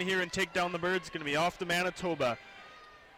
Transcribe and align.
here 0.00 0.20
and 0.20 0.32
take 0.32 0.52
down 0.52 0.72
the 0.72 0.78
Birds, 0.78 1.08
going 1.08 1.20
to 1.20 1.24
be 1.24 1.36
off 1.36 1.58
to 1.58 1.66
Manitoba. 1.66 2.38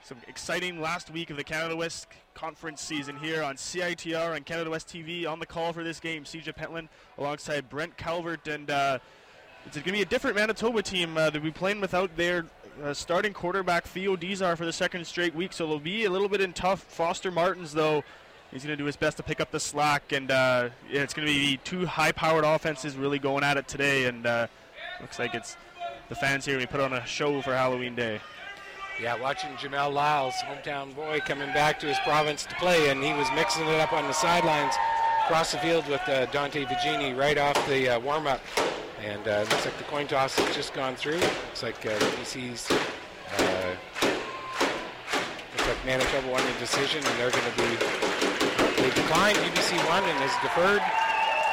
Some 0.05 0.19
exciting 0.29 0.81
last 0.81 1.11
week 1.11 1.31
of 1.31 1.37
the 1.37 1.45
Canada 1.45 1.77
West 1.77 2.07
Conference 2.35 2.81
season 2.81 3.17
here 3.17 3.43
on 3.43 3.57
CITR 3.57 4.37
and 4.37 4.47
Canada 4.47 4.71
West 4.71 4.89
TV. 4.89 5.27
On 5.27 5.41
the 5.41 5.47
call 5.47 5.73
for 5.73 5.83
this 5.83 6.01
game, 6.01 6.25
CJ 6.25 6.55
Pentland 6.55 6.89
alongside 7.19 7.69
Brent 7.69 7.97
Calvert. 7.97 8.47
And 8.47 8.71
uh, 8.71 8.99
it's 9.67 9.77
going 9.77 9.85
to 9.85 9.93
be 9.93 10.03
a 10.03 10.07
different 10.07 10.37
Manitoba 10.37 10.83
team. 10.83 11.17
Uh, 11.17 11.31
they'll 11.31 11.43
be 11.43 11.51
playing 11.51 11.81
without 11.81 12.17
their 12.17 12.47
uh, 12.83 12.95
starting 12.95 13.33
quarterback, 13.33 13.85
Theo 13.85 14.17
Deezar, 14.17 14.57
for 14.57 14.65
the 14.65 14.73
second 14.73 15.07
straight 15.07 15.35
week. 15.35 15.53
So 15.53 15.67
they'll 15.67 15.81
be 15.81 16.05
a 16.05 16.11
little 16.11 16.29
bit 16.29 16.41
in 16.41 16.53
tough. 16.53 16.81
Foster 16.81 17.31
Martins, 17.31 17.73
though, 17.73 18.05
he's 18.51 18.65
going 18.65 18.77
to 18.77 18.81
do 18.81 18.87
his 18.87 18.97
best 18.97 19.17
to 19.19 19.23
pick 19.23 19.41
up 19.41 19.51
the 19.51 19.61
slack. 19.61 20.13
And 20.13 20.31
uh, 20.31 20.71
yeah, 20.91 21.03
it's 21.03 21.13
going 21.13 21.27
to 21.27 21.35
be 21.35 21.59
two 21.65 21.87
high 21.87 22.13
powered 22.13 22.45
offenses 22.45 22.97
really 22.97 23.19
going 23.19 23.43
at 23.43 23.57
it 23.57 23.67
today. 23.69 24.05
And 24.05 24.27
uh, 24.27 24.47
looks 25.01 25.19
like 25.19 25.35
it's 25.35 25.57
the 26.09 26.15
fans 26.15 26.45
here. 26.45 26.59
We 26.59 26.67
put 26.67 26.81
on 26.81 26.93
a 26.93 27.05
show 27.07 27.41
for 27.43 27.55
Halloween 27.55 27.95
Day. 27.95 28.21
Yeah, 29.01 29.21
watching 29.21 29.51
Jamel 29.51 29.93
Lyles, 29.93 30.35
hometown 30.47 30.95
boy, 30.95 31.21
coming 31.21 31.53
back 31.53 31.79
to 31.81 31.87
his 31.87 31.99
province 32.01 32.45
to 32.47 32.55
play, 32.57 32.89
and 32.91 33.03
he 33.03 33.13
was 33.13 33.29
mixing 33.35 33.67
it 33.69 33.81
up 33.81 33.93
on 33.93 34.05
the 34.09 34.13
sidelines 34.13 34.75
across 35.25 35.53
the 35.53 35.59
field 35.59 35.87
with 35.89 36.01
uh, 36.09 36.27
Dante 36.27 36.65
Vigini 36.65 37.17
right 37.17 37.39
off 37.39 37.55
the 37.69 37.91
uh, 37.91 38.01
warm 38.01 38.27
up. 38.27 38.41
And 39.05 39.29
uh, 39.29 39.41
looks 39.51 39.65
like 39.65 39.79
the 39.79 39.85
coin 39.85 40.09
toss 40.09 40.37
has 40.37 40.57
just 40.57 40.75
gone 40.75 40.97
through. 40.97 41.21
Looks 41.21 41.63
like 41.63 41.87
uh, 41.87 41.91
UBC's. 41.91 42.69
Uh, 42.71 43.77
looks 45.53 45.69
like 45.69 45.87
Manitoba 45.87 46.29
won 46.33 46.43
the 46.45 46.59
decision, 46.59 47.05
and 47.05 47.19
they're 47.21 47.31
going 47.31 47.45
to 47.45 47.57
be. 47.57 48.83
They 48.83 48.91
declined. 48.91 49.39
UBC 49.39 49.77
won 49.89 50.03
and 50.03 50.25
is 50.25 50.33
deferred, 50.43 50.83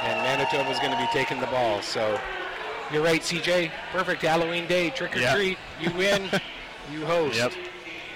and 0.02 0.18
Manitoba 0.24 0.72
is 0.72 0.80
going 0.80 0.92
to 0.92 0.98
be 0.98 1.08
taking 1.14 1.40
the 1.40 1.48
ball. 1.48 1.84
So 1.84 2.20
you're 2.92 3.04
right, 3.04 3.22
CJ. 3.22 3.72
Perfect 3.92 4.22
Halloween 4.22 4.68
day, 4.68 4.90
trick 4.90 5.16
or 5.16 5.20
Yeah. 5.20 5.36
treat. 5.36 5.58
You 5.82 5.92
win, 5.92 6.30
you 6.92 7.06
host. 7.06 7.38
Yep. 7.38 7.54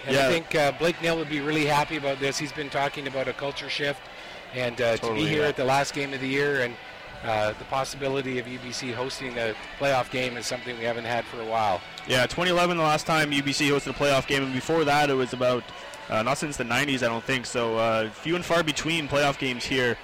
And 0.06 0.16
Yeah. 0.16 0.27
I 0.27 0.31
think 0.31 0.56
uh, 0.56 0.71
Blake 0.74 1.01
Nill 1.01 1.18
would 1.18 1.30
be 1.30 1.42
really 1.42 1.66
happy 1.66 1.98
about 1.98 2.19
this. 2.19 2.38
He's 2.38 2.51
been 2.51 2.69
talking 2.69 3.07
about 3.07 3.27
a 3.27 3.33
culture 3.33 3.69
shift, 3.69 4.01
and 4.54 4.80
uh, 4.81 4.98
to 4.98 5.13
be 5.13 5.25
here 5.27 5.42
yeah. 5.44 5.50
at 5.50 5.56
the 5.56 5.66
last 5.66 5.94
game 5.94 6.13
of 6.13 6.21
the 6.21 6.27
year 6.27 6.62
and 6.62 6.75
uh, 7.24 7.54
the 7.60 7.66
possibility 7.66 8.39
of 8.39 8.45
UBC 8.45 8.94
hosting 8.94 9.38
a 9.38 9.54
playoff 9.80 10.10
game 10.10 10.38
is 10.38 10.45
something 10.45 10.77
we 10.77 10.86
haven't 10.86 11.04
had 11.04 11.25
for 11.25 11.42
a 11.42 11.45
while. 11.45 11.81
Yeah, 12.07 12.24
2011, 12.24 12.77
the 12.77 12.83
last 12.83 13.06
time 13.06 13.31
UBC 13.31 13.69
hosted 13.69 13.89
a 13.89 13.94
playoff 13.94 14.25
game, 14.25 14.44
and 14.44 14.54
before 14.54 14.86
that, 14.86 15.10
it 15.10 15.16
was 15.16 15.33
about 15.33 15.63
uh, 16.10 16.24
not 16.24 16.38
since 16.38 16.56
the 16.57 16.63
90s, 16.63 17.04
I 17.04 17.07
don't 17.07 17.24
think. 17.24 17.45
So 17.45 17.77
uh, 17.77 18.10
few 18.10 18.36
and 18.36 18.45
far 18.45 18.63
between 18.63 19.07
playoff 19.07 19.38
games 19.38 19.66
here 19.66 19.98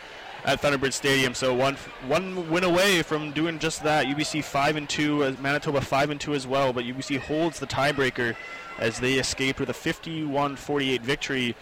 at 0.46 0.62
Thunderbird 0.62 0.94
Stadium. 0.94 1.34
So 1.34 1.54
one 1.54 1.76
one 2.08 2.50
win 2.50 2.64
away 2.64 3.02
from 3.02 3.32
doing 3.32 3.60
just 3.60 3.84
that. 3.84 4.06
UBC 4.06 4.44
five 4.44 4.76
and 4.76 4.88
two, 4.88 5.36
Manitoba 5.42 5.82
five 5.82 6.10
and 6.10 6.22
two 6.22 6.34
as 6.34 6.48
well. 6.48 6.72
But 6.72 6.86
UBC 6.86 7.20
holds 7.20 7.60
the 7.60 7.68
tiebreaker 7.68 8.36
as 8.80 9.00
they 9.00 9.14
escaped 9.14 9.60
with 9.60 9.70
a 9.70 9.74
51-48 9.74 11.02
victory 11.02 11.56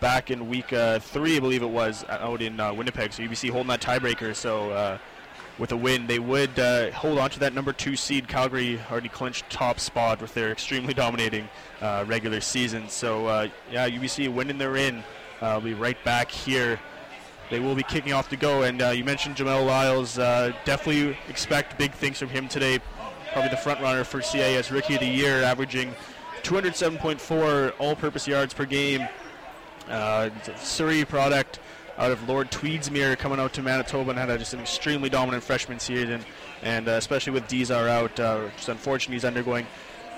back 0.00 0.30
in 0.30 0.48
week 0.48 0.72
uh, 0.72 0.98
three, 0.98 1.36
I 1.36 1.40
believe 1.40 1.62
it 1.62 1.70
was, 1.70 2.04
out 2.08 2.42
in 2.42 2.60
uh, 2.60 2.72
Winnipeg. 2.72 3.12
So 3.12 3.22
UBC 3.22 3.50
holding 3.50 3.68
that 3.68 3.82
tiebreaker. 3.82 4.34
So. 4.34 4.70
Uh, 4.70 4.98
with 5.58 5.72
a 5.72 5.76
win, 5.76 6.06
they 6.06 6.18
would 6.18 6.58
uh, 6.58 6.90
hold 6.92 7.18
on 7.18 7.28
to 7.28 7.40
that 7.40 7.52
number 7.52 7.74
two 7.74 7.94
seed. 7.94 8.26
Calgary 8.26 8.80
already 8.90 9.10
clinched 9.10 9.50
top 9.50 9.78
spot 9.78 10.22
with 10.22 10.32
their 10.32 10.50
extremely 10.50 10.94
dominating 10.94 11.50
uh, 11.82 12.02
regular 12.08 12.40
season. 12.40 12.88
So 12.88 13.26
uh, 13.26 13.48
yeah, 13.70 13.86
UBC 13.88 14.32
winning 14.32 14.56
their 14.56 14.76
in. 14.76 15.04
Uh, 15.42 15.52
will 15.54 15.60
be 15.60 15.74
right 15.74 16.02
back 16.02 16.30
here. 16.30 16.80
They 17.50 17.60
will 17.60 17.74
be 17.74 17.82
kicking 17.82 18.12
off 18.12 18.28
to 18.30 18.36
go. 18.36 18.62
And 18.62 18.80
uh, 18.80 18.90
you 18.90 19.04
mentioned 19.04 19.36
Jamel 19.36 19.66
Lyles. 19.66 20.18
Uh, 20.18 20.52
definitely 20.64 21.16
expect 21.28 21.76
big 21.78 21.92
things 21.92 22.18
from 22.18 22.28
him 22.28 22.48
today. 22.48 22.78
Probably 23.32 23.50
the 23.50 23.56
front 23.56 23.80
runner 23.80 24.04
for 24.04 24.22
CIS 24.22 24.70
Rookie 24.70 24.94
of 24.94 25.00
the 25.00 25.06
Year, 25.06 25.42
averaging 25.42 25.94
207.4 26.42 27.74
all-purpose 27.78 28.26
yards 28.26 28.54
per 28.54 28.64
game. 28.64 29.06
Uh, 29.88 30.30
Surrey 30.56 31.04
product 31.04 31.58
out 31.98 32.10
of 32.10 32.28
Lord 32.28 32.50
Tweedsmuir 32.50 33.18
coming 33.18 33.38
out 33.38 33.52
to 33.54 33.62
Manitoba 33.62 34.10
and 34.10 34.18
had 34.18 34.30
a, 34.30 34.38
just 34.38 34.54
an 34.54 34.60
extremely 34.60 35.10
dominant 35.10 35.42
freshman 35.42 35.78
season, 35.78 36.24
and 36.62 36.88
uh, 36.88 36.92
especially 36.92 37.32
with 37.32 37.46
Deezar 37.46 37.88
out, 37.88 38.18
uh, 38.18 38.48
just 38.56 38.68
unfortunately 38.68 39.16
he's 39.16 39.24
undergoing 39.24 39.66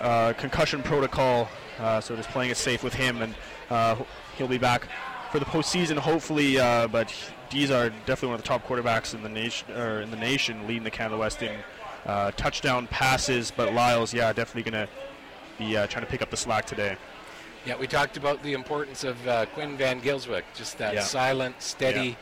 uh, 0.01 0.33
concussion 0.35 0.83
protocol, 0.83 1.49
uh, 1.81 2.01
so 2.01 2.15
just 2.15 2.29
playing 2.31 2.51
it 2.51 2.57
safe 2.57 2.85
with 2.85 2.95
him, 2.95 3.21
and 3.23 3.35
uh, 3.71 3.97
he'll 4.37 4.49
be 4.49 4.59
back 4.59 4.87
for 5.33 5.39
the 5.41 5.45
postseason 5.47 5.97
hopefully. 5.99 6.61
Uh, 6.61 6.87
but 6.87 7.13
are 7.71 7.91
definitely 7.91 8.29
one 8.29 8.37
of 8.37 8.43
the 8.43 8.49
top 8.49 8.67
quarterbacks 8.67 9.13
in 9.15 9.23
the 9.23 9.29
nation, 9.29 9.71
or 9.73 10.01
in 10.01 10.11
the 10.11 10.17
nation, 10.17 10.67
leading 10.67 10.85
the 10.85 10.91
Canada 10.91 11.19
West 11.19 11.43
in 11.43 11.55
uh, 12.07 12.31
touchdown 12.31 12.87
passes. 12.87 13.51
But 13.55 13.75
Lyles, 13.75 14.15
yeah, 14.15 14.33
definitely 14.33 14.71
going 14.71 14.87
to 14.87 14.93
be 15.59 15.77
uh, 15.77 15.87
trying 15.87 16.05
to 16.05 16.11
pick 16.11 16.23
up 16.23 16.31
the 16.31 16.37
slack 16.37 16.65
today. 16.65 16.97
Yeah, 17.67 17.77
we 17.77 17.87
talked 17.87 18.17
about 18.17 18.43
the 18.43 18.55
importance 18.55 19.05
of 19.05 19.29
uh, 19.29 19.47
Quinn 19.47 19.77
Van 19.77 20.01
Gylswyk, 20.01 20.45
just 20.55 20.79
that 20.79 20.95
Yeah. 20.95 21.03
silent, 21.03 21.57
steady 21.61 22.17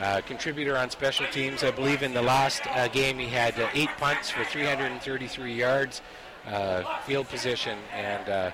uh, 0.00 0.20
contributor 0.26 0.76
on 0.76 0.90
special 0.90 1.26
teams. 1.28 1.62
I 1.62 1.70
believe 1.70 2.02
in 2.02 2.12
the 2.12 2.20
last 2.22 2.66
uh, 2.66 2.88
game 2.88 3.18
he 3.18 3.28
had 3.28 3.58
uh, 3.60 3.68
eight 3.74 3.90
punts 3.98 4.28
for 4.28 4.44
333 4.44 5.54
yards, 5.54 6.02
uh, 6.48 6.82
field 7.06 7.28
position, 7.28 7.78
and 7.94 8.28
uh, 8.28 8.50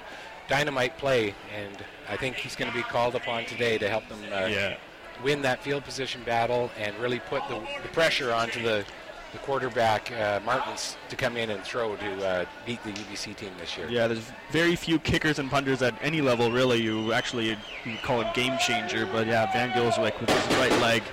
dynamite 0.49 0.99
play. 0.99 1.35
And 1.57 1.79
I 2.11 2.17
think 2.17 2.37
he's 2.37 2.57
going 2.57 2.71
to 2.71 2.77
be 2.77 2.83
called 2.83 3.15
upon 3.15 3.45
today 3.47 3.79
to 3.79 3.89
help 3.89 4.09
them 4.09 4.19
uh, 4.33 4.47
Yeah. 4.47 4.77
win 5.23 5.43
that 5.43 5.63
field 5.63 5.85
position 5.85 6.23
battle 6.25 6.71
and 6.79 6.97
really 6.99 7.21
put 7.21 7.43
the, 7.49 7.61
the 7.83 7.89
pressure 7.93 8.33
onto 8.33 8.61
the, 8.63 8.85
the 9.33 9.39
quarterback, 9.39 10.11
uh, 10.13 10.41
Martins, 10.45 10.97
to 11.09 11.15
come 11.17 11.37
in 11.37 11.51
and 11.51 11.63
throw 11.63 11.95
to 11.97 12.27
uh, 12.27 12.45
beat 12.67 12.83
the 12.83 12.91
UBC 12.91 13.37
team 13.37 13.53
this 13.61 13.77
year. 13.77 13.89
Yeah, 13.89 14.09
there's 14.09 14.29
very 14.51 14.75
few 14.75 14.99
kickers 14.99 15.39
and 15.39 15.49
punters 15.49 15.83
at 15.83 15.95
any 16.03 16.21
level, 16.21 16.51
really. 16.51 16.83
You 16.83 17.13
actually 17.13 17.51
you 17.85 17.97
call 18.03 18.23
it 18.23 18.35
game 18.35 18.59
changer, 18.59 19.07
but 19.07 19.27
yeah, 19.29 19.51
Van 19.53 19.71
Gylswyk 19.71 20.21
with 20.21 20.31
his 20.31 20.57
right 20.59 20.73
leg, 20.81 21.05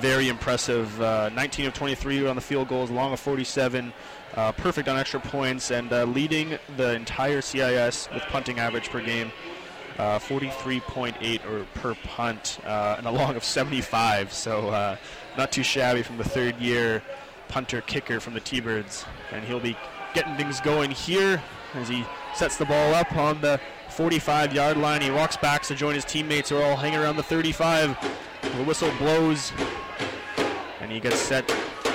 very 0.00 0.28
impressive. 0.28 1.00
Uh, 1.00 1.28
19 1.30 1.66
of 1.66 1.74
23 1.74 2.26
on 2.26 2.34
the 2.34 2.42
field 2.42 2.66
goals, 2.66 2.90
long 2.90 3.12
of 3.12 3.20
47, 3.20 3.92
uh, 4.34 4.50
perfect 4.52 4.88
on 4.88 4.96
extra 4.98 5.20
points, 5.20 5.70
and 5.70 5.92
uh, 5.92 6.04
leading 6.04 6.58
the 6.76 6.94
entire 6.94 7.40
CIS 7.40 8.08
with 8.12 8.22
punting 8.24 8.58
average 8.58 8.88
per 8.90 9.00
game. 9.00 9.30
Uh, 9.98 10.18
43.8 10.18 11.44
or 11.44 11.64
per 11.74 11.94
punt 12.04 12.58
uh, 12.64 12.94
and 12.96 13.06
a 13.06 13.10
long 13.10 13.36
of 13.36 13.44
75. 13.44 14.32
So 14.32 14.70
uh, 14.70 14.96
not 15.36 15.52
too 15.52 15.62
shabby 15.62 16.02
from 16.02 16.16
the 16.16 16.24
third 16.24 16.58
year 16.58 17.02
punter 17.50 17.80
kicker 17.80 18.20
from 18.20 18.32
the 18.32 18.40
T-Birds, 18.40 19.04
and 19.32 19.44
he'll 19.44 19.60
be 19.60 19.76
getting 20.14 20.36
things 20.36 20.60
going 20.60 20.90
here 20.90 21.42
as 21.74 21.88
he 21.88 22.04
sets 22.34 22.56
the 22.56 22.64
ball 22.64 22.94
up 22.94 23.14
on 23.16 23.40
the 23.40 23.60
45-yard 23.88 24.76
line. 24.76 25.02
He 25.02 25.10
walks 25.10 25.36
back 25.36 25.62
to 25.64 25.74
join 25.74 25.94
his 25.94 26.04
teammates 26.04 26.48
who 26.48 26.56
are 26.56 26.64
all 26.64 26.76
hanging 26.76 27.00
around 27.00 27.16
the 27.16 27.22
35. 27.22 27.96
The 28.42 28.64
whistle 28.64 28.90
blows, 28.98 29.52
and 30.80 30.90
he 30.90 31.00
gets 31.00 31.18
set, 31.18 31.48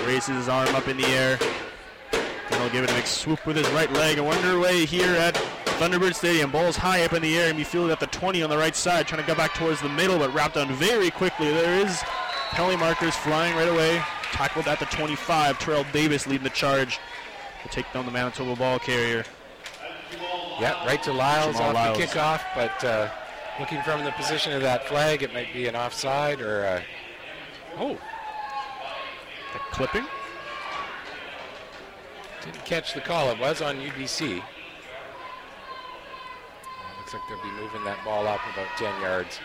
raises 0.05 0.35
his 0.35 0.49
arm 0.49 0.73
up 0.75 0.87
in 0.87 0.97
the 0.97 1.07
air, 1.07 1.39
and 2.11 2.55
he'll 2.55 2.69
give 2.69 2.83
it 2.83 2.91
a 2.91 2.93
big 2.93 3.07
swoop 3.07 3.45
with 3.45 3.55
his 3.55 3.69
right 3.71 3.91
leg. 3.93 4.17
And 4.17 4.27
we're 4.27 4.33
underway 4.33 4.85
here 4.85 5.15
at 5.15 5.41
Thunderbird 5.77 6.15
Stadium. 6.15 6.51
Ball's 6.51 6.77
high 6.77 7.03
up 7.03 7.13
in 7.13 7.21
the 7.21 7.37
air, 7.37 7.49
and 7.49 7.59
you 7.59 7.65
feel 7.65 7.87
it 7.87 7.91
at 7.91 7.99
the 7.99 8.07
20 8.07 8.41
on 8.43 8.49
the 8.49 8.57
right 8.57 8.75
side, 8.75 9.07
trying 9.07 9.21
to 9.21 9.27
go 9.27 9.35
back 9.35 9.53
towards 9.53 9.81
the 9.81 9.89
middle, 9.89 10.17
but 10.17 10.33
wrapped 10.33 10.55
on 10.55 10.71
very 10.75 11.11
quickly. 11.11 11.49
There 11.51 11.85
is 11.85 12.01
penalty 12.51 12.77
markers 12.77 13.15
flying 13.15 13.55
right 13.55 13.67
away. 13.67 14.01
Tackled 14.31 14.67
at 14.67 14.79
the 14.79 14.85
25. 14.85 15.59
Terrell 15.59 15.85
Davis 15.91 16.27
leading 16.27 16.43
the 16.45 16.49
charge 16.49 16.99
to 17.63 17.69
take 17.69 17.91
down 17.93 18.05
the 18.05 18.11
Manitoba 18.11 18.55
ball 18.55 18.79
carrier. 18.79 19.25
Yeah, 20.59 20.85
right 20.85 21.01
to 21.03 21.11
Lyles 21.11 21.57
Jamel 21.57 21.61
off 21.69 21.73
Lyles. 21.75 21.97
the 21.97 22.03
kickoff, 22.05 22.41
but 22.55 22.83
uh, 22.85 23.09
looking 23.59 23.81
from 23.81 24.05
the 24.05 24.11
position 24.11 24.53
of 24.53 24.61
that 24.61 24.87
flag, 24.87 25.23
it 25.23 25.33
might 25.33 25.51
be 25.51 25.67
an 25.67 25.75
offside 25.75 26.39
or. 26.39 26.65
Uh, 26.65 26.81
oh, 27.79 27.97
The 29.53 29.59
clipping. 29.71 30.05
didn't 32.45 32.63
catch 32.63 32.93
the 32.93 33.01
call. 33.01 33.29
It 33.31 33.39
was 33.39 33.61
on 33.61 33.75
UBC. 33.75 34.41
Looks 37.05 37.13
like 37.13 37.29
they'll 37.29 37.51
be 37.51 37.61
moving 37.61 37.83
that 37.83 38.03
ball 38.03 38.25
up 38.25 38.39
about 38.51 38.65
10 38.77 38.99
yards. 38.99 39.39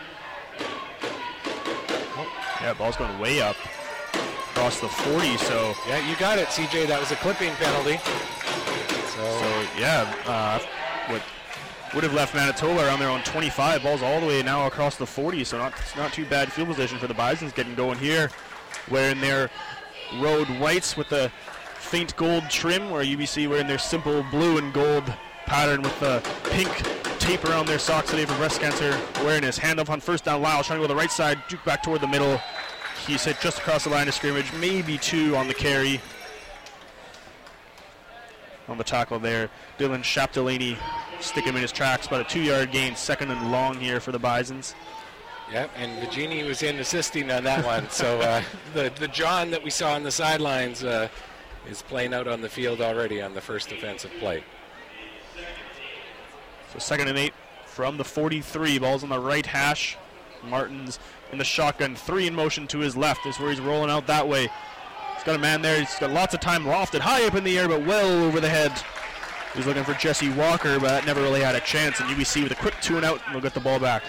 Yeah, 2.59 2.73
ball's 2.73 2.97
going 2.97 3.19
way 3.19 3.39
up 3.39 3.55
across 4.49 4.79
the 4.79 4.87
40. 4.87 5.37
So, 5.37 5.75
Yeah, 5.87 6.09
you 6.09 6.15
got 6.15 6.39
it, 6.39 6.47
CJ. 6.47 6.87
That 6.87 6.99
was 6.99 7.11
a 7.11 7.15
clipping 7.17 7.53
penalty. 7.59 7.99
So, 9.09 9.39
so 9.39 9.65
yeah, 9.77 10.11
uh, 10.25 10.57
what 11.13 11.21
would 11.93 12.03
have 12.03 12.15
left 12.15 12.33
Manitoba 12.33 12.83
around 12.83 12.97
their 12.97 13.09
own 13.09 13.21
25. 13.21 13.83
Ball's 13.83 14.01
all 14.01 14.19
the 14.19 14.25
way 14.25 14.41
now 14.41 14.65
across 14.65 14.95
the 14.95 15.05
40. 15.05 15.43
So 15.43 15.59
not 15.59 15.73
it's 15.79 15.95
not 15.95 16.11
too 16.11 16.25
bad 16.25 16.51
field 16.51 16.69
position 16.69 16.97
for 16.97 17.05
the 17.05 17.13
Bisons 17.13 17.51
getting 17.51 17.75
going 17.75 17.99
here, 17.99 18.31
wearing 18.89 19.21
their 19.21 19.51
road 20.19 20.47
whites 20.59 20.97
with 20.97 21.09
the 21.09 21.31
faint 21.75 22.15
gold 22.15 22.49
trim, 22.49 22.89
where 22.89 23.03
UBC 23.03 23.47
wearing 23.47 23.67
their 23.67 23.77
simple 23.77 24.25
blue 24.31 24.57
and 24.57 24.73
gold 24.73 25.03
pattern 25.45 25.83
with 25.83 25.99
the 25.99 26.27
pink 26.45 26.71
tape 27.21 27.45
around 27.45 27.67
their 27.67 27.77
socks 27.77 28.09
today 28.09 28.25
for 28.25 28.35
breast 28.37 28.59
cancer 28.59 28.99
awareness. 29.17 29.55
Hand 29.55 29.79
up 29.79 29.91
on 29.91 30.01
first 30.01 30.25
down, 30.25 30.41
Lyle 30.41 30.63
trying 30.63 30.79
to 30.79 30.83
go 30.83 30.87
to 30.87 30.93
the 30.93 30.99
right 30.99 31.11
side, 31.11 31.37
juke 31.47 31.63
back 31.63 31.83
toward 31.83 32.01
the 32.01 32.07
middle. 32.07 32.41
He's 33.05 33.23
hit 33.23 33.39
just 33.39 33.59
across 33.59 33.83
the 33.83 33.91
line 33.91 34.07
of 34.07 34.15
scrimmage, 34.15 34.51
maybe 34.53 34.97
two 34.97 35.35
on 35.35 35.47
the 35.47 35.53
carry. 35.53 36.01
On 38.67 38.77
the 38.77 38.83
tackle 38.83 39.19
there, 39.19 39.51
Dylan 39.77 40.01
Chapdelaine 40.01 40.77
stick 41.19 41.45
him 41.45 41.55
in 41.55 41.61
his 41.61 41.71
tracks, 41.71 42.07
about 42.07 42.21
a 42.21 42.23
two-yard 42.23 42.71
gain, 42.71 42.95
second 42.95 43.29
and 43.29 43.51
long 43.51 43.79
here 43.79 43.99
for 43.99 44.11
the 44.11 44.19
Bisons. 44.19 44.73
Yep, 45.51 45.69
and 45.75 46.01
Vigini 46.01 46.47
was 46.47 46.63
in 46.63 46.77
assisting 46.79 47.29
on 47.29 47.43
that 47.43 47.63
one. 47.63 47.87
So 47.91 48.19
uh, 48.21 48.41
the 48.73 48.91
the 48.97 49.07
John 49.09 49.51
that 49.51 49.63
we 49.63 49.69
saw 49.69 49.93
on 49.93 50.01
the 50.01 50.11
sidelines 50.11 50.83
uh, 50.83 51.07
is 51.69 51.83
playing 51.83 52.15
out 52.15 52.27
on 52.27 52.41
the 52.41 52.49
field 52.49 52.81
already 52.81 53.21
on 53.21 53.35
the 53.35 53.41
first 53.41 53.71
offensive 53.71 54.11
play. 54.19 54.43
So 56.73 56.79
second 56.79 57.07
and 57.07 57.17
eight 57.17 57.33
from 57.65 57.97
the 57.97 58.03
43. 58.03 58.79
Ball's 58.79 59.03
on 59.03 59.09
the 59.09 59.19
right 59.19 59.45
hash. 59.45 59.97
Martin's 60.43 60.99
in 61.31 61.37
the 61.37 61.43
shotgun, 61.43 61.95
three 61.95 62.27
in 62.27 62.35
motion 62.35 62.67
to 62.67 62.79
his 62.79 62.97
left. 62.97 63.25
Is 63.25 63.39
where 63.39 63.49
he's 63.49 63.61
rolling 63.61 63.89
out 63.89 64.07
that 64.07 64.27
way. 64.27 64.49
He's 65.15 65.23
got 65.23 65.35
a 65.35 65.39
man 65.39 65.61
there. 65.61 65.79
He's 65.79 65.93
got 65.99 66.11
lots 66.11 66.33
of 66.33 66.39
time 66.39 66.63
lofted 66.63 66.99
high 66.99 67.25
up 67.27 67.35
in 67.35 67.43
the 67.43 67.57
air, 67.57 67.67
but 67.67 67.85
well 67.85 68.23
over 68.23 68.39
the 68.39 68.49
head. 68.49 68.71
He's 69.53 69.65
looking 69.65 69.83
for 69.83 69.93
Jesse 69.93 70.31
Walker, 70.31 70.79
but 70.79 70.87
that 70.87 71.05
never 71.05 71.21
really 71.21 71.41
had 71.41 71.55
a 71.55 71.59
chance. 71.59 71.99
And 71.99 72.09
UBC 72.09 72.43
with 72.43 72.53
a 72.53 72.55
quick 72.55 72.75
two 72.81 72.95
and 72.95 73.05
out, 73.05 73.21
and 73.25 73.35
they'll 73.35 73.41
get 73.41 73.53
the 73.53 73.59
ball 73.59 73.79
back. 73.79 74.03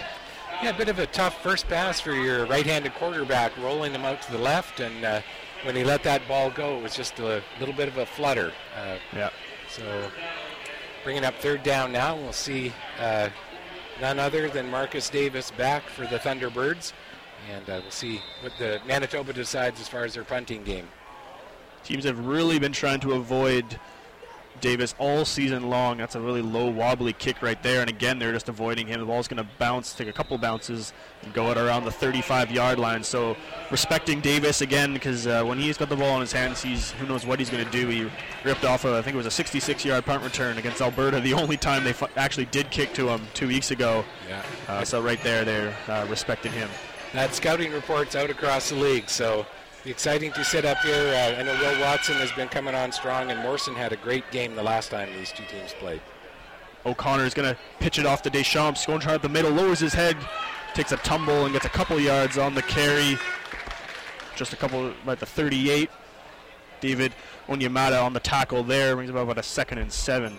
Yeah, 0.63 0.71
a 0.71 0.79
bit 0.79 0.89
of 0.89 1.01
a 1.01 1.07
tough 1.07 1.43
first 1.43 1.69
pass 1.69 2.01
for 2.01 2.13
your 2.13 2.47
right-handed 2.47 2.95
quarterback, 2.95 3.57
rolling 3.59 3.93
him 3.93 4.05
out 4.05 4.23
to 4.23 4.33
the 4.33 4.39
left, 4.39 4.79
and 4.79 5.05
uh, 5.05 5.21
when 5.65 5.75
he 5.75 5.83
let 5.83 6.05
that 6.05 6.27
ball 6.29 6.51
go, 6.51 6.79
it 6.79 6.83
was 6.83 6.95
just 6.95 7.19
a 7.19 7.43
little 7.59 7.75
bit 7.75 7.89
of 7.89 7.99
a 7.99 8.07
flutter. 8.07 8.53
Uh, 8.77 8.97
yeah. 9.13 9.31
So 9.69 10.11
bringing 11.05 11.25
up 11.25 11.35
third 11.37 11.63
down 11.63 11.93
now, 11.93 12.17
we'll 12.17 12.33
see 12.33 12.73
uh, 12.99 13.29
none 14.01 14.19
other 14.19 14.49
than 14.49 14.71
Marcus 14.71 15.09
Davis 15.09 15.51
back 15.51 15.89
for 15.89 16.07
the 16.07 16.19
Thunderbirds, 16.19 16.93
and 17.51 17.69
uh, 17.69 17.81
we'll 17.83 17.91
see 17.91 18.21
what 18.41 18.53
the 18.59 18.81
Manitoba 18.87 19.33
decides 19.33 19.81
as 19.81 19.89
far 19.89 20.05
as 20.05 20.15
their 20.15 20.25
punting 20.25 20.63
game. 20.65 20.89
Teams 21.85 22.05
have 22.05 22.27
really 22.27 22.59
been 22.59 22.73
trying 22.73 23.01
to 23.01 23.13
avoid 23.13 23.79
Davis 24.61 24.95
all 24.99 25.25
season 25.25 25.71
long. 25.71 25.99
That's 25.99 26.15
a 26.15 26.21
really 26.21 26.43
low, 26.43 26.71
wobbly 26.71 27.13
kick 27.13 27.43
right 27.43 27.61
there. 27.63 27.81
And 27.81 27.91
again, 27.91 28.19
they're 28.19 28.33
just 28.33 28.49
avoiding 28.49 28.87
him. 28.87 29.01
The 29.01 29.07
ball's 29.07 29.29
going 29.29 29.43
to 29.43 29.49
bounce, 29.59 29.93
take 29.95 30.09
a 30.09 30.13
couple 30.13 30.37
bounces, 30.39 30.93
and 31.23 31.33
go 31.33 31.51
at 31.51 31.59
around 31.59 31.85
the 31.85 31.91
35-yard 31.91 32.79
line. 32.79 33.03
So 33.03 33.37
respecting 33.71 34.21
Davis 34.21 34.61
again, 34.61 34.93
because 34.93 35.27
uh, 35.27 35.45
when 35.45 35.59
he's 35.59 35.77
got 35.77 35.89
the 35.89 35.97
ball 35.97 36.15
in 36.17 36.21
his 36.21 36.33
hands, 36.33 36.63
he's 36.63 36.93
who 36.93 37.07
knows 37.07 37.27
what 37.27 37.39
he's 37.39 37.51
going 37.51 37.65
to 37.65 37.71
do. 37.71 37.89
He 37.89 38.11
ripped 38.45 38.65
off 38.65 38.85
a, 38.85 38.99
I 38.99 39.03
think 39.03 39.15
it 39.15 39.23
was 39.23 39.27
a 39.27 39.43
66-yard 39.45 40.05
punt 40.05 40.23
return 40.23 40.59
against 40.59 40.81
Alberta, 40.81 41.21
the 41.21 41.35
only 41.35 41.57
time 41.57 41.85
they 41.85 41.93
fu- 41.93 42.07
actually 42.17 42.47
did 42.47 42.71
kick 42.71 42.93
to 42.95 43.09
him 43.09 43.23
two 43.35 43.49
weeks 43.49 43.71
ago. 43.71 44.05
Yeah. 44.29 44.43
Uh, 44.69 44.85
so 44.85 45.03
right 45.03 45.23
there, 45.23 45.45
they're 45.45 45.77
uh, 45.89 46.07
respecting 46.09 46.53
him. 46.53 46.69
That 47.13 47.35
scouting 47.35 47.73
report's 47.73 48.17
out 48.17 48.31
across 48.31 48.71
the 48.71 48.77
league, 48.77 49.11
so 49.11 49.45
exciting 49.91 50.33
to 50.33 50.45
sit 50.45 50.65
up 50.65 50.79
here. 50.79 51.15
Uh, 51.15 51.41
I 51.41 51.43
know 51.43 51.55
Will 51.55 51.81
Watson 51.81 52.15
has 52.17 52.31
been 52.33 52.49
coming 52.49 52.75
on 52.75 52.93
strong, 52.93 53.31
and 53.31 53.41
Morrison 53.41 53.75
had 53.75 53.93
a 53.93 53.97
great 53.97 54.31
game 54.31 54.55
the 54.55 54.63
last 54.63 54.91
time 54.91 55.13
these 55.13 55.33
two 55.33 55.45
teams 55.45 55.73
played. 55.75 56.01
O'Connor 56.87 57.25
is 57.25 57.35
going 57.35 57.53
to 57.53 57.59
pitch 57.79 57.99
it 57.99 58.07
off 58.07 58.23
to 58.23 58.31
Deschamps, 58.31 58.87
going 58.87 59.01
try 59.01 59.15
at 59.15 59.23
the 59.23 59.29
middle, 59.29 59.51
lowers 59.51 59.81
his 59.81 59.95
head, 59.95 60.17
takes 60.75 60.93
a 60.93 60.97
tumble, 60.99 61.45
and 61.45 61.53
gets 61.53 61.67
a 61.67 61.71
couple 61.71 61.99
yards 61.99 62.39
on 62.39 62.55
the 62.55 62.63
carry. 62.63 63.17
Just 64.37 64.53
a 64.53 64.57
couple 64.57 64.89
about 65.03 65.21
the 65.21 65.27
38. 65.27 65.91
David 66.81 67.15
Onyemata 67.49 68.03
on 68.03 68.13
the 68.13 68.21
tackle 68.21 68.65
there, 68.65 68.97
brings 68.97 69.11
about, 69.11 69.23
about 69.23 69.39
a 69.39 69.43
second 69.43 69.79
and 69.79 69.93
seven. 69.93 70.39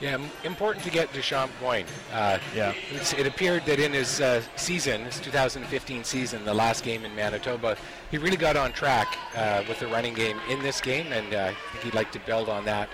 Yeah, 0.00 0.18
important 0.44 0.84
to 0.84 0.90
get 0.90 1.12
Deschamps 1.12 1.52
going. 1.60 1.84
Uh, 2.12 2.38
Yeah. 2.54 2.72
it's, 2.92 3.12
it 3.14 3.26
appeared 3.26 3.66
that 3.66 3.80
in 3.80 3.92
his 3.92 4.20
uh, 4.20 4.42
season, 4.54 5.04
his 5.04 5.18
2015 5.18 6.04
season, 6.04 6.44
the 6.44 6.54
last 6.54 6.84
game 6.84 7.04
in 7.04 7.14
Manitoba, 7.16 7.76
he 8.10 8.16
really 8.18 8.36
got 8.36 8.56
on 8.56 8.72
track 8.72 9.16
uh, 9.34 9.64
with 9.68 9.80
the 9.80 9.88
running 9.88 10.14
game 10.14 10.38
in 10.48 10.62
this 10.62 10.80
game, 10.80 11.12
and 11.12 11.34
uh, 11.34 11.50
I 11.52 11.72
think 11.72 11.84
he'd 11.84 11.94
like 11.94 12.12
to 12.12 12.20
build 12.20 12.48
on 12.48 12.64
that 12.66 12.88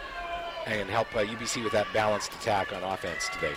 and 0.66 0.88
help 0.88 1.14
uh, 1.14 1.18
UBC 1.18 1.62
with 1.62 1.74
that 1.74 1.86
balanced 1.92 2.32
attack 2.34 2.72
on 2.72 2.82
offense 2.82 3.28
today. 3.34 3.52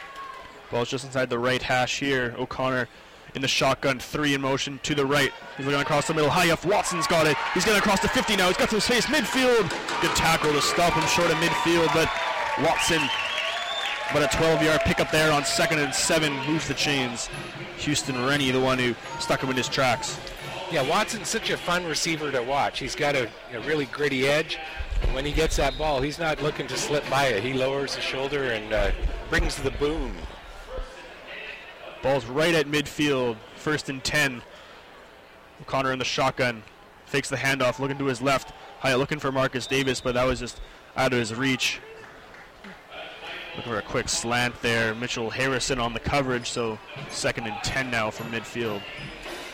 Ball's 0.70 0.90
just 0.90 1.06
inside 1.06 1.30
the 1.30 1.40
right 1.40 1.62
hash 1.62 2.00
here. 2.02 2.36
O'Connor 2.38 2.90
in 3.36 3.42
the 3.42 3.48
shotgun, 3.48 3.98
three 4.00 4.34
in 4.34 4.42
motion 4.42 4.78
to 4.84 4.94
the 4.94 5.06
right. 5.06 5.32
He's 5.56 5.66
looking 5.66 5.80
across 5.80 6.08
the 6.08 6.14
middle. 6.14 6.30
High 6.30 6.52
up, 6.52 6.66
Watson's 6.66 7.08
got 7.08 7.28
it. 7.28 7.38
He's 7.54 7.64
getting 7.64 7.80
across 7.80 8.02
the 8.02 8.10
50 8.10 8.36
now. 8.36 8.48
He's 8.48 8.58
got 8.58 8.70
some 8.72 8.82
space 8.82 9.06
midfield. 9.06 9.70
Good 10.02 10.16
tackle 10.18 10.52
to 10.52 10.62
stop 10.62 10.92
him 10.94 11.08
short 11.08 11.32
of 11.32 11.38
midfield, 11.38 11.94
but 11.94 12.10
Watson, 12.62 13.00
but 14.14 14.24
a 14.24 14.28
12-yard 14.38 14.82
pickup 14.82 15.12
there 15.12 15.32
on 15.32 15.44
second 15.44 15.80
and 15.80 15.94
seven 15.94 16.34
moves 16.46 16.68
the 16.68 16.74
chains. 16.74 17.30
Houston 17.80 18.26
Rennie, 18.26 18.52
the 18.52 18.60
one 18.60 18.80
who 18.80 18.96
stuck 19.20 19.42
him 19.42 19.50
in 19.50 19.56
his 19.56 19.68
tracks. 19.68 20.20
Yeah, 20.72 20.88
Watson's 20.88 21.30
such 21.30 21.50
a 21.50 21.58
fun 21.58 21.86
receiver 21.86 22.32
to 22.32 22.42
watch. 22.42 22.80
He's 22.80 22.96
got 22.96 23.16
a, 23.16 23.30
a 23.54 23.60
really 23.62 23.86
gritty 23.86 24.28
edge. 24.28 24.58
And 25.04 25.14
when 25.14 25.26
he 25.26 25.32
gets 25.32 25.56
that 25.58 25.78
ball, 25.78 26.02
he's 26.02 26.20
not 26.20 26.42
looking 26.42 26.68
to 26.68 26.78
slip 26.78 27.08
by 27.10 27.28
it. 27.28 27.44
He 27.44 27.54
lowers 27.54 27.96
his 27.96 28.04
shoulder 28.04 28.52
and 28.52 28.74
uh, 28.74 28.92
brings 29.30 29.56
the 29.56 29.72
boom. 29.72 30.14
Ball's 32.02 32.26
right 32.26 32.54
at 32.54 32.68
midfield, 32.68 33.38
first 33.56 33.90
and 33.90 34.04
10. 34.04 34.42
O'Connor 35.62 35.92
in 35.92 36.00
the 36.00 36.06
shotgun, 36.06 36.64
fakes 37.06 37.30
the 37.30 37.36
handoff, 37.36 37.80
looking 37.80 37.98
to 37.98 38.06
his 38.06 38.22
left. 38.22 38.54
High 38.80 38.96
looking 38.96 39.20
for 39.20 39.32
Marcus 39.32 39.68
Davis, 39.68 40.02
but 40.02 40.14
that 40.14 40.26
was 40.26 40.40
just 40.40 40.62
out 40.96 41.14
of 41.14 41.20
his 41.20 41.34
reach. 41.34 41.80
Looking 43.58 43.72
for 43.72 43.80
a 43.80 43.82
quick 43.82 44.08
slant 44.08 44.62
there. 44.62 44.94
Mitchell 44.94 45.32
Harrison 45.32 45.80
on 45.80 45.94
the 45.94 46.00
coverage, 46.00 46.48
so 46.52 46.78
second 47.10 47.48
and 47.48 47.56
10 47.64 47.90
now 47.90 48.12
from 48.12 48.32
midfield. 48.32 48.84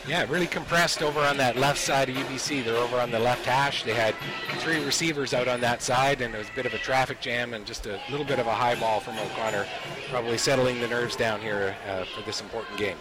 Yeah, 0.06 0.26
really 0.28 0.46
compressed 0.46 1.02
over 1.02 1.20
on 1.20 1.38
that 1.38 1.56
left 1.56 1.78
side 1.78 2.10
of 2.10 2.16
UBC. 2.16 2.62
They're 2.62 2.76
over 2.76 3.00
on 3.00 3.10
the 3.10 3.18
left 3.18 3.46
hash. 3.46 3.82
They 3.82 3.94
had 3.94 4.14
three 4.58 4.84
receivers 4.84 5.32
out 5.32 5.48
on 5.48 5.62
that 5.62 5.80
side, 5.80 6.20
and 6.20 6.34
it 6.34 6.38
was 6.38 6.48
a 6.50 6.54
bit 6.54 6.66
of 6.66 6.74
a 6.74 6.78
traffic 6.78 7.22
jam 7.22 7.54
and 7.54 7.64
just 7.64 7.86
a 7.86 7.98
little 8.10 8.26
bit 8.26 8.38
of 8.38 8.46
a 8.46 8.52
high 8.52 8.74
ball 8.74 9.00
from 9.00 9.18
O'Connor, 9.18 9.66
probably 10.10 10.36
settling 10.36 10.78
the 10.80 10.88
nerves 10.88 11.16
down 11.16 11.40
here 11.40 11.74
uh, 11.88 12.04
for 12.04 12.20
this 12.26 12.42
important 12.42 12.76
game. 12.76 12.98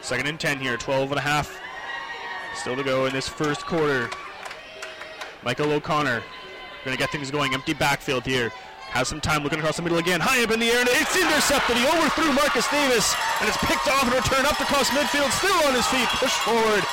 Second 0.00 0.26
and 0.26 0.40
10 0.40 0.58
here, 0.58 0.76
12 0.76 1.12
and 1.12 1.18
a 1.18 1.22
half. 1.22 1.60
Still 2.56 2.74
to 2.74 2.82
go 2.82 3.06
in 3.06 3.12
this 3.12 3.28
first 3.28 3.64
quarter. 3.64 4.10
Michael 5.44 5.70
O'Connor 5.70 6.24
going 6.84 6.96
to 6.96 7.00
get 7.00 7.10
things 7.10 7.30
going. 7.30 7.54
Empty 7.54 7.74
backfield 7.74 8.24
here. 8.24 8.50
Has 8.92 9.08
some 9.08 9.20
time 9.20 9.42
looking 9.42 9.58
across 9.58 9.76
the 9.76 9.82
middle 9.82 9.98
again. 9.98 10.20
High 10.20 10.44
up 10.44 10.52
in 10.52 10.60
the 10.60 10.68
air, 10.68 10.80
and 10.84 10.88
it's 10.92 11.16
intercepted. 11.16 11.80
He 11.80 11.86
overthrew 11.88 12.28
Marcus 12.36 12.68
Davis, 12.68 13.16
and 13.40 13.48
it's 13.48 13.56
picked 13.64 13.88
off 13.88 14.04
and 14.04 14.12
returned 14.12 14.44
up 14.44 14.60
across 14.60 14.92
midfield. 14.92 15.32
Still 15.32 15.56
on 15.64 15.72
his 15.72 15.88
feet, 15.88 16.04
pushed 16.20 16.36
forward 16.44 16.84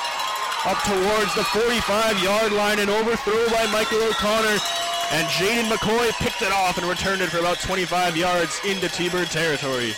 up 0.63 0.79
towards 0.87 1.35
the 1.35 1.43
45-yard 1.51 2.55
line, 2.55 2.79
and 2.79 2.89
overthrow 2.89 3.43
by 3.51 3.67
Michael 3.75 3.99
O'Connor. 3.99 4.63
And 5.11 5.27
Jaden 5.35 5.67
McCoy 5.67 6.11
picked 6.23 6.41
it 6.41 6.53
off 6.53 6.77
and 6.77 6.87
returned 6.87 7.21
it 7.21 7.29
for 7.29 7.39
about 7.39 7.59
25 7.59 8.15
yards 8.15 8.61
into 8.63 8.87
T-Bird 8.87 9.27
territory. 9.27 9.91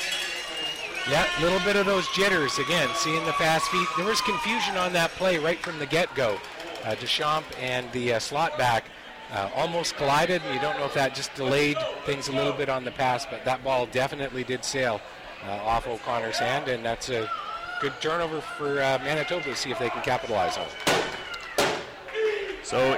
Yeah, 1.09 1.27
a 1.37 1.41
little 1.41 1.59
bit 1.59 1.75
of 1.75 1.85
those 1.85 2.07
jitters 2.09 2.57
again, 2.57 2.89
seeing 2.95 3.23
the 3.25 3.33
fast 3.33 3.69
feet. 3.69 3.87
There 3.97 4.05
was 4.05 4.21
confusion 4.21 4.77
on 4.77 4.93
that 4.93 5.11
play 5.11 5.37
right 5.37 5.59
from 5.59 5.79
the 5.79 5.85
get-go. 5.85 6.39
Uh, 6.83 6.95
Deschamps 6.95 7.47
and 7.59 7.91
the 7.91 8.13
uh, 8.13 8.19
slot 8.19 8.57
back 8.57 8.85
uh, 9.31 9.49
almost 9.55 9.95
collided, 9.95 10.41
and 10.43 10.53
you 10.53 10.61
don't 10.61 10.77
know 10.77 10.85
if 10.85 10.93
that 10.93 11.15
just 11.15 11.33
delayed 11.35 11.77
things 12.05 12.27
a 12.27 12.31
little 12.31 12.53
bit 12.53 12.69
on 12.69 12.83
the 12.83 12.91
pass, 12.91 13.25
but 13.25 13.43
that 13.45 13.63
ball 13.63 13.85
definitely 13.87 14.43
did 14.43 14.63
sail 14.65 14.99
uh, 15.45 15.51
off 15.51 15.87
O'Connor's 15.87 16.37
hand, 16.39 16.67
and 16.67 16.83
that's 16.85 17.09
a 17.09 17.29
good 17.79 17.93
turnover 18.01 18.41
for 18.41 18.81
uh, 18.81 18.99
Manitoba 19.03 19.43
to 19.45 19.55
see 19.55 19.71
if 19.71 19.79
they 19.79 19.89
can 19.89 20.01
capitalize 20.03 20.57
on. 20.57 20.67
So, 22.63 22.97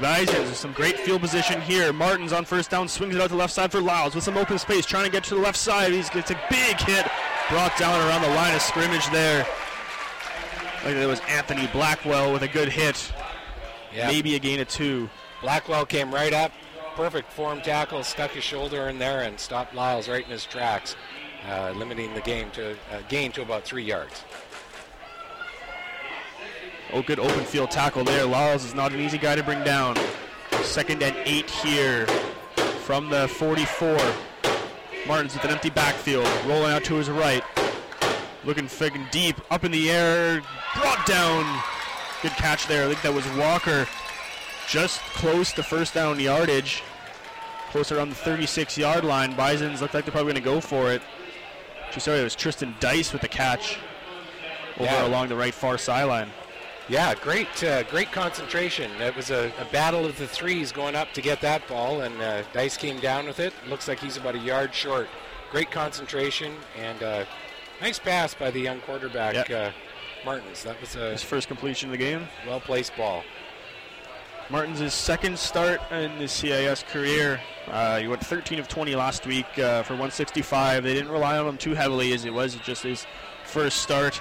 guys, 0.00 0.26
there's 0.26 0.56
some 0.58 0.72
great 0.72 0.98
field 0.98 1.20
position 1.20 1.60
here. 1.60 1.92
Martin's 1.92 2.32
on 2.32 2.44
first 2.44 2.70
down, 2.70 2.88
swings 2.88 3.14
it 3.14 3.20
out 3.20 3.24
to 3.24 3.28
the 3.30 3.36
left 3.36 3.52
side 3.52 3.70
for 3.70 3.80
Lyles 3.80 4.14
with 4.14 4.24
some 4.24 4.36
open 4.36 4.58
space, 4.58 4.84
trying 4.84 5.04
to 5.04 5.10
get 5.10 5.24
to 5.24 5.34
the 5.34 5.40
left 5.40 5.56
side. 5.56 5.92
He 5.92 6.02
gets 6.02 6.30
a 6.30 6.40
big 6.50 6.78
hit, 6.80 7.06
brought 7.48 7.76
down 7.78 7.98
around 8.08 8.22
the 8.22 8.28
line 8.30 8.54
of 8.54 8.60
scrimmage 8.62 9.08
there. 9.10 9.46
Like 10.84 10.94
there 10.94 11.08
was 11.08 11.20
Anthony 11.28 11.66
Blackwell 11.68 12.32
with 12.32 12.42
a 12.42 12.48
good 12.48 12.68
hit, 12.68 13.12
Yeah. 13.94 14.08
maybe 14.08 14.34
a 14.36 14.38
gain 14.38 14.60
of 14.60 14.68
two. 14.68 15.08
Blackwell 15.46 15.86
came 15.86 16.12
right 16.12 16.32
up, 16.32 16.50
perfect 16.96 17.32
form 17.32 17.60
tackle, 17.60 18.02
stuck 18.02 18.32
his 18.32 18.42
shoulder 18.42 18.88
in 18.88 18.98
there 18.98 19.20
and 19.20 19.38
stopped 19.38 19.76
Lyles 19.76 20.08
right 20.08 20.24
in 20.24 20.30
his 20.32 20.44
tracks, 20.44 20.96
uh, 21.48 21.70
limiting 21.76 22.12
the 22.14 22.20
game 22.22 22.50
to 22.50 22.72
uh, 22.72 23.02
gain 23.08 23.30
to 23.30 23.42
about 23.42 23.62
three 23.62 23.84
yards. 23.84 24.24
Oh, 26.92 27.00
good 27.00 27.20
open 27.20 27.44
field 27.44 27.70
tackle 27.70 28.02
there. 28.02 28.24
Lyles 28.24 28.64
is 28.64 28.74
not 28.74 28.92
an 28.92 28.98
easy 28.98 29.18
guy 29.18 29.36
to 29.36 29.42
bring 29.44 29.62
down. 29.62 29.96
Second 30.64 31.00
and 31.04 31.14
eight 31.26 31.48
here 31.48 32.08
from 32.82 33.08
the 33.08 33.28
44. 33.28 33.96
Martin's 35.06 35.34
with 35.34 35.44
an 35.44 35.50
empty 35.50 35.70
backfield, 35.70 36.26
rolling 36.44 36.72
out 36.72 36.82
to 36.86 36.96
his 36.96 37.08
right. 37.08 37.44
Looking 38.44 38.64
friggin' 38.64 39.08
deep, 39.12 39.36
up 39.52 39.62
in 39.62 39.70
the 39.70 39.92
air, 39.92 40.42
brought 40.74 41.06
down. 41.06 41.62
Good 42.20 42.32
catch 42.32 42.66
there. 42.66 42.84
I 42.84 42.88
think 42.88 43.02
that 43.02 43.14
was 43.14 43.28
Walker. 43.38 43.86
Just 44.68 45.00
close 45.00 45.52
to 45.52 45.62
first 45.62 45.94
down 45.94 46.18
yardage. 46.18 46.82
Closer 47.70 48.00
on 48.00 48.08
the 48.08 48.14
36 48.14 48.76
yard 48.78 49.04
line. 49.04 49.34
Bisons 49.36 49.80
looked 49.80 49.94
like 49.94 50.04
they're 50.04 50.12
probably 50.12 50.32
going 50.32 50.42
to 50.42 50.50
go 50.50 50.60
for 50.60 50.90
it. 50.92 51.02
Just 51.92 52.06
sorry, 52.06 52.20
it 52.20 52.24
was 52.24 52.34
Tristan 52.34 52.74
Dice 52.80 53.12
with 53.12 53.22
the 53.22 53.28
catch. 53.28 53.78
over 54.78 54.84
Yeah. 54.84 55.06
along 55.06 55.28
the 55.28 55.36
right 55.36 55.54
far 55.54 55.78
sideline. 55.78 56.30
Yeah, 56.88 57.14
great, 57.14 57.64
uh, 57.64 57.82
great 57.84 58.12
concentration. 58.12 58.90
It 59.00 59.16
was 59.16 59.30
a, 59.30 59.50
a 59.58 59.64
battle 59.72 60.04
of 60.04 60.16
the 60.18 60.26
threes 60.28 60.70
going 60.70 60.94
up 60.94 61.12
to 61.14 61.20
get 61.20 61.40
that 61.40 61.66
ball, 61.66 62.02
and 62.02 62.20
uh, 62.22 62.42
Dice 62.52 62.76
came 62.76 63.00
down 63.00 63.26
with 63.26 63.40
it. 63.40 63.52
Looks 63.68 63.88
like 63.88 63.98
he's 63.98 64.16
about 64.16 64.36
a 64.36 64.38
yard 64.38 64.72
short. 64.72 65.08
Great 65.50 65.70
concentration 65.72 66.54
and 66.78 67.02
uh, 67.02 67.24
nice 67.80 67.98
pass 67.98 68.34
by 68.34 68.50
the 68.52 68.60
young 68.60 68.80
quarterback 68.82 69.48
Yep. 69.48 69.50
uh, 69.50 69.70
Martins. 70.24 70.62
That 70.62 70.80
was 70.80 70.92
His 70.92 71.22
first 71.24 71.48
completion 71.48 71.88
of 71.88 71.92
the 71.92 71.98
game. 71.98 72.28
well 72.46 72.60
placed 72.60 72.96
ball. 72.96 73.24
Martin's 74.48 74.94
second 74.94 75.36
start 75.36 75.80
in 75.90 76.18
the 76.18 76.28
CIS 76.28 76.84
career. 76.84 77.40
Uh, 77.66 77.98
he 77.98 78.06
went 78.06 78.24
13 78.24 78.60
of 78.60 78.68
20 78.68 78.94
last 78.94 79.26
week 79.26 79.46
uh, 79.58 79.82
for 79.82 79.94
165. 79.94 80.84
They 80.84 80.94
didn't 80.94 81.10
rely 81.10 81.36
on 81.36 81.48
him 81.48 81.58
too 81.58 81.74
heavily 81.74 82.12
as 82.12 82.24
it 82.24 82.32
was 82.32 82.54
just 82.56 82.84
his 82.84 83.06
first 83.44 83.78
start 83.78 84.20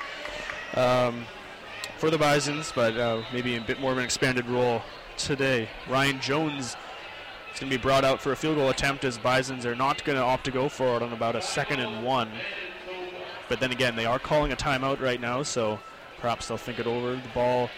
um, 0.74 1.25
for 2.00 2.10
the 2.10 2.17
Bisons, 2.17 2.72
but 2.74 2.98
uh, 2.98 3.22
maybe 3.32 3.55
a 3.55 3.62
bit 3.62 3.79
more 3.79 3.91
of 3.91 4.00
an 4.00 4.03
expanded 4.03 4.48
role 4.48 4.82
today. 5.15 5.70
Ryan 5.88 6.20
Jones 6.20 6.75
is 7.53 7.60
going 7.60 7.72
to 7.72 7.77
be 7.77 7.82
brought 7.82 8.03
out 8.03 8.20
for 8.20 8.32
a 8.32 8.36
field 8.36 8.55
goal 8.55 8.72
attempt 8.72 9.05
as 9.05 9.20
Bisons 9.20 9.63
are 9.63 9.75
not 9.75 10.03
going 10.05 10.17
to 10.17 10.24
opt 10.24 10.46
to 10.46 10.51
go 10.51 10.70
for 10.70 10.96
it 10.96 11.03
on 11.03 11.13
about 11.13 11.36
a 11.36 11.41
second 11.41 11.82
and 11.82 12.03
one. 12.03 12.32
But 13.48 13.60
then 13.60 13.72
again, 13.72 13.96
they 13.96 14.08
are 14.08 14.17
calling 14.17 14.51
a 14.51 14.55
timeout 14.55 15.00
right 15.00 15.22
now, 15.22 15.44
so 15.44 15.79
perhaps 16.20 16.48
they'll 16.48 16.58
think 16.58 16.79
it 16.79 16.88
over. 16.88 17.12
The 17.15 17.29
ball 17.36 17.70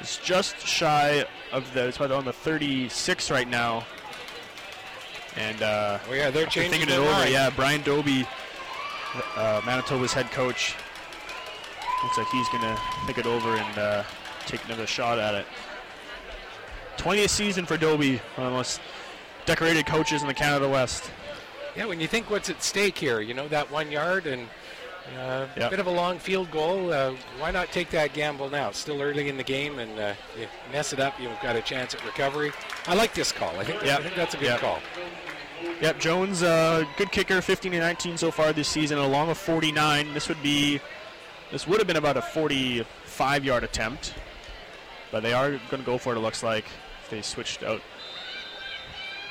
it's 0.00 0.18
just 0.18 0.58
shy 0.66 1.24
of 1.52 1.72
the. 1.74 1.88
It's 1.88 1.96
about 1.96 2.10
on 2.12 2.24
the 2.24 2.32
36 2.32 3.30
right 3.30 3.48
now. 3.48 3.84
And 5.36 5.62
uh, 5.62 5.98
Oh 6.08 6.12
yeah, 6.12 6.30
they're 6.30 6.46
changing 6.46 6.80
thinking 6.80 6.94
it 6.94 6.98
over. 6.98 7.10
mind. 7.10 7.32
Yeah, 7.32 7.50
Brian 7.50 7.82
Dobie, 7.82 8.26
uh, 9.36 9.62
Manitoba's 9.64 10.12
head 10.12 10.30
coach, 10.30 10.74
looks 12.02 12.18
like 12.18 12.26
he's 12.28 12.48
going 12.50 12.62
to 12.62 12.78
think 13.06 13.18
it 13.18 13.26
over 13.26 13.56
and 13.56 13.78
uh, 13.78 14.04
take 14.46 14.64
another 14.66 14.86
shot 14.86 15.18
at 15.18 15.34
it. 15.34 15.46
20th 16.98 17.30
season 17.30 17.64
for 17.64 17.76
Doby, 17.78 18.20
one 18.36 18.46
of 18.46 18.52
the 18.52 18.56
most 18.58 18.80
decorated 19.46 19.86
coaches 19.86 20.20
in 20.20 20.28
the 20.28 20.34
Canada 20.34 20.68
West. 20.68 21.10
Yeah, 21.74 21.86
when 21.86 21.98
you 22.00 22.06
think 22.06 22.28
what's 22.28 22.50
at 22.50 22.62
stake 22.62 22.98
here, 22.98 23.20
you 23.20 23.32
know 23.32 23.48
that 23.48 23.70
one 23.70 23.90
yard 23.90 24.26
and 24.26 24.46
uh, 25.18 25.46
a 25.56 25.60
Yep. 25.60 25.70
bit 25.70 25.80
of 25.80 25.86
a 25.86 25.90
long 25.90 26.18
field 26.18 26.50
goal. 26.50 26.92
Uh, 26.92 27.12
why 27.38 27.50
not 27.50 27.70
take 27.72 27.90
that 27.90 28.12
gamble 28.14 28.48
now? 28.48 28.68
It's 28.68 28.78
still 28.78 29.00
early 29.02 29.28
in 29.28 29.36
the 29.36 29.42
game, 29.44 29.78
and 29.78 29.98
uh, 29.98 30.14
you 30.38 30.46
mess 30.72 30.92
it 30.92 31.00
up, 31.00 31.18
you've 31.20 31.38
got 31.42 31.56
a 31.56 31.60
chance 31.62 31.94
at 31.94 32.04
recovery. 32.04 32.52
I 32.86 32.94
like 32.94 33.14
this 33.14 33.32
call. 33.32 33.58
I 33.58 33.64
think 33.64 33.82
Yep. 33.82 33.98
I 33.98 34.02
think 34.02 34.14
that's 34.14 34.34
a 34.34 34.38
good 34.38 34.46
Yep. 34.46 34.60
call. 34.60 34.78
Yep, 35.80 35.98
Jones, 36.00 36.42
uh, 36.42 36.84
good 36.96 37.12
kicker, 37.12 37.40
15 37.40 37.72
and 37.72 37.82
19 37.82 38.16
so 38.18 38.30
far 38.30 38.52
this 38.52 38.68
season, 38.68 38.98
along 38.98 39.28
with 39.28 39.38
49. 39.38 40.12
This 40.14 40.28
would 40.28 40.42
be, 40.42 40.80
this 41.50 41.66
would 41.68 41.78
have 41.78 41.86
been 41.86 41.96
about 41.96 42.16
a 42.16 42.20
45-yard 42.22 43.62
attempt, 43.64 44.14
but 45.10 45.22
they 45.22 45.32
are 45.32 45.50
going 45.50 45.82
to 45.82 45.82
go 45.84 45.98
for 45.98 46.12
it. 46.14 46.16
It 46.16 46.20
looks 46.20 46.42
like 46.42 46.64
if 47.04 47.10
they 47.10 47.22
switched 47.22 47.62
out 47.62 47.80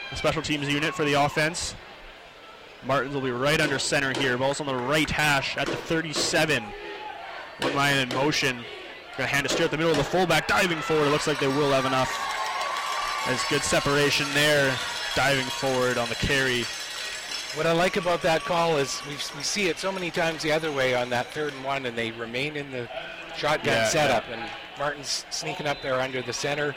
the 0.10 0.16
special 0.18 0.42
teams 0.42 0.68
unit 0.70 0.94
for 0.94 1.06
the 1.06 1.14
offense. 1.14 1.76
Martins 2.84 3.14
will 3.14 3.22
be 3.22 3.32
right 3.32 3.62
under 3.62 3.78
center 3.78 4.18
here. 4.20 4.38
Ball's 4.38 4.60
on 4.60 4.68
the 4.68 4.76
right 4.76 5.10
hash 5.10 5.58
at 5.58 5.68
the 5.68 5.76
37. 5.76 6.64
One 7.60 7.76
line 7.76 7.98
in 7.98 8.10
motion. 8.10 8.56
Going 9.18 9.28
to 9.30 9.36
hand 9.36 9.46
it 9.46 9.50
straight 9.52 9.66
at 9.66 9.72
the 9.72 9.78
middle 9.78 9.92
of 9.92 9.98
the 9.98 10.04
fullback, 10.04 10.48
diving 10.48 10.80
forward. 10.80 11.08
It 11.08 11.12
looks 11.12 11.28
like 11.28 11.40
they 11.40 11.48
will 11.48 11.72
have 11.72 11.86
enough. 11.86 12.12
There's 13.28 13.44
good 13.46 13.62
separation 13.62 14.26
there. 14.34 14.76
Diving 15.16 15.46
forward 15.46 15.98
on 15.98 16.10
the 16.10 16.16
carry. 16.16 16.64
What 17.56 17.68
I 17.68 17.74
like 17.74 17.98
about 17.98 18.22
that 18.22 18.42
call 18.42 18.78
is 18.78 19.02
we, 19.06 19.14
we 19.14 19.44
see 19.44 19.68
it 19.68 19.78
so 19.78 19.92
many 19.92 20.10
times 20.10 20.42
the 20.42 20.54
other 20.54 20.72
way 20.72 20.96
on 20.96 21.10
that 21.10 21.28
third 21.28 21.54
and 21.54 21.64
one, 21.66 21.86
and 21.86 21.98
they 21.98 22.12
remain 22.12 22.56
in 22.56 22.72
the 22.72 22.90
shotgun 23.36 23.74
Yeah, 23.74 23.90
setup, 23.90 24.24
and 24.32 24.50
Martin's 24.80 25.26
sneaking 25.30 25.68
up 25.68 25.82
there 25.82 26.00
under 26.00 26.22
the 26.22 26.32
center. 26.34 26.74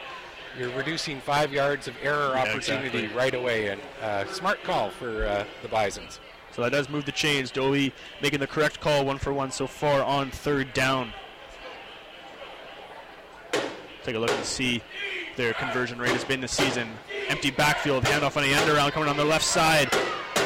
You're 0.59 0.71
reducing 0.77 1.21
five 1.21 1.53
yards 1.53 1.89
of 1.89 1.95
error 2.03 2.33
Yeah, 2.35 2.43
opportunity 2.43 2.99
exactly. 2.99 3.17
right 3.17 3.35
away, 3.35 3.69
and 3.69 3.81
uh, 4.03 4.25
smart 4.27 4.63
call 4.63 4.91
for 4.91 5.27
uh, 5.27 5.45
the 5.63 5.69
Bisons. 5.69 6.21
So 6.53 6.63
that 6.63 6.71
does 6.71 6.89
move 6.89 7.05
the 7.05 7.13
chains. 7.13 7.51
Dobie 7.51 7.93
making 8.23 8.39
the 8.39 8.47
correct 8.47 8.81
call, 8.81 9.05
one 9.05 9.19
for 9.19 9.33
one 9.33 9.51
so 9.51 9.67
far 9.67 10.03
on 10.03 10.31
third 10.31 10.73
down. 10.73 11.13
Take 14.05 14.15
a 14.15 14.19
look 14.19 14.31
and 14.31 14.45
see 14.45 14.83
their 15.37 15.55
conversion 15.55 15.99
rate 15.99 16.13
has 16.13 16.25
been 16.25 16.41
this 16.41 16.53
season. 16.53 16.89
Empty 17.29 17.51
backfield, 17.51 18.05
handoff 18.05 18.37
on 18.37 18.45
the 18.45 18.53
end 18.55 18.71
around, 18.71 18.93
coming 18.93 19.09
on 19.09 19.17
the 19.17 19.25
left 19.25 19.45
side. 19.45 19.89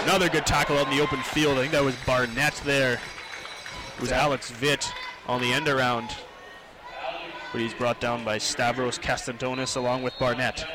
Another 0.05 0.31
good 0.31 0.47
tackle 0.47 0.79
out 0.79 0.91
in 0.91 0.97
the 0.97 1.03
open 1.03 1.19
field. 1.21 1.59
I 1.59 1.63
think 1.63 1.73
that 1.73 1.85
was 1.85 1.97
Barnett 2.07 2.55
there. 2.65 2.95
It 3.97 4.01
was 4.01 4.13
Alex 4.13 4.51
Vitt 4.51 4.91
on 5.27 5.43
the 5.43 5.53
end 5.53 5.69
around. 5.69 6.09
But 7.53 7.63
he's 7.63 7.75
brought 7.75 8.01
down 8.01 8.25
by 8.25 8.39
Stavros 8.39 8.99
Katsantonis 8.99 9.77
along 9.77 10.03
with 10.03 10.13
Barnett. 10.19 10.67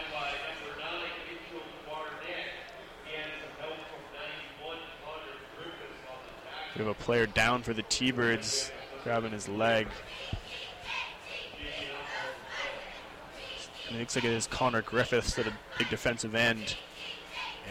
We 6.76 6.80
have 6.80 6.88
a 6.88 6.96
player 6.96 7.28
down 7.28 7.62
for 7.62 7.74
the 7.74 7.84
T-Birds, 7.84 8.72
grabbing 9.04 9.32
his 9.32 9.48
leg. 9.48 9.88
And 13.88 13.98
it 13.98 14.00
looks 14.00 14.16
like 14.16 14.26
it 14.26 14.32
is 14.32 14.48
Connor 14.48 14.82
Griffiths, 14.82 15.38
at 15.38 15.46
a 15.46 15.54
big 15.78 15.90
defensive 15.90 16.34
end. 16.34 16.76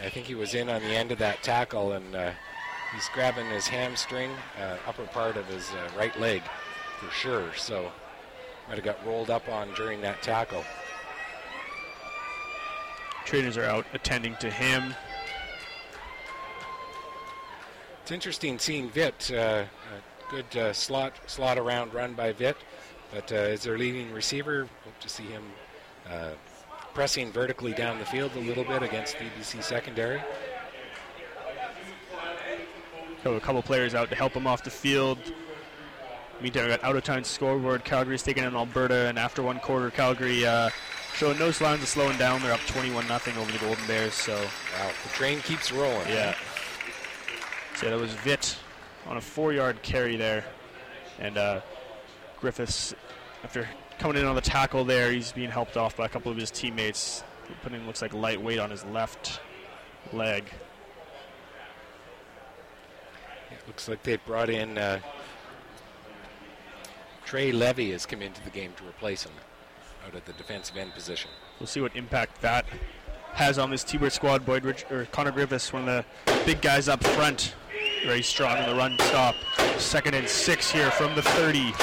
I 0.01 0.07
think 0.07 0.25
he 0.25 0.35
was 0.35 0.53
in 0.53 0.69
on 0.69 0.81
the 0.81 0.95
end 0.95 1.11
of 1.11 1.19
that 1.19 1.43
tackle, 1.43 1.91
and 1.91 2.15
uh, 2.15 2.31
he's 2.93 3.09
grabbing 3.13 3.47
his 3.47 3.67
hamstring, 3.67 4.31
uh, 4.57 4.77
upper 4.87 5.03
part 5.07 5.35
of 5.35 5.45
his 5.47 5.69
uh, 5.71 5.89
right 5.97 6.17
leg, 6.17 6.41
for 6.99 7.11
sure. 7.11 7.51
So 7.57 7.91
might 8.67 8.75
have 8.75 8.83
got 8.83 9.05
rolled 9.05 9.29
up 9.29 9.47
on 9.49 9.73
during 9.73 10.01
that 10.01 10.21
tackle. 10.21 10.63
Trainers 13.25 13.57
are 13.57 13.65
out 13.65 13.85
attending 13.93 14.35
to 14.37 14.49
him. 14.49 14.93
It's 18.01 18.11
interesting 18.11 18.59
seeing 18.59 18.89
Vitt. 18.89 19.33
Uh, 19.33 19.65
a 19.65 20.31
good 20.31 20.57
uh, 20.57 20.73
slot 20.73 21.13
slot 21.27 21.57
around 21.57 21.93
run 21.93 22.13
by 22.13 22.33
Vitt, 22.33 22.55
but 23.13 23.31
uh, 23.31 23.35
as 23.35 23.63
their 23.63 23.77
leading 23.77 24.11
receiver, 24.11 24.67
hope 24.83 24.99
to 24.99 25.09
see 25.09 25.23
him 25.23 25.43
uh, 26.09 26.31
pressing 26.93 27.31
vertically 27.31 27.71
down 27.71 27.99
the 27.99 28.05
field 28.05 28.31
a 28.35 28.39
little 28.39 28.63
bit 28.63 28.83
against 28.83 29.15
UBC 29.15 29.63
secondary. 29.63 30.21
So 33.23 33.35
a 33.35 33.39
couple 33.39 33.61
players 33.61 33.95
out 33.95 34.09
to 34.09 34.15
help 34.15 34.33
him 34.33 34.47
off 34.47 34.63
the 34.63 34.69
field. 34.69 35.17
Meantime, 36.43 36.65
we 36.65 36.69
got 36.71 36.83
out 36.83 36.97
of 36.97 37.03
time 37.05 37.23
scoreboard. 37.23 37.85
Calgary's 37.85 38.21
taking 38.21 38.43
in 38.43 38.53
Alberta, 38.53 39.07
and 39.07 39.17
after 39.17 39.41
one 39.41 39.59
quarter, 39.59 39.89
Calgary 39.89 40.45
uh, 40.45 40.69
showing 41.15 41.39
no 41.39 41.51
signs 41.51 41.81
of 41.81 41.87
slowing 41.87 42.17
down. 42.17 42.41
They're 42.41 42.51
up 42.51 42.59
21 42.67 43.05
0 43.07 43.19
over 43.39 43.49
the 43.49 43.57
Golden 43.59 43.87
Bears. 43.87 44.13
So 44.13 44.35
Wow, 44.35 44.91
the 45.03 45.09
train 45.13 45.39
keeps 45.39 45.71
rolling. 45.71 46.09
yeah. 46.09 46.35
So 47.77 47.89
that 47.89 47.97
was 47.97 48.11
Vitt 48.15 48.57
on 49.07 49.15
a 49.15 49.21
four-yard 49.21 49.81
carry 49.83 50.17
there, 50.17 50.43
and 51.17 51.37
uh, 51.37 51.61
Griffiths, 52.41 52.93
after 53.45 53.69
coming 53.97 54.17
in 54.17 54.25
on 54.25 54.35
the 54.35 54.41
tackle 54.41 54.83
there, 54.83 55.13
he's 55.13 55.31
being 55.31 55.49
helped 55.49 55.77
off 55.77 55.95
by 55.95 56.05
a 56.05 56.09
couple 56.09 56.29
of 56.29 56.37
his 56.37 56.51
teammates. 56.51 57.23
Putting 57.61 57.85
looks 57.87 58.01
like 58.01 58.13
light 58.13 58.41
weight 58.41 58.59
on 58.59 58.69
his 58.69 58.83
left 58.85 59.39
leg. 60.11 60.43
It 63.51 63.65
looks 63.65 63.87
like 63.87 64.03
they 64.03 64.17
brought 64.17 64.49
in 64.49 64.77
uh, 64.77 64.99
Trey 67.33 67.51
Levy 67.51 67.93
has 67.93 68.05
come 68.05 68.21
into 68.21 68.43
the 68.43 68.51
game 68.51 68.73
to 68.77 68.83
replace 68.87 69.23
him 69.23 69.31
out 70.05 70.13
of 70.13 70.23
the 70.25 70.33
defensive 70.33 70.77
end 70.77 70.93
position. 70.93 71.31
We'll 71.59 71.65
see 71.65 71.81
what 71.81 71.95
impact 71.95 72.39
that 72.41 72.63
has 73.31 73.57
on 73.57 73.71
this 73.71 73.83
T-Bird 73.83 74.11
squad. 74.13 74.45
Boyd 74.45 74.63
Rich, 74.63 74.85
or 74.91 75.05
Connor 75.05 75.31
Griffiths, 75.31 75.73
one 75.73 75.89
of 75.89 76.05
the 76.27 76.33
big 76.45 76.61
guys 76.61 76.87
up 76.87 77.03
front, 77.03 77.55
very 78.05 78.21
strong 78.21 78.55
in 78.59 78.69
the 78.69 78.75
run 78.75 78.95
stop. 78.99 79.33
Second 79.79 80.13
and 80.13 80.29
six 80.29 80.69
here 80.69 80.91
from 80.91 81.15
the 81.15 81.23
30. 81.23 81.73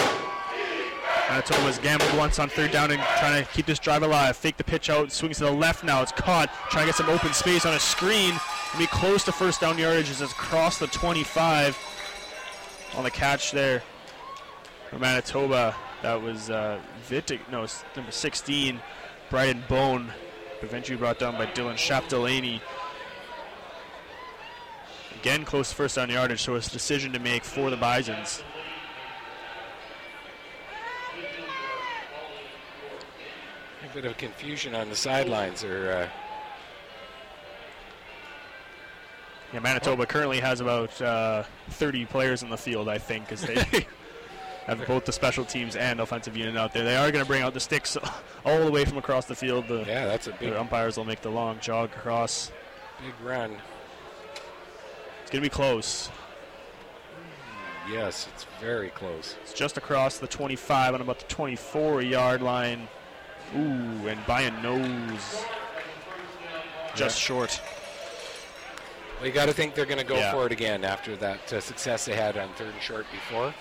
Manitoba's 1.29 1.79
gambled 1.79 2.17
once 2.17 2.39
on 2.39 2.49
third 2.49 2.71
down 2.71 2.93
and 2.93 3.03
trying 3.19 3.45
to 3.45 3.51
keep 3.51 3.67
this 3.67 3.81
drive 3.81 4.05
alive. 4.05 4.37
Fake 4.37 4.57
the 4.57 4.63
pitch 4.63 4.89
out, 4.89 5.11
swings 5.11 5.39
to 5.39 5.47
the 5.47 5.51
left 5.51 5.83
now. 5.83 6.01
It's 6.01 6.13
caught. 6.13 6.49
Trying 6.71 6.85
to 6.85 6.91
get 6.91 6.95
some 6.95 7.09
open 7.09 7.33
space 7.33 7.67
on 7.67 7.75
a 7.75 7.81
screen. 7.81 8.39
Be 8.79 8.87
close 8.87 9.25
to 9.25 9.33
first 9.33 9.61
down 9.61 9.79
yardage 9.79 10.11
as 10.11 10.21
it's 10.21 10.31
across 10.31 10.79
the 10.79 10.87
25 10.87 11.77
on 12.97 13.03
the 13.03 13.11
catch 13.11 13.51
there 13.51 13.83
for 14.91 14.99
Manitoba. 14.99 15.75
That 16.03 16.21
was 16.21 16.51
uh, 16.51 16.81
Vitic, 17.09 17.41
no, 17.51 17.67
number 17.97 18.11
16, 18.11 18.81
Brian 19.31 19.63
Bone, 19.69 20.11
eventually 20.63 20.99
brought 20.99 21.19
down 21.19 21.35
by 21.35 21.47
Dylan 21.47 21.75
Chapdelaine. 21.75 22.61
Again, 25.21 25.45
close 25.45 25.71
to 25.71 25.77
first 25.77 25.97
down 25.97 26.11
yardage, 26.11 26.41
so 26.41 26.55
it's 26.55 26.69
a 26.69 26.73
decision 26.73 27.13
to 27.13 27.19
make 27.19 27.45
for 27.45 27.71
the 27.71 27.77
Bisons. 27.77 28.43
A 33.85 33.95
bit 33.95 34.05
of 34.05 34.17
confusion 34.17 34.75
on 34.75 34.89
the 34.89 34.97
sidelines. 34.97 35.63
Or 35.63 35.93
uh, 35.93 36.09
Yeah, 39.53 39.61
Manitoba 39.61 40.07
currently 40.07 40.41
has 40.41 40.61
about 40.61 41.01
uh, 41.03 41.43
30 41.71 42.07
players 42.07 42.43
in 42.43 42.51
the 42.51 42.57
field, 42.57 42.89
I 42.89 42.99
think, 42.99 43.31
as 43.33 43.43
they 43.43 43.57
have 44.77 44.87
both 44.87 45.05
the 45.05 45.13
special 45.13 45.45
teams 45.45 45.77
and 45.77 46.01
offensive 46.01 46.37
unit 46.37 46.57
out 46.57 46.73
there. 46.73 46.85
They 46.85 46.97
are 46.97 47.11
going 47.11 47.25
to 47.25 47.29
bring 47.29 47.43
out 47.43 47.55
the 47.55 47.61
sticks 47.61 47.97
all 48.45 48.65
the 48.65 48.71
way 48.71 48.85
from 48.85 48.99
across 48.99 49.27
the 49.27 49.35
field. 49.35 49.69
The, 49.69 49.85
Yeah, 49.87 50.07
that's 50.07 50.27
a 50.27 50.33
big, 50.33 50.51
the 50.51 50.61
umpires 50.61 50.97
will 50.97 51.05
make 51.05 51.21
the 51.23 51.31
long 51.31 51.59
jog 51.61 51.91
across. 51.95 52.51
big 53.05 53.15
run. 53.27 53.57
It's 55.23 55.31
going 55.31 55.43
to 55.43 55.49
be 55.51 55.55
close. 55.55 56.09
Yes, 57.91 58.29
it's 58.33 58.47
very 58.61 58.91
close. 58.91 59.37
It's 59.43 59.53
just 59.53 59.77
across 59.77 60.19
the 60.19 60.27
25 60.29 60.95
on 60.95 61.01
about 61.01 61.19
the 61.19 61.27
24 61.27 62.03
yard 62.03 62.41
line. 62.43 62.87
Ooh, 63.57 63.59
and 64.07 64.25
by 64.27 64.43
a 64.43 64.63
nose. 64.63 65.45
Just 66.95 67.19
short. 67.19 67.61
Well, 69.19 69.27
you 69.27 69.33
got 69.33 69.47
to 69.47 69.53
think 69.53 69.75
they're 69.75 69.87
going 69.87 69.99
to 69.99 70.05
go 70.05 70.17
Yeah. 70.17 70.31
for 70.33 70.47
it 70.47 70.53
again 70.53 70.85
after 70.85 71.17
that 71.17 71.53
uh, 71.53 71.61
success 71.61 72.05
they 72.05 72.15
had 72.15 72.37
on 72.39 72.49
third 72.55 72.69
and 72.73 72.81
short 72.83 73.07
before. 73.11 73.53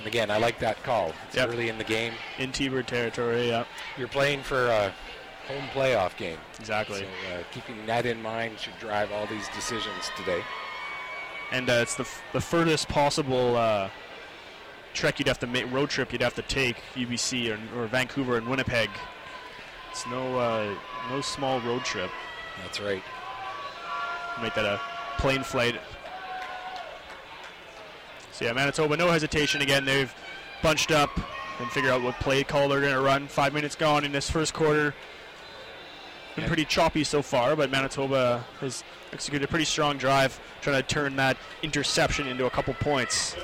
And 0.00 0.06
again, 0.06 0.30
I 0.30 0.38
like 0.38 0.58
that 0.60 0.82
call. 0.82 1.12
It's 1.28 1.36
Yep. 1.36 1.50
early 1.50 1.68
in 1.68 1.76
the 1.76 1.84
game. 1.84 2.14
In 2.38 2.52
T-Bird 2.52 2.86
territory, 2.88 3.48
yeah, 3.50 3.64
You're 3.98 4.08
playing 4.08 4.42
for 4.42 4.68
a 4.68 4.94
home 5.46 5.64
playoff 5.74 6.16
game. 6.16 6.38
exactly. 6.58 7.00
So 7.00 7.04
uh, 7.34 7.42
keeping 7.52 7.84
that 7.86 8.06
in 8.06 8.22
mind 8.22 8.58
should 8.58 8.78
drive 8.80 9.12
all 9.12 9.26
these 9.26 9.46
decisions 9.50 10.10
today. 10.16 10.42
and 11.52 11.68
uh, 11.68 11.74
it's 11.82 11.96
the, 11.96 12.04
f- 12.04 12.22
the 12.32 12.40
furthest 12.40 12.88
possible 12.88 13.56
uh, 13.56 13.90
trek 14.94 15.18
you'd 15.18 15.28
have 15.28 15.38
to 15.40 15.46
make, 15.46 15.70
road 15.70 15.90
trip 15.90 16.12
you'd 16.12 16.22
have 16.22 16.34
to 16.36 16.42
take, 16.42 16.76
UBC 16.94 17.50
or, 17.50 17.78
or 17.82 17.86
Vancouver 17.88 18.36
and 18.38 18.46
Winnipeg. 18.48 18.88
It's 19.90 20.06
no 20.06 20.38
uh, 20.38 20.72
no 21.10 21.20
small 21.20 21.60
road 21.60 21.84
trip. 21.84 22.10
That's 22.62 22.80
right. 22.80 23.02
Make 24.40 24.54
that 24.54 24.64
a 24.64 24.80
plane 25.18 25.42
flight. 25.42 25.80
So 28.40 28.46
yeah, 28.46 28.54
Manitoba, 28.54 28.96
no 28.96 29.10
hesitation 29.10 29.60
again. 29.60 29.84
They've 29.84 30.14
bunched 30.62 30.92
up 30.92 31.10
and 31.58 31.70
figure 31.70 31.90
out 31.90 32.00
what 32.00 32.18
play 32.20 32.42
call 32.42 32.70
they're 32.70 32.80
going 32.80 32.94
to 32.94 33.00
run. 33.02 33.28
Five 33.28 33.52
minutes 33.52 33.76
gone 33.76 34.02
in 34.02 34.12
this 34.12 34.30
first 34.30 34.54
quarter. 34.54 34.94
Been 36.36 36.46
pretty 36.46 36.64
choppy 36.64 37.04
so 37.04 37.20
far, 37.20 37.54
but 37.54 37.70
Manitoba 37.70 38.42
has 38.60 38.82
executed 39.12 39.44
a 39.44 39.48
pretty 39.48 39.66
strong 39.66 39.98
drive, 39.98 40.40
trying 40.62 40.76
to 40.76 40.82
turn 40.82 41.16
that 41.16 41.36
interception 41.62 42.26
into 42.28 42.46
a 42.46 42.50
couple 42.50 42.72
points. 42.72 43.36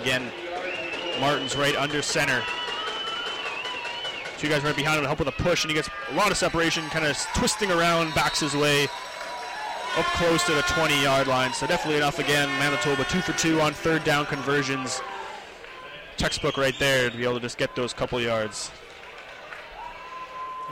Again, 0.00 0.30
Martin's 1.18 1.56
right 1.56 1.74
under 1.74 2.00
center. 2.00 2.44
Two 4.38 4.48
guys 4.48 4.62
right 4.62 4.76
behind 4.76 4.98
him 4.98 5.02
to 5.02 5.08
help 5.08 5.18
with 5.18 5.26
a 5.26 5.32
push, 5.32 5.64
and 5.64 5.70
he 5.72 5.74
gets 5.74 5.90
a 6.10 6.14
lot 6.14 6.30
of 6.30 6.36
separation, 6.36 6.84
kind 6.90 7.04
of 7.04 7.16
twisting 7.34 7.72
around, 7.72 8.14
backs 8.14 8.38
his 8.38 8.54
way 8.54 8.86
up 9.96 10.06
close 10.06 10.44
to 10.46 10.52
the 10.54 10.62
20 10.62 11.02
yard 11.02 11.26
line. 11.26 11.52
So 11.52 11.66
definitely 11.66 11.98
enough 11.98 12.18
again. 12.18 12.48
Manitoba 12.58 13.04
two 13.04 13.20
for 13.20 13.32
two 13.32 13.60
on 13.60 13.72
third 13.72 14.04
down 14.04 14.26
conversions. 14.26 15.00
Textbook 16.16 16.56
right 16.56 16.78
there 16.78 17.10
to 17.10 17.16
be 17.16 17.24
able 17.24 17.34
to 17.34 17.40
just 17.40 17.58
get 17.58 17.74
those 17.74 17.92
couple 17.92 18.20
yards. 18.20 18.70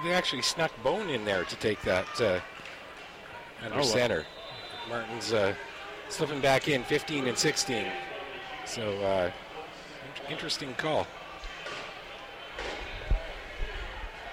They 0.05 0.13
actually 0.13 0.43
snuck 0.43 0.71
Bone 0.83 1.11
in 1.11 1.25
there 1.25 1.45
to 1.45 1.57
take 1.57 1.81
that 1.83 2.07
uh, 2.21 2.41
under 3.63 3.75
Oh, 3.75 3.79
well. 3.79 3.85
center. 3.85 4.25
Martin's 4.89 5.33
uh, 5.33 5.55
slipping 6.09 6.41
back 6.41 6.69
in 6.69 6.83
15 6.85 7.27
and 7.29 7.37
16. 7.37 7.87
So 8.65 8.97
uh, 9.03 9.31
interesting 10.31 10.73
call. 10.75 11.07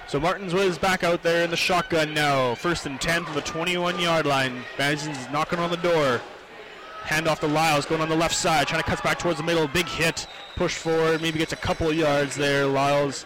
So 0.07 0.21
Martins 0.21 0.53
was 0.53 0.77
back 0.77 1.03
out 1.03 1.21
there 1.21 1.43
in 1.43 1.49
the 1.49 1.57
shotgun 1.57 2.13
now. 2.13 2.55
First 2.55 2.85
and 2.85 2.99
10 2.99 3.25
from 3.25 3.35
the 3.35 3.41
21 3.41 3.99
yard 3.99 4.25
line. 4.25 4.63
Madison's 4.79 5.29
knocking 5.31 5.59
on 5.59 5.69
the 5.69 5.77
door. 5.77 6.21
Hand 7.01 7.27
off 7.27 7.41
to 7.41 7.47
Lyles, 7.47 7.85
going 7.85 7.99
on 7.99 8.07
the 8.07 8.15
left 8.15 8.35
side, 8.35 8.67
trying 8.67 8.81
to 8.81 8.89
cut 8.89 9.03
back 9.03 9.19
towards 9.19 9.37
the 9.37 9.43
middle. 9.43 9.67
Big 9.67 9.85
hit, 9.85 10.25
push 10.55 10.75
forward, 10.75 11.21
maybe 11.21 11.39
gets 11.39 11.51
a 11.51 11.57
couple 11.57 11.91
yards 11.91 12.37
there. 12.37 12.65
Lyles 12.65 13.25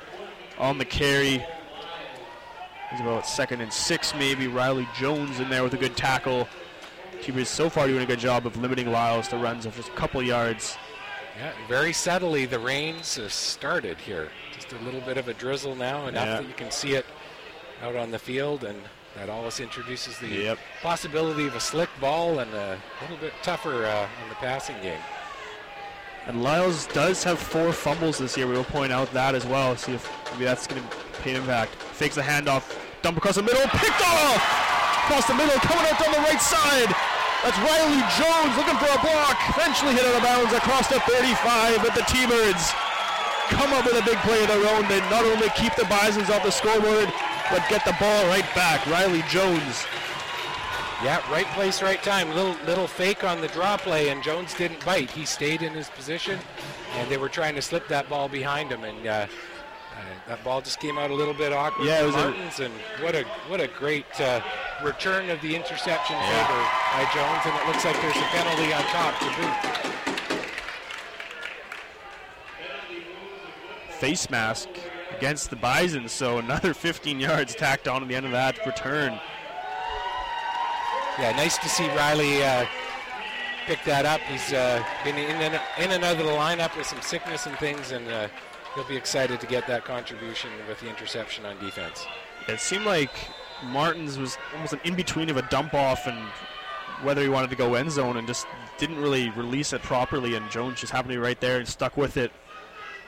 on 0.57 0.79
the 0.79 0.85
carry. 0.85 1.45
He's 2.89 2.99
about 2.99 3.27
second 3.27 3.61
and 3.61 3.71
six, 3.71 4.15
maybe. 4.15 4.47
Riley 4.47 4.87
Jones 4.95 5.39
in 5.39 5.49
there 5.49 5.63
with 5.63 5.75
a 5.75 5.77
good 5.77 5.95
tackle. 5.95 6.47
T-Bird 7.21 7.45
so 7.45 7.69
far 7.69 7.85
doing 7.85 8.01
a 8.01 8.07
good 8.07 8.19
job 8.19 8.47
of 8.47 8.57
limiting 8.57 8.91
Lyles 8.91 9.27
to 9.27 9.37
runs 9.37 9.67
of 9.67 9.75
just 9.75 9.89
a 9.89 9.93
couple 9.93 10.23
yards. 10.23 10.77
Yeah, 11.37 11.51
very 11.67 11.93
subtly 11.93 12.47
the 12.47 12.59
rains 12.59 13.15
have 13.17 13.31
started 13.31 13.99
here. 13.99 14.29
Just 14.71 14.81
a 14.81 14.85
little 14.85 15.01
bit 15.01 15.17
of 15.17 15.27
a 15.27 15.33
drizzle 15.33 15.75
now, 15.75 16.07
enough 16.07 16.25
Yeah. 16.25 16.35
that 16.37 16.47
you 16.47 16.53
can 16.53 16.71
see 16.71 16.93
it 16.93 17.05
out 17.83 17.97
on 17.97 18.11
the 18.11 18.19
field, 18.19 18.63
and 18.63 18.81
that 19.17 19.29
always 19.29 19.59
introduces 19.59 20.17
the 20.19 20.27
Yep. 20.27 20.59
possibility 20.81 21.45
of 21.45 21.55
a 21.55 21.59
slick 21.59 21.89
ball 21.99 22.39
and 22.39 22.53
a 22.53 22.77
little 23.01 23.17
bit 23.17 23.33
tougher 23.43 23.85
uh, 23.85 24.03
on 24.23 24.29
the 24.29 24.35
passing 24.35 24.79
game. 24.81 25.01
And 26.25 26.41
Lyles 26.41 26.85
does 26.87 27.21
have 27.25 27.37
four 27.39 27.73
fumbles 27.73 28.17
this 28.19 28.37
year. 28.37 28.47
We 28.47 28.53
will 28.55 28.63
point 28.63 28.93
out 28.93 29.11
that 29.11 29.35
as 29.35 29.45
well. 29.45 29.75
See 29.75 29.93
if 29.93 30.07
maybe 30.31 30.45
that's 30.45 30.67
going 30.67 30.81
to 30.81 30.87
pay 31.21 31.31
an 31.31 31.37
impact. 31.41 31.75
Fakes 31.75 32.15
the 32.15 32.21
handoff, 32.21 32.63
dump 33.01 33.17
across 33.17 33.35
the 33.35 33.43
middle, 33.43 33.67
picked 33.75 34.01
off 34.07 34.39
across 35.03 35.25
the 35.27 35.33
middle, 35.33 35.59
coming 35.59 35.83
out 35.85 35.99
down 35.99 36.13
the 36.13 36.19
right 36.19 36.39
side. 36.41 36.87
That's 37.43 37.57
Riley 37.57 37.99
Jones 38.15 38.55
looking 38.55 38.77
for 38.77 38.87
a 38.87 39.01
block. 39.01 39.35
Eventually 39.49 39.93
hit 39.95 40.05
out 40.05 40.15
of 40.15 40.23
bounds 40.23 40.53
across 40.53 40.87
the 40.87 40.99
35, 41.01 41.81
but 41.81 41.93
the 41.95 42.03
T-Birds 42.03 42.71
come 43.51 43.71
up 43.73 43.85
with 43.85 43.95
a 44.01 44.05
big 44.05 44.17
play 44.19 44.41
of 44.41 44.47
their 44.47 44.65
own. 44.75 44.87
They 44.87 44.99
not 45.09 45.23
only 45.25 45.49
keep 45.55 45.75
the 45.75 45.85
Bisons 45.85 46.29
off 46.29 46.43
the 46.43 46.51
scoreboard, 46.51 47.11
but 47.49 47.63
get 47.69 47.83
the 47.85 47.95
ball 47.99 48.25
right 48.27 48.47
back. 48.55 48.85
Riley 48.87 49.23
Jones. 49.29 49.85
Yeah, 51.03 51.19
right 51.31 51.47
place, 51.47 51.81
right 51.81 52.01
time. 52.03 52.29
Little 52.35 52.55
little 52.67 52.87
fake 52.87 53.23
on 53.23 53.41
the 53.41 53.47
draw 53.49 53.75
play, 53.77 54.09
and 54.09 54.21
Jones 54.23 54.53
didn't 54.53 54.85
bite. 54.85 55.09
He 55.09 55.25
stayed 55.25 55.61
in 55.63 55.73
his 55.73 55.89
position, 55.89 56.39
and 56.97 57.09
they 57.09 57.17
were 57.17 57.29
trying 57.29 57.55
to 57.55 57.61
slip 57.61 57.87
that 57.87 58.07
ball 58.07 58.29
behind 58.29 58.71
him, 58.71 58.83
and 58.83 59.07
uh, 59.07 59.09
uh, 59.11 59.27
that 60.27 60.43
ball 60.43 60.61
just 60.61 60.79
came 60.79 60.99
out 60.99 61.09
a 61.09 61.13
little 61.15 61.33
bit 61.33 61.53
awkward. 61.53 61.87
Yeah, 61.87 62.03
it 62.03 62.05
was 62.05 62.15
a- 62.15 62.63
and 62.65 62.73
what 63.01 63.15
a 63.15 63.23
what 63.47 63.59
a 63.59 63.67
great 63.67 64.05
uh, 64.21 64.41
return 64.83 65.31
of 65.31 65.41
the 65.41 65.55
interception 65.55 66.15
favor 66.17 66.61
by 66.93 67.09
Jones, 67.15 67.41
and 67.45 67.55
it 67.57 67.65
looks 67.67 67.83
like 67.83 67.99
there's 67.99 68.15
a 68.17 68.29
penalty 68.37 68.71
on 68.71 68.83
top 68.93 69.17
to 69.19 69.25
boot. 69.41 70.20
Face 74.01 74.31
mask 74.31 74.67
against 75.15 75.51
the 75.51 75.55
Bison. 75.55 76.09
So 76.09 76.39
another 76.39 76.73
15 76.73 77.19
yards 77.19 77.53
tacked 77.53 77.87
on 77.87 78.01
at 78.01 78.07
the 78.07 78.15
end 78.15 78.25
of 78.25 78.31
that 78.31 78.57
return. 78.65 79.19
Yeah, 81.19 81.31
nice 81.33 81.59
to 81.59 81.69
see 81.69 81.87
Riley 81.89 82.43
uh, 82.43 82.65
pick 83.67 83.83
that 83.83 84.07
up. 84.07 84.19
He's 84.21 84.53
uh, 84.53 84.83
been 85.03 85.17
in 85.17 85.35
and, 85.35 85.61
in 85.77 85.91
and 85.91 86.03
out 86.03 86.19
of 86.19 86.25
the 86.25 86.31
lineup 86.31 86.75
with 86.75 86.87
some 86.87 86.99
sickness 87.01 87.45
and 87.45 87.55
things, 87.59 87.91
and 87.91 88.07
uh, 88.07 88.27
he'll 88.73 88.87
be 88.87 88.97
excited 88.97 89.39
to 89.39 89.45
get 89.45 89.67
that 89.67 89.85
contribution 89.85 90.49
with 90.67 90.79
the 90.79 90.89
interception 90.89 91.45
on 91.45 91.59
defense. 91.59 92.03
It 92.47 92.59
seemed 92.59 92.85
like 92.85 93.11
Martins 93.65 94.17
was 94.17 94.35
almost 94.55 94.73
an 94.73 94.79
in 94.83 94.95
between 94.95 95.29
of 95.29 95.37
a 95.37 95.43
dump 95.43 95.75
off 95.75 96.07
and 96.07 96.17
whether 97.03 97.21
he 97.21 97.29
wanted 97.29 97.51
to 97.51 97.55
go 97.55 97.75
end 97.75 97.91
zone 97.91 98.17
and 98.17 98.27
just 98.27 98.47
didn't 98.79 98.97
really 98.97 99.29
release 99.31 99.73
it 99.73 99.83
properly. 99.83 100.33
And 100.33 100.49
Jones 100.49 100.79
just 100.79 100.91
happened 100.91 101.11
to 101.11 101.17
be 101.17 101.23
right 101.23 101.39
there 101.39 101.59
and 101.59 101.67
stuck 101.67 101.97
with 101.97 102.17
it, 102.17 102.31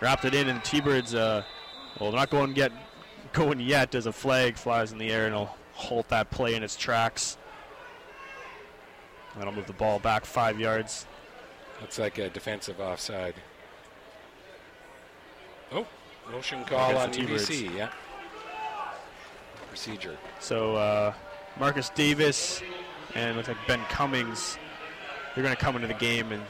wrapped 0.04 0.26
it 0.26 0.36
in. 0.36 0.50
And 0.50 0.64
T-Birds, 0.64 1.16
uh, 1.16 1.44
well, 2.00 2.12
they're 2.12 2.20
not 2.20 2.30
going 2.30 2.56
yet, 2.56 2.72
going 3.32 3.60
yet 3.60 3.96
as 3.96 4.06
a 4.06 4.12
flag 4.12 4.58
flies 4.58 4.92
in 4.92 4.98
the 4.98 5.10
air 5.12 5.26
and 5.26 5.34
it'll 5.34 5.56
halt 5.74 6.10
that 6.10 6.30
play 6.30 6.56
in 6.56 6.62
its 6.64 6.76
tracks. 6.76 7.38
I'll 9.40 9.52
move 9.52 9.66
the 9.66 9.74
ball 9.74 9.98
back 9.98 10.26
five 10.26 10.60
yards. 10.60 11.08
Looks 11.82 11.98
like 11.98 12.20
a 12.20 12.30
defensive 12.30 12.80
offside. 12.80 13.34
Oh, 15.72 15.88
motion 16.32 16.64
call 16.66 16.96
on 16.98 17.10
T-Birds. 17.12 17.62
Yeah. 17.64 17.90
Procedure. 19.70 20.16
So 20.40 20.76
uh, 20.76 21.14
Marcus 21.60 21.90
Davis 21.90 22.62
and 23.16 23.36
looks 23.36 23.48
like 23.48 23.58
Ben 23.68 23.82
Cummings, 23.90 24.60
they're 25.34 25.44
going 25.44 25.56
to 25.56 25.60
come 25.60 25.76
into 25.76 25.88
the 25.88 25.94
game, 25.96 26.32
and 26.32 26.44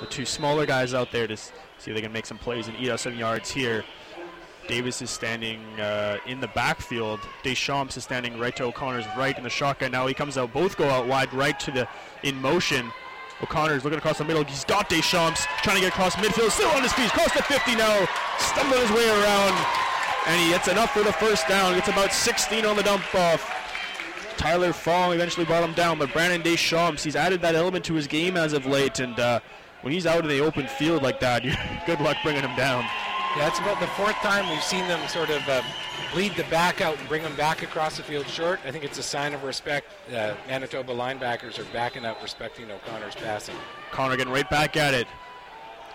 the 0.00 0.06
two 0.06 0.24
smaller 0.24 0.64
guys 0.64 0.94
out 0.94 1.12
there 1.12 1.30
s- 1.30 1.52
see 1.78 1.90
if 1.90 1.94
they 1.94 2.02
can 2.02 2.12
make 2.12 2.26
some 2.26 2.38
plays 2.38 2.68
and 2.68 2.76
eat 2.78 2.90
us 2.90 3.02
some 3.02 3.16
yards 3.16 3.50
here. 3.50 3.84
Davis 4.68 5.00
is 5.00 5.10
standing 5.10 5.60
uh, 5.80 6.18
in 6.26 6.40
the 6.40 6.48
backfield. 6.48 7.20
Deschamps 7.42 7.96
is 7.96 8.04
standing 8.04 8.38
right 8.38 8.54
to 8.56 8.64
O'Connor's 8.64 9.06
right 9.16 9.36
in 9.36 9.44
the 9.44 9.50
shotgun. 9.50 9.92
Now 9.92 10.06
he 10.06 10.14
comes 10.14 10.36
out. 10.36 10.52
Both 10.52 10.76
go 10.76 10.88
out 10.88 11.06
wide 11.06 11.32
right 11.32 11.58
to 11.60 11.70
the 11.70 11.88
in 12.22 12.40
motion. 12.40 12.90
O'Connor's 13.42 13.84
looking 13.84 13.98
across 13.98 14.18
the 14.18 14.24
middle. 14.24 14.44
He's 14.44 14.64
got 14.64 14.88
Deschamps 14.88 15.44
trying 15.62 15.76
to 15.76 15.82
get 15.82 15.92
across 15.92 16.14
midfield. 16.16 16.50
Still 16.50 16.70
on 16.70 16.82
his 16.82 16.92
feet. 16.92 17.06
Across 17.06 17.34
the 17.34 17.42
50 17.42 17.76
now. 17.76 18.08
Stumbling 18.38 18.80
his 18.80 18.90
way 18.90 19.08
around. 19.08 19.66
And 20.26 20.40
he 20.40 20.50
gets 20.50 20.68
enough 20.68 20.92
for 20.92 21.02
the 21.02 21.12
first 21.12 21.46
down. 21.46 21.74
Gets 21.74 21.88
about 21.88 22.12
16 22.12 22.64
on 22.64 22.76
the 22.76 22.82
dump 22.82 23.02
off. 23.14 23.52
Tyler 24.36 24.72
Fong 24.72 25.14
eventually 25.14 25.46
brought 25.46 25.64
him 25.64 25.72
down, 25.72 25.98
but 25.98 26.12
Brandon 26.12 26.42
Deschamps, 26.42 27.02
he's 27.02 27.16
added 27.16 27.40
that 27.40 27.54
element 27.54 27.84
to 27.86 27.94
his 27.94 28.06
game 28.06 28.36
as 28.36 28.52
of 28.52 28.66
late. 28.66 29.00
And 29.00 29.18
uh, 29.18 29.40
when 29.86 29.92
he's 29.92 30.04
out 30.04 30.24
in 30.24 30.28
the 30.28 30.40
open 30.40 30.66
field 30.66 31.00
like 31.00 31.20
that, 31.20 31.44
good 31.86 32.00
luck 32.00 32.16
bringing 32.24 32.42
him 32.42 32.56
down. 32.56 32.82
Yeah, 33.36 33.46
it's 33.46 33.60
about 33.60 33.78
the 33.78 33.86
fourth 33.86 34.16
time 34.16 34.50
we've 34.50 34.60
seen 34.60 34.80
them 34.88 35.06
sort 35.06 35.30
of 35.30 35.48
uh, 35.48 35.62
bleed 36.12 36.34
the 36.34 36.42
back 36.50 36.80
out 36.80 36.98
and 36.98 37.08
bring 37.08 37.22
them 37.22 37.36
back 37.36 37.62
across 37.62 37.96
the 37.96 38.02
field 38.02 38.26
short. 38.26 38.58
I 38.66 38.72
think 38.72 38.82
it's 38.82 38.98
a 38.98 39.02
sign 39.04 39.32
of 39.32 39.44
respect. 39.44 39.92
Uh, 40.12 40.34
Manitoba 40.48 40.92
linebackers 40.92 41.60
are 41.60 41.72
backing 41.72 42.04
up, 42.04 42.20
respecting 42.20 42.68
O'Connor's 42.68 43.14
passing. 43.14 43.54
Connor 43.92 44.16
getting 44.16 44.32
right 44.32 44.50
back 44.50 44.76
at 44.76 44.92
it. 44.92 45.06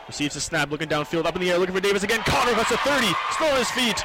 Receives 0.07 0.35
the 0.35 0.39
snap, 0.39 0.71
looking 0.71 0.87
downfield, 0.87 1.25
up 1.25 1.35
in 1.35 1.41
the 1.41 1.51
air, 1.51 1.57
looking 1.57 1.75
for 1.75 1.81
Davis 1.81 2.03
again. 2.03 2.21
Connor 2.25 2.53
cuts 2.53 2.71
a 2.71 2.77
30, 2.77 3.07
still 3.31 3.47
on 3.47 3.57
his 3.57 3.71
feet. 3.71 4.01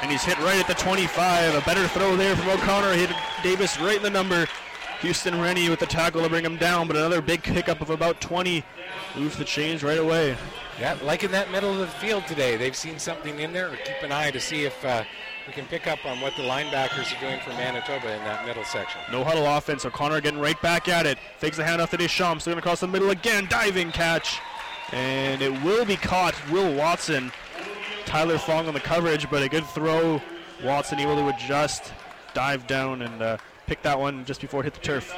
And 0.00 0.10
he's 0.10 0.24
hit 0.24 0.38
right 0.38 0.58
at 0.58 0.66
the 0.66 0.74
25. 0.82 1.54
A 1.54 1.60
better 1.66 1.86
throw 1.88 2.16
there 2.16 2.34
from 2.34 2.48
O'Connor. 2.48 2.94
Hit 2.94 3.10
Davis 3.42 3.78
right 3.78 3.98
in 3.98 4.02
the 4.02 4.08
number. 4.08 4.46
Houston 5.02 5.40
Rennie 5.40 5.68
with 5.68 5.80
the 5.80 5.86
tackle 5.86 6.22
to 6.22 6.28
bring 6.28 6.44
him 6.44 6.56
down, 6.56 6.86
but 6.86 6.96
another 6.96 7.20
big 7.20 7.42
pickup 7.42 7.80
of 7.80 7.90
about 7.90 8.20
20 8.20 8.64
moves 9.16 9.36
the 9.36 9.44
chains 9.44 9.82
right 9.82 9.98
away. 9.98 10.36
Yeah, 10.78 10.96
like 11.02 11.24
in 11.24 11.32
that 11.32 11.50
middle 11.50 11.72
of 11.72 11.78
the 11.78 11.86
field 11.88 12.24
today, 12.28 12.56
they've 12.56 12.76
seen 12.76 13.00
something 13.00 13.40
in 13.40 13.52
there. 13.52 13.70
Keep 13.84 14.02
an 14.04 14.12
eye 14.12 14.30
to 14.30 14.38
see 14.38 14.64
if 14.64 14.84
uh, 14.84 15.02
we 15.46 15.52
can 15.52 15.66
pick 15.66 15.88
up 15.88 15.98
on 16.06 16.20
what 16.20 16.36
the 16.36 16.42
linebackers 16.42 17.16
are 17.16 17.20
doing 17.20 17.40
for 17.40 17.50
Manitoba 17.50 18.14
in 18.14 18.22
that 18.24 18.46
middle 18.46 18.64
section. 18.64 19.00
No 19.10 19.24
huddle 19.24 19.46
offense. 19.46 19.84
O'Connor 19.84 20.20
getting 20.20 20.40
right 20.40 20.60
back 20.62 20.88
at 20.88 21.04
it. 21.04 21.18
Fakes 21.38 21.56
the 21.56 21.64
handoff 21.64 21.90
to 21.90 21.96
Deschamps. 21.96 22.46
Looking 22.46 22.60
across 22.60 22.80
the 22.80 22.86
middle 22.86 23.10
again. 23.10 23.46
Diving 23.50 23.90
catch. 23.90 24.38
And 24.92 25.42
it 25.42 25.50
will 25.64 25.84
be 25.84 25.96
caught. 25.96 26.34
Will 26.50 26.72
Watson. 26.74 27.32
Tyler 28.04 28.38
Fong 28.38 28.68
on 28.68 28.74
the 28.74 28.80
coverage, 28.80 29.28
but 29.30 29.42
a 29.42 29.48
good 29.48 29.66
throw. 29.66 30.20
Watson 30.62 31.00
able 31.00 31.16
to 31.16 31.28
adjust, 31.28 31.92
dive 32.34 32.66
down, 32.66 33.02
and 33.02 33.22
uh, 33.22 33.36
pick 33.72 33.80
that 33.80 33.98
one 33.98 34.22
just 34.26 34.42
before 34.42 34.60
it 34.60 34.64
hit 34.64 34.74
the 34.74 34.80
turf. 34.80 35.14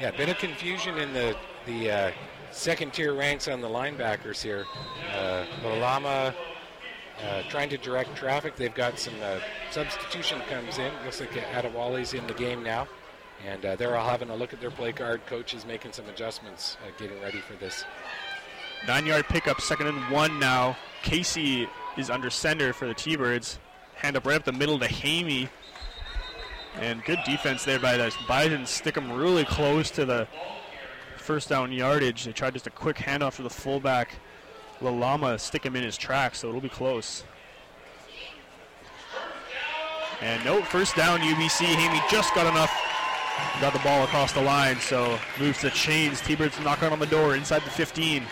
Yeah, 0.00 0.10
a 0.10 0.16
bit 0.16 0.28
of 0.28 0.38
confusion 0.38 0.98
in 0.98 1.12
the 1.12 1.36
the 1.66 1.90
uh, 1.90 2.10
second 2.52 2.92
tier 2.92 3.12
ranks 3.12 3.48
on 3.48 3.60
the 3.60 3.66
linebackers 3.68 4.40
here. 4.40 4.66
Uh, 5.12 5.44
Lalama 5.64 6.32
uh, 7.24 7.42
trying 7.48 7.68
to 7.70 7.76
direct 7.76 8.14
traffic. 8.14 8.54
They've 8.54 8.72
got 8.72 9.00
some 9.00 9.14
uh, 9.20 9.40
substitution 9.72 10.40
comes 10.48 10.78
in. 10.78 10.92
Looks 11.04 11.18
like 11.18 11.32
Adewale's 11.52 12.14
in 12.14 12.24
the 12.28 12.34
game 12.34 12.62
now. 12.62 12.86
And 13.44 13.66
uh, 13.66 13.74
they're 13.74 13.96
all 13.96 14.08
having 14.08 14.30
a 14.30 14.36
look 14.36 14.52
at 14.52 14.60
their 14.60 14.70
play 14.70 14.92
card. 14.92 15.26
Coach 15.26 15.52
is 15.52 15.66
making 15.66 15.90
some 15.90 16.06
adjustments, 16.08 16.76
uh, 16.86 16.92
getting 17.00 17.20
ready 17.20 17.40
for 17.40 17.54
this. 17.54 17.84
Nine 18.86 19.06
yard 19.06 19.26
pickup, 19.26 19.60
second 19.60 19.88
and 19.88 20.08
one 20.08 20.38
now. 20.38 20.76
Casey 21.02 21.68
is 21.96 22.10
under 22.10 22.30
center 22.30 22.72
for 22.72 22.86
the 22.86 22.94
T 22.94 23.16
Birds. 23.16 23.58
Hand 23.96 24.16
up 24.16 24.24
right 24.24 24.36
up 24.36 24.44
the 24.44 24.52
middle 24.52 24.78
to 24.78 24.86
Hamey. 24.86 25.48
And 26.80 27.04
good 27.04 27.18
defense 27.24 27.64
there 27.64 27.80
by 27.80 27.96
the 27.96 28.14
Bison. 28.28 28.64
Stick 28.64 28.96
him 28.96 29.10
really 29.12 29.44
close 29.44 29.90
to 29.92 30.04
the 30.04 30.28
first 31.16 31.48
down 31.48 31.72
yardage. 31.72 32.24
They 32.24 32.32
tried 32.32 32.54
just 32.54 32.66
a 32.66 32.70
quick 32.70 32.96
handoff 32.96 33.36
to 33.36 33.42
the 33.42 33.50
fullback. 33.50 34.16
Lalama 34.80 35.38
stick 35.40 35.66
him 35.66 35.74
in 35.74 35.82
his 35.82 35.96
tracks, 35.96 36.38
so 36.38 36.48
it'll 36.48 36.60
be 36.60 36.68
close. 36.68 37.24
And 40.20 40.44
no 40.44 40.62
first 40.62 40.96
down 40.96 41.20
UBC. 41.20 41.64
Hamey 41.64 42.00
just 42.10 42.34
got 42.34 42.46
enough. 42.46 42.72
Got 43.60 43.72
the 43.72 43.78
ball 43.80 44.04
across 44.04 44.32
the 44.32 44.42
line, 44.42 44.78
so 44.80 45.18
moves 45.38 45.60
the 45.60 45.70
chains. 45.70 46.20
T-Birds 46.20 46.58
knocking 46.60 46.88
on 46.88 46.98
the 46.98 47.06
door 47.06 47.36
inside 47.36 47.62
the 47.62 47.70
15. 47.70 48.24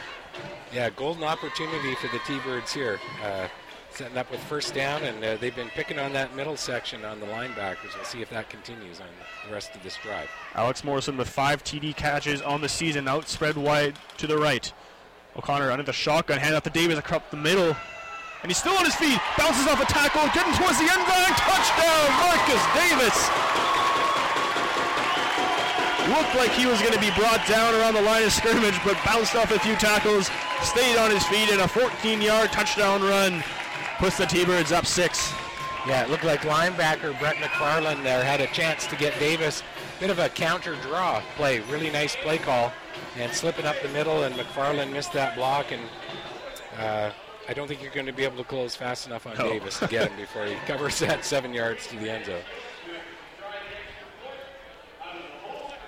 Yeah, 0.73 0.91
golden 0.91 1.23
opportunity 1.23 1.95
for 1.97 2.09
the 2.09 2.19
T-Birds 2.27 2.73
here. 2.73 2.99
Uh, 3.23 3.47
setting 3.97 4.19
up 4.19 4.31
with 4.31 4.41
first 4.41 4.75
down, 4.75 5.03
and 5.05 5.25
uh, 5.25 5.37
they've 5.39 5.57
been 5.57 5.71
picking 5.71 5.99
on 5.99 6.13
that 6.13 6.37
middle 6.37 6.57
section 6.57 7.03
on 7.07 7.19
the 7.19 7.25
linebackers. 7.27 7.95
We'll 7.95 8.05
see 8.05 8.21
if 8.21 8.29
that 8.29 8.51
continues 8.51 9.01
on 9.01 9.07
the 9.47 9.55
rest 9.55 9.75
of 9.75 9.83
this 9.83 9.97
drive. 10.03 10.29
Alex 10.55 10.85
Morrison 10.85 11.17
with 11.17 11.29
five 11.29 11.65
TD 11.65 11.97
catches 11.97 12.43
on 12.43 12.61
the 12.61 12.69
season, 12.69 13.09
outspread 13.09 13.57
wide 13.57 13.97
to 14.19 14.27
the 14.27 14.37
right. 14.37 14.71
O'Connor 15.35 15.71
under 15.71 15.83
the 15.83 15.95
shotgun, 15.95 16.39
hand 16.39 16.55
out 16.55 16.65
to 16.65 16.71
Davis 16.71 16.99
across 16.99 17.23
the 17.31 17.39
middle. 17.39 17.75
And 18.43 18.51
he's 18.51 18.59
still 18.59 18.77
on 18.77 18.85
his 18.85 18.95
feet, 18.95 19.19
bounces 19.39 19.67
off 19.67 19.81
a 19.81 19.87
tackle, 19.87 20.29
getting 20.37 20.53
towards 20.61 20.77
the 20.77 20.85
end 20.85 21.05
zone. 21.09 21.33
Touchdown, 21.41 22.07
Marcus 22.21 22.65
Davis! 22.77 23.17
Looked 26.13 26.37
like 26.37 26.53
he 26.53 26.67
was 26.67 26.81
going 26.83 26.93
to 26.93 27.01
be 27.01 27.11
brought 27.19 27.45
down 27.49 27.75
around 27.75 27.95
the 27.95 28.03
line 28.03 28.23
of 28.25 28.33
scrimmage, 28.33 28.77
but 28.85 28.97
bounced 29.07 29.35
off 29.35 29.51
a 29.51 29.59
few 29.59 29.75
tackles, 29.77 30.31
stayed 30.63 30.99
on 30.99 31.11
his 31.11 31.25
feet, 31.27 31.51
and 31.51 31.63
a 31.63 31.69
14 31.69 32.21
yard 32.21 32.53
touchdown 32.53 33.03
run 33.03 33.43
puts 33.99 34.19
the 34.19 34.27
T 34.27 34.45
Birds 34.45 34.73
up 34.73 34.87
six. 34.87 35.33
Yeah, 35.87 36.03
it 36.03 36.11
looked 36.11 36.25
like 36.25 36.41
linebacker 36.41 37.19
Brett 37.21 37.37
McFarland 37.37 38.03
there 38.03 38.25
had 38.25 38.41
a 38.41 38.49
chance 38.49 38.87
to 38.89 38.97
get 38.97 39.19
Davis. 39.21 39.63
Bit 40.01 40.11
of 40.11 40.19
a 40.19 40.29
counter 40.29 40.75
draw 40.83 41.23
play, 41.37 41.61
really 41.61 41.91
nice 41.91 42.17
play 42.17 42.39
call, 42.39 42.73
and 43.17 43.33
slipping 43.33 43.65
up 43.65 43.77
the 43.83 43.89
middle, 43.91 44.25
and 44.25 44.35
McFarland 44.35 44.93
missed 44.93 45.13
that 45.13 45.37
block, 45.37 45.71
and 45.71 45.83
uh, 46.79 47.11
I 47.49 47.53
don't 47.55 47.69
think 47.69 47.83
you're 47.83 47.93
going 47.93 48.07
to 48.07 48.13
be 48.13 48.25
able 48.25 48.37
to 48.39 48.45
close 48.45 48.75
fast 48.75 49.07
enough 49.07 49.27
on 49.27 49.39
No. 49.39 49.49
Davis 49.49 49.79
to 49.79 49.87
get 49.87 50.11
him 50.11 50.19
before 50.19 50.45
he 50.47 50.55
covers 50.67 50.99
that 50.99 51.25
seven 51.25 51.55
yards 51.55 51.87
to 51.87 51.97
the 51.97 52.11
end 52.11 52.27
zone. 52.27 52.43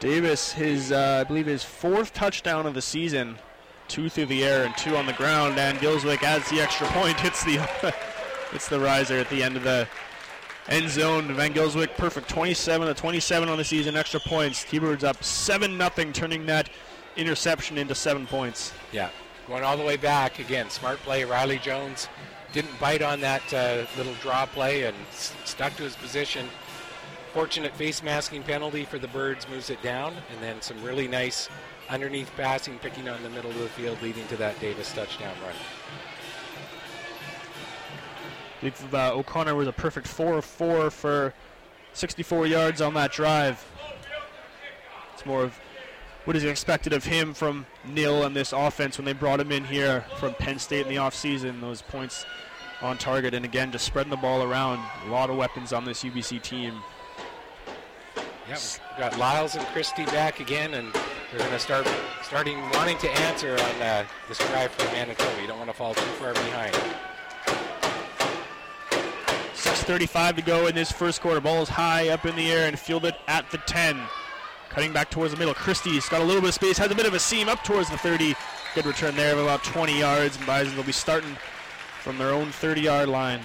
Davis, 0.01 0.53
his 0.53 0.92
uh, 0.92 1.18
I 1.21 1.25
believe 1.25 1.47
his 1.47 1.64
fourth 1.64 2.14
touchdown 2.14 2.66
of 2.66 2.75
the 2.75 2.83
season, 2.83 3.37
two 3.88 4.09
through 4.09 4.27
the 4.27 4.44
air 4.44 4.64
and 4.64 4.77
two 4.77 4.96
on 4.96 5.07
the 5.07 5.12
ground, 5.14 5.59
and 5.59 5.79
Gylswyk 5.79 6.22
adds 6.22 6.48
the 6.51 6.61
extra 6.61 6.87
point, 6.88 7.18
hits 7.20 7.42
the 7.44 7.59
hits 8.53 8.68
the 8.68 8.79
riser 8.79 9.16
at 9.18 9.29
the 9.31 9.42
end 9.42 9.57
of 9.57 9.62
the 9.64 9.88
end 10.68 10.88
zone. 10.90 11.35
Van 11.35 11.53
Gylswyk, 11.53 11.96
perfect 11.96 12.29
27 12.29 12.87
to 12.87 12.94
27 12.94 13.48
on 13.48 13.59
the 13.59 13.64
season, 13.64 13.96
extra 13.96 14.20
points. 14.20 14.64
T-Birds 14.64 15.05
up 15.05 15.22
seven 15.24 15.77
nothing, 15.79 16.12
turning 16.12 16.46
that 16.46 16.70
interception 17.16 17.79
into 17.79 17.94
seven 17.94 18.27
points. 18.27 18.72
Yeah, 18.92 19.11
going 19.46 19.64
all 19.64 19.77
the 19.77 19.85
way 19.85 19.96
back 19.96 20.38
again. 20.38 20.70
Smart 20.70 20.98
play. 20.98 21.24
Riley 21.24 21.59
Jones 21.59 22.09
didn't 22.53 22.79
bite 22.81 23.03
on 23.03 23.20
that 23.20 23.42
uh, 23.53 23.85
little 23.96 24.14
draw 24.22 24.46
play 24.46 24.85
and 24.85 24.96
s- 25.11 25.35
stuck 25.44 25.74
to 25.77 25.83
his 25.83 25.96
position. 25.96 26.46
Fortunate 27.35 27.74
face 27.77 28.03
masking 28.03 28.42
penalty 28.42 28.85
for 28.87 28.98
the 28.98 29.09
Birds 29.09 29.46
moves 29.51 29.68
it 29.68 29.83
down, 29.83 30.14
and 30.33 30.42
then 30.42 30.61
some 30.62 30.83
really 30.83 31.07
nice 31.07 31.48
underneath 31.90 32.31
passing, 32.37 32.79
picking 32.79 33.09
on 33.09 33.22
the 33.22 33.31
middle 33.31 33.51
of 33.51 33.59
the 33.59 33.68
field, 33.68 34.01
leading 34.03 34.27
to 34.29 34.37
that 34.37 34.59
Davis 34.61 34.92
touchdown 34.92 35.35
run. 35.42 35.55
Uh, 38.92 39.12
O'Connor 39.14 39.55
was 39.55 39.68
a 39.68 39.72
perfect 39.72 40.09
4 40.09 40.38
of 40.38 40.44
4 40.44 40.90
for 40.90 41.35
64 41.92 42.46
yards 42.46 42.81
on 42.81 42.94
that 42.94 43.12
drive. 43.12 43.64
It's 45.14 45.24
more 45.24 45.44
of 45.44 45.59
what 46.24 46.37
is 46.37 46.44
expected 46.44 46.92
of 46.92 47.05
him 47.05 47.33
from 47.35 47.66
Nill 47.87 48.24
and 48.24 48.35
this 48.37 48.53
offense 48.53 48.98
when 48.98 49.05
they 49.05 49.12
brought 49.12 49.40
him 49.40 49.51
in 49.53 49.64
here 49.64 50.05
from 50.18 50.35
Penn 50.35 50.59
State 50.59 50.87
in 50.87 50.88
the 50.88 50.96
offseason. 51.01 51.61
Those 51.61 51.83
points 51.83 52.27
on 52.83 52.98
target, 52.98 53.35
and 53.35 53.44
again, 53.44 53.72
just 53.72 53.85
spreading 53.85 54.11
the 54.11 54.16
ball 54.16 54.42
around. 54.42 54.81
A 55.07 55.11
lot 55.11 55.31
of 55.31 55.37
weapons 55.37 55.72
on 55.72 55.85
this 55.85 56.05
UBC 56.05 56.42
team. 56.42 56.74
Yep, 58.48 58.61
got 58.98 59.18
Lyles 59.18 59.57
and 59.57 59.66
Christie 59.68 60.05
back 60.07 60.40
again, 60.40 60.74
and 60.74 60.92
they're 61.31 61.41
going 61.41 61.53
to 61.53 61.59
start 61.59 61.87
starting 62.23 62.59
wanting 62.71 62.97
to 62.99 63.11
answer 63.11 63.53
on 63.53 63.83
uh, 63.83 64.05
this 64.29 64.38
drive 64.38 64.71
for 64.73 64.85
Manitoba. 64.93 65.41
You 65.41 65.47
don't 65.47 65.59
want 65.59 65.71
to 65.71 65.77
fall 65.77 65.95
too 65.95 66.01
far 66.12 66.33
behind. 66.33 66.75
6.35 69.55 70.37
to 70.37 70.43
go 70.43 70.67
in 70.67 70.75
this 70.75 70.91
first 70.91 71.21
quarter. 71.21 71.41
Ball 71.41 71.62
is 71.62 71.69
high 71.69 72.09
up 72.09 72.25
in 72.25 72.35
the 72.37 72.51
air 72.51 72.67
and 72.67 72.79
fielded 72.79 73.14
at 73.27 73.51
the 73.51 73.59
10. 73.59 74.01
Cutting 74.71 74.93
back 74.93 75.11
towards 75.11 75.33
the 75.33 75.38
middle. 75.38 75.55
Christie's 75.55 76.09
got 76.09 76.21
a 76.21 76.25
little 76.25 76.41
bit 76.41 76.49
of 76.49 76.55
space, 76.55 76.79
has 76.79 76.91
a 76.91 76.95
bit 76.95 77.07
of 77.07 77.14
a 77.14 77.19
seam 77.19 77.49
up 77.49 77.62
towards 77.64 77.91
the 77.91 77.99
30. 77.99 78.35
Good 78.75 78.87
return 78.87 79.17
there 79.17 79.33
of 79.33 79.41
about 79.41 79.64
20 79.64 79.99
yards, 79.99 80.37
and 80.37 80.47
Bison 80.47 80.77
will 80.77 80.85
be 80.85 80.93
starting 80.93 81.37
from 82.03 82.17
their 82.19 82.31
own 82.31 82.53
30 82.53 82.83
yard 82.83 83.09
line. 83.09 83.41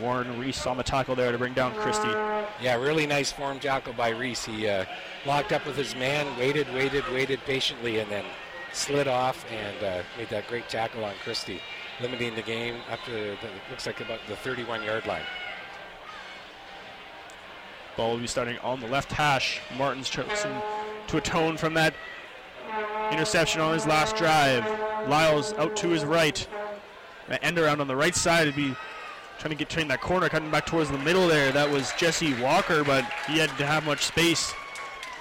Warren 0.00 0.38
Reese 0.38 0.66
on 0.66 0.76
the 0.76 0.82
tackle 0.82 1.14
there 1.14 1.30
to 1.30 1.38
bring 1.38 1.54
down 1.54 1.74
Christie. 1.74 2.08
Yeah, 2.60 2.76
really 2.76 3.06
nice 3.06 3.30
form 3.30 3.60
tackle 3.60 3.92
by 3.92 4.10
Reese. 4.10 4.44
He 4.44 4.68
uh, 4.68 4.84
locked 5.26 5.52
up 5.52 5.64
with 5.66 5.76
his 5.76 5.94
man, 5.94 6.36
waited, 6.38 6.72
waited, 6.74 7.04
waited 7.12 7.40
patiently, 7.44 8.00
and 8.00 8.10
then 8.10 8.24
slid 8.72 9.06
off 9.06 9.44
and 9.50 9.84
uh, 9.84 10.02
made 10.18 10.28
that 10.30 10.48
great 10.48 10.68
tackle 10.68 11.04
on 11.04 11.14
Christie, 11.22 11.60
limiting 12.00 12.34
the 12.34 12.42
game 12.42 12.76
up 12.90 12.98
to 13.04 13.12
the, 13.12 13.48
looks 13.70 13.86
like 13.86 14.00
about 14.00 14.20
the 14.28 14.36
31 14.36 14.82
yard 14.82 15.06
line. 15.06 15.22
Ball 17.96 18.12
will 18.12 18.18
be 18.18 18.26
starting 18.26 18.58
on 18.58 18.80
the 18.80 18.88
left 18.88 19.12
hash. 19.12 19.60
Martin's 19.78 20.10
chosen 20.10 20.52
to 21.06 21.16
atone 21.16 21.56
from 21.56 21.74
that 21.74 21.94
interception 23.12 23.60
on 23.60 23.72
his 23.72 23.86
last 23.86 24.16
drive. 24.16 24.64
Lyles 25.08 25.52
out 25.54 25.76
to 25.76 25.88
his 25.88 26.04
right. 26.04 26.46
An 27.28 27.38
end 27.42 27.58
around 27.58 27.80
on 27.80 27.86
the 27.86 27.96
right 27.96 28.14
side 28.14 28.46
would 28.46 28.56
be 28.56 28.74
trying 29.38 29.50
to 29.50 29.56
get 29.56 29.68
turning 29.68 29.88
that 29.88 30.00
corner, 30.00 30.28
cutting 30.28 30.50
back 30.50 30.66
towards 30.66 30.90
the 30.90 30.98
middle 30.98 31.26
there. 31.28 31.52
That 31.52 31.70
was 31.70 31.92
Jesse 31.96 32.34
Walker, 32.40 32.84
but 32.84 33.04
he 33.26 33.38
had 33.38 33.50
to 33.58 33.66
have 33.66 33.84
much 33.84 34.04
space. 34.04 34.52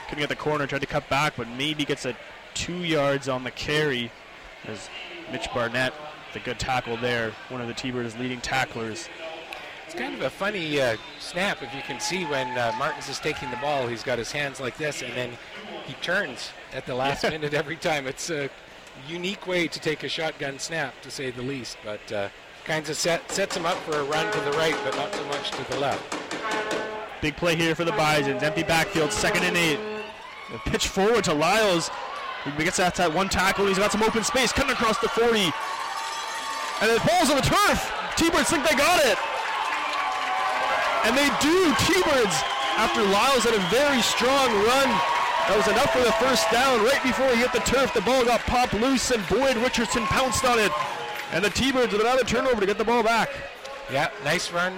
Couldn't 0.07 0.19
get 0.19 0.29
the 0.29 0.35
corner, 0.35 0.67
tried 0.67 0.81
to 0.81 0.87
cut 0.87 1.07
back, 1.09 1.33
but 1.37 1.47
maybe 1.49 1.85
gets 1.85 2.05
a 2.05 2.15
two 2.53 2.83
yards 2.83 3.27
on 3.27 3.43
the 3.43 3.51
carry 3.51 4.11
as 4.65 4.89
Mitch 5.31 5.47
Barnett, 5.53 5.93
the 6.33 6.39
good 6.39 6.59
tackle 6.59 6.97
there, 6.97 7.31
one 7.49 7.61
of 7.61 7.67
the 7.67 7.73
T-Birds' 7.73 8.15
leading 8.17 8.41
tacklers. 8.41 9.09
It's 9.85 9.95
kind 9.95 10.13
of 10.13 10.21
a 10.21 10.29
funny 10.29 10.81
uh, 10.81 10.97
snap 11.19 11.61
if 11.61 11.73
you 11.73 11.81
can 11.81 11.99
see 11.99 12.25
when 12.25 12.57
uh, 12.57 12.73
Martins 12.77 13.09
is 13.09 13.19
taking 13.19 13.51
the 13.51 13.57
ball. 13.57 13.87
He's 13.87 14.03
got 14.03 14.17
his 14.17 14.31
hands 14.31 14.59
like 14.59 14.77
this, 14.77 15.01
and 15.01 15.13
then 15.13 15.31
he 15.85 15.93
turns 15.95 16.49
at 16.73 16.85
the 16.85 16.95
last 16.95 17.23
minute 17.29 17.53
every 17.53 17.75
time. 17.75 18.07
It's 18.07 18.29
a 18.29 18.49
unique 19.07 19.45
way 19.45 19.67
to 19.67 19.79
take 19.79 20.03
a 20.03 20.09
shotgun 20.09 20.59
snap, 20.59 20.99
to 21.01 21.11
say 21.11 21.31
the 21.31 21.41
least. 21.41 21.77
But 21.83 22.11
uh, 22.11 22.29
kinds 22.65 22.89
of 22.89 22.95
set, 22.95 23.29
sets 23.29 23.57
him 23.57 23.65
up 23.65 23.77
for 23.79 23.97
a 23.97 24.03
run 24.03 24.31
to 24.31 24.39
the 24.41 24.51
right, 24.51 24.75
but 24.83 24.95
not 24.95 25.13
so 25.13 25.23
much 25.25 25.51
to 25.51 25.71
the 25.71 25.79
left. 25.79 26.01
Big 27.21 27.35
play 27.35 27.55
here 27.55 27.75
for 27.75 27.83
the 27.83 27.91
Bisons. 27.91 28.43
Empty 28.43 28.63
backfield, 28.63 29.11
second 29.11 29.43
and 29.43 29.55
eight. 29.55 29.79
A 30.53 30.69
pitch 30.69 30.87
forward 30.87 31.23
to 31.25 31.33
Lyles. 31.33 31.89
He 32.43 32.63
gets 32.63 32.77
that, 32.77 33.13
one 33.13 33.29
tackle. 33.29 33.67
He's 33.67 33.79
got 33.79 33.91
some 33.91 34.03
open 34.03 34.23
space. 34.23 34.51
Cutting 34.51 34.71
across 34.71 34.97
the 34.99 35.07
40. 35.09 35.39
And 36.81 36.91
it 36.91 36.99
falls 37.01 37.29
on 37.29 37.37
the 37.37 37.47
turf. 37.47 37.79
T-Birds 38.15 38.49
think 38.49 38.67
they 38.67 38.75
got 38.75 38.99
it. 38.99 39.17
And 41.07 41.15
they 41.15 41.27
do. 41.39 41.71
T-Birds, 41.87 42.35
after 42.75 43.01
Lyles 43.03 43.43
had 43.43 43.55
a 43.55 43.63
very 43.71 44.01
strong 44.01 44.51
run, 44.67 44.89
that 45.47 45.55
was 45.55 45.67
enough 45.67 45.91
for 45.91 46.03
the 46.03 46.11
first 46.19 46.49
down. 46.51 46.83
Right 46.83 47.01
before 47.03 47.27
he 47.31 47.43
hit 47.43 47.51
the 47.51 47.63
turf, 47.63 47.93
the 47.93 48.01
ball 48.01 48.23
got 48.25 48.41
popped 48.41 48.73
loose, 48.73 49.11
and 49.11 49.25
Boyd 49.27 49.55
Richardson 49.57 50.03
pounced 50.07 50.43
on 50.43 50.59
it. 50.59 50.71
And 51.31 51.43
the 51.43 51.49
T-Birds 51.49 51.91
with 51.91 52.01
another 52.01 52.23
turnover 52.23 52.59
to 52.61 52.65
get 52.67 52.77
the 52.77 52.83
ball 52.83 53.03
back. 53.03 53.29
Yeah, 53.91 54.09
nice 54.23 54.51
run 54.51 54.73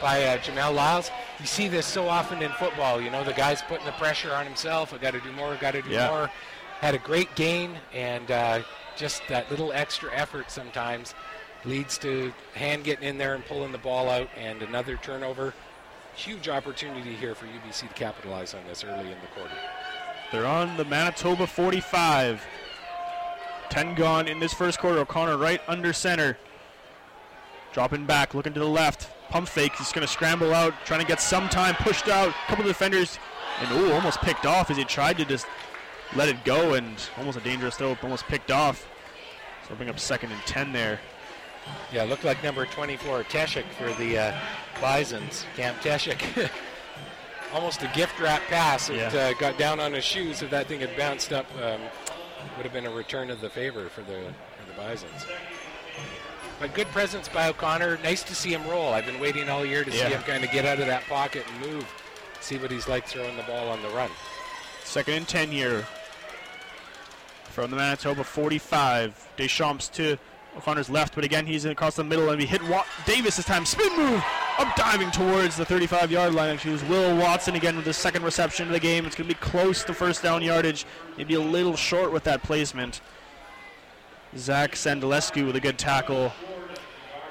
by 0.00 0.22
uh, 0.24 0.38
Jamel 0.38 0.74
Lyles. 0.74 1.10
You 1.40 1.46
see 1.46 1.68
this 1.68 1.86
so 1.86 2.08
often 2.08 2.42
in 2.42 2.50
football. 2.52 3.00
You 3.00 3.10
know, 3.10 3.24
the 3.24 3.32
guy's 3.32 3.62
putting 3.62 3.86
the 3.86 3.92
pressure 3.92 4.32
on 4.34 4.44
himself. 4.44 4.92
I 4.92 4.98
got 4.98 5.12
to 5.12 5.20
do 5.20 5.32
more. 5.32 5.56
Got 5.56 5.72
to 5.72 5.82
do 5.82 5.90
Yeah. 5.90 6.08
more. 6.08 6.30
Had 6.80 6.94
a 6.94 6.98
great 6.98 7.34
gain, 7.34 7.78
and 7.94 8.30
uh, 8.30 8.60
just 8.96 9.22
that 9.28 9.50
little 9.50 9.72
extra 9.72 10.12
effort 10.14 10.50
sometimes 10.50 11.14
leads 11.64 11.96
to 11.98 12.32
hand 12.54 12.84
getting 12.84 13.08
in 13.08 13.16
there 13.18 13.34
and 13.34 13.44
pulling 13.46 13.72
the 13.72 13.78
ball 13.78 14.10
out, 14.10 14.28
and 14.36 14.62
another 14.62 14.96
turnover. 14.98 15.54
Huge 16.14 16.48
opportunity 16.50 17.14
here 17.14 17.34
for 17.34 17.46
UBC 17.46 17.88
to 17.88 17.94
capitalize 17.94 18.52
on 18.54 18.60
this 18.68 18.84
early 18.84 19.06
in 19.10 19.18
the 19.22 19.26
quarter. 19.34 19.54
They're 20.30 20.46
on 20.46 20.76
the 20.76 20.84
Manitoba 20.84 21.46
45. 21.46 22.44
10 23.70 23.94
gone 23.94 24.28
in 24.28 24.38
this 24.40 24.52
first 24.52 24.78
quarter. 24.78 24.98
O'Connor 25.00 25.36
right 25.36 25.60
under 25.68 25.92
center. 25.92 26.36
Dropping 27.72 28.06
back, 28.06 28.34
looking 28.34 28.52
to 28.54 28.60
the 28.60 28.66
left. 28.66 29.10
Pump 29.28 29.48
fake. 29.48 29.74
He's 29.76 29.92
going 29.92 30.06
to 30.06 30.12
scramble 30.12 30.54
out, 30.54 30.72
trying 30.84 31.00
to 31.00 31.06
get 31.06 31.20
some 31.20 31.48
time. 31.48 31.74
Pushed 31.74 32.08
out. 32.08 32.28
A 32.28 32.32
couple 32.48 32.62
of 32.64 32.68
defenders. 32.68 33.18
And 33.60 33.70
ooh, 33.72 33.92
almost 33.92 34.20
picked 34.20 34.46
off 34.46 34.70
as 34.70 34.76
he 34.76 34.84
tried 34.84 35.18
to 35.18 35.24
just 35.24 35.46
let 36.14 36.28
it 36.28 36.42
go. 36.44 36.74
And 36.74 36.96
almost 37.18 37.36
a 37.36 37.40
dangerous 37.40 37.76
throw. 37.76 37.96
Almost 38.02 38.24
picked 38.26 38.50
off. 38.50 38.86
So 39.68 39.74
bring 39.74 39.88
up 39.88 39.98
second 39.98 40.30
and 40.32 40.40
10 40.42 40.72
there. 40.72 41.00
Yeah, 41.92 42.04
looked 42.04 42.22
like 42.24 42.42
number 42.44 42.64
24, 42.64 43.24
Teshik 43.24 43.64
for 43.76 43.92
the 44.00 44.16
uh, 44.18 44.38
Bisons. 44.80 45.44
Camp 45.56 45.76
Teshik. 45.80 46.48
Almost 47.52 47.82
a 47.82 47.88
gift 47.94 48.18
wrap 48.20 48.42
pass. 48.42 48.88
It 48.88 48.96
Yeah. 48.96 49.08
uh, 49.08 49.32
got 49.40 49.58
down 49.58 49.80
on 49.80 49.92
his 49.92 50.04
shoes. 50.04 50.42
If 50.42 50.50
that 50.50 50.68
thing 50.68 50.80
had 50.80 50.96
bounced 50.96 51.32
up, 51.32 51.46
um, 51.60 51.80
would 52.56 52.64
have 52.64 52.72
been 52.72 52.86
a 52.86 52.90
return 52.90 53.30
of 53.30 53.40
the 53.40 53.50
favor 53.50 53.88
for 53.88 54.00
the, 54.02 54.32
for 54.58 54.66
the 54.70 54.76
Bisons. 54.76 55.26
But 56.58 56.72
good 56.74 56.86
presence 56.88 57.28
by 57.28 57.48
O'Connor. 57.48 57.98
Nice 58.02 58.22
to 58.24 58.34
see 58.34 58.50
him 58.52 58.66
roll. 58.66 58.92
I've 58.92 59.04
been 59.06 59.20
waiting 59.20 59.48
all 59.48 59.64
year 59.64 59.84
to 59.84 59.90
Yeah. 59.90 60.08
see 60.08 60.14
him 60.14 60.22
kind 60.22 60.42
of 60.44 60.50
get 60.50 60.64
out 60.64 60.78
of 60.80 60.86
that 60.86 61.02
pocket 61.08 61.44
and 61.50 61.72
move. 61.72 61.86
See 62.40 62.56
what 62.58 62.70
he's 62.70 62.88
like 62.88 63.06
throwing 63.06 63.36
the 63.36 63.42
ball 63.42 63.68
on 63.68 63.82
the 63.82 63.88
run. 63.90 64.10
Second 64.84 65.14
and 65.14 65.28
10 65.28 65.50
here 65.50 65.84
from 67.50 67.70
the 67.70 67.76
Manitoba 67.76 68.24
45. 68.24 69.28
Deschamps 69.36 69.88
to 69.90 70.16
O'Connor's 70.56 70.88
left, 70.88 71.14
but 71.14 71.24
again, 71.24 71.44
he's 71.46 71.64
across 71.66 71.96
the 71.96 72.04
middle 72.04 72.30
and 72.30 72.38
we 72.38 72.46
hit 72.46 72.62
Wa- 72.68 72.84
Davis 73.04 73.36
this 73.36 73.44
time. 73.46 73.66
Spin 73.66 73.94
move 73.96 74.22
up 74.58 74.74
diving 74.76 75.10
towards 75.10 75.56
the 75.56 75.64
35 75.64 76.10
yard 76.10 76.34
line. 76.34 76.54
Actually, 76.54 76.72
was 76.72 76.84
Will 76.84 77.16
Watson 77.16 77.54
again 77.54 77.76
with 77.76 77.84
the 77.84 77.92
second 77.92 78.22
reception 78.22 78.66
of 78.66 78.72
the 78.72 78.80
game. 78.80 79.06
It's 79.06 79.14
going 79.14 79.28
to 79.28 79.34
be 79.34 79.40
close 79.40 79.84
to 79.84 79.94
first 79.94 80.22
down 80.22 80.42
yardage, 80.42 80.86
maybe 81.16 81.34
a 81.34 81.40
little 81.40 81.76
short 81.76 82.12
with 82.12 82.24
that 82.24 82.42
placement. 82.42 83.00
Zach 84.36 84.72
Sandalescu 84.72 85.46
with 85.46 85.56
a 85.56 85.60
good 85.60 85.78
tackle. 85.78 86.32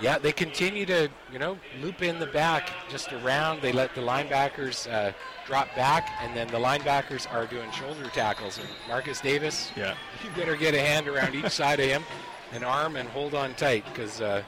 Yeah, 0.02 0.18
they 0.18 0.34
continue 0.34 0.86
to, 0.88 1.10
you 1.32 1.40
know, 1.40 1.58
loop 1.82 2.02
in 2.02 2.20
the 2.20 2.26
back 2.26 2.70
just 2.90 3.14
around. 3.14 3.62
They 3.62 3.72
let 3.72 3.96
the 3.96 4.02
linebackers 4.02 4.92
uh, 4.92 5.14
drop 5.46 5.74
back, 5.76 6.10
and 6.22 6.36
then 6.36 6.48
the 6.48 6.58
linebackers 6.60 7.32
are 7.34 7.46
doing 7.46 7.72
shoulder 7.72 8.10
tackles. 8.14 8.58
And 8.58 8.68
Marcus 8.90 9.22
Davis, 9.22 9.72
Yeah. 9.76 9.96
you 10.24 10.30
better 10.36 10.58
get 10.58 10.74
a 10.76 10.82
hand 10.82 11.08
around 11.08 11.34
each 11.34 11.50
side 11.52 11.80
of 11.80 11.86
him, 11.86 12.04
an 12.52 12.64
arm, 12.64 12.98
and 12.98 13.08
hold 13.08 13.34
on 13.34 13.54
tight 13.54 13.86
because 13.86 14.20
uh, 14.20 14.44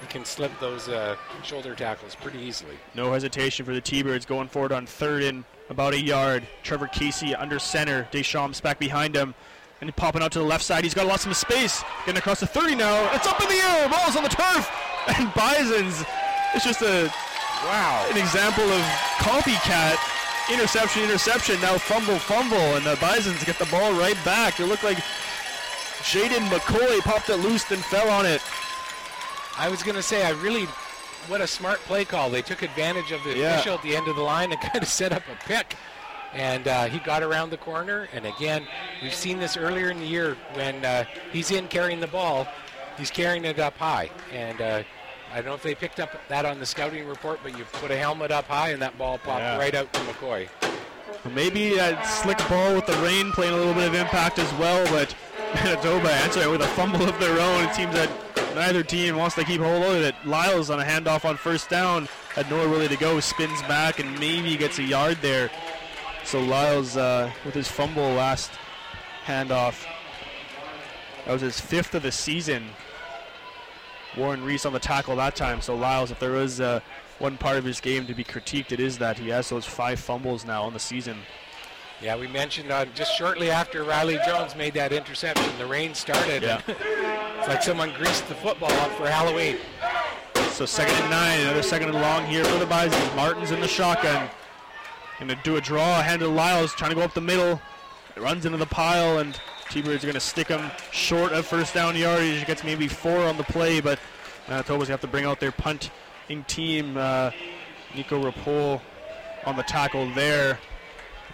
you 0.00 0.06
can 0.08 0.24
slip 0.24 0.52
those 0.60 0.88
uh, 0.88 1.16
shoulder 1.42 1.74
tackles 1.74 2.14
pretty 2.14 2.38
easily. 2.38 2.76
No 2.94 3.12
hesitation 3.12 3.64
for 3.64 3.72
the 3.74 3.80
T-Birds 3.80 4.26
going 4.26 4.48
forward 4.48 4.72
on 4.72 4.86
third 4.86 5.22
and 5.22 5.44
about 5.70 5.94
a 5.94 6.00
yard. 6.00 6.46
Trevor 6.62 6.86
Casey 6.88 7.34
under 7.34 7.58
center. 7.58 8.06
Deschamps 8.10 8.60
back 8.60 8.78
behind 8.78 9.16
him. 9.16 9.34
And 9.80 9.94
popping 9.94 10.22
out 10.22 10.32
to 10.32 10.38
the 10.38 10.44
left 10.44 10.64
side. 10.64 10.84
He's 10.84 10.94
got 10.94 11.06
lots 11.06 11.26
of 11.26 11.36
space. 11.36 11.82
Getting 12.06 12.18
across 12.18 12.40
the 12.40 12.46
30 12.46 12.76
now. 12.76 13.12
It's 13.14 13.26
up 13.26 13.40
in 13.42 13.48
the 13.48 13.54
air. 13.56 13.88
Ball's 13.88 14.16
on 14.16 14.22
the 14.22 14.28
turf. 14.28 14.70
And 15.18 15.32
Bison's. 15.34 16.02
It's 16.54 16.64
just 16.64 16.82
a 16.82 17.08
Wow. 17.64 18.06
an 18.10 18.16
example 18.16 18.64
of 18.64 18.82
copycat. 19.18 19.96
Interception, 20.52 21.02
interception. 21.04 21.60
Now 21.60 21.78
fumble, 21.78 22.18
fumble. 22.18 22.56
And 22.76 22.84
the 22.84 22.96
Bisons 23.00 23.42
get 23.44 23.58
the 23.58 23.66
ball 23.66 23.92
right 23.92 24.16
back. 24.24 24.58
It 24.60 24.66
looked 24.66 24.84
like 24.84 24.98
Jaden 26.02 26.48
McCoy 26.48 26.98
popped 27.00 27.28
it 27.30 27.36
loose 27.36 27.70
and 27.70 27.84
fell 27.84 28.08
on 28.10 28.26
it. 28.26 28.42
I 29.58 29.68
was 29.68 29.82
going 29.82 29.96
to 29.96 30.02
say, 30.02 30.24
I 30.26 30.30
really, 30.30 30.64
what 31.28 31.40
a 31.40 31.46
smart 31.46 31.78
play 31.80 32.04
call. 32.04 32.30
They 32.30 32.42
took 32.42 32.62
advantage 32.62 33.10
of 33.12 33.22
the 33.24 33.36
Yeah. 33.36 33.54
official 33.54 33.74
at 33.74 33.82
the 33.82 33.96
end 33.96 34.08
of 34.08 34.16
the 34.16 34.22
line 34.22 34.52
and 34.52 34.60
kind 34.72 34.82
of 34.82 34.88
set 34.88 35.12
up 35.12 35.22
a 35.32 35.44
pick. 35.44 35.76
And 36.34 36.68
uh, 36.68 36.86
he 36.86 36.98
got 36.98 37.22
around 37.22 37.50
the 37.50 37.56
corner. 37.56 38.08
And 38.12 38.26
again, 38.26 38.66
we've 39.02 39.14
seen 39.14 39.38
this 39.38 39.56
earlier 39.56 39.90
in 39.90 39.98
the 40.00 40.06
year 40.06 40.36
when 40.54 40.84
uh, 40.84 41.04
he's 41.32 41.50
in 41.50 41.68
carrying 41.68 42.00
the 42.00 42.06
ball, 42.08 42.46
he's 42.98 43.10
carrying 43.10 43.44
it 43.44 43.58
up 43.58 43.76
high. 43.78 44.10
And 44.32 44.60
uh, 44.60 44.82
I 45.32 45.36
don't 45.36 45.46
know 45.46 45.54
if 45.54 45.62
they 45.62 45.74
picked 45.74 46.00
up 46.00 46.10
that 46.28 46.44
on 46.44 46.58
the 46.60 46.66
scouting 46.66 47.06
report, 47.08 47.40
but 47.42 47.56
you 47.56 47.64
put 47.64 47.90
a 47.90 47.96
helmet 47.96 48.30
up 48.30 48.46
high 48.46 48.70
and 48.70 48.82
that 48.82 48.98
ball 48.98 49.18
popped 49.18 49.40
Yeah. 49.40 49.56
right 49.58 49.74
out 49.74 49.90
to 49.94 50.00
McCoy. 50.00 50.48
Maybe 51.34 51.76
a 51.78 51.98
slick 52.04 52.38
ball 52.48 52.74
with 52.74 52.86
the 52.86 52.96
rain 52.98 53.32
playing 53.32 53.54
a 53.54 53.56
little 53.56 53.74
bit 53.74 53.88
of 53.88 53.94
impact 53.94 54.38
as 54.38 54.52
well, 54.54 54.84
but 54.90 55.14
Manitoba 55.54 56.12
answering 56.12 56.50
with 56.50 56.60
a 56.62 56.66
fumble 56.68 57.02
of 57.08 57.18
their 57.18 57.40
own. 57.40 57.64
It 57.64 57.74
seems 57.74 57.94
that 57.94 58.10
neither 58.56 58.82
team 58.82 59.16
wants 59.16 59.34
to 59.36 59.44
keep 59.44 59.60
hold 59.60 59.84
of 59.84 60.02
it. 60.02 60.14
Lyles 60.24 60.70
on 60.70 60.80
a 60.80 60.84
handoff 60.84 61.24
on 61.24 61.36
first 61.36 61.68
down 61.68 62.08
had 62.34 62.50
nowhere 62.50 62.68
really 62.68 62.88
to 62.88 62.96
go, 62.96 63.20
spins 63.20 63.62
back 63.62 63.98
and 63.98 64.18
maybe 64.18 64.56
gets 64.56 64.78
a 64.78 64.82
yard 64.82 65.18
there. 65.22 65.50
So 66.24 66.40
Lyles 66.40 66.96
uh, 66.96 67.30
with 67.44 67.54
his 67.54 67.68
fumble 67.68 68.10
last 68.12 68.50
handoff. 69.24 69.86
That 71.24 71.32
was 71.32 71.42
his 71.42 71.60
fifth 71.60 71.94
of 71.94 72.02
the 72.02 72.12
season. 72.12 72.64
Warren 74.16 74.42
Reese 74.44 74.66
on 74.66 74.72
the 74.72 74.78
tackle 74.78 75.16
that 75.16 75.36
time. 75.36 75.60
So 75.60 75.74
Lyles, 75.74 76.10
if 76.10 76.18
there 76.18 76.32
was 76.32 76.60
uh, 76.60 76.80
one 77.18 77.36
part 77.36 77.56
of 77.56 77.64
his 77.64 77.80
game 77.80 78.06
to 78.06 78.14
be 78.14 78.24
critiqued, 78.24 78.72
it 78.72 78.80
is 78.80 78.98
that 78.98 79.18
he 79.18 79.28
has 79.28 79.48
those 79.48 79.64
five 79.64 80.00
fumbles 80.00 80.44
now 80.44 80.62
on 80.62 80.72
the 80.72 80.78
season. 80.78 81.18
Yeah, 82.02 82.16
we 82.16 82.26
mentioned 82.26 82.70
uh, 82.70 82.84
just 82.94 83.16
shortly 83.16 83.50
after 83.50 83.82
Riley 83.82 84.18
Jones 84.26 84.54
made 84.54 84.74
that 84.74 84.92
interception, 84.92 85.50
the 85.58 85.66
rain 85.66 85.94
started. 85.94 86.42
Yeah. 86.42 86.60
it's 86.68 87.48
like 87.48 87.62
someone 87.62 87.92
greased 87.94 88.28
the 88.28 88.34
football 88.34 88.72
up 88.72 88.92
for 88.92 89.06
Halloween. 89.08 89.56
So 90.50 90.66
second 90.66 90.94
and 90.94 91.10
nine, 91.10 91.40
another 91.40 91.62
second 91.62 91.88
and 91.88 92.00
long 92.00 92.26
here 92.26 92.44
for 92.44 92.58
the 92.58 92.66
Bisons. 92.66 93.14
Martin's 93.14 93.50
in 93.50 93.60
the 93.60 93.68
shotgun. 93.68 94.28
Gonna 95.18 95.38
do 95.42 95.56
a 95.56 95.60
draw, 95.60 96.02
hand 96.02 96.20
to 96.20 96.28
Lyles, 96.28 96.74
trying 96.74 96.90
to 96.90 96.94
go 96.94 97.02
up 97.02 97.14
the 97.14 97.20
middle. 97.22 97.60
It 98.14 98.22
runs 98.22 98.44
into 98.44 98.58
the 98.58 98.66
pile, 98.66 99.18
and 99.18 99.38
T-Birds 99.70 100.04
are 100.04 100.06
gonna 100.06 100.20
stick 100.20 100.48
him 100.48 100.70
short 100.92 101.32
of 101.32 101.46
first 101.46 101.72
down 101.72 101.96
yardage. 101.96 102.38
He 102.38 102.44
gets 102.44 102.62
maybe 102.62 102.88
four 102.88 103.20
on 103.20 103.38
the 103.38 103.44
play, 103.44 103.80
but 103.80 103.98
Manitoba's 104.48 104.88
gonna 104.88 104.94
have 104.94 105.00
to 105.00 105.06
bring 105.06 105.24
out 105.24 105.40
their 105.40 105.52
punting 105.52 105.90
team. 106.46 106.96
Uh, 106.98 107.30
Nico 107.94 108.22
Rapol 108.22 108.82
on 109.46 109.56
the 109.56 109.62
tackle 109.62 110.12
there. 110.14 110.58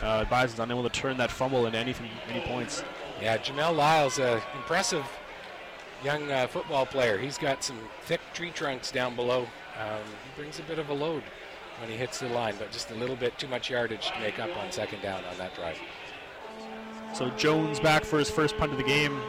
Uh, 0.02 0.24
Bison's 0.24 0.58
unable 0.58 0.82
to 0.82 0.88
turn 0.88 1.16
that 1.18 1.30
fumble 1.30 1.66
into 1.66 1.78
anything, 1.78 2.10
any 2.28 2.40
points. 2.40 2.82
Yeah, 3.20 3.38
Jamel 3.38 3.76
Lyles, 3.76 4.18
uh, 4.18 4.40
impressive 4.56 5.06
young 6.04 6.30
uh, 6.30 6.48
football 6.48 6.86
player. 6.86 7.18
He's 7.18 7.38
got 7.38 7.62
some 7.62 7.78
thick 8.02 8.20
tree 8.34 8.50
trunks 8.50 8.90
down 8.90 9.14
below. 9.14 9.42
Um, 9.80 10.02
he 10.24 10.40
brings 10.40 10.58
a 10.58 10.62
bit 10.64 10.78
of 10.80 10.88
a 10.88 10.92
load 10.92 11.22
when 11.80 11.88
he 11.88 11.96
hits 11.96 12.18
the 12.18 12.28
line, 12.28 12.54
but 12.58 12.72
just 12.72 12.90
a 12.90 12.94
little 12.94 13.16
bit 13.16 13.38
too 13.38 13.48
much 13.48 13.70
yardage 13.70 14.10
to 14.10 14.20
make 14.20 14.38
up 14.38 14.50
on 14.58 14.72
second 14.72 15.02
down 15.02 15.24
on 15.24 15.38
that 15.38 15.54
drive. 15.54 15.78
So 17.14 17.30
Jones 17.30 17.78
back 17.78 18.04
for 18.04 18.18
his 18.18 18.30
first 18.30 18.56
punt 18.56 18.72
of 18.72 18.78
the 18.78 18.84
game. 18.84 19.20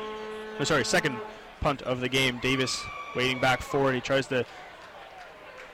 No, 0.58 0.66
sorry, 0.66 0.86
second 0.86 1.18
punt 1.62 1.82
of 1.84 2.00
the 2.00 2.10
game. 2.10 2.40
Davis 2.40 2.82
waiting 3.16 3.40
back 3.40 3.62
forward. 3.62 3.94
He 3.94 4.02
tries 4.02 4.28
to 4.28 4.46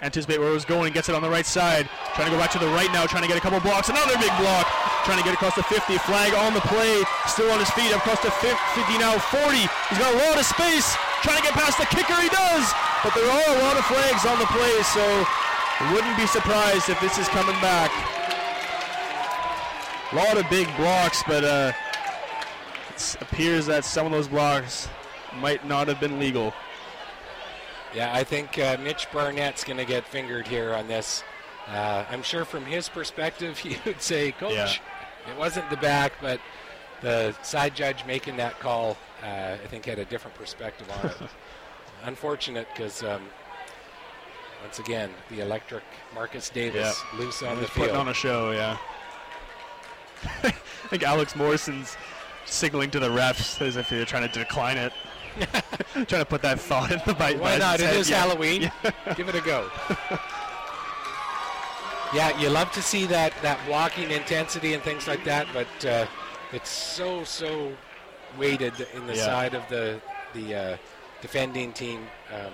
anticipate 0.01 0.39
where 0.39 0.49
it 0.49 0.53
was 0.53 0.65
going 0.65 0.85
and 0.85 0.93
gets 0.93 1.09
it 1.09 1.15
on 1.15 1.21
the 1.21 1.29
right 1.29 1.45
side. 1.45 1.89
Trying 2.15 2.27
to 2.27 2.31
go 2.31 2.39
back 2.39 2.51
to 2.51 2.59
the 2.59 2.67
right 2.67 2.91
now, 2.91 3.05
trying 3.05 3.23
to 3.23 3.27
get 3.27 3.37
a 3.37 3.41
couple 3.41 3.59
blocks. 3.59 3.89
Another 3.89 4.17
big 4.17 4.35
block. 4.37 4.67
Trying 5.05 5.17
to 5.19 5.23
get 5.23 5.33
across 5.33 5.55
the 5.55 5.63
50. 5.63 5.97
Flag 6.05 6.33
on 6.33 6.53
the 6.53 6.61
play. 6.67 7.03
Still 7.27 7.49
on 7.51 7.59
his 7.59 7.69
feet. 7.71 7.91
Across 7.91 8.21
the 8.21 8.31
50 8.31 8.53
now. 8.99 9.17
40. 9.17 9.57
He's 9.57 9.99
got 9.99 10.13
a 10.13 10.19
lot 10.29 10.37
of 10.37 10.45
space. 10.45 10.95
Trying 11.23 11.37
to 11.37 11.43
get 11.43 11.53
past 11.53 11.77
the 11.77 11.85
kicker. 11.87 12.19
He 12.21 12.29
does. 12.29 12.65
But 13.03 13.13
there 13.15 13.29
are 13.29 13.49
a 13.55 13.61
lot 13.63 13.77
of 13.77 13.85
flags 13.85 14.25
on 14.25 14.37
the 14.39 14.45
play, 14.47 14.81
so 14.83 15.25
wouldn't 15.93 16.17
be 16.17 16.27
surprised 16.27 16.89
if 16.89 16.99
this 16.99 17.17
is 17.17 17.27
coming 17.29 17.55
back. 17.61 17.89
A 20.11 20.15
lot 20.15 20.37
of 20.37 20.49
big 20.49 20.67
blocks, 20.75 21.23
but 21.25 21.43
uh, 21.45 21.71
it 22.95 23.17
appears 23.21 23.65
that 23.67 23.85
some 23.85 24.05
of 24.05 24.11
those 24.11 24.27
blocks 24.27 24.89
might 25.37 25.65
not 25.65 25.87
have 25.87 25.99
been 25.99 26.19
legal. 26.19 26.53
Yeah, 27.95 28.13
I 28.13 28.23
think 28.23 28.59
uh, 28.59 28.77
Mitch 28.83 29.07
Barnett's 29.11 29.63
going 29.63 29.77
to 29.77 29.85
get 29.85 30.05
fingered 30.05 30.47
here 30.47 30.73
on 30.73 30.87
this. 30.87 31.23
Uh, 31.67 32.03
I'm 32.09 32.23
sure 32.23 32.43
from 32.43 32.65
his 32.65 32.89
perspective, 32.89 33.57
he 33.59 33.77
would 33.85 34.01
say, 34.01 34.31
Coach, 34.33 34.53
Yeah. 34.53 34.73
It 35.29 35.37
wasn't 35.37 35.69
the 35.69 35.77
back, 35.77 36.13
but 36.21 36.39
the 37.01 37.33
side 37.43 37.75
judge 37.75 38.05
making 38.05 38.37
that 38.37 38.59
call, 38.59 38.97
uh, 39.23 39.57
I 39.61 39.67
think, 39.67 39.85
had 39.85 39.99
a 39.99 40.05
different 40.05 40.35
perspective 40.35 40.89
on 40.91 41.09
it. 41.09 41.15
unfortunate 42.03 42.67
because 42.73 43.03
um, 43.03 43.21
once 44.63 44.79
again 44.79 45.09
the 45.29 45.41
electric 45.41 45.83
Marcus 46.13 46.49
Davis 46.49 47.01
loose 47.17 47.43
on 47.43 47.57
the 47.59 47.67
field. 47.67 47.87
putting 47.87 47.95
on 47.95 48.07
a 48.07 48.13
show, 48.13 48.51
yeah. 48.51 48.77
I 50.43 50.51
think 50.89 51.03
Alex 51.03 51.35
Morrison's 51.35 51.95
signaling 52.45 52.91
to 52.91 52.99
the 52.99 53.09
refs 53.09 53.61
as 53.61 53.77
if 53.77 53.89
they're 53.89 54.05
trying 54.05 54.29
to 54.29 54.39
decline 54.39 54.77
it. 54.77 54.93
trying 55.93 56.05
to 56.05 56.25
put 56.25 56.41
that 56.41 56.59
thought 56.59 56.91
in 56.91 56.99
the 57.05 57.13
bite. 57.13 57.39
Why 57.39 57.57
not? 57.57 57.79
It 57.79 57.85
head. 57.85 57.95
is 57.95 58.09
Yeah. 58.09 58.21
Halloween. 58.21 58.71
Give 59.15 59.29
it 59.29 59.35
a 59.35 59.41
go. 59.41 59.69
Yeah, 62.13 62.37
you 62.39 62.49
love 62.49 62.71
to 62.73 62.81
see 62.81 63.05
that 63.07 63.33
that 63.41 63.59
blocking 63.65 64.11
intensity 64.11 64.73
and 64.73 64.83
things 64.83 65.07
like 65.07 65.23
that, 65.25 65.47
but 65.53 65.85
uh, 65.85 66.05
it's 66.51 66.69
so 66.69 67.23
so 67.23 67.71
weighted 68.37 68.73
in 68.93 69.07
the 69.07 69.15
Yeah. 69.15 69.25
side 69.25 69.53
of 69.53 69.67
the 69.69 70.01
the 70.33 70.55
uh, 70.55 70.77
defending 71.21 71.73
team. 71.73 72.07
Um, 72.33 72.53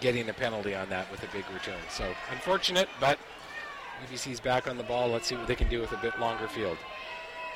getting 0.00 0.28
a 0.30 0.32
penalty 0.32 0.74
on 0.74 0.88
that 0.88 1.10
with 1.10 1.22
a 1.22 1.26
big 1.26 1.44
return. 1.52 1.76
So 1.90 2.10
unfortunate, 2.30 2.88
but 3.00 3.18
UBC's 4.06 4.40
back 4.40 4.66
on 4.66 4.78
the 4.78 4.82
ball. 4.82 5.08
Let's 5.10 5.26
see 5.28 5.34
what 5.36 5.46
they 5.46 5.54
can 5.54 5.68
do 5.68 5.80
with 5.80 5.92
a 5.92 5.98
bit 5.98 6.18
longer 6.18 6.48
field. 6.48 6.78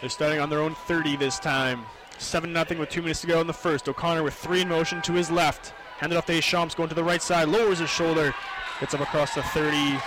They're 0.01 0.11
starting 0.11 0.40
on 0.40 0.51
their 0.51 0.61
own 0.61 0.74
30 0.86 1.16
this 1.16 1.38
time. 1.38 1.86
7 2.18 2.53
0 2.53 2.78
with 2.78 2.90
two 2.90 3.01
minutes 3.03 3.22
to 3.22 3.26
go 3.26 3.40
in 3.40 3.47
the 3.47 3.53
first. 3.53 3.88
O'Connor 3.88 4.22
with 4.22 4.34
three 4.34 4.61
in 4.61 4.68
motion 4.68 5.01
to 5.03 5.12
his 5.12 5.30
left. 5.30 5.72
Handed 5.99 6.16
off 6.18 6.26
to 6.26 6.34
Deschamps, 6.34 6.74
going 6.76 6.88
to 6.90 6.95
the 6.95 7.03
right 7.03 7.22
side, 7.22 7.49
lowers 7.49 7.78
his 7.78 7.88
shoulder, 7.88 8.34
gets 8.80 8.94
up 8.94 9.00
across 9.00 9.34
the 9.34 9.42
30. 9.42 9.98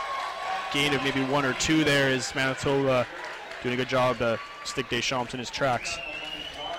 Gain 0.73 0.93
of 0.93 1.03
maybe 1.03 1.23
one 1.23 1.45
or 1.45 1.53
two 1.53 1.83
there 1.83 2.09
is 2.09 2.33
Manitoba 2.35 3.07
doing 3.63 3.73
a 3.73 3.77
good 3.77 3.89
job 3.89 4.17
to 4.17 4.39
stick 4.65 4.89
Deschamps 4.89 5.33
in 5.33 5.39
his 5.39 5.49
tracks. 5.49 5.97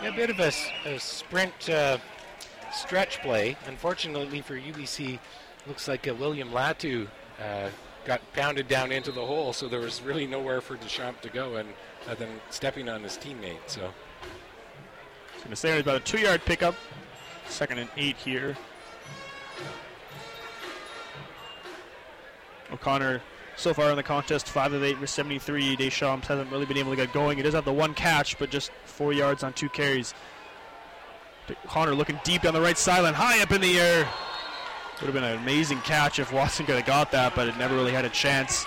Yeah, 0.02 0.10
a 0.10 0.12
bit 0.12 0.30
of 0.30 0.38
a 0.38 0.98
sprint 0.98 1.70
uh, 1.70 1.98
stretch 2.72 3.20
play. 3.20 3.56
Unfortunately 3.66 4.40
for 4.42 4.56
UBC, 4.56 5.18
looks 5.66 5.88
like 5.88 6.06
uh, 6.06 6.14
William 6.14 6.50
Latu 6.50 7.08
uh, 7.42 7.68
got 8.04 8.20
pounded 8.34 8.68
down 8.68 8.92
into 8.92 9.10
the 9.10 9.24
hole, 9.24 9.52
so 9.52 9.68
there 9.68 9.80
was 9.80 10.02
really 10.02 10.26
nowhere 10.26 10.60
for 10.60 10.76
Deschamps 10.76 11.22
to 11.22 11.30
go, 11.30 11.56
and 11.56 11.68
uh, 12.08 12.14
then 12.14 12.40
stepping 12.50 12.88
on 12.88 13.02
his 13.02 13.16
teammate. 13.16 13.58
So 13.66 13.90
It's 15.34 15.42
going 15.42 15.50
to 15.50 15.56
say 15.56 15.80
about 15.80 15.96
a 15.96 16.00
two 16.00 16.18
yard 16.18 16.42
pickup. 16.44 16.74
Second 17.48 17.78
and 17.78 17.88
eight 17.96 18.16
here. 18.16 18.56
O'Connor 22.72 23.22
so 23.56 23.74
far 23.74 23.90
in 23.90 23.96
the 23.96 24.02
contest, 24.02 24.48
5 24.48 24.72
of 24.72 24.84
8 24.84 25.00
with 25.00 25.10
73. 25.10 25.76
Deschamps 25.76 26.28
hasn't 26.28 26.50
really 26.52 26.66
been 26.66 26.76
able 26.76 26.90
to 26.90 26.96
get 26.96 27.12
going. 27.12 27.36
He 27.36 27.42
does 27.42 27.54
have 27.54 27.64
the 27.64 27.72
one 27.72 27.94
catch, 27.94 28.38
but 28.38 28.50
just 28.50 28.70
four 28.84 29.12
yards 29.12 29.42
on 29.42 29.52
two 29.52 29.68
carries. 29.68 30.14
O'Connor 31.50 31.94
looking 31.94 32.20
deep 32.24 32.42
down 32.42 32.54
the 32.54 32.60
right 32.60 32.78
sideline, 32.78 33.14
high 33.14 33.42
up 33.42 33.50
in 33.50 33.60
the 33.60 33.78
air. 33.80 34.08
Would 35.00 35.06
have 35.06 35.14
been 35.14 35.24
an 35.24 35.38
amazing 35.38 35.80
catch 35.80 36.18
if 36.18 36.32
Watson 36.32 36.66
could 36.66 36.76
have 36.76 36.86
got 36.86 37.12
that, 37.12 37.34
but 37.34 37.48
it 37.48 37.56
never 37.56 37.74
really 37.74 37.92
had 37.92 38.04
a 38.04 38.10
chance. 38.10 38.64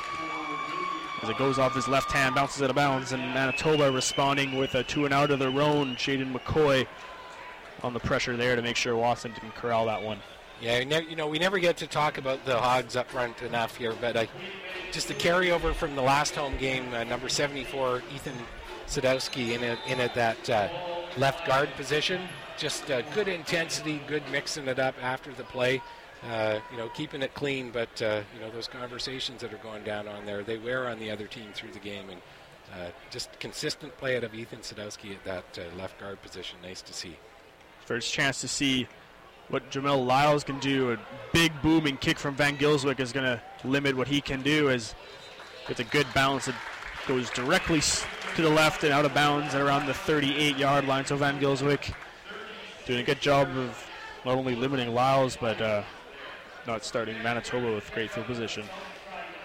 As 1.21 1.29
it 1.29 1.37
goes 1.37 1.59
off 1.59 1.75
his 1.75 1.87
left 1.87 2.11
hand, 2.11 2.35
bounces 2.35 2.61
out 2.61 2.69
of 2.69 2.75
bounds, 2.75 3.11
and 3.11 3.21
Manitoba 3.33 3.91
responding 3.91 4.57
with 4.57 4.73
a 4.75 4.83
two 4.83 5.05
and 5.05 5.13
out 5.13 5.29
of 5.29 5.39
their 5.39 5.49
own. 5.49 5.95
Jaden 5.95 6.33
McCoy 6.33 6.87
on 7.83 7.93
the 7.93 7.99
pressure 7.99 8.35
there 8.37 8.55
to 8.55 8.61
make 8.61 8.75
sure 8.75 8.95
Watson 8.95 9.33
didn't 9.33 9.55
corral 9.55 9.85
that 9.85 10.01
one. 10.01 10.19
Yeah, 10.61 10.79
you, 10.79 11.15
know 11.15 11.27
we 11.27 11.39
never 11.39 11.57
get 11.57 11.77
to 11.77 11.87
talk 11.87 12.19
about 12.19 12.45
the 12.45 12.55
Hogs 12.57 12.95
up 12.95 13.09
front 13.09 13.41
enough 13.41 13.75
here, 13.75 13.93
but 13.99 14.29
just 14.91 15.07
the 15.07 15.15
carryover 15.15 15.73
from 15.73 15.95
the 15.95 16.01
last 16.01 16.35
home 16.35 16.55
game, 16.57 16.93
uh, 16.93 17.03
number 17.03 17.29
74, 17.29 18.03
Ethan 18.13 18.35
Sadowski 18.87 19.55
in 19.55 19.63
it, 19.63 19.79
in 19.87 19.99
at 19.99 20.13
that 20.13 20.49
uh, 20.49 20.69
left 21.17 21.47
guard 21.47 21.69
position. 21.75 22.21
Just 22.57 22.91
uh, 22.91 23.01
good 23.13 23.27
intensity, 23.27 24.01
good 24.07 24.23
mixing 24.31 24.67
it 24.67 24.77
up 24.77 24.95
after 25.01 25.33
the 25.33 25.43
play. 25.45 25.81
Uh, 26.29 26.59
you 26.71 26.77
know, 26.77 26.87
keeping 26.89 27.23
it 27.23 27.33
clean, 27.33 27.71
but 27.71 27.99
uh, 28.03 28.21
you 28.35 28.39
know 28.39 28.51
those 28.51 28.67
conversations 28.67 29.41
that 29.41 29.51
are 29.51 29.57
going 29.57 29.83
down 29.83 30.07
on 30.07 30.27
there, 30.27 30.43
they 30.43 30.59
wear 30.59 30.87
on 30.87 30.99
the 30.99 31.09
other 31.09 31.25
team 31.25 31.49
through 31.53 31.71
the 31.71 31.79
game, 31.79 32.05
and 32.11 32.21
just 33.09 33.37
consistent 33.39 33.97
play 33.97 34.15
out 34.15 34.23
of 34.23 34.33
Ethan 34.35 34.59
Sadowski 34.59 35.15
at 35.15 35.23
that 35.25 35.75
left 35.75 35.99
guard 35.99 36.21
position. 36.21 36.59
Nice 36.61 36.81
to 36.83 36.93
see. 36.93 37.17
First 37.85 38.13
chance 38.13 38.39
to 38.41 38.47
see 38.47 38.87
what 39.51 39.69
Jamel 39.69 40.05
Lyles 40.05 40.43
can 40.43 40.59
do. 40.59 40.93
A 40.93 40.97
big 41.33 41.51
booming 41.61 41.97
kick 41.97 42.17
from 42.17 42.35
Van 42.35 42.57
Gylswyk 42.57 42.99
is 42.99 43.11
going 43.11 43.25
to 43.25 43.41
limit 43.67 43.95
what 43.95 44.07
he 44.07 44.21
can 44.21 44.41
do 44.41 44.69
as 44.69 44.95
it's 45.69 45.79
a 45.79 45.83
good 45.83 46.07
bounce. 46.15 46.45
that 46.45 46.55
goes 47.07 47.29
directly 47.31 47.81
to 48.35 48.41
the 48.41 48.49
left 48.49 48.83
and 48.83 48.93
out 48.93 49.05
of 49.05 49.13
bounds 49.13 49.53
at 49.53 49.61
around 49.61 49.85
the 49.85 49.93
38 49.93 50.57
yard 50.57 50.87
line. 50.87 51.05
So 51.05 51.15
Van 51.17 51.39
Gylswyk 51.39 51.93
doing 52.85 52.99
a 52.99 53.03
good 53.03 53.19
job 53.21 53.47
of 53.57 53.87
not 54.25 54.37
only 54.37 54.55
limiting 54.55 54.93
Lyles, 54.93 55.35
but 55.35 55.59
uh, 55.61 55.83
not 56.65 56.85
starting 56.85 57.21
Manitoba 57.21 57.73
with 57.73 57.91
great 57.93 58.11
field 58.11 58.27
position. 58.27 58.63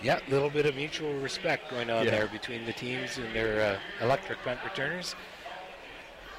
Yeah, 0.03 0.21
a 0.27 0.31
little 0.31 0.51
bit 0.51 0.67
of 0.67 0.77
mutual 0.77 1.15
respect 1.15 1.71
going 1.71 1.91
on 1.91 2.05
Yeah. 2.05 2.11
there 2.11 2.27
between 2.29 2.67
the 2.67 2.73
teams 2.73 3.17
and 3.19 3.35
their 3.35 3.79
uh, 4.01 4.05
electric 4.05 4.39
punt 4.45 4.61
returners. 4.63 5.15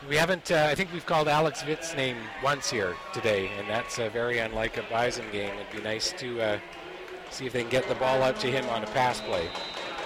We 0.06 0.16
haven't, 0.16 0.52
uh, 0.52 0.68
I 0.70 0.76
think 0.76 0.94
we've 0.94 1.06
called 1.06 1.28
Alex 1.28 1.66
Witt's 1.66 1.96
name 1.96 2.18
once 2.44 2.70
here 2.70 2.96
today, 3.14 3.50
and 3.58 3.68
that's 3.68 3.98
uh, 3.98 4.10
very 4.10 4.38
unlike 4.38 4.78
a 4.78 4.84
Bison 4.84 5.26
game. 5.32 5.54
It'd 5.56 5.76
be 5.76 5.82
nice 5.82 6.14
to 6.20 6.40
uh, 6.40 6.60
see 7.32 7.48
if 7.48 7.54
they 7.54 7.62
can 7.62 7.72
get 7.72 7.90
the 7.90 7.96
ball 7.96 8.22
out 8.22 8.40
to 8.42 8.48
him 8.48 8.70
on 8.70 8.84
a 8.84 8.88
pass 8.88 9.20
play. 9.22 9.50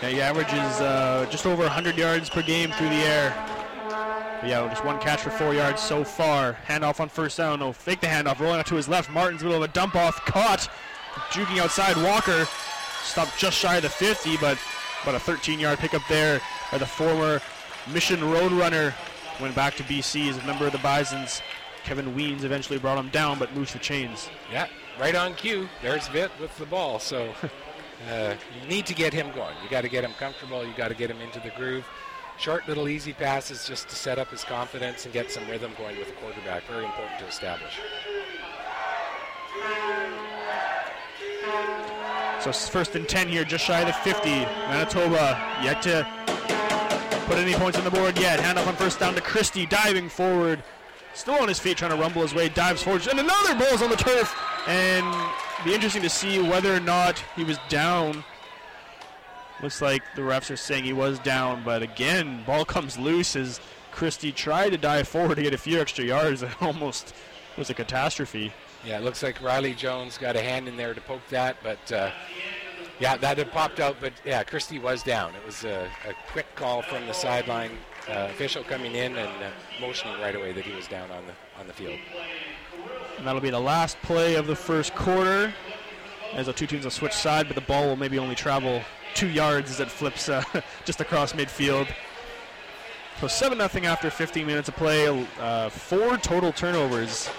Yeah, 0.01 0.09
he 0.09 0.21
averages 0.21 0.79
uh, 0.79 1.27
just 1.29 1.45
over 1.45 1.63
100 1.63 1.97
yards 1.97 2.29
per 2.29 2.41
game 2.41 2.71
through 2.71 2.89
the 2.89 2.95
air. 2.95 3.33
Yeah, 4.43 4.65
just 4.69 4.83
one 4.85 4.97
catch 4.99 5.21
for 5.21 5.29
four 5.29 5.53
yards 5.53 5.81
so 5.81 6.03
far. 6.03 6.57
Handoff 6.67 6.99
on 6.99 7.09
first 7.09 7.37
down. 7.37 7.59
No, 7.59 7.73
fake 7.73 7.99
the 7.99 8.07
handoff. 8.07 8.39
Rolling 8.39 8.59
out 8.59 8.65
to 8.67 8.75
his 8.75 8.87
left. 8.87 9.11
Martin's 9.11 9.43
middle 9.43 9.61
of 9.61 9.69
a 9.69 9.73
dump 9.73 9.95
off. 9.95 10.25
Caught. 10.25 10.69
Juking 11.31 11.59
outside. 11.59 11.97
Walker 11.97 12.47
stopped 13.03 13.37
just 13.37 13.57
shy 13.57 13.75
of 13.75 13.83
the 13.83 13.89
50, 13.89 14.37
but 14.37 14.57
about 15.03 15.15
a 15.15 15.19
13 15.19 15.59
yard 15.59 15.77
pickup 15.79 16.01
there 16.07 16.41
by 16.71 16.77
the 16.77 16.85
former 16.85 17.41
Mission 17.91 18.19
Roadrunner. 18.21 18.93
Went 19.41 19.55
back 19.55 19.75
to 19.77 19.83
BC 19.83 20.29
as 20.29 20.37
a 20.37 20.45
member 20.45 20.67
of 20.67 20.71
the 20.71 20.77
Bisons. 20.79 21.41
Kevin 21.83 22.13
Weens 22.13 22.43
eventually 22.43 22.77
brought 22.77 22.99
him 22.99 23.09
down, 23.09 23.39
but 23.39 23.51
loosed 23.55 23.73
the 23.73 23.79
chains. 23.79 24.29
Yeah, 24.51 24.67
right 24.99 25.15
on 25.15 25.33
cue. 25.33 25.67
There's 25.81 26.07
Vitt 26.09 26.29
with 26.39 26.55
the 26.59 26.67
ball. 26.67 26.99
So 26.99 27.33
uh, 28.11 28.35
you 28.61 28.67
need 28.67 28.85
to 28.85 28.93
get 28.93 29.13
him 29.13 29.31
going. 29.33 29.55
You 29.63 29.69
got 29.69 29.81
to 29.81 29.89
get 29.89 30.03
him 30.03 30.11
comfortable. 30.19 30.63
You 30.63 30.73
got 30.77 30.89
to 30.89 30.93
get 30.93 31.09
him 31.09 31.19
into 31.21 31.39
the 31.39 31.49
groove. 31.57 31.87
Short 32.37 32.67
little 32.67 32.87
easy 32.87 33.13
passes 33.13 33.67
just 33.67 33.89
to 33.89 33.95
set 33.95 34.19
up 34.19 34.29
his 34.29 34.43
confidence 34.43 35.05
and 35.05 35.13
get 35.13 35.31
some 35.31 35.47
rhythm 35.49 35.71
going 35.75 35.97
with 35.97 36.07
the 36.07 36.13
quarterback. 36.13 36.63
Very 36.67 36.85
important 36.85 37.19
to 37.19 37.25
establish. 37.25 37.79
So 42.41 42.51
first 42.51 42.95
and 42.95 43.09
10 43.09 43.27
here, 43.27 43.43
just 43.43 43.65
shy 43.65 43.79
of 43.81 43.87
the 43.87 43.93
50. 43.93 44.29
Manitoba 44.29 45.59
yet 45.63 45.81
to 45.83 46.07
put 47.31 47.39
any 47.39 47.53
points 47.53 47.77
on 47.77 47.85
the 47.85 47.91
board 47.91 48.19
yet. 48.19 48.41
Hand 48.41 48.57
Handoff 48.57 48.67
on 48.67 48.75
first 48.75 48.99
down 48.99 49.15
to 49.15 49.21
Christie, 49.21 49.65
diving 49.65 50.09
forward. 50.09 50.61
Still 51.13 51.35
on 51.35 51.47
his 51.47 51.59
feet, 51.59 51.77
trying 51.77 51.91
to 51.91 51.97
rumble 51.97 52.21
his 52.23 52.33
way, 52.33 52.49
dives 52.49 52.83
forward, 52.83 53.07
and 53.07 53.19
another 53.19 53.55
ball's 53.55 53.81
on 53.81 53.89
the 53.89 53.95
turf. 53.95 54.37
And 54.67 55.05
be 55.63 55.73
interesting 55.73 56.01
to 56.01 56.09
see 56.09 56.41
whether 56.41 56.75
or 56.75 56.81
not 56.81 57.23
he 57.37 57.45
was 57.45 57.57
down. 57.69 58.25
Looks 59.63 59.81
like 59.81 60.03
the 60.15 60.23
refs 60.23 60.51
are 60.51 60.57
saying 60.57 60.83
he 60.83 60.91
was 60.91 61.19
down, 61.19 61.63
but 61.63 61.81
again, 61.81 62.43
ball 62.45 62.65
comes 62.65 62.97
loose 62.99 63.37
as 63.37 63.61
Christie 63.91 64.33
tried 64.33 64.71
to 64.71 64.77
dive 64.77 65.07
forward 65.07 65.35
to 65.35 65.43
get 65.43 65.53
a 65.53 65.57
few 65.57 65.79
extra 65.79 66.03
yards. 66.03 66.43
It 66.43 66.61
almost 66.61 67.13
was 67.57 67.69
a 67.69 67.73
catastrophe. 67.73 68.51
Yeah, 68.85 68.97
it 68.97 69.03
looks 69.03 69.23
like 69.23 69.41
Riley 69.41 69.73
Jones 69.73 70.17
got 70.17 70.35
a 70.35 70.41
hand 70.41 70.67
in 70.67 70.75
there 70.75 70.93
to 70.93 71.01
poke 71.01 71.27
that, 71.29 71.57
but 71.63 71.91
uh, 71.93 72.11
yeah, 73.01 73.17
that 73.17 73.37
had 73.39 73.51
popped 73.51 73.79
out. 73.79 73.97
But 73.99 74.13
yeah, 74.23 74.43
Christie 74.43 74.79
was 74.79 75.01
down. 75.01 75.33
It 75.35 75.45
was 75.45 75.63
a, 75.63 75.89
a 76.07 76.13
quick 76.31 76.45
call 76.55 76.83
from 76.83 77.07
the 77.07 77.13
sideline 77.13 77.71
uh, 78.07 78.27
official 78.29 78.63
coming 78.63 78.95
in 78.95 79.17
and 79.17 79.43
uh, 79.43 79.49
motioning 79.81 80.21
right 80.21 80.35
away 80.35 80.53
that 80.53 80.63
he 80.63 80.73
was 80.73 80.87
down 80.87 81.09
on 81.11 81.25
the 81.25 81.33
on 81.59 81.67
the 81.67 81.73
field. 81.73 81.99
And 83.17 83.25
that'll 83.25 83.41
be 83.41 83.49
the 83.49 83.59
last 83.59 83.99
play 84.03 84.35
of 84.35 84.47
the 84.47 84.55
first 84.55 84.93
quarter. 84.95 85.53
As 86.33 86.45
the 86.45 86.53
two 86.53 86.65
teams 86.65 86.85
will 86.85 86.91
switch 86.91 87.11
side, 87.11 87.47
but 87.47 87.55
the 87.55 87.61
ball 87.61 87.87
will 87.87 87.97
maybe 87.97 88.17
only 88.17 88.35
travel 88.35 88.81
two 89.15 89.27
yards 89.27 89.69
as 89.69 89.79
it 89.81 89.91
flips 89.91 90.29
uh, 90.29 90.43
just 90.85 91.01
across 91.01 91.33
midfield. 91.33 91.87
So 93.19 93.27
7 93.27 93.57
0 93.57 93.85
after 93.85 94.09
15 94.09 94.47
minutes 94.47 94.69
of 94.69 94.75
play. 94.75 95.27
Uh, 95.39 95.69
four 95.69 96.17
total 96.17 96.53
turnovers. 96.53 97.29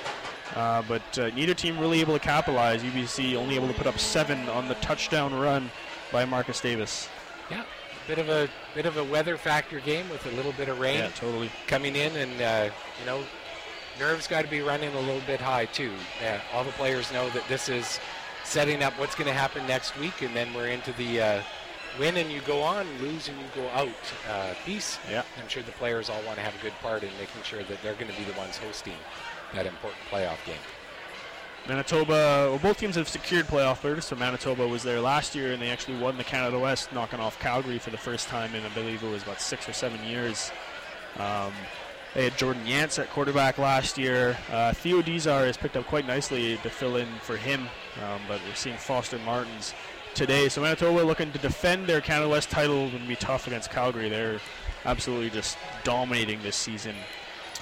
Uh, 0.54 0.82
but 0.86 1.18
uh, 1.18 1.28
neither 1.30 1.54
team 1.54 1.78
really 1.78 2.00
able 2.00 2.14
to 2.14 2.20
capitalize. 2.20 2.82
UBC 2.82 3.34
only 3.34 3.54
able 3.56 3.68
to 3.68 3.74
put 3.74 3.86
up 3.86 3.98
seven 3.98 4.48
on 4.48 4.68
the 4.68 4.74
touchdown 4.76 5.32
run 5.34 5.70
by 6.10 6.24
Marcus 6.24 6.60
Davis. 6.60 7.08
Yeah, 7.50 7.64
bit 8.06 8.18
of 8.18 8.28
a 8.28 8.48
bit 8.74 8.86
of 8.86 8.96
a 8.96 9.04
weather 9.04 9.36
factor 9.36 9.80
game 9.80 10.08
with 10.10 10.26
a 10.26 10.30
little 10.36 10.52
bit 10.52 10.68
of 10.68 10.78
rain 10.78 10.98
Yeah, 10.98 11.08
totally. 11.08 11.50
coming 11.66 11.96
in, 11.96 12.14
and 12.16 12.40
uh, 12.42 12.70
you 13.00 13.06
know, 13.06 13.22
nerves 13.98 14.26
got 14.26 14.44
to 14.44 14.50
be 14.50 14.60
running 14.60 14.92
a 14.94 15.00
little 15.00 15.22
bit 15.26 15.40
high 15.40 15.66
too. 15.66 15.92
Yeah, 16.20 16.40
all 16.52 16.64
the 16.64 16.72
players 16.72 17.10
know 17.12 17.30
that 17.30 17.46
this 17.48 17.68
is 17.68 17.98
setting 18.44 18.82
up 18.82 18.92
what's 18.98 19.14
going 19.14 19.28
to 19.28 19.32
happen 19.34 19.66
next 19.66 19.98
week, 19.98 20.20
and 20.22 20.36
then 20.36 20.52
we're 20.52 20.68
into 20.68 20.92
the 20.94 21.20
uh, 21.20 21.42
win 21.98 22.16
and 22.16 22.30
you 22.30 22.40
go 22.42 22.60
on, 22.62 22.86
lose 23.00 23.28
and 23.28 23.38
you 23.38 23.44
go 23.54 23.68
out 23.70 23.88
uh, 24.30 24.54
piece. 24.64 24.98
Yeah. 25.10 25.22
I'm 25.40 25.48
sure 25.48 25.62
the 25.62 25.72
players 25.72 26.10
all 26.10 26.22
want 26.22 26.36
to 26.36 26.42
have 26.42 26.54
a 26.58 26.62
good 26.62 26.72
part 26.82 27.02
in 27.02 27.10
making 27.18 27.42
sure 27.42 27.62
that 27.62 27.82
they're 27.82 27.94
going 27.94 28.10
to 28.10 28.18
be 28.18 28.24
the 28.24 28.36
ones 28.38 28.56
hosting 28.58 28.94
that 29.54 29.66
important 29.66 30.00
playoff 30.10 30.44
game. 30.46 30.56
Manitoba, 31.68 32.12
well, 32.50 32.58
both 32.58 32.78
teams 32.78 32.96
have 32.96 33.08
secured 33.08 33.46
playoff 33.46 33.82
berths. 33.82 34.06
So 34.06 34.16
Manitoba 34.16 34.66
was 34.66 34.82
there 34.82 35.00
last 35.00 35.34
year, 35.34 35.52
and 35.52 35.62
they 35.62 35.70
actually 35.70 35.98
won 35.98 36.16
the 36.18 36.24
Canada 36.24 36.58
West, 36.58 36.92
knocking 36.92 37.20
off 37.20 37.38
Calgary 37.38 37.78
for 37.78 37.90
the 37.90 37.98
first 37.98 38.28
time 38.28 38.54
in, 38.54 38.64
I 38.64 38.68
believe 38.70 39.02
it 39.02 39.10
was 39.10 39.22
about 39.22 39.40
six 39.40 39.68
or 39.68 39.72
seven 39.72 40.02
years. 40.04 40.50
Um, 41.18 41.52
they 42.14 42.24
had 42.24 42.36
Jordan 42.36 42.64
Yantz 42.66 42.98
at 42.98 43.08
quarterback 43.10 43.58
last 43.58 43.96
year. 43.96 44.36
Uh, 44.50 44.72
Theo 44.72 45.02
Deezar 45.02 45.46
has 45.46 45.56
picked 45.56 45.76
up 45.76 45.86
quite 45.86 46.06
nicely 46.06 46.56
to 46.58 46.68
fill 46.68 46.96
in 46.96 47.08
for 47.20 47.36
him, 47.36 47.68
um, 48.02 48.20
but 48.28 48.40
we're 48.46 48.54
seeing 48.54 48.76
Foster 48.76 49.18
Martins 49.20 49.72
today. 50.14 50.48
So 50.48 50.60
Manitoba 50.60 51.02
looking 51.02 51.32
to 51.32 51.38
defend 51.38 51.86
their 51.86 52.00
Canada 52.00 52.28
West 52.28 52.50
title 52.50 52.88
and 52.88 53.08
be 53.08 53.16
tough 53.16 53.46
against 53.46 53.70
Calgary. 53.70 54.08
They're 54.08 54.40
absolutely 54.84 55.30
just 55.30 55.56
dominating 55.84 56.42
this 56.42 56.56
season. 56.56 56.94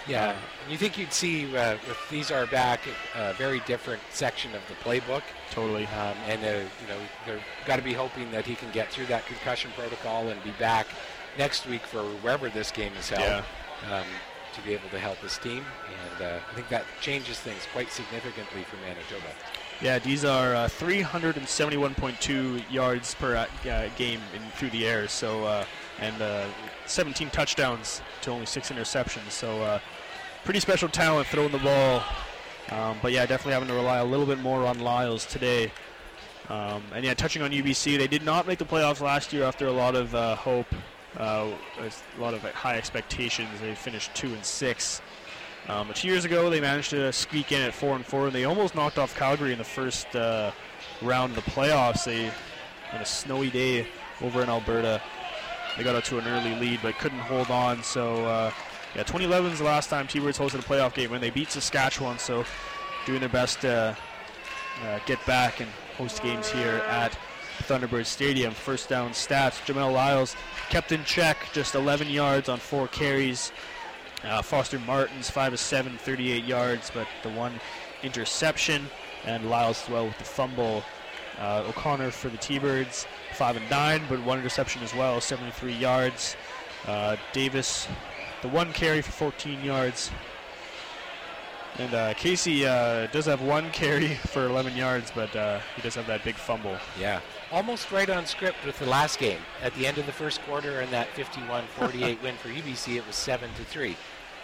Yeah, 0.08 0.36
you 0.68 0.76
think 0.76 0.98
you'd 0.98 1.12
see 1.12 1.44
uh, 1.56 1.76
with 1.86 1.96
Deezar 2.08 2.50
back 2.50 2.80
a 3.14 3.34
very 3.34 3.60
different 3.60 4.02
section 4.10 4.54
of 4.54 4.62
the 4.68 4.74
playbook. 4.74 5.22
Totally. 5.50 5.86
Um, 5.86 6.16
and 6.26 6.44
uh, 6.44 6.48
you 6.48 6.88
know 6.88 6.98
they're 7.26 7.40
got 7.66 7.76
to 7.76 7.82
be 7.82 7.92
hoping 7.92 8.30
that 8.32 8.46
he 8.46 8.54
can 8.54 8.70
get 8.72 8.90
through 8.90 9.06
that 9.06 9.26
concussion 9.26 9.70
protocol 9.76 10.28
and 10.28 10.42
be 10.42 10.52
back 10.52 10.86
next 11.38 11.66
week 11.66 11.82
for 11.82 12.02
wherever 12.02 12.48
this 12.48 12.70
game 12.70 12.92
is 12.98 13.08
held. 13.08 13.22
Yeah. 13.22 13.94
Um, 13.94 14.06
to 14.52 14.60
be 14.62 14.72
able 14.72 14.88
to 14.88 14.98
help 14.98 15.16
his 15.18 15.38
team, 15.38 15.64
and 16.18 16.26
uh, 16.26 16.38
I 16.50 16.54
think 16.54 16.68
that 16.70 16.84
changes 17.00 17.38
things 17.38 17.60
quite 17.72 17.92
significantly 17.92 18.64
for 18.64 18.76
Manitoba. 18.78 19.32
Yeah, 19.80 20.00
these 20.00 20.24
are 20.24 20.56
uh, 20.56 20.68
371.2 20.68 22.70
yards 22.70 23.14
per 23.14 23.36
uh, 23.36 23.88
game 23.96 24.20
in, 24.34 24.42
through 24.56 24.70
the 24.70 24.86
air. 24.86 25.06
So 25.06 25.44
uh, 25.44 25.64
and 26.00 26.20
uh, 26.20 26.46
17 26.86 27.30
touchdowns 27.30 28.00
to 28.22 28.30
only 28.30 28.46
six 28.46 28.70
interceptions. 28.70 29.30
So 29.30 29.62
uh, 29.62 29.78
pretty 30.44 30.60
special 30.60 30.88
talent 30.88 31.26
throwing 31.28 31.52
the 31.52 31.58
ball. 31.58 32.02
Um, 32.70 32.98
but 33.02 33.12
yeah, 33.12 33.26
definitely 33.26 33.54
having 33.54 33.68
to 33.68 33.74
rely 33.74 33.98
a 33.98 34.04
little 34.04 34.26
bit 34.26 34.38
more 34.38 34.64
on 34.66 34.78
Lyles 34.78 35.26
today. 35.26 35.72
Um, 36.48 36.82
and 36.94 37.04
yeah, 37.04 37.14
touching 37.14 37.42
on 37.42 37.50
UBC, 37.50 37.98
they 37.98 38.08
did 38.08 38.22
not 38.22 38.46
make 38.46 38.58
the 38.58 38.64
playoffs 38.64 39.00
last 39.00 39.32
year 39.32 39.44
after 39.44 39.66
a 39.66 39.72
lot 39.72 39.94
of 39.94 40.14
uh, 40.14 40.34
hope, 40.36 40.66
uh, 41.16 41.48
a 41.78 42.20
lot 42.20 42.34
of 42.34 42.42
high 42.42 42.76
expectations. 42.76 43.48
They 43.60 43.74
finished 43.74 44.14
two 44.14 44.32
and 44.34 44.44
six. 44.44 45.00
Um, 45.68 45.86
but 45.86 45.96
two 45.96 46.08
years 46.08 46.24
ago, 46.24 46.50
they 46.50 46.60
managed 46.60 46.90
to 46.90 47.12
squeak 47.12 47.52
in 47.52 47.60
at 47.60 47.74
four 47.74 47.94
and 47.94 48.04
four, 48.04 48.26
and 48.26 48.34
they 48.34 48.44
almost 48.44 48.74
knocked 48.74 48.98
off 48.98 49.16
Calgary 49.16 49.52
in 49.52 49.58
the 49.58 49.64
first 49.64 50.14
uh, 50.16 50.50
round 51.02 51.36
of 51.36 51.44
the 51.44 51.50
playoffs. 51.50 52.04
They, 52.04 52.26
on 52.92 53.00
a 53.00 53.06
snowy 53.06 53.50
day 53.50 53.86
over 54.20 54.42
in 54.42 54.48
Alberta, 54.48 55.00
they 55.76 55.84
got 55.84 55.94
out 55.94 56.04
to 56.06 56.18
an 56.18 56.26
early 56.26 56.56
lead, 56.56 56.80
but 56.82 56.98
couldn't 56.98 57.20
hold 57.20 57.50
on. 57.50 57.82
So, 57.84 58.24
uh, 58.24 58.50
yeah, 58.94 59.02
2011 59.02 59.52
is 59.52 59.58
the 59.58 59.64
last 59.64 59.90
time 59.90 60.06
T-Birds 60.06 60.38
hosted 60.38 60.60
a 60.60 60.62
playoff 60.62 60.94
game 60.94 61.10
when 61.10 61.20
they 61.20 61.30
beat 61.30 61.50
Saskatchewan. 61.50 62.18
So, 62.18 62.44
doing 63.06 63.20
their 63.20 63.28
best 63.28 63.60
to 63.62 63.96
uh, 64.84 64.98
get 65.06 65.24
back 65.26 65.60
and 65.60 65.70
host 65.96 66.22
games 66.22 66.50
here 66.50 66.82
at 66.88 67.16
Thunderbird 67.62 68.06
Stadium. 68.06 68.52
First 68.52 68.88
down 68.88 69.10
stats: 69.10 69.64
Jamel 69.64 69.92
Lyles 69.92 70.34
kept 70.70 70.92
in 70.92 71.04
check, 71.04 71.36
just 71.52 71.74
11 71.74 72.08
yards 72.08 72.48
on 72.48 72.58
four 72.58 72.88
carries. 72.88 73.52
Uh, 74.24 74.42
Foster 74.42 74.78
Martins, 74.80 75.30
5 75.30 75.54
of 75.54 75.58
7, 75.58 75.96
38 75.96 76.44
yards, 76.44 76.90
but 76.92 77.06
the 77.22 77.30
one 77.30 77.58
interception. 78.02 78.86
And 79.24 79.48
Lyles 79.48 79.86
well 79.90 80.06
with 80.06 80.18
the 80.18 80.24
fumble. 80.24 80.82
Uh, 81.38 81.64
O'Connor 81.68 82.10
for 82.10 82.28
the 82.28 82.36
T-Birds, 82.36 83.06
five 83.32 83.56
and 83.56 83.70
nine, 83.70 84.02
but 84.10 84.22
one 84.24 84.38
interception 84.38 84.82
as 84.82 84.94
well, 84.94 85.22
73 85.22 85.72
yards. 85.72 86.36
Uh, 86.86 87.16
Davis, 87.32 87.88
the 88.42 88.48
one 88.48 88.72
carry 88.72 89.02
for 89.02 89.12
14 89.12 89.62
yards. 89.62 90.10
And 91.78 91.94
uh, 91.94 92.14
Casey 92.14 92.66
uh, 92.66 93.06
does 93.06 93.26
have 93.26 93.42
one 93.42 93.70
carry 93.70 94.08
for 94.26 94.46
11 94.46 94.76
yards, 94.76 95.10
but 95.14 95.34
uh, 95.34 95.60
he 95.76 95.82
does 95.82 95.94
have 95.94 96.06
that 96.08 96.24
big 96.24 96.34
fumble. 96.34 96.76
Yeah, 96.98 97.20
almost 97.52 97.90
right 97.90 98.10
on 98.10 98.26
script 98.26 98.58
with 98.66 98.78
the 98.78 98.86
last 98.86 99.18
game. 99.18 99.40
At 99.62 99.74
the 99.74 99.86
end 99.86 99.98
of 99.98 100.06
the 100.06 100.12
first 100.12 100.42
quarter, 100.42 100.80
and 100.80 100.92
that 100.92 101.08
51-48 101.14 102.22
win 102.22 102.36
for 102.36 102.48
UBC, 102.48 102.96
it 102.96 103.06
was 103.06 103.16
seven 103.16 103.50
to 103.56 103.64
three. 103.64 103.96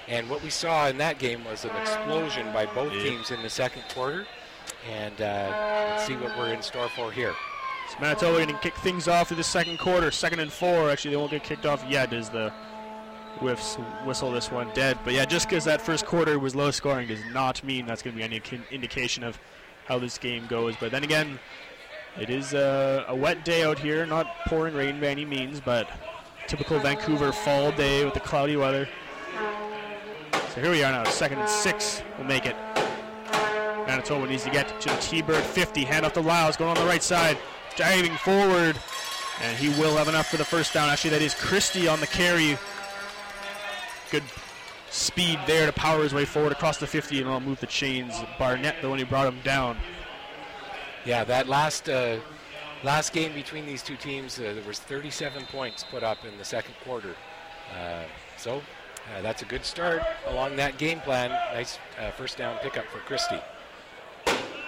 And 0.09 0.31
what 0.31 0.43
we 0.43 0.51
saw 0.51 0.89
in 0.89 0.99
that 0.99 1.19
game 1.19 1.45
was 1.45 1.65
an 1.65 1.75
explosion 1.81 2.53
by 2.53 2.67
both 2.67 2.93
yeah. 2.93 3.03
teams 3.03 3.33
in 3.33 3.43
the 3.43 3.51
second 3.51 3.83
quarter. 3.93 4.25
And 4.89 5.21
uh, 5.21 5.89
let's 5.91 6.07
see 6.07 6.15
what 6.15 6.37
we're 6.39 6.53
in 6.53 6.63
store 6.63 6.89
for 6.91 7.11
here. 7.11 7.35
So 7.91 7.97
Manitoba 8.01 8.37
going 8.39 8.49
to 8.49 8.59
kick 8.61 8.75
things 8.77 9.09
off 9.09 9.29
for 9.29 9.35
the 9.35 9.45
second 9.45 9.79
quarter. 9.79 10.11
Second 10.11 10.41
and 10.41 10.53
four. 10.53 10.91
Actually, 10.91 11.13
they 11.13 11.17
won't 11.17 11.31
get 11.33 11.43
kicked 11.43 11.67
off 11.67 11.85
yet 11.89 12.13
Is 12.13 12.29
the 12.29 12.53
whiffs 13.39 13.76
whistle 14.05 14.30
this 14.30 14.51
one 14.51 14.68
dead. 14.74 14.99
But 15.05 15.14
yeah, 15.14 15.24
just 15.24 15.49
because 15.49 15.64
that 15.64 15.80
first 15.80 16.07
quarter 16.07 16.39
was 16.39 16.55
low 16.55 16.70
scoring 16.70 17.09
does 17.09 17.20
not 17.32 17.62
mean 17.64 17.87
that's 17.87 18.03
going 18.03 18.14
to 18.14 18.18
be 18.18 18.24
any 18.24 18.41
indication 18.70 19.22
of 19.22 19.39
how 19.87 19.99
this 19.99 20.18
game 20.18 20.47
goes. 20.47 20.74
But 20.78 20.91
then 20.93 21.05
again, 21.05 21.39
it 22.20 22.30
is 22.30 22.55
a, 22.55 23.05
a 23.09 23.14
wet 23.14 23.45
day 23.45 23.64
out 23.64 23.78
here, 23.78 24.07
not 24.07 24.26
pouring 24.47 24.74
rain 24.74 25.01
by 25.01 25.09
any 25.09 25.24
means, 25.24 25.61
but 25.61 25.89
typical 26.47 26.78
Vancouver 26.78 27.32
fall 27.32 27.72
day 27.72 28.05
with 28.05 28.14
the 28.14 28.20
cloudy 28.20 28.57
weather. 28.57 28.89
So 30.55 30.61
here 30.61 30.70
we 30.70 30.82
are 30.82 30.93
now, 30.93 31.05
second 31.05 31.39
and 31.39 31.49
six. 31.49 32.03
We'll 32.18 32.26
make 32.26 32.47
it. 32.47 32.57
Manitoba 33.87 34.26
needs 34.26 34.43
to 34.45 34.51
get 34.51 34.80
to 34.80 34.89
the 34.89 34.97
T-Bird 34.97 35.45
50. 35.45 35.84
Hand 35.84 36.05
off 36.05 36.12
to 36.14 36.20
Lyles, 36.20 36.57
going 36.57 36.70
on 36.70 36.76
the 36.76 36.89
right 36.89 37.03
side 37.03 37.39
diving 37.76 38.16
forward, 38.16 38.78
and 39.43 39.57
he 39.59 39.68
will 39.80 39.97
have 39.97 40.09
enough 40.09 40.28
for 40.28 40.39
the 40.39 40.45
first 40.45 40.72
down. 40.72 40.89
Actually, 40.89 41.11
that 41.11 41.22
is 41.22 41.34
Christie 41.34 41.87
on 41.87 42.01
the 42.01 42.07
carry. 42.07 42.59
Good 44.11 44.23
speed 44.91 45.39
there 45.47 45.67
to 45.67 45.73
power 45.73 46.03
his 46.03 46.15
way 46.15 46.25
forward 46.25 46.53
across 46.53 46.79
the 46.79 46.87
50 46.87 47.21
and 47.21 47.29
I'll 47.29 47.41
move 47.41 47.61
the 47.61 47.67
chains. 47.67 48.15
Barnett, 48.39 48.81
the 48.81 48.89
one 48.89 48.99
who 48.99 49.07
brought 49.07 49.27
him 49.27 49.41
down. 49.45 49.77
Yeah, 51.05 51.25
that 51.25 51.49
last 51.49 51.89
uh, 51.89 52.19
last 52.83 53.13
game 53.13 53.33
between 53.33 53.67
these 53.67 53.83
two 53.83 53.97
teams, 53.97 54.39
uh, 54.39 54.53
there 54.55 54.65
was 54.67 54.79
37 54.79 55.45
points 55.47 55.85
put 55.85 56.03
up 56.03 56.25
in 56.25 56.37
the 56.39 56.45
second 56.45 56.75
quarter. 56.85 57.15
Uh, 57.77 58.05
so 58.37 58.57
uh, 58.57 59.23
that's 59.23 59.43
a 59.43 59.45
good 59.45 59.65
start 59.65 60.03
along 60.29 60.57
that 60.57 60.79
game 60.79 61.01
plan. 61.01 61.31
Nice 61.53 61.79
uh, 62.01 62.11
first 62.11 62.39
down 62.39 62.59
pickup 62.59 62.87
for 62.87 62.99
Christie. 62.99 63.41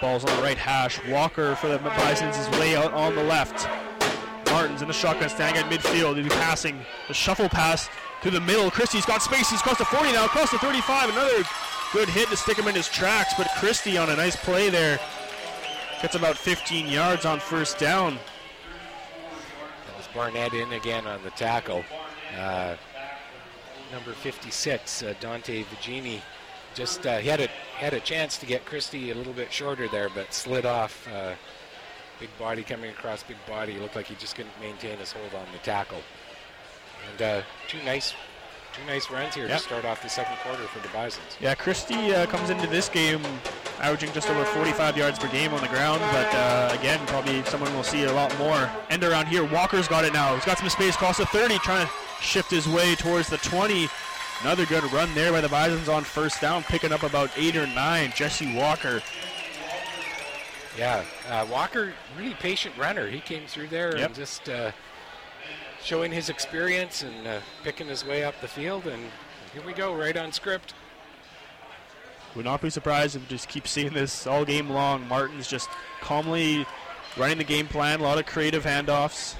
Ball's 0.01 0.24
on 0.24 0.36
the 0.36 0.43
right 0.43 0.59
hash. 0.59 1.05
Walker 1.09 1.57
for 1.57 1.68
the 1.68 1.78
Bisons 1.78 2.36
is 2.36 2.49
way 2.51 2.76
out 2.76 2.93
on 2.93 3.16
the 3.16 3.24
left. 3.24 3.68
Martin's 4.59 4.82
in 4.82 4.88
the 4.88 4.94
shotgun 4.94 5.28
standing 5.28 5.62
at 5.62 5.70
midfield. 5.70 6.16
Be 6.16 6.28
passing 6.28 6.80
the 7.06 7.14
shuffle 7.14 7.48
pass 7.48 7.88
to 8.22 8.30
the 8.32 8.40
middle. 8.40 8.72
Christie's 8.72 9.06
got 9.06 9.22
space. 9.22 9.48
He's 9.48 9.61
across 9.61 9.78
the 9.78 9.84
40 9.84 10.11
now, 10.11 10.24
across 10.24 10.50
the 10.50 10.59
35. 10.59 11.11
Another 11.11 11.44
good 11.92 12.09
hit 12.09 12.28
to 12.30 12.36
stick 12.36 12.59
him 12.59 12.66
in 12.66 12.74
his 12.74 12.88
tracks, 12.88 13.34
but 13.38 13.48
Christie 13.59 13.96
on 13.96 14.11
a 14.11 14.16
nice 14.16 14.34
play 14.34 14.68
there 14.68 14.98
gets 16.02 16.16
about 16.16 16.36
15 16.36 16.88
yards 16.88 17.24
on 17.24 17.38
first 17.38 17.78
down. 17.78 18.14
That 19.86 19.96
was 19.96 20.09
Barnett 20.12 20.52
in 20.52 20.72
again 20.72 21.06
on 21.06 21.22
the 21.22 21.30
tackle. 21.30 21.84
Uh, 22.36 22.74
number 23.92 24.12
56, 24.12 25.04
uh, 25.04 25.14
Dante 25.20 25.62
Vigini 25.62 26.20
just 26.74 27.06
uh, 27.06 27.18
he 27.18 27.28
had 27.28 27.40
a 27.40 27.48
had 27.76 27.94
a 27.94 28.00
chance 28.00 28.36
to 28.38 28.46
get 28.46 28.64
Christie 28.64 29.12
a 29.12 29.14
little 29.14 29.32
bit 29.32 29.52
shorter 29.52 29.86
there, 29.86 30.09
but 30.12 30.34
slid 30.34 30.66
off. 30.66 31.06
Big 32.20 32.30
body 32.38 32.62
coming 32.62 32.90
across 32.90 33.22
big 33.22 33.36
body. 33.46 33.74
He 33.74 33.78
looked 33.78 33.96
like 33.96 34.06
he 34.06 34.14
just 34.16 34.34
couldn't 34.34 34.54
maintain 34.60 34.98
his 34.98 35.12
hold 35.12 35.34
on 35.34 35.46
the 35.52 35.58
tackle. 35.58 36.02
And 37.12 37.22
uh, 37.22 37.42
two 37.68 37.78
nice 37.84 38.14
two 38.72 38.84
nice 38.86 39.10
runs 39.10 39.34
here 39.34 39.46
yep. 39.46 39.58
to 39.58 39.64
start 39.64 39.84
off 39.84 40.02
the 40.02 40.08
second 40.08 40.36
quarter 40.38 40.62
for 40.64 40.80
the 40.80 40.88
Bisons. 40.88 41.36
Yeah, 41.40 41.54
Christie 41.54 42.14
uh, 42.14 42.26
comes 42.26 42.50
into 42.50 42.66
this 42.66 42.88
game 42.88 43.20
averaging 43.80 44.12
just 44.12 44.28
over 44.28 44.44
45 44.44 44.96
yards 44.96 45.18
per 45.18 45.28
game 45.28 45.52
on 45.52 45.60
the 45.60 45.68
ground, 45.68 46.00
but 46.12 46.34
uh, 46.34 46.76
again, 46.78 46.98
probably 47.06 47.42
someone 47.44 47.72
will 47.74 47.84
see 47.84 48.04
a 48.04 48.12
lot 48.12 48.36
more. 48.38 48.70
End 48.90 49.04
around 49.04 49.26
here. 49.26 49.44
Walker's 49.44 49.88
got 49.88 50.04
it 50.04 50.12
now. 50.12 50.34
He's 50.34 50.44
got 50.44 50.58
some 50.58 50.68
space 50.68 50.94
across 50.94 51.18
the 51.18 51.26
30, 51.26 51.58
trying 51.58 51.86
to 51.86 51.92
shift 52.20 52.50
his 52.50 52.68
way 52.68 52.94
towards 52.96 53.28
the 53.28 53.38
20. 53.38 53.88
Another 54.42 54.66
good 54.66 54.84
run 54.92 55.12
there 55.14 55.32
by 55.32 55.40
the 55.40 55.48
Bisons 55.48 55.88
on 55.88 56.04
first 56.04 56.40
down, 56.40 56.62
picking 56.64 56.92
up 56.92 57.02
about 57.02 57.30
eight 57.36 57.56
or 57.56 57.66
nine. 57.66 58.12
Jesse 58.14 58.54
Walker. 58.54 59.02
Yeah, 60.76 61.04
uh, 61.29 61.47
Walker, 61.51 61.93
really 62.16 62.35
patient 62.35 62.76
runner. 62.76 63.09
He 63.09 63.20
came 63.20 63.47
through 63.47 63.68
there 63.68 63.97
yep. 63.97 64.07
and 64.07 64.14
just 64.14 64.49
uh, 64.49 64.72
showing 65.83 66.11
his 66.12 66.29
experience 66.29 67.03
and 67.03 67.26
uh, 67.26 67.41
picking 67.62 67.87
his 67.87 68.05
way 68.05 68.24
up 68.24 68.35
the 68.41 68.49
field. 68.49 68.87
And 68.87 69.03
here 69.53 69.62
we 69.64 69.72
go, 69.72 69.95
right 69.95 70.16
on 70.16 70.33
script. 70.33 70.74
Would 72.35 72.45
not 72.45 72.61
be 72.61 72.70
surprised 72.70 73.16
if 73.16 73.22
we 73.22 73.29
just 73.29 73.49
keep 73.49 73.66
seeing 73.66 73.93
this 73.93 74.26
all 74.26 74.45
game 74.45 74.70
long. 74.70 75.07
Martin's 75.09 75.49
just 75.49 75.68
calmly 76.01 76.66
running 77.16 77.39
the 77.39 77.45
game 77.45 77.66
plan, 77.66 78.01
a 78.01 78.03
lot 78.03 78.18
of 78.18 78.26
creative 78.26 78.64
handoffs. 78.64 79.35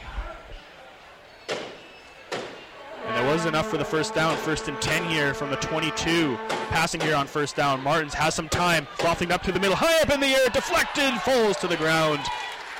And 3.09 3.17
there 3.17 3.33
was 3.33 3.47
enough 3.47 3.71
for 3.71 3.79
the 3.79 3.85
first 3.87 4.15
down. 4.15 4.37
First 4.37 4.69
and 4.69 4.79
10 4.83 5.09
here 5.09 5.33
from 5.33 5.49
the 5.49 5.57
22. 5.57 6.37
Passing 6.69 7.01
here 7.01 7.17
on 7.17 7.27
first 7.27 7.57
down. 7.57 7.83
Martins 7.83 8.13
has 8.13 8.35
some 8.35 8.51
time. 8.51 8.87
Lofting 9.03 9.33
up 9.33 9.43
to 9.45 9.53
the 9.53 9.59
middle. 9.59 9.75
High 9.75 10.03
up 10.03 10.11
in 10.11 10.21
the 10.21 10.27
air. 10.27 10.51
Deflected. 10.51 11.15
Falls 11.23 11.57
to 11.57 11.67
the 11.67 11.79
ground. 11.79 12.21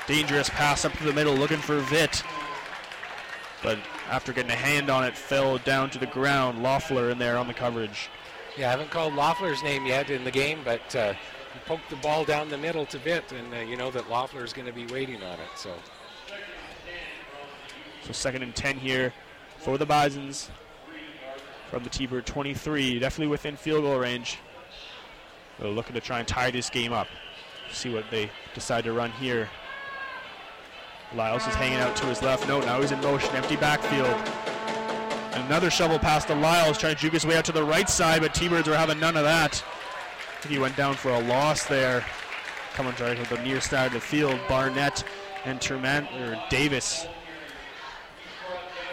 Dangerous 0.05 0.47
pass 0.47 0.85
up 0.85 0.93
to 0.93 1.03
the 1.03 1.13
middle. 1.13 1.33
Looking 1.33 1.57
for 1.57 1.81
Vitt. 1.81 2.23
But 3.63 3.79
after 4.07 4.31
getting 4.31 4.51
a 4.51 4.55
hand 4.55 4.91
on 4.91 5.03
it, 5.03 5.17
fell 5.17 5.57
down 5.57 5.89
to 5.89 5.97
the 5.97 6.05
ground. 6.05 6.61
Loeffler 6.61 7.09
in 7.09 7.17
there 7.17 7.35
on 7.35 7.47
the 7.47 7.53
coverage. 7.53 8.09
Yeah, 8.55 8.67
I 8.67 8.71
haven't 8.71 8.91
called 8.91 9.15
Loeffler's 9.15 9.63
name 9.63 9.87
yet 9.87 10.11
in 10.11 10.23
the 10.23 10.31
game, 10.31 10.59
but 10.63 10.95
uh, 10.95 11.15
poked 11.65 11.89
the 11.89 11.95
ball 11.97 12.23
down 12.23 12.49
the 12.49 12.57
middle 12.57 12.85
to 12.85 12.99
Vitt, 12.99 13.31
and 13.31 13.51
uh, 13.53 13.57
you 13.57 13.77
know 13.77 13.89
that 13.91 14.09
Loeffler 14.11 14.43
is 14.43 14.53
going 14.53 14.67
to 14.67 14.73
be 14.73 14.85
waiting 14.87 15.23
on 15.23 15.39
it. 15.39 15.49
So, 15.55 15.73
So 18.03 18.13
second 18.13 18.43
and 18.43 18.55
10 18.55 18.77
here 18.77 19.11
for 19.59 19.77
the 19.77 19.85
Bisons 19.85 20.49
from 21.69 21.83
the 21.83 21.89
T-Bird 21.89 22.25
23, 22.25 22.99
definitely 22.99 23.27
within 23.27 23.55
field 23.55 23.83
goal 23.83 23.99
range. 23.99 24.39
They're 25.59 25.69
looking 25.69 25.93
to 25.93 26.01
try 26.01 26.19
and 26.19 26.27
tie 26.27 26.49
this 26.51 26.69
game 26.69 26.93
up. 26.93 27.07
See 27.71 27.93
what 27.93 28.05
they 28.09 28.31
decide 28.55 28.85
to 28.85 28.93
run 28.93 29.11
here. 29.11 29.49
Lyles 31.13 31.45
is 31.45 31.55
hanging 31.55 31.79
out 31.79 31.95
to 31.97 32.05
his 32.05 32.21
left. 32.21 32.47
No, 32.47 32.59
now 32.61 32.81
he's 32.81 32.91
in 32.91 33.01
motion. 33.01 33.35
Empty 33.35 33.57
backfield. 33.57 34.15
Another 35.45 35.69
shovel 35.69 35.99
pass 35.99 36.25
to 36.25 36.35
Lyles, 36.35 36.77
trying 36.77 36.95
to 36.95 37.01
juke 37.01 37.13
his 37.13 37.25
way 37.25 37.37
out 37.37 37.45
to 37.45 37.51
the 37.51 37.63
right 37.63 37.89
side, 37.89 38.21
but 38.21 38.33
T-Birds 38.33 38.67
are 38.67 38.75
having 38.75 38.99
none 38.99 39.15
of 39.15 39.23
that. 39.23 39.63
He 40.47 40.57
went 40.57 40.75
down 40.75 40.95
for 40.95 41.09
a 41.09 41.19
loss 41.19 41.65
there. 41.65 42.03
Coming 42.73 42.93
right 42.99 43.17
to 43.17 43.35
the 43.35 43.41
near 43.43 43.59
side 43.59 43.87
of 43.87 43.93
the 43.93 43.99
field, 43.99 44.39
Barnett 44.47 45.03
and 45.45 45.59
Terman 45.59 46.07
or 46.21 46.41
Davis. 46.49 47.07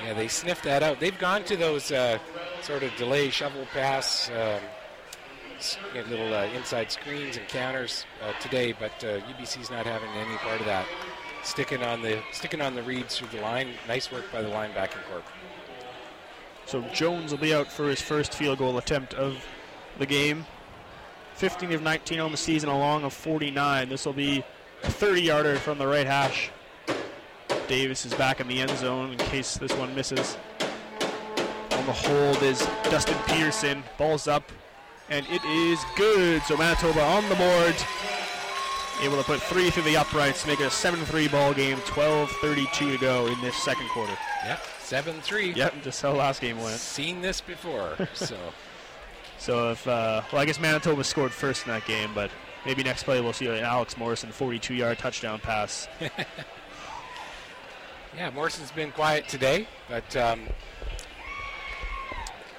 Yeah, 0.07 0.15
they 0.15 0.29
sniffed 0.29 0.63
that 0.65 0.85
out. 0.85 1.01
They've 1.01 1.19
gone 1.19 1.43
to 1.45 1.57
those 1.57 1.91
uh, 1.91 2.19
sort 2.63 2.85
of 2.85 2.95
delay 2.97 3.29
shovel 3.31 3.67
pass, 3.73 4.31
um, 4.31 4.61
little 6.09 6.33
uh, 6.33 6.45
inside 6.55 6.93
screens 6.93 7.37
and 7.37 7.49
counters 7.49 8.05
uh, 8.23 8.33
today, 8.41 8.73
but 8.73 8.93
uh, 9.03 9.19
UBC's 9.27 9.69
not 9.69 9.85
having 9.85 10.09
any 10.11 10.37
part 10.37 10.61
of 10.61 10.67
that. 10.67 10.87
Sticking 11.43 11.83
on 11.83 12.03
the 12.03 12.23
sticking 12.33 12.61
on 12.61 12.77
the 12.77 12.83
reads 12.85 13.19
through 13.19 13.29
the 13.29 13.41
line. 13.41 13.71
Nice 13.89 14.13
work 14.13 14.31
by 14.33 14.43
the 14.43 14.49
linebacking 14.49 15.03
corps. 15.11 15.23
So 16.67 16.83
Jones 16.93 17.33
will 17.33 17.39
be 17.39 17.55
out 17.55 17.71
for 17.71 17.89
his 17.89 18.01
first 18.01 18.35
field 18.35 18.59
goal 18.59 18.79
attempt 18.79 19.15
of 19.15 19.45
the 19.99 20.07
game. 20.07 20.47
15 21.35 21.73
of 21.73 21.83
19 21.83 22.21
on 22.21 22.31
the 22.31 22.37
season, 22.37 22.69
a 22.69 22.79
long 22.79 23.05
of 23.05 23.13
49. 23.13 23.89
This 23.89 24.07
will 24.07 24.13
be 24.13 24.45
a 24.83 24.91
30 24.91 25.23
yarder 25.23 25.57
from 25.57 25.79
the 25.79 25.87
right 25.87 26.07
hash. 26.07 26.51
Davis 27.69 28.07
is 28.07 28.15
back 28.15 28.41
in 28.41 28.49
the 28.49 28.61
end 28.61 28.71
zone 28.79 29.13
in 29.13 29.19
case 29.19 29.57
this 29.57 29.73
one 29.73 29.95
misses. 29.95 30.37
On 31.73 31.87
the 31.87 31.93
hold 31.93 32.43
is 32.43 32.61
Dustin 32.85 33.17
Peterson. 33.27 33.83
Ball's 33.99 34.29
up, 34.29 34.51
and 35.11 35.27
it 35.29 35.45
is 35.45 35.81
good. 35.97 36.43
So 36.43 36.57
Manitoba 36.57 37.03
on 37.03 37.29
the 37.29 37.35
board. 37.35 37.75
Able 39.03 39.19
to 39.19 39.25
put 39.25 39.43
three 39.43 39.69
through 39.71 39.83
the 39.83 39.97
uprights, 39.97 40.43
to 40.43 40.49
make 40.49 40.61
it 40.61 40.65
a 40.65 40.71
7 40.71 41.05
3 41.05 41.29
ball 41.29 41.53
game. 41.53 41.79
12 41.85 42.31
32 42.31 42.93
to 42.93 42.99
go 42.99 43.27
in 43.27 43.39
this 43.43 43.57
second 43.57 43.89
quarter. 43.91 44.17
Yep, 44.47 44.61
seven 44.81 45.21
three. 45.21 45.53
Yep, 45.53 45.83
just 45.83 46.01
how 46.01 46.13
last 46.13 46.41
game 46.41 46.59
went. 46.59 46.77
Seen 46.79 47.21
this 47.21 47.41
before, 47.41 47.97
so. 48.15 48.39
So 49.39 49.71
if 49.71 49.87
uh, 49.87 50.23
well, 50.33 50.41
I 50.41 50.47
guess 50.47 50.59
Manitoba 50.59 51.05
scored 51.05 51.31
first 51.31 51.67
in 51.67 51.73
that 51.73 51.85
game, 51.85 52.11
but 52.15 52.31
maybe 52.65 52.83
next 52.83 53.03
play 53.03 53.21
we'll 53.21 53.35
see 53.35 53.47
an 53.47 53.63
Alex 53.63 53.99
Morrison 53.99 54.31
42-yard 54.31 54.99
touchdown 54.99 55.39
pass. 55.39 55.87
Yeah, 58.17 58.31
Morrison's 58.31 58.71
been 58.71 58.93
quiet 58.93 59.29
today, 59.29 59.67
but 59.89 60.17
um, 60.17 60.41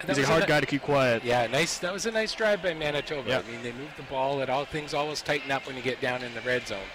He's 0.06 0.20
a 0.20 0.26
hard 0.28 0.42
ni- 0.42 0.48
guy 0.48 0.60
to 0.60 0.66
keep 0.68 0.84
quiet. 0.84 1.24
Yeah, 1.24 1.48
nice. 1.48 1.80
That 1.80 1.92
was 1.92 2.06
a 2.06 2.12
nice 2.12 2.34
drive 2.34 2.62
by 2.62 2.74
Manitoba. 2.76 3.28
Yep. 3.28 3.46
I 3.48 3.52
mean, 3.52 3.64
they 3.64 3.72
moved 3.72 3.98
the 3.98 4.04
ball. 4.04 4.42
It 4.42 4.50
all 4.50 4.66
things 4.66 4.94
always 4.94 5.22
tighten 5.24 5.52
up 5.52 5.66
when 5.66 5.76
you 5.76 5.82
get 5.82 6.00
down 6.00 6.22
in 6.22 6.34
the 6.36 6.42
red 6.42 6.68
zone, 6.68 6.86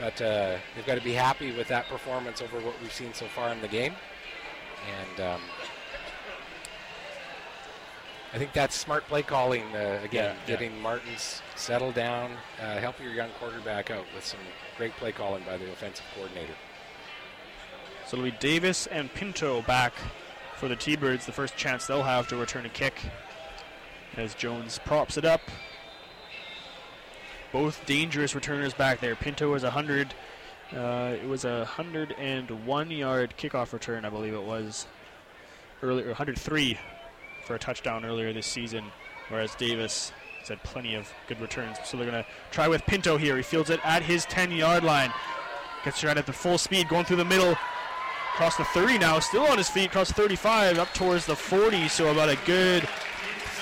but 0.00 0.20
uh, 0.20 0.56
they've 0.74 0.84
got 0.86 0.96
to 0.96 1.04
be 1.04 1.12
happy 1.12 1.52
with 1.56 1.68
that 1.68 1.86
performance 1.88 2.42
over 2.42 2.58
what 2.58 2.74
we've 2.82 2.92
seen 2.92 3.14
so 3.14 3.26
far 3.26 3.50
in 3.50 3.60
the 3.60 3.68
game. 3.68 3.94
And 5.14 5.20
um, 5.24 5.40
I 8.34 8.38
think 8.38 8.52
that's 8.52 8.74
smart 8.74 9.06
play 9.06 9.22
calling. 9.22 9.62
Uh, 9.74 10.00
again, 10.02 10.10
Yeah, 10.12 10.20
yeah. 10.32 10.34
getting 10.46 10.80
Martins 10.82 11.40
settled 11.54 11.94
down, 11.94 12.32
uh, 12.60 12.78
help 12.78 13.00
your 13.00 13.12
young 13.12 13.30
quarterback 13.38 13.92
out 13.92 14.04
with 14.14 14.24
some 14.24 14.40
great 14.76 14.92
play 14.96 15.12
calling 15.12 15.44
by 15.44 15.56
the 15.56 15.70
offensive 15.70 16.04
coordinator. 16.16 16.54
So 18.08 18.16
it'll 18.16 18.30
be 18.30 18.36
Davis 18.38 18.86
and 18.86 19.12
Pinto 19.12 19.60
back 19.60 19.92
for 20.56 20.66
the 20.66 20.76
T-Birds. 20.76 21.26
The 21.26 21.32
first 21.32 21.58
chance 21.58 21.86
they'll 21.86 22.02
have 22.02 22.26
to 22.28 22.36
return 22.36 22.64
a 22.64 22.70
kick 22.70 22.94
as 24.16 24.34
Jones 24.34 24.80
props 24.82 25.18
it 25.18 25.26
up. 25.26 25.42
Both 27.52 27.84
dangerous 27.84 28.34
returners 28.34 28.72
back 28.72 29.00
there. 29.00 29.14
Pinto 29.14 29.52
was 29.52 29.62
100. 29.62 30.14
Uh, 30.74 31.16
it 31.22 31.28
was 31.28 31.44
a 31.44 31.68
101-yard 31.70 33.34
kickoff 33.36 33.74
return, 33.74 34.06
I 34.06 34.08
believe 34.08 34.32
it 34.32 34.42
was. 34.42 34.86
Earlier, 35.82 36.06
103 36.06 36.78
for 37.44 37.56
a 37.56 37.58
touchdown 37.58 38.06
earlier 38.06 38.32
this 38.32 38.46
season, 38.46 38.84
whereas 39.28 39.54
Davis 39.56 40.12
has 40.38 40.48
had 40.48 40.62
plenty 40.62 40.94
of 40.94 41.12
good 41.26 41.42
returns. 41.42 41.76
So 41.84 41.98
they're 41.98 42.10
going 42.10 42.24
to 42.24 42.30
try 42.52 42.68
with 42.68 42.86
Pinto 42.86 43.18
here. 43.18 43.36
He 43.36 43.42
fields 43.42 43.68
it 43.68 43.80
at 43.84 44.02
his 44.02 44.24
10-yard 44.24 44.82
line. 44.82 45.12
Gets 45.84 46.02
right 46.02 46.16
at 46.16 46.24
the 46.24 46.32
full 46.32 46.56
speed, 46.56 46.88
going 46.88 47.04
through 47.04 47.18
the 47.18 47.24
middle. 47.26 47.54
Across 48.38 48.56
the 48.58 48.64
30 48.66 48.98
now, 48.98 49.18
still 49.18 49.48
on 49.48 49.58
his 49.58 49.68
feet, 49.68 49.86
across 49.86 50.06
the 50.06 50.14
35, 50.14 50.78
up 50.78 50.94
towards 50.94 51.26
the 51.26 51.34
40. 51.34 51.88
So 51.88 52.12
about 52.12 52.28
a 52.28 52.38
good 52.46 52.84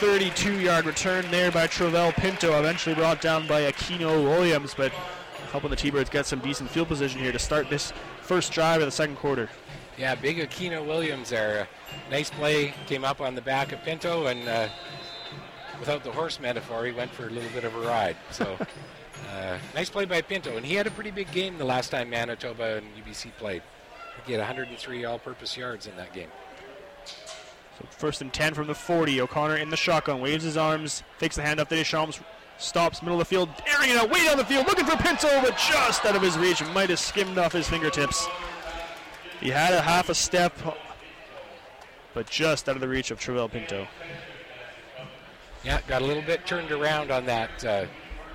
32-yard 0.01 0.85
return 0.85 1.25
there 1.31 1.51
by 1.51 1.67
Travell 1.67 2.13
Pinto. 2.13 2.59
Eventually 2.59 2.95
brought 2.95 3.23
down 3.23 3.47
by 3.47 3.63
Aquino 3.63 4.23
Williams, 4.23 4.75
but 4.75 4.93
helping 5.51 5.71
the 5.71 5.77
T-Birds 5.77 6.11
get 6.11 6.27
some 6.27 6.41
decent 6.41 6.69
field 6.69 6.89
position 6.89 7.23
here 7.23 7.33
to 7.33 7.39
start 7.39 7.71
this 7.71 7.95
first 8.21 8.53
drive 8.53 8.83
of 8.83 8.87
the 8.87 8.93
second 8.93 9.17
quarter. 9.17 9.49
Yeah, 9.97 10.15
big 10.15 10.37
Aquino 10.37 10.87
Williams 10.87 11.31
there. 11.31 11.63
Uh, 11.63 12.11
nice 12.11 12.29
play, 12.29 12.75
came 12.87 13.03
up 13.03 13.23
on 13.23 13.35
the 13.35 13.41
back 13.41 13.73
of 13.73 13.83
Pinto, 13.83 14.27
and 14.27 14.47
uh, 14.47 14.69
without 15.81 16.05
the 16.05 16.13
horse 16.13 16.39
metaphor, 16.39 16.85
he 16.85 16.93
went 16.93 17.11
for 17.11 17.29
a 17.29 17.31
little 17.31 17.51
bit 17.55 17.65
of 17.65 17.75
a 17.75 17.81
ride. 17.81 18.19
So, 18.31 18.59
uh, 19.33 19.57
nice 19.75 19.89
play 19.89 20.05
by 20.05 20.21
Pinto, 20.21 20.59
and 20.59 20.67
he 20.67 20.75
had 20.75 20.87
a 20.87 20.91
pretty 20.91 21.13
big 21.13 21.33
game 21.33 21.57
the 21.57 21.65
last 21.65 21.89
time 21.89 22.11
Manitoba 22.11 22.77
and 22.77 22.87
UBC 23.03 23.33
played. 23.39 23.63
He 24.25 24.33
had 24.33 24.41
103 24.41 25.05
all-purpose 25.05 25.57
yards 25.57 25.87
in 25.87 25.97
that 25.97 26.13
game. 26.13 26.29
So 27.79 27.87
first 27.91 28.23
and 28.23 28.33
10 28.33 28.55
from 28.55 28.67
the 28.67 28.75
40. 28.75 29.21
O'Connor 29.21 29.57
in 29.57 29.71
the 29.71 29.77
shotgun, 29.77 30.21
waves 30.21 30.45
his 30.45 30.57
arms, 30.57 31.03
fakes 31.19 31.37
the 31.37 31.43
handoff 31.43 31.69
to 31.69 31.77
Deschamps, 31.77 32.21
stops 32.59 33.03
middle 33.03 33.21
of 33.21 33.29
the 33.29 33.29
field, 33.29 33.51
airing 33.67 33.91
it 33.91 33.97
out 33.97 34.11
way 34.11 34.25
down 34.25 34.39
the 34.39 34.45
field, 34.45 34.67
looking 34.67 34.87
for 34.87 34.97
Pinto, 34.97 35.29
but 35.43 35.57
just 35.59 36.05
out 36.05 36.17
of 36.17 36.23
his 36.23 36.39
reach. 36.39 36.65
Might 36.73 36.91
have 36.91 36.99
skimmed 36.99 37.39
off 37.39 37.53
his 37.53 37.69
fingertips. 37.69 38.27
He 39.41 39.51
had 39.51 39.75
a 39.75 39.83
half 39.83 40.09
a 40.09 40.15
step, 40.15 40.55
but 42.15 42.29
just 42.31 42.69
out 42.69 42.77
of 42.77 42.81
the 42.81 42.89
reach 42.89 43.11
of 43.11 43.21
Travell 43.21 43.49
Pinto. 43.49 43.87
Yeah, 45.63 45.81
got 45.87 46.01
a 46.01 46.07
little 46.07 46.23
bit 46.23 46.47
turned 46.47 46.71
around 46.71 47.11
on 47.11 47.27
that. 47.27 47.65
Uh, 47.65 47.87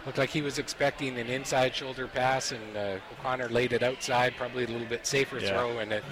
looked 0.06 0.18
like 0.18 0.30
he 0.30 0.42
was 0.42 0.58
expecting 0.60 1.18
an 1.20 1.28
inside 1.28 1.76
shoulder 1.76 2.08
pass, 2.08 2.52
and 2.52 2.78
uh, 2.78 2.98
O'Connor 3.20 3.50
laid 3.50 3.74
it 3.74 3.84
outside, 3.84 4.34
probably 4.38 4.64
a 4.64 4.68
little 4.68 4.88
bit 4.88 5.06
safer 5.06 5.40
Yeah. 5.40 5.50
throw, 5.50 5.80
and 5.80 5.92
it 5.94 6.04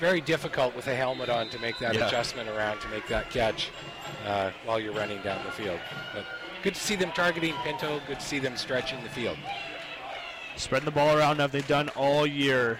very 0.00 0.20
difficult 0.20 0.74
with 0.74 0.86
a 0.88 0.94
helmet 0.94 1.28
on 1.28 1.48
to 1.50 1.58
make 1.60 1.78
that 1.78 1.94
Yeah. 1.94 2.06
adjustment 2.08 2.48
around 2.48 2.80
to 2.80 2.88
make 2.88 3.06
that 3.08 3.30
catch 3.30 3.70
uh, 4.26 4.50
while 4.64 4.80
you're 4.80 4.92
running 4.94 5.20
down 5.22 5.44
the 5.44 5.52
field. 5.52 5.78
But 6.14 6.24
good 6.62 6.74
to 6.74 6.80
see 6.80 6.96
them 6.96 7.12
targeting 7.12 7.54
Pinto. 7.64 8.00
Good 8.06 8.20
to 8.20 8.26
see 8.26 8.38
them 8.38 8.56
stretching 8.56 9.02
the 9.02 9.10
field. 9.10 9.38
Spreading 10.56 10.84
the 10.86 10.90
ball 10.92 11.16
around 11.16 11.40
as 11.40 11.50
they've 11.50 11.66
done 11.66 11.88
all 11.90 12.26
year. 12.26 12.78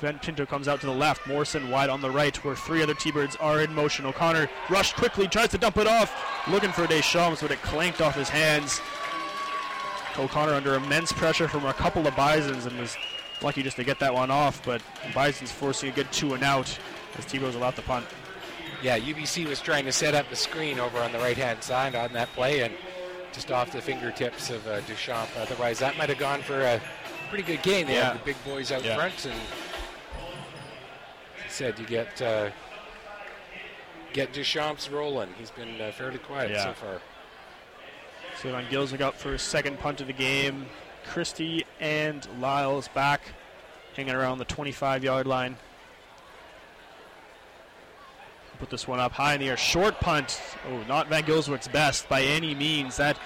Pinto 0.00 0.46
comes 0.46 0.66
out 0.66 0.80
to 0.80 0.86
the 0.86 0.92
left. 0.92 1.26
Morrison 1.26 1.70
wide 1.70 1.90
on 1.90 2.00
the 2.00 2.10
right, 2.10 2.34
where 2.42 2.56
three 2.56 2.82
other 2.82 2.94
T-Birds 2.94 3.36
are 3.36 3.60
in 3.60 3.74
motion. 3.74 4.06
O'Connor 4.06 4.48
rushed 4.70 4.96
quickly, 4.96 5.28
tries 5.28 5.50
to 5.50 5.58
dump 5.58 5.76
it 5.76 5.86
off, 5.86 6.10
looking 6.48 6.72
for 6.72 6.86
Deschamps, 6.86 7.42
but 7.42 7.50
it 7.50 7.60
clanked 7.62 8.00
off 8.00 8.14
his 8.14 8.30
hands. 8.30 8.80
O'Connor 10.18 10.52
under 10.54 10.74
immense 10.74 11.12
pressure 11.12 11.48
from 11.48 11.66
a 11.66 11.72
couple 11.74 12.06
of 12.06 12.14
Bisons 12.16 12.66
and 12.66 12.78
was 12.78 12.96
lucky 13.42 13.62
just 13.62 13.76
to 13.76 13.84
get 13.84 13.98
that 14.00 14.14
one 14.14 14.30
off, 14.30 14.64
but 14.64 14.80
Bison's 15.14 15.50
forcing 15.52 15.90
a 15.90 15.92
good 15.92 16.10
two 16.12 16.34
and 16.34 16.42
out 16.44 16.78
as 17.18 17.24
T-Birds 17.26 17.56
allowed 17.56 17.76
the 17.76 17.82
punt. 17.82 18.06
Yeah, 18.82 18.98
UBC 18.98 19.46
was 19.48 19.60
trying 19.60 19.84
to 19.86 19.92
set 19.92 20.14
up 20.14 20.30
a 20.30 20.36
screen 20.36 20.78
over 20.78 20.98
on 20.98 21.12
the 21.12 21.18
right-hand 21.18 21.62
side 21.62 21.94
on 21.94 22.12
that 22.12 22.28
play, 22.32 22.60
and 22.60 22.74
just 23.32 23.50
off 23.50 23.72
the 23.72 23.80
fingertips 23.80 24.50
of 24.50 24.66
uh, 24.68 24.80
Deschamps. 24.82 25.32
Otherwise, 25.36 25.78
that 25.80 25.96
might 25.96 26.08
have 26.08 26.18
gone 26.18 26.42
for 26.42 26.60
a 26.60 26.80
pretty 27.28 27.44
good 27.44 27.62
game. 27.62 27.86
They 27.86 27.94
Yeah. 27.94 28.12
had 28.12 28.20
the 28.20 28.24
big 28.24 28.36
boys 28.44 28.70
out 28.70 28.84
Yeah. 28.84 28.94
front, 28.96 29.24
and 29.24 29.34
said 31.48 31.78
you 31.78 31.86
get 31.86 32.20
uh, 32.20 32.50
get 34.12 34.32
Deschamps 34.32 34.88
rolling. 34.90 35.32
He's 35.38 35.50
been 35.50 35.80
uh, 35.80 35.92
fairly 35.92 36.18
quiet 36.18 36.50
Yeah. 36.50 36.64
so 36.64 36.72
far. 36.74 37.00
So 38.40 38.50
Van 38.50 38.64
Gylswyk 38.66 39.00
up 39.00 39.14
for 39.14 39.32
his 39.32 39.42
second 39.42 39.78
punt 39.78 40.00
of 40.00 40.06
the 40.06 40.12
game. 40.12 40.66
Christie 41.06 41.64
and 41.80 42.26
Lyles 42.40 42.88
back, 42.88 43.20
hanging 43.94 44.14
around 44.14 44.38
the 44.38 44.44
25-yard 44.44 45.26
line. 45.26 45.56
Put 48.58 48.70
this 48.70 48.86
one 48.86 49.00
up 49.00 49.12
high 49.12 49.34
in 49.34 49.40
the 49.40 49.48
air. 49.48 49.56
Short 49.56 50.00
punt. 50.00 50.40
Oh, 50.70 50.82
not 50.88 51.08
Van 51.08 51.24
Gylswyk's 51.24 51.68
best 51.68 52.08
by 52.08 52.22
any 52.22 52.54
means. 52.54 52.96
That 52.96 53.18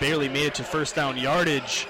barely 0.00 0.28
made 0.28 0.46
it 0.46 0.54
to 0.54 0.64
first 0.64 0.94
down 0.94 1.16
yardage. 1.16 1.86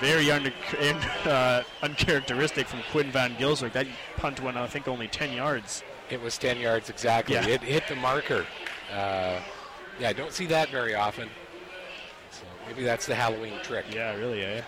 Very 0.00 0.30
under, 0.30 0.52
uh, 1.24 1.62
uncharacteristic 1.82 2.66
from 2.66 2.80
Quinn 2.90 3.10
Van 3.10 3.34
Gylswyk. 3.36 3.72
That 3.72 3.86
punt 4.16 4.42
went, 4.42 4.56
I 4.56 4.66
think, 4.66 4.88
only 4.88 5.08
10 5.08 5.32
yards. 5.32 5.82
It 6.10 6.22
was 6.22 6.38
10 6.38 6.58
yards 6.58 6.88
exactly. 6.88 7.34
Yeah. 7.34 7.46
It 7.46 7.62
hit 7.62 7.84
the 7.88 7.96
marker. 7.96 8.46
Uh, 8.90 9.40
yeah, 10.00 10.08
I 10.08 10.12
don't 10.12 10.32
see 10.32 10.46
that 10.46 10.70
very 10.70 10.94
often. 10.94 11.28
Maybe 12.68 12.84
that's 12.84 13.06
the 13.06 13.14
Halloween 13.14 13.54
trick. 13.62 13.86
Yeah, 13.92 14.14
really, 14.16 14.44
eh? 14.44 14.62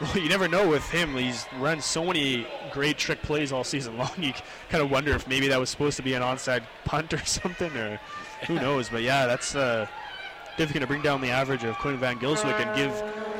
Well, 0.00 0.18
you 0.18 0.28
never 0.28 0.46
know 0.46 0.68
with 0.68 0.88
him. 0.90 1.16
He's 1.16 1.46
run 1.58 1.80
so 1.80 2.04
many 2.04 2.46
great 2.72 2.98
trick 2.98 3.20
plays 3.22 3.52
all 3.52 3.64
season 3.64 3.96
long. 3.96 4.10
You 4.18 4.32
kind 4.68 4.82
of 4.82 4.90
wonder 4.90 5.12
if 5.12 5.26
maybe 5.26 5.48
that 5.48 5.58
was 5.58 5.70
supposed 5.70 5.96
to 5.96 6.02
be 6.02 6.14
an 6.14 6.22
onside 6.22 6.62
punt 6.84 7.12
or 7.12 7.18
something, 7.24 7.74
or 7.76 8.00
who 8.46 8.54
knows. 8.54 8.88
But 8.88 9.02
yeah, 9.02 9.26
that's 9.26 9.54
uh, 9.54 9.86
definitely 10.50 10.74
going 10.74 10.80
to 10.80 10.86
bring 10.86 11.02
down 11.02 11.20
the 11.20 11.30
average 11.30 11.64
of 11.64 11.76
Quinn 11.78 11.96
Van 11.96 12.18
Gylswyk 12.18 12.60
and 12.60 12.76
give 12.76 12.92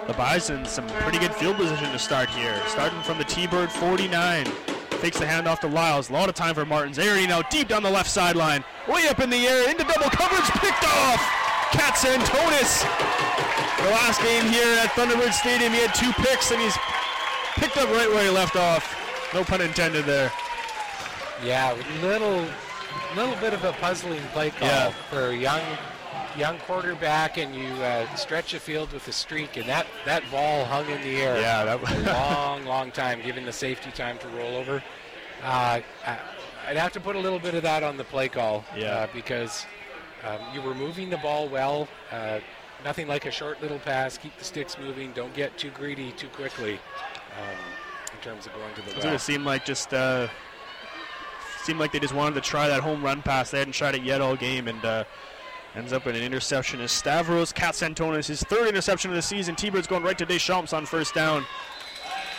the 0.06 0.14
Bison 0.14 0.64
some 0.64 0.86
pretty 0.86 1.18
good 1.18 1.34
field 1.34 1.56
position 1.56 1.90
to 1.92 1.98
start 1.98 2.30
here. 2.30 2.60
Starting 2.66 3.02
from 3.02 3.18
the 3.18 3.24
T-Bird 3.24 3.70
49. 3.70 4.46
Takes 5.00 5.18
the 5.18 5.26
handoff 5.26 5.60
to 5.60 5.68
Lyles. 5.68 6.10
A 6.10 6.12
lot 6.12 6.28
of 6.28 6.34
time 6.34 6.54
for 6.54 6.64
Martins. 6.64 6.98
Airy 6.98 7.26
now 7.26 7.42
deep 7.42 7.68
down 7.68 7.84
the 7.84 7.90
left 7.90 8.10
sideline. 8.10 8.64
Way 8.88 9.06
up 9.08 9.20
in 9.20 9.30
the 9.30 9.46
air 9.46 9.70
into 9.70 9.84
double 9.84 10.10
coverage. 10.10 10.50
Picked 10.60 10.84
off. 10.84 11.47
Katsantonis. 11.72 12.82
The 13.82 13.90
last 13.90 14.20
game 14.22 14.46
here 14.46 14.74
at 14.78 14.90
Thunderbird 14.90 15.32
Stadium, 15.32 15.72
he 15.72 15.78
had 15.80 15.94
two 15.94 16.12
picks 16.22 16.50
and 16.50 16.60
he's 16.60 16.76
picked 17.56 17.76
up 17.76 17.88
right 17.90 18.08
where 18.08 18.24
he 18.24 18.30
left 18.30 18.56
off. 18.56 18.94
No 19.34 19.44
pun 19.44 19.60
intended 19.60 20.04
there. 20.04 20.32
Yeah, 21.44 21.76
little, 22.02 22.46
little 23.14 23.36
bit 23.36 23.52
of 23.52 23.62
a 23.64 23.72
puzzling 23.74 24.22
play 24.32 24.50
call 24.50 24.66
Yeah. 24.68 24.90
for 25.10 25.28
a 25.28 25.36
young, 25.36 25.60
young 26.36 26.58
quarterback, 26.60 27.36
and 27.38 27.54
you 27.54 27.68
uh, 27.82 28.12
stretch 28.16 28.52
the 28.52 28.58
field 28.58 28.92
with 28.92 29.06
a 29.06 29.12
streak, 29.12 29.56
and 29.56 29.68
that 29.68 29.86
that 30.04 30.22
ball 30.32 30.64
hung 30.64 30.88
in 30.90 31.00
the 31.02 31.16
air. 31.20 31.40
Yeah, 31.40 31.64
that 31.64 31.80
was 31.80 31.92
a 31.92 32.00
long, 32.12 32.64
long 32.64 32.90
time, 32.90 33.20
giving 33.22 33.44
the 33.44 33.52
safety 33.52 33.90
time 33.92 34.18
to 34.18 34.28
roll 34.30 34.56
over. 34.56 34.82
Uh, 35.44 35.80
I'd 36.66 36.76
have 36.76 36.92
to 36.94 37.00
put 37.00 37.14
a 37.14 37.20
little 37.20 37.38
bit 37.38 37.54
of 37.54 37.62
that 37.62 37.82
on 37.84 37.96
the 37.96 38.04
play 38.04 38.28
call. 38.28 38.64
Yeah. 38.76 38.86
Uh, 38.96 39.06
because 39.14 39.64
um, 40.28 40.38
you 40.52 40.60
were 40.62 40.74
moving 40.74 41.10
the 41.10 41.16
ball 41.18 41.48
well. 41.48 41.88
Uh, 42.10 42.40
nothing 42.84 43.08
like 43.08 43.26
a 43.26 43.30
short 43.30 43.60
little 43.62 43.78
pass. 43.78 44.18
Keep 44.18 44.36
the 44.38 44.44
sticks 44.44 44.76
moving. 44.78 45.12
Don't 45.12 45.34
get 45.34 45.56
too 45.56 45.70
greedy 45.70 46.12
too 46.12 46.28
quickly 46.28 46.74
um, 46.74 47.56
in 48.12 48.22
terms 48.22 48.46
of 48.46 48.52
going 48.52 48.74
to 48.74 48.82
the 48.82 48.90
That's 48.92 49.04
what 49.04 49.14
it 49.14 49.20
seemed 49.20 49.44
like. 49.44 49.64
Just 49.64 49.94
uh, 49.94 50.28
seemed 51.62 51.78
like 51.78 51.92
they 51.92 52.00
just 52.00 52.14
wanted 52.14 52.34
to 52.34 52.40
try 52.40 52.68
that 52.68 52.80
home 52.80 53.02
run 53.02 53.22
pass. 53.22 53.50
They 53.50 53.58
hadn't 53.58 53.74
tried 53.74 53.94
it 53.94 54.02
yet 54.02 54.20
all 54.20 54.36
game, 54.36 54.68
and 54.68 54.84
uh, 54.84 55.04
ends 55.74 55.92
up 55.92 56.06
in 56.06 56.14
an 56.14 56.22
interception. 56.22 56.80
Is 56.80 56.92
Stavros 56.92 57.52
Katsantonis 57.52 58.26
his 58.26 58.42
third 58.42 58.68
interception 58.68 59.10
of 59.10 59.16
the 59.16 59.22
season? 59.22 59.54
T-Bird's 59.54 59.86
going 59.86 60.02
right 60.02 60.18
to 60.18 60.26
Deschamps 60.26 60.72
on 60.72 60.86
first 60.86 61.14
down. 61.14 61.44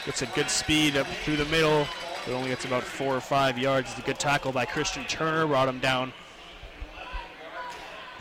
Gets 0.06 0.22
a 0.22 0.28
good 0.28 0.50
speed 0.50 0.96
up 0.96 1.08
through 1.24 1.38
the 1.38 1.46
middle. 1.46 1.88
It 2.28 2.32
only 2.32 2.50
gets 2.50 2.66
about 2.66 2.84
four 2.84 3.16
or 3.16 3.22
five 3.22 3.58
yards. 3.58 3.90
It's 3.92 4.00
a 4.00 4.04
good 4.04 4.20
tackle 4.20 4.52
by 4.52 4.66
Christian 4.66 5.04
Turner. 5.06 5.48
Brought 5.48 5.68
him 5.68 5.80
down. 5.80 6.14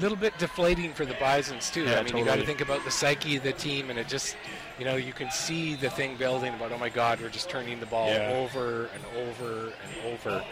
Little 0.00 0.16
bit 0.16 0.36
deflating 0.38 0.92
for 0.92 1.04
the 1.04 1.14
Bisons 1.14 1.70
too. 1.70 1.84
Yeah, 1.84 1.98
I 1.98 2.02
mean, 2.02 2.16
you 2.16 2.24
got 2.24 2.36
to 2.36 2.46
think 2.46 2.60
about 2.60 2.84
the 2.84 2.90
psyche 2.90 3.36
of 3.36 3.42
the 3.42 3.52
team, 3.52 3.90
and 3.90 3.98
it 3.98 4.08
just, 4.08 4.36
you 4.78 4.84
know, 4.84 4.96
you 4.96 5.12
can 5.12 5.30
see 5.30 5.74
the 5.74 5.90
thing 5.90 6.16
building 6.16 6.54
about, 6.54 6.72
oh 6.72 6.78
my 6.78 6.88
God, 6.88 7.20
we're 7.20 7.28
just 7.28 7.50
turning 7.50 7.80
the 7.80 7.86
ball 7.86 8.08
Yeah. 8.08 8.30
over 8.32 8.88
and 8.94 9.28
over 9.28 9.72
and 9.72 10.12
over, 10.12 10.44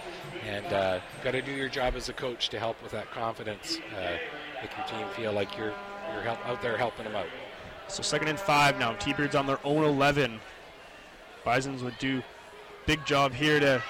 and 0.47 0.67
uh, 0.67 1.01
got 1.23 1.33
to 1.33 1.43
do 1.43 1.53
your 1.53 1.69
job 1.69 1.95
as 1.95 2.09
a 2.09 2.13
coach 2.13 2.49
to 2.51 2.59
help 2.59 2.83
with 2.83 2.93
that 2.93 3.11
confidence, 3.13 3.79
uh, 3.97 4.17
make 4.61 4.71
your 4.77 4.87
team 4.87 5.07
feel 5.15 5.33
like 5.33 5.57
you're 5.57 5.73
you're 6.13 6.23
help, 6.23 6.45
out 6.49 6.63
there 6.63 6.77
helping 6.77 7.05
them 7.05 7.17
out. 7.17 7.27
So 7.89 8.03
second 8.03 8.29
and 8.29 8.39
five 8.39 8.79
now. 8.79 8.93
T-Birds 8.95 9.35
on 9.35 9.47
their 9.47 9.59
own 9.65 9.83
11. 9.85 10.41
Bisons 11.45 11.83
would 11.83 11.99
do 11.99 12.23
big 12.87 13.05
job 13.05 13.33
here 13.33 13.59
to 13.61 13.83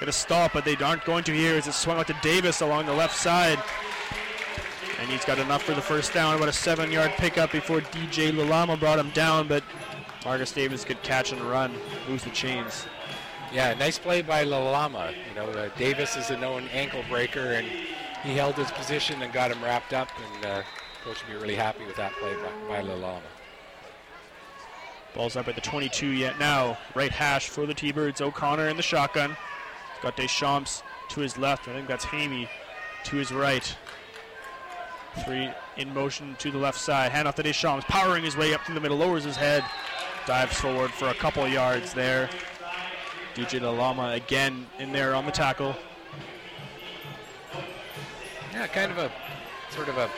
get 0.00 0.08
a 0.08 0.12
stop, 0.12 0.52
but 0.52 0.64
they 0.64 0.76
aren't 0.76 1.04
going 1.04 1.22
to 1.24 1.32
here 1.32 1.54
as 1.56 1.66
it 1.68 1.72
swung 1.72 1.98
out 1.98 2.06
to 2.08 2.16
Davis 2.22 2.60
along 2.60 2.86
the 2.86 2.92
left 2.92 3.16
side. 3.16 3.58
And 5.00 5.08
he's 5.08 5.24
got 5.24 5.38
enough 5.38 5.62
for 5.62 5.72
the 5.72 5.80
first 5.80 6.12
down, 6.12 6.36
about 6.36 6.48
a 6.48 6.52
seven-yard 6.52 7.12
pickup 7.12 7.52
before 7.52 7.80
DJ 7.80 8.32
Lalama 8.32 8.78
brought 8.78 8.98
him 8.98 9.10
down, 9.10 9.48
but 9.48 9.64
Marcus 10.24 10.52
Davis 10.52 10.84
could 10.84 11.02
catch 11.02 11.32
and 11.32 11.40
run, 11.40 11.74
moves 12.06 12.24
the 12.24 12.30
chains. 12.30 12.86
Yeah, 13.52 13.72
nice 13.74 13.98
play 13.98 14.20
by 14.20 14.44
Lalama. 14.44 15.14
You 15.28 15.34
know, 15.34 15.48
uh, 15.48 15.70
Davis 15.78 16.16
is 16.16 16.30
a 16.30 16.36
known 16.36 16.68
ankle 16.72 17.02
breaker, 17.08 17.40
and 17.40 17.66
he 18.22 18.36
held 18.36 18.54
his 18.54 18.70
position 18.72 19.22
and 19.22 19.32
got 19.32 19.50
him 19.50 19.62
wrapped 19.64 19.94
up, 19.94 20.08
and 20.34 20.44
uh, 20.44 20.62
coach 21.02 21.26
will 21.26 21.34
be 21.34 21.40
really 21.40 21.56
happy 21.56 21.84
with 21.86 21.96
that 21.96 22.12
play 22.12 22.34
by, 22.34 22.82
by 22.82 22.86
Lalama. 22.86 23.22
Ball's 25.14 25.34
up 25.34 25.48
at 25.48 25.54
the 25.54 25.60
22 25.60 26.08
yet 26.08 26.38
now. 26.38 26.78
Right 26.94 27.10
hash 27.10 27.48
for 27.48 27.66
the 27.66 27.74
T-Birds. 27.74 28.20
O'Connor 28.20 28.68
in 28.68 28.76
the 28.76 28.82
shotgun. 28.82 29.30
He's 29.30 30.02
got 30.02 30.16
Deschamps 30.16 30.82
to 31.08 31.20
his 31.20 31.36
left. 31.36 31.66
I 31.68 31.72
think 31.72 31.88
that's 31.88 32.04
Hamey 32.04 32.48
to 33.04 33.16
his 33.16 33.32
right. 33.32 33.76
Three 35.24 35.50
in 35.76 35.92
motion 35.92 36.36
to 36.38 36.50
the 36.50 36.58
left 36.58 36.78
side. 36.78 37.10
Hand 37.12 37.26
off 37.28 37.34
to 37.36 37.42
Deschamps. 37.42 37.84
Powering 37.86 38.22
his 38.24 38.36
way 38.36 38.54
up 38.54 38.64
to 38.64 38.72
the 38.72 38.80
middle. 38.80 38.96
Lowers 38.98 39.24
his 39.24 39.36
head. 39.36 39.64
Dives 40.26 40.58
forward 40.60 40.90
for 40.92 41.08
a 41.08 41.14
couple 41.14 41.46
yards 41.48 41.92
there. 41.94 42.28
DJ 43.34 43.60
Lalama 43.60 44.14
again 44.16 44.66
in 44.78 44.92
there 44.92 45.14
on 45.14 45.24
the 45.26 45.32
tackle. 45.32 45.74
Yeah, 48.52 48.66
kind 48.66 48.90
of 48.92 48.98
a 48.98 49.10
sort 49.70 49.88
of 49.88 49.96
a 49.98 50.10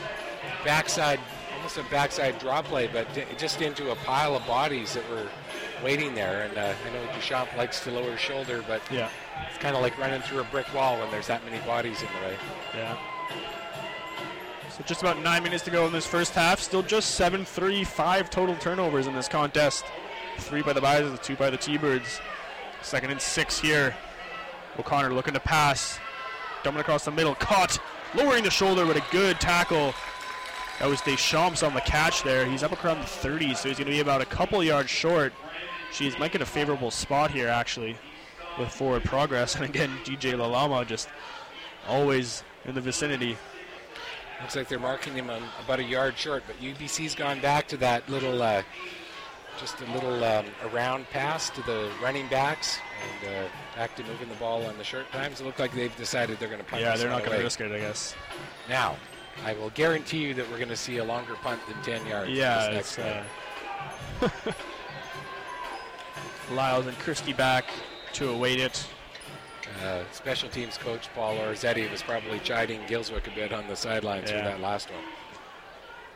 backside, 0.65 1.21
almost 1.57 1.77
a 1.77 1.85
backside 1.85 2.39
draw 2.39 2.63
play, 2.63 2.89
but 2.93 3.07
just 3.39 3.61
into 3.61 3.91
a 3.93 3.97
pile 3.97 4.35
of 4.37 4.47
bodies 4.47 4.95
that 4.95 5.09
were 5.11 5.27
waiting 5.85 6.15
there. 6.15 6.43
And 6.43 6.57
uh, 6.59 6.75
I 6.87 6.93
know 6.93 7.05
Deschamps 7.15 7.55
likes 7.57 7.81
to 7.85 7.91
lower 7.91 8.11
his 8.13 8.21
shoulder, 8.21 8.65
but 8.67 8.81
Yeah. 8.91 9.09
it's 9.49 9.59
kind 9.59 9.77
of 9.77 9.83
like 9.83 9.97
running 9.99 10.23
through 10.23 10.41
a 10.41 10.45
brick 10.45 10.73
wall 10.75 10.99
when 10.99 11.11
there's 11.11 11.27
that 11.27 11.45
many 11.45 11.59
bodies 11.65 12.01
in 12.01 12.09
the 12.09 12.27
way. 12.29 12.37
Yeah. 12.75 12.97
So 14.83 14.89
just 14.89 15.03
about 15.03 15.23
nine 15.23 15.45
minutes 15.45 15.63
to 15.65 15.71
go 15.71 15.87
in 15.87 15.93
this 15.93 16.07
first 16.07 16.35
half. 16.35 16.59
Still 16.59 16.83
just 16.83 17.13
7 17.13 17.45
3, 17.45 17.85
five 17.85 18.31
total 18.31 18.57
turnovers 18.57 19.07
in 19.07 19.15
this 19.15 19.29
contest. 19.29 19.85
Three 20.39 20.61
by 20.61 20.73
the 20.73 20.81
Bisons, 20.81 21.21
two 21.21 21.37
by 21.37 21.51
the 21.51 21.57
T 21.57 21.79
Birds. 21.79 22.21
Second 22.83 23.13
and 23.13 23.21
six 23.21 23.61
here. 23.61 23.95
O'Connor 24.81 25.13
looking 25.13 25.35
to 25.35 25.41
pass. 25.41 26.01
Dumping 26.65 26.81
across 26.81 27.05
the 27.05 27.13
middle. 27.13 27.37
Caught. 27.37 27.79
Lowering 28.17 28.43
the 28.43 28.51
shoulder 28.51 28.85
with 28.85 28.97
a 28.97 29.05
good 29.13 29.39
tackle. 29.41 29.95
That 30.81 30.89
was 30.89 31.01
Deschamps 31.03 31.63
on 31.63 31.75
the 31.75 31.81
catch 31.83 32.25
there. 32.25 32.45
He's 32.45 32.65
up 32.65 32.85
around 32.85 32.99
the 32.99 33.05
30s, 33.05 33.59
so 33.59 33.69
he's 33.69 33.79
going 33.79 33.87
to 33.87 33.93
be 33.93 34.01
about 34.01 34.21
a 34.21 34.27
couple 34.27 34.65
yards 34.65 34.91
short. 34.91 35.33
She's 35.93 36.19
making 36.19 36.43
a 36.43 36.47
favorable 36.47 36.91
spot 36.91 37.31
here, 37.31 37.47
actually, 37.47 37.97
with 38.59 38.71
forward 38.71 39.05
progress. 39.05 39.55
And 39.61 39.65
again, 39.65 39.91
DJ 40.05 40.33
Lalama 40.33 40.85
just 40.85 41.09
always 41.87 42.43
in 42.65 42.75
the 42.75 42.81
vicinity. 42.81 43.37
Looks 44.43 44.57
like 44.57 44.69
they're 44.69 44.81
marking 44.81 45.15
him 45.15 45.31
on 45.31 45.41
about 45.65 45.79
a 45.79 45.85
yard 45.85 46.19
short, 46.19 46.43
but 46.47 46.61
UBC's 46.61 47.15
gone 47.15 47.41
back 47.41 47.69
to 47.69 47.77
that 47.79 48.09
little, 48.09 48.43
uh, 48.43 48.63
just 49.59 49.81
a 49.81 49.93
little 49.93 50.25
um, 50.25 50.47
around 50.65 51.09
pass 51.11 51.49
to 51.51 51.63
the 51.63 51.91
running 52.03 52.27
backs 52.29 52.79
and 53.23 53.33
uh, 53.33 53.49
back 53.77 53.95
to 53.97 54.03
moving 54.05 54.29
the 54.29 54.35
ball 54.35 54.67
on 54.67 54.77
the 54.79 54.85
short 54.85 55.11
times. 55.13 55.41
It 55.41 55.45
looked 55.45 55.61
like 55.61 55.73
they've 55.73 55.97
decided 55.97 56.41
they're 56.41 56.49
going 56.49 56.61
to 56.61 56.67
punt 56.67 56.83
Yeah, 56.83 56.97
they're 56.97 57.09
not 57.09 57.25
going 57.25 57.39
to 57.39 57.45
risk 57.45 57.61
it, 57.61 57.71
I 57.71 57.79
guess. 57.79 58.17
Now, 58.69 58.97
I 59.45 59.55
will 59.55 59.71
guarantee 59.71 60.19
you 60.19 60.35
that 60.35 60.51
we're 60.51 60.59
going 60.59 60.69
to 60.69 60.77
see 60.77 60.99
a 60.99 61.05
longer 61.05 61.35
punt 61.35 61.61
than 61.69 61.81
10 61.83 62.07
yards. 62.07 62.31
Yeah, 62.31 62.69
next 62.73 62.99
uh. 62.99 63.23
Lyles 66.51 66.87
and 66.87 66.99
Christie 66.99 67.33
back 67.33 67.67
to 68.15 68.31
await 68.31 68.59
it. 68.59 68.87
Uh, 69.83 70.05
special 70.13 70.49
teams 70.49 70.79
coach 70.79 71.09
Paul 71.15 71.37
Orzetti 71.39 71.91
was 71.91 72.03
probably 72.03 72.39
chiding 72.41 72.81
Gylswyk 72.83 73.27
a 73.27 73.35
bit 73.35 73.53
on 73.53 73.67
the 73.69 73.75
sidelines 73.77 74.31
Yeah. 74.31 74.39
for 74.39 74.45
that 74.45 74.61
last 74.61 74.91
one. 74.91 75.03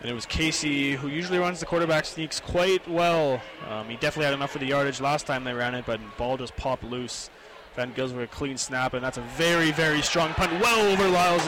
And 0.01 0.11
it 0.11 0.15
was 0.15 0.27
Casey 0.27 0.93
who 0.93 1.09
usually 1.09 1.39
runs 1.39 1.59
the 1.59 1.67
quarterback 1.67 2.05
sneaks 2.05 2.39
quite 2.39 2.87
well. 2.87 3.41
Um, 3.69 3.89
he 3.89 3.95
definitely 3.95 4.27
had 4.27 4.35
enough 4.35 4.51
for 4.51 4.59
the 4.59 4.67
yardage 4.67 5.01
last 5.01 5.27
time 5.27 5.43
they 5.45 5.55
ran 5.55 5.75
it, 5.75 5.85
but 5.87 6.01
ball 6.19 6.37
just 6.37 6.55
popped 6.57 6.85
loose. 6.85 7.31
Van 7.75 7.93
Gils 7.93 8.13
with 8.15 8.25
a 8.25 8.27
clean 8.27 8.57
snap, 8.57 8.95
and 8.95 9.05
that's 9.05 9.19
a 9.19 9.23
very, 9.37 9.71
very 9.73 10.01
strong 10.01 10.31
punt, 10.35 10.51
well 10.63 10.81
over 10.93 11.09
Lyles' 11.09 11.43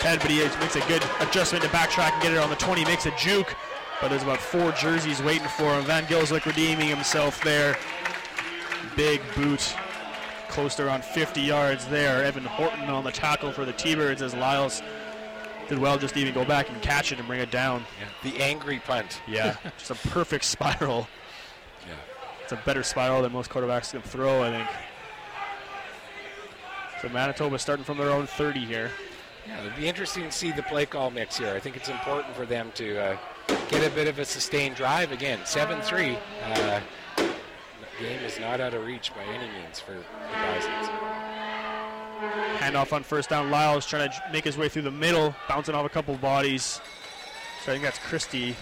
head, 0.00 0.18
but 0.20 0.28
he 0.30 0.38
makes 0.60 0.74
a 0.74 0.80
good 0.88 1.04
adjustment 1.20 1.62
to 1.64 1.70
backtrack 1.70 2.12
and 2.14 2.22
get 2.22 2.32
it 2.32 2.38
on 2.38 2.50
the 2.50 2.56
20, 2.56 2.84
makes 2.84 3.06
a 3.06 3.12
juke, 3.16 3.54
but 4.00 4.08
there's 4.08 4.22
about 4.24 4.40
four 4.40 4.72
jerseys 4.72 5.22
waiting 5.22 5.46
for 5.48 5.74
him. 5.74 5.84
Van 5.84 6.04
Gylswyk 6.06 6.46
redeeming 6.46 6.88
himself 6.88 7.40
there. 7.44 7.76
Big 8.96 9.20
boot, 9.36 9.72
close 10.48 10.74
to 10.76 10.86
around 10.86 11.04
50 11.04 11.40
yards 11.40 11.86
there. 11.86 12.24
Evan 12.24 12.44
Horton 12.44 12.88
on 12.88 13.04
the 13.04 13.12
tackle 13.12 13.52
for 13.52 13.64
the 13.64 13.72
T-Birds 13.72 14.22
as 14.22 14.34
Lyles 14.34 14.82
did 15.68 15.78
well 15.78 15.98
just 15.98 16.14
to 16.14 16.20
even 16.20 16.34
go 16.34 16.44
back 16.44 16.70
and 16.70 16.80
catch 16.82 17.12
it 17.12 17.18
and 17.18 17.28
bring 17.28 17.40
it 17.40 17.50
down. 17.50 17.84
The 18.22 18.36
angry 18.38 18.80
punt. 18.80 19.20
Yeah, 19.28 19.56
just 19.76 19.90
a 19.90 20.08
perfect 20.08 20.44
spiral. 20.56 21.06
Yeah. 21.86 21.94
It's 22.42 22.52
a 22.52 22.62
better 22.64 22.82
spiral 22.82 23.22
than 23.22 23.32
most 23.32 23.50
quarterbacks 23.50 23.92
can 23.92 24.02
throw, 24.02 24.42
I 24.42 24.50
think. 24.50 24.68
So 27.02 27.08
Manitoba 27.10 27.58
starting 27.58 27.84
from 27.84 27.98
their 27.98 28.10
own 28.10 28.26
30 28.26 28.64
here. 28.64 28.90
Yeah, 29.46 29.60
it'd 29.60 29.76
be 29.76 29.88
interesting 29.88 30.24
to 30.24 30.32
see 30.32 30.50
the 30.50 30.62
play 30.64 30.84
call 30.84 31.10
mix 31.10 31.38
here. 31.38 31.54
I 31.54 31.60
think 31.60 31.76
it's 31.76 31.88
important 31.88 32.34
for 32.34 32.44
them 32.44 32.72
to 32.74 32.98
uh, 32.98 33.16
get 33.68 33.86
a 33.86 33.94
bit 33.94 34.08
of 34.08 34.18
a 34.18 34.24
sustained 34.24 34.76
drive 34.76 35.12
again. 35.12 35.38
7-3. 35.40 36.18
Uh, 36.44 36.54
the 36.54 36.82
game 38.00 38.20
is 38.22 38.38
not 38.38 38.60
out 38.60 38.74
of 38.74 38.86
reach 38.86 39.12
by 39.14 39.22
any 39.22 39.48
means 39.60 39.80
for 39.80 39.92
the 39.92 40.04
Bisons. 40.32 40.88
Handoff 42.58 42.92
on 42.92 43.02
first 43.02 43.30
down. 43.30 43.50
Lyles 43.50 43.86
trying 43.86 44.10
to 44.10 44.22
make 44.32 44.44
his 44.44 44.58
way 44.58 44.68
through 44.68 44.82
the 44.82 44.90
middle, 44.90 45.34
bouncing 45.48 45.74
off 45.74 45.86
a 45.86 45.88
couple 45.88 46.14
of 46.14 46.20
bodies. 46.20 46.80
So 47.64 47.72
I 47.72 47.74
think 47.74 47.84
that's 47.84 47.98
Christie 47.98 48.56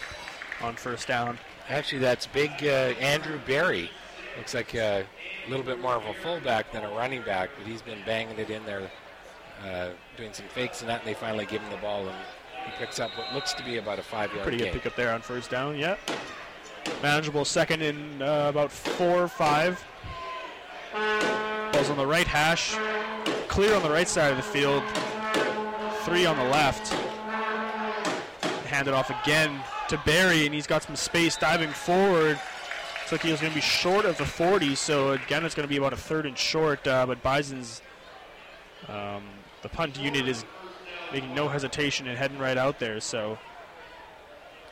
on 0.62 0.76
first 0.76 1.08
down. 1.08 1.38
Actually, 1.68 2.00
that's 2.00 2.26
big 2.26 2.50
uh, 2.62 2.94
Andrew 3.00 3.38
Barry. 3.46 3.90
Looks 4.36 4.54
like 4.54 4.74
a 4.74 5.06
little 5.48 5.64
bit 5.64 5.80
more 5.80 5.94
of 5.94 6.04
a 6.04 6.14
fullback 6.14 6.72
than 6.72 6.84
a 6.84 6.90
running 6.90 7.22
back, 7.22 7.50
but 7.56 7.66
he's 7.66 7.82
been 7.82 7.98
banging 8.04 8.38
it 8.38 8.50
in 8.50 8.64
there, 8.66 8.90
uh, 9.66 9.88
doing 10.16 10.32
some 10.32 10.46
fakes 10.48 10.80
and 10.82 10.90
that, 10.90 11.00
and 11.00 11.08
they 11.08 11.14
finally 11.14 11.46
give 11.46 11.62
him 11.62 11.70
the 11.70 11.78
ball, 11.78 12.06
and 12.06 12.16
he 12.64 12.70
picks 12.78 13.00
up 13.00 13.10
what 13.16 13.32
looks 13.32 13.54
to 13.54 13.64
be 13.64 13.78
about 13.78 13.98
a 13.98 14.02
five-yard 14.02 14.42
Pretty 14.42 14.58
good 14.58 14.72
pickup 14.72 14.94
there 14.96 15.12
on 15.12 15.22
first 15.22 15.50
down. 15.50 15.78
Yep. 15.78 15.98
Manageable 17.02 17.44
second 17.44 17.82
in 17.82 18.22
uh, 18.22 18.48
about 18.48 18.72
four 18.72 19.22
or 19.22 19.28
five. 19.28 19.84
Ball's 21.72 21.90
on 21.90 21.96
the 21.96 22.06
right 22.06 22.26
hash. 22.26 22.76
Clear 23.48 23.74
on 23.74 23.82
the 23.82 23.90
right 23.90 24.08
side 24.08 24.30
of 24.30 24.36
the 24.36 24.42
field. 24.42 24.82
Three 26.04 26.26
on 26.26 26.36
the 26.36 26.44
left. 26.44 26.92
Hand 28.66 28.88
it 28.88 28.94
off 28.94 29.10
again 29.10 29.60
to 29.88 30.00
Barry, 30.04 30.46
and 30.46 30.54
he's 30.54 30.66
got 30.66 30.82
some 30.82 30.96
space 30.96 31.36
diving 31.36 31.70
forward. 31.70 32.40
Looks 33.00 33.12
like 33.12 33.22
he 33.22 33.30
was 33.30 33.40
going 33.40 33.52
to 33.52 33.56
be 33.56 33.62
short 33.62 34.04
of 34.04 34.18
the 34.18 34.24
40, 34.24 34.74
so 34.74 35.12
again, 35.12 35.44
it's 35.44 35.54
going 35.54 35.66
to 35.66 35.72
be 35.72 35.76
about 35.76 35.92
a 35.92 35.96
third 35.96 36.26
and 36.26 36.36
short. 36.36 36.86
Uh, 36.86 37.06
but 37.06 37.22
Bison's, 37.22 37.82
um, 38.88 39.22
the 39.62 39.68
punt 39.68 39.98
unit 39.98 40.26
is 40.28 40.44
making 41.12 41.34
no 41.34 41.48
hesitation 41.48 42.08
and 42.08 42.18
heading 42.18 42.38
right 42.38 42.58
out 42.58 42.78
there. 42.78 43.00
So 43.00 43.38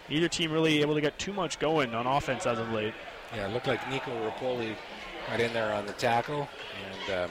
neither 0.08 0.28
team 0.28 0.52
really 0.52 0.80
able 0.80 0.94
to 0.94 1.00
get 1.00 1.18
too 1.18 1.32
much 1.32 1.58
going 1.58 1.94
on 1.94 2.06
offense 2.06 2.46
as 2.46 2.58
of 2.58 2.70
late. 2.70 2.94
Yeah, 3.34 3.48
it 3.48 3.52
looked 3.52 3.66
like 3.66 3.88
Nico 3.90 4.10
Rapoli 4.28 4.76
got 5.28 5.40
in 5.40 5.52
there 5.52 5.72
on 5.72 5.86
the 5.86 5.92
tackle, 5.94 6.48
and 7.08 7.22
um, 7.22 7.30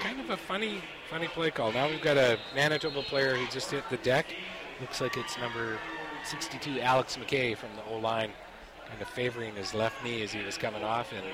kind 0.00 0.20
of 0.20 0.30
a 0.30 0.36
funny, 0.36 0.80
funny 1.10 1.28
play 1.28 1.50
call. 1.50 1.72
Now 1.72 1.88
we've 1.88 2.02
got 2.02 2.16
a 2.16 2.38
Manitoba 2.54 3.02
player 3.02 3.36
who 3.36 3.46
just 3.48 3.70
hit 3.70 3.84
the 3.90 3.96
deck. 3.98 4.26
Looks 4.80 5.00
like 5.00 5.16
it's 5.16 5.38
number 5.38 5.78
62, 6.24 6.80
Alex 6.80 7.16
McKay 7.16 7.56
from 7.56 7.70
the 7.76 7.84
O 7.92 7.98
line, 7.98 8.30
kind 8.88 9.00
of 9.00 9.08
favoring 9.08 9.54
his 9.54 9.74
left 9.74 10.02
knee 10.04 10.22
as 10.22 10.32
he 10.32 10.42
was 10.42 10.58
coming 10.58 10.82
off, 10.82 11.12
and 11.12 11.24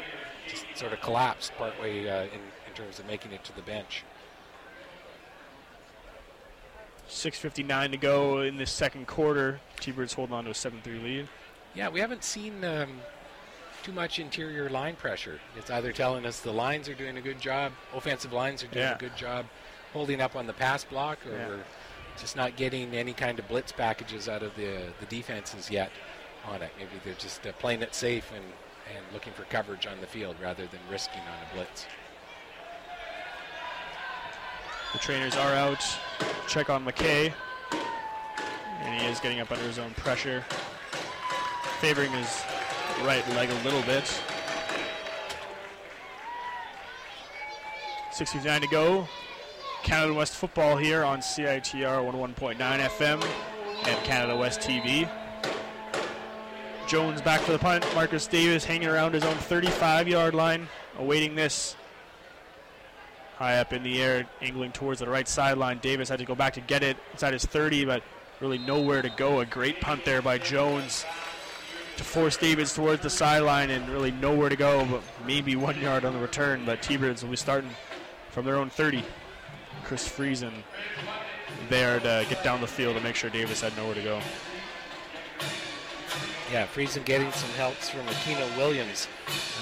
just 0.48 0.66
sort 0.74 0.92
of 0.92 1.00
collapsed 1.00 1.52
partway 1.56 2.08
uh, 2.08 2.24
in, 2.24 2.40
in 2.68 2.74
terms 2.74 2.98
of 2.98 3.06
making 3.06 3.32
it 3.32 3.44
to 3.44 3.54
the 3.54 3.62
bench. 3.62 4.04
6.59 7.10 7.90
to 7.90 7.96
go 7.96 8.40
in 8.42 8.56
this 8.56 8.70
second 8.70 9.06
quarter. 9.06 9.60
T-Birds 9.80 10.12
holding 10.14 10.34
on 10.34 10.44
to 10.44 10.50
a 10.50 10.54
7-3 10.54 11.02
lead. 11.02 11.28
Yeah, 11.74 11.88
we 11.88 12.00
haven't 12.00 12.24
seen 12.24 12.64
um, 12.64 13.00
too 13.82 13.92
much 13.92 14.18
interior 14.18 14.68
line 14.70 14.96
pressure. 14.96 15.40
It's 15.56 15.70
either 15.70 15.92
telling 15.92 16.24
us 16.24 16.40
the 16.40 16.52
lines 16.52 16.88
are 16.88 16.94
doing 16.94 17.16
a 17.16 17.20
good 17.20 17.40
job, 17.40 17.72
offensive 17.94 18.32
lines 18.32 18.62
are 18.62 18.68
doing 18.68 18.84
Yeah. 18.86 18.94
a 18.94 18.98
good 18.98 19.16
job 19.16 19.46
holding 19.92 20.20
up 20.20 20.36
on 20.36 20.46
the 20.46 20.52
pass 20.52 20.84
block, 20.84 21.18
or 21.26 21.30
Yeah. 21.32 21.48
we're 21.48 21.64
just 22.18 22.36
not 22.36 22.56
getting 22.56 22.94
any 22.94 23.12
kind 23.12 23.38
of 23.38 23.48
blitz 23.48 23.72
packages 23.72 24.28
out 24.28 24.42
of 24.42 24.54
the 24.56 24.92
the 25.00 25.06
defenses 25.06 25.70
yet 25.70 25.90
on 26.46 26.62
it. 26.62 26.70
Maybe 26.78 26.90
they're 27.04 27.14
just 27.14 27.46
uh, 27.46 27.52
playing 27.52 27.82
it 27.82 27.94
safe 27.94 28.30
and, 28.34 28.44
and 28.96 29.04
looking 29.12 29.32
for 29.32 29.42
coverage 29.44 29.86
on 29.86 30.00
the 30.00 30.06
field 30.06 30.36
rather 30.42 30.66
than 30.66 30.80
risking 30.90 31.20
on 31.22 31.38
a 31.50 31.54
blitz. 31.54 31.86
The 34.92 34.98
trainers 34.98 35.36
are 35.36 35.52
out. 35.54 35.84
Check 36.48 36.68
on 36.68 36.84
McKay. 36.84 37.32
And 38.82 39.00
he 39.00 39.08
is 39.08 39.20
getting 39.20 39.40
up 39.40 39.50
under 39.52 39.64
his 39.64 39.78
own 39.78 39.92
pressure. 39.94 40.44
Favoring 41.80 42.10
his 42.12 42.42
right 43.04 43.26
leg 43.30 43.50
a 43.50 43.64
little 43.64 43.82
bit. 43.82 44.04
6.59 48.12 48.60
to 48.60 48.66
go. 48.66 49.08
Canada 49.82 50.12
West 50.12 50.34
football 50.34 50.76
here 50.76 51.04
on 51.04 51.20
CITR 51.20 52.04
101.9 52.12 52.58
FM 52.58 53.24
and 53.86 54.04
Canada 54.04 54.36
West 54.36 54.60
TV. 54.60 55.08
Jones 56.86 57.22
back 57.22 57.40
for 57.40 57.52
the 57.52 57.58
punt. 57.58 57.86
Marcus 57.94 58.26
Davis 58.26 58.64
hanging 58.64 58.88
around 58.88 59.14
his 59.14 59.24
own 59.24 59.36
35 59.36 60.08
yard 60.08 60.34
line, 60.34 60.68
awaiting 60.98 61.34
this 61.34 61.76
high 63.40 63.56
up 63.58 63.72
in 63.72 63.82
the 63.82 64.02
air, 64.02 64.26
angling 64.42 64.70
towards 64.70 65.00
the 65.00 65.08
right 65.08 65.26
sideline. 65.26 65.78
Davis 65.78 66.10
had 66.10 66.18
to 66.18 66.26
go 66.26 66.34
back 66.34 66.52
to 66.52 66.60
get 66.60 66.82
it 66.82 66.98
inside 67.12 67.32
his 67.32 67.46
30, 67.46 67.86
but 67.86 68.02
really 68.38 68.58
nowhere 68.58 69.00
to 69.00 69.08
go. 69.08 69.40
A 69.40 69.46
great 69.46 69.80
punt 69.80 70.04
there 70.04 70.20
by 70.20 70.36
Jones 70.36 71.06
to 71.96 72.04
force 72.04 72.36
Davis 72.36 72.74
towards 72.74 73.02
the 73.02 73.08
sideline 73.08 73.70
and 73.70 73.88
really 73.88 74.10
nowhere 74.10 74.50
to 74.50 74.56
go, 74.56 74.84
but 74.84 75.02
maybe 75.26 75.56
one 75.56 75.80
yard 75.80 76.04
on 76.04 76.12
the 76.12 76.18
return. 76.18 76.66
But 76.66 76.82
T-Birds 76.82 77.22
will 77.22 77.30
be 77.30 77.36
starting 77.36 77.70
from 78.28 78.44
their 78.44 78.56
own 78.56 78.68
30. 78.68 79.02
Chris 79.84 80.06
Friesen 80.06 80.52
there 81.70 81.98
to 81.98 82.26
get 82.28 82.44
down 82.44 82.60
the 82.60 82.66
field 82.66 82.94
to 82.94 83.02
make 83.02 83.14
sure 83.14 83.30
Davis 83.30 83.62
had 83.62 83.74
nowhere 83.74 83.94
to 83.94 84.02
go. 84.02 84.20
Yeah, 86.52 86.66
Friesen 86.66 87.06
getting 87.06 87.32
some 87.32 87.50
helps 87.50 87.88
from 87.88 88.02
Aquino 88.02 88.54
Williams 88.58 89.08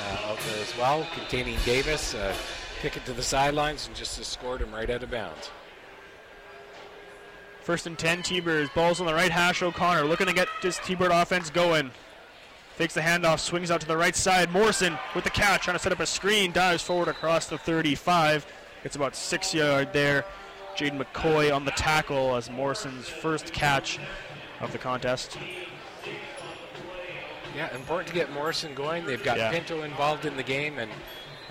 uh, 0.00 0.30
out 0.30 0.38
there 0.48 0.62
as 0.62 0.76
well, 0.76 1.06
containing 1.14 1.56
Davis. 1.64 2.14
Uh, 2.16 2.34
kick 2.80 2.96
it 2.96 3.04
to 3.06 3.12
the 3.12 3.22
sidelines 3.22 3.86
and 3.86 3.96
just 3.96 4.22
scored 4.24 4.60
him 4.60 4.72
right 4.72 4.88
out 4.88 5.02
of 5.02 5.10
bounds. 5.10 5.50
First 7.62 7.86
and 7.86 7.98
10, 7.98 8.22
T-Birds. 8.22 8.70
Ball's 8.74 9.00
on 9.00 9.06
the 9.06 9.12
right 9.14 9.30
hash. 9.30 9.62
O'Connor 9.62 10.04
looking 10.04 10.26
to 10.26 10.32
get 10.32 10.48
this 10.62 10.78
T-Bird 10.78 11.10
offense 11.12 11.50
going. 11.50 11.90
Takes 12.78 12.94
the 12.94 13.00
handoff, 13.00 13.40
swings 13.40 13.70
out 13.70 13.80
to 13.80 13.86
the 13.88 13.96
right 13.96 14.14
side. 14.14 14.50
Morrison 14.52 14.96
with 15.14 15.24
the 15.24 15.30
catch, 15.30 15.62
trying 15.64 15.76
to 15.76 15.82
set 15.82 15.92
up 15.92 16.00
a 16.00 16.06
screen, 16.06 16.52
dives 16.52 16.82
forward 16.82 17.08
across 17.08 17.46
the 17.46 17.58
35. 17.58 18.46
Gets 18.84 18.96
about 18.96 19.16
six 19.16 19.52
yard 19.52 19.92
there. 19.92 20.24
Jaden 20.76 21.02
McCoy 21.02 21.52
on 21.54 21.64
the 21.64 21.72
tackle 21.72 22.36
as 22.36 22.48
Morrison's 22.48 23.08
first 23.08 23.52
catch 23.52 23.98
of 24.60 24.70
the 24.70 24.78
contest. 24.78 25.36
Yeah, 27.56 27.74
important 27.74 28.06
to 28.08 28.14
get 28.14 28.32
Morrison 28.32 28.74
going. 28.74 29.04
They've 29.04 29.22
got 29.22 29.38
Yeah. 29.38 29.50
Pinto 29.50 29.82
involved 29.82 30.24
in 30.24 30.36
the 30.36 30.44
game, 30.44 30.78
and 30.78 30.90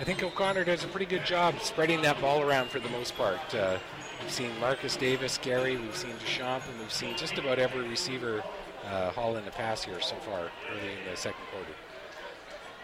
I 0.00 0.04
think 0.04 0.22
O'Connor 0.22 0.62
does 0.62 0.84
a 0.84 0.86
pretty 0.86 1.06
good 1.06 1.24
job 1.24 1.56
spreading 1.60 2.02
that 2.02 2.20
ball 2.20 2.40
around 2.40 2.70
for 2.70 2.78
the 2.78 2.88
most 2.90 3.16
part. 3.16 3.52
Uh, 3.52 3.78
we've 4.22 4.30
seen 4.30 4.56
Marcus 4.60 4.94
Davis, 4.94 5.40
Gary, 5.42 5.76
we've 5.76 5.96
seen 5.96 6.12
Deschamps, 6.20 6.68
and 6.68 6.78
we've 6.78 6.92
seen 6.92 7.16
just 7.16 7.36
about 7.36 7.58
every 7.58 7.88
receiver 7.88 8.44
uh, 8.86 9.10
haul 9.10 9.36
in 9.36 9.44
the 9.44 9.50
pass 9.50 9.82
here 9.82 10.00
so 10.00 10.14
far 10.16 10.50
early 10.70 10.92
in 10.92 11.10
the 11.10 11.16
second 11.16 11.42
quarter. 11.50 11.72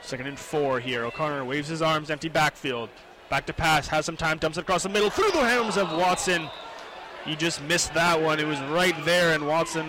Second 0.03 0.27
and 0.27 0.39
four 0.39 0.81
here. 0.81 1.05
O'Connor 1.05 1.45
waves 1.45 1.69
his 1.69 1.83
arms, 1.83 2.11
empty 2.11 2.29
backfield. 2.29 2.91
Back 3.31 3.47
to 3.47 3.53
pass, 3.53 3.87
has 3.87 4.05
some 4.05 4.17
time, 4.17 4.39
dumps 4.39 4.59
it 4.59 4.63
across 4.63 4.83
the 4.83 4.89
middle, 4.89 5.09
through 5.09 5.31
the 5.31 5.39
hands 5.39 5.77
of 5.77 5.93
Watson. 5.93 6.51
He 7.25 7.37
just 7.37 7.63
missed 7.63 7.95
that 7.95 8.21
one. 8.21 8.41
It 8.41 8.47
was 8.47 8.61
right 8.63 8.95
there, 9.05 9.35
and 9.35 9.47
Watson, 9.47 9.87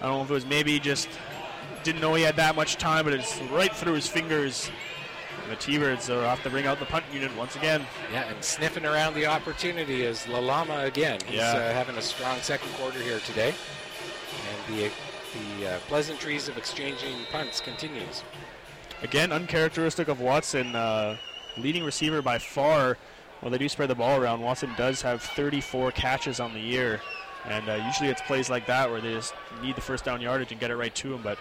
I 0.00 0.06
don't 0.06 0.16
know 0.16 0.22
if 0.22 0.30
it 0.30 0.34
was 0.34 0.46
maybe 0.46 0.80
just 0.80 1.10
didn't 1.84 2.00
know 2.00 2.14
he 2.14 2.22
had 2.22 2.36
that 2.36 2.56
much 2.56 2.76
time, 2.76 3.04
but 3.04 3.12
it's 3.12 3.38
right 3.52 3.74
through 3.74 3.92
his 3.92 4.08
fingers. 4.08 4.70
And 5.50 5.58
the 5.58 5.62
T-Birds 5.64 6.08
are 6.10 6.24
off 6.26 6.44
to 6.44 6.50
bring 6.50 6.66
out 6.66 6.78
the 6.78 6.84
punt 6.86 7.04
unit 7.12 7.36
once 7.36 7.56
again. 7.56 7.84
Yeah, 8.12 8.22
and 8.28 8.44
sniffing 8.44 8.86
around 8.86 9.14
the 9.14 9.26
opportunity 9.26 10.02
is 10.04 10.20
Lalama 10.26 10.84
again. 10.86 11.18
He's 11.26 11.38
Yeah. 11.38 11.54
uh, 11.54 11.72
having 11.72 11.96
a 11.96 12.02
strong 12.02 12.38
second 12.40 12.72
quarter 12.74 13.00
here 13.00 13.18
today. 13.18 13.52
And 14.68 14.76
the, 14.78 14.90
the 15.58 15.70
uh, 15.74 15.78
pleasantries 15.88 16.46
of 16.46 16.56
exchanging 16.56 17.16
punts 17.32 17.60
continues. 17.60 18.22
Again, 19.02 19.32
uncharacteristic 19.32 20.06
of 20.06 20.20
Watson, 20.20 20.76
uh, 20.76 21.16
leading 21.58 21.82
receiver 21.82 22.22
by 22.22 22.38
far. 22.38 22.96
Well, 23.42 23.50
they 23.50 23.58
do 23.58 23.68
spread 23.68 23.90
the 23.90 23.96
ball 23.96 24.20
around. 24.20 24.42
Watson 24.42 24.70
does 24.76 25.02
have 25.02 25.20
34 25.20 25.90
catches 25.90 26.38
on 26.38 26.54
the 26.54 26.60
year, 26.60 27.00
and 27.48 27.68
uh, 27.68 27.74
usually 27.86 28.08
it's 28.08 28.22
plays 28.22 28.48
like 28.48 28.66
that 28.66 28.88
where 28.88 29.00
they 29.00 29.14
just 29.14 29.34
need 29.62 29.74
the 29.74 29.80
first 29.80 30.04
down 30.04 30.20
yardage 30.20 30.52
and 30.52 30.60
get 30.60 30.70
it 30.70 30.76
right 30.76 30.94
to 30.94 31.12
him. 31.14 31.22
But 31.22 31.38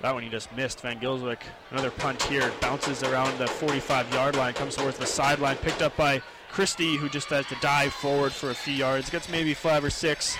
that 0.00 0.12
one 0.14 0.22
he 0.22 0.28
just 0.28 0.54
missed. 0.56 0.80
Van 0.80 0.98
Gylswyk, 1.00 1.38
another 1.70 1.90
punt 1.90 2.22
here, 2.24 2.52
bounces 2.60 3.02
around 3.02 3.36
the 3.38 3.46
45-yard 3.46 4.36
line, 4.36 4.54
comes 4.54 4.76
towards 4.76 4.98
the 4.98 5.06
sideline, 5.06 5.56
picked 5.56 5.82
up 5.82 5.96
by 5.96 6.20
Christie, 6.50 6.96
who 6.96 7.08
just 7.08 7.28
has 7.28 7.46
to 7.46 7.56
dive 7.60 7.92
forward 7.92 8.32
for 8.32 8.50
a 8.50 8.54
few 8.54 8.74
yards, 8.74 9.10
gets 9.10 9.28
maybe 9.28 9.54
five 9.54 9.82
or 9.84 9.90
six. 9.90 10.36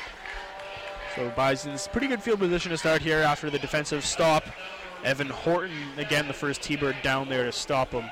So 1.15 1.31
Bison's 1.37 1.89
pretty 1.89 2.07
good 2.09 2.23
field 2.23 2.39
position 2.39 2.71
to 2.71 2.77
start 2.79 3.01
here 3.01 3.19
after 3.21 3.49
the 3.51 3.59
defensive 3.59 4.05
stop. 4.05 4.45
Evan 5.05 5.29
Horton, 5.29 5.77
again, 5.99 6.27
the 6.27 6.35
first 6.35 6.63
T-Bird 6.63 6.97
down 7.03 7.29
there 7.29 7.45
to 7.45 7.53
stop 7.53 7.91
him 7.93 8.05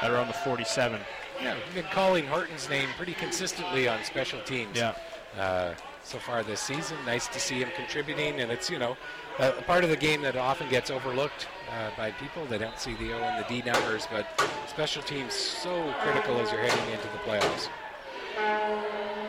at 0.00 0.10
around 0.10 0.28
the 0.28 0.32
47. 0.34 1.00
Yeah, 1.42 1.54
we've 1.54 1.74
been 1.74 1.92
calling 1.92 2.26
Horton's 2.26 2.68
name 2.68 2.88
pretty 2.96 3.14
consistently 3.14 3.86
on 3.88 4.02
special 4.04 4.40
teams. 4.42 4.76
Yeah. 4.76 4.94
uh, 5.38 5.74
so 6.02 6.18
far 6.18 6.42
this 6.42 6.60
season. 6.60 6.96
Nice 7.04 7.28
to 7.28 7.38
see 7.38 7.58
him 7.60 7.68
contributing, 7.76 8.40
and 8.40 8.50
it's 8.50 8.70
you 8.70 8.78
know 8.78 8.96
a, 9.38 9.50
a 9.50 9.62
part 9.62 9.84
of 9.84 9.90
the 9.90 9.96
game 9.96 10.22
that 10.22 10.36
often 10.36 10.68
gets 10.68 10.90
overlooked 10.90 11.48
uh, 11.70 11.90
by 11.96 12.10
people. 12.12 12.44
They 12.46 12.58
don't 12.58 12.78
see 12.78 12.94
the 12.94 13.12
O 13.12 13.18
and 13.18 13.44
the 13.44 13.48
D 13.48 13.62
numbers, 13.62 14.06
but 14.10 14.26
special 14.66 15.02
teams 15.02 15.32
so 15.32 15.92
critical 16.00 16.38
as 16.38 16.50
you're 16.52 16.60
heading 16.60 16.92
into 16.92 17.08
the 17.08 17.18
playoffs. 17.18 17.68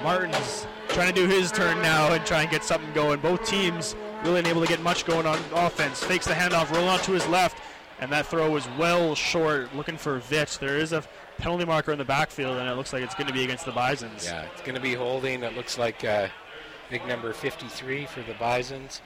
Martin's 0.03 0.67
trying 0.89 1.13
to 1.13 1.21
do 1.21 1.27
his 1.27 1.51
turn 1.51 1.81
now 1.81 2.13
and 2.13 2.25
try 2.25 2.41
and 2.41 2.51
get 2.51 2.63
something 2.63 2.91
going. 2.93 3.19
Both 3.19 3.45
teams 3.45 3.95
really 4.23 4.39
unable 4.39 4.61
to 4.61 4.67
get 4.67 4.81
much 4.81 5.05
going 5.05 5.25
on 5.25 5.39
offense. 5.53 6.03
Fakes 6.03 6.25
the 6.25 6.33
handoff, 6.33 6.71
roll 6.71 6.87
on 6.87 6.99
to 6.99 7.11
his 7.11 7.27
left, 7.27 7.61
and 7.99 8.11
that 8.11 8.25
throw 8.25 8.49
was 8.49 8.67
well 8.77 9.13
short. 9.15 9.75
Looking 9.75 9.97
for 9.97 10.19
Vitch. 10.19 10.59
There 10.59 10.77
is 10.77 10.93
a 10.93 11.03
penalty 11.37 11.65
marker 11.65 11.91
in 11.91 11.97
the 11.97 12.05
backfield, 12.05 12.57
and 12.57 12.69
it 12.69 12.75
looks 12.75 12.93
like 12.93 13.03
it's 13.03 13.15
going 13.15 13.27
to 13.27 13.33
be 13.33 13.43
against 13.43 13.65
the 13.65 13.71
Bisons. 13.71 14.25
Yeah, 14.25 14.45
it's 14.53 14.61
going 14.61 14.75
to 14.75 14.81
be 14.81 14.93
holding. 14.93 15.43
It 15.43 15.55
looks 15.55 15.77
like 15.77 16.03
uh, 16.05 16.27
big 16.89 17.05
number 17.05 17.33
53 17.33 18.05
for 18.05 18.21
the 18.21 18.33
Bisons, 18.35 19.01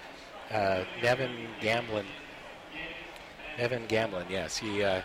uh, 0.54 0.84
Nevin 1.02 1.48
Gamblin. 1.62 2.06
Nevin 3.58 3.86
Gamblin, 3.88 4.26
yes, 4.30 4.58
he 4.58 4.84
uh, 4.84 5.02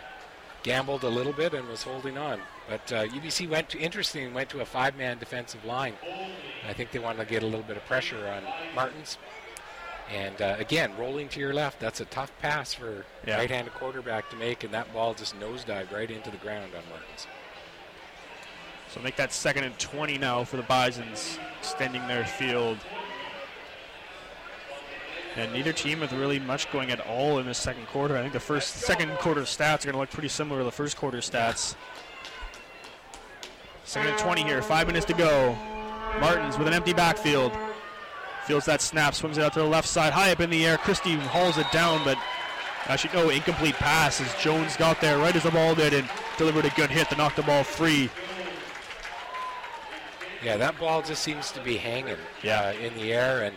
gambled 0.63 1.03
a 1.03 1.09
little 1.09 1.33
bit 1.33 1.53
and 1.53 1.67
was 1.67 1.83
holding 1.83 2.17
on. 2.17 2.39
But 2.67 2.91
uh, 2.91 3.05
UBC 3.07 3.49
went 3.49 3.69
to 3.69 3.79
interesting 3.79 4.33
went 4.33 4.49
to 4.49 4.61
a 4.61 4.65
five-man 4.65 5.17
defensive 5.19 5.63
line. 5.65 5.93
I 6.67 6.73
think 6.73 6.91
they 6.91 6.99
wanted 6.99 7.19
to 7.19 7.29
get 7.29 7.43
a 7.43 7.45
little 7.45 7.63
bit 7.63 7.77
of 7.77 7.85
pressure 7.85 8.27
on 8.27 8.43
Martins. 8.75 9.17
And 10.11 10.41
uh, 10.41 10.55
again, 10.57 10.91
rolling 10.97 11.29
to 11.29 11.39
your 11.39 11.53
left, 11.53 11.79
that's 11.79 11.99
a 12.01 12.05
tough 12.05 12.31
pass 12.41 12.73
for 12.73 13.05
Yeah. 13.27 13.37
right-handed 13.37 13.73
quarterback 13.75 14.29
to 14.31 14.35
make, 14.35 14.63
and 14.63 14.73
that 14.73 14.91
ball 14.91 15.13
just 15.13 15.39
nosedived 15.39 15.91
right 15.91 16.09
into 16.09 16.31
the 16.31 16.37
ground 16.37 16.71
on 16.75 16.81
Martins. 16.89 17.27
So 18.91 18.99
make 19.01 19.15
that 19.17 19.31
second 19.31 19.65
and 19.65 19.77
20 19.77 20.17
now 20.17 20.43
for 20.43 20.57
the 20.57 20.63
Bisons, 20.63 21.37
extending 21.59 22.07
their 22.07 22.25
field. 22.25 22.77
And 25.35 25.53
neither 25.53 25.71
team 25.71 25.99
with 25.99 26.11
really 26.11 26.39
much 26.39 26.71
going 26.71 26.91
at 26.91 26.99
all 27.01 27.39
in 27.39 27.45
the 27.45 27.53
second 27.53 27.85
quarter. 27.87 28.17
I 28.17 28.21
think 28.21 28.33
the 28.33 28.39
first, 28.39 28.75
second 28.77 29.11
quarter 29.19 29.41
stats 29.41 29.81
are 29.81 29.85
going 29.85 29.93
to 29.93 29.99
look 29.99 30.09
pretty 30.09 30.27
similar 30.27 30.59
to 30.61 30.65
the 30.65 30.71
first 30.71 30.97
quarter 30.97 31.19
stats. 31.19 31.75
Second 33.83 34.11
and 34.11 34.19
20 34.19 34.43
here, 34.43 34.61
five 34.61 34.87
minutes 34.87 35.05
to 35.07 35.13
go. 35.13 35.55
Martins 36.19 36.57
with 36.57 36.67
an 36.67 36.73
empty 36.73 36.93
backfield. 36.93 37.51
Feels 38.45 38.65
that 38.65 38.81
snap, 38.81 39.13
swings 39.13 39.37
it 39.37 39.43
out 39.43 39.53
to 39.53 39.59
the 39.59 39.65
left 39.65 39.87
side, 39.87 40.11
high 40.11 40.31
up 40.31 40.39
in 40.39 40.49
the 40.49 40.65
air. 40.65 40.77
Christie 40.77 41.15
hauls 41.15 41.57
it 41.59 41.71
down, 41.71 42.03
but 42.03 42.17
actually 42.87 43.13
no 43.13 43.29
incomplete 43.29 43.75
pass 43.75 44.19
as 44.19 44.33
Jones 44.41 44.75
got 44.75 44.99
there 45.01 45.19
right 45.19 45.35
as 45.35 45.43
the 45.43 45.51
ball 45.51 45.75
did 45.75 45.93
and 45.93 46.09
delivered 46.37 46.65
a 46.65 46.69
good 46.71 46.89
hit 46.89 47.09
to 47.09 47.15
knock 47.15 47.35
the 47.35 47.43
ball 47.43 47.63
free. 47.63 48.09
Yeah, 50.43 50.57
that 50.57 50.79
ball 50.79 51.01
just 51.01 51.21
seems 51.21 51.51
to 51.51 51.61
be 51.61 51.77
hanging 51.77 52.15
Yeah. 52.41 52.61
uh, 52.61 52.71
in 52.73 52.95
the 52.95 53.13
air, 53.13 53.43
and 53.43 53.55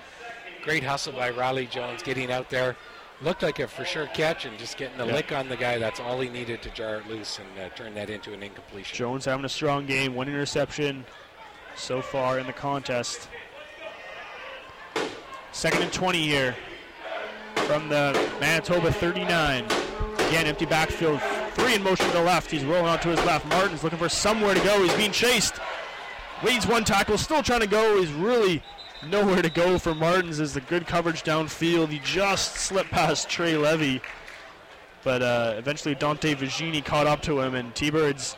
great 0.63 0.85
hustle 0.85 1.13
by 1.13 1.31
Riley 1.31 1.67
Jones 1.67 2.03
getting 2.03 2.31
out 2.31 2.51
there. 2.51 2.77
Looked 3.21 3.43
like 3.43 3.59
a 3.61 3.69
for 3.69 3.85
sure 3.85 4.07
catch 4.09 4.47
and 4.47 4.59
just 4.59 4.77
getting 4.77 4.99
a 5.01 5.07
Yeah. 5.07 5.13
lick 5.13 5.33
on 5.33 5.49
the 5.49 5.57
guy. 5.57 5.79
That's 5.79 6.01
all 6.01 6.21
he 6.21 6.29
needed 6.29 6.63
to 6.63 6.71
jar 6.71 6.97
it 6.97 7.07
loose 7.09 7.39
and 7.39 7.49
uh, 7.67 7.69
turn 7.75 7.95
that 7.95 8.11
into 8.11 8.33
an 8.33 8.43
incompletion. 8.43 8.97
Jones 8.97 9.25
having 9.25 9.45
a 9.45 9.49
strong 9.49 9.87
game, 9.87 10.15
one 10.15 10.29
interception 10.29 11.05
so 11.77 12.03
far 12.03 12.39
in 12.39 12.47
the 12.47 12.53
contest. 12.53 13.29
Second 15.53 15.83
and 15.83 15.93
20 15.93 16.23
here 16.23 16.57
from 17.67 17.89
the 17.89 18.13
Manitoba 18.41 18.91
39. 18.93 19.65
Again, 20.29 20.47
empty 20.47 20.65
backfield, 20.67 21.21
three 21.53 21.75
in 21.75 21.83
motion 21.83 22.07
to 22.07 22.13
the 22.13 22.23
left. 22.23 22.51
He's 22.51 22.65
rolling 22.65 22.87
out 22.87 23.03
to 23.03 23.09
his 23.09 23.23
left. 23.25 23.47
Martin's 23.47 23.85
looking 23.85 23.99
for 23.99 24.09
somewhere 24.09 24.55
to 24.55 24.61
go. 24.61 24.83
He's 24.83 24.95
being 24.95 25.13
chased. 25.13 25.55
Leads 26.43 26.67
one 26.67 26.85
tackle, 26.85 27.19
still 27.19 27.43
trying 27.43 27.61
to 27.61 27.67
go. 27.67 28.01
He's 28.01 28.11
really 28.13 28.63
nowhere 29.07 29.43
to 29.43 29.51
go 29.51 29.79
for 29.79 29.95
Martins 29.95 30.41
as 30.41 30.55
the 30.55 30.61
good 30.61 30.87
coverage 30.87 31.23
downfield. 31.23 31.89
He 31.89 31.99
just 32.01 32.57
slipped 32.57 32.91
past 32.91 33.29
Trey 33.29 33.57
Levy. 33.57 34.01
But 35.05 35.23
uh, 35.23 35.55
eventually 35.59 35.95
Dante 35.97 36.35
Vigini 36.35 36.85
caught 36.85 37.07
up 37.09 37.23
to 37.23 37.41
him, 37.41 37.55
and 37.55 37.75
T-Birds 37.75 38.37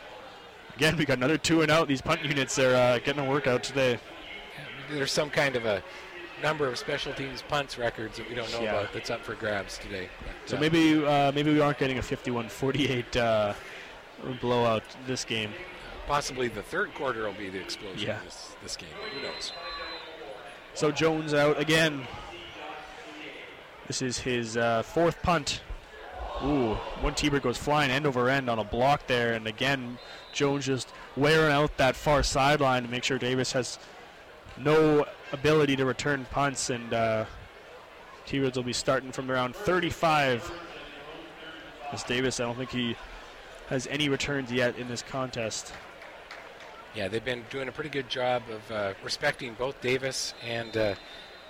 Again, 0.75 0.97
we 0.97 1.05
got 1.05 1.17
another 1.19 1.37
two 1.37 1.61
and 1.61 1.71
out. 1.71 1.87
These 1.87 2.01
punt 2.01 2.21
units 2.25 2.59
are 2.59 2.75
uh, 2.75 2.99
getting 2.99 3.25
a 3.25 3.29
workout 3.29 3.63
today. 3.63 3.97
There's 4.91 5.09
some 5.11 5.29
kind 5.29 5.55
of 5.55 5.65
a 5.65 5.81
number 6.43 6.67
of 6.67 6.77
special 6.77 7.13
teams 7.13 7.41
punts 7.43 7.77
records 7.77 8.17
that 8.17 8.27
we 8.27 8.35
don't 8.35 8.51
know 8.51 8.59
Yeah. 8.61 8.81
about 8.81 8.91
that's 8.91 9.09
up 9.09 9.23
for 9.23 9.35
grabs 9.35 9.77
today. 9.77 10.09
But, 10.19 10.49
So 10.49 10.57
uh, 10.57 10.59
maybe 10.59 11.05
uh, 11.05 11.31
maybe 11.31 11.53
we 11.53 11.61
aren't 11.61 11.77
getting 11.77 11.97
a 11.97 12.01
51-48 12.01 13.15
uh, 13.15 13.53
blowout 14.41 14.83
this 15.07 15.23
game. 15.23 15.51
possibly 16.07 16.49
the 16.49 16.61
third 16.61 16.93
quarter 16.93 17.23
will 17.23 17.31
be 17.33 17.49
the 17.49 17.59
explosion 17.61 18.09
Yeah. 18.09 18.17
of 18.17 18.25
this, 18.25 18.55
this 18.61 18.75
game. 18.75 18.89
Who 19.13 19.21
knows? 19.21 19.53
So 20.75 20.91
Jones 20.91 21.33
out 21.33 21.57
again. 21.57 22.05
This 23.87 24.01
is 24.01 24.19
his 24.19 24.57
uh, 24.57 24.83
fourth 24.83 25.21
punt. 25.21 25.61
Ooh, 26.43 26.73
one 26.99 27.15
T-Bird 27.15 27.43
goes 27.43 27.57
flying 27.57 27.89
end 27.89 28.05
over 28.05 28.27
end 28.27 28.49
on 28.49 28.59
a 28.59 28.63
block 28.65 29.07
there, 29.07 29.33
and 29.33 29.47
again 29.47 29.97
Jones 30.33 30.65
just 30.65 30.89
wearing 31.15 31.53
out 31.53 31.77
that 31.77 31.95
far 31.95 32.23
sideline 32.23 32.83
to 32.83 32.89
make 32.89 33.05
sure 33.05 33.17
Davis 33.17 33.53
has 33.53 33.79
no 34.57 35.05
ability 35.31 35.77
to 35.77 35.85
return 35.85 36.25
punts, 36.29 36.69
and 36.69 36.93
uh, 36.93 37.23
T-Birds 38.25 38.57
will 38.57 38.63
be 38.63 38.73
starting 38.73 39.13
from 39.13 39.31
around 39.31 39.55
35. 39.55 40.51
As 41.93 42.03
Davis, 42.03 42.41
I 42.41 42.43
don't 42.43 42.57
think 42.57 42.71
he 42.71 42.97
has 43.69 43.87
any 43.87 44.09
returns 44.09 44.51
yet 44.51 44.77
in 44.77 44.89
this 44.89 45.03
contest. 45.03 45.71
Yeah, 46.95 47.09
they've 47.09 47.23
been 47.23 47.43
doing 47.49 47.67
a 47.67 47.73
pretty 47.73 47.89
good 47.89 48.07
job 48.07 48.43
of 48.49 48.71
uh, 48.71 48.93
respecting 49.03 49.53
both 49.55 49.81
Davis 49.81 50.33
and 50.41 50.75
uh, 50.77 50.95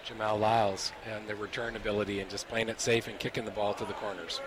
Jamel 0.04 0.40
Lyles 0.40 0.92
and 1.08 1.28
their 1.28 1.36
return 1.36 1.76
ability 1.76 2.20
and 2.20 2.30
just 2.32 2.48
playing 2.48 2.68
it 2.68 2.82
safe 2.82 3.08
and 3.08 3.20
kicking 3.20 3.46
the 3.46 3.52
ball 3.52 3.76
to 3.76 3.86
the 3.86 3.94
corners. 3.94 4.42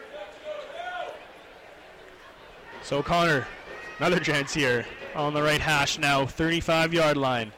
So 2.83 3.01
Connor, 3.01 3.47
another 3.99 4.19
chance 4.19 4.53
here 4.53 4.87
on 5.15 5.35
the 5.35 5.43
right 5.43 5.61
hash 5.61 5.99
now, 5.99 6.27
35 6.27 6.93
yard 6.93 7.17
line. 7.17 7.53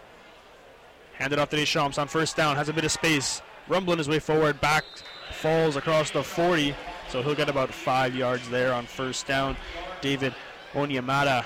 Handed 1.15 1.39
off 1.39 1.49
to 1.51 1.57
Deschamps 1.57 1.99
on 1.99 2.09
first 2.09 2.37
down, 2.37 2.57
has 2.57 2.69
a 2.69 2.75
bit 2.75 2.85
of 2.85 2.93
space, 2.93 3.41
rumbling 3.69 3.99
his 3.99 4.09
way 4.09 4.19
forward, 4.19 4.61
back 4.61 4.85
falls 5.33 5.77
across 5.77 6.11
the 6.11 6.23
40, 6.23 6.75
so 7.09 7.23
he'll 7.23 7.35
get 7.35 7.49
about 7.49 7.73
five 7.73 8.15
yards 8.15 8.49
there 8.51 8.75
on 8.75 8.85
first 8.85 9.27
down. 9.27 9.57
David 10.03 10.35
Onyemata 10.75 11.45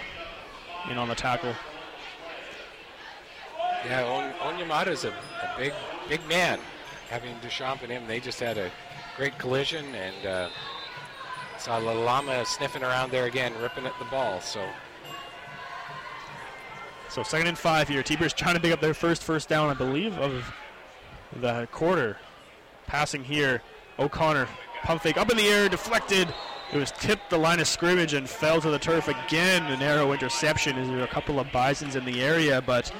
in 0.90 0.99
on 0.99 1.09
the 1.09 1.14
tackle. 1.14 1.55
Yeah, 3.87 4.05
On- 4.05 4.55
Onyemata's 4.55 5.05
a, 5.05 5.11
a 5.11 5.55
big, 5.59 5.72
big 6.09 6.26
man. 6.28 6.59
Having 7.11 7.35
Deschamps 7.43 7.82
and 7.82 7.93
him, 7.93 8.07
they 8.07 8.18
just 8.18 8.41
had 8.41 8.57
a 8.59 8.70
great 9.16 9.39
collision 9.39 9.85
and 9.95 10.26
uh, 10.26 10.49
saw 11.59 11.78
Lalama 11.78 12.47
sniffing 12.47 12.82
around 12.82 13.12
there 13.12 13.26
again, 13.26 13.53
ripping 13.61 13.87
at 13.87 13.97
the 13.99 14.07
ball. 14.07 14.41
So 14.41 14.66
So 17.09 17.22
second 17.22 17.47
and 17.47 17.59
five 17.59 17.89
here. 17.89 18.03
T-Birds 18.03 18.35
trying 18.35 18.55
to 18.55 18.61
pick 18.61 18.72
up 18.72 18.80
their 18.80 18.95
first 18.95 19.22
first 19.22 19.49
down, 19.49 19.70
I 19.70 19.74
believe, 19.74 20.18
of 20.18 20.53
the 21.41 21.68
quarter. 21.70 22.16
Passing 22.87 23.22
here, 23.22 23.62
O'Connor, 23.99 24.49
pump 24.82 25.03
fake 25.03 25.16
up 25.16 25.30
in 25.30 25.37
the 25.37 25.47
air, 25.47 25.68
deflected. 25.68 26.32
It 26.72 26.78
was 26.78 26.91
tipped 26.93 27.30
the 27.30 27.39
line 27.39 27.61
of 27.61 27.68
scrimmage 27.68 28.14
and 28.14 28.28
fell 28.28 28.61
to 28.61 28.70
the 28.70 28.78
turf 28.78 29.09
again. 29.09 29.62
A 29.70 29.76
narrow 29.76 30.12
interception. 30.12 30.76
Is 30.78 30.89
there 30.89 31.03
a 31.05 31.07
couple 31.07 31.39
of 31.39 31.53
Bisons 31.53 31.95
in 31.95 32.05
the 32.05 32.20
area, 32.22 32.61
but 32.61 32.91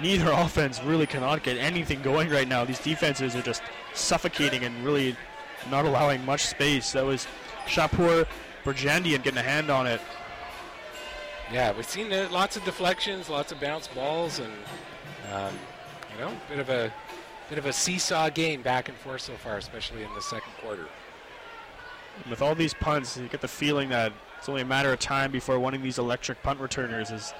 neither 0.00 0.30
offense 0.30 0.82
really 0.82 1.06
cannot 1.06 1.42
get 1.42 1.56
anything 1.56 2.02
going 2.02 2.30
right 2.30 2.48
now. 2.48 2.64
These 2.64 2.80
defenses 2.80 3.34
are 3.34 3.42
just 3.42 3.62
suffocating 3.94 4.64
and 4.64 4.84
really 4.84 5.16
not 5.70 5.84
allowing 5.84 6.24
much 6.24 6.46
space. 6.46 6.92
That 6.92 7.04
was 7.04 7.26
Shapur 7.66 8.26
Burjandian 8.64 9.22
getting 9.22 9.38
a 9.38 9.42
hand 9.42 9.70
on 9.70 9.86
it. 9.86 10.00
yeah, 11.52 11.72
we've 11.72 11.88
seen 11.88 12.12
uh, 12.12 12.28
lots 12.30 12.56
of 12.56 12.64
deflections, 12.64 13.28
lots 13.30 13.52
of 13.52 13.60
bounce 13.60 13.86
balls, 13.88 14.38
and 14.40 14.52
um, 15.32 15.54
you 16.12 16.24
know, 16.24 16.32
bit 16.48 16.58
of 16.58 16.68
a 16.68 16.92
bit 17.48 17.58
of 17.58 17.66
a 17.66 17.72
seesaw 17.72 18.28
game 18.28 18.62
back 18.62 18.88
and 18.88 18.98
forth 18.98 19.20
so 19.20 19.34
far, 19.34 19.56
especially 19.56 20.02
in 20.02 20.12
the 20.14 20.22
second 20.22 20.52
quarter. 20.60 20.86
with 22.28 22.42
all 22.42 22.54
these 22.54 22.74
punts, 22.74 23.16
you 23.16 23.28
get 23.28 23.40
the 23.40 23.48
feeling 23.48 23.88
that 23.90 24.12
it's 24.38 24.48
only 24.48 24.62
a 24.62 24.66
matter 24.66 24.92
of 24.92 24.98
time 24.98 25.30
before 25.30 25.58
one 25.58 25.74
of 25.74 25.82
these 25.82 25.98
electric 25.98 26.42
punt 26.42 26.60
returners 26.60 27.10
is 27.10 27.32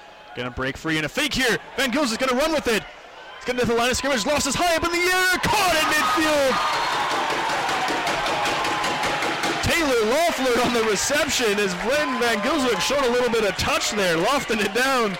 to 0.45 0.55
break 0.55 0.77
free. 0.77 0.97
And 0.97 1.05
a 1.05 1.09
fake 1.09 1.33
here. 1.33 1.57
Van 1.77 1.91
Gils 1.91 2.11
is 2.11 2.17
to 2.17 2.35
run 2.35 2.51
with 2.51 2.67
it. 2.67 2.83
It's 3.37 3.45
getting 3.45 3.61
to 3.61 3.65
the 3.65 3.73
line 3.73 3.89
of 3.89 3.97
scrimmage. 3.97 4.25
Lost 4.25 4.45
his 4.45 4.55
high 4.55 4.75
up 4.75 4.83
in 4.83 4.91
the 4.91 4.97
air. 4.97 5.37
Caught 5.41 5.75
in 5.75 5.87
midfield. 5.93 6.97
Taylor 9.63 10.11
Loffler 10.11 10.65
on 10.65 10.73
the 10.73 10.83
reception 10.89 11.59
as 11.59 11.73
Quinn 11.75 12.19
Van 12.19 12.37
Gylswyk 12.39 12.79
showed 12.79 13.03
a 13.03 13.09
little 13.11 13.29
bit 13.29 13.43
of 13.43 13.55
touch 13.57 13.91
there, 13.91 14.17
lofting 14.17 14.59
it 14.59 14.73
down. 14.73 15.17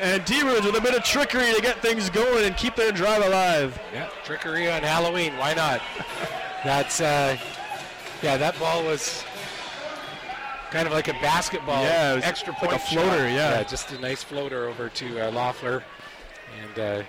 And 0.00 0.26
T-Birds 0.26 0.66
with 0.66 0.76
a 0.76 0.80
bit 0.80 0.94
of 0.94 1.04
trickery 1.04 1.52
to 1.54 1.60
get 1.60 1.80
things 1.80 2.10
going 2.10 2.44
and 2.44 2.56
keep 2.56 2.74
their 2.74 2.90
drive 2.90 3.22
alive. 3.22 3.78
Yeah, 3.92 4.08
trickery 4.24 4.70
on 4.70 4.82
Halloween. 4.82 5.36
Why 5.36 5.54
not? 5.54 5.80
That's 6.64 7.00
uh, 7.00 7.36
yeah. 8.22 8.36
That 8.36 8.58
ball 8.58 8.84
was 8.84 9.24
kind 10.70 10.86
of 10.86 10.92
like 10.92 11.08
a 11.08 11.12
basketball, 11.14 11.82
Yeah, 11.82 12.20
extra 12.22 12.54
like 12.62 12.72
a 12.72 12.78
floater, 12.78 13.28
shot. 13.28 13.34
yeah. 13.34 13.62
just 13.64 13.90
a 13.92 13.98
nice 14.00 14.22
floater 14.22 14.68
over 14.68 14.88
to 14.88 15.20
uh, 15.28 15.30
Loffler, 15.32 15.82
and 16.62 16.78
uh, 16.78 17.02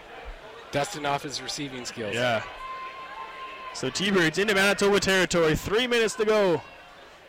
dusting 0.72 1.05
off 1.05 1.24
his 1.24 1.41
receiving 1.41 1.86
skills. 1.86 2.14
Yeah. 2.16 2.43
So 3.74 3.89
T-Birds 3.89 4.38
into 4.38 4.53
Manitoba 4.53 4.99
territory. 4.99 5.55
Three 5.55 5.88
minutes 5.88 6.16
to 6.16 6.26
go 6.26 6.62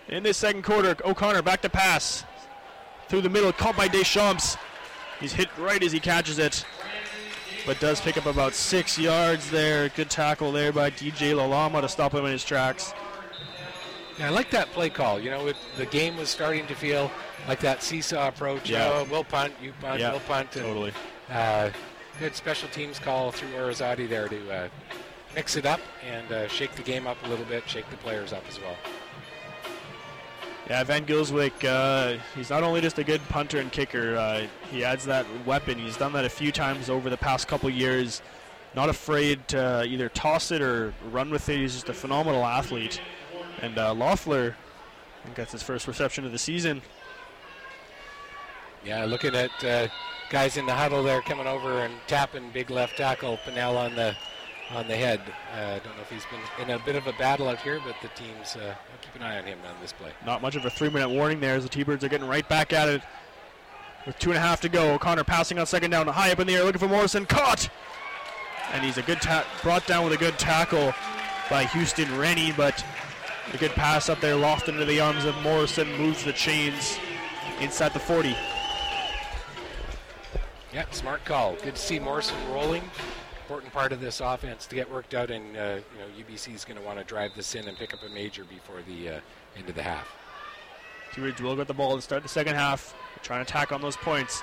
in 0.08 0.22
this 0.24 0.36
second 0.38 0.62
quarter. 0.64 0.96
O'Connor 1.04 1.42
back 1.42 1.62
to 1.62 1.68
pass. 1.68 2.24
Through 3.08 3.20
the 3.22 3.30
middle, 3.30 3.52
caught 3.52 3.76
by 3.76 3.86
Deschamps. 3.88 4.56
He's 5.20 5.32
hit 5.32 5.48
right 5.58 5.80
as 5.82 5.92
he 5.92 6.00
catches 6.00 6.38
it. 6.38 6.64
But 7.64 7.78
does 7.78 8.00
pick 8.00 8.16
up 8.16 8.26
about 8.26 8.54
six 8.54 8.98
yards 8.98 9.50
there. 9.50 9.88
Good 9.90 10.10
tackle 10.10 10.50
there 10.50 10.72
by 10.72 10.90
DJ 10.90 11.32
Lalama 11.32 11.80
to 11.82 11.88
stop 11.88 12.12
him 12.12 12.24
in 12.24 12.32
his 12.32 12.44
tracks. 12.44 12.92
Yeah, 14.18 14.26
I 14.26 14.30
like 14.30 14.50
that 14.50 14.68
play 14.72 14.90
call. 14.90 15.18
You 15.20 15.30
know, 15.30 15.46
it, 15.46 15.56
the 15.76 15.86
game 15.86 16.16
was 16.16 16.28
starting 16.28 16.66
to 16.66 16.74
feel 16.74 17.10
like 17.48 17.60
that 17.60 17.82
seesaw 17.82 18.28
approach. 18.28 18.68
Yeah. 18.70 18.90
Oh, 18.92 19.06
we'll 19.10 19.24
punt, 19.24 19.54
you 19.62 19.72
punt, 19.80 20.00
Yeah, 20.00 20.10
we'll 20.10 20.20
punt. 20.20 20.54
and, 20.56 20.64
Totally. 20.64 20.92
Uh, 21.30 21.70
good 22.20 22.34
special 22.36 22.68
teams 22.68 22.98
call 22.98 23.32
through 23.32 23.48
Orazati 23.50 24.08
there 24.08 24.28
to 24.28 24.52
uh, 24.54 24.68
mix 25.34 25.56
it 25.56 25.64
up 25.66 25.80
and 26.06 26.30
uh, 26.30 26.48
shake 26.48 26.74
the 26.74 26.82
game 26.82 27.06
up 27.06 27.16
a 27.24 27.28
little 27.28 27.46
bit, 27.46 27.66
shake 27.68 27.88
the 27.90 27.96
players 27.96 28.32
up 28.32 28.44
as 28.48 28.60
well. 28.60 28.76
Yeah, 30.68 30.84
Van 30.84 31.04
Gylswyk, 31.04 31.64
uh, 31.64 32.20
he's 32.36 32.48
not 32.48 32.62
only 32.62 32.80
just 32.80 32.98
a 32.98 33.04
good 33.04 33.20
punter 33.28 33.58
and 33.58 33.72
kicker, 33.72 34.16
uh, 34.16 34.46
he 34.70 34.84
adds 34.84 35.04
that 35.06 35.26
weapon. 35.44 35.76
He's 35.76 35.96
done 35.96 36.12
that 36.12 36.24
a 36.24 36.28
few 36.28 36.52
times 36.52 36.88
over 36.88 37.10
the 37.10 37.16
past 37.16 37.48
couple 37.48 37.68
years. 37.68 38.22
Not 38.74 38.88
afraid 38.88 39.48
to 39.48 39.84
either 39.86 40.08
toss 40.08 40.50
it 40.50 40.62
or 40.62 40.94
run 41.10 41.30
with 41.30 41.48
it. 41.48 41.58
He's 41.58 41.74
just 41.74 41.88
a 41.88 41.94
phenomenal 41.94 42.44
athlete. 42.44 43.00
And 43.62 43.78
uh, 43.78 43.94
Loffler 43.94 44.54
I 45.22 45.24
think 45.24 45.36
that's 45.36 45.52
his 45.52 45.62
first 45.62 45.86
reception 45.86 46.24
of 46.24 46.32
the 46.32 46.38
season. 46.38 46.82
Yeah, 48.84 49.04
looking 49.04 49.36
at 49.36 49.64
uh, 49.64 49.86
guys 50.30 50.56
in 50.56 50.66
the 50.66 50.74
huddle 50.74 51.04
there 51.04 51.20
coming 51.22 51.46
over 51.46 51.80
and 51.80 51.94
tapping 52.08 52.50
big 52.50 52.70
left 52.70 52.96
tackle 52.96 53.38
Pinnell 53.46 53.76
on 53.76 53.94
the 53.94 54.16
on 54.72 54.88
the 54.88 54.96
head. 54.96 55.20
Uh, 55.54 55.74
I 55.74 55.78
don't 55.78 55.96
know 55.96 56.02
if 56.02 56.10
he's 56.10 56.24
been 56.26 56.68
in 56.68 56.74
a 56.74 56.84
bit 56.84 56.96
of 56.96 57.06
a 57.06 57.12
battle 57.12 57.48
out 57.48 57.60
here, 57.60 57.80
but 57.84 57.94
the 58.02 58.08
team's 58.20 58.56
uh, 58.56 58.74
keep 59.00 59.14
an 59.14 59.22
eye 59.22 59.38
on 59.38 59.44
him 59.44 59.58
on 59.68 59.80
this 59.80 59.92
play. 59.92 60.10
Not 60.26 60.42
much 60.42 60.56
of 60.56 60.64
a 60.64 60.70
three-minute 60.70 61.10
warning 61.10 61.38
there 61.40 61.54
as 61.54 61.62
the 61.62 61.68
T-Birds 61.68 62.02
are 62.02 62.08
getting 62.08 62.26
right 62.26 62.48
back 62.48 62.72
at 62.72 62.88
it 62.88 63.02
with 64.06 64.18
two 64.18 64.30
and 64.30 64.38
a 64.38 64.40
half 64.40 64.60
to 64.62 64.68
go. 64.68 64.94
O'Connor 64.94 65.24
passing 65.24 65.58
on 65.58 65.66
second 65.66 65.90
down, 65.90 66.06
high 66.08 66.32
up 66.32 66.40
in 66.40 66.46
the 66.46 66.56
air, 66.56 66.64
looking 66.64 66.80
for 66.80 66.88
Morrison, 66.88 67.26
caught, 67.26 67.68
and 68.72 68.82
he's 68.82 68.98
a 68.98 69.02
good 69.02 69.20
ta- 69.20 69.46
brought 69.62 69.86
down 69.86 70.04
with 70.04 70.14
a 70.14 70.16
good 70.16 70.38
tackle 70.38 70.94
by 71.50 71.64
Houston 71.64 72.18
Rennie, 72.18 72.52
but 72.52 72.82
a 73.52 73.58
good 73.58 73.70
pass 73.72 74.08
up 74.08 74.20
there, 74.20 74.34
lofted 74.34 74.68
into 74.68 74.84
the 74.84 75.00
arms 75.00 75.24
of 75.24 75.36
Morrison, 75.42 75.90
moves 75.98 76.24
the 76.24 76.32
chains 76.32 76.98
inside 77.60 77.92
the 77.92 77.98
40. 77.98 78.34
Yeah, 80.72 80.84
smart 80.90 81.24
call. 81.24 81.56
Good 81.56 81.74
to 81.74 81.80
see 81.80 81.98
Morrison 81.98 82.36
rolling. 82.50 82.82
Important 83.42 83.72
part 83.72 83.92
of 83.92 84.00
this 84.00 84.20
offense 84.20 84.66
to 84.66 84.74
get 84.74 84.90
worked 84.90 85.12
out, 85.12 85.30
and 85.30 85.56
uh, 85.56 85.80
you 85.92 85.98
know 85.98 86.24
UBC 86.24 86.54
is 86.54 86.64
going 86.64 86.78
to 86.78 86.82
want 86.82 86.98
to 86.98 87.04
drive 87.04 87.32
this 87.36 87.54
in 87.54 87.68
and 87.68 87.76
pick 87.76 87.92
up 87.92 88.00
a 88.02 88.08
major 88.14 88.44
before 88.44 88.80
the 88.86 89.16
uh, 89.16 89.20
end 89.56 89.68
of 89.68 89.74
the 89.74 89.82
half. 89.82 90.08
T-Birds 91.14 91.42
will 91.42 91.56
get 91.56 91.66
the 91.66 91.74
ball 91.74 91.94
to 91.96 92.00
start 92.00 92.22
the 92.22 92.28
second 92.30 92.54
half, 92.54 92.94
trying 93.22 93.44
to 93.44 93.50
attack 93.50 93.70
on 93.70 93.82
those 93.82 93.96
points. 93.98 94.42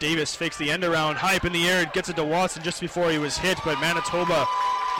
Davis 0.00 0.34
fakes 0.34 0.56
the 0.56 0.68
end 0.68 0.82
around, 0.82 1.14
high 1.14 1.36
up 1.36 1.44
in 1.44 1.52
the 1.52 1.68
air, 1.68 1.84
and 1.84 1.92
gets 1.92 2.08
it 2.08 2.16
to 2.16 2.24
Watson 2.24 2.64
just 2.64 2.80
before 2.80 3.08
he 3.12 3.18
was 3.18 3.38
hit, 3.38 3.56
but 3.64 3.80
Manitoba 3.80 4.48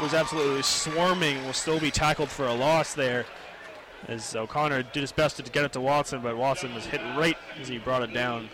was 0.03 0.15
absolutely 0.15 0.63
swarming, 0.63 1.45
will 1.45 1.53
still 1.53 1.81
be 1.81 1.91
tackled 1.91 2.29
for 2.29 2.47
a 2.47 2.55
loss 2.55 2.93
there. 2.93 3.25
As 4.09 4.35
O'Connor 4.35 4.83
did 4.83 5.01
his 5.01 5.13
best 5.13 5.37
to 5.37 5.43
get 5.45 5.65
it 5.65 5.73
to 5.75 5.81
Watson, 5.81 6.21
but 6.23 6.37
Watson 6.37 6.75
was 6.75 6.85
hit 6.85 7.01
right 7.17 7.37
as 7.61 7.69
he 7.69 7.79
brought 7.79 8.03
it 8.03 8.13
down. 8.13 8.49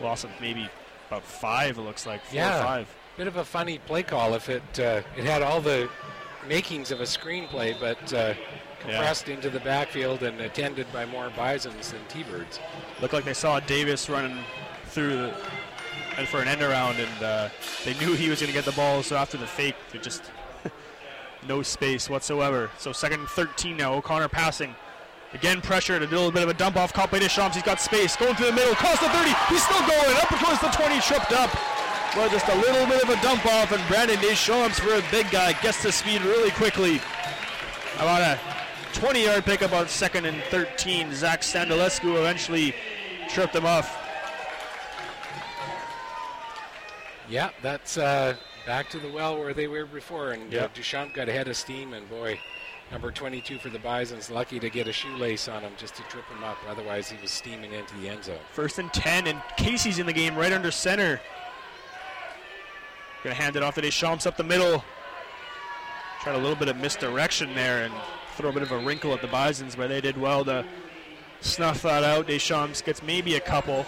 Loss 0.00 0.22
of 0.24 0.30
maybe 0.40 0.68
about 1.08 1.24
five, 1.24 1.78
it 1.78 1.82
looks 1.82 2.06
like, 2.06 2.24
four 2.24 2.36
yeah, 2.36 2.60
or 2.60 2.62
five. 2.62 2.94
Bit 3.16 3.26
of 3.26 3.36
a 3.36 3.44
funny 3.44 3.78
play 3.78 4.04
call. 4.04 4.34
If 4.34 4.48
it 4.48 4.62
uh, 4.78 5.02
it 5.16 5.24
had 5.24 5.42
all 5.42 5.60
the 5.60 5.90
makings 6.46 6.92
of 6.92 7.00
a 7.00 7.04
screenplay, 7.04 7.78
but 7.80 8.12
uh, 8.12 8.34
compressed 8.78 9.26
yeah. 9.26 9.34
into 9.34 9.50
the 9.50 9.60
backfield 9.60 10.22
and 10.22 10.40
attended 10.40 10.86
by 10.92 11.04
more 11.04 11.30
Bisons 11.30 11.90
than 11.90 12.00
T-Birds. 12.08 12.60
Looked 13.00 13.14
like 13.14 13.24
they 13.24 13.34
saw 13.34 13.58
Davis 13.58 14.08
running 14.08 14.44
through 14.86 15.16
the, 15.16 15.34
and 16.16 16.28
for 16.28 16.40
an 16.40 16.46
end 16.46 16.62
around, 16.62 16.96
and 17.00 17.22
uh, 17.22 17.48
they 17.84 17.94
knew 17.94 18.14
he 18.14 18.28
was 18.28 18.40
going 18.40 18.52
to 18.52 18.56
get 18.56 18.64
the 18.64 18.72
ball. 18.72 19.02
So 19.02 19.16
after 19.16 19.36
the 19.36 19.46
fake, 19.46 19.74
they 19.92 19.98
just 19.98 20.22
no 21.48 21.62
space 21.62 22.08
whatsoever. 22.08 22.70
So 22.78 22.92
second 22.92 23.20
and 23.20 23.28
13 23.28 23.76
now. 23.76 23.94
O'Connor 23.94 24.28
passing. 24.28 24.74
Again, 25.34 25.60
pressured. 25.60 26.02
A 26.02 26.06
little 26.06 26.32
bit 26.32 26.42
of 26.42 26.48
a 26.48 26.54
dump 26.54 26.76
off. 26.76 26.92
Caught 26.92 27.10
by 27.10 27.18
Deschamps. 27.18 27.54
He's 27.54 27.64
got 27.64 27.80
space. 27.80 28.16
Going 28.16 28.34
through 28.34 28.46
the 28.46 28.52
middle. 28.52 28.72
Across 28.72 29.00
the 29.00 29.08
30. 29.08 29.30
He's 29.48 29.62
still 29.62 29.80
going. 29.80 30.16
Up 30.16 30.28
towards 30.28 30.60
the 30.60 30.68
20. 30.68 31.00
Tripped 31.00 31.32
up. 31.32 31.50
Well, 32.16 32.28
just 32.30 32.48
a 32.48 32.54
little 32.56 32.86
bit 32.86 33.02
of 33.02 33.10
a 33.10 33.20
dump 33.22 33.44
off. 33.46 33.72
And 33.72 33.86
Brandon 33.88 34.18
Deschamps, 34.20 34.78
for 34.78 34.94
a 34.94 35.02
big 35.10 35.30
guy, 35.30 35.52
gets 35.60 35.82
to 35.82 35.92
speed 35.92 36.22
really 36.22 36.50
quickly. 36.52 37.00
About 37.96 38.22
a 38.22 38.40
20 38.94 39.24
yard 39.24 39.44
pickup 39.44 39.72
on 39.72 39.86
second 39.88 40.24
and 40.24 40.42
13. 40.44 41.14
Zach 41.14 41.42
Standalescu 41.42 42.18
eventually 42.18 42.74
tripped 43.28 43.54
him 43.54 43.66
off. 43.66 43.96
Yeah, 47.28 47.50
that's 47.60 47.98
uh, 47.98 48.36
back 48.68 48.90
to 48.90 48.98
the 48.98 49.10
well 49.10 49.38
where 49.38 49.54
they 49.54 49.66
were 49.66 49.86
before. 49.86 50.32
And 50.32 50.52
uh, 50.52 50.56
yep. 50.56 50.74
Deschamps 50.74 51.14
got 51.14 51.26
ahead 51.26 51.48
of 51.48 51.56
steam, 51.56 51.94
and 51.94 52.06
boy, 52.10 52.38
number 52.92 53.10
22 53.10 53.58
for 53.58 53.70
the 53.70 53.78
Bison's 53.78 54.30
lucky 54.30 54.60
to 54.60 54.68
get 54.68 54.86
a 54.86 54.92
shoelace 54.92 55.48
on 55.48 55.62
him 55.62 55.72
just 55.78 55.94
to 55.94 56.02
trip 56.02 56.26
him 56.26 56.44
up. 56.44 56.58
Otherwise, 56.68 57.08
he 57.08 57.16
was 57.22 57.30
steaming 57.30 57.72
into 57.72 57.96
the 57.96 58.10
end 58.10 58.24
zone. 58.24 58.36
First 58.52 58.78
and 58.78 58.92
10, 58.92 59.26
and 59.26 59.40
Casey's 59.56 59.98
in 59.98 60.04
the 60.04 60.12
game 60.12 60.36
right 60.36 60.52
under 60.52 60.70
center. 60.70 61.18
Gonna 63.24 63.34
hand 63.34 63.56
it 63.56 63.62
off 63.62 63.74
to 63.76 63.80
Deschamps 63.80 64.26
up 64.26 64.36
the 64.36 64.44
middle. 64.44 64.84
Tried 66.20 66.34
a 66.34 66.38
little 66.38 66.54
bit 66.54 66.68
of 66.68 66.76
misdirection 66.76 67.54
there 67.54 67.84
and 67.84 67.94
throw 68.36 68.50
a 68.50 68.52
bit 68.52 68.62
of 68.62 68.70
a 68.70 68.78
wrinkle 68.78 69.14
at 69.14 69.22
the 69.22 69.28
Bisons, 69.28 69.76
but 69.76 69.88
they 69.88 70.02
did 70.02 70.18
well 70.18 70.44
to 70.44 70.62
snuff 71.40 71.80
that 71.82 72.04
out. 72.04 72.26
Deschamps 72.26 72.82
gets 72.82 73.02
maybe 73.02 73.36
a 73.36 73.40
couple 73.40 73.86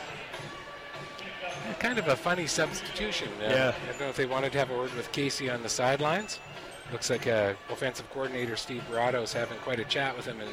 kind 1.80 1.98
of 1.98 2.08
a 2.08 2.16
funny 2.16 2.46
substitution. 2.46 3.28
Uh, 3.40 3.48
yeah. 3.48 3.74
I 3.82 3.90
don't 3.90 4.00
know 4.00 4.08
if 4.08 4.16
they 4.16 4.26
wanted 4.26 4.52
to 4.52 4.58
have 4.58 4.70
a 4.70 4.76
word 4.76 4.94
with 4.94 5.10
Casey 5.12 5.50
on 5.50 5.62
the 5.62 5.68
sidelines. 5.68 6.38
Looks 6.92 7.10
like 7.10 7.26
uh, 7.26 7.54
offensive 7.70 8.08
coordinator 8.10 8.54
Steve 8.56 8.82
Buratto 8.90 9.22
is 9.22 9.32
having 9.32 9.58
quite 9.58 9.80
a 9.80 9.84
chat 9.84 10.16
with 10.16 10.26
him 10.26 10.40
and 10.40 10.50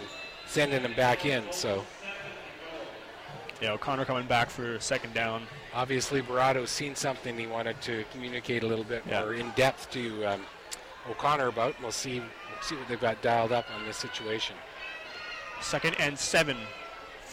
sending 0.48 0.82
him 0.82 0.94
back 0.96 1.26
in. 1.26 1.44
So. 1.52 1.86
Yeah, 3.60 3.72
O'Connor 3.72 4.06
coming 4.06 4.28
back 4.28 4.52
for 4.52 4.80
second 4.80 5.16
down. 5.16 5.48
Obviously, 5.74 6.22
Buratto's 6.22 6.70
seen 6.70 6.94
something 6.94 7.36
he 7.38 7.48
wanted 7.48 7.82
to 7.82 8.06
communicate 8.12 8.62
a 8.62 8.68
little 8.68 8.84
bit 8.84 9.04
yeah. 9.08 9.22
more 9.22 9.34
in 9.34 9.50
depth 9.56 9.90
to 9.92 10.26
um, 10.26 10.42
O'Connor 11.10 11.48
about. 11.48 11.74
We'll 11.82 11.92
see. 11.92 12.20
We'll 12.20 12.62
see 12.62 12.76
what 12.76 12.88
they've 12.88 13.02
got 13.02 13.20
dialed 13.24 13.52
up 13.52 13.66
on 13.76 13.84
this 13.86 13.98
situation. 13.98 14.56
Second 15.60 15.96
and 16.00 16.18
seven 16.18 16.56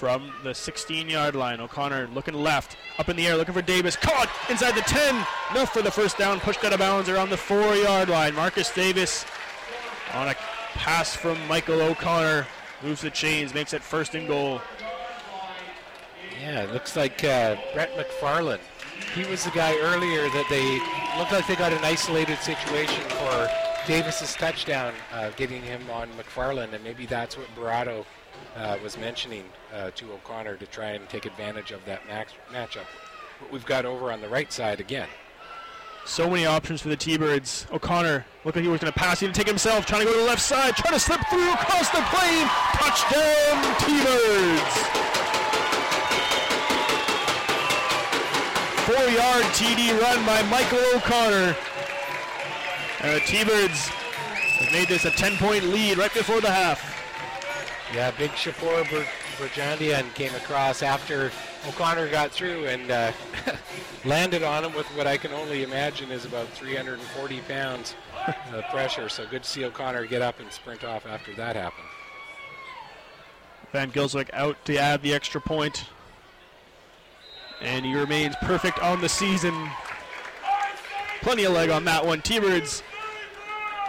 from 0.04 0.30
the 0.42 0.52
16 0.52 1.08
yard 1.08 1.34
line. 1.34 1.62
O'Connor 1.62 2.08
looking 2.08 2.34
left, 2.34 2.76
up 2.98 3.08
in 3.08 3.16
the 3.16 3.26
air, 3.26 3.38
looking 3.38 3.54
for 3.54 3.62
Davis. 3.62 3.96
Caught 3.96 4.28
inside 4.50 4.74
the 4.74 4.82
10. 4.82 5.14
Enough 5.52 5.72
for 5.72 5.80
the 5.80 5.90
first 5.90 6.18
down, 6.18 6.40
pushed 6.40 6.62
out 6.62 6.74
of 6.74 6.78
bounds 6.78 7.08
around 7.08 7.30
the 7.30 7.38
four 7.38 7.74
yard 7.74 8.10
line. 8.10 8.34
Marcus 8.34 8.70
Davis 8.70 9.24
on 10.12 10.28
a 10.28 10.34
pass 10.74 11.16
from 11.16 11.38
Michael 11.48 11.80
O'Connor 11.80 12.46
moves 12.82 13.00
the 13.00 13.08
chains, 13.08 13.54
makes 13.54 13.72
it 13.72 13.82
first 13.82 14.14
and 14.14 14.28
goal. 14.28 14.60
Yeah, 16.38 16.64
it 16.64 16.72
looks 16.74 16.96
like 16.96 17.24
uh, 17.24 17.56
Brett 17.72 17.96
McFarland. 17.96 18.60
He 19.14 19.24
was 19.24 19.44
the 19.44 19.52
guy 19.52 19.74
earlier 19.78 20.24
that 20.28 20.46
they 20.50 21.18
looked 21.18 21.32
like 21.32 21.46
they 21.46 21.56
got 21.56 21.72
an 21.72 21.82
isolated 21.82 22.36
situation 22.40 23.02
for 23.08 23.48
Davis's 23.86 24.34
touchdown, 24.34 24.92
uh, 25.14 25.30
getting 25.30 25.62
him 25.62 25.80
on 25.90 26.10
McFarland, 26.10 26.74
and 26.74 26.84
maybe 26.84 27.06
that's 27.06 27.38
what 27.38 27.46
Buratto 27.56 28.04
uh, 28.56 28.78
was 28.82 28.96
mentioning 28.98 29.44
uh, 29.74 29.90
to 29.96 30.12
O'Connor 30.12 30.56
to 30.56 30.66
try 30.66 30.90
and 30.90 31.08
take 31.08 31.26
advantage 31.26 31.70
of 31.70 31.84
that 31.86 32.06
max- 32.06 32.32
matchup. 32.52 32.86
What 33.40 33.52
we've 33.52 33.66
got 33.66 33.84
over 33.84 34.12
on 34.12 34.20
the 34.20 34.28
right 34.28 34.52
side 34.52 34.80
again. 34.80 35.08
So 36.06 36.28
many 36.28 36.44
options 36.44 36.82
for 36.82 36.90
the 36.90 36.96
T-Birds. 36.96 37.66
O'Connor 37.72 38.26
looked 38.44 38.56
like 38.56 38.62
he 38.62 38.68
was 38.68 38.80
going 38.80 38.92
to 38.92 38.98
pass. 38.98 39.20
He 39.20 39.26
didn't 39.26 39.36
take 39.36 39.48
himself. 39.48 39.86
Trying 39.86 40.02
to 40.02 40.06
go 40.06 40.12
to 40.12 40.18
the 40.18 40.26
left 40.26 40.42
side. 40.42 40.76
Trying 40.76 40.92
to 40.92 41.00
slip 41.00 41.20
through 41.30 41.50
across 41.52 41.88
the 41.90 42.02
plane. 42.12 42.46
Touchdown, 42.74 43.56
T-Birds. 43.80 44.74
Four-yard 48.84 49.44
TD 49.54 49.98
run 49.98 50.26
by 50.26 50.42
Michael 50.50 50.84
O'Connor. 50.94 51.56
T-Birds 53.26 53.88
have 53.88 54.72
made 54.72 54.88
this 54.88 55.06
a 55.06 55.10
10-point 55.10 55.64
lead 55.64 55.96
right 55.96 56.12
before 56.12 56.42
the 56.42 56.50
half. 56.50 56.93
Yeah, 57.92 58.10
big 58.12 58.30
Shapur 58.30 58.84
Burjandian 59.36 60.12
came 60.14 60.34
across 60.34 60.82
after 60.82 61.30
O'Connor 61.68 62.08
got 62.08 62.30
through 62.30 62.66
and 62.66 62.90
uh, 62.90 63.12
landed 64.04 64.42
on 64.42 64.64
him 64.64 64.74
with 64.74 64.86
what 64.96 65.06
I 65.06 65.16
can 65.16 65.32
only 65.32 65.62
imagine 65.62 66.10
is 66.10 66.24
about 66.24 66.48
340 66.48 67.40
pounds 67.42 67.94
of 68.52 68.64
pressure. 68.70 69.08
So 69.08 69.26
good 69.26 69.42
to 69.42 69.48
see 69.48 69.64
O'Connor 69.64 70.06
get 70.06 70.22
up 70.22 70.40
and 70.40 70.50
sprint 70.50 70.82
off 70.82 71.06
after 71.06 71.34
that 71.34 71.56
happened. 71.56 71.86
Van 73.72 73.90
Gylswyk 73.90 74.30
out 74.32 74.64
to 74.64 74.76
add 74.76 75.02
the 75.02 75.12
extra 75.12 75.40
point. 75.40 75.84
And 77.60 77.84
he 77.84 77.94
remains 77.94 78.34
perfect 78.42 78.78
on 78.80 79.00
the 79.00 79.08
season. 79.08 79.70
Plenty 81.22 81.44
of 81.44 81.52
leg 81.52 81.70
on 81.70 81.84
that 81.84 82.04
one. 82.04 82.22
T-Birds 82.22 82.82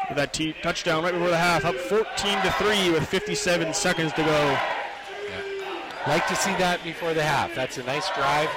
with 0.10 0.18
that 0.18 0.34
t- 0.34 0.56
touchdown 0.62 1.04
right 1.04 1.14
before 1.14 1.30
the 1.30 1.38
half, 1.38 1.66
up 1.66 1.76
14 1.76 2.06
to 2.42 2.52
three 2.54 2.92
with 2.92 3.08
57 3.08 3.74
seconds 3.74 4.12
to 4.14 4.24
go. 4.24 4.58
Yeah. 5.30 6.08
Like 6.08 6.28
to 6.28 6.36
see 6.36 6.54
that 6.56 6.84
before 6.84 7.14
the 7.14 7.24
half. 7.24 7.56
That's 7.56 7.78
a 7.78 7.84
nice 7.84 8.10
drive. 8.12 8.50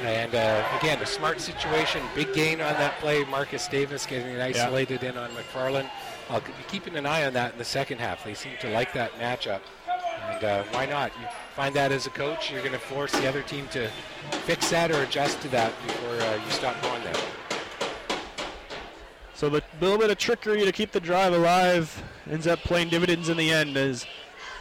And 0.00 0.34
uh, 0.34 0.66
again, 0.80 1.00
a 1.00 1.06
smart 1.06 1.40
situation, 1.40 2.02
big 2.14 2.32
gain 2.34 2.60
on 2.60 2.72
that 2.74 2.98
play. 2.98 3.24
Marcus 3.24 3.68
Davis 3.68 4.04
getting 4.04 4.34
it 4.34 4.40
isolated 4.40 5.02
yeah. 5.02 5.10
in 5.10 5.16
on 5.16 5.30
McFarland. 5.30 5.88
I'll 6.28 6.40
be 6.40 6.52
keeping 6.68 6.96
an 6.96 7.06
eye 7.06 7.24
on 7.24 7.34
that 7.34 7.52
in 7.52 7.58
the 7.58 7.64
second 7.64 7.98
half. 7.98 8.24
They 8.24 8.34
seem 8.34 8.52
to 8.60 8.70
like 8.70 8.92
that 8.94 9.12
matchup. 9.12 9.60
And 10.30 10.44
uh, 10.44 10.64
why 10.72 10.86
not? 10.86 11.12
You 11.20 11.26
find 11.54 11.74
that 11.76 11.92
as 11.92 12.06
a 12.06 12.10
coach, 12.10 12.50
you're 12.50 12.60
going 12.60 12.72
to 12.72 12.78
force 12.78 13.12
the 13.12 13.28
other 13.28 13.42
team 13.42 13.68
to 13.72 13.88
fix 14.44 14.70
that 14.70 14.90
or 14.90 15.02
adjust 15.02 15.40
to 15.42 15.48
that 15.48 15.72
before 15.86 16.14
uh, 16.14 16.34
you 16.44 16.50
stop 16.50 16.80
going 16.82 17.02
there. 17.04 17.14
So 19.42 19.48
the 19.48 19.60
little 19.80 19.98
bit 19.98 20.08
of 20.08 20.18
trickery 20.18 20.64
to 20.64 20.70
keep 20.70 20.92
the 20.92 21.00
drive 21.00 21.32
alive 21.32 22.00
ends 22.30 22.46
up 22.46 22.60
playing 22.60 22.90
dividends 22.90 23.28
in 23.28 23.36
the 23.36 23.50
end 23.50 23.76
as 23.76 24.06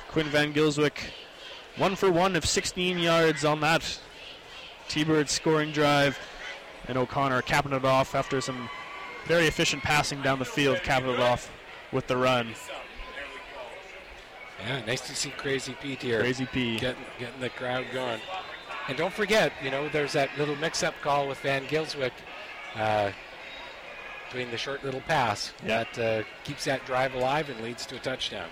Quinn 0.07 0.25
Van 0.25 0.55
Gylswyk 0.55 0.97
one 1.77 1.95
for 1.95 2.11
one 2.11 2.35
of 2.35 2.47
16 2.47 2.97
yards 2.97 3.45
on 3.45 3.59
that 3.59 3.99
T-Bird 4.87 5.29
scoring 5.29 5.71
drive. 5.71 6.17
And 6.87 6.97
O'Connor 6.97 7.43
capping 7.43 7.73
it 7.73 7.85
off 7.85 8.15
after 8.15 8.41
some 8.41 8.71
very 9.27 9.45
efficient 9.45 9.83
passing 9.83 10.19
down 10.23 10.39
the 10.39 10.45
field, 10.45 10.79
capping 10.81 11.11
it 11.11 11.19
off 11.19 11.51
with 11.91 12.07
the 12.07 12.17
run. 12.17 12.55
Yeah, 14.65 14.83
nice 14.85 15.01
to 15.01 15.15
see 15.15 15.29
Crazy 15.29 15.77
Pete 15.79 16.01
here. 16.01 16.21
Crazy 16.21 16.47
Pete. 16.47 16.81
Getting, 16.81 17.05
getting 17.19 17.39
the 17.39 17.49
crowd 17.49 17.85
going. 17.93 18.19
And 18.87 18.97
don't 18.97 19.13
forget, 19.13 19.53
you 19.63 19.69
know, 19.69 19.89
there's 19.89 20.13
that 20.13 20.31
little 20.39 20.55
mix-up 20.55 20.95
call 21.03 21.27
with 21.27 21.37
Van 21.41 21.67
Gylswyk 21.67 22.13
uh, 22.75 23.11
between 24.31 24.49
the 24.51 24.57
short 24.57 24.83
little 24.83 25.01
pass 25.01 25.51
Yeah. 25.65 25.83
that 25.83 25.99
uh, 25.99 26.23
keeps 26.45 26.63
that 26.65 26.85
drive 26.85 27.13
alive 27.15 27.49
and 27.49 27.59
leads 27.61 27.85
to 27.87 27.95
a 27.97 27.99
touchdown. 27.99 28.47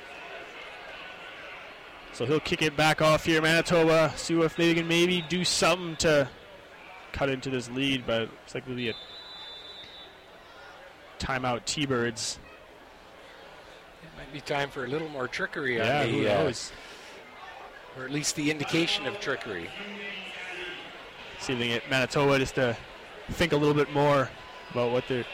So 2.12 2.26
he'll 2.26 2.42
kick 2.42 2.62
it 2.62 2.76
back 2.76 3.02
off 3.02 3.24
here, 3.24 3.42
Manitoba. 3.42 4.12
See 4.18 4.38
if 4.42 4.56
they 4.58 4.74
can 4.74 4.88
maybe 4.90 5.22
do 5.30 5.46
something 5.46 5.96
to 5.98 6.28
cut 7.14 7.30
into 7.30 7.50
this 7.50 7.70
lead, 7.70 8.04
but 8.06 8.24
it's 8.44 8.54
like 8.54 8.64
it'll 8.64 8.76
be 8.76 8.90
a 8.90 8.94
timeout 11.18 11.64
T-Birds. 11.66 12.40
It 14.04 14.10
might 14.18 14.34
be 14.34 14.42
time 14.42 14.70
for 14.70 14.84
a 14.84 14.88
little 14.88 15.08
more 15.10 15.28
trickery 15.30 15.78
Yeah, 15.78 16.02
on 16.02 16.10
who 16.10 16.24
the, 16.24 16.34
uh, 16.34 16.54
or 17.98 18.04
at 18.06 18.12
least 18.12 18.36
the 18.36 18.52
indication 18.52 19.06
of 19.06 19.20
trickery. 19.22 19.70
See 21.40 21.54
if 21.54 21.60
they 21.60 21.68
get 21.70 21.90
Manitoba 21.90 22.38
just 22.40 22.56
to 22.56 22.76
think 23.32 23.54
a 23.54 23.58
little 23.58 23.74
bit 23.74 23.94
more 23.94 24.30
about 24.72 24.92
what 24.92 25.08
they're, 25.08 25.26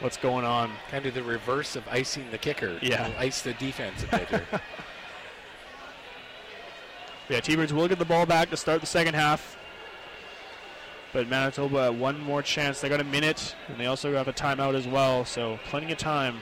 what's 0.00 0.16
going 0.16 0.44
on. 0.44 0.72
Kind 0.90 1.06
of 1.06 1.14
the 1.14 1.22
reverse 1.22 1.76
of 1.76 1.86
icing 1.88 2.30
the 2.30 2.38
kicker. 2.38 2.78
Yeah. 2.82 3.08
You'll 3.08 3.18
ice 3.18 3.42
the 3.42 3.54
defense 3.54 4.04
a 4.04 4.06
bit 4.06 4.28
here. 4.28 4.46
Yeah, 7.30 7.40
T-Birds 7.40 7.74
will 7.74 7.88
get 7.88 7.98
the 7.98 8.06
ball 8.06 8.24
back 8.24 8.48
to 8.48 8.56
start 8.56 8.80
the 8.80 8.86
second 8.86 9.12
half. 9.12 9.58
But 11.12 11.28
Manitoba 11.28 11.92
one 11.92 12.18
more 12.18 12.40
chance. 12.40 12.80
They 12.80 12.88
got 12.88 13.00
a 13.00 13.04
minute, 13.04 13.54
and 13.68 13.78
they 13.78 13.84
also 13.84 14.14
have 14.14 14.28
a 14.28 14.32
timeout 14.32 14.74
as 14.74 14.86
well. 14.86 15.26
So 15.26 15.58
plenty 15.68 15.92
of 15.92 15.98
time 15.98 16.40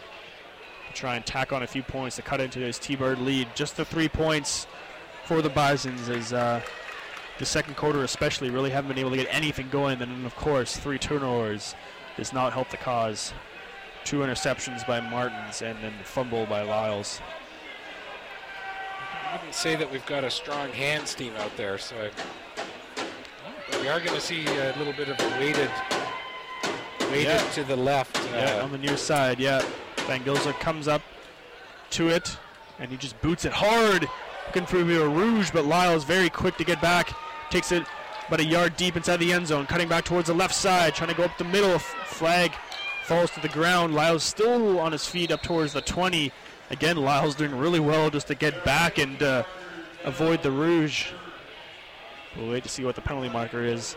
to 0.87 0.95
try 0.95 1.17
and 1.17 1.27
tack 1.27 1.53
on 1.53 1.65
a 1.65 1.67
few 1.67 1.83
points 1.83 2.15
to 2.17 2.23
cut 2.23 2.41
into 2.41 2.61
this 2.61 2.79
T-Bird 2.79 3.19
lead. 3.19 3.49
Just 3.57 3.77
the 3.77 3.85
three 3.85 4.09
points 4.09 4.69
for 5.25 5.43
the 5.43 5.51
Bisons 5.51 6.09
as 6.09 6.33
uh, 6.33 6.61
the 7.39 7.47
second 7.47 7.77
quarter 7.77 8.05
especially 8.05 8.51
really 8.51 8.71
haven't 8.71 8.89
been 8.89 8.99
able 8.99 9.11
to 9.11 9.17
get 9.17 9.29
anything 9.31 9.69
going. 9.71 10.01
And 10.01 10.13
then 10.13 10.25
of 10.25 10.37
course 10.37 10.77
three 10.77 10.99
turnovers 10.99 11.75
does 12.17 12.33
not 12.33 12.53
help 12.53 12.71
the 12.71 12.77
cause. 12.77 13.33
Two 14.05 14.19
interceptions 14.21 14.87
by 14.87 15.01
Martins 15.01 15.63
and 15.63 15.77
then 15.83 15.93
the 15.99 16.05
fumble 16.05 16.47
by 16.47 16.63
Lyles. 16.63 17.21
I 19.33 19.37
wouldn't 19.37 19.55
say 19.55 19.77
that 19.77 19.91
we've 19.91 20.07
got 20.07 20.25
a 20.25 20.31
strong 20.31 20.71
hands 20.71 21.15
team 21.15 21.33
out 21.39 21.57
there, 21.57 21.77
so 21.79 21.95
I, 21.97 23.81
we 23.81 23.89
are 23.89 23.99
going 23.99 24.15
to 24.15 24.21
see 24.21 24.47
a 24.47 24.75
little 24.79 24.93
bit 24.93 25.09
of 25.09 25.19
a 25.21 25.39
weighted, 25.39 25.71
weighted 27.11 27.25
Yeah. 27.25 27.51
to 27.51 27.65
the 27.65 27.77
left. 27.77 28.17
Yeah, 28.33 28.59
uh, 28.61 28.65
on 28.65 28.73
the 28.73 28.79
near 28.79 28.97
side, 28.97 29.41
yeah. 29.41 29.63
Van 30.07 30.23
Gilzer 30.23 30.59
comes 30.61 30.87
up 30.89 31.03
to 31.91 32.09
it, 32.09 32.37
and 32.79 32.91
he 32.91 32.97
just 32.97 33.21
boots 33.21 33.45
it 33.45 33.53
hard. 33.53 34.09
Looking 34.47 34.67
for 34.67 34.79
a 34.81 35.09
rouge, 35.09 35.51
but 35.51 35.65
Lyle's 35.67 36.05
very 36.05 36.31
quick 36.31 36.57
to 36.59 36.65
get 36.65 36.81
back. 36.81 37.13
Takes 37.51 37.73
it 37.73 37.85
about 38.29 38.41
a 38.41 38.45
yard 38.45 38.77
deep 38.77 38.97
inside 38.97 39.19
the 39.19 39.33
end 39.33 39.47
zone, 39.47 39.67
cutting 39.67 39.89
back 39.89 40.05
towards 40.05 40.27
the 40.29 40.35
left 40.35 40.55
side, 40.55 40.95
trying 40.95 41.11
to 41.11 41.17
go 41.17 41.25
up 41.25 41.37
the 41.39 41.45
middle. 41.45 41.79
Flag 41.79 42.53
falls 43.05 43.31
to 43.33 43.41
the 43.41 43.49
ground. 43.49 43.95
Lyle's 43.95 44.25
still 44.25 44.81
on 44.81 44.93
his 44.93 45.07
feet 45.07 45.31
up 45.31 45.43
towards 45.43 45.73
the 45.73 45.81
20. 45.81 46.33
Again, 46.71 46.97
Lyle's 46.97 47.35
doing 47.37 47.57
really 47.57 47.79
well 47.81 48.11
just 48.11 48.27
to 48.27 48.35
get 48.35 48.65
back 48.65 48.99
and 48.99 49.23
uh, 49.23 49.45
avoid 50.05 50.43
the 50.43 50.51
rouge. 50.51 51.07
We'll 52.37 52.51
wait 52.51 52.65
to 52.65 52.69
see 52.69 52.85
what 52.85 52.97
the 52.97 53.01
penalty 53.01 53.29
marker 53.29 53.63
is. 53.63 53.97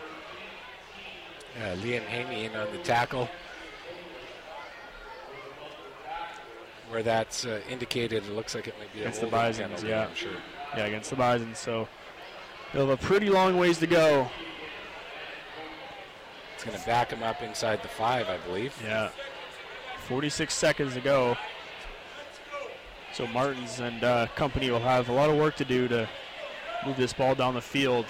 uh, 1.60 1.74
Liam 1.76 2.02
Haney 2.02 2.44
in 2.46 2.54
on 2.56 2.70
the 2.72 2.78
tackle. 2.78 3.28
Where 6.88 7.02
that's 7.04 7.44
uh, 7.46 7.60
indicated, 7.68 8.24
it 8.24 8.32
looks 8.32 8.54
like 8.54 8.66
it 8.66 8.74
might 8.78 8.92
be 8.92 9.00
Against 9.00 9.20
the 9.20 9.28
Bisons, 9.28 9.58
penalty, 9.68 9.88
yeah. 9.88 10.08
Sure. 10.14 10.32
Yeah, 10.76 10.86
against 10.86 11.10
the 11.10 11.16
Bisons. 11.16 11.58
So 11.58 11.86
they'll 12.72 12.88
have 12.88 13.02
a 13.02 13.06
pretty 13.06 13.28
long 13.28 13.56
ways 13.56 13.78
to 13.78 13.86
go. 13.86 14.28
It's 16.54 16.64
going 16.64 16.78
to 16.78 16.86
back 16.86 17.10
him 17.10 17.22
up 17.22 17.42
inside 17.42 17.82
the 17.82 17.88
five, 17.88 18.28
I 18.28 18.36
believe. 18.46 18.74
Yeah. 18.84 19.08
46 20.08 20.52
seconds 20.52 20.94
to 20.94 21.00
go. 21.00 21.36
So 23.12 23.26
Martins 23.28 23.80
and 23.80 24.04
uh, 24.04 24.26
company 24.36 24.70
will 24.70 24.80
have 24.80 25.08
a 25.08 25.12
lot 25.12 25.30
of 25.30 25.36
work 25.36 25.56
to 25.56 25.64
do 25.64 25.88
to 25.88 26.08
move 26.86 26.96
this 26.96 27.12
ball 27.12 27.34
down 27.34 27.54
the 27.54 27.60
field. 27.60 28.06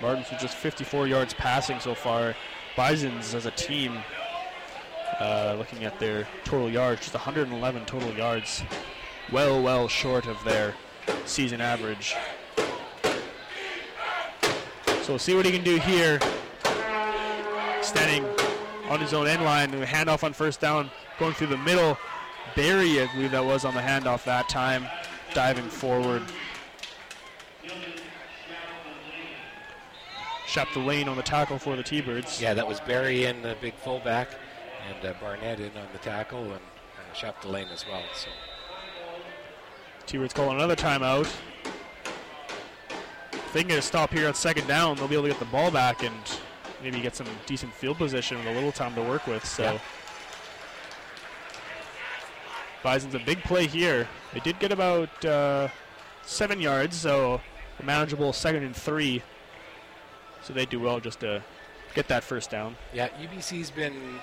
Martins 0.00 0.30
with 0.30 0.40
just 0.40 0.56
54 0.56 1.06
yards 1.06 1.34
passing 1.34 1.80
so 1.80 1.94
far. 1.94 2.34
Bisons 2.76 3.34
as 3.34 3.46
a 3.46 3.50
team, 3.50 3.98
uh, 5.20 5.54
looking 5.58 5.84
at 5.84 5.98
their 5.98 6.26
total 6.44 6.70
yards, 6.70 7.02
just 7.02 7.14
111 7.14 7.84
total 7.84 8.12
yards. 8.14 8.62
Well, 9.30 9.62
well 9.62 9.88
short 9.88 10.26
of 10.26 10.42
their 10.44 10.74
season 11.24 11.60
average. 11.60 12.16
So 15.02 15.14
we'll 15.14 15.18
see 15.18 15.34
what 15.34 15.44
he 15.44 15.50
can 15.50 15.64
do 15.64 15.78
here. 15.78 16.20
Standing 17.82 18.24
on 18.88 19.00
his 19.00 19.12
own 19.12 19.26
end 19.26 19.42
line. 19.42 19.72
Handoff 19.72 20.22
on 20.22 20.32
first 20.32 20.60
down, 20.60 20.90
going 21.18 21.34
through 21.34 21.48
the 21.48 21.58
middle. 21.58 21.98
Barry, 22.54 23.02
I 23.02 23.12
believe 23.12 23.32
that 23.32 23.44
was 23.44 23.64
on 23.64 23.74
the 23.74 23.80
handoff 23.80 24.22
that 24.24 24.48
time, 24.48 24.86
diving 25.34 25.64
forward. 25.64 26.22
Shot 30.46 30.68
the 30.72 30.80
lane 30.80 31.08
on 31.08 31.16
the 31.16 31.22
tackle 31.22 31.58
for 31.58 31.74
the 31.74 31.82
T-Birds. 31.82 32.40
Yeah, 32.40 32.54
that 32.54 32.68
was 32.68 32.78
Barry 32.80 33.24
in 33.24 33.42
the 33.42 33.56
big 33.60 33.74
fullback, 33.74 34.28
and 34.88 35.04
uh, 35.04 35.14
Barnett 35.20 35.58
in 35.58 35.76
on 35.76 35.88
the 35.92 35.98
tackle, 35.98 36.44
and 36.44 36.52
uh, 36.52 37.14
Chapdelaine 37.14 37.72
as 37.72 37.84
well. 37.88 38.02
So 38.14 38.28
T-Birds 40.06 40.34
calling 40.34 40.56
another 40.56 40.76
timeout. 40.76 41.28
If 43.52 43.56
they 43.56 43.60
can 43.64 43.68
get 43.68 43.78
a 43.80 43.82
stop 43.82 44.10
here 44.10 44.26
on 44.28 44.32
second 44.32 44.66
down, 44.66 44.96
they'll 44.96 45.06
be 45.06 45.14
able 45.14 45.24
to 45.24 45.28
get 45.28 45.38
the 45.38 45.44
ball 45.44 45.70
back 45.70 46.02
and 46.02 46.14
maybe 46.82 47.02
get 47.02 47.14
some 47.14 47.26
decent 47.44 47.74
field 47.74 47.98
position 47.98 48.38
with 48.38 48.46
a 48.46 48.54
little 48.54 48.72
time 48.72 48.94
to 48.94 49.02
work 49.02 49.26
with. 49.26 49.44
So. 49.44 49.64
Yeah. 49.74 49.78
Bison's 52.82 53.14
a 53.14 53.18
big 53.18 53.42
play 53.42 53.66
here. 53.66 54.08
They 54.32 54.40
did 54.40 54.58
get 54.58 54.72
about 54.72 55.22
uh, 55.26 55.68
seven 56.22 56.62
yards, 56.62 56.96
so 56.96 57.42
a 57.78 57.84
manageable 57.84 58.32
second 58.32 58.62
and 58.62 58.74
three. 58.74 59.22
So 60.40 60.54
they 60.54 60.64
do 60.64 60.80
well 60.80 60.98
just 60.98 61.20
to 61.20 61.42
get 61.94 62.08
that 62.08 62.24
first 62.24 62.48
down. 62.48 62.74
yeah, 62.94 63.08
UBC's 63.20 63.70
been 63.70 64.18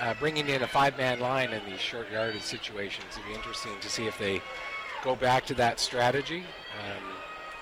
uh, 0.00 0.14
bringing 0.18 0.48
in 0.48 0.64
a 0.64 0.66
five-man 0.66 1.20
line 1.20 1.50
in 1.50 1.62
these 1.70 1.78
short 1.78 2.10
yardage 2.10 2.42
situations. 2.42 3.06
It'd 3.12 3.24
be 3.24 3.34
interesting 3.34 3.78
to 3.80 3.88
see 3.88 4.08
if 4.08 4.18
they 4.18 4.42
go 5.04 5.14
back 5.14 5.46
to 5.46 5.54
that 5.54 5.78
strategy, 5.78 6.42
um, 6.80 7.11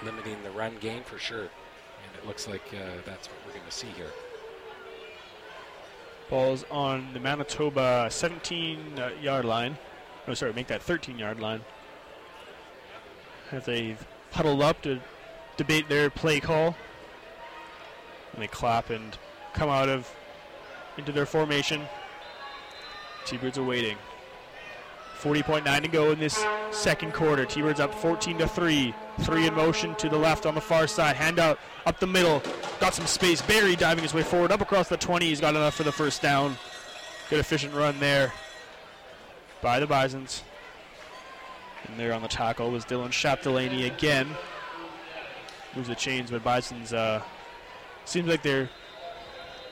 limiting 0.05 0.43
the 0.43 0.51
run 0.51 0.75
game 0.81 1.03
for 1.03 1.19
sure. 1.19 1.43
And 1.43 2.17
it 2.21 2.27
looks 2.27 2.49
like 2.49 2.63
uh, 2.73 3.01
that's 3.05 3.29
what 3.29 3.37
we're 3.47 3.53
going 3.53 3.67
to 3.67 3.73
see 3.73 3.89
here. 3.89 4.11
Ball's 6.29 6.65
on 6.71 7.13
the 7.13 7.21
Manitoba 7.21 8.07
17 8.11 8.99
uh, 8.99 9.11
yard 9.21 9.45
line. 9.45 9.77
No, 10.29 10.35
sorry, 10.35 10.53
make 10.53 10.69
that 10.69 10.83
13 10.83 11.19
yard 11.19 11.41
line. 11.41 11.61
As 13.51 13.65
they've 13.65 14.03
huddled 14.31 14.63
up 14.63 14.81
to 14.83 15.01
debate 15.57 15.89
their 15.89 16.09
play 16.09 16.41
call. 16.41 16.77
And 18.33 18.43
they 18.43 18.47
clap 18.47 18.91
and 18.91 19.19
come 19.53 19.69
out 19.69 19.89
of 19.89 20.09
into 20.97 21.13
their 21.13 21.27
formation. 21.27 21.83
T-Birds 23.27 23.59
are 23.59 23.65
waiting. 23.65 23.97
40.9 25.21 25.83
to 25.83 25.89
go 25.89 26.13
in 26.13 26.19
this 26.19 26.45
second 26.71 27.13
quarter. 27.13 27.45
T-Birds 27.45 27.81
up 27.81 27.95
14 27.95 28.39
to 28.39 28.49
3. 28.49 28.95
Three 29.23 29.47
in 29.47 29.55
motion 29.55 29.95
to 29.97 30.09
the 30.09 30.17
left 30.17 30.47
on 30.47 30.55
the 30.55 30.61
far 30.61 30.87
side. 30.87 31.17
Handout 31.17 31.59
up 31.87 32.01
the 32.01 32.07
middle. 32.07 32.43
Got 32.81 32.95
some 32.95 33.07
space. 33.07 33.43
Barry 33.43 33.77
diving 33.77 34.03
his 34.03 34.15
way 34.15 34.23
forward 34.23 34.51
up 34.51 34.61
across 34.61 34.89
the 34.89 34.97
20. 34.97 35.27
He's 35.27 35.41
got 35.41 35.55
enough 35.55 35.75
for 35.75 35.83
the 35.83 35.93
first 35.93 36.23
down. 36.23 36.57
Good 37.29 37.39
efficient 37.39 37.75
run 37.75 38.01
there 38.01 38.33
by 39.63 39.79
the 39.79 39.87
Bisons. 39.87 40.43
And 41.87 41.99
there 41.99 42.13
on 42.13 42.23
the 42.23 42.29
tackle 42.29 42.71
was 42.71 42.85
Dylan 42.85 43.11
Chapdelaine 43.11 43.87
again. 43.87 44.29
Moves 45.77 45.89
the 45.89 45.95
chains, 45.95 46.31
but 46.31 46.43
Bison's 46.43 46.93
uh, 46.93 47.23
seems 48.05 48.29
like 48.29 48.43
they're 48.43 48.69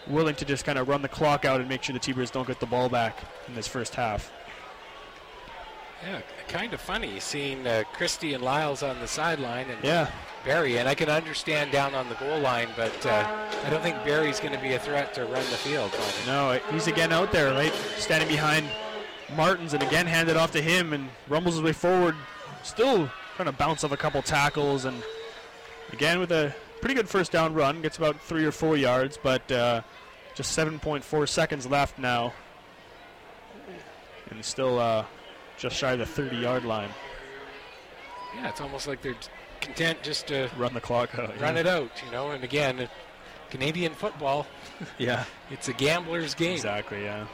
willing 0.06 0.34
to 0.36 0.44
just 0.44 0.64
kind 0.64 0.78
of 0.78 0.88
run 0.88 1.02
the 1.02 1.08
clock 1.08 1.44
out 1.44 1.60
and 1.60 1.68
make 1.68 1.82
sure 1.82 1.92
the 1.92 1.98
T-Birds 1.98 2.30
don't 2.30 2.46
get 2.46 2.60
the 2.60 2.66
ball 2.66 2.88
back 2.88 3.18
in 3.46 3.54
this 3.54 3.66
first 3.66 3.94
half. 3.94 4.30
Yeah, 6.02 6.20
kind 6.46 6.72
of 6.72 6.80
funny 6.80 7.18
seeing 7.18 7.66
uh, 7.66 7.82
Christie 7.92 8.34
and 8.34 8.42
Lyles 8.42 8.82
on 8.82 9.00
the 9.00 9.08
sideline, 9.08 9.68
and 9.68 9.82
Yeah, 9.82 10.10
Barry, 10.44 10.78
and 10.78 10.88
I 10.88 10.94
can 10.94 11.08
understand 11.08 11.72
down 11.72 11.94
on 11.94 12.08
the 12.08 12.14
goal 12.14 12.38
line, 12.38 12.68
but 12.76 13.04
uh, 13.04 13.46
I 13.64 13.70
don't 13.70 13.82
think 13.82 13.96
Barry's 14.04 14.38
going 14.38 14.54
to 14.54 14.60
be 14.60 14.74
a 14.74 14.78
threat 14.78 15.12
to 15.14 15.22
run 15.24 15.34
the 15.34 15.56
field. 15.56 15.90
No, 16.26 16.58
he's 16.70 16.86
again 16.86 17.12
out 17.12 17.32
there, 17.32 17.52
right, 17.52 17.72
standing 17.96 18.28
behind 18.28 18.66
Martins, 19.36 19.74
and 19.74 19.82
again 19.82 20.06
handed 20.06 20.36
off 20.36 20.52
to 20.52 20.62
him, 20.62 20.92
and 20.92 21.08
rumbles 21.28 21.56
his 21.56 21.62
way 21.62 21.72
forward, 21.72 22.14
still 22.62 23.10
trying 23.34 23.46
to 23.46 23.52
bounce 23.52 23.82
off 23.82 23.92
a 23.92 23.96
couple 23.96 24.22
tackles, 24.22 24.84
and 24.84 25.02
again 25.92 26.20
with 26.20 26.30
a 26.30 26.54
pretty 26.80 26.94
good 26.94 27.08
first 27.08 27.32
down 27.32 27.54
run, 27.54 27.82
gets 27.82 27.98
about 27.98 28.20
three 28.20 28.44
or 28.44 28.52
four 28.52 28.76
yards, 28.76 29.18
but 29.20 29.50
uh, 29.50 29.82
just 30.36 30.56
7.4 30.56 31.28
seconds 31.28 31.66
left 31.66 31.98
now, 31.98 32.32
and 34.30 34.44
still 34.44 34.78
uh, 34.78 35.04
just 35.58 35.76
shy 35.76 35.92
of 35.92 35.98
the 35.98 36.22
30-yard 36.22 36.64
line. 36.64 36.88
Yeah, 38.36 38.48
it's 38.48 38.60
almost 38.60 38.86
like 38.86 39.02
they're 39.02 39.16
content 39.60 40.02
just 40.02 40.28
to 40.28 40.48
run 40.56 40.72
the 40.72 40.80
clock 40.80 41.18
out, 41.18 41.28
run 41.40 41.54
yeah. 41.54 41.60
it 41.60 41.66
out, 41.66 41.90
you 42.04 42.12
know. 42.12 42.30
And 42.30 42.44
again, 42.44 42.88
Canadian 43.50 43.92
football, 43.92 44.46
yeah, 44.98 45.24
it's 45.50 45.68
a 45.68 45.72
gambler's 45.72 46.34
game. 46.34 46.54
Exactly, 46.54 47.04
yeah. 47.04 47.26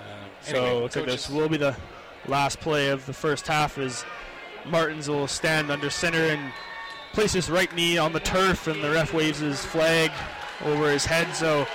Uh, 0.00 0.04
so 0.42 0.64
anyway, 0.64 0.82
looks 0.82 0.96
like 0.96 1.06
this 1.06 1.28
will 1.28 1.48
be 1.48 1.58
the 1.58 1.76
last 2.26 2.60
play 2.60 2.88
of 2.88 3.04
the 3.06 3.12
first 3.12 3.46
half. 3.46 3.78
as 3.78 4.04
Martins 4.66 5.08
will 5.08 5.26
stand 5.26 5.70
under 5.70 5.90
center 5.90 6.18
and 6.18 6.52
place 7.12 7.32
his 7.32 7.50
right 7.50 7.74
knee 7.74 7.98
on 7.98 8.12
the 8.12 8.20
turf, 8.20 8.66
and 8.66 8.82
the 8.82 8.90
ref 8.90 9.12
waves 9.12 9.40
his 9.40 9.64
flag 9.64 10.10
over 10.64 10.90
his 10.90 11.04
head. 11.04 11.34
So 11.34 11.66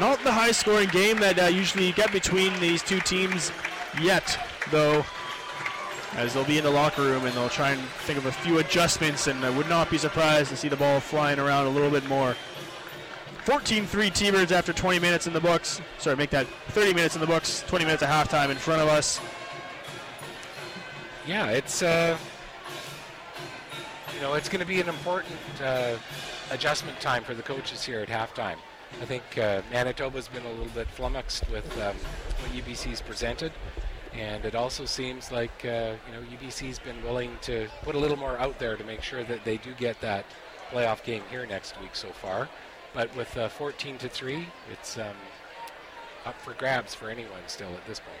not 0.00 0.22
the 0.22 0.32
high-scoring 0.32 0.88
game 0.90 1.18
that 1.18 1.38
uh, 1.38 1.46
usually 1.46 1.86
you 1.86 1.92
get 1.92 2.12
between 2.12 2.58
these 2.60 2.82
two 2.82 3.00
teams 3.00 3.52
yet, 4.00 4.38
though 4.70 5.04
as 6.14 6.34
they'll 6.34 6.44
be 6.44 6.58
in 6.58 6.64
the 6.64 6.70
locker 6.70 7.02
room 7.02 7.24
and 7.26 7.34
they'll 7.34 7.48
try 7.48 7.70
and 7.70 7.80
think 8.06 8.18
of 8.18 8.26
a 8.26 8.32
few 8.32 8.58
adjustments, 8.58 9.26
and 9.26 9.44
I 9.44 9.50
would 9.50 9.68
not 9.68 9.90
be 9.90 9.98
surprised 9.98 10.50
to 10.50 10.56
see 10.56 10.68
the 10.68 10.76
ball 10.76 11.00
flying 11.00 11.38
around 11.38 11.66
a 11.66 11.70
little 11.70 11.90
bit 11.90 12.06
more. 12.08 12.34
14-3 13.44 14.12
T-Birds 14.12 14.52
after 14.52 14.72
20 14.72 14.98
minutes 14.98 15.26
in 15.26 15.32
the 15.32 15.40
books. 15.40 15.80
Sorry, 15.98 16.16
make 16.16 16.30
that 16.30 16.46
30 16.68 16.94
minutes 16.94 17.14
in 17.14 17.20
the 17.20 17.26
books, 17.26 17.64
20 17.66 17.84
minutes 17.84 18.02
of 18.02 18.08
halftime 18.08 18.50
in 18.50 18.56
front 18.56 18.82
of 18.82 18.88
us. 18.88 19.20
Yeah, 21.26 21.50
it's 21.50 21.82
uh, 21.82 22.16
you 24.14 24.20
know 24.22 24.34
it's 24.34 24.48
going 24.48 24.60
to 24.60 24.66
be 24.66 24.80
an 24.80 24.88
important 24.88 25.36
uh, 25.62 25.96
adjustment 26.50 26.98
time 27.00 27.22
for 27.22 27.34
the 27.34 27.42
coaches 27.42 27.84
here 27.84 28.00
at 28.00 28.08
halftime. 28.08 28.56
I 29.02 29.04
think 29.04 29.22
uh, 29.36 29.60
Manitoba's 29.70 30.28
been 30.28 30.44
a 30.46 30.50
little 30.50 30.72
bit 30.74 30.88
flummoxed 30.88 31.48
with 31.50 31.70
um, 31.78 31.94
what 32.40 32.50
UBC's 32.52 33.02
presented. 33.02 33.52
And 34.14 34.44
it 34.44 34.54
also 34.54 34.84
seems 34.84 35.30
like 35.30 35.64
uh, 35.64 35.94
you 36.06 36.12
know 36.12 36.22
UBC's 36.36 36.78
been 36.78 37.02
willing 37.02 37.36
to 37.42 37.68
put 37.82 37.94
a 37.94 37.98
little 37.98 38.16
more 38.16 38.38
out 38.38 38.58
there 38.58 38.76
to 38.76 38.84
make 38.84 39.02
sure 39.02 39.24
that 39.24 39.44
they 39.44 39.58
do 39.58 39.74
get 39.74 40.00
that 40.00 40.24
playoff 40.70 41.02
game 41.04 41.22
here 41.30 41.46
next 41.46 41.80
week 41.80 41.94
so 41.94 42.08
far. 42.08 42.48
But 42.94 43.14
with 43.16 43.36
uh, 43.36 43.48
14 43.48 43.98
to 43.98 44.08
three, 44.08 44.46
it's 44.72 44.98
um, 44.98 45.14
up 46.24 46.40
for 46.40 46.54
grabs 46.54 46.94
for 46.94 47.10
anyone 47.10 47.42
still 47.46 47.70
at 47.70 47.86
this 47.86 48.00
point. 48.00 48.18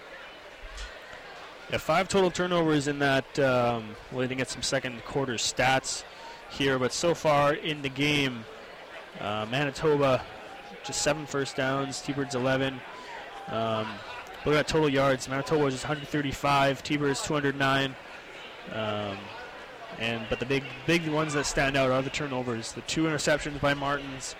Yeah, 1.70 1.78
five 1.78 2.08
total 2.08 2.30
turnovers 2.30 2.88
in 2.88 2.98
that. 3.00 3.38
Um, 3.38 3.94
well, 4.10 4.22
didn't 4.22 4.38
get 4.38 4.48
some 4.48 4.62
second 4.62 5.04
quarter 5.04 5.34
stats 5.34 6.04
here, 6.50 6.78
but 6.78 6.92
so 6.92 7.14
far 7.14 7.54
in 7.54 7.82
the 7.82 7.90
game, 7.90 8.44
uh, 9.20 9.46
Manitoba 9.50 10.22
just 10.84 11.02
seven 11.02 11.26
first 11.26 11.56
downs, 11.56 12.00
T-Birds 12.00 12.34
11. 12.34 12.80
Um, 13.48 13.86
Look 14.44 14.54
at 14.54 14.68
total 14.68 14.88
yards. 14.88 15.28
Manitoba 15.28 15.66
is 15.66 15.82
135. 15.82 16.82
T-Bird 16.82 17.10
is 17.10 17.22
209. 17.22 17.94
Um, 18.72 19.18
and 19.98 20.26
but 20.28 20.38
the 20.38 20.46
big 20.46 20.64
big 20.86 21.08
ones 21.08 21.34
that 21.34 21.46
stand 21.46 21.76
out 21.76 21.90
are 21.90 22.02
the 22.02 22.10
turnovers. 22.10 22.72
The 22.72 22.82
two 22.82 23.04
interceptions 23.04 23.60
by 23.60 23.74
Martins, 23.74 24.36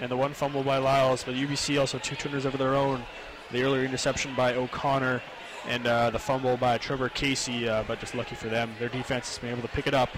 and 0.00 0.10
the 0.10 0.16
one 0.16 0.32
fumble 0.32 0.62
by 0.62 0.78
Lyles. 0.78 1.24
But 1.24 1.34
UBC 1.34 1.78
also 1.78 1.98
two 1.98 2.16
turnovers 2.16 2.44
of 2.44 2.56
their 2.58 2.74
own. 2.74 3.02
The 3.50 3.62
earlier 3.62 3.84
interception 3.84 4.34
by 4.34 4.54
O'Connor, 4.54 5.20
and 5.68 5.86
uh, 5.86 6.10
the 6.10 6.18
fumble 6.18 6.56
by 6.56 6.78
Trevor 6.78 7.10
Casey. 7.10 7.68
Uh, 7.68 7.84
but 7.86 8.00
just 8.00 8.14
lucky 8.14 8.34
for 8.34 8.48
them, 8.48 8.70
their 8.78 8.88
defense 8.88 9.28
has 9.28 9.38
been 9.38 9.50
able 9.50 9.62
to 9.62 9.68
pick 9.68 9.86
it 9.86 9.94
up 9.94 10.10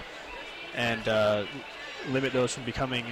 and 0.75 1.07
uh, 1.07 1.45
limit 2.09 2.31
those 2.31 2.53
from 2.53 2.63
becoming 2.63 3.05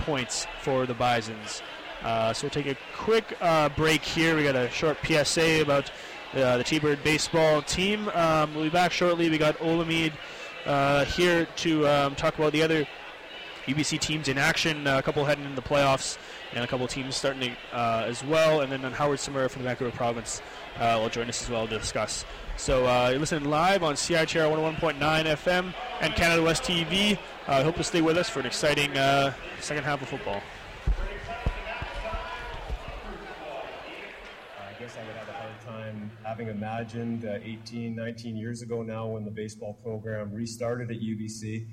points 0.00 0.46
for 0.62 0.86
the 0.86 0.94
Bisons. 0.94 1.62
Uh, 2.04 2.34
so 2.34 2.44
we'll 2.44 2.50
take 2.50 2.66
a 2.66 2.76
quick 2.94 3.36
uh, 3.40 3.70
break 3.70 4.02
here. 4.02 4.36
We 4.36 4.44
got 4.44 4.56
a 4.56 4.68
short 4.70 4.98
PSA 5.04 5.62
about 5.62 5.90
uh, 6.34 6.58
the 6.58 6.64
T-Bird 6.64 7.02
baseball 7.02 7.62
team. 7.62 8.08
Um, 8.10 8.54
we'll 8.54 8.64
be 8.64 8.70
back 8.70 8.92
shortly. 8.92 9.30
We 9.30 9.38
got 9.38 9.56
Olamide 9.58 10.12
uh, 10.66 11.06
here 11.06 11.46
to 11.56 11.88
um, 11.88 12.14
talk 12.14 12.38
about 12.38 12.52
the 12.52 12.62
other 12.62 12.86
UBC 13.66 14.00
teams 14.00 14.28
in 14.28 14.36
action. 14.36 14.86
Uh, 14.86 14.98
a 14.98 15.02
couple 15.02 15.24
heading 15.24 15.44
into 15.44 15.56
the 15.56 15.66
playoffs, 15.66 16.18
and 16.52 16.62
a 16.62 16.66
couple 16.66 16.86
teams 16.86 17.16
starting 17.16 17.56
as 17.72 18.22
well. 18.22 18.60
And 18.60 18.70
then 18.70 18.80
Howard 18.92 19.18
Tsumura 19.18 19.48
from 19.48 19.62
the 19.62 19.68
Vancouver 19.68 19.90
Province 19.90 20.42
will 20.78 21.08
join 21.08 21.28
us 21.30 21.42
as 21.42 21.48
well 21.48 21.66
to 21.66 21.78
discuss. 21.78 22.26
So 22.58 22.82
you're 23.08 23.18
listening 23.18 23.48
live 23.48 23.82
on 23.82 23.94
CITR 23.94 24.78
101.9 24.78 24.98
FM 24.98 25.74
and 26.02 26.14
Canada 26.14 26.42
West 26.42 26.64
TV. 26.64 27.18
I 27.48 27.62
hope 27.62 27.76
to 27.76 27.84
stay 27.84 28.02
with 28.02 28.18
us 28.18 28.28
for 28.28 28.40
an 28.40 28.46
exciting 28.46 28.92
second 29.60 29.84
half 29.84 30.02
of 30.02 30.08
football. 30.08 30.42
Having 36.34 36.48
imagined 36.48 37.24
uh, 37.24 37.38
18, 37.44 37.94
19 37.94 38.36
years 38.36 38.60
ago 38.60 38.82
now 38.82 39.06
when 39.06 39.24
the 39.24 39.30
baseball 39.30 39.78
program 39.84 40.32
restarted 40.34 40.90
at 40.90 40.96
UBC. 40.96 41.64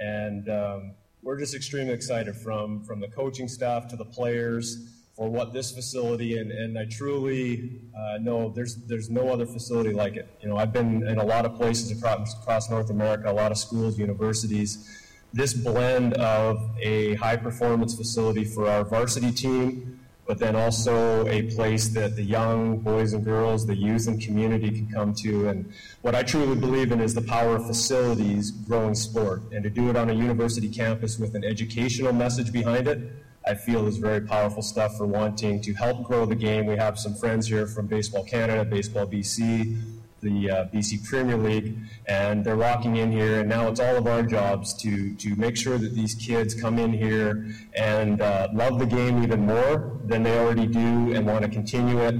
And 0.00 0.48
um, 0.48 0.94
we're 1.22 1.38
just 1.38 1.54
extremely 1.54 1.92
excited 1.92 2.34
from, 2.34 2.82
from 2.82 2.98
the 2.98 3.08
coaching 3.08 3.46
staff 3.46 3.88
to 3.88 3.96
the 3.96 4.06
players 4.06 4.88
for 5.16 5.28
what 5.28 5.52
this 5.52 5.70
facility, 5.70 6.38
and, 6.38 6.50
and 6.50 6.78
I 6.78 6.86
truly 6.86 7.82
uh, 7.94 8.16
know 8.16 8.48
there's, 8.48 8.76
there's 8.86 9.10
no 9.10 9.28
other 9.28 9.44
facility 9.44 9.92
like 9.92 10.16
it. 10.16 10.26
You 10.40 10.48
know, 10.48 10.56
I've 10.56 10.72
been 10.72 11.06
in 11.06 11.18
a 11.18 11.24
lot 11.24 11.44
of 11.44 11.54
places 11.54 11.90
across, 11.90 12.32
across 12.40 12.70
North 12.70 12.88
America, 12.88 13.30
a 13.30 13.34
lot 13.34 13.52
of 13.52 13.58
schools, 13.58 13.98
universities. 13.98 14.98
This 15.34 15.52
blend 15.52 16.14
of 16.14 16.70
a 16.80 17.16
high 17.16 17.36
performance 17.36 17.94
facility 17.94 18.44
for 18.44 18.66
our 18.66 18.82
varsity 18.82 19.30
team, 19.30 19.95
but 20.26 20.38
then 20.38 20.56
also 20.56 21.26
a 21.28 21.42
place 21.54 21.88
that 21.88 22.16
the 22.16 22.22
young 22.22 22.78
boys 22.78 23.12
and 23.12 23.24
girls, 23.24 23.66
the 23.66 23.76
youth 23.76 24.08
and 24.08 24.20
community 24.20 24.70
can 24.70 24.88
come 24.88 25.14
to. 25.14 25.48
And 25.48 25.72
what 26.02 26.14
I 26.14 26.22
truly 26.22 26.56
believe 26.56 26.90
in 26.90 27.00
is 27.00 27.14
the 27.14 27.22
power 27.22 27.56
of 27.56 27.66
facilities 27.66 28.50
growing 28.50 28.94
sport. 28.94 29.42
And 29.52 29.62
to 29.62 29.70
do 29.70 29.88
it 29.88 29.96
on 29.96 30.10
a 30.10 30.12
university 30.12 30.68
campus 30.68 31.18
with 31.18 31.34
an 31.36 31.44
educational 31.44 32.12
message 32.12 32.52
behind 32.52 32.88
it, 32.88 32.98
I 33.46 33.54
feel 33.54 33.86
is 33.86 33.98
very 33.98 34.20
powerful 34.20 34.62
stuff 34.62 34.96
for 34.96 35.06
wanting 35.06 35.60
to 35.62 35.74
help 35.74 36.02
grow 36.02 36.26
the 36.26 36.34
game. 36.34 36.66
We 36.66 36.76
have 36.76 36.98
some 36.98 37.14
friends 37.14 37.46
here 37.46 37.68
from 37.68 37.86
Baseball 37.86 38.24
Canada, 38.24 38.64
Baseball 38.64 39.06
BC, 39.06 39.95
the 40.20 40.50
uh, 40.50 40.64
BC 40.66 41.04
Premier 41.04 41.36
League, 41.36 41.78
and 42.06 42.44
they're 42.44 42.56
walking 42.56 42.96
in 42.96 43.12
here, 43.12 43.40
and 43.40 43.48
now 43.48 43.68
it's 43.68 43.80
all 43.80 43.96
of 43.96 44.06
our 44.06 44.22
jobs 44.22 44.74
to 44.82 45.14
to 45.16 45.36
make 45.36 45.56
sure 45.56 45.78
that 45.78 45.94
these 45.94 46.14
kids 46.14 46.54
come 46.54 46.78
in 46.78 46.92
here 46.92 47.46
and 47.74 48.20
uh, 48.20 48.48
love 48.52 48.78
the 48.78 48.86
game 48.86 49.22
even 49.22 49.46
more 49.46 49.98
than 50.04 50.22
they 50.22 50.38
already 50.38 50.66
do, 50.66 51.12
and 51.14 51.26
want 51.26 51.42
to 51.44 51.50
continue 51.50 51.98
it. 52.00 52.14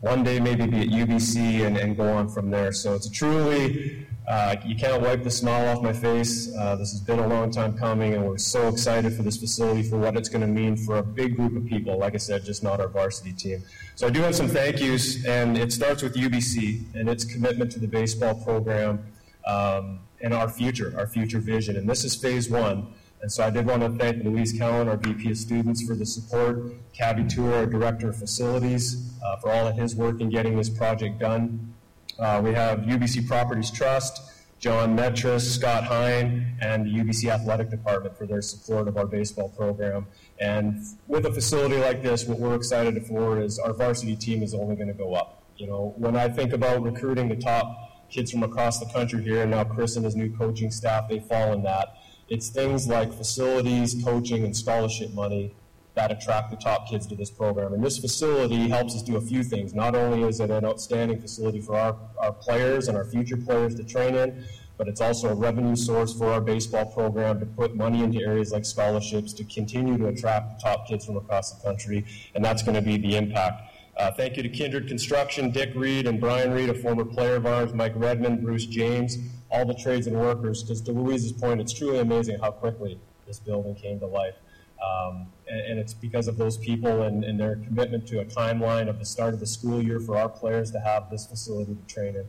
One 0.00 0.22
day, 0.22 0.38
maybe 0.38 0.66
be 0.66 0.82
at 0.82 0.88
UBC 0.88 1.66
and, 1.66 1.76
and 1.76 1.96
go 1.96 2.08
on 2.12 2.28
from 2.28 2.50
there. 2.50 2.72
So 2.72 2.94
it's 2.94 3.06
a 3.06 3.10
truly 3.10 4.06
uh, 4.28 4.56
you 4.66 4.76
can't 4.76 5.00
wipe 5.00 5.24
the 5.24 5.30
smile 5.30 5.74
off 5.74 5.82
my 5.82 5.92
face. 5.92 6.54
Uh, 6.54 6.76
this 6.76 6.92
has 6.92 7.00
been 7.00 7.18
a 7.18 7.26
long 7.26 7.50
time 7.50 7.76
coming, 7.78 8.12
and 8.12 8.26
we're 8.26 8.36
so 8.36 8.68
excited 8.68 9.14
for 9.14 9.22
this 9.22 9.38
facility 9.38 9.82
for 9.82 9.96
what 9.96 10.16
it's 10.18 10.28
going 10.28 10.42
to 10.42 10.46
mean 10.46 10.76
for 10.76 10.98
a 10.98 11.02
big 11.02 11.34
group 11.34 11.56
of 11.56 11.64
people. 11.64 11.98
Like 11.98 12.14
I 12.14 12.18
said, 12.18 12.44
just 12.44 12.62
not 12.62 12.78
our 12.78 12.88
varsity 12.88 13.32
team. 13.32 13.62
So 13.94 14.06
I 14.06 14.10
do 14.10 14.20
have 14.20 14.34
some 14.34 14.46
thank 14.46 14.80
yous, 14.80 15.24
and 15.24 15.56
it 15.56 15.72
starts 15.72 16.02
with 16.02 16.14
UBC 16.14 16.94
and 16.94 17.08
its 17.08 17.24
commitment 17.24 17.72
to 17.72 17.78
the 17.78 17.88
baseball 17.88 18.34
program 18.34 19.02
um, 19.46 20.00
and 20.20 20.34
our 20.34 20.50
future, 20.50 20.92
our 20.98 21.06
future 21.06 21.38
vision. 21.38 21.76
And 21.76 21.88
this 21.88 22.04
is 22.04 22.14
phase 22.14 22.50
one. 22.50 22.92
And 23.22 23.32
so 23.32 23.44
I 23.44 23.50
did 23.50 23.66
want 23.66 23.80
to 23.82 23.88
thank 23.88 24.22
Louise 24.22 24.52
Cowin, 24.52 24.88
our 24.88 24.98
VP 24.98 25.30
of 25.30 25.38
Students, 25.38 25.82
for 25.82 25.94
the 25.94 26.06
support, 26.06 26.74
Kavie 26.92 27.34
Toor, 27.34 27.54
our 27.54 27.66
Director 27.66 28.10
of 28.10 28.16
Facilities, 28.16 29.10
uh, 29.24 29.36
for 29.36 29.50
all 29.50 29.66
of 29.66 29.76
his 29.76 29.96
work 29.96 30.20
in 30.20 30.28
getting 30.28 30.56
this 30.56 30.68
project 30.68 31.18
done. 31.18 31.74
Uh, 32.18 32.40
we 32.42 32.52
have 32.52 32.80
UBC 32.80 33.28
Properties 33.28 33.70
Trust, 33.70 34.32
John 34.58 34.96
Metris, 34.96 35.42
Scott 35.42 35.84
Hine, 35.84 36.56
and 36.60 36.84
the 36.84 36.90
UBC 36.90 37.30
Athletic 37.30 37.70
Department 37.70 38.18
for 38.18 38.26
their 38.26 38.42
support 38.42 38.88
of 38.88 38.96
our 38.96 39.06
baseball 39.06 39.50
program. 39.50 40.06
And 40.40 40.84
with 41.06 41.26
a 41.26 41.32
facility 41.32 41.76
like 41.76 42.02
this, 42.02 42.24
what 42.24 42.40
we're 42.40 42.56
excited 42.56 43.06
for 43.06 43.40
is 43.40 43.60
our 43.60 43.72
varsity 43.72 44.16
team 44.16 44.42
is 44.42 44.54
only 44.54 44.74
going 44.74 44.88
to 44.88 44.94
go 44.94 45.14
up. 45.14 45.44
You 45.56 45.68
know, 45.68 45.94
when 45.96 46.16
I 46.16 46.28
think 46.28 46.52
about 46.52 46.82
recruiting 46.82 47.28
the 47.28 47.36
top 47.36 48.08
kids 48.10 48.32
from 48.32 48.42
across 48.42 48.80
the 48.80 48.86
country 48.86 49.22
here, 49.22 49.42
and 49.42 49.52
now 49.52 49.62
Chris 49.62 49.94
and 49.94 50.04
his 50.04 50.16
new 50.16 50.36
coaching 50.36 50.72
staff, 50.72 51.08
they 51.08 51.20
fall 51.20 51.52
in 51.52 51.62
that. 51.62 51.94
It's 52.28 52.48
things 52.48 52.88
like 52.88 53.12
facilities, 53.14 54.02
coaching, 54.04 54.44
and 54.44 54.56
scholarship 54.56 55.12
money 55.12 55.54
that 55.94 56.12
attract 56.12 56.50
the 56.50 56.56
top 56.56 56.88
kids 56.88 57.06
to 57.08 57.16
this 57.16 57.30
program. 57.30 57.72
And 57.72 57.82
this 57.82 57.98
facility 57.98 58.68
helps 58.68 58.94
us 58.94 59.02
do 59.02 59.16
a 59.16 59.20
few 59.20 59.42
things. 59.42 59.74
Not 59.74 59.94
only 59.94 60.28
is 60.28 60.40
it 60.40 60.50
an 60.50 60.64
outstanding 60.64 61.20
facility 61.20 61.60
for 61.60 61.76
our, 61.76 61.96
our 62.20 62.32
players 62.32 62.88
and 62.88 62.96
our 62.96 63.04
future 63.04 63.36
players 63.36 63.74
to 63.76 63.84
train 63.84 64.14
in, 64.14 64.44
but 64.76 64.86
it's 64.86 65.00
also 65.00 65.30
a 65.30 65.34
revenue 65.34 65.74
source 65.74 66.16
for 66.16 66.32
our 66.32 66.40
baseball 66.40 66.86
program 66.86 67.40
to 67.40 67.46
put 67.46 67.74
money 67.74 68.02
into 68.02 68.20
areas 68.20 68.52
like 68.52 68.64
scholarships 68.64 69.32
to 69.32 69.44
continue 69.44 69.98
to 69.98 70.06
attract 70.06 70.56
the 70.56 70.62
top 70.62 70.86
kids 70.86 71.04
from 71.04 71.16
across 71.16 71.52
the 71.52 71.62
country, 71.62 72.06
and 72.36 72.44
that's 72.44 72.62
going 72.62 72.76
to 72.76 72.82
be 72.82 72.96
the 72.96 73.16
impact. 73.16 73.74
Uh, 73.96 74.12
thank 74.12 74.36
you 74.36 74.44
to 74.44 74.48
Kindred 74.48 74.86
Construction, 74.86 75.50
Dick 75.50 75.72
Reed 75.74 76.06
and 76.06 76.20
Brian 76.20 76.52
Reed, 76.52 76.70
a 76.70 76.74
former 76.74 77.04
player 77.04 77.34
of 77.34 77.46
ours, 77.46 77.74
Mike 77.74 77.94
Redmond, 77.96 78.42
Bruce 78.42 78.66
James, 78.66 79.18
all 79.50 79.66
the 79.66 79.74
trades 79.74 80.06
and 80.06 80.16
workers. 80.16 80.62
Because 80.62 80.80
to 80.82 80.92
Louise's 80.92 81.32
point, 81.32 81.60
it's 81.60 81.72
truly 81.72 81.98
amazing 81.98 82.38
how 82.38 82.52
quickly 82.52 83.00
this 83.26 83.40
building 83.40 83.74
came 83.74 83.98
to 83.98 84.06
life. 84.06 84.36
Um, 84.82 85.26
and, 85.48 85.60
and, 85.60 85.78
it's 85.78 85.92
because 85.92 86.28
of 86.28 86.36
those 86.36 86.56
people 86.56 87.02
and, 87.02 87.24
and, 87.24 87.40
their 87.40 87.56
commitment 87.56 88.06
to 88.08 88.20
a 88.20 88.24
timeline 88.24 88.88
of 88.88 89.00
the 89.00 89.04
start 89.04 89.34
of 89.34 89.40
the 89.40 89.46
school 89.46 89.82
year 89.82 89.98
for 89.98 90.16
our 90.16 90.28
players 90.28 90.70
to 90.70 90.78
have 90.78 91.10
this 91.10 91.26
facility 91.26 91.74
to 91.74 91.94
train 91.94 92.14
in. 92.14 92.28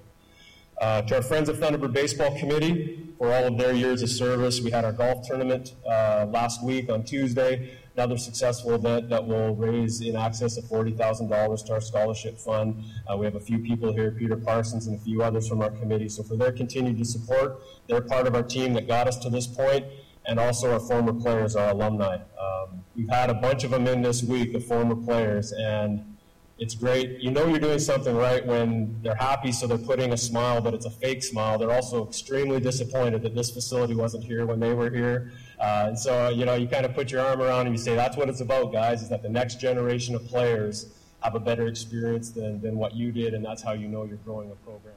Uh, 0.82 1.02
to 1.02 1.16
our 1.18 1.22
friends 1.22 1.50
at 1.50 1.58
Thunderbird 1.58 1.92
Baseball 1.92 2.38
Committee 2.40 3.10
for 3.18 3.34
all 3.34 3.48
of 3.48 3.58
their 3.58 3.74
years 3.74 4.02
of 4.02 4.10
service. 4.10 4.62
We 4.62 4.72
had 4.72 4.86
our 4.86 4.94
golf 4.94 5.28
tournament 5.28 5.76
uh, 5.86 6.26
last 6.30 6.64
week 6.64 6.90
on 6.90 7.04
Tuesday, 7.04 7.78
another 7.96 8.18
successful 8.18 8.76
event 8.76 9.10
that 9.10 9.28
will 9.28 9.54
raise 9.56 10.00
in 10.00 10.16
excess 10.16 10.56
of 10.56 10.64
$40,000 10.64 11.66
to 11.66 11.74
our 11.74 11.82
scholarship 11.82 12.38
fund. 12.38 12.82
Uh, 13.12 13.18
we 13.18 13.26
have 13.26 13.36
a 13.36 13.42
few 13.42 13.60
people 13.60 13.92
here, 13.92 14.12
Peter 14.12 14.38
Parsons 14.38 14.88
and 14.88 14.98
a 14.98 15.04
few 15.04 15.22
others 15.22 15.50
from 15.50 15.62
our 15.62 15.70
committee. 15.70 16.08
So 16.08 16.24
for 16.24 16.38
their 16.38 16.54
continued 16.54 17.06
support, 17.06 17.62
they're 17.88 18.00
part 18.00 18.26
of 18.26 18.34
our 18.34 18.44
team 18.44 18.72
that 18.76 18.88
got 18.88 19.06
us 19.06 19.18
to 19.18 19.30
this 19.30 19.48
point, 19.48 19.86
and 20.30 20.40
also 20.40 20.72
our 20.72 20.80
former 20.80 21.12
players, 21.12 21.56
our 21.56 21.70
alumni. 21.72 22.18
Um, 22.40 22.84
we've 22.96 23.10
had 23.10 23.32
a 23.32 23.34
bunch 23.34 23.64
of 23.64 23.72
them 23.72 23.88
in 23.88 24.04
this 24.04 24.24
week, 24.24 24.54
the 24.54 24.60
former 24.60 24.96
players, 24.96 25.52
and 25.52 26.06
it's 26.60 26.76
great. 26.76 27.20
You 27.20 27.32
know 27.32 27.48
you're 27.48 27.60
doing 27.60 27.80
something 27.80 28.16
right 28.16 28.46
when 28.46 29.02
they're 29.02 29.16
happy, 29.16 29.52
so 29.52 29.66
they're 29.66 29.80
putting 29.80 30.14
a 30.14 30.18
smile, 30.18 30.62
but 30.62 30.76
it's 30.76 30.86
a 30.86 30.92
fake 30.92 31.24
smile. 31.24 31.58
They're 31.58 31.72
also 31.72 32.08
extremely 32.08 32.60
disappointed 32.60 33.24
that 33.24 33.34
this 33.34 33.50
facility 33.50 33.96
wasn't 33.96 34.24
here 34.24 34.46
when 34.46 34.60
they 34.60 34.74
were 34.74 34.92
here. 34.92 35.32
Uh, 35.60 35.86
and 35.88 35.98
so, 35.98 36.30
you 36.30 36.46
know, 36.46 36.54
you 36.54 36.68
kind 36.68 36.86
of 36.86 36.94
put 36.94 37.12
your 37.12 37.22
arm 37.22 37.42
around 37.42 37.66
and 37.66 37.76
you 37.76 37.82
say, 37.82 37.96
that's 37.96 38.16
what 38.16 38.30
it's 38.30 38.42
about, 38.42 38.72
guys, 38.72 39.02
is 39.02 39.10
that 39.10 39.24
the 39.24 39.30
next 39.30 39.60
generation 39.60 40.14
of 40.14 40.24
players 40.28 40.94
have 41.22 41.34
a 41.34 41.40
better 41.40 41.68
experience 41.68 42.30
than, 42.30 42.62
than 42.62 42.78
what 42.78 42.94
you 42.94 43.12
did, 43.12 43.34
and 43.34 43.44
that's 43.44 43.64
how 43.64 43.72
you 43.72 43.88
know 43.88 44.04
you're 44.04 44.18
growing 44.18 44.52
a 44.52 44.56
program. 44.56 44.94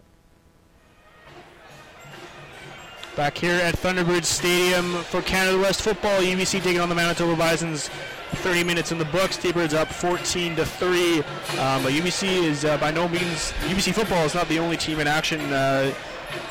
Back 3.17 3.37
here 3.37 3.57
at 3.57 3.77
Thunderbird 3.77 4.25
Stadium 4.25 4.95
for 5.05 5.21
Canada 5.21 5.59
West 5.59 5.83
football, 5.83 6.23
UBC 6.23 6.63
taking 6.63 6.81
on 6.81 6.89
the 6.89 6.95
Manitoba 6.95 7.37
Bisons 7.37 7.91
30 8.37 8.65
minutes 8.65 8.91
in 8.91 8.97
the 8.97 9.05
books. 9.05 9.37
T-Birds 9.37 9.75
up 9.75 9.89
14 9.89 10.57
to 10.57 10.65
3. 10.65 11.19
Um, 11.19 11.83
but 11.83 11.93
UBC 11.93 12.43
is 12.45 12.65
uh, 12.65 12.79
by 12.79 12.91
no 12.91 13.07
means 13.09 13.53
UBC 13.67 13.93
football 13.93 14.25
is 14.25 14.35
not 14.35 14.49
the 14.49 14.59
only 14.59 14.79
team 14.79 14.99
in 14.99 15.07
action 15.07 15.41
uh, 15.53 15.93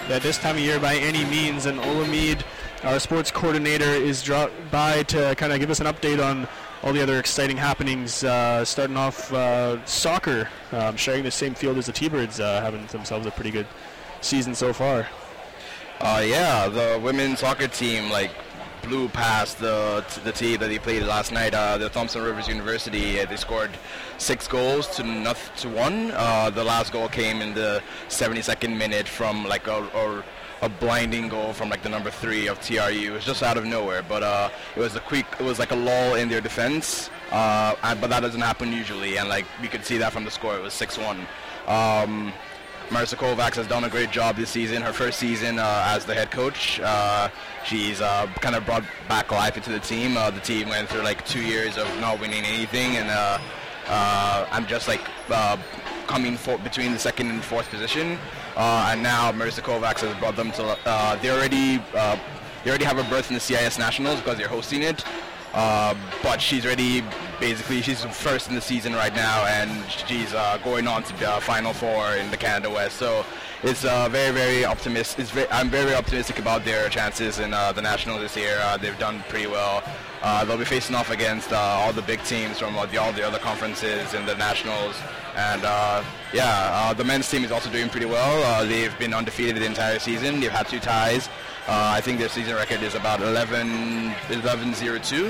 at 0.09 0.21
this 0.21 0.38
time 0.38 0.55
of 0.55 0.61
year 0.61 0.79
by 0.79 0.97
any 0.97 1.25
means. 1.25 1.65
And 1.65 1.79
Olamide, 1.79 2.43
our 2.83 2.99
sports 2.99 3.31
coordinator, 3.31 3.83
is 3.83 4.21
dropped 4.21 4.53
by 4.69 5.01
to 5.03 5.33
kind 5.38 5.51
of 5.51 5.59
give 5.59 5.71
us 5.71 5.79
an 5.79 5.88
update 5.88 6.23
on 6.23 6.47
all 6.83 6.93
the 6.93 7.01
other 7.01 7.17
exciting 7.17 7.57
happenings. 7.57 8.23
Uh, 8.23 8.63
starting 8.63 8.97
off 8.97 9.33
uh, 9.33 9.83
soccer, 9.88 10.47
um, 10.73 10.95
sharing 10.95 11.23
the 11.23 11.31
same 11.31 11.55
field 11.55 11.79
as 11.79 11.88
the 11.88 11.91
T-Birds, 11.91 12.39
uh, 12.39 12.61
having 12.61 12.85
themselves 12.85 13.25
a 13.25 13.31
pretty 13.31 13.49
good 13.49 13.65
season 14.21 14.53
so 14.53 14.71
far. 14.73 15.07
Uh, 16.03 16.19
yeah, 16.26 16.68
the 16.68 16.99
women's 17.03 17.41
soccer 17.41 17.68
team 17.68 18.10
like 18.10 18.32
blew 18.82 19.07
past 19.10 19.60
the 19.60 20.03
the 20.23 20.32
team 20.32 20.60
that 20.60 20.68
they 20.68 20.80
played 20.80 21.03
last 21.03 21.32
night, 21.32 21.53
uh, 21.53 21.78
the 21.78 21.90
Thompson 21.90 22.23
Rivers 22.23 22.48
University. 22.48 23.19
Uh, 23.19 23.28
they 23.28 23.36
scored 23.36 23.69
six 24.18 24.48
goals 24.48 24.88
to 24.95 25.03
nothing 25.03 25.56
to 25.57 25.69
one. 25.69 26.10
Uh, 26.15 26.49
the 26.49 26.64
last 26.64 26.91
goal 26.91 27.07
came 27.07 27.40
in 27.40 27.53
the 27.53 27.84
72nd 28.10 28.76
minute 28.76 29.07
from 29.07 29.45
like 29.45 29.68
a, 29.68 29.84
a, 29.94 30.23
a 30.65 30.69
blinding 30.69 31.30
goal 31.30 31.53
from 31.53 31.69
like 31.69 31.84
the 31.84 31.90
number 31.90 32.10
three 32.10 32.48
of 32.48 32.60
TRU. 32.61 32.80
It 32.80 33.11
was 33.11 33.23
just 33.23 33.44
out 33.44 33.57
of 33.57 33.65
nowhere, 33.65 34.02
but 34.02 34.23
uh, 34.23 34.49
it 34.76 34.80
was 34.80 34.95
a 34.95 35.02
quick. 35.02 35.28
It 35.40 35.44
was 35.44 35.60
like 35.60 35.69
a 35.69 35.76
lull 35.76 36.15
in 36.15 36.30
their 36.30 36.41
defense. 36.41 37.11
Uh, 37.32 37.76
and, 37.84 38.02
but 38.02 38.10
that 38.10 38.22
doesn't 38.22 38.41
happen 38.41 38.73
usually, 38.73 39.18
and 39.18 39.30
like 39.30 39.45
we 39.61 39.68
could 39.68 39.86
see 39.86 39.98
that 39.99 40.11
from 40.11 40.26
the 40.26 40.32
score. 40.32 40.56
It 40.56 40.64
was 40.64 40.73
six-one. 40.73 41.28
Um, 41.68 42.34
Marissa 42.91 43.15
Kovacs 43.15 43.55
has 43.55 43.68
done 43.68 43.85
a 43.85 43.89
great 43.89 44.11
job 44.11 44.35
this 44.35 44.49
season. 44.49 44.81
Her 44.81 44.91
first 44.91 45.18
season 45.18 45.59
uh, 45.59 45.85
as 45.88 46.03
the 46.05 46.13
head 46.13 46.30
coach, 46.30 46.77
uh, 46.84 47.30
she's 47.63 48.01
uh, 48.01 48.27
kind 48.41 48.53
of 48.53 48.65
brought 48.65 48.84
back 49.07 49.31
life 49.31 49.55
into 49.55 49.69
the 49.72 49.80
team. 49.80 50.18
Uh, 50.18 50.30
the 50.30 50.41
team 50.41 50.68
went 50.68 50.89
through 50.89 51.03
like 51.03 51.26
two 51.26 51.41
years 51.41 51.77
of 51.77 51.88
not 52.01 52.19
winning 52.19 52.43
anything, 52.43 52.97
and 52.97 53.09
uh, 53.09 53.39
I'm 54.51 54.65
just 54.68 54.89
like 54.89 54.99
coming 56.07 56.35
for- 56.35 56.57
between 56.57 56.91
the 56.91 56.99
second 56.99 57.30
and 57.30 57.41
fourth 57.41 57.69
position. 57.69 58.18
and 58.57 59.01
now 59.01 59.31
Marissa 59.31 59.61
Kovacs 59.61 59.99
has 60.01 60.13
brought 60.19 60.35
them 60.35 60.51
to. 60.51 60.77
they 61.22 61.30
already 61.31 61.77
they 61.77 62.69
already 62.69 62.85
have 62.85 62.97
a 62.99 63.03
berth 63.09 63.30
in 63.30 63.35
the 63.35 63.39
CIS 63.39 63.80
Nationals 63.80 64.19
because 64.19 64.38
they're 64.38 64.49
hosting 64.49 64.84
it. 64.84 65.05
Uh, 65.53 65.95
but 66.23 66.41
she's 66.41 66.65
already 66.65 67.03
basically 67.40 67.82
she's 67.82 68.03
first 68.06 68.48
in 68.49 68.56
the 68.56 68.61
season 68.61 68.94
right 68.94 69.14
now, 69.14 69.45
and 69.45 69.90
she's 69.90 70.34
uh, 70.34 70.57
going 70.64 70.88
on 70.88 71.03
to 71.03 71.14
the 71.19 71.40
Final 71.41 71.73
Four 71.73 72.15
in 72.15 72.32
the 72.32 72.38
Canada 72.38 72.69
West. 72.69 72.98
So 72.98 73.26
it's 73.64 73.84
uh, 73.84 74.07
very 74.10 74.34
very 74.34 74.65
optimistic. 74.65 75.48
I'm 75.52 75.69
very 75.69 75.94
optimistic 75.94 76.40
about 76.40 76.64
their 76.64 76.88
chances 76.90 77.40
in 77.40 77.53
uh, 77.53 77.73
the 77.73 77.82
nationals 77.82 78.22
this 78.22 78.38
year. 78.38 78.57
Uh, 78.61 78.78
they've 78.78 78.98
done 78.98 79.23
pretty 79.28 79.48
well. 79.48 79.84
Uh, 80.22 80.45
they'll 80.45 80.57
be 80.57 80.65
facing 80.65 80.95
off 80.95 81.10
against 81.10 81.52
all 81.52 81.91
the 81.91 82.03
big 82.03 82.23
teams 82.23 82.60
from 82.60 82.78
all 82.78 82.88
the 82.88 82.98
other 82.98 83.40
conferences 83.40 84.14
in 84.14 84.26
the 84.26 84.36
nationals. 84.36 84.95
And 85.36 85.64
yeah, 86.34 86.94
the 86.94 87.03
men's 87.03 87.30
team 87.30 87.44
is 87.44 87.52
also 87.52 87.72
doing 87.72 87.90
pretty 87.90 88.06
well. 88.06 88.65
they've 88.68 88.98
been 88.99 89.14
undefeated 89.14 89.57
the 89.57 89.65
entire 89.65 89.98
season. 89.98 90.40
They've 90.40 90.52
had 90.52 90.68
two 90.68 90.80
ties. 90.80 91.28
Uh, 91.72 91.93
I 91.95 92.02
think 92.02 92.19
their 92.19 92.27
season 92.27 92.56
record 92.56 92.84
is 92.84 92.95
about 92.95 93.22
11, 93.22 94.11
11-0-2. 94.27 95.27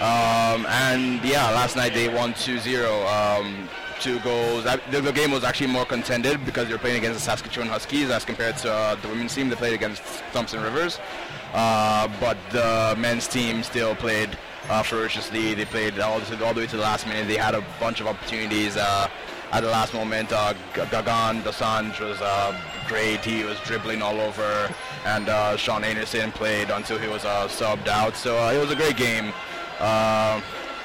Um, 0.00 0.64
and 0.64 1.22
yeah, 1.22 1.50
last 1.50 1.76
night 1.76 1.92
they 1.92 2.08
won 2.08 2.32
2-0. 2.32 3.04
Um, 3.06 3.68
two 4.00 4.18
goals. 4.20 4.64
The, 4.64 5.02
the, 5.02 5.12
game 5.12 5.30
was 5.30 5.44
actually 5.44 5.66
more 5.66 5.84
contended 5.84 6.42
because 6.46 6.68
they 6.68 6.72
were 6.72 6.78
playing 6.78 6.96
against 6.96 7.18
the 7.18 7.24
Saskatchewan 7.24 7.68
Huskies 7.68 8.08
as 8.08 8.24
compared 8.24 8.56
to 8.58 8.72
uh, 8.72 8.94
the 8.94 9.08
women's 9.08 9.34
team 9.34 9.50
that 9.50 9.58
played 9.58 9.74
against 9.74 10.02
Thompson 10.32 10.62
Rivers. 10.62 10.98
Uh, 11.52 12.08
but 12.18 12.38
the 12.50 12.96
men's 12.98 13.28
team 13.28 13.62
still 13.62 13.94
played 13.94 14.38
uh, 14.70 14.82
ferociously. 14.82 15.52
They 15.52 15.66
played 15.66 16.00
all, 16.00 16.14
all, 16.42 16.54
the 16.54 16.60
way 16.60 16.66
to 16.66 16.76
the 16.76 16.82
last 16.82 17.06
minute. 17.06 17.28
They 17.28 17.36
had 17.36 17.54
a 17.54 17.62
bunch 17.78 18.00
of 18.00 18.06
opportunities 18.06 18.78
uh, 18.78 19.08
at 19.54 19.60
the 19.60 19.70
last 19.70 19.94
moment. 19.94 20.32
Uh, 20.32 20.52
Gagan 20.74 21.42
Dosanjh 21.42 22.00
was 22.00 22.20
uh, 22.20 22.60
great. 22.88 23.24
He 23.24 23.44
was 23.44 23.58
dribbling 23.60 24.02
all 24.02 24.20
over, 24.20 24.74
and 25.06 25.28
uh, 25.28 25.56
Sean 25.56 25.84
Anderson 25.84 26.32
played 26.32 26.70
until 26.70 26.98
he 26.98 27.08
was 27.08 27.24
uh, 27.24 27.46
subbed 27.46 27.86
out. 27.86 28.16
So 28.16 28.36
uh, 28.36 28.52
it 28.52 28.58
was 28.58 28.72
a 28.72 28.76
great 28.76 28.96
game. 28.96 29.32
Uh, 29.78 30.40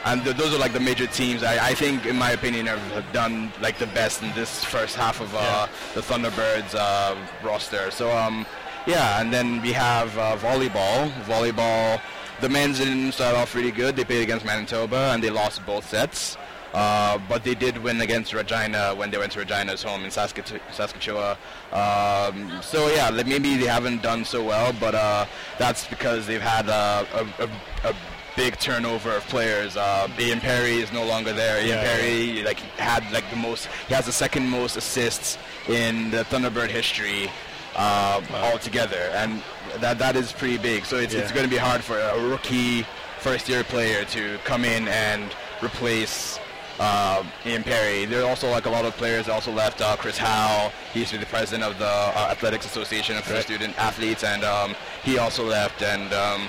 and 0.06 0.24
th- 0.24 0.38
those 0.38 0.54
are 0.54 0.60
like 0.60 0.72
the 0.72 0.80
major 0.80 1.08
teams. 1.08 1.44
I, 1.44 1.70
I, 1.70 1.74
think, 1.74 2.06
in 2.06 2.16
my 2.16 2.32
opinion, 2.32 2.68
have 2.68 3.12
done 3.12 3.52
like 3.60 3.80
the 3.80 3.88
best 3.88 4.22
in 4.22 4.32
this 4.34 4.64
first 4.64 4.96
half 4.96 5.20
of 5.20 5.34
uh, 5.34 5.40
yeah. 5.40 5.68
the 5.96 6.02
Thunderbirds 6.02 6.76
uh, 6.78 7.16
roster. 7.44 7.92
So 7.92 8.16
um, 8.16 8.46
yeah, 8.86 9.20
and 9.20 9.34
then 9.34 9.62
we 9.62 9.74
have 9.74 10.12
volleyball. 10.40 11.10
Volleyball. 11.24 12.00
The 12.40 12.48
men's 12.48 12.78
didn't 12.78 13.12
start 13.12 13.36
off 13.36 13.54
really 13.54 13.72
good. 13.72 13.98
They 13.98 14.06
played 14.06 14.24
against 14.24 14.46
Manitoba 14.46 15.12
and 15.14 15.22
they 15.22 15.30
lost 15.30 15.66
both 15.66 15.90
sets. 15.90 16.38
Uh, 16.74 17.18
but 17.28 17.44
they 17.44 17.56
did 17.56 17.78
win 17.80 18.00
against 18.02 18.34
Regina 18.34 18.94
when 18.96 19.10
they 19.10 19.18
went 19.18 19.32
to 19.32 19.40
Regina's 19.40 19.82
home 19.82 20.04
in 20.04 20.12
Saskatchewan. 20.12 21.38
Um, 21.72 22.62
so 22.62 22.88
yeah, 22.90 23.10
maybe 23.10 23.58
they 23.58 23.66
haven't 23.66 24.02
done 24.02 24.24
so 24.24 24.44
well, 24.44 24.74
but 24.80 24.96
uh, 24.96 25.26
that's 25.58 25.88
because 25.88 26.28
they've 26.28 26.42
had 26.42 26.70
uh, 26.70 27.06
a, 27.14 27.44
a, 27.44 27.90
a, 27.90 27.96
big 28.36 28.58
turnover 28.58 29.14
of 29.18 29.24
players. 29.24 29.76
Uh, 29.76 30.08
Ian 30.18 30.40
Perry 30.40 30.76
is 30.76 30.94
no 30.94 31.04
longer 31.04 31.34
there. 31.34 31.60
Ian 31.60 31.70
yeah, 31.70 31.84
Perry 31.84 32.24
yeah. 32.24 32.46
like 32.46 32.60
had 32.78 33.04
like 33.12 33.30
the 33.32 33.36
most. 33.36 33.68
He 33.88 33.94
has 33.94 34.06
the 34.06 34.14
second 34.14 34.48
most 34.48 34.78
assists 34.78 35.38
in 35.68 36.12
the 36.12 36.24
Thunderbird 36.26 36.70
history. 36.70 37.30
Uh, 37.76 38.22
wow. 38.32 38.52
altogether, 38.52 39.12
and 39.14 39.42
that 39.78 40.00
that 40.00 40.16
is 40.16 40.32
pretty 40.32 40.58
big. 40.58 40.84
So 40.86 40.98
it's, 40.98 41.14
yeah. 41.14 41.22
it's 41.22 41.32
going 41.32 41.46
to 41.46 41.50
be 41.50 41.58
hard 41.58 41.82
for 41.82 41.98
a 41.98 42.20
rookie 42.20 42.86
first 43.20 43.48
year 43.48 43.64
player 43.64 44.04
to 44.06 44.38
come 44.44 44.66
in 44.66 44.88
and 44.88 45.34
replace 45.62 46.40
uh, 46.80 47.24
Ian 47.46 47.64
Perry. 47.64 48.06
There 48.06 48.24
are 48.24 48.30
also 48.30 48.50
like 48.50 48.66
a 48.66 48.70
lot 48.70 48.86
of 48.86 48.96
players 48.98 49.26
that 49.26 49.34
also 49.34 49.52
left. 49.52 49.82
Uh, 49.82 49.96
Chris 49.98 50.18
Howe, 50.18 50.72
he 50.94 51.00
used 51.00 51.12
to 51.12 51.18
be 51.18 51.24
the 51.24 51.30
president 51.30 51.70
of 51.70 51.78
the 51.78 51.86
uh, 51.86 52.30
Athletics 52.32 52.66
Association 52.66 53.22
for 53.22 53.34
right. 53.34 53.44
student 53.44 53.78
athletes, 53.78 54.24
and 54.24 54.44
um, 54.44 54.76
he 55.04 55.18
also 55.18 55.46
left. 55.46 55.82
And 55.82 56.14
um, 56.14 56.48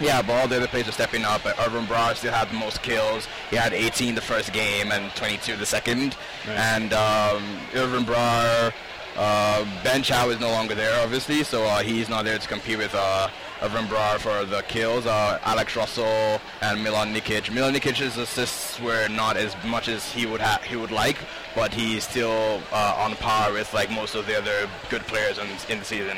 yeah, 0.00 0.22
but 0.22 0.32
all 0.32 0.48
the 0.48 0.56
other 0.56 0.66
players 0.66 0.88
are 0.88 0.92
stepping 0.92 1.24
up. 1.24 1.42
But 1.44 1.56
Irvan 1.56 1.86
Brar 1.86 2.16
still 2.16 2.32
had 2.32 2.48
the 2.48 2.54
most 2.54 2.82
kills. 2.82 3.28
He 3.50 3.56
had 3.56 3.72
18 3.72 4.14
the 4.14 4.20
first 4.20 4.52
game 4.52 4.90
and 4.90 5.14
22 5.14 5.56
the 5.56 5.66
second. 5.66 6.16
Right. 6.46 6.56
And 6.56 6.92
um, 6.92 7.42
Irvan 7.72 8.04
Brar, 8.04 8.72
uh, 9.16 9.82
Ben 9.84 10.02
Chow 10.02 10.30
is 10.30 10.40
no 10.40 10.50
longer 10.50 10.74
there, 10.74 11.00
obviously, 11.02 11.44
so 11.44 11.64
uh, 11.64 11.80
he's 11.80 12.08
not 12.08 12.24
there 12.24 12.38
to 12.38 12.48
compete 12.48 12.78
with 12.78 12.94
uh, 12.94 13.28
Irvan 13.60 13.86
Brar 13.88 14.18
for 14.18 14.46
the 14.46 14.62
kills. 14.62 15.04
Uh, 15.04 15.38
Alex 15.42 15.76
Russell 15.76 16.40
and 16.62 16.82
Milan 16.82 17.12
Nikic. 17.14 17.52
Milan 17.52 17.74
Nikic's 17.74 18.16
assists 18.16 18.80
were 18.80 19.06
not 19.08 19.36
as 19.36 19.54
much 19.66 19.86
as 19.88 20.10
he 20.10 20.24
would 20.24 20.40
ha- 20.40 20.62
he 20.64 20.76
would 20.76 20.90
like, 20.90 21.18
but 21.54 21.74
he's 21.74 22.04
still 22.04 22.62
uh, 22.72 22.94
on 22.98 23.14
par 23.16 23.52
with 23.52 23.72
like 23.74 23.90
most 23.90 24.14
of 24.14 24.26
the 24.26 24.36
other 24.36 24.66
good 24.88 25.02
players 25.02 25.36
in, 25.36 25.46
in 25.68 25.78
the 25.78 25.84
season. 25.84 26.16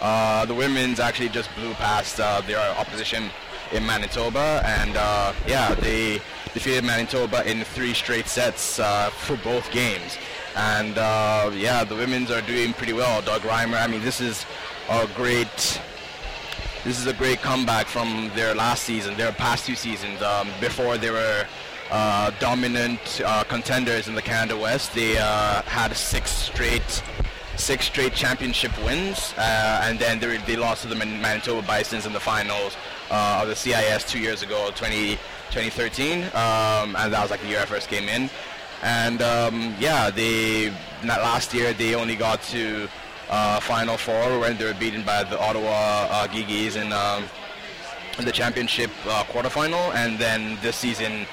Uh, 0.00 0.46
the 0.46 0.54
women's 0.54 1.00
actually 1.00 1.28
just 1.28 1.52
blew 1.56 1.72
past 1.74 2.20
uh, 2.20 2.40
their 2.42 2.58
opposition 2.78 3.24
in 3.72 3.84
Manitoba, 3.84 4.62
and 4.64 4.96
uh, 4.96 5.32
yeah, 5.48 5.74
they 5.74 6.20
defeated 6.52 6.84
Manitoba 6.84 7.44
in 7.50 7.64
three 7.64 7.92
straight 7.92 8.28
sets 8.28 8.78
uh, 8.78 9.10
for 9.10 9.36
both 9.38 9.68
games. 9.72 10.16
And 10.54 10.94
yeah, 11.56 11.82
the 11.82 11.96
women's 11.96 12.30
are 12.30 12.42
doing 12.42 12.72
pretty 12.72 12.92
well. 12.92 13.20
Doug 13.22 13.42
Reimer, 13.42 13.82
I 13.82 13.88
mean, 13.88 14.02
this 14.02 14.20
is 14.20 14.46
a 14.88 15.08
great 15.16 15.80
this 16.84 17.00
is 17.00 17.06
a 17.06 17.14
great 17.14 17.40
comeback 17.40 17.86
from 17.86 18.30
their 18.34 18.54
last 18.54 18.84
season, 18.84 19.16
their 19.16 19.32
past 19.32 19.66
two 19.66 19.74
seasons. 19.74 20.20
Um, 20.20 20.48
before 20.60 20.98
they 20.98 21.10
were 21.10 21.46
uh, 21.90 22.30
dominant 22.38 23.22
uh, 23.24 23.42
contenders 23.44 24.06
in 24.06 24.14
the 24.14 24.22
Canada 24.22 24.56
West, 24.56 24.94
they 24.94 25.16
uh, 25.16 25.62
had 25.62 25.96
six 25.96 26.30
straight 26.30 27.02
six 27.56 27.86
straight 27.86 28.12
championship 28.12 28.72
wins, 28.84 29.32
uh, 29.38 29.80
and 29.84 29.98
then 29.98 30.18
they, 30.18 30.36
they 30.38 30.56
lost 30.56 30.82
to 30.82 30.88
the 30.88 30.94
Man- 30.94 31.22
Manitoba 31.22 31.66
Bisons 31.66 32.04
in 32.04 32.12
the 32.12 32.20
finals 32.20 32.76
uh, 33.10 33.40
of 33.42 33.48
the 33.48 33.54
CIS 33.54 34.04
two 34.04 34.18
years 34.18 34.42
ago, 34.42 34.70
20, 34.74 35.12
2013, 35.50 36.24
um, 36.24 36.96
and 36.96 37.12
that 37.12 37.22
was 37.22 37.30
like 37.30 37.40
the 37.40 37.46
year 37.46 37.60
I 37.60 37.64
first 37.64 37.88
came 37.88 38.08
in. 38.08 38.28
And 38.82 39.22
um, 39.22 39.74
yeah, 39.78 40.10
they 40.10 40.70
last 41.04 41.54
year 41.54 41.72
they 41.72 41.94
only 41.94 42.16
got 42.16 42.42
to 42.42 42.88
uh, 43.30 43.60
Final 43.60 43.96
Four 43.96 44.38
when 44.40 44.56
they 44.56 44.64
were 44.64 44.74
beaten 44.74 45.02
by 45.02 45.24
the 45.24 45.38
Ottawa 45.40 46.08
uh, 46.10 46.28
Gee-Gees 46.28 46.76
in, 46.76 46.92
um, 46.92 47.24
in 48.18 48.24
the 48.24 48.32
championship 48.32 48.90
uh, 49.06 49.24
quarterfinal, 49.24 49.94
and 49.94 50.18
then 50.18 50.58
this 50.62 50.76
season 50.76 51.26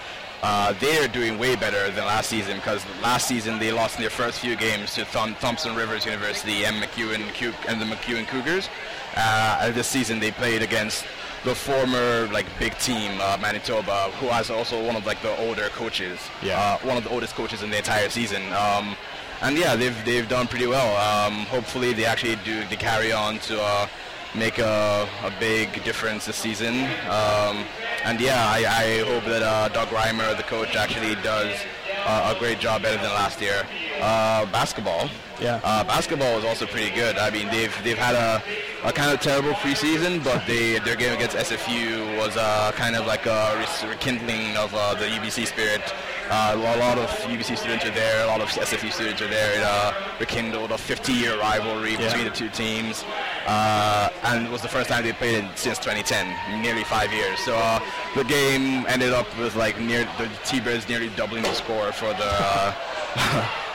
uh, 0.43 0.73
they 0.79 0.97
are 1.03 1.07
doing 1.07 1.37
way 1.37 1.55
better 1.55 1.91
than 1.91 2.03
last 2.05 2.27
season 2.29 2.55
because 2.57 2.83
last 3.03 3.27
season 3.27 3.59
they 3.59 3.71
lost 3.71 3.97
in 3.97 4.01
their 4.01 4.09
first 4.09 4.39
few 4.39 4.55
games 4.55 4.95
to 4.95 5.05
Thom- 5.05 5.35
Thompson 5.35 5.75
Rivers 5.75 6.05
University 6.05 6.65
and 6.65 6.81
MacEwan 6.81 7.31
Cou- 7.35 7.53
and 7.67 7.79
the 7.79 7.85
MacEwan 7.85 8.25
Cougars. 8.27 8.67
Uh, 9.15 9.59
and 9.61 9.75
this 9.75 9.85
season 9.87 10.19
they 10.19 10.31
played 10.31 10.63
against 10.63 11.05
the 11.43 11.53
former 11.53 12.27
like 12.31 12.45
big 12.59 12.75
team 12.79 13.11
uh, 13.21 13.37
Manitoba, 13.39 14.09
who 14.19 14.27
has 14.27 14.49
also 14.49 14.83
one 14.83 14.95
of 14.95 15.05
like 15.05 15.21
the 15.21 15.35
older 15.45 15.67
coaches, 15.69 16.19
Yeah. 16.41 16.59
uh, 16.59 16.87
one 16.87 16.97
of 16.97 17.03
the 17.03 17.09
oldest 17.11 17.35
coaches 17.35 17.61
in 17.61 17.69
the 17.69 17.77
entire 17.77 18.09
season. 18.09 18.41
Um, 18.53 18.95
and 19.41 19.57
yeah, 19.57 19.75
they've 19.75 20.05
they've 20.05 20.27
done 20.27 20.47
pretty 20.47 20.67
well. 20.67 20.91
Um, 20.97 21.45
hopefully, 21.45 21.93
they 21.93 22.05
actually 22.05 22.37
do 22.43 22.63
they 22.69 22.75
carry 22.75 23.11
on 23.11 23.39
to 23.39 23.61
uh, 23.61 23.87
make 24.35 24.59
a, 24.59 25.07
a 25.23 25.31
big 25.39 25.83
difference 25.83 26.25
this 26.25 26.37
season. 26.37 26.75
Um, 27.09 27.65
and 28.03 28.19
yeah, 28.19 28.45
I, 28.47 28.65
I 28.65 29.03
hope 29.09 29.25
that 29.25 29.43
uh, 29.43 29.69
Doug 29.69 29.89
Reimer, 29.89 30.35
the 30.37 30.43
coach, 30.43 30.75
actually 30.75 31.15
does 31.21 31.55
uh, 32.05 32.33
a 32.35 32.39
great 32.39 32.59
job 32.59 32.81
better 32.81 32.97
than 32.97 33.11
last 33.13 33.41
year. 33.41 33.65
Uh, 33.99 34.45
basketball. 34.47 35.09
Yeah. 35.41 35.59
Uh, 35.63 35.83
basketball 35.83 36.37
is 36.37 36.45
also 36.45 36.67
pretty 36.67 36.93
good. 36.93 37.17
I 37.17 37.31
mean, 37.31 37.47
they've 37.47 37.75
they've 37.83 37.97
had 37.97 38.13
a, 38.13 38.41
a 38.87 38.93
kind 38.93 39.11
of 39.11 39.19
terrible 39.21 39.53
preseason, 39.53 40.23
but 40.23 40.45
they 40.45 40.77
their 40.79 40.95
game 40.95 41.13
against 41.13 41.35
SFU 41.35 42.15
was 42.17 42.37
uh, 42.37 42.71
kind 42.75 42.95
of 42.95 43.07
like 43.07 43.25
a 43.25 43.57
rekindling 43.89 44.55
of 44.55 44.73
uh, 44.75 44.93
the 44.93 45.05
UBC 45.05 45.47
spirit. 45.47 45.81
Uh, 46.29 46.53
a 46.55 46.77
lot 46.79 46.97
of 46.97 47.09
UBC 47.27 47.57
students 47.57 47.83
are 47.83 47.91
there, 47.91 48.23
a 48.23 48.27
lot 48.27 48.39
of 48.39 48.47
SFU 48.47 48.89
students 48.93 49.21
are 49.21 49.27
there. 49.27 49.51
It 49.57 49.63
uh, 49.63 49.93
rekindled 50.17 50.71
a 50.71 50.75
50-year 50.75 51.37
rivalry 51.37 51.91
Yeah. 51.93 52.05
between 52.07 52.23
the 52.23 52.31
two 52.31 52.47
teams, 52.47 53.03
uh, 53.47 54.07
and 54.23 54.45
it 54.47 54.51
was 54.51 54.61
the 54.61 54.69
first 54.69 54.87
time 54.89 55.03
they 55.03 55.11
played 55.11 55.49
since 55.55 55.77
2010, 55.79 56.61
nearly 56.61 56.85
five 56.85 57.11
years. 57.11 57.37
So 57.39 57.57
uh, 57.57 57.81
the 58.15 58.23
game 58.23 58.85
ended 58.87 59.11
up 59.11 59.27
with 59.39 59.57
like 59.57 59.77
near 59.81 60.07
the 60.17 60.29
T-Birds 60.45 60.87
nearly 60.87 61.09
doubling 61.17 61.43
the 61.43 61.53
score 61.53 61.91
for 61.91 62.13
the. 62.13 62.75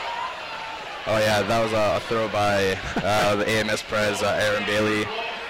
Oh 1.09 1.19
yeah, 1.19 1.41
that 1.41 1.63
was 1.63 1.71
a, 1.71 1.95
a 1.95 1.99
throw 2.01 2.27
by 2.27 2.77
uh, 2.97 3.35
the 3.37 3.47
AMS 3.49 3.81
Prez, 3.83 4.21
uh, 4.21 4.37
Aaron 4.41 4.65
Bailey. 4.65 5.05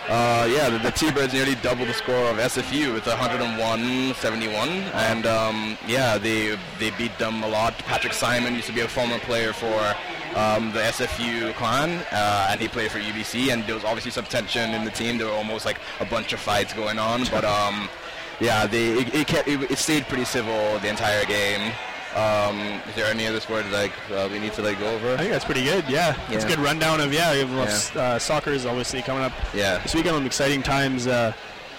Uh, 0.07 0.47
yeah, 0.49 0.69
the, 0.69 0.77
the 0.77 0.91
T-Birds 0.91 1.33
nearly 1.33 1.55
doubled 1.55 1.89
the 1.89 1.93
score 1.93 2.29
of 2.29 2.37
SFU 2.37 2.93
with 2.93 3.05
101-71, 3.05 4.67
and 4.93 5.25
um, 5.25 5.75
yeah, 5.87 6.19
they 6.19 6.55
they 6.79 6.91
beat 6.91 7.17
them 7.17 7.43
a 7.43 7.47
lot. 7.47 7.75
Patrick 7.79 8.13
Simon 8.13 8.53
used 8.53 8.67
to 8.67 8.73
be 8.73 8.81
a 8.81 8.87
former 8.87 9.17
player 9.19 9.51
for 9.51 9.95
um, 10.35 10.71
the 10.73 10.79
SFU 10.79 11.53
clan, 11.55 12.05
uh, 12.11 12.49
and 12.51 12.61
he 12.61 12.67
played 12.67 12.91
for 12.91 12.99
UBC, 12.99 13.51
and 13.51 13.65
there 13.65 13.73
was 13.73 13.83
obviously 13.83 14.11
some 14.11 14.25
tension 14.25 14.75
in 14.75 14.85
the 14.85 14.91
team. 14.91 15.17
There 15.17 15.25
were 15.25 15.33
almost 15.33 15.65
like 15.65 15.79
a 15.99 16.05
bunch 16.05 16.33
of 16.33 16.39
fights 16.39 16.71
going 16.71 16.99
on, 16.99 17.25
but 17.31 17.43
um, 17.43 17.89
yeah, 18.39 18.67
they 18.67 18.99
it, 18.99 19.15
it, 19.15 19.27
kept, 19.27 19.47
it, 19.47 19.71
it 19.71 19.77
stayed 19.79 20.07
pretty 20.07 20.25
civil 20.25 20.77
the 20.79 20.87
entire 20.87 21.25
game. 21.25 21.73
Um, 22.17 22.57
is 22.89 22.95
there 22.95 23.05
any 23.05 23.27
other 23.27 23.39
sport 23.39 23.65
like 23.71 23.91
uh, 24.11 24.27
we 24.31 24.39
need 24.39 24.53
to 24.53 24.61
like 24.63 24.79
go 24.79 24.87
over? 24.95 25.13
I 25.13 25.17
think 25.17 25.31
that's 25.31 25.45
pretty 25.45 25.63
good. 25.63 25.85
Yeah, 25.87 26.15
it's 26.29 26.43
a 26.43 26.47
good 26.47 26.59
rundown 26.59 26.99
of 26.99 27.13
yeah. 27.13 27.33
Yeah. 27.33 27.79
Uh, 27.95 28.17
soccer 28.19 28.49
is 28.51 28.65
obviously 28.65 29.01
coming 29.03 29.23
up 29.23 29.33
Yeah. 29.53 29.77
this 29.79 29.93
weekend. 29.93 30.15
Some 30.15 30.25
exciting 30.25 30.63
times 30.63 31.05
uh, 31.05 31.33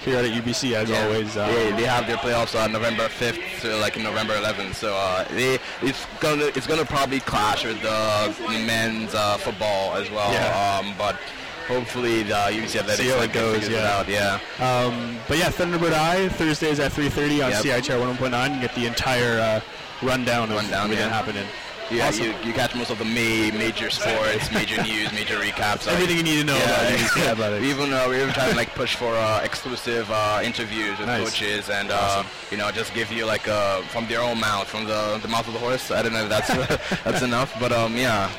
here 0.05 0.17
at 0.19 0.25
UBC 0.27 0.75
as 0.75 0.89
Yeah. 0.89 1.05
always. 1.07 1.37
Uh, 1.37 1.49
they, 1.49 1.73
they 1.73 1.85
have 1.87 2.07
their 2.07 2.19
playoffs 2.19 2.55
on 2.63 2.71
November 2.73 3.09
5th 3.09 3.61
to 3.63 3.77
like 3.79 3.97
November 3.97 4.35
11th. 4.35 4.75
So 4.75 4.95
uh, 4.95 5.25
they, 5.33 5.59
it's 5.83 6.07
gonna 6.21 6.45
it's 6.55 6.67
gonna 6.69 6.85
probably 6.85 7.19
clash 7.21 7.65
with 7.65 7.83
the 7.83 8.35
men's 8.65 9.15
uh, 9.15 9.39
football 9.39 9.95
as 9.97 10.09
well. 10.11 10.33
Yeah. 10.33 10.79
Um, 10.81 10.95
but 10.97 11.17
hopefully 11.67 12.23
the 12.23 12.35
UBC 12.35 12.77
Athletics 12.77 12.97
See 12.99 13.09
how 13.09 13.23
it 13.23 13.33
goes, 13.33 13.55
figures 13.61 13.73
it 13.73 13.83
yeah. 13.83 13.99
out. 13.99 14.09
Yeah. 14.09 14.39
Um, 14.61 15.19
but 15.27 15.37
yeah, 15.39 15.51
Thunderbird 15.51 15.93
Eye 15.95 16.29
Thursdays 16.29 16.79
at 16.79 16.93
3:30 16.93 17.45
on 17.45 17.51
Yep. 17.51 17.65
CITR 17.65 17.99
101.9. 18.17 18.55
You 18.55 18.61
get 18.61 18.75
the 18.77 18.87
entire 18.87 19.41
uh, 19.41 19.61
rundown 20.03 20.51
of 20.51 20.57
Rundown, 20.57 20.85
everything 20.85 21.07
yeah. 21.07 21.13
happening. 21.13 21.47
Yeah, 21.91 22.09
Awesome. 22.09 22.25
you, 22.27 22.35
you 22.45 22.53
catch 22.53 22.75
most 22.75 22.91
of 22.91 22.99
the 22.99 23.05
ma- 23.07 23.57
major 23.57 23.89
sports, 23.89 24.53
major 24.53 24.83
news, 24.91 25.11
major 25.13 25.37
recaps. 25.39 25.87
like- 25.87 25.95
Everything 25.97 26.19
you 26.19 26.23
need 26.23 26.39
to 26.41 26.45
know 26.45 26.57
about 26.57 26.93
UBC 26.93 27.27
athletics. 27.33 27.63
We 27.63 27.71
even 27.71 27.93
uh, 27.95 28.07
we 28.11 28.17
even 28.21 28.35
try 28.35 28.51
to 28.51 28.55
like 28.57 28.75
push 28.75 28.95
for 28.95 29.15
uh, 29.15 29.41
exclusive 29.43 30.07
uh, 30.11 30.43
interviews 30.45 30.99
with 30.99 31.07
Nice. 31.07 31.25
coaches 31.25 31.71
and 31.71 31.89
uh, 31.91 32.25
you 32.51 32.59
know 32.59 32.71
just 32.71 32.93
give 32.93 33.11
you 33.11 33.25
like 33.25 33.49
uh, 33.49 33.81
from 33.89 34.07
their 34.07 34.21
own 34.21 34.39
mouth, 34.39 34.69
from 34.69 34.85
the, 34.85 35.19
the 35.23 35.29
mouth 35.29 35.47
of 35.49 35.55
the 35.55 35.61
horse. 35.61 35.91
I 35.91 36.03
don't 36.03 36.13
know 36.13 36.25
if 36.25 36.29
that's 36.29 36.49
that's 37.05 37.23
enough, 37.23 37.59
but 37.59 37.73
um 37.73 37.97
yeah. 37.97 38.31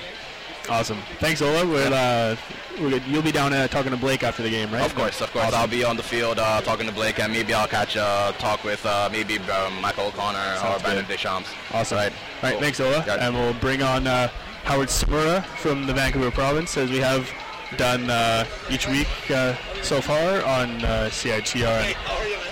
Awesome. 0.69 0.97
Thanks, 1.19 1.41
Ola. 1.41 1.65
We'll, 1.65 1.93
uh, 1.93 2.35
we're. 2.79 2.97
You'll 3.07 3.21
be 3.23 3.31
down 3.31 3.53
uh, 3.53 3.67
talking 3.67 3.91
to 3.91 3.97
Blake 3.97 4.23
after 4.23 4.43
the 4.43 4.49
game, 4.49 4.71
right? 4.71 4.85
Of 4.85 4.95
course, 4.95 5.19
of 5.21 5.31
course. 5.31 5.45
Awesome. 5.45 5.59
I'll 5.59 5.67
be 5.67 5.83
on 5.83 5.97
the 5.97 6.03
field 6.03 6.37
uh, 6.39 6.61
talking 6.61 6.85
to 6.87 6.93
Blake, 6.93 7.19
and 7.19 7.31
maybe 7.33 7.53
I'll 7.53 7.67
catch 7.67 7.95
a 7.95 8.33
talk 8.37 8.63
with 8.63 8.85
uh, 8.85 9.09
maybe 9.11 9.39
uh, 9.51 9.69
Michael 9.81 10.07
O'Connor 10.07 10.55
Sounds 10.57 10.81
or 10.81 10.83
Brandon. 10.83 11.05
Deschamps. 11.05 11.49
Awesome. 11.73 11.97
Right. 11.97 12.11
All 12.11 12.43
right, 12.43 12.51
Cool. 12.53 12.61
thanks, 12.61 12.79
Ola. 12.79 13.03
Got. 13.05 13.19
And 13.19 13.33
we'll 13.35 13.53
bring 13.55 13.81
on 13.81 14.05
uh, 14.07 14.27
Howard 14.63 14.89
Tsumura 14.89 15.43
from 15.57 15.87
the 15.87 15.93
Vancouver 15.93 16.31
province, 16.31 16.77
as 16.77 16.89
we 16.91 16.97
have 16.99 17.29
done 17.77 18.09
uh, 18.09 18.45
each 18.69 18.87
week 18.87 19.07
uh, 19.31 19.55
so 19.81 20.01
far 20.01 20.43
on 20.45 20.69
uh, 20.85 21.09
CITR 21.11 21.95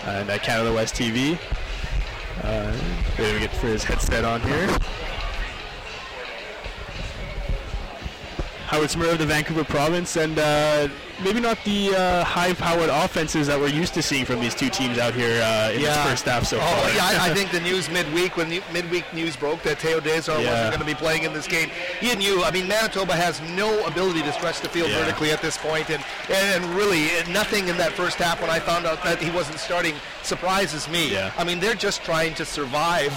and 0.06 0.30
uh, 0.30 0.38
Canada 0.40 0.74
West 0.74 0.96
TV. 0.96 1.38
Uh, 2.44 2.72
wait 3.18 3.34
to 3.34 3.40
get 3.40 3.52
for 3.56 3.68
his 3.68 3.84
headset 3.84 4.24
on 4.26 4.42
here. 4.42 4.68
Howard 8.68 8.90
Tsumura 8.90 9.14
of 9.14 9.20
the 9.20 9.26
Vancouver 9.26 9.64
province, 9.64 10.18
and 10.18 10.38
uh, 10.38 10.90
maybe 11.24 11.40
not 11.40 11.58
the 11.64 11.96
uh, 11.96 12.24
high-powered 12.26 12.90
offenses 12.90 13.48
that 13.48 13.58
we're 13.58 13.70
used 13.70 13.94
to 13.94 14.02
seeing 14.02 14.26
from 14.26 14.42
these 14.42 14.54
two 14.54 14.70
teams 14.70 14.98
out 14.98 15.14
here 15.14 15.42
uh, 15.42 15.72
in 15.72 15.82
this 15.82 15.98
first 16.06 16.26
half 16.26 16.44
so 16.46 16.58
Oh, 16.58 16.60
far. 16.60 16.90
yeah, 16.92 17.06
I, 17.24 17.30
I 17.32 17.34
think 17.34 17.52
the 17.52 17.62
news 17.70 17.90
midweek, 17.90 18.36
when 18.36 18.50
the 18.50 18.62
midweek 18.74 19.06
news 19.14 19.38
broke 19.38 19.64
that 19.64 19.78
Theo 19.80 20.02
Deezar 20.02 20.44
Yeah. 20.44 20.50
wasn't 20.52 20.70
going 20.72 20.80
to 20.80 20.86
be 20.86 20.96
playing 20.96 21.24
in 21.24 21.32
this 21.34 21.48
game, 21.48 21.70
he 22.02 22.12
and 22.12 22.22
you 22.22 22.36
knew. 22.36 22.44
I 22.44 22.52
mean, 22.52 22.68
Manitoba 22.68 23.14
has 23.16 23.40
no 23.56 23.86
ability 23.88 24.22
to 24.24 24.34
stretch 24.34 24.60
the 24.60 24.68
field 24.68 24.90
Yeah. 24.90 25.00
vertically 25.00 25.32
at 25.32 25.42
this 25.42 25.58
point, 25.58 25.90
and, 25.90 26.04
and 26.30 26.66
really 26.76 27.08
nothing 27.32 27.70
in 27.70 27.78
that 27.78 27.94
first 27.94 28.18
half 28.18 28.42
when 28.42 28.50
I 28.50 28.60
found 28.60 28.86
out 28.86 29.02
that 29.06 29.20
he 29.22 29.32
wasn't 29.32 29.60
starting 29.60 29.96
surprises 30.24 30.90
me. 30.90 31.14
Yeah. 31.14 31.32
I 31.38 31.46
mean, 31.46 31.62
they're 31.62 31.74
just 31.74 32.04
trying 32.04 32.34
to 32.36 32.44
survive. 32.44 33.14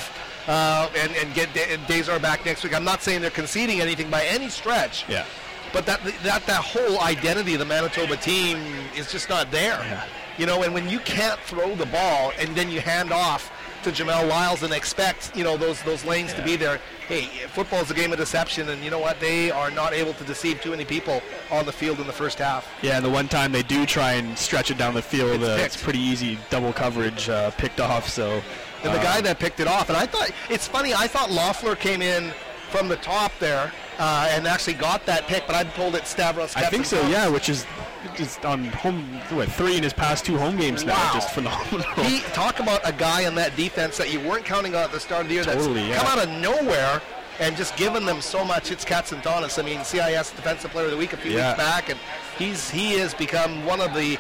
Uh, 0.49 0.91
and, 0.97 1.13
and 1.17 1.33
get 1.35 1.49
Deezar 1.51 2.21
back 2.21 2.45
next 2.45 2.65
week. 2.65 2.75
I'm 2.75 2.85
not 2.85 3.03
saying 3.03 3.21
they're 3.21 3.31
conceding 3.31 3.81
anything 3.81 4.11
by 4.11 4.25
any 4.25 4.49
stretch. 4.49 5.09
Yeah. 5.09 5.25
But 5.73 5.87
that 5.87 6.03
that 6.25 6.47
that 6.47 6.65
whole 6.65 7.01
identity 7.01 7.53
of 7.55 7.61
the 7.61 7.67
Manitoba 7.67 8.17
team 8.17 8.59
is 8.97 9.13
just 9.13 9.29
not 9.29 9.51
there. 9.51 9.79
Yeah. 9.79 10.05
You 10.39 10.47
know, 10.47 10.63
and 10.63 10.75
when 10.75 10.89
you 10.89 10.99
can't 11.01 11.39
throw 11.41 11.75
the 11.75 11.87
ball 11.87 12.33
and 12.39 12.57
then 12.57 12.71
you 12.71 12.81
hand 12.81 13.13
off 13.13 13.53
to 13.83 13.91
Jamel 13.91 14.29
Lyles 14.29 14.63
and 14.63 14.73
expect 14.73 15.35
you 15.37 15.45
know 15.45 15.57
those 15.57 15.83
those 15.83 16.05
lanes 16.05 16.33
to 16.35 16.43
be 16.43 16.57
there. 16.57 16.81
Hey, 17.09 17.27
football 17.49 17.81
is 17.81 17.91
a 17.91 17.95
game 17.95 18.13
of 18.13 18.19
deception, 18.19 18.69
and 18.69 18.85
you 18.85 18.91
know 18.91 18.99
what? 18.99 19.19
They 19.19 19.51
are 19.51 19.71
not 19.71 19.93
able 19.93 20.13
to 20.15 20.25
deceive 20.25 20.61
too 20.61 20.71
many 20.71 20.85
people 20.85 21.23
on 21.51 21.67
the 21.67 21.73
field 21.73 21.99
in 21.99 22.07
the 22.07 22.13
first 22.13 22.39
half. 22.39 22.69
Yeah, 22.83 22.97
and 22.97 23.05
the 23.05 23.11
one 23.11 23.27
time 23.27 23.51
they 23.51 23.63
do 23.65 23.85
try 23.85 24.13
and 24.13 24.39
stretch 24.39 24.71
it 24.71 24.79
down 24.79 24.95
the 24.95 25.03
field, 25.03 25.43
It's 25.43 25.51
uh, 25.51 25.59
it's 25.61 25.83
pretty 25.83 25.99
easy 25.99 26.39
double 26.51 26.73
coverage 26.73 27.29
uh, 27.29 27.51
picked 27.53 27.81
off. 27.81 28.09
So, 28.09 28.43
And 28.83 28.95
the 28.95 28.99
uh, 28.99 29.03
guy 29.03 29.21
that 29.21 29.39
picked 29.39 29.61
it 29.61 29.67
off, 29.69 29.89
and 29.89 29.97
I 29.97 30.07
thought 30.07 30.31
it's 30.49 30.67
funny. 30.67 30.95
I 30.95 31.07
thought 31.07 31.29
Loffler 31.29 31.79
came 31.79 32.01
in 32.03 32.33
from 32.71 32.89
the 32.89 32.97
top 32.97 33.33
there 33.41 33.73
uh, 33.99 34.29
and 34.31 34.47
actually 34.47 34.75
got 34.75 35.05
that 35.07 35.27
pick, 35.27 35.47
but 35.47 35.55
I 35.57 35.65
pulled 35.65 35.95
it 35.97 36.07
Stavros. 36.07 36.55
I 36.57 36.63
think 36.67 36.87
so. 36.87 37.01
Yeah, 37.09 37.29
which 37.29 37.49
is 37.49 37.67
just 38.15 38.45
on 38.47 38.65
home 38.67 39.03
what 39.31 39.51
three 39.51 39.77
in 39.77 39.83
his 39.83 39.93
past 39.93 40.25
two 40.25 40.39
home 40.39 40.57
games 40.57 40.85
now, 40.85 40.95
Wow. 40.95 41.11
just 41.13 41.31
phenomenal. 41.35 41.83
He 42.05 42.21
talk 42.33 42.61
about 42.61 42.81
a 42.89 42.93
guy 42.93 43.27
on 43.27 43.35
that 43.35 43.55
defense 43.57 43.99
that 43.99 44.11
you 44.13 44.21
weren't 44.21 44.45
counting 44.47 44.75
on 44.75 44.85
at 44.85 44.93
the 44.93 45.01
start 45.01 45.23
of 45.23 45.29
the 45.29 45.35
year 45.35 45.45
Totally, 45.45 45.75
that's 45.89 45.89
yeah. 45.89 45.99
come 45.99 46.19
out 46.19 46.25
of 46.27 46.31
nowhere 46.41 47.03
and 47.41 47.57
just 47.57 47.77
giving 47.77 48.07
them 48.07 48.21
so 48.23 48.45
much. 48.45 48.71
It's 48.71 48.85
Katsantonis. 48.85 49.59
I 49.59 49.67
mean, 49.67 49.85
CIS 49.85 50.31
Defensive 50.31 50.71
Player 50.71 50.87
of 50.87 50.91
the 50.93 50.97
Week 50.97 51.13
a 51.13 51.17
few 51.19 51.33
Yeah. 51.33 51.51
weeks 51.51 51.59
back, 51.63 51.91
and 51.91 51.99
he's 52.39 52.71
he 52.71 52.93
has 52.99 53.13
become 53.15 53.65
one 53.67 53.81
of 53.83 53.93
the 53.95 54.19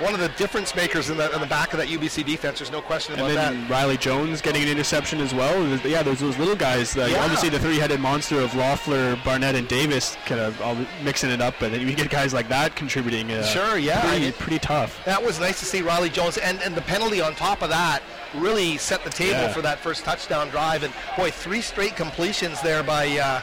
one 0.00 0.12
of 0.14 0.20
the 0.20 0.28
difference 0.36 0.74
makers 0.74 1.08
in 1.10 1.16
the 1.16 1.32
in 1.34 1.40
the 1.40 1.46
back 1.46 1.72
of 1.72 1.78
that 1.78 1.88
UBC 1.88 2.24
defense. 2.24 2.58
There's 2.58 2.70
no 2.70 2.82
question 2.82 3.14
about 3.14 3.28
that. 3.28 3.52
And 3.52 3.56
that. 3.56 3.60
then 3.62 3.70
Riley 3.70 3.96
Jones 3.96 4.40
getting 4.42 4.62
an 4.62 4.68
interception 4.68 5.20
as 5.20 5.32
well. 5.34 5.66
Yeah, 5.86 6.02
there's 6.02 6.20
those 6.20 6.36
little 6.38 6.56
guys. 6.56 6.94
Yeah. 6.94 7.04
Obviously, 7.22 7.48
the 7.48 7.58
three-headed 7.58 8.00
monster 8.00 8.40
of 8.40 8.50
Loffler, 8.50 9.22
Barnett, 9.24 9.54
and 9.54 9.66
Davis 9.68 10.16
kind 10.26 10.40
of 10.40 10.60
all 10.60 10.76
mixing 11.02 11.30
it 11.30 11.40
up. 11.40 11.54
But 11.58 11.72
then 11.72 11.86
you 11.86 11.94
get 11.94 12.10
guys 12.10 12.34
like 12.34 12.48
that 12.48 12.76
contributing. 12.76 13.30
Uh, 13.30 13.42
Sure, 13.44 13.78
yeah. 13.78 14.00
Pretty, 14.08 14.32
pretty 14.32 14.58
tough. 14.58 15.02
That 15.04 15.22
was 15.22 15.40
nice 15.40 15.58
to 15.60 15.64
see 15.64 15.80
Riley 15.82 16.10
Jones, 16.10 16.36
and, 16.38 16.60
and 16.62 16.74
the 16.74 16.82
penalty 16.82 17.20
on 17.20 17.34
top 17.34 17.62
of 17.62 17.70
that 17.70 18.02
really 18.34 18.76
set 18.76 19.02
the 19.04 19.10
table 19.10 19.30
Yeah. 19.40 19.52
for 19.52 19.62
that 19.62 19.78
first 19.78 20.04
touchdown 20.04 20.48
drive. 20.50 20.82
And 20.82 20.92
boy, 21.16 21.30
three 21.30 21.60
straight 21.62 21.96
completions 21.96 22.60
there 22.60 22.82
by 22.82 23.08
uh, 23.18 23.40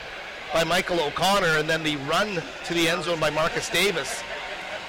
by 0.54 0.64
Michael 0.64 1.00
O'Connor, 1.00 1.58
and 1.58 1.68
then 1.68 1.82
the 1.82 1.96
run 2.08 2.42
to 2.66 2.74
the 2.76 2.88
end 2.88 3.04
zone 3.04 3.20
by 3.20 3.32
Marcus 3.32 3.70
Davis 3.70 4.22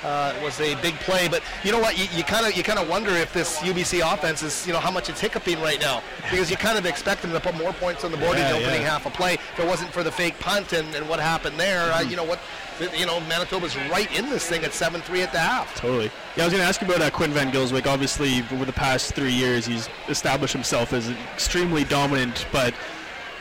uh, 0.04 0.34
was 0.42 0.60
a 0.60 0.74
big 0.76 0.94
play. 1.00 1.28
But 1.28 1.42
you 1.64 1.72
know 1.72 1.80
what? 1.80 1.98
You 1.98 2.22
kind 2.22 2.46
of 2.46 2.56
you 2.56 2.62
kind 2.62 2.78
of 2.78 2.88
wonder 2.88 3.10
if 3.10 3.32
this 3.32 3.58
UBC 3.58 4.00
offense 4.12 4.42
is 4.42 4.66
you 4.66 4.72
know 4.72 4.78
how 4.78 4.90
much 4.90 5.08
it's 5.08 5.20
hiccuping 5.20 5.60
right 5.60 5.80
now 5.80 6.02
because 6.30 6.50
you 6.50 6.56
kind 6.56 6.78
of 6.78 6.86
expect 6.86 7.22
them 7.22 7.32
to 7.32 7.40
put 7.40 7.56
more 7.56 7.72
points 7.72 8.04
on 8.04 8.12
the 8.12 8.18
board 8.18 8.36
in 8.36 8.44
the 8.44 8.56
opening 8.56 8.82
yeah. 8.82 8.90
half 8.90 9.06
of 9.06 9.14
play. 9.14 9.34
If 9.34 9.58
it 9.58 9.66
wasn't 9.66 9.90
for 9.90 10.02
the 10.02 10.12
fake 10.12 10.38
punt 10.38 10.72
and, 10.72 10.94
and 10.94 11.08
what 11.08 11.20
happened 11.20 11.58
there, 11.58 11.92
uh, 11.92 12.02
you 12.02 12.16
know 12.16 12.24
what? 12.24 12.38
You 12.96 13.06
know 13.06 13.20
Manitoba's 13.20 13.76
right 13.88 14.12
in 14.16 14.28
this 14.30 14.46
thing 14.48 14.64
at 14.64 14.72
7-3 14.72 15.22
at 15.22 15.32
the 15.32 15.38
half. 15.38 15.74
Totally. 15.76 16.10
Yeah, 16.36 16.42
I 16.42 16.46
was 16.46 16.52
going 16.52 16.62
to 16.62 16.68
ask 16.68 16.80
you 16.80 16.88
about 16.88 17.00
uh, 17.00 17.10
Quinn 17.10 17.30
Van 17.30 17.52
Gylswyk. 17.52 17.86
Obviously, 17.86 18.42
over 18.52 18.64
the 18.64 18.72
past 18.72 19.14
three 19.14 19.32
years, 19.32 19.64
he's 19.64 19.88
established 20.08 20.52
himself 20.52 20.92
as 20.92 21.08
extremely 21.32 21.84
dominant, 21.84 22.46
but 22.50 22.74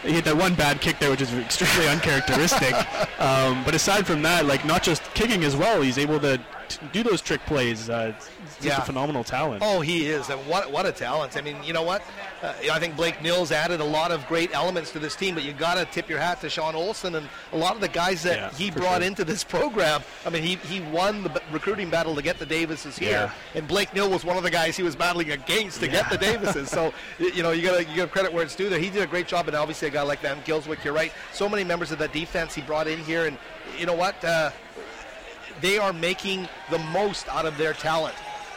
he 0.04 0.12
hit 0.14 0.26
that 0.26 0.36
one 0.38 0.54
bad 0.56 0.82
kick 0.82 1.00
there, 1.00 1.10
which 1.10 1.22
is 1.22 1.34
extremely 1.34 1.88
uncharacteristic. 1.88 2.74
um, 3.20 3.64
but 3.64 3.74
aside 3.74 4.06
from 4.06 4.22
that, 4.24 4.46
like 4.46 4.66
not 4.66 4.84
just 4.84 5.02
kicking 5.14 5.44
as 5.44 5.56
well, 5.56 5.82
he's 5.82 5.98
able 5.98 6.20
to 6.20 6.38
t- 6.68 6.80
do 6.92 7.04
those 7.04 7.22
trick 7.22 7.42
plays. 7.46 7.90
Uh, 7.90 8.14
it's 8.16 8.30
it's 8.44 8.56
just 8.56 8.66
Yeah. 8.68 8.78
a 8.82 8.86
phenomenal 8.86 9.24
talent. 9.24 9.64
Oh, 9.66 9.82
he 9.82 10.08
is, 10.08 10.30
and 10.30 10.40
what 10.48 10.72
what 10.72 10.86
a 10.86 10.92
talent! 10.92 11.38
I 11.38 11.42
mean, 11.42 11.58
you 11.64 11.74
know 11.74 11.84
what? 11.84 12.02
Uh, 12.44 12.52
I 12.74 12.78
think 12.78 12.98
Blake 12.98 13.22
Nill's 13.22 13.54
added 13.54 13.80
a 13.80 13.86
lot 13.86 14.12
of 14.12 14.28
great 14.28 14.54
elements 14.54 14.92
to 14.92 15.00
this 15.00 15.16
team, 15.16 15.34
but 15.34 15.46
you 15.46 15.54
got 15.54 15.76
to 15.76 15.86
tip 15.86 16.10
your 16.10 16.20
hat 16.20 16.42
to 16.42 16.50
Shawn 16.50 16.76
Olson 16.76 17.16
and 17.16 17.30
a 17.54 17.58
lot 17.58 17.74
of 17.74 17.80
the 17.80 17.88
guys 17.88 18.22
that 18.24 18.36
Yeah, 18.38 18.52
he 18.58 18.70
brought 18.70 18.98
sure. 18.98 19.08
into 19.08 19.24
this 19.24 19.46
program. 19.46 20.02
I 20.26 20.30
mean, 20.30 20.44
he 20.44 20.56
he 20.56 20.82
won 20.82 21.24
the 21.24 21.30
b- 21.30 21.40
recruiting 21.54 21.90
battle 21.90 22.14
to 22.16 22.22
get 22.22 22.40
the 22.40 22.46
Davises 22.46 22.98
here, 22.98 23.12
Yeah. 23.12 23.58
and 23.58 23.66
Blake 23.66 23.94
Nill 23.94 24.10
was 24.10 24.26
one 24.26 24.36
of 24.36 24.44
the 24.44 24.52
guys 24.52 24.76
he 24.76 24.84
was 24.84 24.94
battling 24.94 25.32
against 25.32 25.80
to 25.80 25.88
get 25.88 26.10
the 26.10 26.18
Davises. 26.28 26.68
So 26.70 26.94
you 27.18 27.44
know, 27.44 27.52
you 27.52 27.62
got 27.62 27.78
to 27.78 27.86
you 27.86 27.96
give 27.96 28.12
credit 28.12 28.34
where 28.34 28.44
it's 28.44 28.56
due. 28.58 28.68
There, 28.68 28.78
he 28.78 28.90
did 28.90 29.04
a 29.04 29.08
great 29.08 29.28
job, 29.28 29.48
and 29.48 29.56
obviously 29.56 29.88
a 29.88 29.92
guy 29.92 30.02
like 30.02 30.20
Van 30.20 30.42
Gylswyk, 30.42 30.84
you're 30.84 30.94
right. 30.94 31.14
So 31.32 31.48
many 31.48 31.64
members 31.64 31.92
of 31.94 32.00
that 32.00 32.12
defense 32.12 32.54
he 32.54 32.62
brought 32.62 32.90
in 32.90 33.00
here, 33.06 33.26
and 33.26 33.38
you 33.80 33.86
know 33.86 33.96
what? 33.96 34.22
Uh, 34.22 34.52
they 35.62 35.78
are 35.78 35.94
making 35.94 36.50
the 36.70 36.80
most 36.80 37.26
out 37.30 37.46
of 37.46 37.58
their 37.58 37.72
talent. 37.72 38.16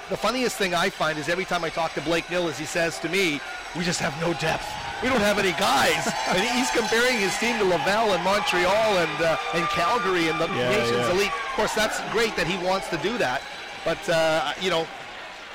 The 0.08 0.16
funniest 0.16 0.56
thing 0.56 0.74
I 0.74 0.90
find 0.90 1.18
is 1.18 1.28
every 1.28 1.44
time 1.44 1.62
I 1.62 1.68
talk 1.68 1.94
to 1.94 2.00
Blake 2.00 2.28
Nill, 2.30 2.48
is 2.48 2.58
he 2.58 2.64
says 2.64 2.98
to 3.00 3.08
me, 3.08 3.40
"We 3.76 3.84
just 3.84 4.00
have 4.00 4.18
no 4.20 4.32
depth. 4.34 4.66
We 5.02 5.08
don't 5.08 5.20
have 5.20 5.38
any 5.38 5.52
guys." 5.52 6.06
and 6.28 6.38
he's 6.40 6.70
comparing 6.70 7.18
his 7.18 7.36
team 7.38 7.58
to 7.58 7.64
Laval 7.64 8.12
and 8.14 8.22
Montreal 8.24 8.98
and 8.98 9.22
uh, 9.22 9.36
and 9.54 9.64
Calgary 9.68 10.28
and 10.28 10.40
the 10.40 10.48
Yeah, 10.48 10.70
nation's 10.70 11.06
yeah. 11.06 11.10
elite. 11.12 11.32
Of 11.32 11.52
course, 11.56 11.74
that's 11.74 12.00
great 12.12 12.34
that 12.36 12.46
he 12.46 12.56
wants 12.64 12.88
to 12.90 12.96
do 12.98 13.16
that, 13.18 13.42
but 13.84 14.00
uh, 14.08 14.52
you 14.60 14.70
know, 14.70 14.86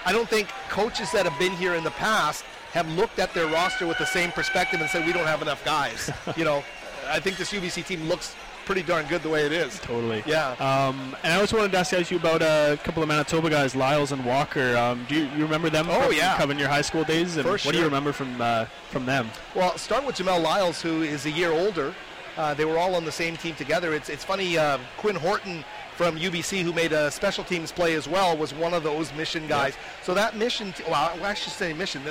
I 0.06 0.12
don't 0.14 0.30
think 0.30 0.48
coaches 0.70 1.12
that 1.12 1.26
have 1.26 1.38
been 1.40 1.54
here 1.54 1.76
in 1.76 1.84
the 1.84 1.92
past 1.92 2.44
have 2.74 2.88
looked 2.94 3.20
at 3.20 3.34
their 3.34 3.48
roster 3.48 3.86
with 3.86 3.98
the 3.98 4.06
same 4.06 4.32
perspective 4.32 4.80
and 4.82 4.90
said, 4.90 5.06
"We 5.06 5.14
don't 5.14 5.28
have 5.28 5.42
enough 5.42 5.64
guys." 5.66 6.10
you 6.38 6.46
know, 6.46 6.64
I 7.10 7.20
think 7.20 7.38
this 7.38 7.52
UBC 7.52 7.86
team 7.86 8.08
looks 8.08 8.36
pretty 8.66 8.84
darn 8.84 9.06
good 9.08 9.22
the 9.24 9.30
way 9.30 9.46
it 9.46 9.52
is. 9.52 9.80
Totally. 9.80 10.24
Yeah. 10.26 10.52
Um, 10.60 11.16
and 11.24 11.34
I 11.34 11.40
also 11.40 11.58
wanted 11.58 11.72
to 11.74 11.78
ask 11.80 12.12
you 12.12 12.18
about 12.18 12.42
a 12.42 12.78
couple 12.84 13.02
of 13.04 13.10
Manitoba 13.10 13.50
guys, 13.50 13.76
Lyles 13.76 14.12
and 14.12 14.24
Walker. 14.26 14.76
Um, 14.78 15.06
do 15.10 15.16
you, 15.16 15.24
you 15.36 15.44
remember 15.44 15.70
them 15.70 15.88
Oh, 15.90 16.02
from 16.08 16.14
yeah. 16.14 16.38
covering 16.38 16.60
your 16.60 16.70
high 16.70 16.82
school 16.82 17.04
days? 17.04 17.38
And 17.38 17.46
For 17.46 17.58
what 17.58 17.72
do 17.74 17.78
you 17.78 17.86
remember 17.86 18.12
from 18.14 18.40
uh, 18.42 18.66
from 18.90 19.06
them? 19.06 19.30
Well, 19.56 19.78
start 19.78 20.06
with 20.06 20.16
Jamel 20.16 20.42
Lyles, 20.42 20.82
who 20.82 21.02
is 21.02 21.26
a 21.26 21.32
year 21.32 21.52
older. 21.52 21.94
Uh, 22.38 22.54
they 22.54 22.64
were 22.66 22.78
all 22.78 22.96
on 22.96 23.04
the 23.04 23.12
same 23.12 23.36
team 23.36 23.56
together. 23.56 23.94
It's, 23.94 24.08
it's 24.08 24.24
funny, 24.24 24.58
uh, 24.58 24.78
Quinn 24.98 25.18
Horton 25.18 25.66
from 26.02 26.18
UBC, 26.18 26.64
who 26.64 26.74
made 26.74 26.94
a 26.94 27.12
special 27.12 27.44
teams 27.44 27.72
play 27.72 27.94
as 27.94 28.08
well, 28.08 28.36
was 28.36 28.56
one 28.56 28.74
of 28.74 28.82
those 28.82 29.14
mission 29.14 29.46
guys. 29.46 29.76
So 30.02 30.16
that 30.16 30.36
mission, 30.36 30.74
t- 30.74 30.84
well, 30.90 31.16
I 31.22 31.36
should 31.36 31.54
say 31.54 31.74
mission. 31.74 32.02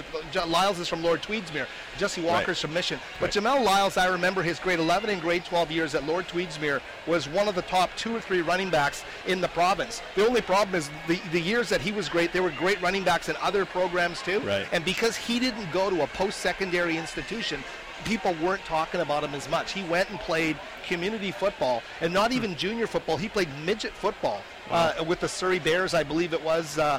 Lyles 0.47 0.79
is 0.79 0.87
from 0.87 1.03
Lord 1.03 1.23
Tweedsmuir. 1.23 1.67
Jesse 1.99 2.21
Walker's 2.21 2.61
from 2.61 2.73
Mission. 2.73 3.01
But 3.19 3.33
Jamel 3.33 3.65
Lyles, 3.65 3.97
I 3.97 4.07
remember 4.07 4.45
his 4.45 4.61
grade 4.61 4.79
11 4.79 5.11
and 5.11 5.21
grade 5.21 5.45
12 5.45 5.73
years 5.73 5.97
at 5.97 6.07
Lord 6.07 6.29
Tweedsmuir 6.29 6.81
was 7.09 7.29
one 7.29 7.49
of 7.49 7.57
the 7.57 7.63
top 7.63 7.91
two 7.97 8.15
or 8.15 8.21
three 8.21 8.43
running 8.43 8.71
backs 8.71 9.05
in 9.27 9.41
the 9.41 9.49
province. 9.49 10.03
The 10.15 10.25
only 10.25 10.41
problem 10.41 10.77
is 10.77 10.89
the, 11.09 11.21
the 11.33 11.41
years 11.41 11.69
that 11.71 11.81
he 11.81 11.91
was 11.91 12.09
great, 12.09 12.33
there 12.33 12.45
were 12.45 12.51
great 12.51 12.81
running 12.81 13.03
backs 13.03 13.29
in 13.29 13.35
other 13.43 13.65
programs 13.65 14.23
too. 14.23 14.39
Right. 14.39 14.69
And 14.71 14.85
because 14.85 15.17
he 15.17 15.41
didn't 15.41 15.69
go 15.73 15.91
to 15.91 16.05
a 16.05 16.07
post-secondary 16.07 16.97
institution, 16.97 17.65
people 18.05 18.35
weren't 18.43 18.65
talking 18.65 19.01
about 19.01 19.25
him 19.25 19.35
as 19.35 19.49
much. 19.49 19.73
He 19.73 19.83
went 19.85 20.11
and 20.11 20.19
played 20.21 20.57
community 20.87 21.31
football, 21.31 21.83
and 22.01 22.13
not 22.13 22.33
even 22.33 22.57
junior 22.57 22.87
football. 22.87 23.17
He 23.17 23.29
played 23.29 23.49
midget 23.65 23.93
football 23.93 24.43
uh, 24.71 25.05
with 25.07 25.21
the 25.21 25.29
Surrey 25.29 25.59
Bears, 25.59 25.95
I 25.95 26.03
believe 26.03 26.33
it 26.33 26.43
was. 26.43 26.79
Uh, 26.79 26.99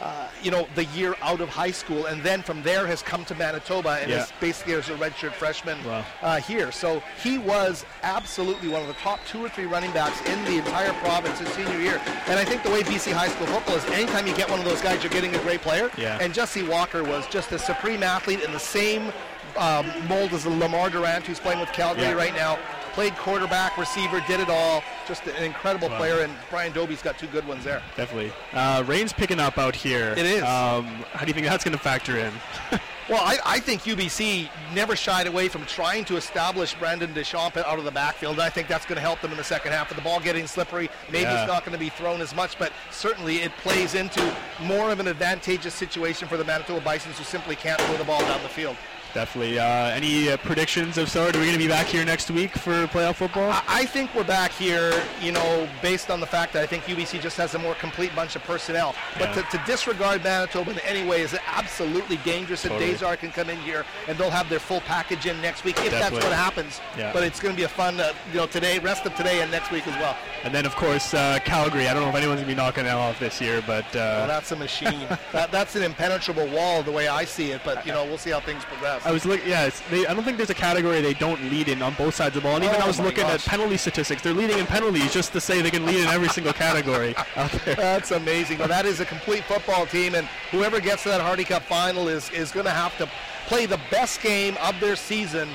uh, 0.00 0.26
you 0.42 0.50
know, 0.50 0.66
the 0.74 0.84
year 0.86 1.14
out 1.22 1.40
of 1.40 1.48
high 1.48 1.70
school, 1.70 2.06
and 2.06 2.20
then 2.24 2.42
from 2.42 2.60
there 2.64 2.88
has 2.88 3.02
come 3.02 3.24
to 3.24 3.36
Manitoba 3.36 3.98
and 4.02 4.10
Yeah. 4.10 4.24
is 4.24 4.32
basically 4.40 4.72
as 4.74 4.88
a 4.88 4.94
redshirt 4.94 5.32
freshman 5.32 5.78
Wow. 5.84 6.04
uh, 6.22 6.40
here. 6.40 6.72
So 6.72 7.00
he 7.22 7.38
was 7.38 7.84
absolutely 8.02 8.66
one 8.68 8.82
of 8.82 8.88
the 8.88 8.94
top 8.94 9.20
two 9.28 9.44
or 9.44 9.48
three 9.48 9.66
running 9.66 9.92
backs 9.92 10.20
in 10.22 10.44
the 10.44 10.58
entire 10.58 10.92
province 10.94 11.38
his 11.38 11.48
senior 11.50 11.78
year. 11.78 12.00
And 12.26 12.36
I 12.36 12.44
think 12.44 12.64
the 12.64 12.70
way 12.70 12.82
BC 12.82 13.12
high 13.12 13.28
school 13.28 13.46
football 13.46 13.76
is, 13.76 13.84
anytime 13.90 14.26
you 14.26 14.34
get 14.34 14.50
one 14.50 14.58
of 14.58 14.64
those 14.64 14.80
guys, 14.82 15.04
you're 15.04 15.12
getting 15.12 15.36
a 15.36 15.38
great 15.38 15.62
player. 15.62 15.88
Yeah. 15.96 16.18
And 16.20 16.34
Jesse 16.34 16.64
Walker 16.64 17.04
was 17.04 17.24
just 17.28 17.52
a 17.52 17.58
supreme 17.60 18.02
athlete 18.02 18.42
in 18.42 18.50
the 18.50 18.58
same 18.58 19.12
um, 19.56 19.86
mold 20.08 20.32
as 20.32 20.46
Lamar 20.46 20.90
Durant, 20.90 21.26
who's 21.26 21.40
playing 21.40 21.60
with 21.60 21.72
Calgary 21.72 22.04
Yeah. 22.04 22.12
right 22.12 22.34
now. 22.34 22.58
Played 22.94 23.16
quarterback, 23.16 23.78
receiver, 23.78 24.22
did 24.28 24.38
it 24.40 24.50
all. 24.50 24.82
Just 25.08 25.26
an 25.26 25.42
incredible 25.42 25.88
Wow. 25.88 25.96
player, 25.96 26.20
and 26.20 26.32
Brian 26.50 26.72
Dobie's 26.72 27.00
got 27.00 27.18
two 27.18 27.26
good 27.28 27.46
ones 27.48 27.64
there. 27.64 27.80
Definitely. 27.96 28.32
Uh, 28.52 28.82
rain's 28.86 29.14
picking 29.14 29.40
up 29.40 29.56
out 29.56 29.74
here. 29.74 30.12
It 30.16 30.26
is. 30.26 30.42
Um, 30.42 30.84
how 31.14 31.20
do 31.20 31.28
you 31.28 31.32
think 31.34 31.46
that's 31.46 31.64
going 31.64 31.76
to 31.76 31.82
factor 31.82 32.18
in? 32.18 32.32
Well, 33.08 33.20
I, 33.20 33.36
I 33.44 33.58
think 33.58 33.82
UBC 33.82 34.48
never 34.74 34.94
shied 34.94 35.26
away 35.26 35.48
from 35.48 35.66
trying 35.66 36.04
to 36.04 36.16
establish 36.16 36.72
Brandon 36.74 37.12
Deschamps 37.12 37.56
out 37.56 37.76
of 37.76 37.84
the 37.84 37.90
backfield. 37.90 38.38
I 38.38 38.48
think 38.48 38.68
that's 38.68 38.86
going 38.86 38.94
to 38.94 39.02
help 39.02 39.20
them 39.20 39.32
in 39.32 39.36
the 39.36 39.42
second 39.44 39.72
half. 39.72 39.88
With 39.88 39.98
the 39.98 40.04
ball 40.04 40.20
getting 40.20 40.46
slippery, 40.46 40.88
maybe 41.10 41.24
Yeah. 41.24 41.42
it's 41.42 41.52
not 41.52 41.64
going 41.64 41.72
to 41.72 41.80
be 41.80 41.88
thrown 41.88 42.20
as 42.20 42.32
much, 42.32 42.56
but 42.60 42.72
certainly 42.92 43.38
it 43.42 43.50
plays 43.58 43.94
into 43.94 44.32
more 44.60 44.92
of 44.92 45.00
an 45.00 45.08
advantageous 45.08 45.74
situation 45.74 46.28
for 46.28 46.36
the 46.36 46.44
Manitoba 46.44 46.80
Bisons 46.80 47.18
who 47.18 47.24
simply 47.24 47.56
can't 47.56 47.80
throw 47.82 47.96
the 47.96 48.04
ball 48.04 48.20
down 48.20 48.40
the 48.44 48.48
field. 48.48 48.76
Definitely. 49.14 49.58
Uh, 49.58 49.64
any 49.90 50.30
uh, 50.30 50.36
predictions 50.38 50.96
of 50.96 51.10
sort? 51.10 51.36
Are 51.36 51.38
we 51.38 51.44
going 51.44 51.58
to 51.58 51.62
be 51.62 51.68
back 51.68 51.86
here 51.86 52.04
next 52.04 52.30
week 52.30 52.52
for 52.52 52.86
playoff 52.86 53.16
football? 53.16 53.50
I 53.50 53.82
I 53.82 53.84
think 53.84 54.14
we're 54.14 54.22
back 54.24 54.52
here, 54.52 55.02
you 55.20 55.32
know, 55.32 55.68
based 55.82 56.08
on 56.08 56.20
the 56.20 56.26
fact 56.26 56.52
that 56.52 56.62
I 56.62 56.66
think 56.66 56.84
UBC 56.84 57.20
just 57.20 57.36
has 57.36 57.54
a 57.54 57.58
more 57.58 57.74
complete 57.74 58.14
bunch 58.14 58.36
of 58.36 58.44
personnel. 58.44 58.94
But 59.18 59.34
Yeah. 59.34 59.42
to, 59.42 59.58
to 59.58 59.64
disregard 59.66 60.22
Manitoba 60.22 60.70
in 60.70 60.78
any 60.80 61.04
way 61.04 61.20
is 61.22 61.36
absolutely 61.48 62.18
dangerous. 62.18 62.64
And 62.64 62.72
Totally. 62.72 62.92
Deezar 62.94 63.18
can 63.18 63.32
come 63.32 63.50
in 63.50 63.58
here 63.58 63.84
and 64.06 64.16
they'll 64.16 64.30
have 64.30 64.48
their 64.48 64.60
full 64.60 64.80
package 64.82 65.26
in 65.26 65.40
next 65.42 65.64
week 65.64 65.76
if 65.84 65.90
that's 65.90 66.12
what 66.12 66.22
happens. 66.32 66.80
Yeah. 66.96 67.12
But 67.12 67.24
it's 67.24 67.40
going 67.40 67.54
to 67.54 67.56
be 67.56 67.64
a 67.64 67.68
fun, 67.68 67.98
uh, 68.00 68.12
you 68.30 68.38
know, 68.38 68.46
today, 68.46 68.78
rest 68.78 69.04
of 69.04 69.14
today 69.16 69.42
and 69.42 69.50
next 69.50 69.72
week 69.72 69.86
as 69.88 69.94
well. 69.96 70.16
and 70.44 70.54
then, 70.54 70.64
of 70.64 70.76
course, 70.76 71.12
uh, 71.12 71.38
Calgary. 71.44 71.88
I 71.88 71.92
don't 71.92 72.02
know 72.04 72.08
if 72.10 72.14
anyone's 72.14 72.40
going 72.40 72.48
to 72.48 72.54
be 72.54 72.62
knocking 72.62 72.84
that 72.84 72.94
off 72.96 73.18
this 73.18 73.40
year, 73.40 73.62
but 73.66 73.84
Well, 73.94 74.22
uh, 74.24 74.26
that's 74.28 74.52
a 74.52 74.56
machine. 74.56 75.08
that, 75.32 75.50
that's 75.50 75.74
an 75.76 75.82
impenetrable 75.82 76.46
wall 76.48 76.82
the 76.84 76.92
way 76.92 77.08
I 77.08 77.24
see 77.24 77.50
it. 77.50 77.62
But 77.64 77.84
you 77.84 77.92
know, 77.92 78.04
we'll 78.04 78.18
see 78.18 78.30
how 78.30 78.40
things 78.40 78.64
progress. 78.64 79.01
I 79.04 79.10
was 79.12 79.24
looking. 79.24 79.48
Yeah, 79.48 79.70
they, 79.90 80.06
I 80.06 80.14
don't 80.14 80.22
think 80.24 80.36
there's 80.36 80.50
a 80.50 80.54
category 80.54 81.00
they 81.00 81.14
don't 81.14 81.42
lead 81.50 81.68
in 81.68 81.82
on 81.82 81.94
both 81.94 82.14
sides 82.14 82.36
of 82.36 82.42
the 82.42 82.48
ball. 82.48 82.56
And 82.56 82.64
even 82.64 82.76
Oh 82.76 82.84
I 82.84 82.86
was 82.86 83.00
looking 83.00 83.24
gosh. 83.24 83.44
at 83.46 83.50
penalty 83.50 83.76
statistics. 83.76 84.22
They're 84.22 84.32
leading 84.34 84.58
in 84.58 84.66
penalties 84.66 85.12
just 85.12 85.32
to 85.32 85.40
say 85.40 85.60
they 85.60 85.70
can 85.70 85.84
lead 85.86 86.00
in 86.00 86.06
every 86.06 86.28
single 86.28 86.52
category 86.52 87.14
out 87.36 87.50
there. 87.64 87.74
That's 87.74 88.10
amazing. 88.12 88.58
Well, 88.58 88.68
that 88.68 88.86
is 88.86 89.00
a 89.00 89.04
complete 89.04 89.44
football 89.44 89.86
team, 89.86 90.14
and 90.14 90.26
whoever 90.50 90.80
gets 90.80 91.02
to 91.04 91.08
that 91.10 91.20
Hardy 91.20 91.44
Cup 91.44 91.62
final 91.64 92.08
is, 92.08 92.30
is 92.30 92.50
going 92.52 92.66
to 92.66 92.72
have 92.72 92.96
to 92.98 93.08
play 93.46 93.66
the 93.66 93.80
best 93.90 94.20
game 94.22 94.56
of 94.62 94.78
their 94.80 94.96
season 94.96 95.48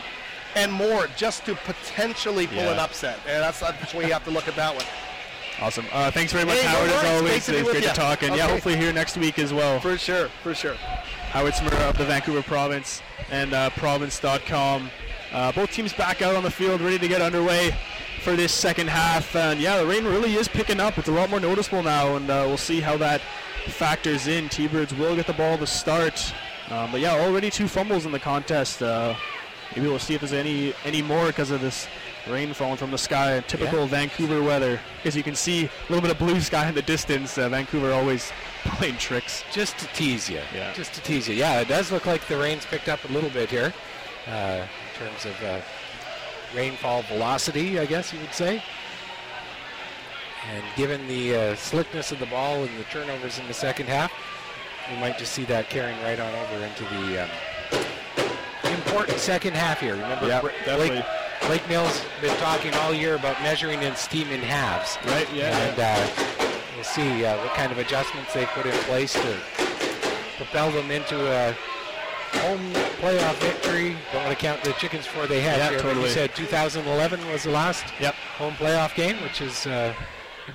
and 0.55 0.71
more 0.71 1.07
just 1.15 1.45
to 1.45 1.55
potentially 1.55 2.47
pull 2.47 2.57
Yeah. 2.57 2.73
an 2.73 2.79
upset. 2.79 3.19
And 3.27 3.43
that's, 3.43 3.59
that's 3.59 3.91
the 3.91 3.97
way 3.99 4.07
you 4.07 4.13
have 4.13 4.23
to 4.25 4.31
look 4.31 4.47
at 4.47 4.55
that 4.55 4.75
one. 4.75 4.85
Awesome. 5.59 5.85
Uh, 5.91 6.11
thanks 6.11 6.31
very 6.31 6.45
much, 6.45 6.57
Hey, 6.59 6.65
no 6.65 6.69
Howard, 6.69 6.89
as 6.89 6.95
worries. 7.03 7.05
always. 7.09 7.21
Great 7.31 7.43
to 7.43 7.57
it's 7.59 7.65
with 7.67 7.71
great 7.81 7.83
to 7.89 7.93
talk. 7.95 8.21
And 8.23 8.35
yeah, 8.35 8.43
Okay. 8.43 8.53
hopefully 8.53 8.77
here 8.77 8.93
next 8.93 9.17
week 9.17 9.39
as 9.39 9.53
well. 9.53 9.79
For 9.79 9.97
sure, 9.97 10.29
for 10.43 10.53
sure. 10.53 10.75
Howard 11.31 11.53
Tsumura 11.53 11.89
of 11.89 11.97
the 11.97 12.05
Vancouver 12.05 12.41
Province 12.41 13.01
and 13.31 13.53
uh, 13.53 13.69
Province.com. 13.71 14.89
Uh, 15.33 15.51
both 15.51 15.71
teams 15.71 15.93
back 15.93 16.21
out 16.21 16.35
on 16.35 16.43
the 16.43 16.51
field, 16.51 16.81
ready 16.81 16.97
to 16.97 17.07
get 17.07 17.21
underway 17.21 17.75
for 18.23 18.35
this 18.35 18.53
second 18.53 18.87
half. 18.89 19.35
And 19.35 19.59
yeah, 19.59 19.77
the 19.77 19.85
rain 19.85 20.05
really 20.05 20.35
is 20.35 20.47
picking 20.47 20.79
up. 20.79 20.97
It's 20.97 21.09
a 21.09 21.11
lot 21.11 21.29
more 21.29 21.39
noticeable 21.39 21.83
now, 21.83 22.15
and 22.15 22.29
uh, 22.29 22.45
we'll 22.47 22.57
see 22.57 22.79
how 22.79 22.97
that 22.97 23.21
factors 23.67 24.27
in. 24.27 24.47
T-Birds 24.49 24.93
will 24.95 25.15
get 25.15 25.27
the 25.27 25.33
ball 25.33 25.57
to 25.57 25.67
start. 25.67 26.33
Um, 26.69 26.91
but 26.91 27.01
yeah, 27.01 27.13
already 27.13 27.49
two 27.49 27.67
fumbles 27.67 28.05
in 28.05 28.11
the 28.11 28.19
contest. 28.19 28.81
Uh, 28.81 29.15
Maybe 29.75 29.89
we'll 29.89 29.99
see 29.99 30.15
if 30.15 30.21
there's 30.21 30.31
any 30.31 30.73
any 30.85 31.01
more 31.01 31.27
because 31.27 31.51
of 31.51 31.59
this 31.59 31.87
rain 32.29 32.53
falling 32.53 32.77
from 32.77 32.89
the 32.89 32.97
sky. 32.97 33.43
Typical 33.47 33.81
Yeah. 33.81 33.85
Vancouver 33.87 34.41
weather. 34.41 34.79
As 35.03 35.13
you 35.15 35.23
can 35.23 35.35
see, 35.35 35.65
a 35.65 35.69
little 35.89 36.01
bit 36.01 36.09
of 36.09 36.17
blue 36.17 36.39
sky 36.39 36.69
in 36.69 36.73
the 36.73 36.81
distance. 36.81 37.37
Uh, 37.37 37.49
Vancouver 37.49 37.91
always 37.91 38.31
playing 38.75 38.97
tricks. 38.97 39.43
Just 39.51 39.77
to 39.79 39.87
tease 39.87 40.29
you. 40.29 40.41
Yeah. 40.53 40.73
Just 40.73 40.93
to 40.93 41.01
tease 41.01 41.27
you. 41.27 41.35
Yeah, 41.35 41.59
it 41.59 41.67
does 41.67 41.91
look 41.91 42.05
like 42.05 42.25
the 42.27 42.37
rain's 42.37 42.65
picked 42.65 42.89
up 42.89 43.03
a 43.09 43.11
little 43.13 43.29
bit 43.29 43.49
here 43.49 43.73
uh, 44.27 44.65
in 44.65 44.99
terms 45.07 45.25
of 45.25 45.43
uh, 45.43 45.59
rainfall 46.55 47.01
velocity, 47.03 47.79
I 47.79 47.85
guess 47.85 48.13
you 48.13 48.19
would 48.19 48.33
say. 48.33 48.61
And 50.51 50.63
given 50.75 51.05
the 51.07 51.35
uh, 51.35 51.55
slickness 51.55 52.11
of 52.11 52.19
the 52.19 52.25
ball 52.27 52.63
and 52.63 52.79
the 52.79 52.83
turnovers 52.85 53.37
in 53.39 53.47
the 53.47 53.53
second 53.53 53.87
half, 53.87 54.11
we 54.89 54.97
might 54.99 55.17
just 55.17 55.33
see 55.33 55.43
that 55.45 55.69
carrying 55.69 56.01
right 56.03 56.19
on 56.19 56.33
over 56.33 56.65
into 56.65 56.83
the 56.85 57.23
um, 57.23 57.29
important 58.73 59.17
second 59.19 59.53
half 59.55 59.81
here. 59.81 59.95
Remember, 59.95 60.27
Yeah, 60.27 60.39
Br- 60.41 60.47
definitely. 60.65 60.87
Blake, 60.89 61.05
Blake 61.41 61.69
Nill's 61.69 62.01
been 62.21 62.35
talking 62.37 62.73
all 62.75 62.93
year 62.93 63.15
about 63.15 63.41
measuring 63.41 63.81
his 63.81 64.07
team 64.07 64.29
in 64.29 64.39
halves. 64.41 64.97
Right, 65.07 65.27
yeah, 65.33 65.57
And 65.57 65.79
uh, 65.79 66.36
we'll 66.77 66.83
see 66.85 67.25
uh, 67.25 67.35
what 67.43 67.53
kind 67.55 67.71
of 67.71 67.79
adjustments 67.79 68.33
they 68.33 68.45
put 68.45 68.65
in 68.65 68.71
place 68.83 69.11
to 69.13 69.37
propel 70.37 70.71
them 70.71 70.91
into 70.91 71.17
a 71.19 71.51
home 72.39 72.71
playoff 73.01 73.33
victory. 73.39 73.95
Don't 74.13 74.23
want 74.25 74.37
to 74.37 74.41
count 74.41 74.63
the 74.63 74.73
chickens 74.73 75.05
before 75.05 75.25
they 75.27 75.41
hatch. 75.41 75.57
Yeah, 75.57 75.69
here, 75.71 75.79
totally. 75.79 76.05
You 76.05 76.11
said 76.11 76.35
2011 76.35 77.27
was 77.31 77.43
the 77.43 77.49
last 77.51 77.85
Yep. 77.99 78.13
home 78.37 78.53
playoff 78.53 78.93
game, 78.95 79.21
which 79.23 79.41
is 79.41 79.65
uh, 79.65 79.93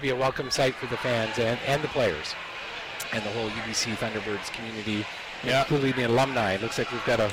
be 0.00 0.10
a 0.10 0.16
welcome 0.16 0.50
sight 0.50 0.74
for 0.76 0.86
the 0.86 0.96
fans 0.96 1.38
and, 1.38 1.58
and 1.66 1.82
the 1.82 1.88
players 1.88 2.34
and 3.12 3.22
the 3.24 3.30
whole 3.30 3.50
UBC 3.50 3.96
Thunderbirds 3.96 4.50
community, 4.52 5.04
Yeah. 5.44 5.60
including 5.62 5.92
the 5.96 6.04
alumni. 6.04 6.52
It 6.52 6.62
looks 6.62 6.78
like 6.78 6.90
we've 6.92 7.04
got 7.04 7.20
a 7.20 7.30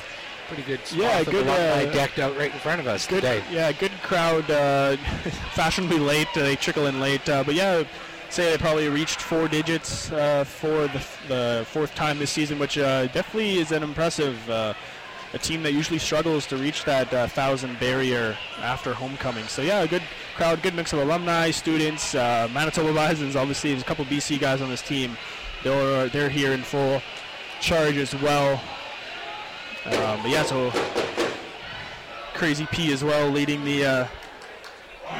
pretty 0.48 0.64
good 0.64 0.80
Yeah, 0.92 1.22
good, 1.22 1.46
alumni 1.46 1.84
uh, 1.84 1.92
decked 1.92 2.18
out 2.18 2.36
right 2.36 2.52
in 2.52 2.58
front 2.58 2.80
of 2.80 2.86
us 2.88 3.06
Good, 3.06 3.22
today. 3.22 3.42
yeah, 3.52 3.70
good 3.72 3.92
crowd. 4.02 4.50
Uh, 4.50 4.96
fashionably 5.54 5.98
late. 6.00 6.26
Uh, 6.36 6.40
they 6.40 6.56
trickle 6.56 6.86
in 6.86 6.98
late, 7.00 7.26
uh, 7.28 7.44
but 7.44 7.54
yeah, 7.54 7.84
say 8.30 8.50
they 8.50 8.58
probably 8.58 8.88
reached 8.88 9.20
four 9.20 9.48
digits 9.48 10.10
uh, 10.12 10.44
for 10.44 10.88
the, 10.88 11.02
the 11.28 11.66
fourth 11.68 11.94
time 11.94 12.18
this 12.18 12.30
season, 12.30 12.58
which 12.58 12.78
uh, 12.78 13.06
definitely 13.08 13.58
is 13.58 13.72
an 13.72 13.82
impressive. 13.82 14.48
Uh, 14.48 14.74
a 15.32 15.38
team 15.38 15.62
that 15.62 15.72
usually 15.72 15.98
struggles 15.98 16.44
to 16.46 16.56
reach 16.56 16.84
that 16.84 17.12
uh, 17.14 17.28
thousand 17.28 17.78
barrier 17.78 18.36
after 18.58 18.92
homecoming. 18.92 19.44
So 19.44 19.62
yeah, 19.62 19.80
a 19.82 19.86
good 19.86 20.02
crowd, 20.34 20.60
good 20.60 20.74
mix 20.74 20.92
of 20.92 20.98
alumni, 20.98 21.52
students, 21.52 22.16
uh, 22.16 22.48
Manitoba 22.52 22.92
Bisons. 22.92 23.36
Obviously, 23.36 23.70
there's 23.70 23.82
a 23.82 23.84
couple 23.84 24.04
BC 24.06 24.40
guys 24.40 24.60
on 24.60 24.68
this 24.68 24.82
team. 24.82 25.16
They're 25.62 26.08
they're 26.08 26.28
here 26.28 26.52
in 26.52 26.62
full 26.62 27.00
charge 27.60 27.96
as 27.96 28.14
well. 28.16 28.60
Um, 29.86 30.22
but 30.22 30.30
yeah, 30.30 30.42
so 30.42 30.72
Crazy 32.34 32.66
P 32.66 32.92
as 32.92 33.04
well 33.04 33.30
leading 33.30 33.64
the 33.64 33.84
uh, 33.84 34.08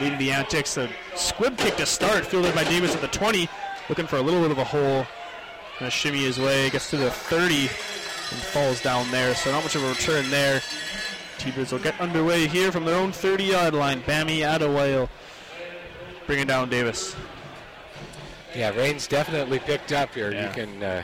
leading 0.00 0.18
the 0.18 0.30
antics. 0.30 0.76
A 0.76 0.88
squib 1.14 1.56
kick 1.58 1.76
to 1.76 1.86
start, 1.86 2.26
fielded 2.26 2.54
by 2.54 2.64
Davis 2.64 2.94
at 2.94 3.00
the 3.00 3.08
20, 3.08 3.48
looking 3.88 4.06
for 4.06 4.16
a 4.16 4.22
little 4.22 4.40
bit 4.40 4.50
of 4.50 4.58
a 4.58 4.64
hole. 4.64 5.06
Gonna 5.78 5.90
shimmy 5.90 6.24
his 6.24 6.38
way, 6.38 6.68
gets 6.70 6.90
to 6.90 6.96
the 6.96 7.10
30 7.10 7.62
and 7.62 7.70
falls 7.70 8.82
down 8.82 9.10
there. 9.10 9.34
So 9.34 9.50
not 9.50 9.62
much 9.62 9.74
of 9.74 9.84
a 9.84 9.88
return 9.88 10.30
there. 10.30 10.62
T-Birds 11.38 11.72
will 11.72 11.78
get 11.78 11.98
underway 12.00 12.46
here 12.46 12.70
from 12.70 12.84
their 12.84 12.96
own 12.96 13.12
30-yard 13.12 13.74
line. 13.74 14.02
Bammy 14.02 14.40
Adawale 14.40 15.08
bringing 16.26 16.46
down 16.46 16.68
Davis. 16.68 17.16
Yeah, 18.54 18.70
rain's 18.76 19.06
definitely 19.06 19.58
picked 19.58 19.92
up 19.92 20.14
here. 20.14 20.32
Yeah. 20.32 20.48
You 20.48 20.54
can 20.54 20.82
uh, 20.82 21.02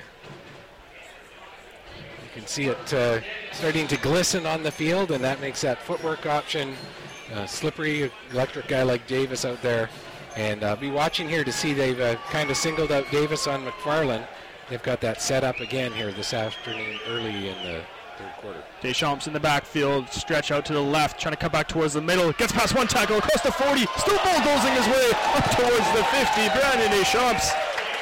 you 2.22 2.40
can 2.40 2.46
see 2.46 2.66
it 2.66 2.92
uh, 2.92 3.20
starting 3.52 3.86
to 3.88 3.96
glisten 3.96 4.46
on 4.46 4.62
the 4.62 4.70
field, 4.70 5.10
and 5.10 5.22
that 5.24 5.40
makes 5.40 5.62
that 5.62 5.80
footwork 5.80 6.26
option 6.26 6.74
uh, 7.34 7.46
slippery. 7.46 8.10
Electric 8.30 8.68
guy 8.68 8.82
like 8.82 9.06
Davis 9.06 9.44
out 9.44 9.60
there, 9.62 9.88
and 10.36 10.62
uh, 10.62 10.76
be 10.76 10.90
watching 10.90 11.28
here 11.28 11.44
to 11.44 11.52
see 11.52 11.72
they've 11.72 12.00
uh, 12.00 12.16
kind 12.30 12.50
of 12.50 12.56
singled 12.56 12.92
out 12.92 13.10
Davis 13.10 13.46
on 13.46 13.64
McFarland. 13.64 14.26
They've 14.68 14.82
got 14.82 15.00
that 15.02 15.22
set 15.22 15.44
up 15.44 15.60
again 15.60 15.92
here 15.92 16.10
this 16.12 16.34
afternoon, 16.34 16.98
early 17.06 17.48
in 17.48 17.56
the 17.62 17.82
third 18.18 18.32
quarter. 18.40 18.62
Deschamps 18.80 19.26
in 19.26 19.32
the 19.32 19.40
backfield, 19.40 20.08
stretch 20.08 20.50
out 20.50 20.64
to 20.66 20.72
the 20.72 20.80
left, 20.80 21.20
trying 21.20 21.34
to 21.34 21.38
cut 21.38 21.52
back 21.52 21.68
towards 21.68 21.94
the 21.94 22.02
middle. 22.02 22.32
Gets 22.32 22.52
past 22.52 22.74
one 22.74 22.88
tackle, 22.88 23.18
across 23.18 23.42
the 23.42 23.52
40, 23.52 23.86
still 23.96 24.18
bulldozing 24.24 24.72
his 24.72 24.86
way 24.88 25.10
up 25.34 25.44
towards 25.52 25.86
the 25.94 26.04
50. 26.10 26.48
Brandon 26.58 26.90
Deschamps 26.90 27.52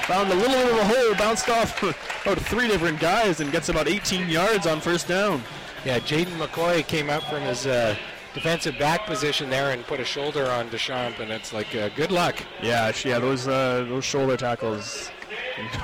found 0.06 0.30
a 0.30 0.34
little 0.34 0.54
bit 0.54 0.72
of 0.72 0.78
a 0.78 0.84
hole, 0.84 1.14
bounced 1.16 1.48
off 1.48 1.82
about 2.22 2.38
three 2.38 2.68
different 2.68 2.98
guys, 3.00 3.40
and 3.40 3.52
gets 3.52 3.68
about 3.68 3.88
18 3.88 4.28
yards 4.28 4.66
on 4.66 4.80
first 4.80 5.08
down. 5.08 5.42
Yeah, 5.84 5.98
Jaden 5.98 6.38
McCoy 6.38 6.86
came 6.86 7.10
out 7.10 7.24
from 7.24 7.42
his 7.42 7.66
uh, 7.66 7.94
defensive 8.34 8.78
back 8.78 9.06
position 9.06 9.48
there 9.48 9.70
and 9.70 9.84
put 9.86 10.00
a 10.00 10.04
shoulder 10.04 10.46
on 10.50 10.68
Deschamps, 10.68 11.20
and 11.20 11.30
it's 11.30 11.52
like 11.52 11.74
uh, 11.74 11.88
good 11.90 12.10
luck. 12.10 12.36
Yeah, 12.62 12.92
yeah, 13.04 13.18
those 13.18 13.48
uh, 13.48 13.86
those 13.88 14.04
shoulder 14.04 14.36
tackles 14.36 15.10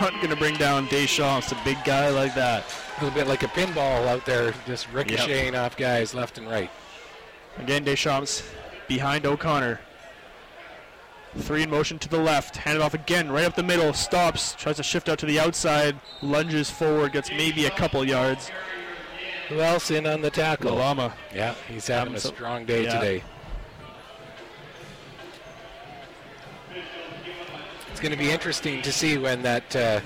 not 0.01 0.13
going 0.15 0.31
to 0.31 0.37
bring 0.37 0.57
down 0.57 0.87
Deschamps, 0.87 1.53
a 1.53 1.59
big 1.65 1.79
guy 1.85 2.11
like 2.11 2.35
that. 2.35 2.65
A 2.99 3.05
little 3.05 3.19
bit 3.19 3.29
like 3.29 3.43
a 3.43 3.49
pinball 3.49 4.07
out 4.07 4.27
there, 4.27 4.53
just 4.67 4.93
ricocheting 4.93 5.55
off 5.55 5.77
guys 5.77 6.15
left 6.15 6.39
and 6.39 6.49
right. 6.49 6.71
Again, 7.59 7.85
Deschamps 7.85 8.43
behind 8.89 9.27
O'Connor. 9.27 9.81
Three 11.37 11.63
in 11.63 11.71
motion 11.71 11.99
to 12.01 12.09
the 12.09 12.19
left. 12.19 12.57
Hand 12.57 12.77
it 12.77 12.83
off 12.83 12.93
again, 12.95 13.31
right 13.31 13.45
up 13.45 13.55
the 13.55 13.63
middle. 13.63 13.93
Stops. 13.93 14.55
Tries 14.57 14.77
to 14.77 14.83
shift 14.83 15.09
out 15.09 15.19
to 15.21 15.27
the 15.27 15.39
outside. 15.39 15.99
Lunges 16.23 16.69
forward. 16.69 17.13
Gets 17.13 17.31
maybe 17.31 17.67
a 17.67 17.71
couple 17.71 18.05
yards. 18.05 18.51
Who 19.51 19.61
else 19.61 19.91
in 19.91 20.07
on 20.07 20.21
the 20.23 20.31
tackle? 20.31 20.77
Lalama. 20.77 21.13
Yeah, 21.35 21.55
he's 21.69 21.89
having 21.89 22.15
a 22.15 22.21
strong 22.21 22.65
day 22.65 22.85
yeah. 22.85 22.99
today. 22.99 23.25
It's 27.91 27.99
going 27.99 28.13
to 28.13 28.19
be 28.19 28.31
interesting 28.31 28.81
to 28.83 28.93
see 28.93 29.19
when 29.19 29.43
that 29.43 29.75
uh, 29.75 30.01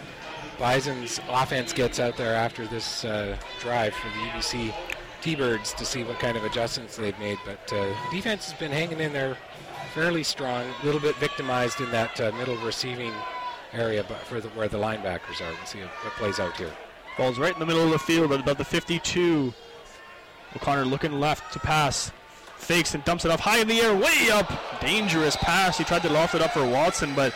Bison's 0.58 1.20
offense 1.28 1.74
gets 1.74 2.00
out 2.00 2.16
there 2.16 2.34
after 2.34 2.66
this 2.66 3.04
uh, 3.04 3.36
drive 3.60 3.92
for 3.94 4.08
the 4.08 4.24
UBC 4.30 4.74
T-Birds 5.20 5.74
to 5.74 5.84
see 5.84 6.04
what 6.04 6.18
kind 6.18 6.38
of 6.38 6.44
adjustments 6.44 6.96
they've 6.96 7.18
made. 7.18 7.38
But 7.44 7.70
uh, 7.70 7.94
defense 8.10 8.50
has 8.50 8.58
been 8.58 8.72
hanging 8.72 9.00
in 9.00 9.12
there 9.12 9.36
fairly 9.92 10.22
strong, 10.22 10.64
a 10.82 10.86
little 10.86 11.00
bit 11.02 11.16
victimized 11.16 11.82
in 11.82 11.90
that 11.90 12.18
uh, 12.18 12.32
middle 12.38 12.56
receiving 12.56 13.12
area, 13.74 14.06
but 14.08 14.20
for 14.20 14.40
the, 14.40 14.48
where 14.50 14.68
the 14.68 14.78
linebackers 14.78 15.42
are. 15.42 15.52
We'll 15.52 15.66
see 15.66 15.80
what 15.80 16.14
plays 16.14 16.40
out 16.40 16.56
here. 16.56 16.72
Ball's 17.16 17.38
right 17.38 17.52
in 17.52 17.60
the 17.60 17.66
middle 17.66 17.84
of 17.84 17.90
the 17.90 17.98
field 17.98 18.32
at 18.32 18.40
about 18.40 18.58
the 18.58 18.64
52. 18.64 19.52
O'Connor 20.56 20.84
looking 20.84 21.20
left 21.20 21.52
to 21.52 21.58
pass. 21.58 22.12
Fakes 22.56 22.94
and 22.94 23.04
dumps 23.04 23.24
it 23.24 23.30
off 23.30 23.40
high 23.40 23.58
in 23.58 23.68
the 23.68 23.80
air, 23.80 23.94
way 23.94 24.30
up. 24.32 24.50
Dangerous 24.80 25.36
pass. 25.36 25.76
He 25.76 25.84
tried 25.84 26.02
to 26.02 26.10
loft 26.10 26.34
it 26.34 26.42
up 26.42 26.52
for 26.52 26.66
Watson, 26.66 27.14
but 27.14 27.34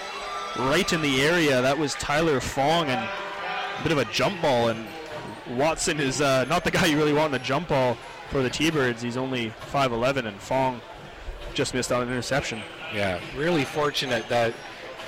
right 0.58 0.90
in 0.92 1.02
the 1.02 1.22
area. 1.22 1.60
That 1.60 1.78
was 1.78 1.94
Tyler 1.94 2.40
Fong 2.40 2.88
and 2.88 3.00
a 3.00 3.82
bit 3.82 3.92
of 3.92 3.98
a 3.98 4.04
jump 4.06 4.40
ball. 4.40 4.68
And 4.68 4.86
Watson 5.50 6.00
is 6.00 6.20
uh, 6.20 6.44
not 6.44 6.64
the 6.64 6.70
guy 6.72 6.86
you 6.86 6.96
really 6.96 7.12
want 7.12 7.26
in 7.26 7.40
the 7.40 7.46
jump 7.46 7.68
ball 7.68 7.96
for 8.30 8.42
the 8.42 8.50
T-Birds. 8.50 9.02
He's 9.02 9.16
only 9.16 9.50
5'11", 9.72 10.26
and 10.26 10.38
Fong 10.40 10.80
just 11.54 11.74
missed 11.74 11.92
out 11.92 12.02
on 12.02 12.08
an 12.08 12.12
interception. 12.12 12.62
Yeah, 12.94 13.20
really 13.36 13.64
fortunate 13.64 14.28
that 14.28 14.54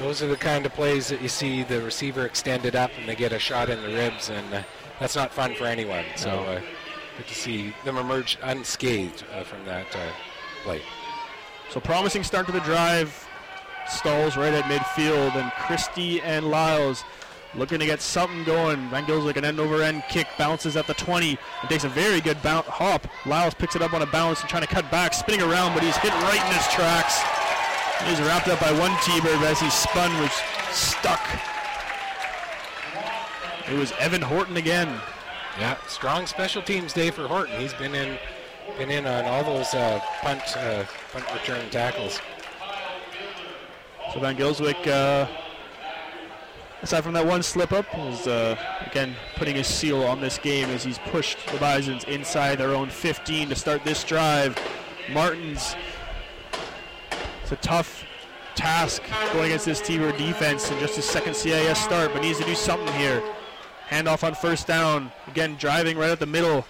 those 0.01 0.22
are 0.22 0.27
the 0.27 0.36
kind 0.36 0.64
of 0.66 0.72
plays 0.72 1.09
that 1.09 1.20
you 1.20 1.28
see 1.28 1.62
the 1.62 1.81
receiver 1.82 2.24
extended 2.24 2.74
up 2.74 2.90
and 2.98 3.06
they 3.06 3.14
get 3.14 3.32
a 3.32 3.39
shot 3.39 3.68
in 3.68 3.81
the 3.82 3.89
ribs, 3.89 4.31
and 4.31 4.52
uh, 4.52 4.62
that's 4.98 5.14
not 5.14 5.32
fun 5.32 5.55
for 5.55 5.64
anyone. 5.64 6.05
So 6.16 6.31
uh, 6.31 6.60
good 7.16 7.27
to 7.27 7.35
see 7.35 7.74
them 7.85 7.98
emerge 7.98 8.39
unscathed 8.43 9.24
uh, 9.32 9.44
from 9.44 9.64
that 9.66 9.94
uh, 9.94 10.10
play. 10.64 10.81
So 11.68 11.81
promising 11.81 12.24
start 12.24 12.47
to 12.47 12.52
the 12.52 12.60
drive. 12.60 13.28
Stalls 13.89 14.36
right 14.36 14.52
at 14.52 14.64
midfield, 14.64 15.35
and 15.36 15.52
Christie 15.52 16.20
and 16.22 16.51
Lyles 16.51 17.05
looking 17.55 17.78
to 17.81 17.86
get 17.86 18.01
something 18.01 18.44
going. 18.44 18.89
Van 18.89 19.05
Gylswyk 19.05 19.36
an 19.36 19.44
end 19.44 19.60
over 19.60 19.82
end 19.82 20.02
kick, 20.09 20.28
bounces 20.39 20.77
at 20.77 20.86
the 20.86 20.94
20, 20.94 21.39
and 21.60 21.70
takes 21.70 21.85
a 21.85 21.89
very 21.89 22.20
good 22.20 22.40
bounce, 22.43 22.66
hop. 22.66 23.06
Lyles 23.27 23.55
picks 23.55 23.77
it 23.77 23.82
up 23.82 23.93
on 23.93 24.02
a 24.02 24.06
bounce 24.06 24.40
and 24.40 24.48
trying 24.48 24.62
to 24.62 24.68
cut 24.68 24.90
back, 24.90 25.12
spinning 25.12 25.43
around, 25.43 25.74
but 25.74 25.82
he's 25.82 25.97
hit 25.97 26.12
right 26.12 26.40
in 26.47 26.55
his 26.55 26.66
tracks. 26.68 27.20
He's 28.06 28.20
wrapped 28.20 28.48
up 28.48 28.60
by 28.60 28.72
one 28.72 28.93
T-Bird 29.02 29.43
as 29.43 29.60
he 29.60 29.70
spun, 29.70 30.10
was 30.20 30.32
stuck. 30.70 31.20
It 33.70 33.78
was 33.78 33.93
Evan 34.01 34.22
Horton 34.22 34.56
again. 34.56 35.01
Yeah, 35.59 35.77
strong 35.86 36.27
special 36.27 36.62
teams 36.62 36.93
day 36.93 37.10
for 37.10 37.28
Horton. 37.28 37.60
He's 37.60 37.74
been 37.74 37.94
in 37.94 38.18
been 38.78 38.90
in 38.90 39.06
on 39.06 39.24
all 39.24 39.44
those 39.44 39.74
uh, 39.74 40.01
punt 40.22 40.43
uh, 40.56 40.85
punt 41.12 41.24
return 41.32 41.68
tackles. 41.70 42.20
So 44.12 44.20
Van 44.20 44.36
Gylswyk, 44.36 44.86
uh, 44.86 45.28
aside 46.82 47.02
from 47.02 47.12
that 47.12 47.27
one 47.27 47.43
slip 47.43 47.72
up, 47.72 47.86
is 47.97 48.27
uh, 48.27 48.56
again 48.86 49.14
putting 49.36 49.55
his 49.56 49.66
seal 49.66 50.02
on 50.02 50.20
this 50.20 50.39
game 50.39 50.68
as 50.70 50.82
he's 50.82 50.98
pushed 50.98 51.39
the 51.52 51.59
Bisons 51.59 52.05
inside 52.05 52.56
their 52.56 52.74
own 52.74 52.89
15 52.89 53.51
to 53.51 53.55
start 53.55 53.85
this 53.85 54.02
drive. 54.02 54.59
Martins, 55.10 55.77
it's 57.51 57.66
a 57.66 57.68
tough 57.68 58.05
task 58.55 59.02
going 59.32 59.47
against 59.47 59.64
this 59.64 59.81
T-Bird 59.81 60.16
defense 60.16 60.70
in 60.70 60.78
just 60.78 60.94
his 60.94 61.05
second 61.05 61.35
CIS 61.35 61.78
start, 61.78 62.12
but 62.12 62.22
needs 62.22 62.39
to 62.39 62.44
do 62.44 62.55
something 62.55 62.93
here. 62.94 63.22
Handoff 63.89 64.22
on 64.22 64.35
first 64.35 64.68
down. 64.68 65.10
Again, 65.27 65.56
driving 65.59 65.98
right 65.98 66.10
at 66.10 66.20
the 66.20 66.27
middle. 66.27 66.64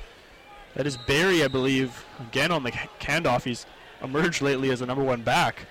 That 0.75 0.87
is 0.87 0.97
Barry, 0.97 1.45
I 1.45 1.49
believe, 1.49 2.05
again 2.19 2.51
on 2.51 2.63
the 2.63 2.71
handoff. 2.73 3.45
He's 3.45 3.67
emerged 4.03 4.41
lately 4.41 4.71
as 4.71 4.81
a 4.81 4.87
number 4.87 5.05
one 5.05 5.21
back. 5.21 5.67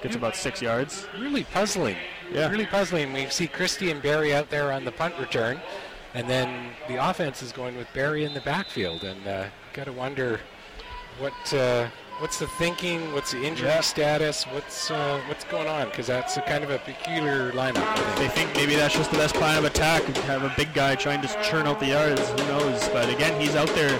Gets 0.00 0.16
about 0.16 0.34
six 0.34 0.62
yards. 0.62 1.06
Really 1.18 1.44
puzzling. 1.44 1.96
Yeah. 2.32 2.48
Really 2.48 2.66
puzzling. 2.66 3.12
We 3.12 3.26
see 3.26 3.46
Christie 3.46 3.90
and 3.90 4.00
Barry 4.00 4.34
out 4.34 4.48
there 4.48 4.72
on 4.72 4.84
the 4.84 4.92
punt 4.92 5.14
return, 5.18 5.60
and 6.14 6.30
then 6.30 6.70
the 6.86 6.96
offense 6.96 7.42
is 7.42 7.52
going 7.52 7.76
with 7.76 7.88
Barry 7.92 8.24
in 8.24 8.32
the 8.32 8.40
backfield, 8.40 9.04
and 9.04 9.26
uh, 9.26 9.46
got 9.74 9.84
to 9.84 9.92
wonder 9.92 10.40
what 11.18 11.52
uh, 11.52 11.88
what's 12.18 12.38
the 12.38 12.46
thinking, 12.46 13.12
what's 13.12 13.32
the 13.32 13.42
injury 13.42 13.68
Yeah. 13.68 13.80
status, 13.80 14.44
what's 14.44 14.90
uh, 14.90 15.20
what's 15.28 15.44
going 15.44 15.66
on, 15.68 15.88
because 15.88 16.06
that's 16.06 16.36
a 16.36 16.42
kind 16.42 16.64
of 16.64 16.70
a 16.70 16.78
peculiar 16.78 17.52
lineup. 17.52 18.16
They 18.16 18.28
think 18.28 18.54
maybe 18.54 18.74
that's 18.76 18.94
just 18.94 19.10
the 19.10 19.18
best 19.18 19.34
plan 19.34 19.58
of 19.58 19.64
attack. 19.64 20.02
Have 20.02 20.42
a 20.42 20.52
big 20.56 20.72
guy 20.74 20.94
trying 20.94 21.22
to 21.22 21.28
churn 21.42 21.66
out 21.66 21.80
the 21.80 21.86
yards. 21.86 22.20
Who 22.28 22.36
knows? 22.48 22.88
But 22.88 23.08
again, 23.08 23.40
he's 23.40 23.54
out 23.56 23.68
there 23.68 23.98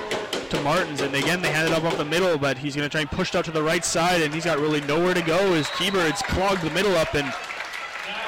to 0.50 0.60
Martins, 0.62 1.00
and 1.02 1.14
again 1.14 1.42
they 1.42 1.50
hand 1.50 1.68
it 1.68 1.74
up 1.74 1.84
up 1.84 1.96
the 1.98 2.04
middle, 2.04 2.38
but 2.38 2.56
he's 2.58 2.74
going 2.74 2.88
to 2.88 2.90
try 2.90 3.02
and 3.02 3.10
push 3.10 3.30
it 3.30 3.36
out 3.36 3.44
to 3.44 3.50
the 3.50 3.62
right 3.62 3.84
side, 3.84 4.22
and 4.22 4.32
he's 4.32 4.44
got 4.46 4.58
really 4.58 4.80
nowhere 4.82 5.14
to 5.14 5.22
go. 5.22 5.52
As 5.54 5.68
T-Birds 5.76 6.22
clogged 6.22 6.62
the 6.62 6.70
middle 6.70 6.96
up 6.96 7.14
and 7.14 7.32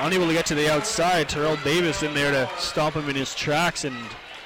unable 0.00 0.26
to 0.26 0.32
get 0.32 0.46
to 0.46 0.54
the 0.54 0.70
outside. 0.72 1.28
Terrell 1.28 1.56
Davis 1.64 2.02
in 2.02 2.12
there 2.14 2.30
to 2.30 2.48
stop 2.58 2.94
him 2.94 3.08
in 3.08 3.16
his 3.16 3.34
tracks, 3.34 3.84
and 3.84 3.96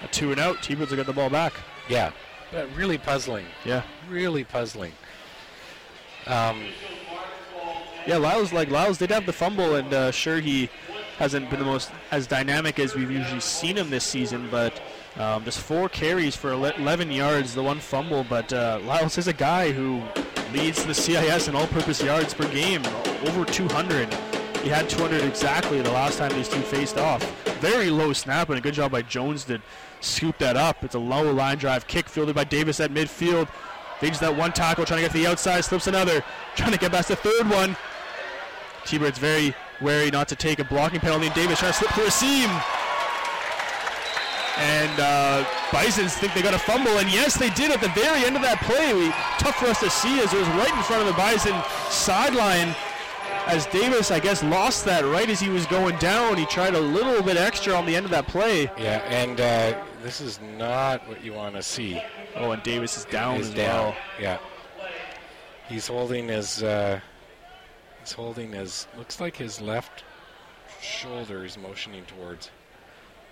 a 0.03 0.09
two 0.09 0.31
and 0.31 0.41
out. 0.41 0.63
T-Birds 0.63 0.91
will 0.91 0.97
get 0.99 1.07
the 1.07 1.13
ball 1.13 1.31
back. 1.31 1.53
Yeah, 1.89 2.13
but 2.53 2.69
really 2.77 2.97
puzzling. 2.99 3.47
Yeah. 3.65 3.83
Really 4.09 4.45
puzzling. 4.45 4.93
Um, 6.27 6.63
Yeah, 8.07 8.19
Lyles 8.19 8.53
like 8.53 8.71
Lyles 8.71 8.99
did 8.99 9.11
have 9.11 9.25
the 9.25 9.33
fumble, 9.33 9.77
and 9.77 9.93
uh, 9.95 10.11
sure 10.11 10.39
he 10.41 10.69
hasn't 11.19 11.49
been 11.49 11.59
the 11.59 11.65
most 11.65 11.91
as 12.11 12.27
dynamic 12.27 12.79
as 12.79 12.95
we've 12.95 13.11
usually 13.11 13.41
seen 13.41 13.77
him 13.77 13.89
this 13.89 14.05
season, 14.05 14.49
but 14.51 14.83
um, 15.17 15.45
just 15.45 15.61
four 15.61 15.89
carries 15.89 16.37
for 16.37 16.53
11 16.53 17.11
yards, 17.11 17.55
the 17.55 17.63
one 17.63 17.79
fumble. 17.79 18.25
But 18.29 18.53
uh, 18.53 18.81
Lyles 18.85 19.17
is 19.17 19.27
a 19.27 19.33
guy 19.33 19.73
who 19.73 20.03
leads 20.53 20.85
the 20.85 20.95
CIS 20.95 21.49
in 21.49 21.55
all-purpose 21.55 22.03
yards 22.03 22.35
per 22.35 22.47
game, 22.53 22.83
over 23.27 23.45
200. 23.45 24.13
He 24.63 24.69
had 24.69 24.89
200 24.89 25.23
exactly 25.23 25.81
the 25.81 25.93
last 25.93 26.19
time 26.19 26.33
these 26.33 26.49
two 26.49 26.61
faced 26.61 26.99
off. 26.99 27.23
Very 27.61 27.91
low 27.91 28.13
snap, 28.13 28.49
and 28.49 28.59
a 28.59 28.61
good 28.61 28.75
job 28.75 28.93
by 28.93 29.03
Jones 29.03 29.45
to 29.45 29.61
scoop 30.01 30.37
that 30.39 30.57
up. 30.57 30.85
It's 30.85 30.95
a 30.95 30.99
low 30.99 31.33
line 31.33 31.59
drive 31.59 31.87
kick 31.87 32.09
fielded 32.09 32.35
by 32.35 32.45
Davis 32.45 32.81
at 32.81 32.91
midfield. 32.91 33.49
Fades 34.01 34.19
that 34.21 34.37
one 34.37 34.53
tackle, 34.53 34.85
trying 34.85 34.99
to 34.99 35.03
get 35.03 35.13
to 35.13 35.19
the 35.19 35.27
outside, 35.27 35.65
slips 35.65 35.87
another, 35.87 36.23
trying 36.57 36.73
to 36.73 36.79
get 36.79 36.93
past 36.93 37.09
the 37.09 37.17
third 37.17 37.49
one. 37.49 37.77
T-Bird's 38.85 39.19
very 39.19 39.55
wary 39.81 40.11
not 40.11 40.29
to 40.29 40.37
take 40.37 40.59
a 40.59 40.65
blocking 40.65 41.01
penalty, 41.01 41.27
and 41.27 41.35
Davis 41.35 41.59
trying 41.59 41.73
to 41.73 41.79
slip 41.79 41.91
through 41.93 42.07
a 42.07 42.11
seam. 42.11 42.51
And 44.57 45.01
uh, 45.01 45.45
Bisons 45.73 46.15
think 46.15 46.33
they 46.35 46.43
got 46.43 46.55
a 46.55 46.59
fumble, 46.59 46.99
and 46.99 47.13
yes, 47.13 47.37
they 47.37 47.51
did 47.51 47.71
at 47.73 47.81
the 47.81 47.89
very 47.89 48.25
end 48.25 48.37
of 48.37 48.43
that 48.43 48.61
play. 48.63 48.95
We, 48.95 49.11
tough 49.39 49.57
for 49.57 49.67
us 49.67 49.81
to 49.81 49.91
see 49.91 50.21
as 50.21 50.33
it 50.33 50.39
was 50.39 50.49
right 50.49 50.73
in 50.75 50.83
front 50.85 51.03
of 51.03 51.09
the 51.09 51.15
Bison 51.15 51.55
sideline. 51.91 52.75
As 53.47 53.67
Davis, 53.67 54.11
I 54.11 54.21
guess, 54.21 54.43
lost 54.43 54.85
that 54.87 55.05
right 55.05 55.29
as 55.29 55.39
he 55.39 55.51
was 55.51 55.67
going 55.67 55.97
down. 55.99 56.37
He 56.37 56.47
tried 56.47 56.75
a 56.75 56.81
little 56.81 57.23
bit 57.23 57.37
extra 57.37 57.75
on 57.75 57.85
the 57.85 57.95
end 57.95 58.07
of 58.07 58.11
that 58.13 58.27
play. 58.27 58.71
yeah, 58.79 59.03
and 59.09 59.41
uh, 59.41 59.85
this 60.03 60.21
is 60.21 60.41
not 60.57 61.07
what 61.09 61.23
you 61.23 61.35
want 61.35 61.55
to 61.57 61.63
see. 61.63 62.01
Oh, 62.37 62.51
and 62.51 62.63
Davis 62.63 62.97
is 62.99 63.05
down 63.07 63.37
He's 63.37 63.49
as 63.49 63.55
down. 63.55 63.67
well. 63.85 63.97
Yeah. 64.21 64.39
He's 65.69 65.87
holding 65.87 66.29
his. 66.29 66.63
Uh, 66.63 67.01
he's 68.01 68.13
holding 68.13 68.53
his. 68.53 68.87
Looks 68.97 69.21
like 69.21 69.37
his 69.37 69.61
left 69.61 70.05
shoulder. 70.81 71.43
He's 71.43 71.57
motioning 71.57 72.05
towards. 72.05 72.51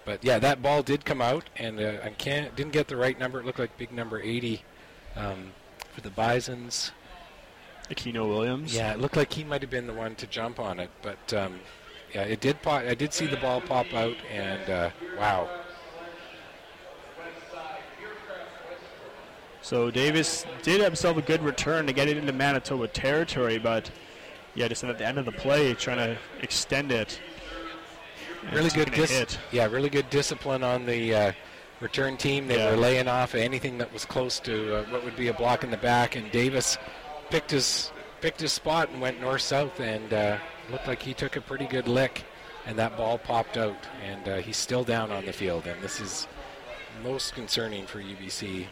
But 0.05 0.24
yeah, 0.24 0.39
that 0.39 0.62
ball 0.62 0.83
did 0.83 1.05
come 1.05 1.20
out, 1.20 1.45
and 1.57 1.79
uh, 1.79 1.99
I 2.03 2.11
can't 2.11 2.55
didn't 2.57 2.73
get 2.73 2.89
the 2.89 2.97
right 2.97 3.19
number. 3.19 3.39
It 3.41 3.47
looked 3.47 3.59
like 3.59 3.77
big 3.77 3.93
number 3.93 4.20
80 4.20 4.62
um, 5.16 5.53
for 5.95 6.01
the 6.01 6.11
Bisons. 6.11 6.93
Aquino 7.91 8.27
Williams. 8.29 8.74
Yeah, 8.74 8.93
it 8.93 9.01
looked 9.01 9.16
like 9.16 9.33
he 9.33 9.45
might 9.45 9.61
have 9.61 9.70
been 9.70 9.87
the 9.87 9.93
one 9.93 10.15
to 10.16 10.27
jump 10.27 10.59
on 10.59 10.81
it, 10.81 10.91
but 11.03 11.35
um, 11.35 11.61
yeah, 12.15 12.23
it 12.23 12.41
did 12.41 12.62
pop. 12.62 12.83
I 12.83 12.95
did 12.95 13.12
see 13.12 13.27
the 13.27 13.37
ball 13.37 13.61
pop 13.61 13.93
out, 13.93 14.16
and 14.33 14.70
uh, 14.70 14.91
wow, 15.19 15.49
So 19.62 19.90
Davis 19.90 20.44
did 20.62 20.80
himself 20.80 21.16
a 21.16 21.22
good 21.22 21.43
return 21.43 21.86
to 21.86 21.93
get 21.93 22.09
it 22.09 22.16
into 22.16 22.32
Manitoba 22.32 22.89
territory, 22.89 23.59
but 23.59 23.90
yeah, 24.55 24.68
just 24.68 24.82
at 24.84 24.98
the 24.98 25.06
end 25.06 25.18
of 25.18 25.24
the 25.24 25.32
play, 25.32 25.72
trying 25.74 25.98
to 25.98 26.18
extend 26.43 26.90
it. 26.93 27.20
really 28.52 28.70
good 28.70 28.90
dis- 28.93 29.10
hit. 29.10 29.39
yeah 29.52 29.66
really 29.66 29.89
good 29.89 30.10
discipline 30.10 30.64
on 30.64 30.84
the 30.84 31.14
uh, 31.14 31.32
return 31.78 32.16
team 32.16 32.48
they 32.48 32.56
Yeah. 32.59 32.72
were 32.72 32.76
laying 32.76 33.06
off 33.06 33.36
anything 33.36 33.78
that 33.78 33.93
was 33.93 34.05
close 34.05 34.40
to 34.40 34.78
uh, 34.78 34.84
what 34.90 35.05
would 35.05 35.14
be 35.16 35.28
a 35.28 35.32
block 35.32 35.62
in 35.62 35.70
the 35.70 35.76
back 35.76 36.16
and 36.16 36.28
davis 36.32 36.76
picked 37.30 37.52
his 37.52 37.93
picked 38.20 38.40
his 38.40 38.52
spot 38.52 38.89
and 38.90 39.01
went 39.01 39.20
north 39.20 39.43
south 39.43 39.78
and 39.78 40.12
uh, 40.12 40.39
looked 40.72 40.89
like 40.89 41.01
he 41.01 41.14
took 41.14 41.36
a 41.36 41.40
pretty 41.40 41.66
good 41.66 41.86
lick 41.86 42.24
and 42.66 42.76
that 42.76 42.97
ball 42.97 43.16
popped 43.16 43.56
out 43.56 43.76
and 44.05 44.28
uh, 44.28 44.36
he's 44.39 44.56
still 44.56 44.82
down 44.82 45.12
on 45.12 45.24
the 45.24 45.32
field 45.32 45.64
and 45.68 45.80
this 45.80 46.01
is 46.01 46.26
most 47.05 47.36
concerning 47.36 47.86
for 47.86 48.02
ubc 48.02 48.66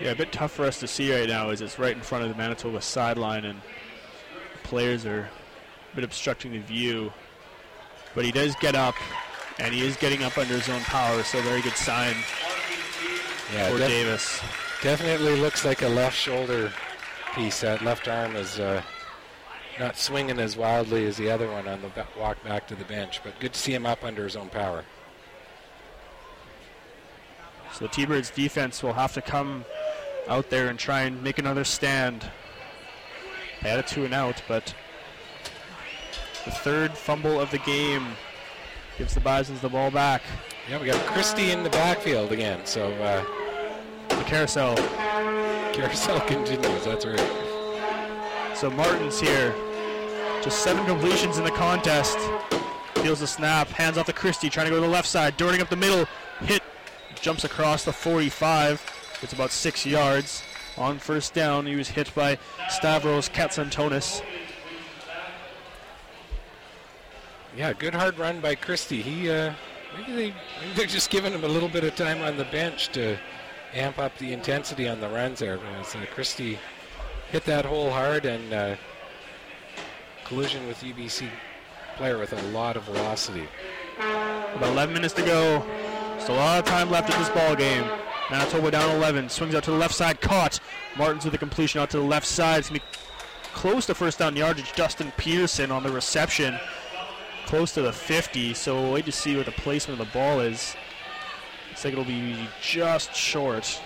Yeah, 0.00 0.10
a 0.10 0.14
bit 0.16 0.32
tough 0.32 0.52
for 0.52 0.64
us 0.64 0.80
to 0.80 0.88
see 0.88 1.14
right 1.14 1.28
now 1.28 1.50
as 1.50 1.60
it's 1.60 1.78
right 1.78 1.94
in 1.96 2.02
front 2.02 2.24
of 2.24 2.30
the 2.30 2.36
Manitoba 2.36 2.80
sideline 2.82 3.44
and 3.44 3.60
players 4.64 5.06
are 5.06 5.28
a 5.92 5.94
bit 5.94 6.04
obstructing 6.04 6.52
the 6.52 6.58
view. 6.58 7.12
But 8.14 8.24
he 8.24 8.32
does 8.32 8.54
get 8.56 8.74
up, 8.74 8.94
and 9.58 9.74
he 9.74 9.84
is 9.86 9.96
getting 9.96 10.22
up 10.22 10.36
under 10.38 10.54
his 10.54 10.68
own 10.68 10.80
power, 10.82 11.22
so 11.22 11.40
very 11.42 11.62
good 11.62 11.76
sign 11.76 12.14
yeah 13.52 13.70
for 13.70 13.78
def- 13.78 13.88
Davis. 13.88 14.40
definitely 14.82 15.36
looks 15.40 15.64
like 15.64 15.82
a 15.82 15.88
left 15.88 16.16
shoulder 16.16 16.72
piece 17.34 17.60
that 17.60 17.82
left 17.82 18.08
arm 18.08 18.36
is 18.36 18.58
uh, 18.58 18.80
not 19.78 19.96
swinging 19.98 20.38
as 20.38 20.56
wildly 20.56 21.04
as 21.06 21.16
the 21.16 21.30
other 21.30 21.50
one 21.50 21.68
on 21.68 21.82
the 21.82 21.88
ba- 21.88 22.06
walk 22.18 22.42
back 22.44 22.66
to 22.66 22.74
the 22.74 22.84
bench 22.84 23.20
but 23.22 23.38
good 23.40 23.52
to 23.52 23.58
see 23.58 23.74
him 23.74 23.84
up 23.84 24.02
under 24.02 24.24
his 24.24 24.34
own 24.36 24.48
power 24.48 24.84
So 27.74 27.86
the 27.86 27.88
T-Birds 27.90 28.30
defense 28.30 28.82
will 28.82 28.92
have 28.92 29.12
to 29.14 29.20
come 29.20 29.64
out 30.28 30.50
there 30.50 30.68
and 30.68 30.78
try 30.78 31.02
and 31.02 31.22
make 31.22 31.38
another 31.38 31.64
stand. 31.64 32.30
They 33.62 33.68
had 33.70 33.78
a 33.78 33.82
two 33.82 34.04
and 34.04 34.14
out, 34.14 34.42
but 34.48 34.74
the 36.44 36.50
third 36.50 36.92
fumble 36.96 37.40
of 37.40 37.50
the 37.50 37.58
game 37.58 38.06
gives 38.98 39.14
the 39.14 39.20
Bisons 39.20 39.60
the 39.60 39.68
ball 39.68 39.90
back. 39.90 40.22
Yeah, 40.68 40.80
we 40.80 40.86
got 40.86 41.00
Christie 41.06 41.50
in 41.50 41.62
the 41.62 41.70
backfield 41.70 42.32
again. 42.32 42.60
So 42.64 42.92
uh, 42.94 43.24
The 44.08 44.24
carousel. 44.24 44.76
carousel 45.72 46.20
continues. 46.26 46.84
That's 46.84 47.04
right. 47.06 48.52
So 48.54 48.70
Martin's 48.70 49.20
here. 49.20 49.54
Just 50.42 50.62
seven 50.62 50.84
completions 50.86 51.38
in 51.38 51.44
the 51.44 51.50
contest. 51.50 52.18
Feels 52.96 53.20
the 53.20 53.26
snap, 53.26 53.68
hands 53.68 53.98
off 53.98 54.06
to 54.06 54.12
Christie, 54.12 54.48
trying 54.48 54.66
to 54.66 54.70
go 54.70 54.76
to 54.76 54.82
the 54.82 54.88
left 54.92 55.08
side, 55.08 55.36
darting 55.36 55.60
up 55.60 55.68
the 55.68 55.76
middle, 55.76 56.06
hit, 56.40 56.62
jumps 57.20 57.44
across 57.44 57.84
the 57.84 57.92
45. 57.92 58.80
It's 59.22 59.32
about 59.32 59.50
six 59.50 59.86
yards. 59.86 60.42
On 60.76 60.98
first 60.98 61.34
down, 61.34 61.66
he 61.66 61.76
was 61.76 61.88
hit 61.88 62.12
by 62.14 62.38
Stavros 62.68 63.28
Katsantonis. 63.28 64.22
Yeah, 67.56 67.72
good 67.72 67.94
hard 67.94 68.18
run 68.18 68.40
by 68.40 68.56
Christie. 68.56 69.00
He 69.00 69.30
uh, 69.30 69.52
maybe 69.96 70.12
they 70.12 70.34
maybe 70.60 70.74
they're 70.74 70.86
just 70.86 71.10
giving 71.10 71.32
him 71.32 71.44
a 71.44 71.48
little 71.48 71.68
bit 71.68 71.84
of 71.84 71.94
time 71.94 72.20
on 72.22 72.36
the 72.36 72.44
bench 72.46 72.88
to 72.92 73.16
amp 73.72 73.98
up 73.98 74.16
the 74.18 74.32
intensity 74.32 74.88
on 74.88 75.00
the 75.00 75.08
runs 75.08 75.38
there. 75.38 75.58
Because 75.58 75.94
uh, 75.94 76.06
Christie 76.12 76.58
hit 77.30 77.44
that 77.44 77.64
hole 77.64 77.90
hard 77.90 78.24
and 78.24 78.52
uh, 78.52 78.76
collision 80.24 80.66
with 80.66 80.80
UBC 80.80 81.28
player 81.96 82.18
with 82.18 82.32
a 82.32 82.42
lot 82.48 82.76
of 82.76 82.82
velocity. 82.84 83.46
About 83.98 84.70
11 84.70 84.92
minutes 84.92 85.14
to 85.14 85.22
go. 85.22 85.64
Still 86.18 86.34
a 86.34 86.38
lot 86.38 86.58
of 86.58 86.64
time 86.64 86.90
left 86.90 87.12
in 87.12 87.18
this 87.18 87.28
ball 87.30 87.54
game. 87.54 87.84
Manitoba 88.30 88.70
down 88.70 88.96
11. 88.96 89.28
Swings 89.28 89.54
out 89.54 89.64
to 89.64 89.70
the 89.70 89.76
left 89.76 89.94
side. 89.94 90.20
Caught. 90.20 90.60
Martin's 90.96 91.24
with 91.24 91.32
the 91.32 91.38
completion 91.38 91.80
out 91.80 91.90
to 91.90 91.98
the 91.98 92.04
left 92.04 92.26
side. 92.26 92.60
It's 92.60 92.68
going 92.68 92.80
to 92.80 92.86
be 92.86 92.98
close 93.52 93.86
to 93.86 93.94
first 93.94 94.18
down 94.18 94.36
yardage. 94.36 94.72
Justin 94.72 95.12
Peterson 95.16 95.70
on 95.70 95.82
the 95.82 95.90
reception. 95.90 96.58
Close 97.46 97.72
to 97.72 97.82
the 97.82 97.92
50. 97.92 98.54
So 98.54 98.80
we'll 98.80 98.92
wait 98.92 99.04
to 99.06 99.12
see 99.12 99.36
what 99.36 99.46
the 99.46 99.52
placement 99.52 100.00
of 100.00 100.06
the 100.06 100.12
ball 100.12 100.40
is. 100.40 100.74
Looks 101.68 101.84
like 101.84 101.92
it'll 101.92 102.04
be 102.04 102.48
just 102.62 103.14
short. 103.14 103.80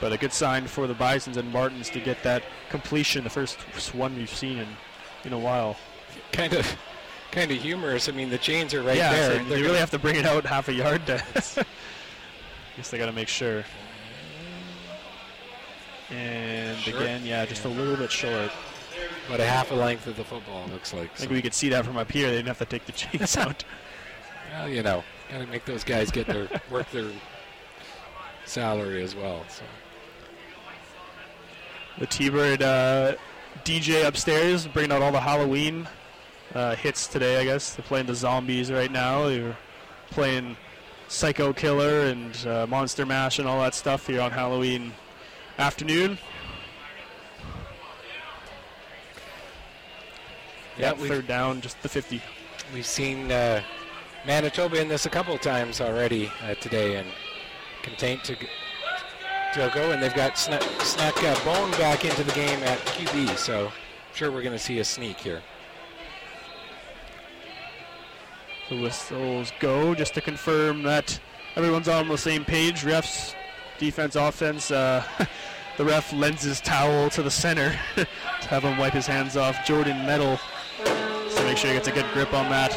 But 0.00 0.12
a 0.12 0.16
good 0.16 0.32
sign 0.32 0.66
for 0.66 0.86
the 0.86 0.94
Bisons 0.94 1.36
and 1.36 1.52
Martins 1.52 1.90
to 1.90 2.00
get 2.00 2.22
that 2.22 2.42
completion, 2.70 3.22
the 3.22 3.30
first 3.30 3.58
one 3.94 4.16
we've 4.16 4.34
seen 4.34 4.58
in, 4.58 4.68
in 5.24 5.32
a 5.34 5.38
while. 5.38 5.76
Kind 6.32 6.54
of, 6.54 6.76
kind 7.30 7.50
of 7.50 7.58
humorous. 7.58 8.08
I 8.08 8.12
mean, 8.12 8.30
the 8.30 8.38
chains 8.38 8.74
are 8.74 8.82
right 8.82 8.96
yeah, 8.96 9.12
there. 9.12 9.38
so 9.38 9.44
they 9.44 9.62
really 9.62 9.78
have 9.78 9.90
to 9.90 9.98
bring 9.98 10.16
it 10.16 10.26
out 10.26 10.44
half 10.44 10.68
a 10.68 10.72
yard. 10.72 11.06
To 11.06 11.22
guess 12.76 12.90
they 12.90 12.98
got 12.98 13.06
to 13.06 13.12
make 13.12 13.28
sure. 13.28 13.64
And 16.10 16.76
Short. 16.78 17.02
again, 17.02 17.24
yeah, 17.24 17.46
just 17.46 17.64
a 17.64 17.68
little 17.68 17.96
bit 17.96 18.10
short. 18.10 18.50
about 19.28 19.38
a 19.40 19.46
half 19.46 19.70
a 19.70 19.74
length 19.74 20.06
of 20.08 20.16
the 20.16 20.24
football. 20.24 20.66
Looks 20.68 20.92
like. 20.92 21.10
I 21.14 21.16
think 21.16 21.30
we 21.30 21.42
could 21.42 21.54
see 21.54 21.68
that 21.68 21.84
from 21.84 21.96
up 21.96 22.10
here. 22.10 22.28
They 22.28 22.36
didn't 22.36 22.48
have 22.48 22.58
to 22.58 22.64
take 22.64 22.86
the 22.86 22.92
chains 22.92 23.36
out. 23.36 23.64
Well, 24.52 24.68
you 24.68 24.82
know, 24.82 25.04
got 25.30 25.38
to 25.38 25.46
make 25.46 25.64
those 25.64 25.84
guys 25.84 26.10
get 26.10 26.26
their 26.26 26.48
work 26.70 26.90
their 26.90 27.10
salary 28.44 29.02
as 29.04 29.14
well. 29.14 29.44
So 29.48 29.62
The 31.98 32.06
T-Bird 32.06 32.62
uh, 32.62 33.14
DJ 33.64 34.04
upstairs 34.04 34.66
bringing 34.66 34.90
out 34.90 35.02
all 35.02 35.12
the 35.12 35.20
Halloween 35.20 35.86
uh, 36.54 36.74
hits 36.76 37.06
today. 37.06 37.40
I 37.40 37.44
guess 37.44 37.74
they're 37.74 37.84
playing 37.84 38.06
the 38.06 38.14
zombies 38.14 38.70
right 38.70 38.90
now. 38.90 39.28
They're 39.28 39.56
playing 40.10 40.56
Psycho 41.08 41.52
Killer 41.52 42.02
and 42.06 42.46
uh, 42.46 42.66
Monster 42.66 43.06
Mash 43.06 43.38
and 43.38 43.48
all 43.48 43.60
that 43.60 43.74
stuff 43.74 44.06
here 44.06 44.20
on 44.20 44.30
Halloween 44.30 44.92
afternoon. 45.58 46.18
yeah, 50.78 50.92
third 50.94 51.26
down, 51.26 51.60
just 51.60 51.80
the 51.82 51.88
50. 51.88 52.22
we've 52.72 52.86
seen 52.86 53.30
uh, 53.30 53.62
Manitoba 54.26 54.80
in 54.80 54.88
this 54.88 55.06
a 55.06 55.10
couple 55.10 55.34
of 55.34 55.40
times 55.40 55.80
already 55.80 56.30
uh, 56.42 56.54
today, 56.54 56.96
and 56.96 57.08
contained 57.82 58.24
to 58.24 58.34
g- 58.36 58.48
to 59.54 59.70
go, 59.74 59.90
and 59.90 60.02
they've 60.02 60.14
got 60.14 60.38
snuck, 60.38 60.62
snuck 60.82 61.16
Bone 61.44 61.70
back 61.72 62.04
into 62.04 62.22
the 62.22 62.32
game 62.32 62.62
at 62.62 62.78
QB. 62.80 63.36
So 63.36 63.66
I'm 63.66 63.72
sure 64.14 64.30
we're 64.30 64.42
going 64.42 64.56
to 64.56 64.62
see 64.62 64.78
a 64.78 64.84
sneak 64.84 65.18
here. 65.18 65.42
The 68.70 68.80
whistles 68.80 69.52
go 69.58 69.94
just 69.96 70.14
to 70.14 70.20
confirm 70.20 70.84
that 70.84 71.18
everyone's 71.56 71.88
on 71.88 72.06
the 72.08 72.16
same 72.16 72.44
page. 72.44 72.82
Refs, 72.82 73.34
defense, 73.78 74.14
offense. 74.14 74.70
Uh, 74.70 75.02
the 75.76 75.84
ref 75.84 76.12
lends 76.12 76.42
his 76.42 76.60
towel 76.60 77.10
to 77.10 77.22
the 77.22 77.30
center 77.30 77.76
to 77.96 78.06
have 78.48 78.62
him 78.62 78.78
wipe 78.78 78.92
his 78.92 79.06
hands 79.08 79.36
off. 79.36 79.66
Jordan 79.66 80.06
Metal. 80.06 80.38
So 81.30 81.44
make 81.44 81.56
sure 81.56 81.70
he 81.70 81.76
gets 81.76 81.88
a 81.88 81.92
good 81.92 82.06
grip 82.12 82.32
on 82.32 82.48
that 82.50 82.70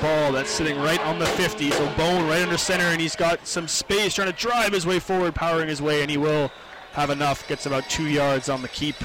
ball 0.00 0.32
that's 0.32 0.50
sitting 0.50 0.78
right 0.78 1.00
on 1.00 1.18
the 1.18 1.26
50. 1.26 1.72
So 1.72 1.86
Bone 1.96 2.26
right 2.26 2.40
under 2.42 2.56
center, 2.56 2.84
and 2.84 3.00
he's 3.00 3.16
got 3.16 3.46
some 3.46 3.68
space 3.68 4.14
trying 4.14 4.32
to 4.32 4.36
drive 4.38 4.72
his 4.72 4.86
way 4.86 4.98
forward, 4.98 5.34
powering 5.34 5.68
his 5.68 5.82
way, 5.82 6.00
and 6.00 6.10
he 6.10 6.16
will 6.16 6.50
have 6.92 7.10
enough. 7.10 7.46
Gets 7.48 7.66
about 7.66 7.88
two 7.90 8.06
yards 8.08 8.48
on 8.48 8.62
the 8.62 8.68
keep. 8.68 8.96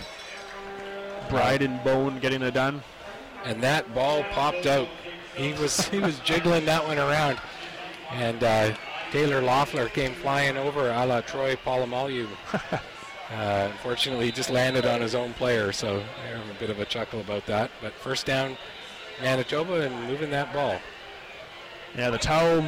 Bryden 1.30 1.80
Bone 1.84 2.20
getting 2.20 2.42
it 2.42 2.54
done. 2.54 2.82
and 3.44 3.62
that 3.62 3.94
ball 3.94 4.24
popped 4.32 4.66
out. 4.68 4.88
He 5.36 5.54
was 5.54 5.88
he 5.88 6.00
was 6.00 6.20
jiggling 6.20 6.66
that 6.66 6.86
one 6.86 6.98
around, 6.98 7.40
and 8.12 8.44
uh, 8.44 8.76
Taylor 9.12 9.42
Loffler 9.42 9.92
came 9.92 10.14
flying 10.14 10.58
over 10.58 10.90
a 10.90 11.06
la 11.06 11.22
Troy 11.22 11.56
Polamalu. 11.56 12.28
uh, 12.54 12.80
unfortunately, 13.72 14.26
he 14.26 14.32
just 14.32 14.50
landed 14.50 14.86
on 14.86 15.02
his 15.02 15.16
own 15.16 15.34
player, 15.34 15.72
so 15.72 16.04
I 16.24 16.38
have 16.38 16.50
a 16.50 16.60
bit 16.60 16.70
of 16.70 16.80
a 16.80 16.86
chuckle 16.86 17.20
about 17.20 17.46
that. 17.48 17.72
But 17.82 17.94
first 17.94 18.26
down, 18.26 18.58
Manitoba, 19.22 19.82
and 19.82 20.08
moving 20.08 20.30
that 20.32 20.54
ball. 20.54 20.80
Yeah, 21.98 22.10
the 22.10 22.18
towel 22.18 22.64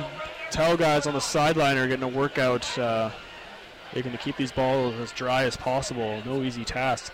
towel 0.51 0.77
guys 0.77 1.07
on 1.07 1.13
the 1.13 1.21
sideline 1.21 1.77
are 1.77 1.87
getting 1.87 2.03
a 2.03 2.07
workout. 2.07 2.77
Uh, 2.77 3.11
they're 3.93 4.03
going 4.03 4.17
to 4.17 4.21
keep 4.21 4.37
these 4.37 4.51
balls 4.51 4.95
as 4.95 5.11
dry 5.11 5.43
as 5.43 5.55
possible. 5.55 6.21
No 6.25 6.43
easy 6.43 6.65
task. 6.65 7.13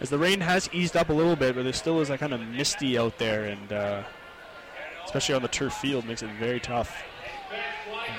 As 0.00 0.10
the 0.10 0.18
rain 0.18 0.40
has 0.40 0.68
eased 0.72 0.96
up 0.96 1.08
a 1.08 1.12
little 1.12 1.36
bit, 1.36 1.54
but 1.54 1.62
there 1.62 1.72
still 1.72 2.00
is 2.00 2.08
that 2.08 2.18
kind 2.18 2.32
of 2.32 2.40
misty 2.40 2.98
out 2.98 3.18
there, 3.18 3.44
and 3.44 3.72
uh, 3.72 4.02
especially 5.04 5.34
on 5.34 5.42
the 5.42 5.48
turf 5.48 5.74
field, 5.74 6.06
makes 6.06 6.22
it 6.22 6.30
very 6.38 6.60
tough. 6.60 7.02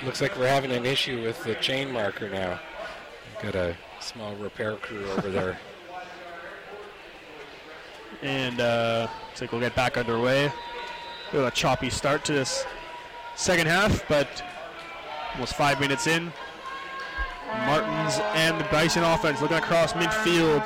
Looks 0.03 0.21
like 0.21 0.37
we're 0.37 0.47
having 0.47 0.71
an 0.71 0.85
issue 0.85 1.21
with 1.23 1.43
the 1.43 1.55
chain 1.55 1.91
marker 1.91 2.29
now. 2.29 2.59
We've 3.33 3.53
got 3.53 3.55
a 3.55 3.75
small 3.99 4.35
repair 4.35 4.75
crew 4.77 5.09
over 5.11 5.29
there. 5.29 5.59
And 8.21 8.61
uh, 8.61 9.07
looks 9.27 9.41
like 9.41 9.51
we'll 9.51 9.61
get 9.61 9.75
back 9.75 9.97
underway. 9.97 10.51
A 11.33 11.51
choppy 11.51 11.89
start 11.89 12.23
to 12.25 12.33
this 12.33 12.65
second 13.35 13.67
half, 13.67 14.07
but 14.07 14.41
almost 15.33 15.55
five 15.55 15.79
minutes 15.81 16.07
in. 16.07 16.31
Martins 17.65 18.19
and 18.33 18.59
the 18.59 18.63
Bison 18.65 19.03
offense 19.03 19.41
looking 19.41 19.57
across 19.57 19.93
midfield. 19.93 20.65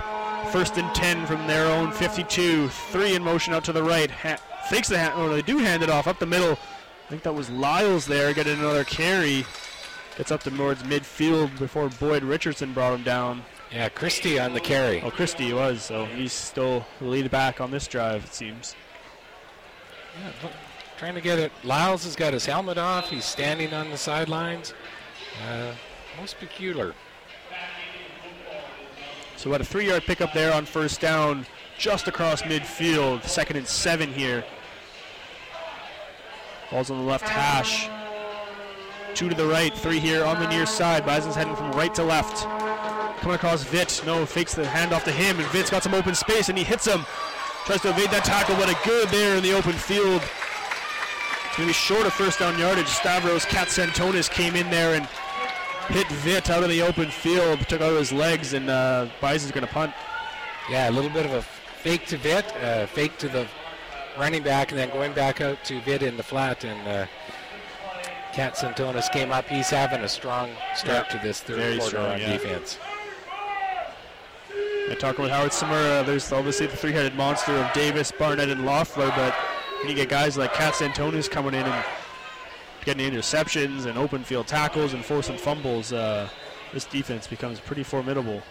First 0.51 0.77
and 0.77 0.93
10 0.95 1.25
from 1.25 1.45
their 1.47 1.65
own 1.65 1.91
52. 1.91 2.69
Three 2.69 3.15
in 3.15 3.23
motion 3.23 3.53
out 3.53 3.63
to 3.65 3.73
the 3.73 3.83
right. 3.83 4.09
Ha- 4.09 4.37
fakes 4.67 4.89
the 4.89 4.97
hand. 4.97 5.13
Oh, 5.15 5.29
they 5.29 5.41
do 5.41 5.57
hand 5.57 5.83
it 5.83 5.89
off 5.89 6.07
up 6.07 6.19
the 6.19 6.25
middle. 6.25 6.51
I 6.53 7.09
think 7.09 7.23
that 7.23 7.33
was 7.33 7.49
Lyles 7.49 8.05
there 8.05 8.33
getting 8.33 8.59
another 8.59 8.83
carry. 8.83 9.45
Gets 10.17 10.31
up 10.31 10.43
towards 10.43 10.83
midfield 10.83 11.57
before 11.57 11.89
Boyd 11.89 12.23
Richardson 12.23 12.73
brought 12.73 12.93
him 12.93 13.03
down. 13.03 13.43
Yeah, 13.71 13.89
Christie 13.89 14.39
on 14.39 14.53
the 14.53 14.59
carry. 14.59 15.01
Oh, 15.01 15.11
Christie 15.11 15.53
was, 15.53 15.83
so 15.83 16.05
he's 16.05 16.33
still 16.33 16.85
the 16.99 17.05
lead 17.05 17.29
back 17.31 17.61
on 17.61 17.71
this 17.71 17.87
drive, 17.87 18.25
it 18.25 18.33
seems. 18.33 18.75
Yeah, 20.19 20.31
look, 20.43 20.51
trying 20.97 21.15
to 21.15 21.21
get 21.21 21.39
it. 21.39 21.51
Lyles 21.63 22.03
has 22.03 22.15
got 22.15 22.33
his 22.33 22.45
helmet 22.45 22.77
off. 22.77 23.09
He's 23.09 23.25
standing 23.25 23.73
on 23.73 23.89
the 23.91 23.97
sidelines. 23.97 24.73
Uh, 25.47 25.73
most 26.19 26.37
peculiar. 26.39 26.93
So 29.37 29.49
what 29.49 29.61
a 29.61 29.63
three-yard 29.65 30.03
pickup 30.03 30.33
there 30.33 30.53
on 30.53 30.65
first 30.65 30.99
down, 30.99 31.45
just 31.79 32.09
across 32.09 32.41
midfield. 32.41 33.23
Second 33.23 33.55
and 33.55 33.65
seven 33.65 34.11
here. 34.11 34.43
Ball's 36.69 36.91
on 36.91 36.99
the 36.99 37.03
left 37.03 37.27
hash. 37.27 37.89
Two 39.15 39.29
to 39.29 39.35
the 39.35 39.47
right, 39.47 39.73
three 39.73 39.99
here 39.99 40.23
on 40.23 40.39
the 40.39 40.47
near 40.49 40.65
side. 40.65 41.05
Bison's 41.05 41.35
heading 41.35 41.55
from 41.55 41.71
right 41.71 41.95
to 41.95 42.03
left. 42.03 42.43
Coming 43.21 43.35
across 43.35 43.63
Vitt. 43.63 44.05
No, 44.05 44.25
fakes 44.25 44.53
the 44.53 44.63
handoff 44.63 45.03
to 45.05 45.11
him, 45.11 45.39
and 45.39 45.47
Vitt's 45.47 45.69
got 45.69 45.81
some 45.81 45.93
open 45.93 46.13
space, 46.13 46.49
and 46.49 46.57
he 46.57 46.63
hits 46.63 46.85
him. 46.85 47.05
Tries 47.65 47.81
to 47.81 47.89
evade 47.89 48.11
that 48.11 48.23
tackle, 48.23 48.55
but 48.55 48.69
a 48.69 48.77
good 48.85 49.07
there 49.09 49.37
in 49.37 49.43
the 49.43 49.53
open 49.53 49.73
field. 49.73 50.21
It's 50.21 51.57
going 51.57 51.67
to 51.67 51.67
be 51.67 51.73
short 51.73 52.05
of 52.05 52.13
first 52.13 52.39
down 52.39 52.59
yardage. 52.59 52.87
Stavros 52.87 53.45
Katsantonis 53.45 54.29
came 54.29 54.55
in 54.55 54.69
there 54.69 54.95
and 54.95 55.07
hit 55.87 56.07
Vitt 56.07 56.49
out 56.49 56.61
of 56.61 56.69
the 56.69 56.81
open 56.81 57.09
field, 57.09 57.59
took 57.67 57.81
out 57.81 57.97
his 57.97 58.11
legs, 58.11 58.53
and 58.53 58.69
uh, 58.69 59.07
Bison's 59.21 59.51
going 59.51 59.65
to 59.65 59.73
punt. 59.73 59.93
Yeah, 60.69 60.89
a 60.89 60.91
little 60.91 61.09
bit 61.09 61.25
of 61.25 61.33
a 61.33 61.41
fake 61.81 62.05
to 62.07 62.17
Vitt, 62.17 62.45
uh, 62.63 62.85
fake 62.87 63.17
to 63.19 63.29
the 63.29 63.47
running 64.17 64.43
back, 64.43 64.71
and 64.71 64.79
then 64.79 64.89
going 64.89 65.13
back 65.13 65.41
out 65.41 65.63
to 65.65 65.79
Vitt 65.81 66.01
in 66.01 66.17
the 66.17 66.23
flat. 66.23 66.63
And 66.63 66.87
uh, 66.87 67.05
Katsantonis 68.33 69.11
came 69.11 69.31
up. 69.31 69.47
He's 69.47 69.69
having 69.69 70.01
a 70.01 70.09
strong 70.09 70.49
start 70.75 71.07
Yeah, 71.09 71.19
to 71.19 71.27
this 71.27 71.41
third 71.41 71.57
very 71.57 71.77
quarter 71.77 71.97
strong, 71.97 72.11
on 72.11 72.19
yeah. 72.19 72.33
defense. 72.33 72.77
And 74.89 74.99
talking 74.99 75.21
with 75.23 75.31
Howard 75.31 75.51
Tsumura, 75.51 76.05
there's 76.05 76.31
obviously 76.31 76.65
the 76.65 76.75
three-headed 76.75 77.15
monster 77.15 77.55
of 77.55 77.71
Davis, 77.73 78.11
Barnett, 78.11 78.49
and 78.49 78.61
Loffler, 78.61 79.15
but 79.15 79.33
when 79.79 79.89
you 79.89 79.95
get 79.95 80.09
guys 80.09 80.35
like 80.35 80.51
Katsantonis 80.53 81.29
coming 81.29 81.53
in 81.53 81.63
and 81.63 81.85
getting 82.85 83.11
interceptions 83.11 83.85
and 83.85 83.97
open 83.99 84.23
field 84.23 84.47
tackles 84.47 84.93
and 84.93 85.05
forcing 85.05 85.37
fumbles, 85.37 85.93
uh, 85.93 86.27
this 86.73 86.85
defense 86.85 87.27
becomes 87.27 87.59
pretty 87.59 87.83
formidable. 87.83 88.41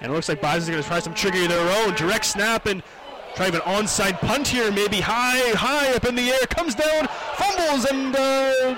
And 0.00 0.12
it 0.12 0.14
looks 0.14 0.28
like 0.28 0.40
Bison's 0.40 0.68
going 0.70 0.82
to 0.82 0.88
try 0.88 1.00
some 1.00 1.14
trickery 1.14 1.42
of 1.44 1.48
their 1.48 1.84
own. 1.86 1.94
Direct 1.94 2.24
snap 2.24 2.66
and 2.66 2.82
try 3.34 3.46
an 3.46 3.54
onside 3.54 4.18
punt 4.20 4.46
here, 4.48 4.70
maybe 4.70 5.00
high, 5.00 5.50
high 5.56 5.92
up 5.94 6.04
in 6.06 6.14
the 6.14 6.30
air, 6.30 6.46
comes 6.50 6.74
down, 6.74 7.08
fumbles, 7.34 7.84
and 7.86 8.14
uh, 8.14 8.76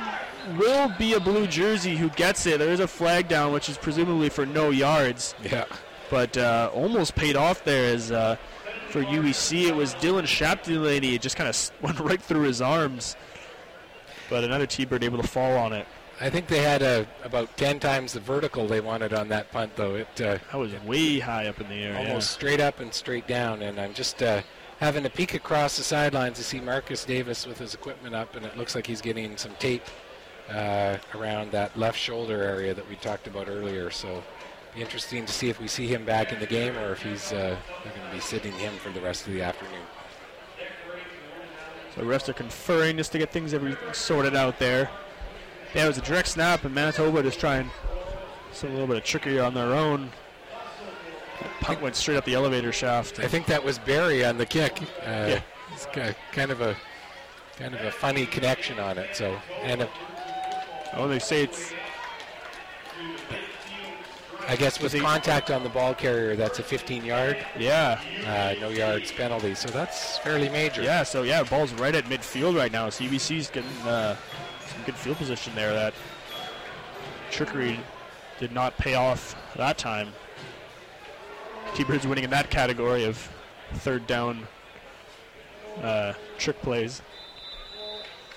will 0.58 0.92
be 0.98 1.12
a 1.14 1.20
blue 1.20 1.46
jersey 1.46 1.96
who 1.96 2.08
gets 2.10 2.46
it. 2.46 2.58
There 2.58 2.72
is 2.72 2.80
a 2.80 2.88
flag 2.88 3.28
down, 3.28 3.52
which 3.52 3.68
is 3.68 3.76
presumably 3.76 4.28
for 4.30 4.46
no 4.46 4.70
yards 4.70 5.34
Yeah. 5.42 5.66
but 6.10 6.36
uh, 6.38 6.70
almost 6.74 7.14
paid 7.14 7.36
off 7.36 7.64
there 7.64 7.94
as 7.94 8.10
uh, 8.10 8.36
for 8.88 9.02
UBC 9.04 9.68
it 9.68 9.76
was 9.76 9.94
Dylan 9.96 10.22
Chapdelaine. 10.24 11.04
It 11.14 11.20
just 11.20 11.36
kind 11.36 11.48
of 11.48 11.72
went 11.82 12.00
right 12.00 12.20
through 12.20 12.42
his 12.42 12.60
arms. 12.62 13.14
But 14.30 14.44
another 14.44 14.66
T-Bird 14.66 15.04
able 15.04 15.20
to 15.20 15.26
fall 15.28 15.56
on 15.58 15.72
it. 15.72 15.86
I 16.22 16.28
think 16.28 16.48
they 16.48 16.60
had 16.60 16.82
uh, 16.82 17.04
about 17.24 17.56
10 17.56 17.80
times 17.80 18.12
the 18.12 18.20
vertical 18.20 18.66
they 18.66 18.82
wanted 18.82 19.14
on 19.14 19.28
that 19.28 19.50
punt, 19.50 19.74
though. 19.74 19.94
It 19.94 20.20
uh, 20.20 20.36
That 20.52 20.58
was 20.58 20.72
way 20.84 21.18
high 21.18 21.46
up 21.46 21.60
in 21.60 21.68
the 21.68 21.76
air. 21.76 21.96
almost 21.96 22.32
straight 22.32 22.60
up 22.60 22.80
and 22.80 22.92
straight 22.92 23.26
down. 23.26 23.62
And 23.62 23.80
I'm 23.80 23.94
just 23.94 24.22
uh, 24.22 24.42
having 24.80 25.06
a 25.06 25.10
peek 25.10 25.32
across 25.32 25.78
the 25.78 25.82
sidelines 25.82 26.36
to 26.36 26.44
see 26.44 26.60
Marcus 26.60 27.06
Davis 27.06 27.46
with 27.46 27.58
his 27.58 27.72
equipment 27.72 28.14
up, 28.14 28.36
and 28.36 28.44
it 28.44 28.58
looks 28.58 28.74
like 28.74 28.86
he's 28.86 29.00
getting 29.00 29.38
some 29.38 29.52
tape 29.58 29.84
uh, 30.50 30.98
around 31.14 31.52
that 31.52 31.78
left 31.78 31.98
shoulder 31.98 32.42
area 32.42 32.74
that 32.74 32.86
we 32.86 32.96
talked 32.96 33.26
about 33.26 33.48
earlier. 33.48 33.90
So 33.90 34.22
be 34.74 34.82
interesting 34.82 35.24
to 35.24 35.32
see 35.32 35.48
if 35.48 35.58
we 35.58 35.68
see 35.68 35.86
him 35.86 36.04
back 36.04 36.32
in 36.32 36.38
the 36.38 36.46
game 36.46 36.76
or 36.76 36.92
if 36.92 37.02
he's 37.02 37.32
uh, 37.32 37.56
going 37.82 38.08
to 38.10 38.14
be 38.14 38.20
sitting 38.20 38.52
him 38.52 38.74
for 38.74 38.90
the 38.90 39.00
rest 39.00 39.26
of 39.26 39.32
the 39.32 39.42
afternoon. 39.42 39.84
So 41.94 42.02
refs 42.02 42.28
are 42.28 42.34
conferring 42.34 42.98
just 42.98 43.10
to 43.12 43.18
get 43.18 43.32
things 43.32 43.54
every 43.54 43.76
sorted 43.92 44.36
out 44.36 44.58
there. 44.58 44.90
Yeah, 45.74 45.84
it 45.84 45.88
was 45.88 45.98
a 45.98 46.02
direct 46.02 46.28
snap, 46.28 46.64
and 46.64 46.74
Manitoba 46.74 47.22
just 47.22 47.38
trying 47.40 47.70
some 48.52 48.70
a 48.70 48.72
little 48.72 48.88
bit 48.88 48.96
of 48.96 49.04
trickery 49.04 49.38
on 49.38 49.54
their 49.54 49.72
own. 49.74 50.10
Punt 51.60 51.80
went 51.80 51.94
straight 51.96 52.16
up 52.16 52.24
the 52.24 52.34
elevator 52.34 52.72
shaft. 52.72 53.18
I 53.20 53.28
think 53.28 53.46
that 53.46 53.62
was 53.62 53.78
Barry 53.78 54.24
on 54.24 54.36
the 54.38 54.46
kick. 54.46 54.80
Uh, 55.02 55.06
Yeah. 55.06 55.40
It's 55.72 55.86
kind 56.32 56.50
of 56.50 56.60
a 56.60 56.76
kind 57.56 57.74
of 57.74 57.80
a 57.82 57.90
funny 57.92 58.26
connection 58.26 58.78
on 58.80 58.98
it. 58.98 59.14
So 59.14 59.38
and 59.62 59.82
a, 59.82 59.88
Oh, 60.94 61.06
they 61.06 61.20
say 61.20 61.44
it's 61.44 61.72
I 64.48 64.56
guess 64.56 64.80
with 64.80 64.98
contact 65.00 65.50
on 65.52 65.62
the 65.62 65.68
ball 65.68 65.94
carrier, 65.94 66.34
that's 66.34 66.58
a 66.58 66.62
15 66.64 67.04
yard, 67.04 67.36
Yeah, 67.56 68.00
uh, 68.26 68.54
no 68.60 68.68
yards 68.70 69.12
penalty. 69.12 69.54
So 69.54 69.68
that's 69.68 70.18
fairly 70.18 70.48
major. 70.48 70.82
yeah. 70.82 71.04
So 71.04 71.22
yeah, 71.22 71.44
ball's 71.44 71.72
right 71.74 71.94
at 71.94 72.04
midfield 72.06 72.56
right 72.56 72.72
now. 72.72 72.90
So 72.90 73.04
UBC's 73.04 73.48
getting 73.48 73.70
uh, 73.86 74.16
good 74.90 74.98
field 74.98 75.16
position 75.18 75.52
there. 75.54 75.72
That 75.72 75.94
trickery 77.30 77.78
did 78.40 78.52
not 78.52 78.76
pay 78.76 78.94
off 78.94 79.36
that 79.56 79.78
time. 79.78 80.08
T-Birds 81.74 82.06
winning 82.06 82.24
in 82.24 82.30
that 82.30 82.50
category 82.50 83.04
of 83.04 83.16
third 83.74 84.06
down 84.08 84.48
uh, 85.82 86.14
trick 86.38 86.60
plays. 86.62 87.02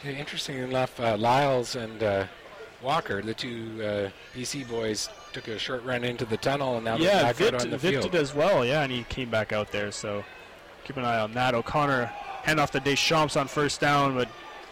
Yeah, 0.04 0.12
Interesting 0.12 0.58
enough, 0.60 1.00
uh, 1.00 1.18
Lyles 1.18 1.76
and 1.76 2.04
uh, 2.04 2.26
Walker, 2.84 3.22
the 3.24 3.34
two 3.34 3.80
uh, 3.82 4.10
BC 4.38 4.68
boys, 4.70 5.10
took 5.32 5.48
a 5.48 5.58
short 5.58 5.84
run 5.84 6.04
into 6.04 6.26
the 6.26 6.38
tunnel 6.38 6.76
and 6.76 6.86
now 6.86 6.98
they're 6.98 7.08
Yeah, 7.08 7.24
back 7.24 7.38
Vitt, 7.38 7.54
out 7.56 7.62
on 7.62 7.70
the 7.72 7.78
Vitt 7.78 7.90
field. 7.90 8.12
did 8.12 8.16
as 8.22 8.36
well. 8.36 8.64
Yeah, 8.64 8.84
and 8.84 8.92
he 8.92 9.04
came 9.06 9.30
back 9.32 9.52
out 9.52 9.72
there. 9.72 9.92
So 9.92 10.24
keep 10.84 10.98
an 10.98 11.06
eye 11.06 11.20
on 11.20 11.34
that. 11.34 11.56
O'Connor 11.56 12.06
hand 12.44 12.60
off 12.60 12.70
to 12.72 12.80
Deschamps 12.80 13.36
on 13.38 13.48
first 13.48 13.80
down, 13.82 14.14
but 14.14 14.28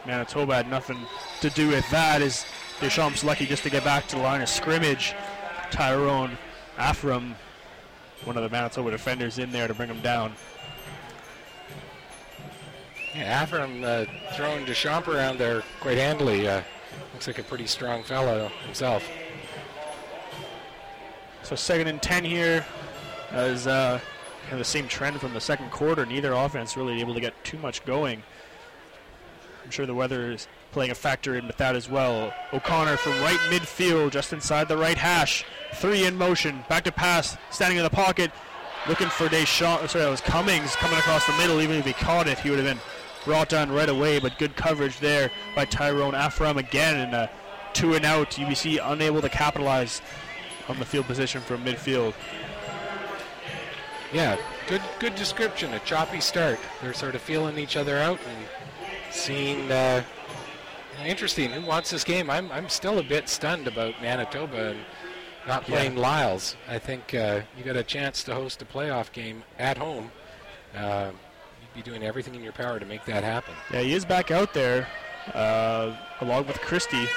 Manitoba 0.06 0.56
had 0.56 0.70
nothing 0.70 0.98
to 1.42 1.50
do 1.52 1.68
with 1.68 1.90
that. 1.92 2.22
Is 2.22 2.46
Deschamps 2.80 3.24
lucky 3.24 3.46
just 3.46 3.64
to 3.64 3.70
get 3.70 3.84
back 3.84 4.08
to 4.08 4.16
the 4.16 4.22
line 4.22 4.42
of 4.42 4.50
scrimmage? 4.50 5.14
Tyrone 5.70 6.38
Afram, 6.78 7.36
one 8.26 8.36
of 8.38 8.44
the 8.44 8.50
Manitoba 8.50 8.92
defenders, 8.92 9.38
in 9.38 9.52
there 9.52 9.68
to 9.68 9.74
bring 9.74 9.90
him 9.90 10.02
down. 10.02 10.34
Yeah, 13.16 13.46
Afram 13.46 13.84
uh, 13.84 14.06
throwing 14.36 14.66
Deschamps 14.66 15.08
around 15.08 15.38
there 15.38 15.64
quite 15.80 15.98
handily. 15.98 16.48
Uh, 16.48 16.62
looks 17.14 17.28
like 17.28 17.40
a 17.40 17.44
pretty 17.44 17.68
strong 17.68 18.04
fellow 18.04 18.50
himself. 18.66 19.08
So 21.44 21.56
second 21.56 21.88
and 21.88 22.02
ten 22.02 22.24
here, 22.24 22.66
as 23.32 23.68
uh, 23.68 24.00
kind 24.44 24.54
of 24.54 24.60
the 24.60 24.66
same 24.66 24.88
trend 24.88 25.20
from 25.20 25.34
the 25.34 25.42
second 25.42 25.72
quarter. 25.72 26.06
Neither 26.06 26.34
offense 26.34 26.76
really 26.78 27.00
able 27.02 27.14
to 27.14 27.20
get 27.20 27.34
too 27.44 27.58
much 27.58 27.84
going. 27.86 28.24
I'm 29.64 29.72
sure 29.72 29.86
the 29.86 29.96
weather 29.96 30.32
is 30.32 30.48
playing 30.72 30.92
a 30.92 30.96
factor 30.96 31.36
in 31.36 31.48
with 31.48 31.58
that 31.58 31.76
as 31.76 31.90
well. 31.90 32.34
O'Connor 32.54 32.98
from 32.98 33.14
right 33.22 33.40
midfield, 33.50 34.12
just 34.12 34.34
inside 34.34 34.68
the 34.68 34.78
right 34.78 34.98
hash. 34.98 35.46
Three 35.76 36.06
in 36.06 36.18
motion, 36.18 36.64
back 36.68 36.84
to 36.86 36.92
pass, 36.92 37.38
standing 37.52 37.78
in 37.78 37.84
the 37.84 37.90
pocket, 37.90 38.32
looking 38.88 39.08
for 39.08 39.30
Deschamps. 39.30 39.84
Oh, 39.84 39.88
sorry, 39.88 40.06
that 40.06 40.12
was 40.12 40.22
Cummings 40.22 40.76
coming 40.76 40.98
across 40.98 41.26
the 41.26 41.34
middle. 41.34 41.62
Even 41.62 41.78
if 41.78 41.86
he 41.86 41.94
caught 41.94 42.28
it, 42.28 42.40
he 42.40 42.50
would 42.50 42.60
have 42.60 42.68
been 42.68 42.82
brought 43.26 43.50
down 43.50 43.72
right 43.72 43.90
away. 43.90 44.20
But 44.20 44.38
good 44.38 44.56
coverage 44.56 45.00
there 45.00 45.32
by 45.56 45.66
Tyrone 45.66 46.14
Afram 46.14 46.58
again, 46.58 46.98
and 46.98 47.14
a 47.14 47.30
two 47.74 47.94
and 47.94 48.06
out. 48.06 48.32
UBC 48.32 48.80
unable 48.84 49.22
to 49.22 49.30
capitalize 49.30 50.02
on 50.68 50.80
the 50.80 50.86
field 50.86 51.06
position 51.06 51.42
from 51.42 51.64
midfield. 51.64 52.14
Yeah, 54.14 54.38
good 54.68 54.82
good 55.00 55.16
description. 55.16 55.74
A 55.74 55.80
choppy 55.80 56.20
start. 56.20 56.60
They're 56.82 56.94
sort 56.94 57.16
of 57.16 57.22
feeling 57.22 57.58
each 57.58 57.78
other 57.78 57.98
out 57.98 58.20
and 58.28 58.46
seeing. 59.12 59.72
Uh, 59.72 60.04
interesting. 61.06 61.52
Who 61.52 61.66
wants 61.66 61.90
this 61.92 62.04
game? 62.04 62.30
I'm 62.30 62.52
I'm 62.52 62.70
still 62.70 63.00
a 63.00 63.04
bit 63.04 63.30
stunned 63.30 63.68
about 63.68 64.02
Manitoba 64.02 64.72
and 64.72 64.80
not 65.48 65.68
Yeah. 65.68 65.76
playing 65.76 65.96
Lyles. 65.96 66.56
I 66.68 66.80
think 66.80 67.14
uh, 67.14 67.42
you 67.58 67.64
got 67.64 67.76
a 67.76 67.84
chance 67.84 68.24
to 68.24 68.34
host 68.36 68.62
a 68.62 68.66
playoff 68.66 69.12
game 69.12 69.44
at 69.58 69.78
home. 69.78 70.12
Uh, 70.76 71.12
you'd 71.62 71.84
be 71.84 71.90
doing 71.90 72.04
everything 72.04 72.36
in 72.36 72.44
your 72.44 72.54
power 72.54 72.80
to 72.80 72.86
make 72.86 73.06
that 73.06 73.24
happen. 73.24 73.54
Yeah, 73.74 73.82
he 73.82 73.94
is 73.94 74.06
back 74.06 74.32
out 74.32 74.54
there, 74.54 74.88
uh, 75.34 75.96
along 76.22 76.48
with 76.48 76.60
Christie. 76.62 77.08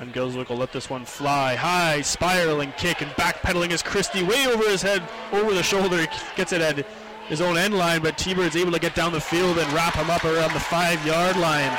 And 0.00 0.14
Gylswyk 0.14 0.48
will 0.48 0.56
let 0.56 0.72
this 0.72 0.88
one 0.88 1.04
fly 1.04 1.56
high, 1.56 2.00
spiraling 2.00 2.72
kick, 2.78 3.02
and 3.02 3.10
backpedaling 3.12 3.70
is 3.70 3.82
Christie 3.82 4.22
way 4.22 4.46
over 4.46 4.64
his 4.70 4.80
head, 4.80 5.02
over 5.32 5.52
the 5.52 5.62
shoulder. 5.62 6.00
He 6.00 6.06
gets 6.36 6.52
it 6.52 6.62
at 6.62 6.86
his 7.30 7.40
own 7.40 7.56
end 7.56 7.74
line, 7.74 8.02
but 8.02 8.18
T-Bird's 8.18 8.56
able 8.56 8.72
to 8.72 8.80
get 8.80 8.96
down 8.96 9.12
the 9.12 9.20
field 9.20 9.56
and 9.56 9.72
wrap 9.72 9.94
him 9.94 10.10
up 10.10 10.24
around 10.24 10.52
the 10.52 10.60
five-yard 10.60 11.36
line. 11.36 11.78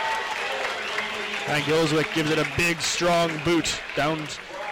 And 1.48 1.64
Gylswyk 1.65 2.11
gives 2.14 2.32
it 2.32 2.40
a 2.40 2.48
big, 2.56 2.80
strong 2.80 3.30
boot 3.44 3.80
down 3.95 4.26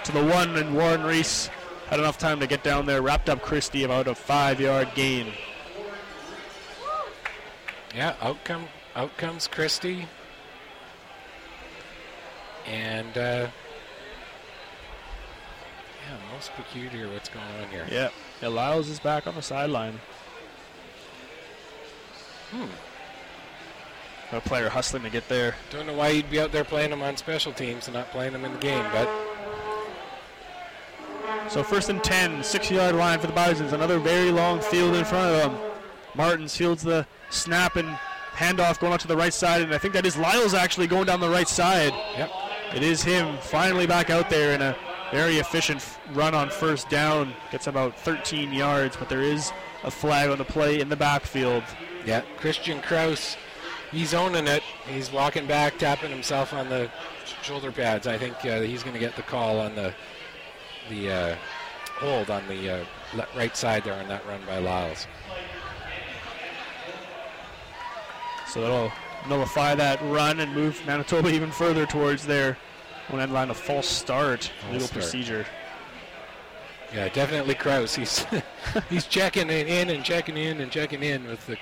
to 0.05 0.11
the 0.13 0.23
one, 0.23 0.55
and 0.55 0.73
Warren 0.73 1.03
Reese 1.03 1.49
had 1.87 1.99
enough 1.99 2.17
time 2.17 2.39
to 2.39 2.47
get 2.47 2.63
down 2.63 2.85
there, 2.85 3.01
wrapped 3.01 3.29
up 3.29 3.41
Christie 3.41 3.83
about 3.83 4.07
a 4.07 4.15
five-yard 4.15 4.87
gain. 4.95 5.33
Yeah, 7.93 8.15
out, 8.21 8.41
come, 8.45 8.65
out 8.95 9.15
comes 9.17 9.47
Christie. 9.47 10.07
And, 12.65 13.17
uh, 13.17 13.47
yeah, 16.07 16.17
most 16.31 16.53
peculiar 16.53 17.11
what's 17.11 17.27
going 17.27 17.45
on 17.61 17.67
here. 17.69 17.85
Yeah, 17.91 18.09
yeah 18.41 18.47
Lyles 18.47 18.87
is 18.87 18.99
back 18.99 19.27
on 19.27 19.35
the 19.35 19.41
sideline. 19.41 19.99
Hmm. 22.51 24.35
A 24.35 24.41
player 24.41 24.69
hustling 24.69 25.03
to 25.03 25.09
get 25.09 25.27
there. 25.27 25.55
Don't 25.71 25.87
know 25.87 25.93
why 25.93 26.09
you'd 26.09 26.29
be 26.29 26.39
out 26.39 26.51
there 26.51 26.63
playing 26.63 26.91
them 26.91 27.01
on 27.01 27.17
special 27.17 27.51
teams 27.51 27.87
and 27.87 27.95
not 27.95 28.11
playing 28.11 28.33
them 28.33 28.45
in 28.45 28.53
the 28.53 28.59
game, 28.59 28.85
but 28.91 29.09
So 31.49 31.63
first 31.63 31.89
and 31.89 32.03
10, 32.03 32.43
six-yard 32.43 32.95
line 32.95 33.19
for 33.19 33.25
the 33.27 33.33
Bisons. 33.33 33.73
Another 33.73 33.97
very 33.97 34.31
long 34.31 34.61
field 34.61 34.95
in 34.95 35.03
front 35.03 35.33
of 35.33 35.51
them. 35.51 35.71
Martins 36.15 36.55
fields 36.55 36.83
the 36.83 37.07
snap 37.31 37.75
and 37.75 37.87
handoff 38.35 38.79
going 38.79 38.93
out 38.93 38.99
to 38.99 39.07
the 39.07 39.17
right 39.17 39.33
side, 39.33 39.61
and 39.61 39.73
I 39.73 39.79
think 39.79 39.93
that 39.95 40.05
is 40.05 40.15
Lyles 40.15 40.53
actually 40.53 40.87
going 40.87 41.05
down 41.05 41.19
the 41.19 41.29
right 41.29 41.47
side. 41.47 41.93
yep. 42.15 42.29
It 42.75 42.83
is 42.83 43.01
him 43.01 43.35
finally 43.41 43.87
back 43.87 44.11
out 44.11 44.29
there 44.29 44.53
in 44.53 44.61
a 44.61 44.75
very 45.11 45.37
efficient 45.37 45.83
run 46.13 46.35
on 46.35 46.51
first 46.51 46.87
down. 46.87 47.33
Gets 47.51 47.65
about 47.65 47.97
13 47.99 48.53
yards, 48.53 48.95
but 48.95 49.09
there 49.09 49.21
is 49.21 49.51
a 49.83 49.89
flag 49.89 50.29
on 50.29 50.37
the 50.37 50.45
play 50.45 50.79
in 50.79 50.89
the 50.89 50.95
backfield. 50.95 51.63
Yeah, 52.05 52.21
Christian 52.37 52.81
Kraus, 52.81 53.37
he's 53.91 54.13
owning 54.13 54.47
it. 54.47 54.63
He's 54.87 55.11
walking 55.11 55.45
back, 55.47 55.77
tapping 55.77 56.09
himself 56.09 56.53
on 56.53 56.69
the 56.69 56.89
shoulder 57.41 57.71
pads. 57.71 58.07
I 58.07 58.17
think 58.17 58.35
uh, 58.45 58.61
he's 58.61 58.83
going 58.83 58.93
to 58.93 58.99
get 58.99 59.15
the 59.15 59.21
call 59.23 59.59
on 59.59 59.75
the 59.75 59.93
the 60.89 61.11
uh, 61.11 61.35
hold 61.99 62.29
on 62.29 62.47
the 62.47 62.69
uh, 62.81 62.85
le- 63.13 63.27
right 63.35 63.55
side 63.55 63.83
there 63.83 63.93
on 63.93 64.07
that 64.07 64.25
run 64.25 64.39
by 64.47 64.57
Lyles. 64.59 65.07
So 68.47 68.61
that'll 68.61 68.91
nullify 69.27 69.75
that 69.75 70.01
run 70.03 70.39
and 70.39 70.53
move 70.53 70.81
Manitoba 70.87 71.29
even 71.29 71.51
further 71.51 71.85
towards 71.85 72.25
their 72.25 72.57
one 73.09 73.21
end 73.21 73.33
line 73.33 73.49
of 73.49 73.57
false 73.57 73.87
start 73.87 74.51
legal 74.71 74.87
start. 74.87 75.01
procedure. 75.01 75.45
Yeah, 76.93 77.09
definitely 77.09 77.53
Kraus. 77.53 77.93
He's 77.95 78.25
he's 78.89 79.05
checking 79.05 79.49
in 79.51 79.89
and 79.91 80.03
checking 80.03 80.37
in 80.37 80.61
and 80.61 80.71
checking 80.71 81.03
in 81.03 81.25
with 81.27 81.45
the 81.45 81.57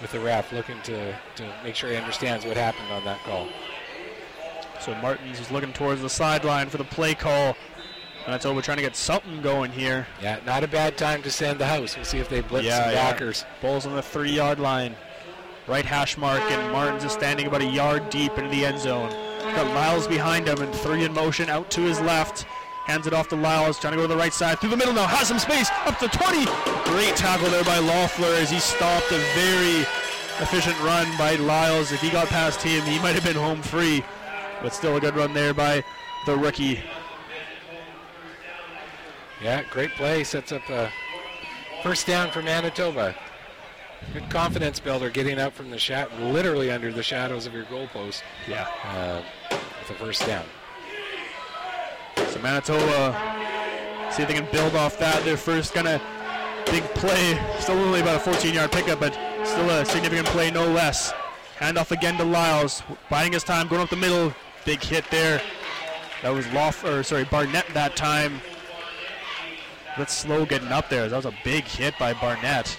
with 0.00 0.12
the 0.12 0.20
ref, 0.20 0.52
looking 0.52 0.80
to, 0.82 1.12
to 1.36 1.54
make 1.62 1.74
sure 1.74 1.90
he 1.90 1.96
understands 1.96 2.44
what 2.44 2.56
happened 2.56 2.90
on 2.90 3.04
that 3.04 3.18
call. 3.24 3.48
So 4.80 4.94
Martins 4.96 5.40
is 5.40 5.50
looking 5.50 5.72
towards 5.72 6.02
the 6.02 6.10
sideline 6.10 6.68
for 6.68 6.78
the 6.78 6.84
play 6.84 7.14
call. 7.14 7.56
And 8.24 8.34
that's 8.34 8.44
all 8.44 8.54
we're 8.54 8.62
trying 8.62 8.76
to 8.76 8.82
get 8.82 8.94
something 8.94 9.40
going 9.40 9.72
here. 9.72 10.06
Yeah, 10.20 10.38
not 10.44 10.62
a 10.62 10.68
bad 10.68 10.98
time 10.98 11.22
to 11.22 11.30
send 11.30 11.58
the 11.58 11.66
house. 11.66 11.96
We'll 11.96 12.04
see 12.04 12.18
if 12.18 12.28
they 12.28 12.42
blitz 12.42 12.68
some 12.68 12.92
backers. 12.92 13.44
Ball's 13.62 13.86
on 13.86 13.96
the 13.96 14.02
three 14.02 14.32
yard 14.32 14.60
line. 14.60 14.94
Right 15.66 15.84
hash 15.84 16.16
mark, 16.16 16.40
and 16.40 16.72
Martins 16.72 17.04
is 17.04 17.12
standing 17.12 17.46
about 17.46 17.60
a 17.60 17.66
yard 17.66 18.08
deep 18.10 18.36
into 18.38 18.50
the 18.50 18.64
end 18.64 18.78
zone. 18.78 19.10
Got 19.40 19.72
Miles 19.74 20.06
behind 20.06 20.48
him, 20.48 20.60
and 20.60 20.74
three 20.74 21.04
in 21.04 21.12
motion 21.12 21.48
out 21.48 21.70
to 21.72 21.80
his 21.82 22.00
left. 22.00 22.46
Hands 22.88 23.06
it 23.06 23.12
off 23.12 23.28
to 23.28 23.36
Lyles, 23.36 23.78
trying 23.78 23.92
to 23.92 23.96
go 23.98 24.02
to 24.04 24.08
the 24.08 24.16
right 24.16 24.32
side. 24.32 24.58
Through 24.60 24.70
the 24.70 24.76
middle 24.78 24.94
now, 24.94 25.06
has 25.06 25.28
some 25.28 25.38
space, 25.38 25.68
up 25.84 25.98
to 25.98 26.08
20. 26.08 26.46
Great 26.90 27.14
tackle 27.16 27.50
there 27.50 27.62
by 27.62 27.76
Loffler 27.76 28.34
as 28.40 28.50
he 28.50 28.58
stopped 28.58 29.12
a 29.12 29.18
very 29.36 29.80
efficient 30.40 30.80
run 30.80 31.06
by 31.18 31.34
Lyles. 31.34 31.92
If 31.92 32.00
he 32.00 32.08
got 32.08 32.28
past 32.28 32.62
him, 32.62 32.82
he 32.84 32.98
might 33.00 33.14
have 33.14 33.24
been 33.24 33.36
home 33.36 33.60
free. 33.60 34.02
But 34.62 34.72
still 34.72 34.96
a 34.96 35.00
good 35.00 35.14
run 35.16 35.34
there 35.34 35.52
by 35.52 35.84
the 36.24 36.34
rookie. 36.34 36.80
Yeah, 39.42 39.64
great 39.70 39.90
play. 39.90 40.24
Sets 40.24 40.50
up 40.52 40.66
a 40.70 40.90
first 41.82 42.06
down 42.06 42.30
for 42.30 42.40
Manitoba. 42.40 43.14
Good 44.14 44.30
confidence 44.30 44.80
builder 44.80 45.10
getting 45.10 45.38
up 45.38 45.52
from 45.52 45.70
the 45.70 45.78
shot, 45.78 46.10
literally 46.20 46.70
under 46.70 46.90
the 46.90 47.02
shadows 47.02 47.44
of 47.44 47.52
your 47.52 47.64
goalpost 47.64 48.22
Yeah. 48.48 48.66
uh, 48.84 49.22
with 49.50 49.90
a 49.90 49.94
first 49.94 50.24
down. 50.26 50.46
So 52.38 52.44
Manitoba, 52.44 54.12
see 54.12 54.22
if 54.22 54.28
they 54.28 54.34
can 54.34 54.46
build 54.52 54.76
off 54.76 54.96
that. 54.98 55.24
Their 55.24 55.36
first 55.36 55.74
kind 55.74 55.88
of 55.88 56.00
big 56.66 56.84
play, 56.94 57.36
still 57.58 57.78
only 57.78 58.00
about 58.00 58.24
a 58.24 58.30
14-yard 58.30 58.70
pickup, 58.70 59.00
but 59.00 59.12
still 59.44 59.68
a 59.70 59.84
significant 59.84 60.28
play, 60.28 60.50
no 60.50 60.66
less. 60.68 61.12
Handoff 61.58 61.90
again 61.90 62.16
to 62.18 62.24
Lyles, 62.24 62.82
biding 63.10 63.32
his 63.32 63.42
time, 63.42 63.66
going 63.66 63.82
up 63.82 63.90
the 63.90 63.96
middle. 63.96 64.32
Big 64.64 64.80
hit 64.80 65.04
there. 65.10 65.42
That 66.22 66.30
was 66.30 66.46
Loff, 66.52 66.84
or 66.84 67.02
sorry, 67.02 67.24
Barnett 67.24 67.66
that 67.74 67.96
time. 67.96 68.40
That's 69.96 70.16
slow 70.16 70.46
getting 70.46 70.68
up 70.68 70.88
there. 70.88 71.08
That 71.08 71.16
was 71.16 71.26
a 71.26 71.34
big 71.42 71.64
hit 71.64 71.94
by 71.98 72.14
Barnett. 72.14 72.78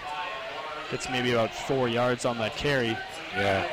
Gets 0.89 1.09
maybe 1.09 1.33
about 1.33 1.53
four 1.53 1.89
yards 1.89 2.23
on 2.23 2.37
that 2.37 2.55
carry. 2.55 2.97
Yeah. 3.35 3.69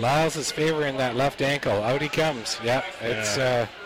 Lyles 0.00 0.36
is 0.36 0.50
favoring 0.50 0.96
that 0.96 1.14
left 1.14 1.42
ankle. 1.42 1.72
Out 1.72 2.02
he 2.02 2.08
comes. 2.08 2.58
Yeah, 2.64 2.82
it's 3.00 3.36
Yeah. 3.36 3.68
Uh, 3.68 3.77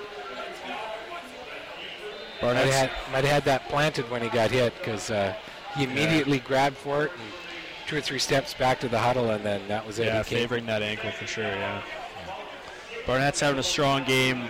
uh, 2.43 2.55
Might 2.55 2.57
have, 2.57 2.75
had, 2.75 3.13
might 3.13 3.25
have 3.25 3.35
had 3.35 3.45
that 3.45 3.69
planted 3.69 4.11
when 4.11 4.23
he 4.23 4.29
got 4.29 4.51
hit 4.51 4.75
because 4.79 5.11
uh, 5.11 5.35
he 5.77 5.85
immediately 5.85 6.39
yeah. 6.39 6.45
grabbed 6.45 6.77
for 6.77 7.05
it 7.05 7.13
and 7.13 7.33
two 7.87 7.97
or 7.97 8.01
three 8.01 8.19
steps 8.19 8.55
back 8.55 8.81
to 8.81 8.89
the 8.89 8.99
huddle, 8.99 9.31
and 9.31 9.45
then 9.45 9.67
that 9.69 9.87
was 9.87 9.99
it. 9.99 10.07
Yeah, 10.07 10.23
favoring 10.23 10.67
that 10.67 10.83
ankle 10.83 11.11
for 11.11 11.27
sure. 11.27 11.45
Yeah. 11.45 11.83
Barnett's 13.07 13.41
having 13.41 13.59
a 13.59 13.63
strong 13.63 14.05
game. 14.05 14.49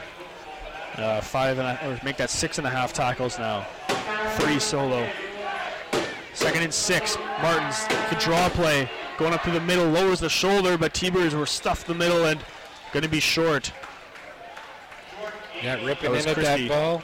Uh, 0.97 1.21
five 1.23 1.59
and 1.59 1.67
a, 1.67 1.89
or 1.89 1.99
make 2.05 2.19
that 2.19 2.29
six 2.29 2.59
and 2.59 2.67
a 2.67 2.71
half 2.71 2.93
tackles 2.93 3.39
now. 3.39 3.67
Three 4.37 4.59
solo. 4.59 5.09
Second 6.35 6.63
and 6.63 6.73
six. 6.73 7.17
Martins 7.41 7.87
the 8.11 8.17
draw 8.21 8.49
play 8.51 8.91
going 9.19 9.33
up 9.33 9.43
to 9.43 9.51
the 9.51 9.61
middle, 9.61 9.87
lowers 9.87 10.21
the 10.21 10.29
shoulder, 10.29 10.77
but 10.77 10.93
T-Birds 10.93 11.35
were 11.35 11.47
stuffed 11.47 11.87
the 11.87 11.95
middle 11.95 12.27
and 12.27 12.41
going 12.93 13.03
to 13.03 13.09
be 13.09 13.21
short. 13.21 13.73
Yeah, 15.63 15.83
ripping 15.85 16.15
in 16.15 16.29
at 16.29 16.37
that 16.37 16.69
ball. 16.69 17.03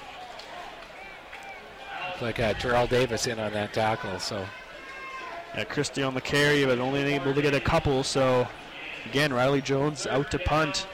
Like 2.21 2.41
uh, 2.41 2.55
Terrell 2.55 2.87
Davis 2.87 3.27
in 3.27 3.39
on 3.39 3.53
that 3.53 3.73
tackle. 3.73 4.19
So. 4.19 4.45
Yeah, 5.55 5.65
Christie 5.65 6.03
on 6.03 6.15
the 6.15 6.21
carry, 6.21 6.65
but 6.65 6.79
only 6.79 7.01
able 7.15 7.35
to 7.35 7.43
get 7.43 7.55
a 7.55 7.61
couple. 7.61 8.05
So, 8.05 8.47
again, 9.07 9.33
Riley 9.33 9.61
Jones 9.61 10.07
out 10.07 10.31
to 10.31 10.39
punt. 10.39 10.87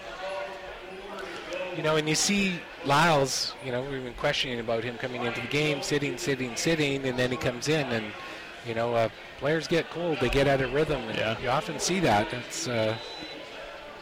You 1.76 1.82
know, 1.82 1.96
and 1.96 2.09
you 2.09 2.14
see 2.14 2.60
Lyles, 2.84 3.55
you 3.64 3.72
know, 3.72 3.82
we've 3.82 4.05
been 4.05 4.14
questioning 4.14 4.60
about 4.60 4.84
him 4.84 4.96
coming 4.96 5.24
into 5.24 5.40
the 5.40 5.48
game, 5.48 5.82
sitting, 5.82 6.16
sitting, 6.16 6.55
sitting, 6.55 7.05
and 7.05 7.18
then 7.18 7.30
he 7.30 7.36
comes 7.36 7.68
in, 7.68 7.86
and, 7.88 8.06
you 8.64 8.74
know, 8.74 8.94
uh, 8.94 9.09
players 9.38 9.66
get 9.66 9.90
cold. 9.90 10.18
They 10.20 10.28
get 10.28 10.46
out 10.46 10.60
of 10.60 10.72
rhythm, 10.72 11.02
yeah. 11.14 11.38
you 11.40 11.48
often 11.48 11.80
see 11.80 11.98
that. 12.01 12.32
It's 12.32 12.68
uh, 12.68 12.96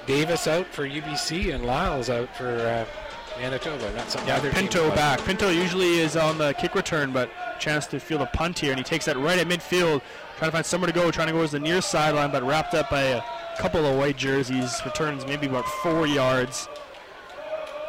Davis 0.06 0.46
out 0.46 0.66
for 0.66 0.86
UBC 0.86 1.54
and 1.54 1.64
Lyles 1.64 2.10
out 2.10 2.36
for 2.36 2.50
uh, 2.50 2.84
Manitoba. 3.38 3.92
Not 3.94 4.10
some 4.10 4.26
yeah, 4.26 4.38
Pinto 4.52 4.90
back. 4.90 5.20
Pinto 5.20 5.50
usually 5.50 5.98
is 5.98 6.16
on 6.16 6.38
the 6.38 6.52
kick 6.54 6.74
return, 6.74 7.12
but 7.12 7.30
chance 7.58 7.86
to 7.86 8.00
feel 8.00 8.18
the 8.18 8.26
punt 8.26 8.58
here, 8.58 8.70
and 8.70 8.78
he 8.78 8.84
takes 8.84 9.04
that 9.06 9.16
right 9.16 9.38
at 9.38 9.46
midfield, 9.46 10.02
trying 10.36 10.50
to 10.50 10.52
find 10.52 10.66
somewhere 10.66 10.88
to 10.88 10.92
go, 10.92 11.10
trying 11.10 11.28
to 11.28 11.32
go 11.32 11.42
as 11.42 11.52
the 11.52 11.60
near 11.60 11.80
sideline, 11.80 12.30
but 12.30 12.42
wrapped 12.42 12.74
up 12.74 12.90
by 12.90 13.02
a 13.02 13.22
couple 13.58 13.84
of 13.84 13.96
white 13.96 14.16
jerseys. 14.16 14.80
Returns 14.84 15.26
maybe 15.26 15.46
about 15.46 15.66
four 15.66 16.06
yards. 16.06 16.68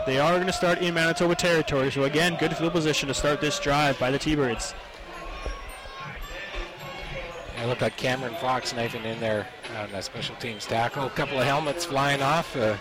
They 0.06 0.20
are 0.20 0.34
going 0.34 0.48
to 0.48 0.54
start 0.54 0.80
in 0.80 0.94
Manitoba 0.94 1.36
territory, 1.36 1.90
so 1.92 2.04
again, 2.04 2.36
good 2.38 2.56
field 2.56 2.74
position 2.74 3.08
to 3.08 3.14
start 3.14 3.40
this 3.40 3.60
drive 3.60 3.98
by 4.00 4.12
the 4.12 4.20
T-Birds. 4.20 4.74
I 7.58 7.66
look 7.66 7.80
like 7.80 7.96
Cameron 7.96 8.36
Fox 8.42 8.76
knifing 8.76 9.06
in 9.06 9.22
there 9.22 9.48
on 9.78 9.90
that 9.94 10.04
special 10.04 10.36
teams 10.36 10.66
tackle. 10.66 11.06
A 11.06 11.10
couple 11.12 11.40
of 11.40 11.46
helmets 11.46 11.86
flying 11.86 12.22
off. 12.22 12.54
Uh, 12.58 12.76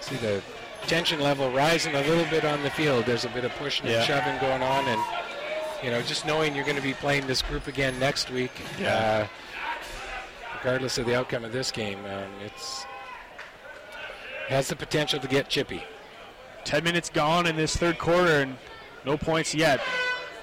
see 0.00 0.16
the 0.16 0.42
tension 0.84 1.20
level 1.20 1.50
rising 1.50 1.94
a 1.94 2.00
little 2.02 2.24
bit 2.26 2.44
on 2.44 2.62
the 2.62 2.70
field. 2.70 3.06
There's 3.06 3.24
a 3.24 3.28
bit 3.28 3.44
of 3.44 3.52
pushing 3.52 3.86
yeah. 3.86 3.96
and 3.96 4.04
shoving 4.04 4.38
going 4.40 4.62
on, 4.62 4.84
and 4.86 5.00
you 5.82 5.90
know, 5.90 6.00
just 6.02 6.26
knowing 6.26 6.54
you're 6.54 6.64
going 6.64 6.76
to 6.76 6.82
be 6.82 6.94
playing 6.94 7.26
this 7.26 7.42
group 7.42 7.66
again 7.66 7.98
next 7.98 8.30
week, 8.30 8.52
yeah. 8.80 9.28
uh, 9.28 10.56
regardless 10.58 10.98
of 10.98 11.06
the 11.06 11.14
outcome 11.14 11.44
of 11.44 11.52
this 11.52 11.70
game, 11.70 11.98
um, 12.06 12.30
it's 12.44 12.84
has 14.48 14.68
the 14.68 14.76
potential 14.76 15.18
to 15.20 15.28
get 15.28 15.48
chippy. 15.48 15.82
Ten 16.64 16.84
minutes 16.84 17.10
gone 17.10 17.46
in 17.46 17.56
this 17.56 17.76
third 17.76 17.98
quarter, 17.98 18.40
and 18.40 18.56
no 19.04 19.16
points 19.16 19.54
yet. 19.54 19.80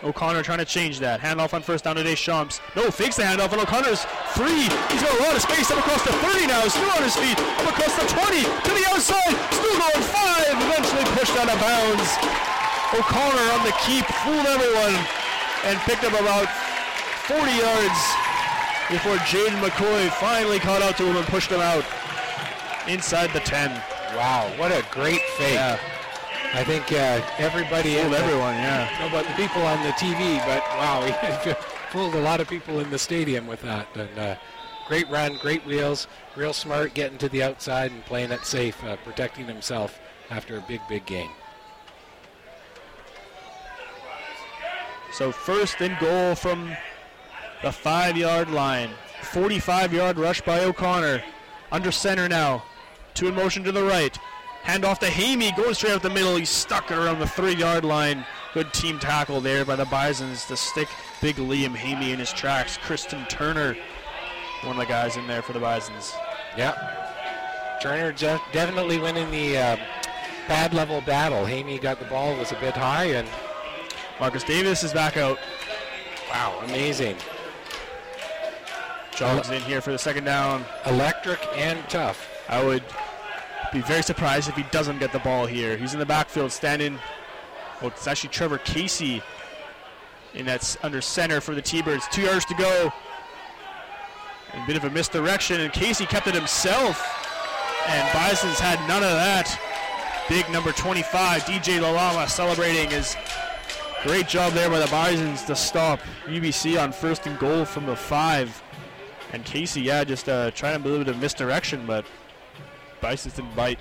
O'Connor 0.04 0.42
trying 0.42 0.58
to 0.58 0.66
change 0.66 1.00
that. 1.00 1.22
Handoff 1.22 1.54
on 1.54 1.62
first 1.62 1.86
down 1.86 1.96
to 1.96 2.04
Deschamps. 2.04 2.60
No, 2.76 2.90
fakes 2.90 3.18
the 3.18 3.24
handoff, 3.24 3.54
and 3.54 3.62
O'Connor's 3.62 4.02
free. 4.34 4.66
He's 4.90 5.02
got 5.02 5.14
a 5.14 5.22
lot 5.22 5.36
of 5.36 5.42
space 5.46 5.70
up 5.70 5.78
across 5.78 6.02
the 6.02 6.14
30 6.26 6.48
now. 6.48 6.66
Still 6.66 6.90
on 6.90 7.04
his 7.06 7.16
feet. 7.16 7.38
Up 7.38 7.70
across 7.70 7.94
the 7.94 8.08
20 8.10 8.42
to 8.42 8.72
the 8.74 8.86
outside. 8.90 9.34
Still 9.54 9.78
going 9.78 10.04
five. 10.10 10.58
Eventually 10.58 11.06
pushed 11.14 11.38
out 11.38 11.50
of 11.50 11.58
bounds. 11.62 12.10
O'Connor 12.98 13.48
on 13.54 13.62
the 13.62 13.76
keep. 13.86 14.06
Fooled 14.26 14.50
everyone 14.50 14.98
and 15.70 15.78
picked 15.86 16.04
up 16.04 16.18
about 16.18 16.50
40 17.30 17.46
yards 17.54 18.00
before 18.90 19.16
Jaden 19.30 19.62
McCoy 19.62 20.10
finally 20.18 20.60
caught 20.60 20.82
out 20.82 20.98
to 20.98 21.06
him 21.06 21.16
and 21.16 21.26
pushed 21.28 21.52
him 21.52 21.62
out 21.62 21.86
inside 22.88 23.32
the 23.32 23.40
10. 23.40 23.70
Wow, 24.18 24.52
what 24.58 24.72
a 24.72 24.84
great 24.92 25.22
fake. 25.38 25.54
Yeah. 25.54 25.80
I 26.54 26.66
think 26.66 26.92
uh, 26.92 27.22
everybody, 27.38 27.96
fooled 27.96 28.14
everyone, 28.14 28.56
yeah. 28.56 28.90
Know 29.00 29.08
about 29.08 29.26
the 29.26 29.34
people 29.34 29.62
on 29.62 29.82
the 29.84 29.92
TV, 29.92 30.38
but 30.46 30.62
wow, 30.78 31.02
he 31.46 31.54
fooled 31.92 32.14
a 32.14 32.22
lot 32.22 32.42
of 32.42 32.50
people 32.50 32.82
in 32.82 32.90
the 32.90 33.00
stadium 33.00 33.48
with 33.48 33.62
that. 33.62 33.88
And 33.96 34.20
uh, 34.20 34.36
great 34.86 35.10
run, 35.10 35.38
great 35.42 35.66
wheels, 35.66 36.08
real 36.36 36.52
smart, 36.52 36.94
getting 36.94 37.18
to 37.20 37.30
the 37.30 37.42
outside 37.42 37.92
and 37.92 38.04
playing 38.04 38.32
it 38.32 38.46
safe, 38.46 38.84
uh, 38.84 38.98
protecting 38.98 39.46
himself 39.46 39.98
after 40.30 40.58
a 40.58 40.62
big, 40.62 40.82
big 40.90 41.06
game. 41.06 41.32
So 45.14 45.32
first 45.32 45.80
and 45.80 45.98
goal 46.00 46.36
from 46.36 46.76
the 47.64 47.72
five-yard 47.72 48.52
line. 48.52 48.90
45-yard 49.22 50.18
rush 50.18 50.42
by 50.42 50.60
O'Connor. 50.60 51.24
Under 51.72 51.92
center 51.92 52.28
now. 52.28 52.64
Two 53.14 53.28
in 53.28 53.36
motion 53.36 53.64
to 53.64 53.72
the 53.72 53.84
right. 53.84 54.18
Hand 54.64 54.86
off 54.86 55.00
to 55.00 55.08
Hamey, 55.08 55.52
going 55.54 55.74
straight 55.74 55.94
up 55.94 56.02
the 56.02 56.10
middle. 56.10 56.36
He's 56.36 56.50
stuck 56.50 56.92
around 56.92 57.20
the 57.20 57.28
three-yard 57.28 57.84
line. 57.84 58.26
Good 58.54 58.74
team 58.74 59.00
tackle 59.00 59.42
there 59.42 59.66
by 59.66 59.76
the 59.76 59.86
Bisons 59.86 60.46
to 60.46 60.58
stick 60.58 60.88
big 61.22 61.38
Liam 61.38 61.76
Hamey 61.76 62.12
in 62.12 62.20
his 62.20 62.32
tracks. 62.32 62.78
Kristen 62.78 63.26
Turner, 63.26 63.76
one 64.64 64.74
of 64.74 64.78
the 64.78 64.86
guys 64.86 65.18
in 65.18 65.26
there 65.28 65.42
for 65.42 65.54
the 65.54 65.60
Bisons. 65.60 66.14
Yeah. 66.58 66.74
Turner 67.82 68.12
definitely 68.12 69.00
winning 69.00 69.32
the 69.32 69.58
uh, 69.58 69.78
bad 70.48 70.74
level 70.74 71.02
battle. 71.02 71.46
Hamey 71.46 71.80
got 71.80 72.00
the 72.00 72.06
ball, 72.06 72.36
was 72.38 72.52
a 72.52 72.60
bit 72.60 72.76
high, 72.76 73.06
and 73.06 73.28
Marcus 74.20 74.44
Davis 74.44 74.84
is 74.84 74.94
back 74.94 75.18
out. 75.18 75.40
Wow, 76.30 76.62
amazing. 76.66 77.16
Jogs 79.16 79.50
in 79.50 79.62
here 79.64 79.82
for 79.82 79.92
the 79.92 79.98
second 79.98 80.26
down. 80.26 80.64
Electric 80.86 81.40
and 81.56 81.80
tough. 81.90 82.30
I 82.48 82.64
would 82.64 82.84
be 83.74 83.82
very 83.82 84.04
surprised 84.04 84.50
if 84.50 84.56
he 84.56 84.64
doesn't 84.72 85.00
get 85.00 85.12
the 85.12 85.20
ball 85.20 85.46
here. 85.46 85.78
He's 85.78 85.94
in 85.94 86.00
the 86.00 86.06
backfield 86.06 86.52
standing. 86.52 87.00
Well, 87.82 87.92
it's 87.92 88.08
actually 88.08 88.30
Trevor 88.30 88.60
Casey 88.60 89.22
and 90.36 90.48
that's 90.48 90.78
under 90.84 91.02
center 91.02 91.42
for 91.42 91.56
the 91.56 91.62
T-Birds. 91.62 92.08
Two 92.12 92.22
yards 92.22 92.46
to 92.46 92.54
go. 92.56 92.92
A 94.54 94.68
bit 94.68 94.76
of 94.76 94.84
a 94.84 94.90
misdirection, 94.90 95.62
and 95.62 95.72
Casey 95.72 96.06
kept 96.06 96.28
it 96.28 96.36
himself. 96.36 97.02
And 97.88 98.14
Bison's 98.14 98.60
had 98.60 98.80
none 98.88 99.04
of 99.04 99.12
that. 99.12 99.60
Big 100.30 100.50
number 100.52 100.72
25, 100.72 101.44
DJ 101.44 101.80
Lalama, 101.80 102.30
celebrating 102.30 102.90
his 102.90 103.16
great 104.04 104.28
job 104.28 104.54
there 104.54 104.70
by 104.70 104.80
the 104.80 104.88
Bisons 104.88 105.44
to 105.44 105.56
stop 105.56 106.00
UBC 106.26 106.82
on 106.82 106.92
first 106.92 107.26
and 107.28 107.38
goal 107.40 107.66
from 107.66 107.86
the 107.86 107.96
five. 107.96 108.62
And 109.34 109.46
Casey, 109.46 109.82
yeah, 109.82 110.04
just 110.04 110.28
uh, 110.28 110.52
trying 110.52 110.76
a 110.76 110.84
little 110.84 111.00
bit 111.00 111.08
of 111.08 111.20
misdirection, 111.20 111.86
but 111.86 112.06
Bisons 113.02 113.34
didn't 113.36 113.56
bite. 113.56 113.80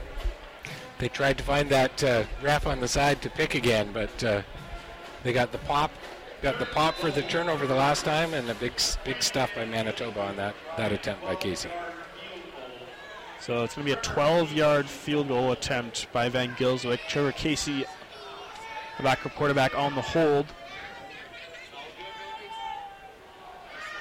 They 0.98 1.08
tried 1.08 1.38
to 1.38 1.44
find 1.44 1.68
that 1.70 2.02
uh, 2.04 2.24
ref 2.42 2.66
on 2.66 2.80
the 2.80 2.88
side 2.88 3.22
to 3.22 3.30
pick 3.30 3.54
again, 3.54 3.90
but 3.92 4.24
uh, 4.24 4.42
they 5.22 5.32
got 5.32 5.52
the 5.52 5.58
pop, 5.58 5.90
got 6.42 6.58
the 6.58 6.66
pop 6.66 6.94
for 6.94 7.10
the 7.10 7.22
turnover 7.22 7.66
the 7.66 7.74
last 7.74 8.04
time, 8.04 8.34
and 8.34 8.48
the 8.48 8.54
big 8.54 8.72
big 9.04 9.22
stuff 9.22 9.50
by 9.54 9.64
Manitoba 9.64 10.20
on 10.20 10.36
that 10.36 10.54
that 10.76 10.92
attempt 10.92 11.22
by 11.22 11.34
Casey. 11.36 11.70
So 13.40 13.64
it's 13.64 13.74
going 13.74 13.86
to 13.86 13.94
be 13.94 13.98
a 13.98 14.02
12-yard 14.02 14.86
field 14.86 15.28
goal 15.28 15.52
attempt 15.52 16.12
by 16.12 16.28
Van 16.28 16.54
Gylswyk. 16.56 17.00
Trevor 17.08 17.32
Casey, 17.32 17.86
the 18.98 19.02
backup 19.02 19.34
quarterback, 19.34 19.74
on 19.74 19.94
the 19.94 20.02
hold. 20.02 20.44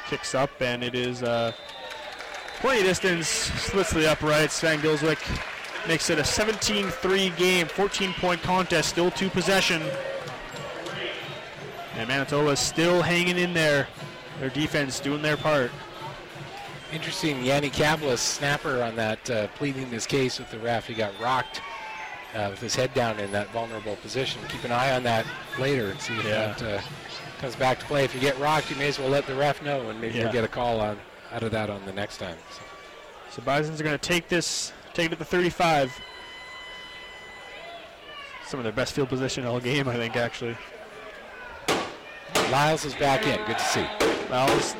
Kicks 0.07 0.35
up, 0.35 0.49
and 0.59 0.83
it 0.83 0.93
is 0.93 1.23
uh, 1.23 1.53
Plenty 2.59 2.81
of 2.81 2.87
distance, 2.87 3.27
splits 3.29 3.91
to 3.91 3.99
the 3.99 4.11
uprights. 4.11 4.59
Van 4.59 4.79
Gylswyk 4.79 5.17
makes 5.87 6.09
it 6.09 6.19
a 6.19 6.23
17-3 6.23 7.37
game, 7.37 7.67
14-point 7.67 8.41
contest, 8.41 8.89
still 8.89 9.09
two 9.11 9.29
possession. 9.29 9.81
And 11.95 12.09
Manitoba 12.09 12.49
is 12.49 12.59
still 12.59 13.01
hanging 13.01 13.37
in 13.37 13.53
there. 13.53 13.87
Their 14.41 14.49
defense 14.49 14.99
doing 14.99 15.21
their 15.21 15.37
part. 15.37 15.71
Interesting, 16.91 17.45
Yanni 17.45 17.69
Kavlis, 17.69 18.17
snapper 18.17 18.83
on 18.83 18.95
that, 18.97 19.29
uh, 19.29 19.47
pleading 19.55 19.87
his 19.87 20.05
case 20.05 20.37
with 20.37 20.51
the 20.51 20.59
ref. 20.59 20.85
He 20.85 20.95
got 20.95 21.13
rocked 21.21 21.61
uh, 22.35 22.47
with 22.49 22.59
his 22.59 22.75
head 22.75 22.93
down 22.93 23.19
in 23.21 23.31
that 23.31 23.49
vulnerable 23.51 23.95
position. 23.97 24.41
Keep 24.49 24.65
an 24.65 24.73
eye 24.73 24.91
on 24.95 25.03
that 25.03 25.25
later 25.57 25.91
and 25.91 25.99
see 26.01 26.13
if 26.13 26.25
yeah. 26.25 26.53
that 26.53 26.61
uh, 26.61 26.81
comes 27.39 27.55
back 27.55 27.79
to 27.79 27.85
play. 27.85 28.03
If 28.03 28.13
you 28.13 28.19
get 28.19 28.37
rocked, 28.37 28.69
you 28.69 28.75
may 28.75 28.89
as 28.89 28.99
well 28.99 29.09
let 29.09 29.27
the 29.27 29.35
ref 29.35 29.63
know 29.63 29.89
and 29.89 30.01
maybe 30.01 30.17
yeah. 30.17 30.23
you'll 30.23 30.33
get 30.33 30.43
a 30.43 30.49
call 30.49 30.81
on 30.81 30.99
out 31.31 31.43
of 31.43 31.51
that 31.51 31.69
on 31.69 31.85
the 31.85 31.93
next 31.93 32.17
time. 32.17 32.37
So, 32.51 32.61
so 33.29 33.41
Bisons 33.41 33.79
are 33.79 33.83
going 33.83 33.97
to 33.97 34.07
take 34.07 34.27
this, 34.27 34.73
take 34.93 35.07
it 35.07 35.09
to 35.09 35.15
the 35.15 35.25
35. 35.25 35.99
Some 38.45 38.59
of 38.59 38.63
their 38.63 38.73
best 38.73 38.93
field 38.93 39.09
position 39.09 39.45
all 39.45 39.59
game, 39.59 39.87
I 39.87 39.95
think, 39.95 40.15
actually. 40.15 40.57
Lyles 42.51 42.83
is 42.83 42.95
back 42.95 43.27
in. 43.27 43.37
Good 43.45 43.59
to 43.59 43.63
see. 43.63 43.85
Lyles 44.31 44.75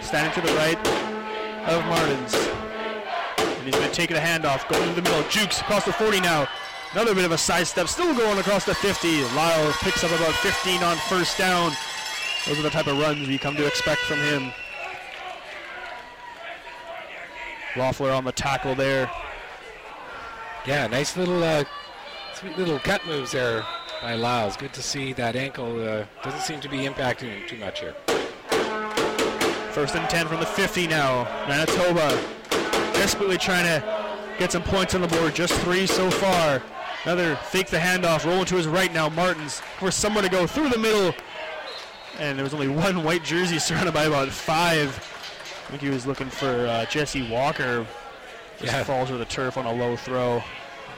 standing 0.00 0.34
to 0.34 0.40
the 0.40 0.56
right 0.56 0.78
of 1.68 1.84
Martins. 1.86 2.34
And 3.38 3.64
he's 3.64 3.74
going 3.76 3.88
to 3.88 3.94
take 3.94 4.10
a 4.10 4.14
handoff, 4.14 4.68
going 4.68 4.88
to 4.88 4.94
the 4.94 5.02
middle. 5.02 5.22
Jukes 5.28 5.60
across 5.60 5.84
the 5.84 5.92
40 5.92 6.20
now. 6.20 6.48
Another 6.92 7.14
bit 7.14 7.24
of 7.24 7.32
a 7.32 7.38
sidestep, 7.38 7.88
still 7.88 8.12
going 8.14 8.38
across 8.38 8.64
the 8.64 8.74
50. 8.74 9.22
Lyles 9.36 9.76
picks 9.78 10.02
up 10.02 10.10
about 10.10 10.34
15 10.34 10.82
on 10.82 10.96
first 11.08 11.38
down. 11.38 11.72
Those 12.46 12.58
are 12.58 12.62
the 12.62 12.70
type 12.70 12.88
of 12.88 12.98
runs 12.98 13.28
we 13.28 13.38
come 13.38 13.54
to 13.56 13.66
expect 13.66 14.00
from 14.00 14.18
him. 14.18 14.52
Loffler 17.74 18.16
on 18.16 18.24
the 18.24 18.32
tackle 18.32 18.74
there. 18.74 19.10
Yeah, 20.66 20.86
nice 20.86 21.16
little, 21.16 21.42
uh, 21.42 21.64
sweet 22.34 22.56
little 22.58 22.78
cut 22.78 23.04
moves 23.06 23.32
there 23.32 23.64
by 24.02 24.14
Lyles. 24.14 24.56
Good 24.56 24.72
to 24.74 24.82
see 24.82 25.12
that 25.14 25.36
ankle 25.36 25.82
uh, 25.82 26.04
doesn't 26.22 26.42
seem 26.42 26.60
to 26.60 26.68
be 26.68 26.78
impacting 26.78 27.30
him 27.30 27.48
too 27.48 27.58
much 27.58 27.80
here. 27.80 27.94
First 29.72 29.94
and 29.94 30.08
10 30.10 30.28
from 30.28 30.40
the 30.40 30.46
50 30.46 30.86
now. 30.86 31.24
Manitoba 31.48 32.22
desperately 32.92 33.38
trying 33.38 33.64
to 33.64 33.82
get 34.38 34.52
some 34.52 34.62
points 34.62 34.94
on 34.94 35.00
the 35.00 35.08
board. 35.08 35.34
Just 35.34 35.54
three 35.60 35.86
so 35.86 36.10
far. 36.10 36.62
Another 37.04 37.36
fake 37.36 37.68
the 37.68 37.78
handoff, 37.78 38.24
rolling 38.24 38.44
to 38.44 38.56
his 38.56 38.66
right 38.66 38.92
now. 38.92 39.08
Martins 39.08 39.60
for 39.78 39.90
someone 39.90 40.24
to 40.24 40.30
go 40.30 40.46
through 40.46 40.68
the 40.68 40.78
middle. 40.78 41.14
And 42.18 42.38
there 42.38 42.44
was 42.44 42.52
only 42.54 42.68
one 42.86 43.02
white 43.02 43.24
jersey 43.24 43.58
surrounded 43.58 43.94
by 43.94 44.04
about 44.04 44.28
five. 44.28 45.08
I 45.72 45.76
think 45.76 45.84
he 45.84 45.88
was 45.90 46.04
looking 46.06 46.28
for 46.28 46.66
uh, 46.66 46.84
Jesse 46.84 47.26
Walker. 47.30 47.86
Just 48.58 48.72
Yeah. 48.74 48.84
falls 48.84 49.08
to 49.08 49.16
the 49.16 49.24
turf 49.24 49.56
on 49.56 49.64
a 49.64 49.72
low 49.72 49.96
throw. 49.96 50.44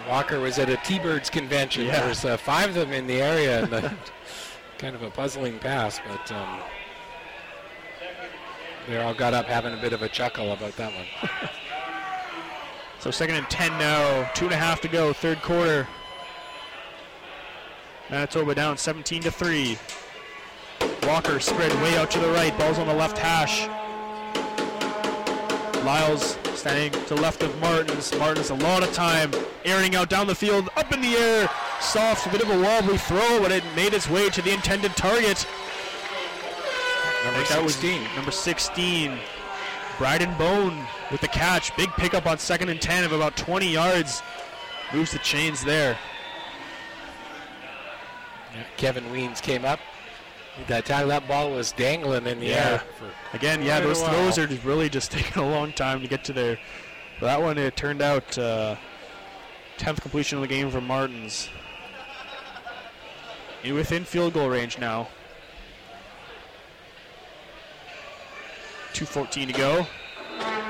Walker 0.09 0.40
was 0.40 0.59
at 0.59 0.68
a 0.68 0.76
T-Birds 0.78 1.30
convention. 1.30 1.86
Yeah. 1.86 2.01
There's 2.01 2.24
uh, 2.24 2.36
five 2.36 2.70
of 2.70 2.74
them 2.74 2.92
in 2.92 3.06
the 3.06 3.22
area, 3.22 3.62
and 3.62 3.72
the, 3.72 3.94
kind 4.78 4.96
of 4.96 5.02
a 5.02 5.10
puzzling 5.10 5.60
pass, 5.60 6.01
but 6.09 6.32
um, 6.32 6.59
they 8.88 9.01
all 9.01 9.14
got 9.14 9.32
up 9.32 9.46
having 9.46 9.72
a 9.78 9.80
bit 9.80 9.92
of 9.92 10.02
a 10.02 10.09
chuckle 10.09 10.52
about 10.52 10.76
that 10.76 10.92
one. 10.92 11.30
So 12.98 13.10
second 13.10 13.36
and 13.36 13.48
10 13.51 13.70
now. 13.72 14.30
Two 14.34 14.46
and 14.46 14.55
a 14.55 14.56
half 14.56 14.80
to 14.80 14.88
go, 14.88 15.12
third 15.12 15.42
quarter. 15.42 15.86
Manitoba 18.10 18.55
down 18.55 18.78
17 18.78 19.20
to 19.24 19.30
3. 19.30 19.76
Walker 21.02 21.38
spread 21.38 21.70
way 21.82 21.98
out 21.98 22.10
to 22.12 22.18
the 22.18 22.28
right. 22.30 22.56
Ball's 22.56 22.78
on 22.78 22.86
the 22.88 22.94
left 22.94 23.18
hash. 23.18 23.68
Lyles 25.85 26.39
standing 26.55 26.93
to 27.06 27.15
left 27.15 27.43
of 27.43 27.59
Martins. 27.61 28.16
Martins 28.19 28.51
a 28.51 28.55
lot 28.55 28.82
of 28.82 28.93
time 28.93 29.31
airing 29.65 29.94
out 29.94 30.09
down 30.09 30.27
the 30.27 30.35
field, 30.35 30.70
up 30.77 30.93
in 30.93 31.01
the 31.01 31.15
air. 31.15 31.51
Soft, 31.81 32.27
a 32.27 32.31
bit 32.31 32.43
of 32.43 32.48
a 32.48 32.61
wobbly 32.61 32.97
throw, 32.97 33.40
but 33.40 33.52
it 33.52 33.62
made 33.77 33.93
its 33.93 34.09
way 34.09 34.31
to 34.31 34.40
the 34.40 34.52
intended 34.52 34.97
target. 34.97 35.47
Number 37.24 37.39
think 37.39 37.48
that 37.48 37.62
was 37.62 37.74
16. 37.74 38.02
number 38.16 38.31
16. 38.31 39.19
Bryden 39.98 40.36
Bone 40.39 40.86
with 41.11 41.20
the 41.20 41.28
catch. 41.28 41.77
Big 41.77 41.90
pickup 41.90 42.27
on 42.27 42.39
second 42.39 42.69
and 42.69 42.81
10 42.81 43.05
of 43.05 43.12
about 43.12 43.36
20 43.36 43.69
yards. 43.69 44.23
Moves 44.93 45.12
the 45.12 45.19
chains 45.19 45.65
there. 45.65 45.98
Kevin 48.77 49.05
Weens 49.05 49.43
came 49.43 49.65
up. 49.65 49.81
That 50.68 50.85
tackle, 50.85 51.09
that 51.09 51.26
ball 51.26 51.51
was 51.51 51.72
dangling 51.72 52.26
in 52.26 52.39
the 52.40 52.47
Yeah. 52.47 52.55
air. 52.55 52.82
Again, 53.32 53.62
yeah, 53.62 53.78
Quite 53.81 53.86
those 53.89 54.02
throws 54.02 54.39
are 54.39 54.47
just 54.47 54.64
really 54.64 54.89
just 54.89 55.10
taking 55.12 55.43
a 55.43 55.48
long 55.48 55.72
time 55.72 56.01
to 56.01 56.06
get 56.06 56.24
to 56.24 56.32
there. 56.32 56.59
But 57.20 57.26
that 57.26 57.43
one, 57.43 57.59
it 57.59 57.76
turned 57.76 58.01
out 58.02 58.39
uh, 58.39 58.76
10th 59.78 60.01
completion 60.01 60.39
of 60.39 60.43
the 60.43 60.48
game 60.48 60.70
for 60.70 60.81
Martins. 60.81 61.48
And 63.64 63.74
within 63.74 64.05
field 64.05 64.35
goal 64.35 64.48
range 64.48 64.78
now. 64.78 65.09
2.14 68.93 69.47
to 69.48 69.52
go. 69.52 69.86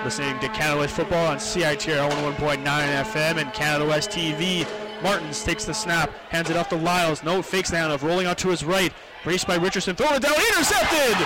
Listening 0.03 0.39
to 0.41 0.49
Canada 0.49 0.81
West 0.81 0.95
football 0.97 1.27
on 1.27 1.39
CITR 1.39 2.09
101.9 2.11 2.65
FM 2.65 3.37
and 3.39 3.53
Canada 3.53 3.87
West 3.87 4.11
TV. 4.11 4.67
Martins 5.03 5.43
takes 5.45 5.65
the 5.65 5.75
snap, 5.75 6.11
hands 6.31 6.49
it 6.49 6.57
off 6.57 6.69
to 6.71 6.77
Lyles. 6.77 7.23
No 7.23 7.43
fakes 7.43 7.71
the 7.71 7.77
handoff, 7.77 8.03
rolling 8.03 8.27
out 8.27 8.39
to 8.39 8.49
his 8.49 8.65
right. 8.65 8.93
Braced 9.25 9.47
by 9.47 9.57
Richardson, 9.57 9.97
throw 9.97 10.13
it 10.15 10.23
down, 10.23 10.35
intercepted! 10.35 11.17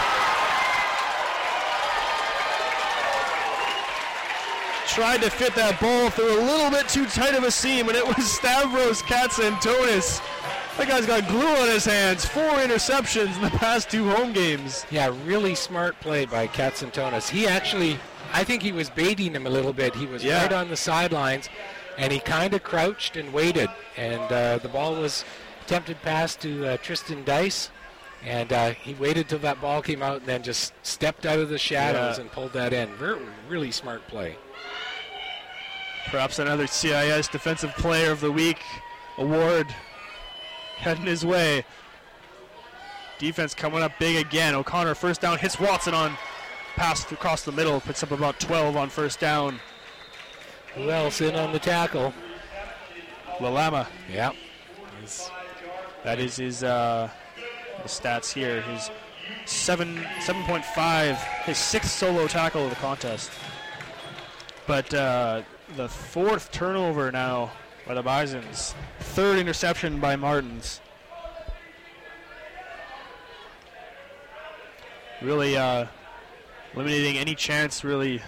Tried 4.87 5.21
to 5.23 5.31
fit 5.31 5.55
that 5.55 5.79
ball 5.81 6.11
through 6.11 6.41
a 6.41 6.43
little 6.43 6.71
bit 6.71 6.89
too 6.89 7.07
tight 7.07 7.35
of 7.35 7.45
a 7.45 7.51
seam, 7.51 7.89
and 7.89 7.97
it 7.97 8.07
was 8.07 8.31
Stavros 8.37 9.03
Katsantonis. 9.03 10.21
That 10.77 10.89
guy's 10.89 11.07
got 11.07 11.29
glue 11.29 11.47
on 11.57 11.69
his 11.69 11.85
hands. 11.85 12.25
Four 12.25 12.43
interceptions 12.59 13.35
in 13.37 13.43
the 13.43 13.51
past 13.51 13.91
two 13.91 14.09
home 14.09 14.33
games. 14.33 14.87
Yeah, 14.91 15.13
really 15.25 15.55
smart 15.55 15.99
play 16.01 16.25
by 16.25 16.47
Katsantonis. 16.49 17.29
He 17.29 17.47
actually, 17.47 17.99
I 18.33 18.45
think 18.45 18.63
he 18.63 18.73
was 18.73 18.89
baiting 18.91 19.35
him 19.35 19.47
a 19.47 19.51
little 19.51 19.73
bit. 19.73 19.95
He 19.95 20.07
was 20.07 20.25
Yeah. 20.25 20.43
right 20.43 20.53
on 20.53 20.69
the 20.69 20.77
sidelines, 20.77 21.49
and 21.97 22.13
he 22.13 22.21
kind 22.21 22.55
of 22.55 22.63
crouched 22.63 23.17
and 23.17 23.33
waited. 23.33 23.69
And 23.97 24.33
uh, 24.33 24.59
the 24.59 24.69
ball 24.69 24.95
was 24.95 25.25
attempted 25.63 26.01
pass 26.03 26.35
to 26.37 26.67
uh, 26.67 26.77
Tristan 26.79 27.25
Dice, 27.25 27.71
and 28.25 28.53
uh, 28.53 28.71
he 28.71 28.95
waited 28.95 29.29
till 29.29 29.39
that 29.41 29.61
ball 29.61 29.81
came 29.83 30.03
out 30.03 30.19
and 30.19 30.27
then 30.27 30.43
just 30.43 30.73
stepped 30.83 31.25
out 31.27 31.39
of 31.39 31.49
the 31.49 31.59
shadows 31.59 32.17
Yeah. 32.17 32.23
and 32.23 32.33
pulled 32.33 32.53
that 32.55 32.73
in. 32.73 32.89
Very, 32.97 33.21
really 33.49 33.71
smart 33.71 34.07
play. 34.09 34.37
Perhaps 36.07 36.39
another 36.39 36.67
CIS 36.67 37.29
Defensive 37.29 37.73
Player 37.77 38.11
of 38.11 38.21
the 38.21 38.33
Week 38.33 38.59
award 39.19 39.67
heading 40.79 41.05
his 41.07 41.25
way. 41.25 41.65
Defense 43.19 43.53
coming 43.55 43.83
up 43.83 43.93
big 43.99 44.17
again. 44.25 44.55
O'Connor 44.55 44.95
first 44.95 45.21
down 45.21 45.39
hits 45.39 45.59
Watson 45.61 45.93
on 45.93 46.17
pass 46.77 47.11
across 47.11 47.43
the 47.43 47.51
middle, 47.53 47.81
puts 47.81 48.03
up 48.03 48.13
about 48.13 48.39
12 48.39 48.77
on 48.77 48.89
first 48.89 49.19
down. 49.21 49.59
Who 50.75 50.91
else 50.91 51.21
in 51.21 51.35
on 51.35 51.53
the 51.53 51.59
tackle? 51.59 52.15
Lalama, 53.39 53.87
Yeah. 54.11 54.31
He's- 55.01 55.31
that 56.05 56.21
is 56.21 56.37
his 56.37 56.63
uh, 56.63 57.11
the 57.83 57.89
stats 57.89 58.33
here. 58.33 58.61
His 58.63 58.91
seven 59.47 59.97
7.5, 60.21 61.17
his 61.45 61.59
sixth 61.59 61.91
solo 61.91 62.27
tackle 62.27 62.65
of 62.65 62.71
the 62.71 62.77
contest. 62.77 63.31
But 64.67 64.93
uh, 64.93 65.43
the 65.77 65.89
fourth 65.89 66.51
turnover 66.51 67.11
now 67.11 67.53
by 67.87 67.95
the 67.95 68.03
Bisons. 68.03 68.75
Third 69.01 69.39
interception 69.39 69.99
by 69.99 70.17
Martins. 70.17 70.81
Really 75.23 75.57
uh, 75.57 75.87
eliminating 76.75 77.17
any 77.17 77.35
chance, 77.35 77.83
really. 77.83 78.23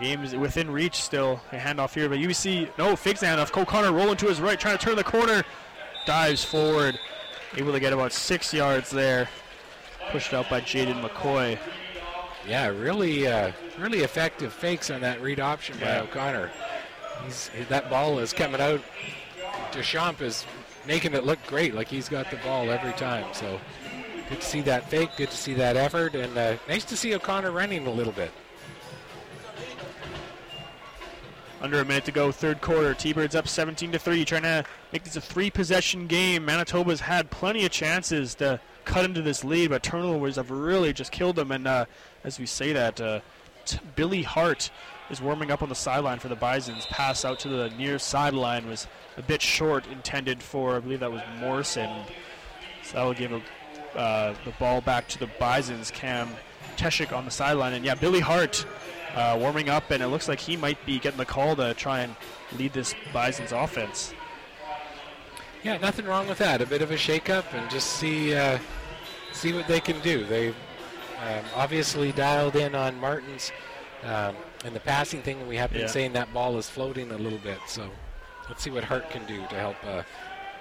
Game 0.00 0.24
is 0.24 0.34
within 0.34 0.70
reach 0.70 0.94
still. 0.94 1.40
A 1.52 1.56
handoff 1.56 1.94
here, 1.94 2.08
but 2.08 2.18
UBC, 2.18 2.70
no, 2.78 2.96
fakes 2.96 3.20
the 3.20 3.26
handoff. 3.26 3.52
Cole 3.52 3.66
Connor 3.66 3.92
rolling 3.92 4.16
to 4.16 4.26
his 4.26 4.40
right, 4.40 4.58
trying 4.58 4.78
to 4.78 4.84
turn 4.84 4.96
the 4.96 5.04
corner. 5.04 5.42
Dives 6.06 6.44
forward. 6.44 6.98
Able 7.56 7.72
to 7.72 7.80
get 7.80 7.92
about 7.92 8.12
six 8.12 8.52
yards 8.54 8.90
there. 8.90 9.28
Pushed 10.10 10.32
out 10.32 10.48
by 10.48 10.60
Jaden 10.60 11.02
McCoy. 11.02 11.58
Yeah, 12.48 12.68
really, 12.68 13.26
uh, 13.26 13.52
really 13.78 14.00
effective 14.00 14.52
fakes 14.52 14.90
on 14.90 15.00
that 15.02 15.20
read 15.20 15.38
option 15.38 15.78
by 15.78 16.00
O'Connor. 16.00 16.50
He's, 17.24 17.50
that 17.68 17.88
ball 17.88 18.18
is 18.18 18.32
coming 18.32 18.60
out. 18.60 18.80
Deschamps 19.70 20.20
is 20.20 20.46
making 20.86 21.14
it 21.14 21.24
look 21.24 21.38
great, 21.46 21.74
like 21.74 21.88
he's 21.88 22.08
got 22.08 22.30
the 22.30 22.36
ball 22.38 22.70
every 22.70 22.92
time. 22.94 23.32
So 23.32 23.60
good 24.28 24.40
to 24.40 24.46
see 24.46 24.60
that 24.62 24.88
fake, 24.88 25.10
good 25.16 25.30
to 25.30 25.36
see 25.36 25.54
that 25.54 25.76
effort, 25.76 26.14
and 26.14 26.36
uh, 26.36 26.56
nice 26.68 26.84
to 26.86 26.96
see 26.96 27.14
O'Connor 27.14 27.52
running 27.52 27.86
a 27.86 27.92
little 27.92 28.12
bit. 28.12 28.32
Under 31.62 31.80
a 31.80 31.84
minute 31.84 32.04
to 32.06 32.12
go, 32.12 32.32
third 32.32 32.60
quarter. 32.60 32.92
T-Birds 32.92 33.36
up 33.36 33.46
17 33.46 33.92
to 33.92 33.98
3, 33.98 34.24
trying 34.24 34.42
to 34.42 34.64
make 34.92 35.04
this 35.04 35.14
a 35.14 35.20
three-possession 35.20 36.08
game. 36.08 36.44
Manitoba's 36.44 37.00
had 37.00 37.30
plenty 37.30 37.64
of 37.64 37.70
chances 37.70 38.34
to 38.34 38.58
cut 38.84 39.04
into 39.04 39.22
this 39.22 39.44
lead, 39.44 39.70
but 39.70 39.80
turnovers 39.84 40.34
have 40.34 40.50
really 40.50 40.92
just 40.92 41.12
killed 41.12 41.36
them. 41.36 41.52
And 41.52 41.68
uh, 41.68 41.84
as 42.24 42.40
we 42.40 42.46
say 42.46 42.72
that, 42.72 43.00
uh, 43.00 43.20
t- 43.64 43.78
Billy 43.94 44.22
Hart 44.22 44.72
is 45.08 45.22
warming 45.22 45.52
up 45.52 45.62
on 45.62 45.68
the 45.68 45.76
sideline 45.76 46.18
for 46.18 46.26
the 46.26 46.34
Bisons. 46.34 46.84
Pass 46.86 47.24
out 47.24 47.38
to 47.40 47.48
the 47.48 47.70
near 47.78 47.96
sideline 48.00 48.66
was 48.66 48.88
a 49.16 49.22
bit 49.22 49.40
short, 49.40 49.86
intended 49.86 50.42
for 50.42 50.74
I 50.74 50.80
believe 50.80 50.98
that 50.98 51.12
was 51.12 51.22
Morrison. 51.38 51.88
So 52.82 52.96
that 52.96 53.04
will 53.04 53.14
give 53.14 53.30
a, 53.30 53.96
uh, 53.96 54.34
the 54.44 54.50
ball 54.58 54.80
back 54.80 55.06
to 55.10 55.18
the 55.20 55.28
Bisons. 55.38 55.92
Cam 55.92 56.28
Teshik 56.76 57.16
on 57.16 57.24
the 57.24 57.30
sideline, 57.30 57.74
and 57.74 57.84
yeah, 57.84 57.94
Billy 57.94 58.20
Hart 58.20 58.66
uh, 59.14 59.36
warming 59.38 59.68
up, 59.68 59.90
and 59.90 60.02
it 60.02 60.08
looks 60.08 60.28
like 60.28 60.40
he 60.40 60.56
might 60.56 60.84
be 60.86 60.98
getting 60.98 61.18
the 61.18 61.26
call 61.26 61.54
to 61.56 61.74
try 61.74 62.00
and 62.00 62.14
lead 62.58 62.72
this 62.72 62.94
Bison's 63.12 63.52
offense. 63.52 64.14
Yeah, 65.62 65.76
nothing 65.78 66.06
wrong 66.06 66.26
with 66.28 66.38
that. 66.38 66.60
A 66.60 66.66
bit 66.66 66.82
of 66.82 66.90
a 66.90 66.96
shakeup 66.96 67.44
and 67.52 67.70
just 67.70 67.88
see 67.98 68.34
uh, 68.34 68.58
see 69.32 69.52
what 69.52 69.68
they 69.68 69.80
can 69.80 70.00
do. 70.00 70.24
They've 70.24 70.56
um, 71.20 71.44
obviously 71.54 72.10
dialed 72.12 72.56
in 72.56 72.74
on 72.74 72.98
Martin's 72.98 73.52
um, 74.02 74.34
and 74.64 74.74
the 74.74 74.80
passing 74.80 75.22
thing, 75.22 75.46
we 75.48 75.56
have 75.56 75.72
been 75.72 75.82
Yeah. 75.82 75.86
saying 75.86 76.12
that 76.14 76.32
ball 76.32 76.56
is 76.58 76.68
floating 76.68 77.10
a 77.12 77.16
little 77.16 77.38
bit. 77.38 77.58
So 77.66 77.88
let's 78.48 78.62
see 78.62 78.70
what 78.70 78.84
Hart 78.84 79.08
can 79.10 79.24
do 79.26 79.36
to 79.48 79.54
help 79.54 79.76
uh, 79.84 80.02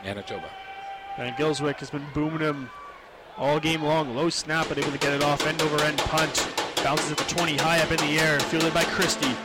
Manitoba. 0.03 0.49
And 1.17 1.35
Gylswyk 1.35 1.77
has 1.79 1.89
been 1.89 2.05
booming 2.13 2.39
him 2.39 2.69
all 3.37 3.59
game 3.59 3.81
long. 3.83 4.15
Low 4.15 4.29
snap, 4.29 4.67
but 4.69 4.77
able 4.77 4.91
to 4.91 4.97
get 4.97 5.13
it 5.13 5.23
off. 5.23 5.45
End 5.45 5.61
over 5.61 5.83
end 5.83 5.97
punt. 5.99 6.47
Bounces 6.83 7.11
at 7.11 7.17
the 7.17 7.25
20, 7.25 7.57
high 7.57 7.79
up 7.79 7.91
in 7.91 7.97
the 7.97 8.19
air. 8.19 8.39
Fielded 8.39 8.73
by 8.73 8.83
Christie. 8.85 9.35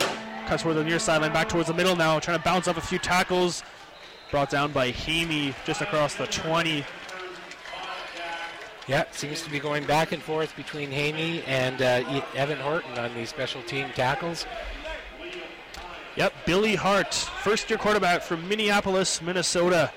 Cuts 0.46 0.62
toward 0.62 0.76
the 0.76 0.84
near 0.84 0.98
sideline, 0.98 1.32
back 1.32 1.48
towards 1.48 1.68
the 1.68 1.74
middle 1.74 1.94
now. 1.94 2.18
Trying 2.18 2.38
to 2.38 2.44
bounce 2.44 2.66
off 2.66 2.78
a 2.78 2.80
few 2.80 2.98
tackles. 2.98 3.62
brought 4.30 4.48
down 4.48 4.72
by 4.72 4.90
Hamey 4.90 5.54
just 5.66 5.82
across 5.82 6.14
the 6.14 6.26
20. 6.26 6.84
Yeah, 8.88 9.04
seems 9.10 9.42
to 9.42 9.50
be 9.50 9.58
going 9.58 9.84
back 9.84 10.12
and 10.12 10.22
forth 10.22 10.54
between 10.56 10.90
Haney 10.90 11.42
and 11.42 11.82
uh, 11.82 12.22
Evan 12.34 12.58
Horton 12.58 12.96
on 12.98 13.14
these 13.14 13.28
special 13.28 13.60
team 13.62 13.88
tackles. 13.94 14.46
Yep, 16.16 16.32
Billy 16.46 16.76
Hart, 16.76 17.12
first 17.12 17.68
year 17.68 17.78
quarterback 17.78 18.22
from 18.22 18.48
Minneapolis, 18.48 19.20
Minnesota. 19.20 19.92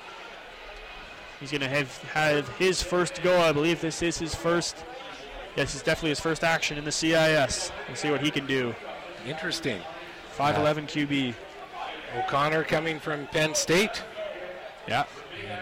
He's 1.39 1.51
going 1.51 1.61
to 1.61 1.69
have, 1.69 1.97
have 2.09 2.49
his 2.57 2.83
first 2.83 3.21
go. 3.21 3.39
I 3.39 3.53
believe 3.53 3.79
this 3.79 4.01
is 4.01 4.17
his 4.17 4.35
first. 4.35 4.75
Yes, 5.59 5.75
it's 5.75 5.83
definitely 5.83 6.11
his 6.11 6.21
first 6.21 6.45
action 6.45 6.77
in 6.77 6.85
the 6.85 6.91
CIS. 6.91 7.73
We'll 7.85 7.97
see 7.97 8.09
what 8.09 8.21
he 8.21 8.31
can 8.31 8.47
do. 8.47 8.73
Interesting. 9.27 9.81
5'11 10.37 10.87
QB. 10.87 11.35
O'Connor 12.17 12.63
coming 12.63 12.97
from 12.97 13.27
Penn 13.27 13.53
State. 13.53 14.01
Yeah. 14.87 15.03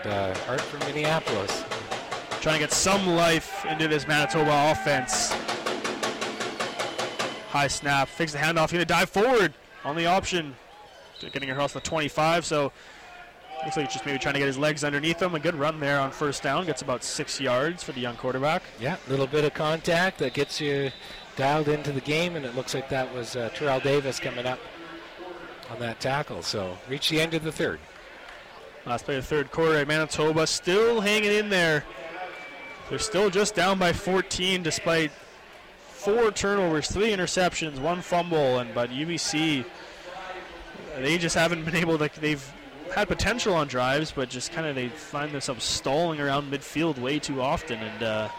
And 0.04 0.08
uh, 0.08 0.36
Hart 0.42 0.62
from 0.62 0.82
Minneapolis. 0.82 1.64
Trying 2.42 2.58
to 2.58 2.60
get 2.60 2.72
some 2.72 3.08
life 3.08 3.66
into 3.66 3.88
this 3.88 4.08
Manitoba 4.08 4.72
offense. 4.72 5.32
High 7.50 7.68
snap, 7.68 8.08
fakes 8.08 8.34
the 8.34 8.38
handoff, 8.38 8.72
going 8.72 8.82
to 8.82 8.86
dive 8.86 9.10
forward 9.10 9.56
on 9.84 9.96
the 9.96 10.06
option, 10.06 10.56
getting 11.34 11.50
across 11.50 11.74
the 11.74 11.80
25. 11.80 12.46
So 12.46 12.72
looks 13.66 13.78
like 13.78 13.86
he's 13.88 13.94
just 13.94 14.06
maybe 14.06 14.20
trying 14.20 14.34
to 14.34 14.40
get 14.40 14.48
his 14.48 14.58
legs 14.58 14.84
underneath 14.84 15.22
him. 15.22 15.36
A 15.36 15.40
good 15.40 15.56
run 15.56 15.80
there 15.80 16.00
on 16.00 16.12
first 16.12 16.44
down, 16.44 16.66
gets 16.66 16.82
about 16.82 17.04
six 17.04 17.40
yards 17.40 17.84
for 17.84 17.92
the 17.92 18.00
young 18.00 18.16
quarterback. 18.16 18.64
Yeah, 18.80 18.98
a 19.08 19.10
little 19.10 19.28
bit 19.28 19.46
of 19.46 19.54
contact 19.54 20.20
that 20.20 20.34
gets 20.34 20.62
you 20.62 20.92
dialed 21.36 21.68
into 21.68 21.92
the 21.92 22.02
game, 22.02 22.36
and 22.36 22.46
it 22.46 22.56
looks 22.56 22.74
like 22.74 22.90
that 22.90 23.14
was 23.14 23.36
uh, 23.36 23.50
Terrell 23.54 23.80
Davis 23.80 24.20
coming 24.20 24.46
up 24.46 24.60
on 25.72 25.80
that 25.80 26.00
tackle. 26.00 26.42
So 26.42 26.78
reach 26.90 27.10
the 27.10 27.22
end 27.22 27.34
of 27.34 27.44
the 27.44 27.52
third. 27.52 27.80
Last 28.86 29.06
play 29.06 29.18
of 29.18 29.24
the 29.24 29.28
third 29.28 29.52
quarter, 29.52 29.86
Manitoba 29.86 30.48
still 30.48 31.02
hanging 31.02 31.34
in 31.34 31.50
there. 31.50 31.84
They're 32.90 33.00
still 33.00 33.30
just 33.30 33.54
down 33.54 33.78
by 33.78 33.92
14 33.92 34.64
despite 34.64 35.12
four 35.90 36.32
turnovers, 36.32 36.90
three 36.90 37.10
interceptions, 37.10 37.80
one 37.80 38.02
fumble, 38.02 38.60
and 38.60 38.74
but 38.74 38.92
UBC 38.92 39.66
they 41.00 41.18
just 41.18 41.36
haven't 41.36 41.64
been 41.64 41.76
able 41.76 41.98
to. 41.98 42.10
They've 42.20 42.54
had 42.94 43.08
potential 43.08 43.54
on 43.54 43.68
drives, 43.68 44.12
but 44.12 44.30
just 44.30 44.52
kind 44.52 44.68
of 44.68 44.76
they 44.76 44.90
find 44.90 45.32
themselves 45.32 45.64
stalling 45.64 46.20
around 46.20 46.52
midfield 46.52 46.98
way 47.00 47.20
too 47.20 47.42
often 47.42 47.80
and 47.80 48.04
uh, 48.04 48.30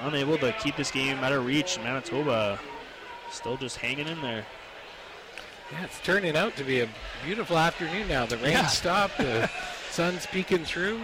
unable 0.00 0.38
to 0.38 0.52
keep 0.54 0.76
this 0.76 0.90
game 0.90 1.18
out 1.18 1.32
of 1.32 1.44
reach. 1.44 1.78
Manitoba 1.78 2.58
still 3.30 3.56
just 3.56 3.76
hanging 3.76 4.08
in 4.08 4.20
there. 4.20 4.44
Yeah, 5.72 5.84
it's 5.84 6.00
turning 6.00 6.36
out 6.36 6.56
to 6.56 6.64
be 6.64 6.80
a 6.80 6.88
beautiful 7.24 7.58
afternoon 7.58 8.06
now. 8.08 8.26
The 8.26 8.36
rain 8.38 8.52
yeah. 8.52 8.66
stopped, 8.66 9.18
the 9.18 9.50
sun's 9.90 10.26
peeking 10.26 10.64
through. 10.64 11.00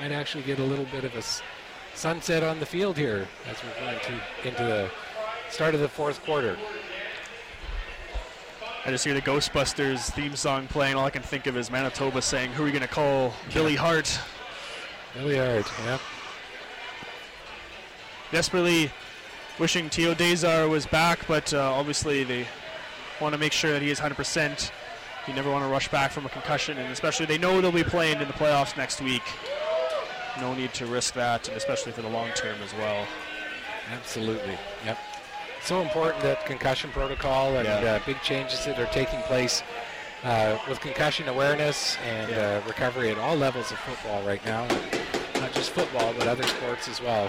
Might 0.00 0.12
actually 0.12 0.42
get 0.44 0.58
a 0.58 0.64
little 0.64 0.84
bit 0.86 1.04
of 1.04 1.14
a 1.14 1.22
sunset 1.96 2.42
on 2.42 2.60
the 2.60 2.66
field 2.66 2.96
here 2.96 3.26
as 3.48 3.56
we're 3.62 3.80
going 3.80 3.98
to 4.00 4.48
into 4.48 4.62
the 4.62 4.90
start 5.48 5.74
of 5.74 5.80
the 5.80 5.88
fourth 5.88 6.22
quarter. 6.24 6.58
I 8.86 8.90
just 8.90 9.04
hear 9.04 9.14
the 9.14 9.20
Ghostbusters 9.20 10.10
theme 10.12 10.36
song 10.36 10.68
playing. 10.68 10.94
All 10.96 11.04
I 11.04 11.10
can 11.10 11.22
think 11.22 11.46
of 11.46 11.56
is 11.56 11.70
Manitoba 11.70 12.22
saying, 12.22 12.52
"Who 12.52 12.62
are 12.62 12.66
we 12.66 12.70
going 12.70 12.82
to 12.82 12.88
call? 12.88 13.34
Billy 13.52 13.74
Hart." 13.74 14.18
Billy 15.14 15.36
Hart, 15.36 15.70
yeah. 15.84 15.98
Desperately 18.30 18.90
wishing 19.58 19.90
Theo 19.90 20.14
Deezar 20.14 20.68
was 20.68 20.86
back, 20.86 21.26
but 21.26 21.52
uh, 21.52 21.72
obviously 21.72 22.22
they 22.22 22.46
want 23.20 23.32
to 23.32 23.38
make 23.38 23.52
sure 23.52 23.72
that 23.72 23.82
he 23.82 23.90
is 23.90 23.98
100%. 23.98 24.70
You 25.26 25.34
never 25.34 25.50
want 25.50 25.64
to 25.64 25.68
rush 25.68 25.88
back 25.88 26.12
from 26.12 26.26
a 26.26 26.28
concussion, 26.28 26.78
and 26.78 26.92
especially 26.92 27.26
they 27.26 27.38
know 27.38 27.60
they'll 27.60 27.72
be 27.72 27.82
playing 27.82 28.20
in 28.20 28.28
the 28.28 28.34
playoffs 28.34 28.76
next 28.76 29.00
week 29.00 29.22
no 30.40 30.54
need 30.54 30.72
to 30.74 30.86
risk 30.86 31.14
that, 31.14 31.48
and 31.48 31.56
especially 31.56 31.92
for 31.92 32.02
the 32.02 32.08
long 32.08 32.30
term 32.34 32.56
as 32.62 32.72
well. 32.74 33.06
Absolutely. 33.92 34.58
Yep. 34.84 34.98
So 35.66 35.82
important 35.82 36.22
that 36.22 36.46
concussion 36.46 36.90
protocol 36.90 37.56
and 37.56 37.66
yeah. 37.66 37.94
uh, 37.94 38.06
big 38.06 38.22
changes 38.22 38.64
that 38.66 38.78
are 38.78 38.86
taking 38.92 39.20
place 39.22 39.64
uh, 40.22 40.56
with 40.68 40.78
concussion 40.78 41.26
awareness 41.26 41.96
and 42.06 42.30
yeah. 42.30 42.62
uh, 42.64 42.68
recovery 42.68 43.10
at 43.10 43.18
all 43.18 43.34
levels 43.34 43.72
of 43.72 43.78
football 43.78 44.22
right 44.22 44.44
now. 44.44 44.64
Not 45.40 45.52
just 45.54 45.70
football, 45.70 46.14
but 46.16 46.28
other 46.28 46.44
sports 46.44 46.86
as 46.86 47.02
well. 47.02 47.28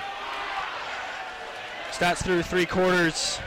Stats 1.89 2.23
through 2.23 2.43
three 2.43 2.67
quarters. 2.67 3.39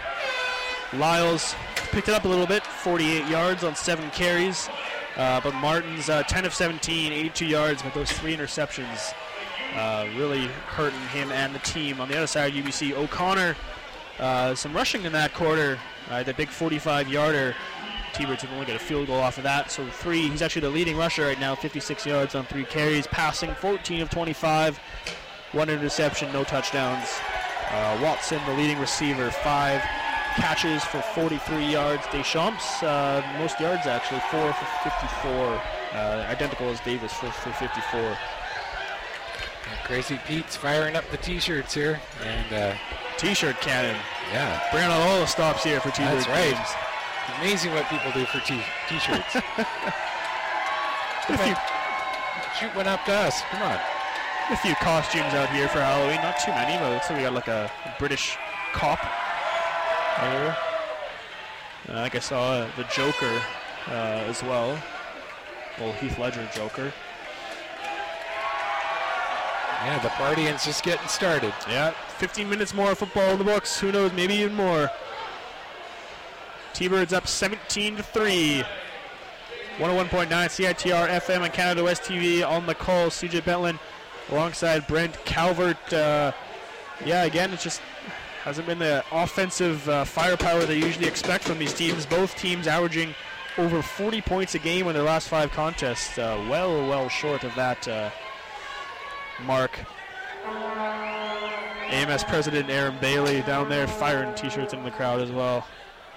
Lyles 0.95 1.55
picked 1.93 2.09
it 2.09 2.15
up 2.15 2.25
a 2.25 2.29
little 2.29 2.49
bit, 2.49 2.67
48 2.67 3.29
yards 3.29 3.63
on 3.63 3.77
seven 3.77 4.11
carries. 4.11 4.69
Uh, 5.17 5.41
but 5.41 5.55
Martin's 5.55 6.09
uh, 6.09 6.25
10 6.25 6.45
of 6.45 6.53
17, 6.53 7.13
82 7.13 7.47
yards, 7.47 7.81
but 7.81 7.95
those 7.95 8.11
three 8.11 8.37
interceptions 8.37 9.15
uh, 9.77 10.09
really 10.17 10.49
hurting 10.67 10.99
him 11.11 11.31
and 11.31 11.55
the 11.55 11.61
team. 11.61 12.01
On 12.01 12.09
the 12.09 12.17
other 12.17 12.27
side, 12.27 12.55
UBC 12.55 12.93
O'Connor, 12.93 13.55
uh, 14.21 14.55
some 14.55 14.73
rushing 14.73 15.05
in 15.05 15.13
that 15.13 15.35
quarter. 15.35 15.79
Uh, 16.11 16.23
the 16.23 16.35
big 16.35 16.49
45-yarder. 16.49 17.55
T-Birds 18.13 18.43
have 18.43 18.53
only 18.53 18.67
got 18.67 18.77
a 18.77 18.81
field 18.81 19.07
goal 19.07 19.21
off 19.21 19.39
of 19.39 19.45
that, 19.45 19.71
so 19.71 19.87
three. 19.87 20.29
He's 20.29 20.43
actually 20.43 20.63
the 20.63 20.71
leading 20.71 20.97
rusher 20.97 21.25
right 21.25 21.39
now, 21.39 21.55
56 21.55 22.05
yards 22.05 22.35
on 22.35 22.45
three 22.45 22.65
carries, 22.65 23.07
passing 23.07 23.55
14 23.55 24.03
of 24.03 24.11
25, 24.11 24.79
one 25.53 25.71
interception, 25.71 26.33
no 26.33 26.43
touchdowns. 26.43 27.09
Uh, 27.71 28.01
Watson, 28.03 28.41
the 28.47 28.55
leading 28.55 28.79
receiver, 28.81 29.31
five 29.31 29.81
catches 30.35 30.85
for 30.85 31.01
43 31.01 31.67
yards. 31.67 32.05
Deschamps, 32.09 32.83
uh, 32.83 33.23
most 33.39 33.61
yards 33.61 33.87
actually, 33.87 34.21
four 34.31 34.53
for 34.53 34.91
54, 34.91 35.63
uh, 35.93 36.27
identical 36.29 36.69
as 36.69 36.81
Davis, 36.81 37.13
for, 37.13 37.31
for 37.31 37.53
54. 37.53 38.19
Crazy 39.85 40.19
Pete's 40.27 40.57
firing 40.57 40.97
up 40.97 41.09
the 41.11 41.17
T-shirts 41.17 41.75
here, 41.75 42.01
and 42.25 42.53
uh, 42.55 42.75
T-shirt 43.17 43.61
cannon. 43.61 43.97
Yeah, 44.33 44.61
bringing 44.71 44.91
on 44.91 45.01
all 45.01 45.21
the 45.21 45.27
stops 45.27 45.65
here 45.65 45.81
for 45.81 45.91
T-shirts. 45.91 46.27
That's 46.27 46.29
right. 46.29 46.55
Games. 46.55 46.69
Amazing 47.41 47.73
what 47.73 47.87
people 47.89 48.11
do 48.13 48.25
for 48.27 48.41
t- 48.41 48.63
T-shirts. 48.89 49.37
if 51.29 51.47
you 51.47 51.55
shoot 52.59 52.75
one 52.75 52.87
up 52.87 53.05
to 53.05 53.13
us, 53.13 53.41
come 53.51 53.63
on. 53.63 53.79
A 54.51 54.57
few 54.57 54.75
costumes 54.77 55.33
out 55.35 55.49
here 55.51 55.69
for 55.69 55.81
Halloween. 55.81 56.21
Not 56.23 56.39
too 56.41 56.51
many, 56.51 56.77
but 56.79 56.93
like 56.93 57.11
we 57.11 57.23
got 57.23 57.35
like 57.35 57.49
a, 57.49 57.71
a 57.85 57.95
British 57.99 58.37
cop. 58.73 59.01
There. 60.21 60.57
I 61.89 62.03
think 62.03 62.17
I 62.17 62.19
saw 62.19 62.67
the 62.77 62.85
Joker 62.85 63.43
uh, 63.89 64.25
as 64.29 64.43
well. 64.43 64.79
Well, 65.79 65.93
Heath 65.95 66.19
Ledger 66.19 66.47
Joker. 66.55 66.93
Yeah, 69.83 69.99
the 70.01 70.11
partying's 70.11 70.65
just 70.65 70.85
getting 70.85 71.09
started. 71.09 71.55
Yeah, 71.67 71.93
15 72.19 72.51
minutes 72.51 72.75
more 72.75 72.95
football 72.95 73.31
in 73.31 73.39
the 73.39 73.45
books. 73.45 73.81
Who 73.81 73.91
knows, 73.91 74.13
maybe 74.13 74.35
even 74.35 74.55
more. 74.55 74.91
T-Birds 76.75 77.15
up 77.15 77.27
17 77.27 77.97
to 77.97 78.03
3. 78.03 78.63
101.9 79.79 80.29
CITR 80.29 81.09
FM 81.09 81.45
and 81.45 81.53
Canada 81.55 81.83
West 81.83 82.03
TV 82.03 82.47
on 82.47 82.67
the 82.67 82.75
call. 82.75 83.09
CJ 83.09 83.43
Pentland 83.43 83.79
alongside 84.31 84.87
Brent 84.87 85.25
Calvert. 85.25 85.93
Uh, 85.93 86.33
yeah, 87.07 87.25
again, 87.25 87.51
it 87.51 87.61
just 87.61 87.81
hasn't 88.43 88.67
been 88.67 88.79
the 88.79 89.03
offensive 89.11 89.89
uh, 89.89 90.05
firepower 90.05 90.67
they 90.67 90.77
usually 90.77 91.07
expect 91.07 91.45
from 91.45 91.59
these 91.59 91.73
teams. 91.73 92.05
Both 92.05 92.37
teams 92.37 92.67
averaging 92.67 93.15
over 93.57 93.81
40 93.81 94.21
points 94.21 94.55
a 94.55 94.59
game 94.59 94.87
in 94.89 94.95
their 94.95 95.03
last 95.03 95.29
five 95.29 95.51
contests. 95.53 96.19
Uh, 96.19 96.45
well, 96.51 96.87
well 96.87 97.09
short 97.09 97.45
of 97.45 97.55
that 97.55 97.89
uh, 97.89 98.11
mark. 99.45 99.79
AMS 101.91 102.25
President 102.25 102.71
Aaron 102.71 102.97
Bailey 103.01 103.43
down 103.43 103.69
there 103.69 103.87
firing 103.87 104.35
t-shirts 104.35 104.73
in 104.73 104.83
the 104.85 104.91
crowd 104.91 105.21
as 105.21 105.31
well. 105.31 105.67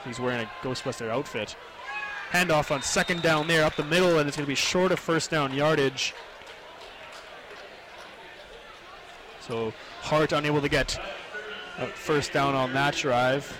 He's 0.05 0.19
wearing 0.19 0.45
a 0.45 0.65
Ghostbuster 0.65 1.09
outfit. 1.09 1.55
Handoff 2.31 2.71
on 2.71 2.81
second 2.81 3.21
down 3.21 3.47
there 3.47 3.63
up 3.63 3.75
the 3.75 3.83
middle, 3.83 4.19
and 4.19 4.27
it's 4.27 4.37
going 4.37 4.45
to 4.45 4.51
be 4.51 4.55
short 4.55 4.91
of 4.91 4.99
first 4.99 5.29
down 5.31 5.53
yardage. 5.53 6.13
So 9.41 9.73
Hart 10.01 10.31
unable 10.31 10.61
to 10.61 10.69
get 10.69 10.99
first 11.95 12.33
down 12.33 12.55
on 12.55 12.73
that 12.73 12.95
drive. 12.95 13.55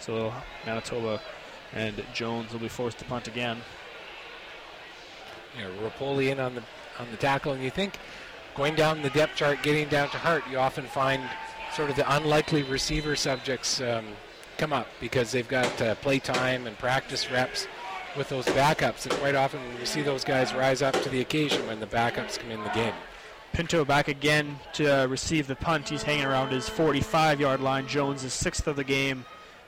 So 0.00 0.32
Manitoba 0.66 1.20
and 1.72 2.02
Jones 2.14 2.52
will 2.52 2.60
be 2.60 2.68
forced 2.68 2.98
to 2.98 3.04
punt 3.04 3.28
again. 3.28 3.58
Yeah, 5.58 5.66
Rapoli 5.82 6.30
on 6.32 6.54
the 6.54 6.62
on 6.98 7.10
the 7.10 7.16
tackle, 7.16 7.52
and 7.52 7.62
you 7.62 7.70
think 7.70 7.94
going 8.54 8.74
down 8.74 9.02
the 9.02 9.10
depth 9.10 9.36
chart, 9.36 9.62
getting 9.62 9.88
down 9.88 10.08
to 10.10 10.18
Hart, 10.18 10.44
you 10.50 10.58
often 10.58 10.84
find 10.86 11.22
sort 11.74 11.90
of 11.90 11.96
the 11.96 12.16
unlikely 12.16 12.62
receiver 12.62 13.16
subjects 13.16 13.80
um, 13.80 14.04
come 14.58 14.72
up 14.72 14.86
because 15.00 15.32
they've 15.32 15.48
got 15.48 15.80
uh, 15.80 15.94
play 15.96 16.18
time 16.18 16.66
and 16.66 16.76
practice 16.78 17.30
reps 17.30 17.66
with 18.16 18.28
those 18.28 18.46
backups. 18.46 19.06
And 19.06 19.14
quite 19.20 19.34
often 19.34 19.60
you 19.78 19.86
see 19.86 20.02
those 20.02 20.24
guys 20.24 20.52
rise 20.52 20.82
up 20.82 20.94
to 21.02 21.08
the 21.08 21.20
occasion 21.20 21.66
when 21.66 21.80
the 21.80 21.86
backups 21.86 22.38
come 22.38 22.50
in 22.50 22.62
the 22.62 22.70
game. 22.70 22.94
Pinto 23.52 23.84
back 23.84 24.08
again 24.08 24.58
to 24.74 25.04
uh, 25.04 25.06
receive 25.06 25.46
the 25.46 25.56
punt. 25.56 25.88
He's 25.88 26.02
hanging 26.02 26.24
around 26.24 26.50
his 26.50 26.68
45-yard 26.68 27.60
line. 27.60 27.86
Jones 27.88 28.22
is 28.22 28.32
sixth 28.32 28.66
of 28.68 28.76
the 28.76 28.84
game, 28.84 29.24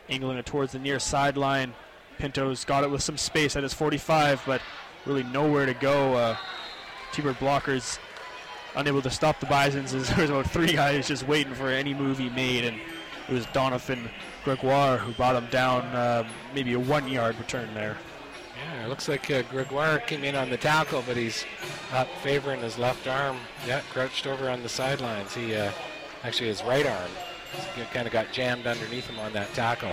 angling 0.08 0.38
it 0.38 0.46
towards 0.46 0.72
the 0.72 0.78
near 0.78 1.00
sideline. 1.00 1.74
Pinto's 2.18 2.64
got 2.64 2.84
it 2.84 2.90
with 2.90 3.02
some 3.02 3.16
space 3.16 3.56
at 3.56 3.64
his 3.64 3.74
45, 3.74 4.42
but 4.46 4.60
really 5.04 5.24
nowhere 5.24 5.66
to 5.66 5.74
go. 5.74 6.14
Uh, 6.14 6.36
T-Bird 7.12 7.36
blockers 7.38 7.98
unable 8.74 9.02
to 9.02 9.10
stop 9.10 9.40
the 9.40 9.46
Bisons. 9.46 9.94
As 9.94 10.08
there 10.10 10.18
was 10.18 10.30
about 10.30 10.50
three 10.50 10.72
guys 10.72 11.08
just 11.08 11.26
waiting 11.26 11.54
for 11.54 11.68
any 11.68 11.94
move 11.94 12.18
he 12.18 12.30
made, 12.30 12.64
and 12.64 12.80
it 13.28 13.32
was 13.32 13.46
Donovan 13.46 14.10
Gregoire 14.44 14.98
who 14.98 15.12
brought 15.12 15.36
him 15.36 15.48
down 15.50 15.82
uh, 15.86 16.28
maybe 16.54 16.72
a 16.72 16.80
one-yard 16.80 17.36
return 17.38 17.72
there. 17.74 17.96
Yeah, 18.56 18.84
it 18.84 18.88
looks 18.88 19.08
like 19.08 19.30
uh, 19.30 19.42
Gregoire 19.42 19.98
came 20.00 20.24
in 20.24 20.34
on 20.34 20.50
the 20.50 20.56
tackle, 20.56 21.02
but 21.06 21.16
he's 21.16 21.44
up 21.92 22.08
favoring 22.22 22.60
his 22.60 22.78
left 22.78 23.06
arm. 23.08 23.38
Yeah, 23.66 23.80
crouched 23.92 24.26
over 24.26 24.48
on 24.48 24.62
the 24.62 24.68
sidelines. 24.68 25.34
He 25.34 25.54
uh, 25.54 25.72
actually 26.22 26.48
his 26.48 26.62
right 26.62 26.86
arm 26.86 27.10
kind 27.92 28.06
of 28.06 28.12
got 28.12 28.32
jammed 28.32 28.66
underneath 28.66 29.06
him 29.06 29.18
on 29.18 29.32
that 29.32 29.52
tackle. 29.54 29.92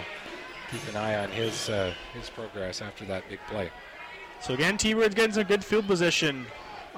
Keep 0.72 0.88
an 0.90 0.96
eye 0.98 1.16
on 1.18 1.30
his 1.32 1.70
uh, 1.70 1.94
his 2.14 2.30
progress 2.30 2.82
after 2.82 3.06
that 3.06 3.28
big 3.30 3.40
play. 3.48 3.72
So 4.42 4.54
again, 4.54 4.78
T-Birds 4.78 5.16
getting 5.16 5.34
some 5.34 5.44
good 5.44 5.66
field 5.66 5.88
position. 5.88 6.46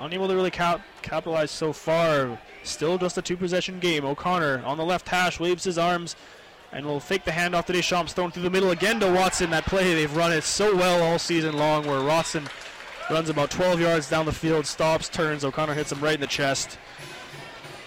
Unable 0.01 0.27
to 0.27 0.35
really 0.35 0.49
cap- 0.49 0.81
capitalize 1.03 1.51
so 1.51 1.71
far. 1.71 2.39
Still 2.63 2.97
just 2.97 3.17
a 3.19 3.21
two-possession 3.21 3.79
game. 3.79 4.03
O'Connor 4.03 4.63
on 4.65 4.77
the 4.77 4.83
left 4.83 5.07
hash 5.07 5.39
waves 5.39 5.63
his 5.63 5.77
arms 5.77 6.15
and 6.71 6.85
will 6.85 6.99
fake 6.99 7.23
the 7.23 7.31
handoff 7.31 7.65
to 7.65 7.73
Deschamps, 7.73 8.11
thrown 8.13 8.31
through 8.31 8.43
the 8.43 8.49
middle 8.49 8.71
again 8.71 8.99
to 8.99 9.11
Watson. 9.11 9.51
That 9.51 9.65
play, 9.65 9.93
they've 9.93 10.15
run 10.15 10.31
it 10.31 10.43
so 10.43 10.75
well 10.75 11.03
all 11.03 11.19
season 11.19 11.55
long, 11.55 11.85
where 11.85 12.03
Watson 12.03 12.47
runs 13.11 13.29
about 13.29 13.51
12 13.51 13.79
yards 13.79 14.09
down 14.09 14.25
the 14.25 14.31
field, 14.31 14.65
stops, 14.65 15.07
turns. 15.07 15.45
O'Connor 15.45 15.75
hits 15.75 15.91
him 15.91 15.99
right 15.99 16.15
in 16.15 16.21
the 16.21 16.27
chest, 16.27 16.79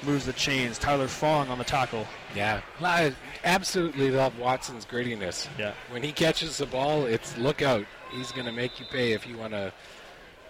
moves 0.04 0.26
the 0.26 0.34
chains. 0.34 0.78
Tyler 0.78 1.08
Fong 1.08 1.48
on 1.48 1.58
the 1.58 1.64
tackle. 1.64 2.06
Yeah, 2.36 2.60
I 2.80 3.12
absolutely 3.42 4.10
love 4.12 4.38
Watson's 4.38 4.84
grittiness. 4.84 5.48
Yeah. 5.58 5.72
When 5.90 6.02
he 6.02 6.12
catches 6.12 6.58
the 6.58 6.66
ball, 6.66 7.06
it's 7.06 7.36
look 7.38 7.60
out. 7.62 7.86
He's 8.12 8.30
going 8.30 8.46
to 8.46 8.52
make 8.52 8.78
you 8.78 8.86
pay 8.86 9.12
if 9.12 9.26
you 9.26 9.36
want 9.36 9.52
to 9.52 9.72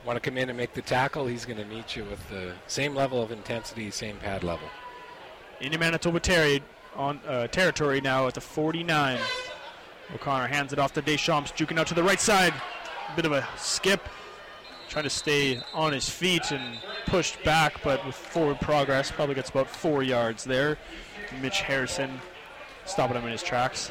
want 0.04 0.22
to 0.22 0.30
come 0.30 0.38
in 0.38 0.48
and 0.48 0.56
make 0.56 0.74
the 0.74 0.82
tackle. 0.82 1.26
He's 1.26 1.44
going 1.44 1.58
to 1.58 1.64
meet 1.64 1.96
you 1.96 2.04
with 2.04 2.28
the 2.28 2.52
same 2.66 2.94
level 2.94 3.22
of 3.22 3.30
intensity, 3.30 3.90
same 3.90 4.16
pad 4.16 4.44
level. 4.44 4.68
Into 5.60 5.78
Manitoba 5.78 6.20
Terry 6.20 6.62
on 6.94 7.20
uh, 7.26 7.46
territory 7.48 8.00
now 8.00 8.26
at 8.26 8.34
the 8.34 8.40
49. 8.40 9.18
O'Connor 10.14 10.48
hands 10.48 10.72
it 10.72 10.78
off 10.78 10.92
to 10.94 11.02
Deschamps, 11.02 11.52
juking 11.52 11.78
out 11.78 11.86
to 11.86 11.94
the 11.94 12.02
right 12.02 12.20
side. 12.20 12.52
A 13.10 13.16
Bit 13.16 13.24
of 13.24 13.32
a 13.32 13.46
skip, 13.56 14.06
trying 14.88 15.04
to 15.04 15.10
stay 15.10 15.60
on 15.72 15.92
his 15.92 16.08
feet 16.08 16.50
and 16.50 16.78
pushed 17.06 17.42
back, 17.42 17.82
but 17.82 18.04
with 18.04 18.14
forward 18.14 18.60
progress, 18.60 19.10
probably 19.10 19.34
gets 19.34 19.50
about 19.50 19.68
four 19.68 20.02
yards 20.02 20.44
there. 20.44 20.78
Mitch 21.40 21.62
Harrison 21.62 22.20
stopping 22.84 23.16
him 23.16 23.24
in 23.24 23.32
his 23.32 23.42
tracks. 23.42 23.90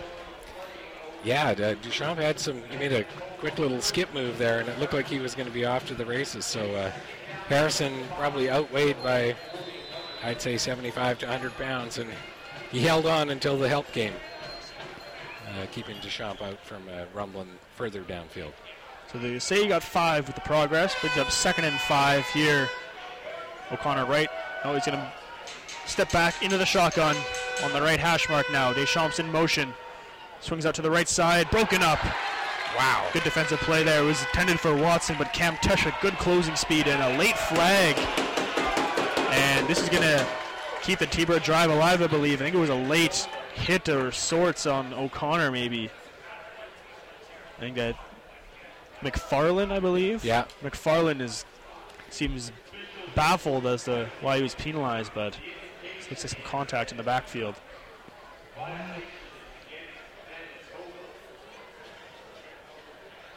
Yeah, 1.23 1.53
Deschamps 1.53 2.21
had 2.21 2.39
some. 2.39 2.61
He 2.69 2.77
made 2.77 2.91
a 2.91 3.05
quick 3.39 3.57
little 3.57 3.81
skip 3.81 4.13
move 4.13 4.37
there, 4.37 4.59
and 4.59 4.67
it 4.67 4.77
looked 4.79 4.93
like 4.93 5.07
he 5.07 5.19
was 5.19 5.35
going 5.35 5.47
to 5.47 5.53
be 5.53 5.65
off 5.65 5.87
to 5.87 5.95
the 5.95 6.05
races. 6.05 6.45
So 6.45 6.75
uh, 6.75 6.91
Harrison 7.47 7.93
probably 8.17 8.49
outweighed 8.49 9.01
by, 9.01 9.35
I'd 10.21 10.41
say, 10.41 10.57
75 10.57 11.19
to 11.19 11.25
100 11.27 11.53
pounds, 11.57 11.97
and 11.97 12.09
he 12.71 12.81
held 12.81 13.05
on 13.05 13.29
until 13.29 13.57
the 13.57 13.69
help 13.69 13.89
came, 13.93 14.13
uh, 15.47 15.65
keeping 15.71 15.95
Deschamps 16.01 16.41
out 16.41 16.59
from 16.65 16.83
uh, 16.89 17.05
rumbling 17.13 17.49
further 17.75 18.01
downfield. 18.01 18.51
So 19.11 19.17
they 19.19 19.39
say 19.39 19.61
he 19.61 19.67
got 19.67 19.83
five 19.83 20.25
with 20.27 20.35
the 20.35 20.41
progress, 20.41 20.95
brings 20.99 21.17
up 21.17 21.31
second 21.31 21.65
and 21.65 21.79
five 21.81 22.25
here. 22.27 22.67
O'Connor 23.71 24.05
right. 24.05 24.27
Oh, 24.65 24.73
he's 24.73 24.85
going 24.85 24.97
to 24.97 25.11
step 25.85 26.11
back 26.11 26.41
into 26.43 26.57
the 26.57 26.65
shotgun 26.65 27.15
on 27.63 27.71
the 27.71 27.81
right 27.81 27.99
hash 27.99 28.27
mark 28.29 28.51
now. 28.51 28.73
Deschamps 28.73 29.19
in 29.19 29.31
motion. 29.31 29.73
Swings 30.43 30.65
out 30.65 30.75
to 30.75 30.81
the 30.81 30.91
right 30.91 31.07
side, 31.07 31.49
broken 31.51 31.81
up. 31.81 32.03
Wow. 32.77 33.07
Good 33.13 33.23
defensive 33.23 33.59
play 33.59 33.81
there. 33.83 34.03
It 34.03 34.05
was 34.05 34.21
intended 34.23 34.59
for 34.59 34.75
Watson, 34.75 35.15
but 35.17 35.31
Cam 35.31 35.55
Tush 35.61 35.87
good 36.01 36.15
closing 36.15 36.57
speed 36.57 36.85
and 36.87 37.01
a 37.01 37.17
late 37.17 37.37
flag. 37.37 37.97
And 39.31 39.65
this 39.69 39.81
is 39.81 39.87
going 39.87 40.03
to 40.03 40.27
keep 40.81 40.99
the 40.99 41.07
T-Bird 41.07 41.43
drive 41.43 41.71
alive, 41.71 42.01
I 42.01 42.07
believe. 42.07 42.41
I 42.41 42.43
think 42.43 42.55
it 42.55 42.59
was 42.59 42.69
a 42.69 42.75
late 42.75 43.25
hit 43.53 43.87
or 43.87 44.11
sorts 44.11 44.65
on 44.65 44.93
O'Connor, 44.93 45.49
maybe. 45.49 45.89
I 47.55 47.59
think 47.61 47.77
that 47.77 47.95
McFarland, 49.01 49.71
I 49.71 49.79
believe. 49.79 50.25
Yeah. 50.25 50.43
McFarland 50.61 51.21
is 51.21 51.45
seems 52.09 52.51
baffled 53.15 53.65
as 53.65 53.85
to 53.85 54.09
why 54.19 54.35
he 54.35 54.43
was 54.43 54.55
penalized, 54.55 55.13
but 55.15 55.39
looks 56.09 56.23
like 56.25 56.33
some 56.33 56.41
contact 56.43 56.91
in 56.91 56.97
the 56.97 57.03
backfield. 57.03 57.55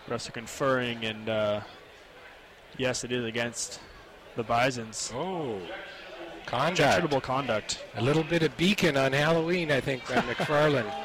Refs 0.09 0.28
are 0.28 0.33
conferring, 0.33 1.05
and 1.05 1.28
uh, 1.28 1.61
yes, 2.78 3.03
it 3.05 3.12
is 3.12 3.24
against 3.24 3.81
the 4.37 4.43
Bisons. 4.43 5.12
Oh, 5.15 5.59
conduct. 6.47 7.23
Conduct. 7.23 7.85
A 7.97 8.03
little 8.03 8.23
bit 8.23 8.43
of 8.43 8.57
beacon 8.57 8.97
on 8.97 9.12
Halloween, 9.12 9.73
I 9.73 9.81
think, 9.81 10.07
by 10.09 10.16
McFarland. 10.16 10.93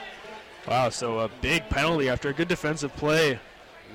Wow, 0.68 0.90
so 0.90 1.22
a 1.22 1.30
big 1.42 1.68
penalty 1.70 2.08
after 2.08 2.30
a 2.30 2.34
good 2.34 2.48
defensive 2.48 2.96
play. 2.96 3.40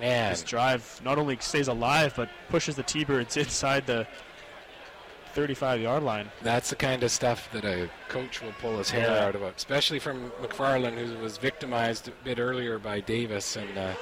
Man. 0.00 0.30
This 0.32 0.42
drive 0.42 1.00
not 1.04 1.16
only 1.16 1.36
stays 1.38 1.68
alive, 1.68 2.12
but 2.16 2.28
pushes 2.48 2.74
the 2.74 2.82
T-Birds 2.82 3.36
inside 3.36 3.86
the 3.86 4.04
35 5.34 5.80
yard 5.80 6.02
line. 6.02 6.28
That's 6.42 6.70
the 6.70 6.74
kind 6.74 7.04
of 7.04 7.12
stuff 7.12 7.48
that 7.52 7.64
a 7.64 7.88
coach 8.08 8.42
will 8.42 8.50
pull 8.60 8.78
his 8.78 8.90
hair 8.90 9.06
Yeah. 9.08 9.26
out 9.26 9.36
about, 9.36 9.54
especially 9.56 10.00
from 10.00 10.32
McFarland, 10.42 10.94
who 10.98 11.16
was 11.22 11.38
victimized 11.38 12.08
a 12.08 12.12
bit 12.24 12.40
earlier 12.40 12.80
by 12.80 12.98
Davis 12.98 13.54
and 13.54 13.78
uh, 13.78 13.92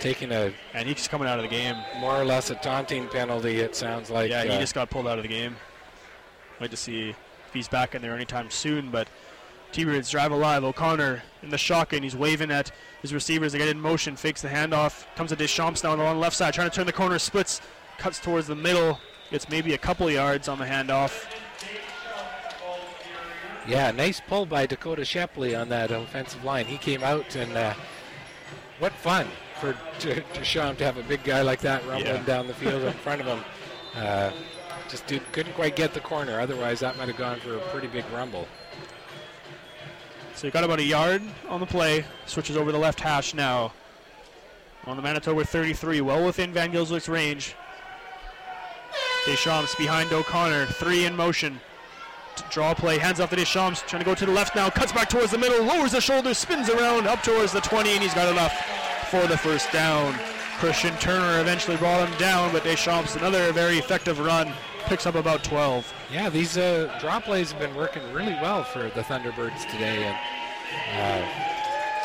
taking 0.00 0.32
a 0.32 0.52
And 0.74 0.88
he's 0.88 1.06
coming 1.06 1.28
out 1.28 1.38
of 1.38 1.44
the 1.44 1.48
game. 1.48 1.76
more 2.00 2.16
or 2.16 2.24
less 2.24 2.50
a 2.50 2.56
taunting 2.56 3.06
penalty, 3.08 3.60
it 3.60 3.76
sounds 3.76 4.10
like. 4.10 4.30
yeah, 4.30 4.44
he 4.44 4.50
uh, 4.50 4.58
just 4.58 4.74
got 4.74 4.90
pulled 4.90 5.06
out 5.06 5.18
of 5.18 5.22
the 5.22 5.28
game. 5.28 5.56
Wait 6.60 6.70
to 6.70 6.76
see 6.76 7.10
if 7.10 7.16
he's 7.52 7.68
back 7.68 7.94
in 7.94 8.02
there 8.02 8.14
anytime 8.14 8.50
soon, 8.50 8.90
but 8.90 9.08
T-Birds 9.72 10.10
drive 10.10 10.32
alive. 10.32 10.64
O'Connor 10.64 11.22
in 11.42 11.50
the 11.50 11.58
shotgun. 11.58 12.02
He's 12.02 12.16
waving 12.16 12.50
at 12.50 12.72
his 13.02 13.14
receivers. 13.14 13.52
They 13.52 13.58
get 13.58 13.68
in 13.68 13.80
motion, 13.80 14.16
fakes 14.16 14.42
the 14.42 14.48
handoff. 14.48 15.04
Comes 15.14 15.30
to 15.30 15.36
Deschamps 15.36 15.84
now 15.84 15.92
on 15.92 15.98
the 15.98 16.04
long 16.04 16.18
left 16.18 16.36
side, 16.36 16.54
trying 16.54 16.68
to 16.68 16.74
turn 16.74 16.86
the 16.86 16.92
corner, 16.92 17.18
splits, 17.18 17.60
cuts 17.98 18.18
towards 18.18 18.46
the 18.46 18.56
middle. 18.56 18.98
Gets 19.30 19.48
maybe 19.48 19.74
a 19.74 19.78
couple 19.78 20.10
yards 20.10 20.48
on 20.48 20.58
the 20.58 20.64
handoff. 20.64 21.26
Yeah, 23.68 23.92
nice 23.92 24.20
pull 24.20 24.46
by 24.46 24.66
Dakota 24.66 25.04
Shepley 25.04 25.54
on 25.54 25.68
that 25.68 25.92
offensive 25.92 26.42
line. 26.42 26.66
He 26.66 26.78
came 26.78 27.04
out 27.04 27.36
and 27.36 27.56
uh, 27.56 27.74
what 28.80 28.92
fun 28.92 29.28
for 29.60 29.76
D- 29.98 30.22
Deschamps 30.34 30.78
to 30.78 30.84
have 30.84 30.96
a 30.96 31.02
big 31.02 31.22
guy 31.24 31.42
like 31.42 31.60
that 31.60 31.82
rumbling 31.86 32.06
Yeah. 32.06 32.22
down 32.24 32.46
the 32.46 32.54
field 32.54 32.82
in 32.82 32.92
front 32.94 33.20
of 33.20 33.26
him. 33.26 33.44
Uh, 33.96 34.30
just 34.88 35.06
did, 35.06 35.22
couldn't 35.32 35.52
quite 35.52 35.76
get 35.76 35.94
the 35.94 36.00
corner. 36.00 36.40
Otherwise, 36.40 36.80
that 36.80 36.96
might 36.96 37.08
have 37.08 37.16
gone 37.16 37.38
for 37.40 37.56
a 37.56 37.60
pretty 37.70 37.86
big 37.86 38.04
rumble. 38.12 38.48
So 40.34 40.46
he 40.46 40.50
got 40.50 40.64
about 40.64 40.78
a 40.78 40.84
yard 40.84 41.22
on 41.48 41.60
the 41.60 41.66
play. 41.66 42.04
Switches 42.26 42.56
over 42.56 42.72
the 42.72 42.78
left 42.78 42.98
hash 43.00 43.34
now. 43.34 43.72
On 44.86 44.96
the 44.96 45.02
Manitoba 45.02 45.44
33, 45.44 46.00
well 46.00 46.24
within 46.24 46.52
Van 46.52 46.72
Gylswyk's 46.72 47.08
range. 47.08 47.54
Deschamps 49.26 49.74
behind 49.74 50.10
O'Connor, 50.12 50.66
three 50.66 51.04
in 51.04 51.14
motion. 51.14 51.60
Draw 52.50 52.72
play, 52.74 52.96
hands 52.96 53.20
off 53.20 53.28
to 53.30 53.36
Deschamps, 53.36 53.82
trying 53.86 54.00
to 54.00 54.06
go 54.06 54.14
to 54.14 54.24
the 54.24 54.32
left 54.32 54.56
now, 54.56 54.70
cuts 54.70 54.92
back 54.92 55.10
towards 55.10 55.30
the 55.32 55.36
middle, 55.38 55.62
lowers 55.62 55.92
the 55.92 56.00
shoulder, 56.00 56.32
spins 56.32 56.70
around 56.70 57.06
up 57.06 57.22
towards 57.22 57.52
the 57.52 57.60
20, 57.60 57.90
and 57.90 58.02
he's 58.02 58.14
got 58.14 58.28
enough 58.30 58.52
for 59.10 59.26
the 59.26 59.36
first 59.36 59.72
down. 59.72 60.14
Christian 60.58 60.96
Turner 60.98 61.40
eventually 61.40 61.76
brought 61.76 62.06
him 62.06 62.16
down, 62.18 62.52
but 62.52 62.62
Deschamps, 62.62 63.16
another 63.16 63.52
very 63.52 63.76
effective 63.76 64.20
run, 64.20 64.52
picks 64.84 65.04
up 65.04 65.16
about 65.16 65.42
12. 65.42 65.92
Yeah, 66.12 66.28
these 66.28 66.56
uh, 66.56 66.96
draw 67.00 67.18
plays 67.18 67.50
have 67.50 67.60
been 67.60 67.74
working 67.74 68.02
really 68.12 68.34
well 68.34 68.62
for 68.62 68.82
the 68.82 69.02
Thunderbirds 69.02 69.68
today, 69.68 70.04
and 70.04 70.16
uh, 70.92 71.26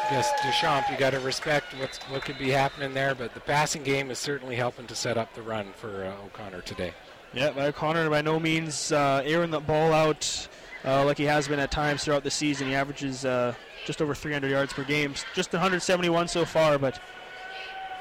yes, 0.09 0.31
Deschamps, 0.41 0.89
you 0.89 0.97
got 0.97 1.11
to 1.11 1.19
respect 1.19 1.75
what's 1.79 1.99
what 2.09 2.23
could 2.23 2.39
be 2.39 2.49
happening 2.49 2.95
there, 2.95 3.13
but 3.13 3.35
the 3.35 3.39
passing 3.39 3.83
game 3.83 4.09
is 4.09 4.17
certainly 4.17 4.55
helping 4.55 4.87
to 4.87 4.95
set 4.95 5.15
up 5.15 5.31
the 5.35 5.43
run 5.43 5.73
for 5.75 6.05
uh, 6.05 6.25
O'Connor 6.25 6.61
today. 6.61 6.91
Yeah, 7.33 7.51
by 7.51 7.67
O'Connor 7.67 8.09
by 8.09 8.21
no 8.21 8.39
means 8.39 8.91
uh, 8.91 9.21
airing 9.23 9.51
the 9.51 9.59
ball 9.59 9.93
out 9.93 10.47
uh, 10.85 11.03
like 11.05 11.17
he 11.17 11.25
has 11.25 11.47
been 11.47 11.59
at 11.59 11.71
times 11.71 12.03
throughout 12.03 12.23
the 12.23 12.31
season. 12.31 12.67
He 12.67 12.75
averages 12.75 13.25
uh, 13.25 13.53
just 13.85 14.01
over 14.01 14.13
300 14.13 14.49
yards 14.49 14.73
per 14.73 14.83
game, 14.83 15.13
just 15.33 15.51
171 15.51 16.27
so 16.27 16.45
far, 16.45 16.77
but 16.77 16.99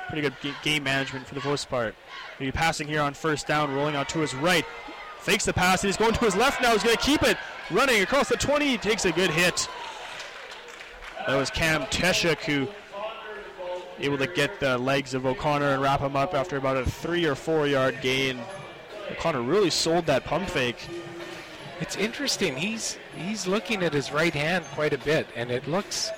pretty 0.09 0.23
good 0.23 0.35
ga- 0.43 0.55
game 0.63 0.83
management 0.85 1.27
for 1.27 1.35
the 1.35 1.43
most 1.45 1.69
part. 1.69 1.95
He'll 2.39 2.49
be 2.49 2.53
passing 2.53 2.87
here 2.87 3.01
on 3.01 3.15
first 3.15 3.47
down, 3.47 3.75
rolling 3.75 3.97
out 3.97 4.09
to 4.11 4.21
his 4.21 4.35
right. 4.35 4.65
Fakes 5.21 5.47
the 5.47 5.53
pass, 5.55 5.81
he's 5.81 5.97
going 5.97 6.13
to 6.13 6.25
his 6.25 6.37
left 6.37 6.61
now. 6.61 6.73
He's 6.73 6.83
going 6.83 6.97
to 6.97 7.03
keep 7.03 7.23
it. 7.23 7.39
Running 7.71 8.03
across 8.03 8.29
the 8.29 8.37
20, 8.37 8.67
he 8.67 8.77
takes 8.77 9.07
a 9.07 9.13
good 9.13 9.31
hit. 9.31 9.69
That 11.27 11.37
was 11.37 11.49
Cam 11.49 11.83
Teshuk 11.85 12.41
who 12.41 12.69
able 13.99 14.19
to 14.19 14.27
get 14.27 14.61
the 14.61 14.77
legs 14.77 15.15
of 15.15 15.25
O'Connor 15.25 15.71
and 15.71 15.81
wrap 15.83 16.01
him 16.01 16.17
up 16.17 16.35
after 16.35 16.57
about 16.57 16.77
a 16.77 16.85
three 16.85 17.25
or 17.25 17.35
four 17.35 17.67
yard 17.67 17.99
gain. 18.03 18.39
O'Connor 19.11 19.43
really 19.43 19.71
sold 19.71 20.07
that 20.07 20.25
pump 20.25 20.49
fake. 20.49 20.89
It's 21.81 21.97
interesting. 21.97 22.57
He's 22.57 22.99
he's 23.17 23.47
looking 23.47 23.83
at 23.83 23.93
his 23.93 24.13
right 24.13 24.33
hand 24.33 24.65
quite 24.75 24.93
a 24.93 24.99
bit, 24.99 25.27
and 25.35 25.51
it 25.51 25.67
looks 25.67 26.11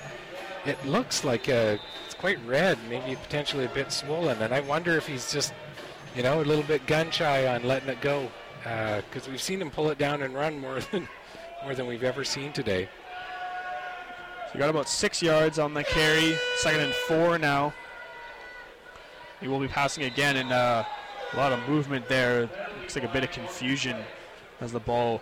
it 0.65 0.83
looks 0.85 1.23
like 1.23 1.47
a, 1.47 1.79
it's 2.05 2.13
quite 2.13 2.37
red, 2.45 2.77
maybe 2.89 3.15
potentially 3.15 3.65
a 3.65 3.69
bit 3.69 3.91
swollen. 3.91 4.41
And 4.41 4.53
I 4.53 4.59
wonder 4.59 4.97
if 4.97 5.07
he's 5.07 5.31
just 5.31 5.53
you 6.15 6.23
know 6.23 6.41
a 6.41 6.43
little 6.43 6.63
bit 6.63 6.85
gun 6.85 7.09
shy 7.09 7.47
on 7.47 7.63
letting 7.63 7.89
it 7.89 8.01
go. 8.01 8.29
because 8.63 9.27
we've 9.27 9.41
seen 9.41 9.61
him 9.61 9.71
pull 9.71 9.89
it 9.89 9.97
down 9.97 10.21
and 10.21 10.33
run 10.33 10.59
more 10.59 10.79
than 10.91 11.07
more 11.63 11.73
than 11.73 11.87
we've 11.87 12.03
ever 12.03 12.23
seen 12.23 12.53
today. 12.53 12.87
So 14.47 14.53
he 14.53 14.59
got 14.59 14.69
about 14.69 14.87
six 14.87 15.21
yards 15.23 15.57
on 15.57 15.73
the 15.73 15.83
carry. 15.83 16.37
Second 16.57 16.81
and 16.81 16.93
four 16.93 17.39
now. 17.39 17.73
He 19.41 19.47
will 19.47 19.59
be 19.59 19.67
passing 19.67 20.03
again, 20.03 20.37
and 20.37 20.51
uh, 20.51 20.83
a 21.33 21.37
lot 21.37 21.51
of 21.51 21.67
movement 21.67 22.07
there. 22.07 22.49
Looks 22.79 22.95
like 22.95 23.03
a 23.05 23.11
bit 23.11 23.23
of 23.23 23.31
confusion 23.31 23.97
as 24.61 24.71
the 24.71 24.79
ball. 24.79 25.21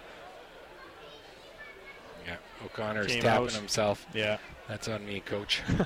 O'Connor's 2.66 3.08
Came 3.08 3.22
tapping 3.22 3.48
out. 3.48 3.54
himself. 3.54 4.06
Yeah. 4.14 4.38
That's 4.68 4.88
on 4.88 5.06
me, 5.06 5.20
coach. 5.22 5.62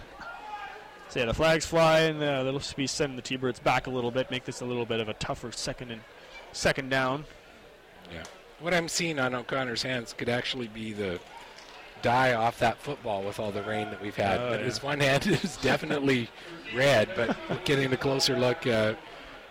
So 1.09 1.19
yeah, 1.19 1.25
the 1.25 1.33
flags 1.33 1.65
fly, 1.65 2.01
and 2.01 2.21
uh, 2.21 2.43
they'll 2.43 2.61
be 2.75 2.85
sending 2.85 3.15
the 3.15 3.23
T-Birds 3.23 3.59
back 3.59 3.87
a 3.87 3.89
little 3.89 4.11
bit, 4.11 4.29
make 4.29 4.45
this 4.45 4.61
a 4.61 4.65
little 4.65 4.85
bit 4.85 4.99
of 4.99 5.09
a 5.09 5.15
tougher 5.15 5.51
second 5.51 5.89
and 5.89 6.01
second 6.51 6.89
down. 6.89 7.25
Yeah. 8.13 8.21
What 8.59 8.75
I'm 8.75 8.87
seeing 8.87 9.17
on 9.17 9.33
O'Connor's 9.33 9.81
hands 9.81 10.13
could 10.13 10.29
actually 10.29 10.67
be 10.67 10.93
the 10.93 11.19
dye 12.03 12.35
off 12.35 12.59
that 12.59 12.77
football 12.77 13.23
with 13.23 13.39
all 13.39 13.51
the 13.51 13.63
rain 13.63 13.89
that 13.89 13.99
we've 14.03 14.15
had. 14.15 14.39
Oh, 14.39 14.49
but 14.51 14.59
yeah. 14.59 14.65
his 14.65 14.83
one 14.83 14.99
hand 14.99 15.25
is 15.43 15.57
definitely 15.57 16.29
red, 16.75 17.09
but 17.15 17.35
getting 17.65 17.91
a 17.91 17.97
closer 17.97 18.37
look 18.37 18.67
uh, 18.67 18.93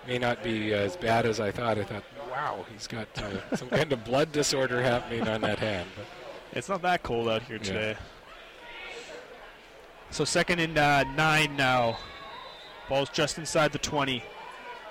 may 0.06 0.18
not 0.18 0.44
be 0.44 0.72
as 0.72 0.96
bad 0.96 1.26
as 1.26 1.40
I 1.40 1.50
thought. 1.50 1.76
I 1.76 1.82
thought, 1.82 2.04
wow, 2.30 2.64
he's 2.72 2.86
got 2.86 3.08
uh, 3.18 3.56
some 3.56 3.68
kind 3.68 3.92
of 3.92 4.04
blood 4.04 4.30
disorder 4.30 4.80
happening 4.80 5.26
on 5.26 5.40
that 5.40 5.58
hand. 5.58 5.88
But 5.96 6.06
It's 6.52 6.68
not 6.68 6.82
that 6.82 7.02
cold 7.02 7.28
out 7.28 7.42
here 7.42 7.56
Yeah. 7.56 7.62
today. 7.62 7.96
So 10.10 10.24
second 10.24 10.58
and 10.60 10.78
uh, 10.78 11.04
nine 11.16 11.56
now. 11.56 11.98
Ball's 12.88 13.10
just 13.10 13.36
inside 13.38 13.72
the 13.72 13.78
20. 13.78 14.22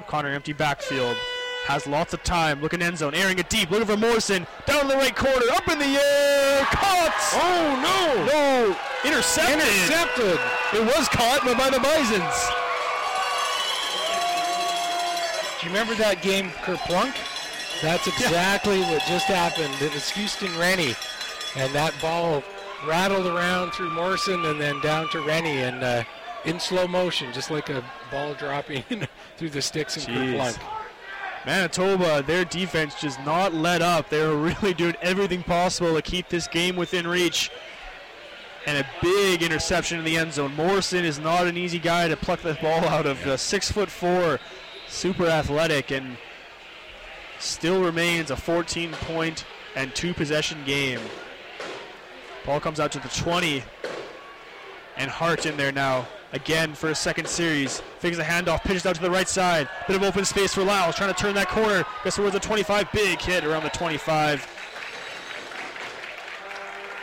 O'Connor 0.01 0.29
empty 0.29 0.53
backfield. 0.53 1.17
Has 1.65 1.87
lots 1.87 2.13
of 2.13 2.23
time. 2.23 2.61
Looking 2.61 2.81
end 2.83 2.99
zone. 2.99 3.15
Airing 3.15 3.39
it 3.39 3.49
deep. 3.49 3.71
Looking 3.71 3.87
for 3.87 3.97
Morrison. 3.97 4.45
Down 4.67 4.81
in 4.81 4.87
the 4.89 4.95
right 4.95 5.15
corner. 5.15 5.45
Up 5.53 5.67
in 5.67 5.79
the 5.79 5.85
air. 5.85 6.63
Caught. 6.65 7.15
oh 7.33 7.81
no! 7.81 8.25
No. 8.25 8.77
Intercepted. 9.09 9.55
Intercepted. 9.67 10.39
It 10.73 10.85
was 10.85 11.09
caught 11.09 11.41
but 11.43 11.57
by 11.57 11.69
the 11.71 11.79
Bisons. 11.79 12.51
Do 15.59 15.65
you 15.65 15.73
remember 15.73 15.95
that 15.95 16.21
game, 16.21 16.51
Kerplunk? 16.63 17.15
That's 17.81 18.07
exactly 18.07 18.79
what 18.81 19.01
just 19.07 19.25
happened. 19.25 19.73
It 19.81 19.93
was 19.93 20.09
Houston 20.11 20.55
Rennie, 20.57 20.95
and 21.57 21.73
that 21.73 21.93
ball 22.01 22.43
rattled 22.85 23.25
around 23.25 23.71
through 23.71 23.89
Morrison 23.89 24.45
and 24.45 24.61
then 24.61 24.79
down 24.81 25.09
to 25.09 25.21
Rennie, 25.21 25.63
and 25.63 25.83
uh, 25.83 26.03
in 26.45 26.59
slow 26.59 26.87
motion, 26.87 27.33
just 27.33 27.49
like 27.49 27.69
a 27.69 27.83
ball 28.11 28.33
dropping 28.35 28.83
through 29.37 29.49
the 29.49 29.61
sticks 29.61 29.97
in 29.97 30.13
Jeez. 30.13 30.33
Kerplunk. 30.33 30.59
Manitoba, 31.45 32.23
their 32.23 32.45
defense 32.45 32.99
just 32.99 33.19
not 33.21 33.53
let 33.53 33.81
up. 33.81 34.09
They 34.09 34.25
were 34.25 34.37
really 34.61 34.73
doing 34.73 34.95
everything 35.01 35.43
possible 35.43 35.95
to 35.95 36.01
keep 36.01 36.29
this 36.29 36.47
game 36.47 36.75
within 36.75 37.07
reach. 37.07 37.49
And 38.65 38.77
a 38.77 38.87
big 39.01 39.41
interception 39.43 39.97
in 39.97 40.03
the 40.03 40.17
end 40.17 40.33
zone. 40.33 40.53
Morrison 40.55 41.05
is 41.05 41.19
not 41.19 41.47
an 41.47 41.55
easy 41.55 41.79
guy 41.79 42.09
to 42.09 42.17
pluck 42.17 42.41
the 42.41 42.57
ball 42.61 42.83
out 42.83 43.05
of. 43.05 43.23
The 43.23 43.37
six 43.37 43.71
foot 43.71 43.89
four, 43.89 44.39
super 44.89 45.25
athletic, 45.25 45.89
and 45.91 46.17
still 47.39 47.81
remains 47.81 48.29
a 48.29 48.35
14 48.35 48.91
point 48.91 49.45
and 49.75 49.95
two 49.95 50.13
possession 50.13 50.57
game. 50.65 50.99
Ball 52.47 52.61
comes 52.61 52.79
out 52.79 52.93
to 52.93 52.99
the 52.99 53.09
20, 53.09 53.61
and 54.95 55.11
Hart 55.11 55.45
in 55.45 55.57
there 55.57 55.73
now. 55.73 56.07
Again 56.31 56.73
for 56.73 56.89
a 56.89 56.95
second 56.95 57.27
series. 57.27 57.81
Fakes 57.99 58.17
a 58.19 58.23
handoff, 58.23 58.61
pitches 58.63 58.85
out 58.85 58.95
to 58.95 59.01
the 59.01 59.11
right 59.11 59.27
side. 59.27 59.67
Bit 59.85 59.97
of 59.97 60.03
open 60.03 60.23
space 60.23 60.53
for 60.53 60.63
Lyles, 60.63 60.95
trying 60.95 61.13
to 61.13 61.19
turn 61.19 61.35
that 61.35 61.49
corner. 61.49 61.85
Gets 62.05 62.15
towards 62.15 62.33
the 62.33 62.39
25. 62.39 62.89
Big 62.93 63.19
hit 63.19 63.43
around 63.43 63.63
the 63.63 63.69
25. 63.69 64.47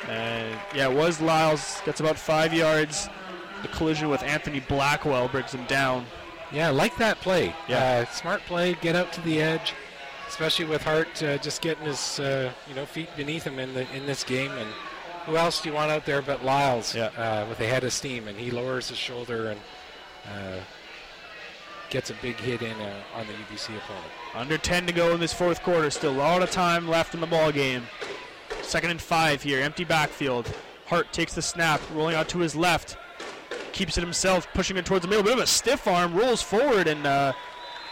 And 0.09 0.59
yeah, 0.75 0.89
it 0.89 0.97
was 0.97 1.21
Lyles. 1.21 1.81
Gets 1.85 2.01
about 2.01 2.19
five 2.19 2.55
yards. 2.55 3.09
The 3.61 3.69
collision 3.69 4.09
with 4.09 4.23
Anthony 4.23 4.61
Blackwell 4.61 5.29
brings 5.29 5.53
him 5.53 5.65
down. 5.67 6.07
Yeah, 6.53 6.71
like 6.71 6.97
that 6.97 7.21
play. 7.21 7.55
Yeah. 7.69 8.07
Uh, 8.07 8.13
smart 8.13 8.41
play, 8.47 8.79
get 8.81 8.97
out 8.97 9.13
to 9.15 9.21
the 9.23 9.43
edge, 9.43 9.75
especially 10.27 10.65
with 10.67 10.83
Hart 10.83 11.23
uh, 11.23 11.37
just 11.39 11.61
getting 11.61 11.85
his 11.85 12.19
uh, 12.19 12.51
you 12.67 12.75
know 12.75 12.87
feet 12.87 13.09
beneath 13.17 13.45
him 13.45 13.59
in 13.59 13.75
the 13.75 13.87
in 13.95 14.07
this 14.07 14.23
game. 14.25 14.51
And 14.53 14.69
who 15.27 15.37
else 15.37 15.61
do 15.63 15.69
you 15.69 15.75
want 15.75 15.91
out 15.91 16.05
there 16.07 16.23
but 16.23 16.45
Lyles 16.45 16.95
Yeah. 16.95 17.07
uh, 17.17 17.47
with 17.49 17.61
a 17.61 17.67
head 17.67 17.85
of 17.85 17.93
steam? 17.93 18.29
And 18.29 18.39
he 18.39 18.51
lowers 18.51 18.89
his 18.89 18.99
shoulder 18.99 19.49
and 19.51 19.61
uh, 20.27 20.61
gets 21.91 22.11
a 22.11 22.15
big 22.23 22.37
hit 22.37 22.63
in 22.63 22.73
uh, 22.81 23.03
on 23.15 23.27
the 23.27 23.33
UBC 23.33 23.77
opponent. 23.77 24.05
Under 24.35 24.59
10 24.59 24.87
to 24.87 24.93
go 24.93 25.13
in 25.15 25.21
this 25.21 25.33
fourth 25.33 25.63
quarter. 25.63 25.91
Still 25.91 26.13
a 26.13 26.19
lot 26.19 26.43
of 26.43 26.51
time 26.51 26.89
left 26.89 27.15
in 27.15 27.21
the 27.21 27.27
ball 27.27 27.53
game. 27.53 27.83
Second 28.63 28.91
and 28.91 29.01
five 29.01 29.43
here. 29.43 29.61
Empty 29.63 29.85
backfield. 29.85 30.53
Hart 30.87 31.13
takes 31.13 31.35
the 31.35 31.43
snap, 31.43 31.81
rolling 31.95 32.15
out 32.15 32.29
to 32.31 32.39
his 32.39 32.55
left. 32.55 32.97
Keeps 33.73 33.97
it 33.99 34.03
himself, 34.03 34.47
pushing 34.55 34.77
it 34.77 34.85
towards 34.87 35.03
the 35.03 35.09
middle. 35.09 35.25
Bit 35.25 35.35
of 35.35 35.39
a 35.41 35.47
stiff 35.47 35.87
arm, 35.89 36.15
rolls 36.15 36.43
forward, 36.43 36.87
and 36.87 37.07
uh, 37.07 37.33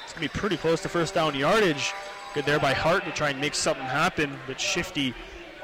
it's 0.04 0.12
going 0.12 0.28
to 0.28 0.32
be 0.34 0.38
pretty 0.38 0.56
close 0.56 0.80
to 0.82 0.88
first 0.88 1.14
down 1.14 1.34
yardage. 1.34 1.92
Good 2.34 2.44
there 2.44 2.60
by 2.60 2.72
Hart 2.72 3.04
to 3.04 3.10
try 3.12 3.30
and 3.30 3.40
make 3.40 3.54
something 3.54 3.84
happen. 3.84 4.38
But 4.46 4.60
shifty. 4.60 5.14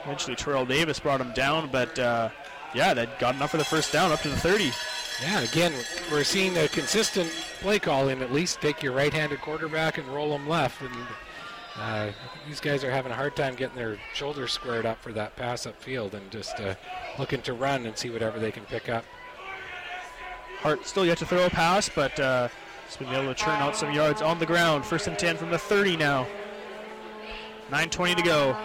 Eventually, 0.09 0.36
Terrell 0.36 0.64
Davis 0.64 0.98
brought 0.98 1.20
him 1.20 1.32
down, 1.35 1.68
but 1.70 1.98
uh, 1.98 2.30
yeah, 2.74 2.94
that 2.94 3.18
got 3.18 3.35
enough 3.35 3.51
for 3.51 3.59
the 3.59 3.64
first 3.64 3.93
down 3.93 4.10
up 4.10 4.22
to 4.22 4.30
the 4.30 4.36
30. 4.39 4.72
Yeah, 5.20 5.40
again, 5.40 5.70
we're 6.10 6.24
seeing 6.24 6.56
a 6.56 6.66
consistent 6.66 7.30
play 7.60 7.78
calling. 7.78 8.22
At 8.22 8.32
least 8.32 8.62
take 8.62 8.82
your 8.82 8.94
right-handed 8.94 9.43
quarterback 9.43 9.98
and 9.98 10.09
roll 10.09 10.30
them 10.30 10.48
left. 10.48 10.80
And 10.80 10.97
uh, 11.76 12.12
these 12.47 12.59
guys 12.59 12.85
are 12.85 12.90
having 12.90 13.12
a 13.12 13.14
hard 13.14 13.36
time 13.36 13.55
getting 13.55 13.76
their 13.76 13.98
shoulders 14.14 14.51
squared 14.51 14.86
up 14.86 14.98
for 15.02 15.12
that 15.12 15.36
pass 15.36 15.66
upfield, 15.66 16.14
and 16.14 16.30
just 16.30 16.59
uh, 16.59 16.74
looking 17.18 17.43
to 17.43 17.52
run 17.52 17.85
and 17.85 17.94
see 17.94 18.09
whatever 18.09 18.39
they 18.39 18.51
can 18.51 18.64
pick 18.64 18.89
up. 18.89 19.05
Hart 20.60 20.86
still 20.86 21.05
yet 21.05 21.18
to 21.18 21.26
throw 21.26 21.44
a 21.44 21.51
pass, 21.51 21.90
but 21.90 22.18
uh, 22.18 22.48
he's 22.86 22.97
been 22.97 23.09
able 23.09 23.26
to 23.26 23.35
churn 23.35 23.60
out 23.60 23.76
some 23.76 23.93
yards 23.93 24.22
on 24.22 24.39
the 24.39 24.47
ground. 24.47 24.86
First 24.86 25.06
and 25.06 25.18
10 25.18 25.36
from 25.36 25.51
the 25.51 25.59
30 25.59 25.98
now. 25.98 26.26
9.20 27.70 28.16
to 28.16 28.22
go. 28.22 28.56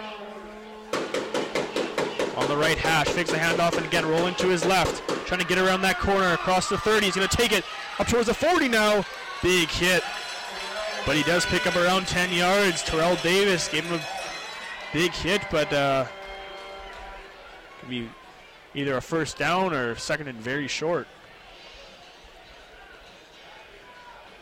On 2.36 2.48
the 2.48 2.56
right 2.56 2.76
hash, 2.76 3.06
fakes 3.08 3.30
the 3.30 3.36
handoff 3.36 3.76
and 3.76 3.86
again 3.86 4.06
rolling 4.06 4.34
to 4.36 4.48
his 4.48 4.64
left. 4.64 5.06
Trying 5.26 5.40
to 5.40 5.46
get 5.46 5.58
around 5.58 5.82
that 5.82 6.00
corner 6.00 6.32
across 6.32 6.68
the 6.68 6.76
30. 6.76 7.06
He's 7.06 7.14
going 7.14 7.28
to 7.28 7.36
take 7.36 7.52
it 7.52 7.64
up 7.98 8.08
towards 8.08 8.26
the 8.26 8.34
40 8.34 8.68
now. 8.68 9.04
Big 9.42 9.68
hit. 9.68 10.02
But 11.06 11.16
he 11.16 11.22
does 11.22 11.46
pick 11.46 11.66
up 11.66 11.76
around 11.76 12.06
10 12.08 12.32
yards. 12.32 12.82
Terrell 12.82 13.16
Davis 13.16 13.68
gave 13.68 13.84
him 13.84 14.00
a 14.00 14.04
big 14.92 15.12
hit, 15.12 15.42
but 15.50 15.72
uh, 15.72 16.06
could 17.80 17.88
be 17.88 18.08
either 18.74 18.96
a 18.96 19.02
first 19.02 19.38
down 19.38 19.72
or 19.72 19.94
second 19.96 20.28
and 20.28 20.38
very 20.38 20.66
short. 20.66 21.06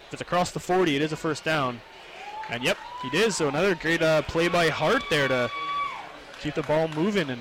If 0.07 0.15
it's 0.15 0.23
across 0.23 0.51
the 0.51 0.61
40, 0.61 0.97
it 0.97 1.03
is 1.03 1.13
a 1.13 1.17
first 1.17 1.45
down. 1.45 1.81
And 2.49 2.63
yep, 2.63 2.79
he 3.03 3.11
did. 3.11 3.33
So 3.33 3.49
another 3.49 3.75
great 3.75 4.03
uh, 4.03 4.23
play 4.23 4.49
by 4.49 4.69
Hart 4.69 5.05
there 5.11 5.29
to 5.29 5.51
keep 6.41 6.55
the 6.55 6.63
ball 6.63 6.89
moving 6.89 7.31
and 7.31 7.41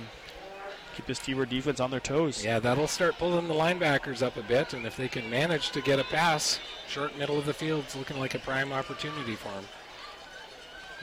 keep 0.95 1.05
this 1.05 1.19
T-Bird 1.19 1.49
defense 1.49 1.79
on 1.79 1.91
their 1.91 1.99
toes. 1.99 2.43
Yeah, 2.43 2.59
that'll 2.59 2.87
start 2.87 3.17
pulling 3.17 3.47
the 3.47 3.53
linebackers 3.53 4.21
up 4.21 4.37
a 4.37 4.43
bit, 4.43 4.73
and 4.73 4.85
if 4.85 4.95
they 4.97 5.07
can 5.07 5.29
manage 5.29 5.71
to 5.71 5.81
get 5.81 5.99
a 5.99 6.03
pass, 6.03 6.59
short 6.87 7.17
middle 7.17 7.37
of 7.37 7.45
the 7.45 7.53
field's 7.53 7.95
looking 7.95 8.19
like 8.19 8.35
a 8.35 8.39
prime 8.39 8.71
opportunity 8.71 9.35
for 9.35 9.49
them. 9.49 9.63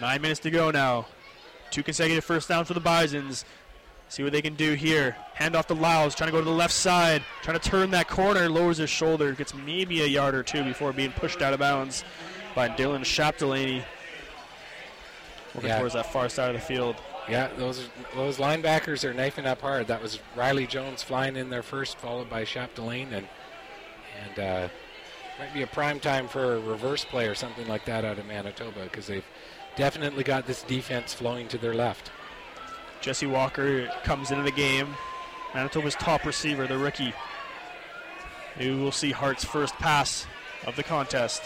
Nine 0.01 0.23
minutes 0.23 0.41
to 0.41 0.51
go 0.51 0.71
now. 0.71 1.07
Two 1.71 1.83
consecutive 1.83 2.25
first 2.25 2.49
downs 2.49 2.69
for 2.69 2.75
the 2.75 2.81
Bisons. 2.81 3.45
See 4.09 4.23
what 4.23 4.33
they 4.33 4.41
can 4.41 4.55
do 4.55 4.73
here. 4.73 5.17
Hand 5.35 5.55
off 5.55 5.67
to 5.67 5.75
Lyles, 5.75 6.15
trying 6.15 6.29
to 6.29 6.33
go 6.33 6.39
to 6.39 6.45
the 6.45 6.51
left 6.51 6.73
side, 6.73 7.23
trying 7.43 7.59
to 7.59 7.69
turn 7.69 7.91
that 7.91 8.09
corner, 8.09 8.49
lowers 8.49 8.79
his 8.79 8.89
shoulder, 8.89 9.33
gets 9.33 9.53
maybe 9.53 10.01
a 10.03 10.07
yard 10.07 10.35
or 10.35 10.43
two 10.43 10.65
before 10.65 10.93
being 10.95 11.13
pushed 11.13 11.43
out 11.43 11.53
of 11.53 11.59
bounds 11.59 12.05
by 12.55 12.69
Dylan 12.69 13.01
Chapdelaine. 13.01 13.83
Working 15.55 15.71
Yeah. 15.71 15.79
towards 15.79 15.95
that 15.95 16.11
far 16.13 16.29
side 16.29 16.55
of 16.55 16.61
the 16.61 16.67
field. 16.67 16.97
Yeah, 17.29 17.49
those 17.57 17.89
those 18.15 18.39
linebackers 18.39 19.05
are 19.05 19.13
knifing 19.13 19.47
up 19.47 19.61
hard. 19.61 19.87
That 19.89 20.03
was 20.03 20.19
Riley 20.35 20.67
Jones 20.67 21.03
flying 21.03 21.37
in 21.37 21.51
there 21.51 21.63
first, 21.63 21.99
followed 21.99 22.31
by 22.31 22.45
Chapdelaine, 22.45 23.13
and 23.13 23.29
and 24.25 24.39
uh, 24.39 24.69
might 25.39 25.53
be 25.55 25.63
a 25.63 25.67
prime 25.67 26.01
time 26.01 26.27
for 26.27 26.55
a 26.55 26.61
reverse 26.61 27.05
play 27.05 27.29
or 27.29 27.35
something 27.35 27.69
like 27.69 27.85
that 27.85 28.05
out 28.05 28.19
of 28.19 28.27
Manitoba 28.27 28.85
because 28.85 29.07
they've 29.07 29.27
definitely 29.77 30.25
got 30.25 30.47
this 30.47 30.63
defense 30.63 31.15
flowing 31.15 31.49
to 31.49 31.59
their 31.59 31.75
left. 31.75 32.11
Jesse 33.01 33.27
Walker 33.27 33.87
comes 34.03 34.31
into 34.31 34.43
the 34.43 34.51
game. 34.51 34.89
Manitoba's 35.55 35.95
top 35.95 36.25
receiver, 36.25 36.67
the 36.67 36.77
rookie. 36.77 37.15
Maybe 38.59 38.75
we'll 38.75 38.91
see 38.91 39.13
Hart's 39.13 39.45
first 39.45 39.75
pass 39.75 40.27
of 40.67 40.75
the 40.77 40.83
contest. 40.83 41.43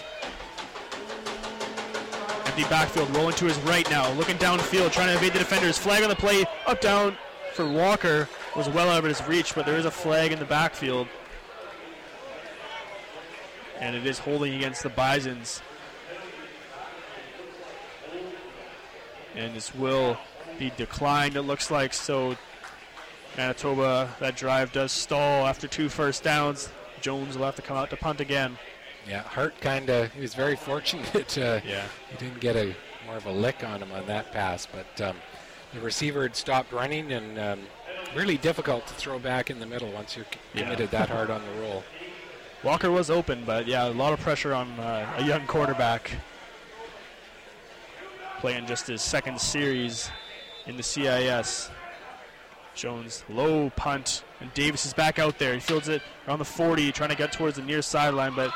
Empty 2.52 2.68
backfield, 2.68 3.16
rolling 3.16 3.34
to 3.36 3.46
his 3.46 3.56
right 3.60 3.88
now, 3.90 4.12
looking 4.12 4.36
downfield, 4.36 4.92
trying 4.92 5.08
to 5.08 5.14
evade 5.14 5.32
the 5.32 5.38
defenders. 5.38 5.78
Flag 5.78 6.02
on 6.02 6.10
the 6.10 6.16
play, 6.16 6.44
up 6.66 6.80
down 6.80 7.16
for 7.54 7.66
Walker 7.66 8.28
was 8.54 8.68
well 8.68 8.90
out 8.90 8.98
of 8.98 9.04
his 9.04 9.26
reach, 9.26 9.54
but 9.54 9.64
there 9.64 9.76
is 9.76 9.86
a 9.86 9.90
flag 9.90 10.32
in 10.32 10.38
the 10.38 10.44
backfield. 10.44 11.08
And 13.80 13.96
it 13.96 14.06
is 14.06 14.18
holding 14.18 14.54
against 14.54 14.82
the 14.82 14.90
Bisons. 14.90 15.62
and 19.34 19.54
this 19.54 19.74
will 19.74 20.16
be 20.58 20.70
declined, 20.76 21.36
it 21.36 21.42
looks 21.42 21.70
like. 21.70 21.92
So 21.92 22.36
Manitoba, 23.36 24.14
that 24.20 24.36
drive 24.36 24.72
does 24.72 24.92
stall 24.92 25.46
after 25.46 25.66
two 25.66 25.88
first 25.88 26.22
downs. 26.22 26.68
Jones 27.00 27.36
will 27.36 27.46
have 27.46 27.56
to 27.56 27.62
come 27.62 27.76
out 27.76 27.90
to 27.90 27.96
punt 27.96 28.20
again. 28.20 28.58
Yeah, 29.08 29.22
Hart 29.22 29.60
kind 29.60 29.88
of, 29.90 30.12
he 30.12 30.20
was 30.20 30.34
very 30.34 30.56
fortunate. 30.56 31.36
Uh, 31.38 31.60
Yeah. 31.64 31.84
He 32.10 32.16
didn't 32.18 32.40
get 32.40 32.56
a 32.56 32.74
more 33.06 33.16
of 33.16 33.26
a 33.26 33.32
lick 33.32 33.64
on 33.64 33.82
him 33.82 33.90
on 33.92 34.06
that 34.06 34.30
pass, 34.32 34.66
but 34.66 35.00
um, 35.08 35.16
the 35.74 35.80
receiver 35.80 36.22
had 36.22 36.36
stopped 36.36 36.72
running 36.72 37.10
and 37.12 37.38
um, 37.38 37.60
really 38.14 38.36
difficult 38.38 38.86
to 38.86 38.94
throw 38.94 39.18
back 39.18 39.50
in 39.50 39.58
the 39.58 39.66
middle 39.66 39.90
once 39.90 40.14
you're 40.16 40.24
c- 40.26 40.38
Yeah. 40.54 40.62
committed 40.64 40.90
that 40.92 41.08
hard 41.08 41.30
on 41.30 41.42
the 41.44 41.60
roll. 41.60 41.82
Walker 42.62 42.92
was 42.92 43.10
open, 43.10 43.42
but 43.44 43.66
yeah, 43.66 43.88
a 43.88 43.90
lot 43.90 44.12
of 44.12 44.20
pressure 44.20 44.54
on 44.54 44.70
uh, 44.78 45.14
a 45.18 45.24
young 45.24 45.46
quarterback 45.48 46.12
playing 48.40 48.66
just 48.66 48.86
his 48.86 49.02
second 49.02 49.40
series 49.40 50.10
in 50.66 50.76
the 50.76 50.82
CIS. 50.82 51.70
Jones 52.74 53.22
low 53.28 53.68
punt, 53.76 54.24
and 54.40 54.52
Davis 54.54 54.86
is 54.86 54.94
back 54.94 55.18
out 55.18 55.38
there. 55.38 55.52
He 55.54 55.60
fields 55.60 55.88
it 55.88 56.00
around 56.26 56.38
the 56.38 56.44
40, 56.46 56.90
trying 56.92 57.10
to 57.10 57.16
get 57.16 57.30
towards 57.30 57.56
the 57.56 57.62
near 57.62 57.82
sideline, 57.82 58.34
but 58.34 58.50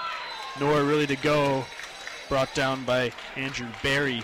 nowhere 0.61 0.85
really 0.85 1.07
to 1.07 1.17
go. 1.17 1.65
Brought 2.29 2.53
down 2.55 2.85
by 2.85 3.13
Andrew 3.37 3.69
Barry. 3.83 4.23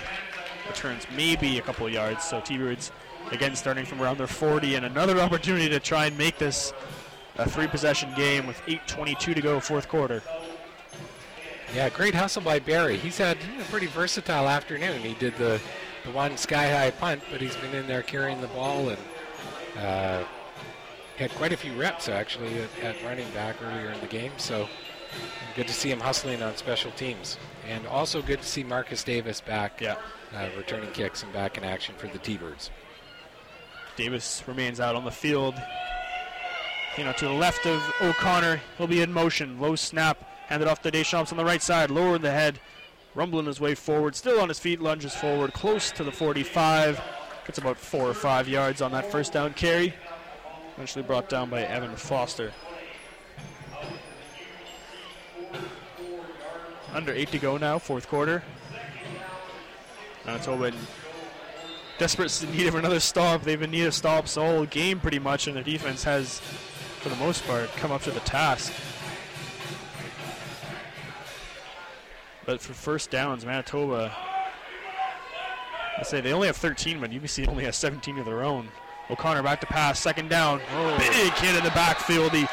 Returns 0.67 1.07
maybe 1.17 1.59
a 1.59 1.62
couple 1.62 1.89
yards. 1.89 2.25
So 2.25 2.41
T-Birds 2.41 2.93
again 3.31 3.55
starting 3.57 3.85
from 3.85 4.01
around 4.02 4.19
their 4.19 4.27
40, 4.27 4.75
and 4.75 4.86
another 4.86 5.20
opportunity 5.20 5.69
to 5.69 5.81
try 5.81 6.07
and 6.07 6.19
make 6.19 6.39
this 6.39 6.73
a 7.36 7.49
three 7.49 7.67
possession 7.67 8.12
game 8.15 8.47
with 8.47 8.61
8.22 8.67 9.35
to 9.35 9.41
go, 9.41 9.61
fourth 9.61 9.89
quarter. 9.89 10.23
Yeah, 11.75 11.89
great 11.89 12.15
hustle 12.15 12.43
by 12.43 12.59
Barry. 12.59 12.99
He's 12.99 13.17
had 13.17 13.39
a 13.59 13.65
pretty 13.65 13.86
versatile 13.86 14.47
afternoon. 14.47 15.01
He 15.01 15.15
did 15.15 15.35
the, 15.36 15.59
the 16.05 16.11
one 16.11 16.36
sky 16.36 16.69
high 16.69 16.91
punt, 16.91 17.23
but 17.31 17.41
he's 17.41 17.57
been 17.57 17.75
in 17.75 17.86
there 17.86 18.02
carrying 18.02 18.43
the 18.43 18.49
ball 18.49 18.91
and 18.91 18.99
uh, 19.78 20.25
had 21.17 21.31
quite 21.31 21.52
a 21.52 21.57
few 21.57 21.73
reps 21.73 22.11
actually 22.11 22.61
at, 22.61 22.69
at 22.83 23.05
running 23.05 23.31
back 23.31 23.57
earlier 23.62 23.91
in 23.91 24.01
the 24.01 24.07
game. 24.07 24.33
So 24.36 24.69
good 25.55 25.68
to 25.68 25.74
see 25.74 25.91
him 25.91 26.00
hustling 26.00 26.42
on 26.42 26.57
special 26.57 26.91
teams. 26.92 27.39
And 27.68 27.86
also 27.86 28.23
good 28.23 28.41
to 28.41 28.47
see 28.47 28.65
Marcus 28.65 29.05
Davis 29.05 29.41
back 29.41 29.81
Yeah. 29.81 29.97
uh, 30.34 30.49
returning 30.57 30.91
kicks 30.92 31.23
and 31.23 31.32
back 31.32 31.57
in 31.58 31.65
action 31.65 31.94
for 31.97 32.07
the 32.08 32.18
T-Birds. 32.18 32.70
Davis 33.97 34.42
remains 34.47 34.81
out 34.81 34.97
on 34.97 35.05
the 35.05 35.10
field. 35.10 35.55
You 36.97 37.05
know, 37.05 37.12
to 37.12 37.24
the 37.26 37.32
left 37.32 37.66
of 37.66 37.82
O'Connor. 38.00 38.60
He'll 38.78 38.86
be 38.86 39.02
in 39.02 39.12
motion. 39.12 39.60
Low 39.60 39.76
snap. 39.76 40.23
Handed 40.47 40.68
off 40.68 40.82
to 40.82 40.91
Deschamps 40.91 41.31
on 41.32 41.39
the 41.39 41.44
right 41.44 41.62
side. 41.62 41.91
Lower 41.91 42.16
in 42.16 42.23
the 42.23 42.31
head. 42.31 42.60
Rumbling 43.15 43.47
his 43.47 43.60
way 43.60 43.74
forward. 43.74 44.15
Still 44.15 44.41
on 44.41 44.49
his 44.49 44.58
feet. 44.58 44.81
Lunges 44.81 45.15
forward. 45.15 45.52
Close 45.52 45.91
to 45.92 46.05
the 46.05 46.12
45. 46.12 47.00
Gets 47.47 47.58
about 47.58 47.78
four 47.78 48.08
or 48.08 48.15
five 48.15 48.49
yards 48.49 48.81
on 48.82 48.92
that 48.92 49.10
first 49.10 49.32
down 49.32 49.52
carry. 49.55 49.94
Eventually 50.74 51.02
brought 51.02 51.28
down 51.28 51.50
by 51.50 51.62
Evan 51.62 51.97
Foster. 51.97 52.52
Under 56.93 57.12
eight 57.12 57.31
to 57.31 57.39
go 57.39 57.57
now, 57.57 57.79
fourth 57.79 58.09
quarter. 58.09 58.43
Manitoba 60.27 60.65
in 60.65 60.75
desperate 61.99 62.47
need 62.53 62.67
of 62.67 62.75
another 62.75 63.01
stop. 63.01 63.43
They've 63.43 63.59
been 63.59 63.71
need 63.71 63.87
of 63.87 63.95
stops 63.95 64.37
all 64.37 64.67
game 64.67 65.01
pretty 65.01 65.19
much, 65.19 65.47
and 65.47 65.57
their 65.57 65.65
defense 65.65 66.05
has, 66.05 66.41
for 67.01 67.09
the 67.09 67.17
most 67.17 67.47
part, 67.47 67.71
come 67.77 67.93
up 67.93 68.03
to 68.03 68.11
the 68.11 68.21
task. 68.21 68.73
But 72.45 72.61
for 72.61 72.75
first 72.75 73.11
downs, 73.11 73.47
Manitoba, 73.47 74.12
I 75.99 76.03
say 76.03 76.21
they 76.21 76.33
only 76.33 76.49
have 76.49 76.57
13, 76.57 77.01
but 77.01 77.11
UBC 77.11 77.47
only 77.49 77.65
has 77.65 77.77
17 77.77 78.19
of 78.19 78.27
their 78.27 78.43
own. 78.43 78.69
O'Connor 79.11 79.43
back 79.43 79.61
to 79.61 79.67
pass, 79.67 80.01
second 80.01 80.29
down. 80.29 80.61
Oh. 80.75 80.99
Big 80.99 81.33
hit 81.35 81.57
in 81.57 81.62
the 81.62 81.71
backfield. 81.71 82.33
He 82.33 82.47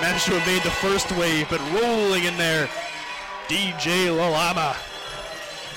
managed 0.00 0.26
to 0.26 0.36
evade 0.36 0.62
the 0.62 0.70
first 0.70 1.10
wave, 1.12 1.46
but 1.48 1.60
rolling 1.72 2.24
in 2.24 2.36
there, 2.36 2.68
DJ 3.48 4.08
Lalama. 4.08 4.74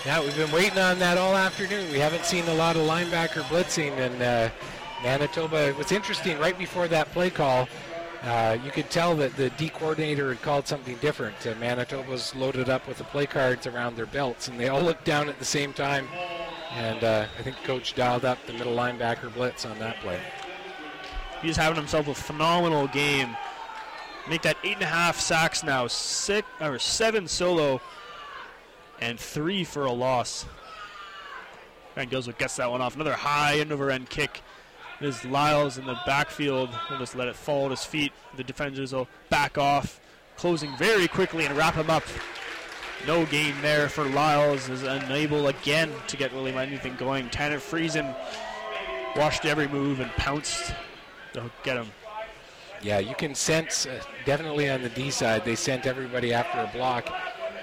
Yeah, 0.05 0.21
we've 0.21 0.37
been 0.37 0.51
waiting 0.53 0.79
on 0.79 0.99
that 0.99 1.17
all 1.17 1.35
afternoon. 1.35 1.91
We 1.91 1.99
haven't 1.99 2.23
seen 2.23 2.47
a 2.47 2.53
lot 2.53 2.77
of 2.77 2.83
linebacker 2.83 3.41
blitzing, 3.43 3.91
and 3.97 4.21
uh, 4.21 4.49
Manitoba. 5.03 5.73
What's 5.73 5.91
interesting, 5.91 6.39
right 6.39 6.57
before 6.57 6.87
that 6.87 7.11
play 7.11 7.29
call, 7.29 7.67
uh, 8.23 8.57
you 8.63 8.71
could 8.71 8.89
tell 8.89 9.17
that 9.17 9.35
the 9.35 9.49
D 9.51 9.67
coordinator 9.67 10.29
had 10.29 10.41
called 10.41 10.65
something 10.65 10.95
different. 11.01 11.35
Uh, 11.45 11.55
Manitoba's 11.59 12.33
loaded 12.35 12.69
up 12.69 12.87
with 12.87 12.99
the 12.99 13.03
play 13.03 13.25
cards 13.25 13.67
around 13.67 13.97
their 13.97 14.05
belts, 14.05 14.47
and 14.47 14.57
they 14.57 14.69
all 14.69 14.81
looked 14.81 15.03
down 15.03 15.27
at 15.27 15.37
the 15.37 15.45
same 15.45 15.73
time. 15.73 16.07
And 16.71 17.03
uh, 17.03 17.25
I 17.37 17.41
think 17.41 17.57
coach 17.65 17.95
dialed 17.95 18.23
up 18.23 18.37
the 18.45 18.53
middle 18.53 18.77
linebacker 18.77 19.33
blitz 19.33 19.65
on 19.65 19.77
that 19.79 19.99
play. 19.99 20.21
He's 21.41 21.57
having 21.57 21.75
himself 21.75 22.07
a 22.07 22.15
phenomenal 22.15 22.87
game. 22.87 23.35
Make 24.29 24.41
that 24.41 24.57
eight 24.63 24.73
and 24.73 24.83
a 24.83 24.87
half 24.87 25.19
sacks 25.19 25.63
now, 25.63 25.87
six 25.87 26.47
or 26.59 26.79
seven 26.79 27.27
solo, 27.27 27.79
and 28.99 29.19
three 29.19 29.63
for 29.63 29.85
a 29.85 29.91
loss. 29.91 30.45
And 31.95 32.11
Gylswyk 32.11 32.37
gets 32.37 32.57
that 32.57 32.69
one 32.69 32.81
off. 32.81 32.95
Another 32.95 33.13
high 33.13 33.59
end 33.59 33.71
over 33.71 33.89
end 33.89 34.09
kick. 34.09 34.41
There's 34.99 35.23
Lyles 35.25 35.77
in 35.77 35.85
the 35.85 35.97
backfield. 36.05 36.69
He'll 36.89 36.97
just 36.97 37.15
let 37.15 37.27
it 37.27 37.35
fall 37.35 37.65
at 37.65 37.71
his 37.71 37.85
feet. 37.85 38.11
The 38.35 38.43
defenders 38.43 38.93
will 38.93 39.07
back 39.29 39.57
off, 39.57 39.99
closing 40.35 40.75
very 40.77 41.07
quickly 41.07 41.45
and 41.45 41.55
wrap 41.55 41.75
him 41.75 41.89
up. 41.89 42.03
No 43.05 43.25
gain 43.25 43.53
there 43.61 43.89
for 43.89 44.05
Lyles. 44.05 44.69
Is 44.69 44.83
unable 44.83 45.47
again 45.47 45.91
to 46.07 46.17
get 46.17 46.33
really 46.33 46.53
anything 46.53 46.95
going. 46.95 47.29
Tanner 47.29 47.59
Friesen 47.59 48.15
watched 49.15 49.45
every 49.45 49.67
move 49.67 49.99
and 49.99 50.11
pounced 50.11 50.73
to 51.33 51.49
get 51.63 51.77
him. 51.77 51.87
Yeah, 52.81 52.99
you 52.99 53.15
can 53.15 53.33
sense 53.35 53.85
uh, 53.85 54.01
definitely 54.25 54.69
on 54.69 54.81
the 54.81 54.89
D 54.89 55.09
side 55.11 55.43
they 55.45 55.55
sent 55.55 55.85
everybody 55.85 56.33
after 56.33 56.59
a 56.59 56.67
block 56.77 57.11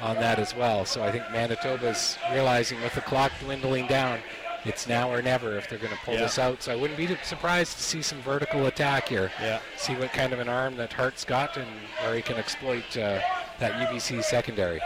on 0.01 0.17
that 0.17 0.39
as 0.39 0.55
well. 0.55 0.85
So 0.85 1.03
I 1.03 1.11
think 1.13 1.25
Manitoba's 1.31 2.19
realizing 2.33 2.81
with 2.83 2.95
the 2.95 3.01
clock 3.01 3.33
dwindling 3.41 3.87
down, 3.87 4.19
it's 4.65 4.89
now 4.89 5.11
or 5.13 5.23
never 5.23 5.57
if 5.57 5.69
they're 5.69 5.79
going 5.79 5.93
to 5.93 5.99
pull 6.05 6.15
Yeah. 6.15 6.21
this 6.23 6.39
out. 6.39 6.63
So 6.63 6.73
I 6.73 6.77
wouldn't 6.77 6.97
be 6.99 7.17
surprised 7.23 7.77
to 7.77 7.83
see 7.83 8.03
some 8.03 8.21
vertical 8.23 8.67
attack 8.67 9.09
here. 9.09 9.31
Yeah. 9.41 9.61
See 9.77 9.95
what 9.95 10.13
kind 10.13 10.33
of 10.33 10.41
an 10.41 10.49
arm 10.49 10.77
that 10.77 10.93
Hart's 10.93 11.25
got 11.25 11.57
and 11.57 11.69
where 12.03 12.15
he 12.15 12.23
can 12.23 12.37
exploit 12.37 12.85
uh, 12.97 13.21
that 13.61 13.73
UBC 13.89 14.23
secondary. 14.25 14.81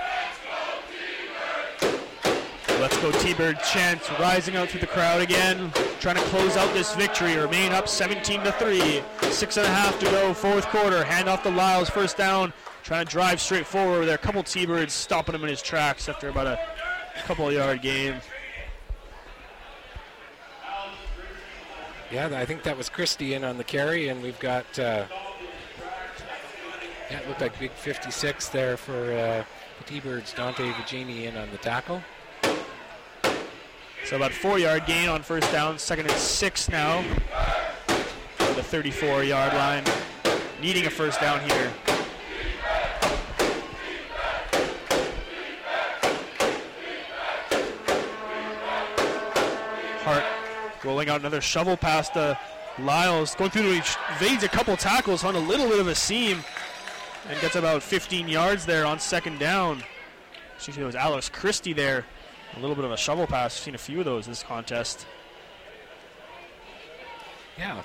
Let's 2.81 2.97
go 2.99 3.11
T-Bird 3.11 3.59
chants 3.65 4.09
rising 4.21 4.55
out 4.55 4.69
through 4.69 4.81
the 4.81 4.87
crowd 4.87 5.21
again, 5.21 5.73
trying 5.99 6.15
to 6.15 6.23
close 6.23 6.57
out 6.57 6.73
this 6.75 6.95
victory. 6.95 7.37
Remain 7.37 7.73
up 7.73 7.89
17 7.89 8.45
to 8.45 8.53
three. 8.53 9.03
Six 9.33 9.57
and 9.57 9.67
a 9.67 9.69
half 9.69 9.99
to 9.99 10.05
go, 10.07 10.33
fourth 10.33 10.65
quarter. 10.67 11.03
Hand 11.03 11.29
off 11.29 11.43
to 11.43 11.51
Lyles, 11.51 11.91
first 11.91 12.17
down. 12.17 12.53
Trying 12.85 13.05
to 13.05 13.11
drive 13.11 13.41
straight 13.41 13.67
forward. 13.67 14.07
There, 14.07 14.15
a 14.15 14.19
couple 14.19 14.45
T-Birds 14.45 14.93
stopping 14.93 15.35
him 15.35 15.43
in 15.43 15.49
his 15.49 15.61
tracks 15.61 16.09
after 16.09 16.29
about 16.29 16.47
a 16.47 16.61
couple 17.25 17.51
yard 17.53 17.83
gain. 17.83 18.21
Yeah, 22.13 22.31
I 22.33 22.45
think 22.45 22.63
that 22.63 22.77
was 22.77 22.89
Christie 22.89 23.35
in 23.35 23.43
on 23.43 23.59
the 23.59 23.65
carry, 23.65 24.09
and 24.09 24.23
we've 24.23 24.39
got. 24.39 24.79
Uh, 24.79 25.05
it 27.11 27.27
looked 27.27 27.41
like 27.41 27.59
big 27.59 27.73
56 27.73 28.49
there 28.51 28.77
for 28.77 29.13
uh, 29.13 29.45
the 29.79 29.85
T-Birds. 29.85 30.33
Dante 30.33 30.71
Vigini 30.73 31.25
in 31.25 31.37
on 31.37 31.51
the 31.51 31.59
tackle. 31.59 32.01
So 34.09 34.17
about 34.17 34.33
four 34.33 34.59
yard 34.59 34.87
gain 34.87 35.11
on 35.11 35.21
first 35.21 35.53
down. 35.53 35.79
Second 35.79 36.07
and 36.07 36.17
six 36.17 36.71
now. 36.71 37.01
On 37.01 38.55
the 38.57 38.63
34 38.63 39.23
yard 39.25 39.53
line. 39.53 39.85
Needing 40.63 40.87
a 40.87 40.91
first 40.91 41.21
down 41.21 41.41
here. 41.41 41.71
Hart 50.05 50.25
rolling 50.83 51.11
out 51.11 51.21
another 51.21 51.43
shovel 51.43 51.77
pass 51.77 52.09
to 52.09 52.39
Lyles. 52.79 53.35
Going 53.35 53.51
through, 53.51 53.73
he 53.73 53.83
evades 54.17 54.43
a 54.43 54.49
couple 54.49 54.75
tackles 54.79 55.23
on 55.23 55.35
a 55.35 55.39
little 55.39 55.69
bit 55.69 55.81
of 55.81 55.87
a 55.87 55.95
seam 55.95 56.43
and 57.29 57.39
gets 57.43 57.57
about 57.57 57.83
15 57.83 58.27
yards 58.27 58.65
there 58.65 58.87
on 58.87 59.01
second 59.01 59.39
down. 59.39 59.85
Excuse 60.57 60.79
me, 60.79 60.85
it 60.85 60.87
was 60.87 60.97
Alex 60.97 61.29
Christie 61.29 61.75
there. 61.75 62.07
A 62.59 62.61
little 62.61 62.75
bit 62.75 62.85
of 62.85 62.91
a 62.91 62.97
shovel 62.97 63.27
pass. 63.27 63.57
We've 63.57 63.65
seen 63.65 63.75
a 63.77 63.79
few 63.79 64.01
of 64.01 64.05
those 64.05 64.27
this 64.27 64.43
contest. 64.43 65.07
Yeah, 67.57 67.83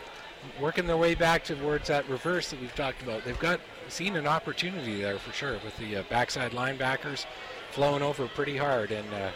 working 0.59 0.87
their 0.87 0.97
way 0.97 1.13
back 1.13 1.43
towards 1.43 1.89
that 1.89 2.09
reverse 2.09 2.49
that 2.49 2.59
we've 2.59 2.73
talked 2.73 3.03
about. 3.03 3.23
They've 3.23 3.37
got 3.37 3.59
seen 3.89 4.15
an 4.15 4.25
opportunity 4.25 4.99
there 4.99 5.19
for 5.19 5.31
sure 5.31 5.59
with 5.63 5.77
the 5.77 5.97
uh, 5.97 6.03
backside 6.09 6.53
linebackers 6.53 7.25
flowing 7.71 8.01
over 8.01 8.27
pretty 8.27 8.57
hard, 8.57 8.91
and 8.91 9.13
uh, 9.13 9.29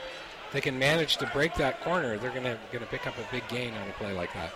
they 0.54 0.62
can 0.62 0.80
manage 0.80 1.18
to 1.18 1.28
break 1.28 1.54
that 1.56 1.82
corner. 1.82 2.18
They're 2.18 2.32
gonna 2.32 2.58
gonna 2.72 2.88
pick 2.88 3.06
up 3.06 3.16
a 3.18 3.32
big 3.32 3.48
gain 3.48 3.76
on 3.76 3.88
a 3.88 3.94
play 3.94 4.14
like 4.14 4.34
that. 4.34 4.52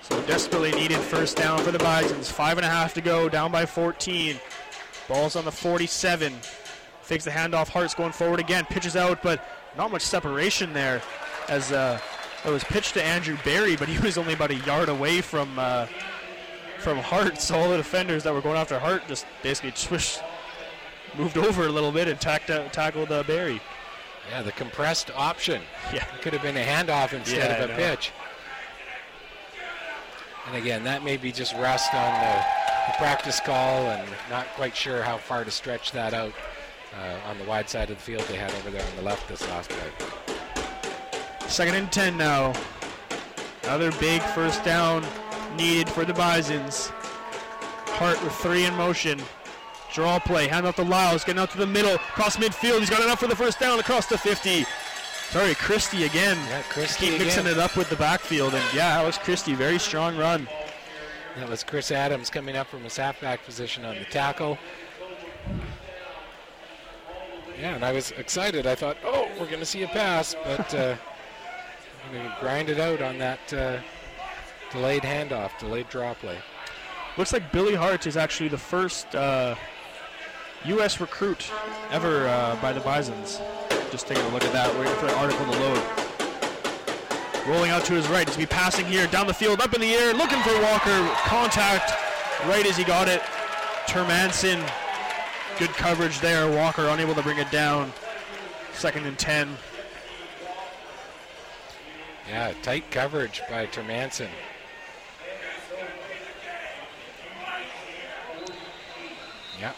So 0.00 0.20
desperately 0.22 0.72
needed 0.72 0.98
first 0.98 1.36
down 1.36 1.58
for 1.60 1.70
the 1.70 1.78
Bisons. 1.78 2.30
Five 2.30 2.56
and 2.56 2.64
a 2.64 2.68
half 2.68 2.94
to 2.94 3.02
go, 3.02 3.28
down 3.28 3.52
by 3.52 3.66
14. 3.66 4.38
Ball's 5.06 5.36
on 5.36 5.44
the 5.44 5.52
47. 5.52 6.34
Fakes 7.04 7.24
the 7.24 7.30
handoff. 7.30 7.68
Hart's 7.68 7.94
going 7.94 8.12
forward 8.12 8.40
again. 8.40 8.64
Pitches 8.64 8.96
out, 8.96 9.22
but 9.22 9.46
not 9.76 9.92
much 9.92 10.02
separation 10.02 10.72
there. 10.72 11.02
as 11.48 11.70
uh, 11.70 11.98
it 12.44 12.50
was 12.50 12.64
pitched 12.64 12.94
to 12.94 13.02
Andrew 13.02 13.36
Barry, 13.44 13.76
but 13.76 13.88
he 13.88 13.98
was 14.04 14.16
only 14.16 14.32
about 14.32 14.50
a 14.50 14.56
yard 14.56 14.88
away 14.88 15.20
from 15.20 15.58
uh, 15.58 15.86
from 16.78 16.98
Hart. 16.98 17.40
So 17.40 17.56
all 17.58 17.70
the 17.70 17.76
defenders 17.76 18.22
that 18.24 18.32
were 18.32 18.40
going 18.40 18.56
after 18.56 18.78
Hart 18.78 19.06
just 19.06 19.26
basically 19.42 19.72
swish, 19.74 20.18
moved 21.16 21.36
over 21.36 21.66
a 21.66 21.68
little 21.70 21.92
bit 21.92 22.08
and 22.08 22.18
tacked, 22.20 22.48
uh, 22.50 22.68
tackled 22.68 23.12
uh, 23.12 23.22
Barry. 23.22 23.60
Yeah, 24.30 24.40
the 24.40 24.52
compressed 24.52 25.10
option. 25.14 25.60
Yeah. 25.92 26.04
It 26.14 26.22
could 26.22 26.32
have 26.32 26.40
been 26.40 26.56
a 26.56 26.64
handoff 26.64 27.12
instead 27.12 27.58
Yeah, 27.58 27.64
of 27.64 27.70
a 27.70 27.74
pitch. 27.74 28.12
And 30.46 30.56
again, 30.56 30.84
that 30.84 31.02
may 31.04 31.16
be 31.18 31.30
just 31.32 31.54
rust 31.56 31.92
on 31.94 32.12
the, 32.20 32.44
the 32.86 32.92
practice 32.96 33.40
call 33.40 33.86
and 33.90 34.08
not 34.30 34.46
quite 34.56 34.74
sure 34.76 35.02
how 35.02 35.18
far 35.18 35.44
to 35.44 35.50
stretch 35.50 35.92
that 35.92 36.14
out 36.14 36.32
uh, 36.96 37.28
on 37.30 37.38
the 37.38 37.44
wide 37.44 37.68
side 37.68 37.90
of 37.90 37.96
the 37.96 38.02
field 38.02 38.22
they 38.22 38.36
had 38.36 38.52
over 38.54 38.70
there 38.70 38.84
on 38.84 38.96
the 38.96 39.02
left 39.02 39.28
this 39.28 39.46
last 39.48 39.70
play. 39.70 40.08
Second 41.48 41.74
and 41.74 41.90
10 41.92 42.16
now. 42.16 42.52
Another 43.64 43.92
big 43.92 44.22
first 44.22 44.62
down 44.64 45.04
needed 45.56 45.88
for 45.88 46.04
the 46.04 46.14
Bisons. 46.14 46.90
Hart 47.86 48.22
with 48.22 48.32
three 48.34 48.64
in 48.64 48.74
motion. 48.74 49.20
Draw 49.92 50.18
play, 50.20 50.48
hand 50.48 50.66
off 50.66 50.76
to 50.76 50.82
Lyles, 50.82 51.22
getting 51.24 51.40
out 51.40 51.50
to 51.52 51.58
the 51.58 51.66
middle, 51.66 51.94
across 51.94 52.36
midfield. 52.36 52.80
He's 52.80 52.90
got 52.90 53.02
enough 53.02 53.20
for 53.20 53.28
the 53.28 53.36
first 53.36 53.60
down 53.60 53.78
across 53.78 54.06
the 54.06 54.18
50. 54.18 54.66
Sorry, 55.30 55.54
Christie 55.54 56.04
again. 56.04 56.36
Yeah, 56.48 56.62
Christie 56.62 57.10
Keep 57.10 57.20
mixing 57.20 57.46
again. 57.46 57.58
it 57.58 57.58
up 57.58 57.76
with 57.76 57.88
the 57.90 57.96
backfield. 57.96 58.54
And 58.54 58.64
yeah, 58.74 58.96
that 58.96 59.06
was 59.06 59.18
Christie, 59.18 59.54
very 59.54 59.78
strong 59.78 60.16
run. 60.16 60.48
That 61.36 61.48
was 61.48 61.64
Chris 61.64 61.90
Adams 61.90 62.30
coming 62.30 62.56
up 62.56 62.66
from 62.66 62.82
his 62.82 62.96
halfback 62.96 63.44
position 63.44 63.84
on 63.84 63.96
the 63.96 64.04
tackle. 64.04 64.58
Yeah, 67.58 67.74
and 67.74 67.84
I 67.84 67.92
was 67.92 68.10
excited. 68.12 68.66
I 68.66 68.74
thought, 68.74 68.96
oh, 69.04 69.28
we're 69.38 69.46
going 69.46 69.60
to 69.60 69.66
see 69.66 69.82
a 69.82 69.88
pass, 69.88 70.34
but 70.44 70.74
uh, 70.74 70.96
going 72.12 72.24
to 72.24 72.36
grind 72.40 72.68
it 72.68 72.78
out 72.78 73.02
on 73.02 73.18
that 73.18 73.52
uh, 73.52 73.78
delayed 74.70 75.02
handoff, 75.02 75.56
delayed 75.58 75.88
draw 75.88 76.14
play. 76.14 76.38
Looks 77.16 77.32
like 77.32 77.52
Billy 77.52 77.74
Hart 77.74 78.06
is 78.06 78.16
actually 78.16 78.48
the 78.48 78.58
first 78.58 79.14
uh, 79.14 79.54
U.S. 80.66 81.00
recruit 81.00 81.50
ever 81.90 82.26
uh, 82.26 82.56
by 82.60 82.72
the 82.72 82.80
Bisons. 82.80 83.40
Just 83.90 84.06
taking 84.08 84.24
a 84.24 84.28
look 84.30 84.44
at 84.44 84.52
that, 84.52 84.74
waiting 84.78 84.94
for 84.96 85.06
an 85.06 85.14
article 85.14 85.44
to 85.44 85.58
load. 85.60 85.82
Rolling 87.46 87.70
out 87.70 87.84
to 87.84 87.92
his 87.92 88.08
right, 88.08 88.26
he's 88.26 88.36
going 88.36 88.46
to 88.46 88.52
be 88.52 88.58
passing 88.58 88.86
here, 88.86 89.06
down 89.06 89.26
the 89.26 89.34
field, 89.34 89.60
up 89.60 89.74
in 89.74 89.80
the 89.80 89.94
air, 89.94 90.14
looking 90.14 90.40
for 90.40 90.60
Walker. 90.62 91.08
Contact 91.26 91.92
right 92.46 92.66
as 92.66 92.76
he 92.76 92.84
got 92.84 93.06
it. 93.06 93.20
Termanson, 93.86 94.58
good 95.58 95.70
coverage 95.70 96.20
there. 96.20 96.50
Walker 96.50 96.86
unable 96.88 97.14
to 97.14 97.22
bring 97.22 97.38
it 97.38 97.50
down. 97.50 97.92
Second 98.72 99.06
and 99.06 99.18
10. 99.18 99.56
Yeah, 102.28 102.52
tight 102.62 102.90
coverage 102.90 103.42
by 103.50 103.66
Termanson. 103.66 104.28
Yeah. 109.60 109.72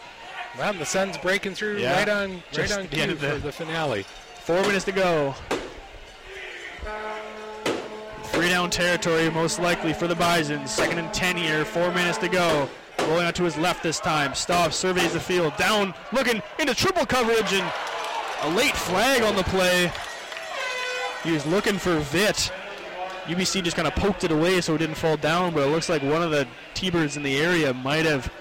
Well, 0.57 0.73
the 0.73 0.85
sun's 0.85 1.17
breaking 1.17 1.55
through 1.55 1.77
Yeah, 1.77 1.97
right 1.97 2.09
on 2.09 2.31
right 2.33 2.43
just 2.51 2.73
on 2.77 2.87
the 2.87 2.97
end 2.97 3.09
cue 3.09 3.11
of 3.13 3.21
the- 3.21 3.29
for 3.31 3.39
the 3.39 3.51
finale. 3.51 4.05
Four 4.43 4.61
minutes 4.61 4.85
to 4.85 4.91
go. 4.91 5.35
Three 8.25 8.49
down 8.49 8.69
territory, 8.69 9.29
most 9.31 9.59
likely 9.59 9.93
for 9.93 10.07
the 10.07 10.15
Bisons. 10.15 10.71
Second 10.71 10.99
and 10.99 11.13
10 11.13 11.37
here, 11.37 11.65
four 11.65 11.91
minutes 11.91 12.17
to 12.19 12.27
go. 12.27 12.69
Rolling 12.99 13.25
out 13.25 13.35
to 13.35 13.43
his 13.43 13.57
left 13.57 13.83
this 13.83 13.99
time. 13.99 14.33
Stops, 14.33 14.75
surveys 14.75 15.13
the 15.13 15.19
field. 15.19 15.55
Down, 15.57 15.93
looking 16.11 16.41
into 16.59 16.75
triple 16.75 17.05
coverage, 17.05 17.53
and 17.53 17.71
a 18.43 18.49
late 18.49 18.75
flag 18.75 19.23
on 19.23 19.35
the 19.35 19.43
play. 19.43 19.91
He 21.23 21.31
was 21.31 21.45
looking 21.45 21.77
for 21.77 21.99
Vitt. 21.99 22.51
UBC 23.25 23.63
just 23.63 23.75
kind 23.75 23.87
of 23.87 23.95
poked 23.95 24.23
it 24.23 24.31
away 24.31 24.61
so 24.61 24.75
it 24.75 24.77
didn't 24.77 24.95
fall 24.95 25.17
down, 25.17 25.53
but 25.53 25.67
it 25.67 25.71
looks 25.71 25.89
like 25.89 26.01
one 26.01 26.21
of 26.21 26.31
the 26.31 26.47
T-Birds 26.73 27.17
in 27.17 27.23
the 27.23 27.37
area 27.37 27.73
might 27.73 28.05
have 28.05 28.31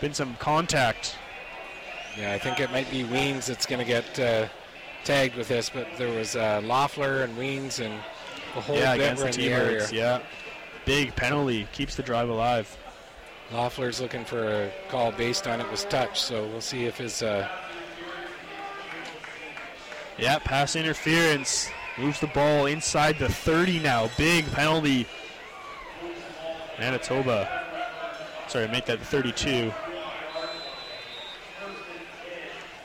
been 0.00 0.14
some 0.14 0.34
contact. 0.36 1.16
Yeah, 2.18 2.32
I 2.32 2.38
think 2.38 2.60
it 2.60 2.70
might 2.70 2.90
be 2.90 3.04
Weens 3.04 3.46
that's 3.46 3.66
going 3.66 3.80
to 3.80 3.84
get 3.84 4.18
uh, 4.18 4.48
tagged 5.04 5.36
with 5.36 5.48
this, 5.48 5.70
but 5.70 5.86
there 5.96 6.12
was 6.12 6.34
uh, 6.34 6.60
Loffler 6.62 7.24
and 7.24 7.36
Weens 7.36 7.84
and 7.84 7.94
the 8.54 8.60
whole 8.60 8.76
yeah, 8.76 8.96
bit 8.96 9.18
were 9.18 9.28
in 9.28 9.32
the 9.32 9.48
area. 9.52 9.88
Yeah. 9.92 10.20
Big 10.84 11.14
penalty. 11.16 11.66
Keeps 11.72 11.94
the 11.96 12.02
drive 12.02 12.28
alive. 12.28 12.76
Loffler's 13.54 14.00
looking 14.00 14.24
for 14.24 14.44
a 14.44 14.72
call 14.88 15.12
based 15.12 15.46
on 15.46 15.60
it 15.60 15.70
was 15.70 15.84
touched, 15.84 16.16
so 16.16 16.44
we'll 16.48 16.60
see 16.60 16.86
if 16.86 16.96
his 16.96 17.22
uh, 17.22 17.48
Yeah, 20.18 20.40
pass 20.40 20.74
interference. 20.74 21.70
Moves 21.96 22.18
the 22.18 22.26
ball 22.26 22.66
inside 22.66 23.16
the 23.20 23.28
30 23.28 23.78
now. 23.78 24.10
Big 24.18 24.44
penalty. 24.50 25.06
Manitoba. 26.80 27.48
Sorry, 28.48 28.66
make 28.66 28.86
that 28.86 28.98
32. 28.98 29.72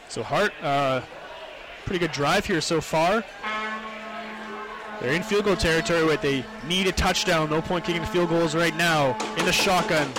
So 0.07 0.21
Hart, 0.21 0.53
uh, 0.61 1.01
pretty 1.85 1.97
good 1.97 2.11
drive 2.11 2.45
here 2.45 2.61
so 2.61 2.79
far. 2.79 3.23
They're 5.01 5.13
in 5.13 5.23
field 5.23 5.45
goal 5.45 5.55
territory, 5.55 6.05
but 6.05 6.21
they 6.21 6.45
need 6.67 6.85
a 6.85 6.91
touchdown. 6.91 7.49
No 7.49 7.59
point 7.59 7.85
kicking 7.85 8.05
field 8.05 8.29
goals 8.29 8.53
right 8.53 8.75
now. 8.75 9.17
In 9.37 9.45
the 9.45 9.51
shotgun. 9.51 10.11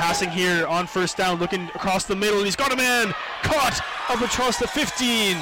Passing 0.00 0.30
here 0.30 0.66
on 0.66 0.86
first 0.86 1.18
down, 1.18 1.38
looking 1.38 1.64
across 1.74 2.04
the 2.04 2.16
middle. 2.16 2.38
And 2.38 2.46
he's 2.46 2.56
got 2.56 2.72
a 2.72 2.76
man. 2.76 3.12
Caught 3.42 3.82
up 4.08 4.22
across 4.22 4.58
the 4.58 4.66
15. 4.66 5.36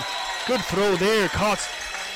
Good 0.49 0.61
throw 0.63 0.97
there. 0.97 1.29
Caught. 1.29 1.61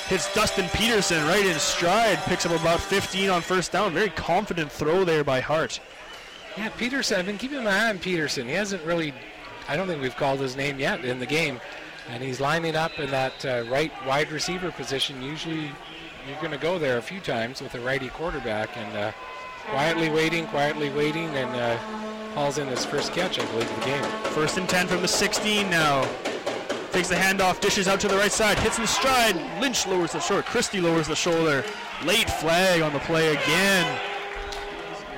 Hits 0.09 0.35
Dustin 0.35 0.69
Peterson 0.71 1.25
right 1.29 1.47
in 1.47 1.57
stride. 1.61 2.19
Picks 2.25 2.45
up 2.45 2.61
about 2.61 2.81
15 2.81 3.31
on 3.31 3.43
first 3.43 3.71
down. 3.71 3.95
Very 3.95 4.11
confident 4.11 4.73
throw 4.73 5.05
there 5.05 5.23
by 5.23 5.39
Hart. 5.39 5.79
Yeah, 6.59 6.69
Peterson. 6.71 7.21
I've 7.21 7.27
been 7.27 7.39
keeping 7.39 7.63
my 7.63 7.71
eye 7.71 7.91
on 7.91 8.01
Peterson. 8.01 8.49
He 8.49 8.55
hasn't 8.55 8.83
really, 8.83 9.15
I 9.69 9.77
don't 9.77 9.87
think 9.87 10.03
we've 10.03 10.17
called 10.17 10.41
his 10.41 10.57
name 10.57 10.81
yet 10.81 11.05
in 11.05 11.21
the 11.21 11.27
game. 11.27 11.61
And 12.09 12.25
he's 12.25 12.41
lining 12.41 12.75
up 12.75 12.99
in 12.99 13.09
that 13.13 13.47
uh, 13.47 13.65
right 13.71 13.93
wide 14.05 14.33
receiver 14.33 14.73
position. 14.73 15.23
Usually 15.23 15.71
you're 16.27 16.41
going 16.41 16.51
to 16.51 16.59
go 16.59 16.77
there 16.77 16.99
a 16.99 17.03
few 17.03 17.21
times 17.21 17.63
with 17.63 17.77
a 17.77 17.81
righty 17.81 18.09
quarterback. 18.09 18.77
And 18.77 18.97
uh, 18.97 19.13
quietly 19.67 20.11
waiting, 20.11 20.49
quietly 20.49 20.91
waiting, 20.91 21.29
and 21.37 21.55
uh, 21.55 22.12
hauls 22.35 22.59
in 22.59 22.69
his 22.69 22.85
first 22.85 23.13
catch, 23.13 23.39
I 23.39 23.45
believe, 23.47 23.71
of 23.71 23.77
the 23.81 23.85
game. 23.87 24.05
First 24.33 24.59
and 24.59 24.69
10 24.69 24.87
from 24.89 25.03
the 25.03 25.09
16 25.09 25.69
now. 25.71 26.09
Takes 26.93 27.09
the 27.09 27.15
handoff, 27.15 27.61
dishes 27.61 27.89
out 27.89 28.01
to 28.01 28.09
the 28.09 28.17
right 28.17 28.33
side, 28.33 28.59
hits 28.59 28.77
in 28.77 28.83
the 28.83 28.89
stride. 28.89 29.35
Lynch 29.61 29.87
lowers 29.87 30.13
the 30.13 30.21
short. 30.21 30.45
Christie 30.45 30.81
lowers 30.81 31.09
the 31.09 31.17
shoulder. 31.17 31.65
Late 32.05 32.29
flag 32.29 32.83
on 32.83 32.93
the 32.93 32.99
play 33.01 33.33
again. 33.33 34.01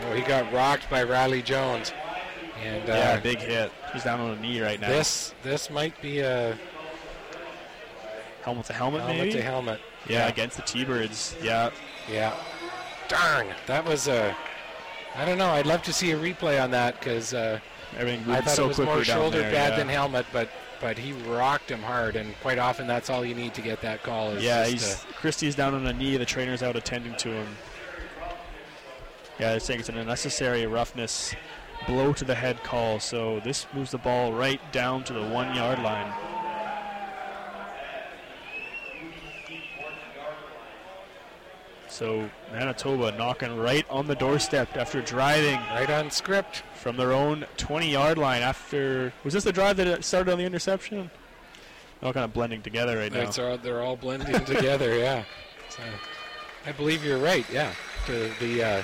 Oh, 0.02 0.14
he 0.14 0.22
got 0.22 0.52
rocked 0.52 0.88
by 0.88 1.02
Riley 1.02 1.42
Jones. 1.42 1.92
And 2.62 2.88
uh, 2.88 3.18
big 3.20 3.38
hit. 3.38 3.72
He's 3.92 4.04
down 4.04 4.20
on 4.20 4.30
a 4.38 4.40
knee 4.40 4.60
right 4.60 4.80
now. 4.80 4.88
this 4.88 5.34
this 5.42 5.68
might 5.68 6.00
be 6.00 6.20
a 6.20 6.56
helmet 8.42 8.66
to 8.66 8.72
helmet, 8.72 9.00
helmet 9.02 9.18
maybe. 9.18 9.32
to 9.32 9.42
helmet. 9.42 9.80
yeah, 10.08 10.28
against 10.28 10.56
the 10.56 10.62
T-Birds. 10.62 11.36
Yeah, 11.42 11.70
Yeah. 12.10 12.34
Darn. 13.08 13.48
That 13.66 13.84
was 13.84 14.08
a. 14.08 14.36
I 15.16 15.24
don't 15.24 15.38
know. 15.38 15.50
I'd 15.50 15.66
love 15.66 15.82
to 15.84 15.92
see 15.92 16.10
a 16.10 16.18
replay 16.18 16.62
on 16.62 16.72
that 16.72 16.98
because 16.98 17.34
uh, 17.34 17.60
I 17.98 18.04
moved 18.04 18.26
thought 18.26 18.48
so 18.48 18.64
it 18.64 18.68
was 18.68 18.78
more 18.80 19.04
shoulder 19.04 19.38
there. 19.38 19.52
pad 19.52 19.72
yeah. 19.72 19.76
than 19.78 19.88
helmet, 19.88 20.26
but 20.32 20.48
but 20.80 20.98
he 20.98 21.12
rocked 21.12 21.70
him 21.70 21.80
hard, 21.80 22.16
and 22.16 22.34
quite 22.42 22.58
often 22.58 22.86
that's 22.86 23.08
all 23.08 23.24
you 23.24 23.34
need 23.34 23.54
to 23.54 23.62
get 23.62 23.80
that 23.82 24.02
call. 24.02 24.30
Is 24.32 24.42
Yeah, 24.42 24.66
he's 24.66 25.04
Christie's 25.14 25.54
down 25.54 25.74
on 25.74 25.86
a 25.86 25.92
knee. 25.92 26.16
The 26.16 26.26
trainer's 26.26 26.62
out 26.62 26.76
attending 26.76 27.14
to 27.16 27.28
him. 27.28 27.46
Yeah, 29.38 29.50
they're 29.50 29.60
saying 29.60 29.80
it's 29.80 29.88
an 29.88 29.96
unnecessary 29.96 30.66
roughness 30.66 31.34
blow 31.86 32.12
to 32.12 32.24
the 32.24 32.34
head 32.34 32.62
call. 32.62 32.98
So 33.00 33.40
this 33.40 33.66
moves 33.72 33.92
the 33.92 33.98
ball 33.98 34.32
right 34.32 34.60
down 34.72 35.04
to 35.04 35.12
the 35.12 35.22
one 35.22 35.54
yard 35.54 35.80
line. 35.80 36.12
So 41.88 42.28
Manitoba 42.54 43.10
knocking 43.18 43.56
right 43.58 43.84
on 43.90 44.06
the 44.06 44.14
doorstep 44.14 44.76
after 44.76 45.02
driving 45.02 45.58
right 45.74 45.90
on 45.90 46.08
script. 46.08 46.62
from 46.74 46.96
their 46.96 47.12
own 47.12 47.44
20 47.56 47.90
yard 47.90 48.16
line. 48.16 48.42
After 48.42 49.12
was 49.24 49.34
this 49.34 49.42
the 49.42 49.52
drive 49.52 49.76
that 49.78 50.04
started 50.04 50.30
on 50.30 50.38
the 50.38 50.44
interception? 50.44 51.10
All 52.00 52.12
kind 52.12 52.24
of 52.24 52.32
blending 52.32 52.62
together 52.62 52.96
right 52.96 53.12
now. 53.12 53.30
All, 53.38 53.58
they're 53.58 53.82
all 53.82 53.96
blending 53.96 54.44
together. 54.44 54.94
Yeah. 54.98 55.24
So, 55.68 55.82
I 56.66 56.72
believe 56.72 57.04
you're 57.04 57.18
right. 57.18 57.44
Yeah. 57.52 57.72
The 58.06 58.30
the 58.38 58.62
uh, 58.62 58.82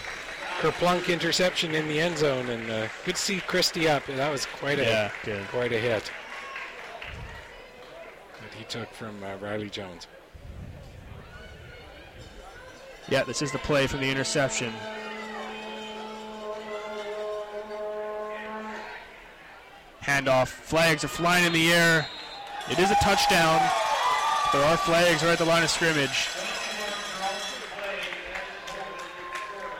Kerplunk 0.60 1.08
interception 1.08 1.74
in 1.74 1.86
the 1.86 2.00
end 2.00 2.18
zone, 2.18 2.48
and 2.48 2.68
uh, 2.70 2.88
good 3.04 3.14
to 3.14 3.20
see 3.20 3.40
Christie 3.40 3.88
up. 3.88 4.04
That 4.06 4.32
was 4.32 4.46
quite 4.46 4.80
a 4.80 4.82
Yeah, 4.82 5.44
quite 5.50 5.72
a 5.72 5.78
hit 5.78 6.10
that 8.40 8.54
he 8.58 8.64
took 8.64 8.92
from 8.92 9.22
uh, 9.22 9.36
Riley 9.36 9.70
Jones. 9.70 10.08
Yeah, 13.10 13.24
this 13.24 13.42
is 13.42 13.50
the 13.50 13.58
play 13.58 13.88
from 13.88 14.00
the 14.00 14.08
interception. 14.08 14.72
Handoff. 20.00 20.46
Flags 20.46 21.02
are 21.02 21.08
flying 21.08 21.44
in 21.44 21.52
the 21.52 21.72
air. 21.72 22.06
It 22.70 22.78
is 22.78 22.90
a 22.90 22.96
touchdown. 23.02 23.60
There 24.52 24.64
are 24.64 24.76
flags 24.76 25.24
right 25.24 25.32
at 25.32 25.38
the 25.38 25.44
line 25.44 25.64
of 25.64 25.70
scrimmage. 25.70 26.28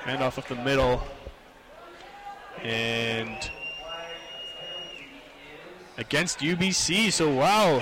Handoff 0.02 0.38
up 0.38 0.48
the 0.48 0.56
middle. 0.56 1.00
And 2.64 3.50
against 5.98 6.40
UBC, 6.40 7.12
so 7.12 7.32
wow. 7.32 7.80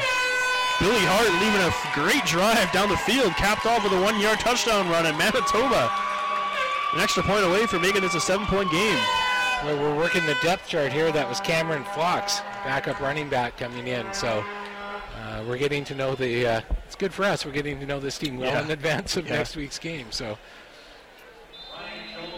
Billy 0.81 1.01
Hart 1.11 1.29
leaving 1.43 1.61
a 1.67 1.73
great 1.95 2.25
drive 2.25 2.71
down 2.73 2.89
the 2.89 2.97
field, 2.99 3.33
capped 3.35 3.67
off 3.67 3.83
with 3.83 3.93
a 3.93 4.01
one 4.01 4.21
yard 4.21 4.39
touchdown 4.39 4.89
run, 4.89 5.07
and 5.07 5.19
Manitoba 5.19 5.91
an 6.95 7.01
extra 7.01 7.23
point 7.23 7.45
away 7.45 7.67
from 7.67 7.83
making 7.83 8.01
this 8.03 8.15
a 8.15 8.21
seven 8.21 8.47
point 8.47 8.71
game. 8.71 8.99
Well, 9.65 9.77
we're 9.77 9.97
working 9.97 10.25
the 10.25 10.37
depth 10.41 10.69
chart 10.69 10.93
here. 10.93 11.11
That 11.11 11.29
was 11.29 11.41
Cameron 11.41 11.83
Fox, 11.95 12.41
backup 12.65 13.01
running 13.01 13.29
back 13.29 13.57
coming 13.57 13.89
in. 13.89 14.07
So 14.15 14.45
uh, 15.21 15.45
we're 15.49 15.59
getting 15.59 15.85
to 15.87 15.95
know 15.97 16.15
the. 16.15 16.47
Uh, 16.47 16.61
it's 16.87 16.95
good 16.95 17.13
for 17.13 17.25
us. 17.25 17.45
We're 17.45 17.53
getting 17.53 17.81
to 17.81 17.87
know 17.87 17.99
this 17.99 18.17
team 18.17 18.37
well 18.39 18.53
Yeah. 18.53 18.63
in 18.63 18.71
advance 18.71 19.17
of 19.17 19.27
Yeah. 19.27 19.37
next 19.37 19.57
week's 19.57 19.79
game. 19.79 20.07
So 20.11 20.39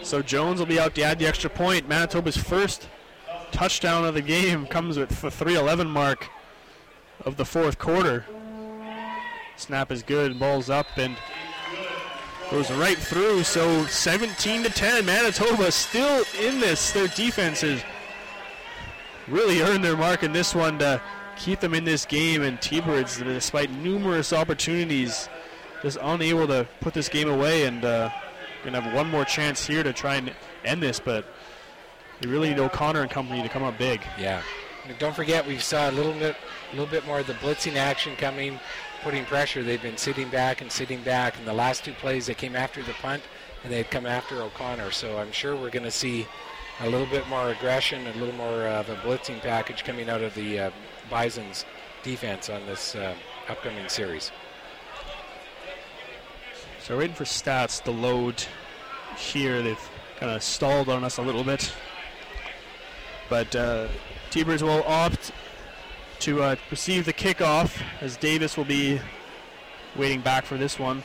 So 0.01 0.23
Jones 0.23 0.59
will 0.59 0.65
be 0.65 0.79
out 0.79 0.95
to 0.95 1.03
add 1.03 1.19
the 1.19 1.27
extra 1.27 1.49
point. 1.49 1.87
Manitoba's 1.87 2.35
first 2.37 2.87
touchdown 3.51 4.03
of 4.03 4.15
the 4.15 4.21
game 4.21 4.65
comes 4.65 4.97
with 4.97 5.09
the 5.21 5.29
3:11 5.29 5.87
mark 5.91 6.27
of 7.25 7.37
the 7.37 7.45
fourth 7.45 7.77
quarter. 7.79 8.25
Snap 9.57 9.91
is 9.91 10.01
good, 10.03 10.39
ball's 10.39 10.69
up 10.69 10.87
and 10.97 11.15
goes 12.49 12.71
right 12.71 12.97
through. 12.97 13.43
So 13.43 13.85
17 13.85 14.63
to 14.63 14.69
10, 14.69 15.05
Manitoba 15.05 15.71
still 15.71 16.23
in 16.39 16.59
this. 16.59 16.91
Their 16.91 17.07
defense 17.07 17.61
has 17.61 17.83
really 19.27 19.61
earned 19.61 19.83
their 19.83 19.97
mark 19.97 20.23
in 20.23 20.33
this 20.33 20.55
one 20.55 20.79
to 20.79 21.01
keep 21.37 21.59
them 21.59 21.73
in 21.73 21.83
this 21.85 22.05
game. 22.05 22.41
And 22.41 22.59
T-Birds, 22.61 23.19
despite 23.19 23.69
numerous 23.71 24.33
opportunities, 24.33 25.29
just 25.83 25.97
unable 26.01 26.47
to 26.47 26.67
put 26.79 26.93
this 26.93 27.09
game 27.09 27.29
away 27.29 27.65
and. 27.65 27.83
Uh, 27.85 28.09
Gonna 28.63 28.79
have 28.79 28.93
one 28.93 29.09
more 29.09 29.25
chance 29.25 29.65
here 29.65 29.81
to 29.81 29.91
try 29.91 30.17
and 30.17 30.31
end 30.63 30.83
this, 30.83 30.99
but 30.99 31.25
you 32.21 32.29
really 32.29 32.49
need 32.49 32.59
O'Connor 32.59 33.01
and 33.01 33.09
company 33.09 33.41
to 33.41 33.49
come 33.49 33.63
up 33.63 33.75
big. 33.79 34.01
yeah, 34.19 34.43
don't 34.99 35.15
forget 35.15 35.47
we 35.47 35.57
saw 35.57 35.89
a 35.89 35.93
little 35.93 36.13
bit, 36.13 36.35
a 36.71 36.75
little 36.75 36.89
bit 36.89 37.05
more 37.05 37.19
of 37.19 37.27
the 37.27 37.33
blitzing 37.33 37.75
action 37.75 38.15
coming, 38.15 38.59
putting 39.03 39.25
pressure. 39.25 39.63
They've 39.63 39.81
been 39.81 39.97
sitting 39.97 40.29
back 40.29 40.61
and 40.61 40.71
sitting 40.71 41.01
back. 41.01 41.37
In 41.37 41.45
the 41.45 41.53
last 41.53 41.83
two 41.83 41.93
plays, 41.93 42.27
they 42.27 42.33
came 42.33 42.55
after 42.55 42.81
the 42.81 42.93
punt 42.93 43.23
and 43.63 43.71
they'd 43.71 43.89
come 43.91 44.05
after 44.05 44.41
O'Connor. 44.41 44.91
So 44.91 45.17
I'm 45.17 45.31
sure 45.31 45.55
we're 45.55 45.69
going 45.69 45.83
to 45.83 45.91
see 45.91 46.25
a 46.79 46.89
little 46.89 47.07
bit 47.07 47.27
more 47.27 47.49
aggression, 47.49 48.07
a 48.07 48.13
little 48.13 48.35
more 48.35 48.67
of 48.67 48.89
a 48.89 48.95
blitzing 48.97 49.41
package 49.41 49.83
coming 49.83 50.09
out 50.09 50.21
of 50.21 50.33
the 50.33 50.59
uh, 50.59 50.71
Bison's 51.09 51.65
defense 52.03 52.49
on 52.49 52.65
this 52.65 52.95
uh, 52.95 53.15
upcoming 53.49 53.87
series. 53.89 54.31
So 56.79 56.97
waiting 56.97 57.15
for 57.15 57.25
stats 57.25 57.83
to 57.83 57.91
load 57.91 58.43
here. 59.17 59.61
They've 59.61 59.89
kind 60.19 60.31
of 60.31 60.41
stalled 60.41 60.89
on 60.89 61.03
us 61.03 61.17
a 61.17 61.21
little 61.21 61.43
bit, 61.43 61.71
but 63.29 63.55
uh, 63.55 63.87
T-Birds 64.31 64.63
will 64.63 64.83
opt 64.87 65.31
to 66.21 66.43
uh, 66.43 66.55
receive 66.69 67.05
the 67.05 67.13
kickoff 67.13 67.81
as 67.99 68.15
Davis 68.15 68.55
will 68.55 68.65
be 68.65 69.01
waiting 69.95 70.21
back 70.21 70.45
for 70.45 70.55
this 70.55 70.77
one. 70.77 71.01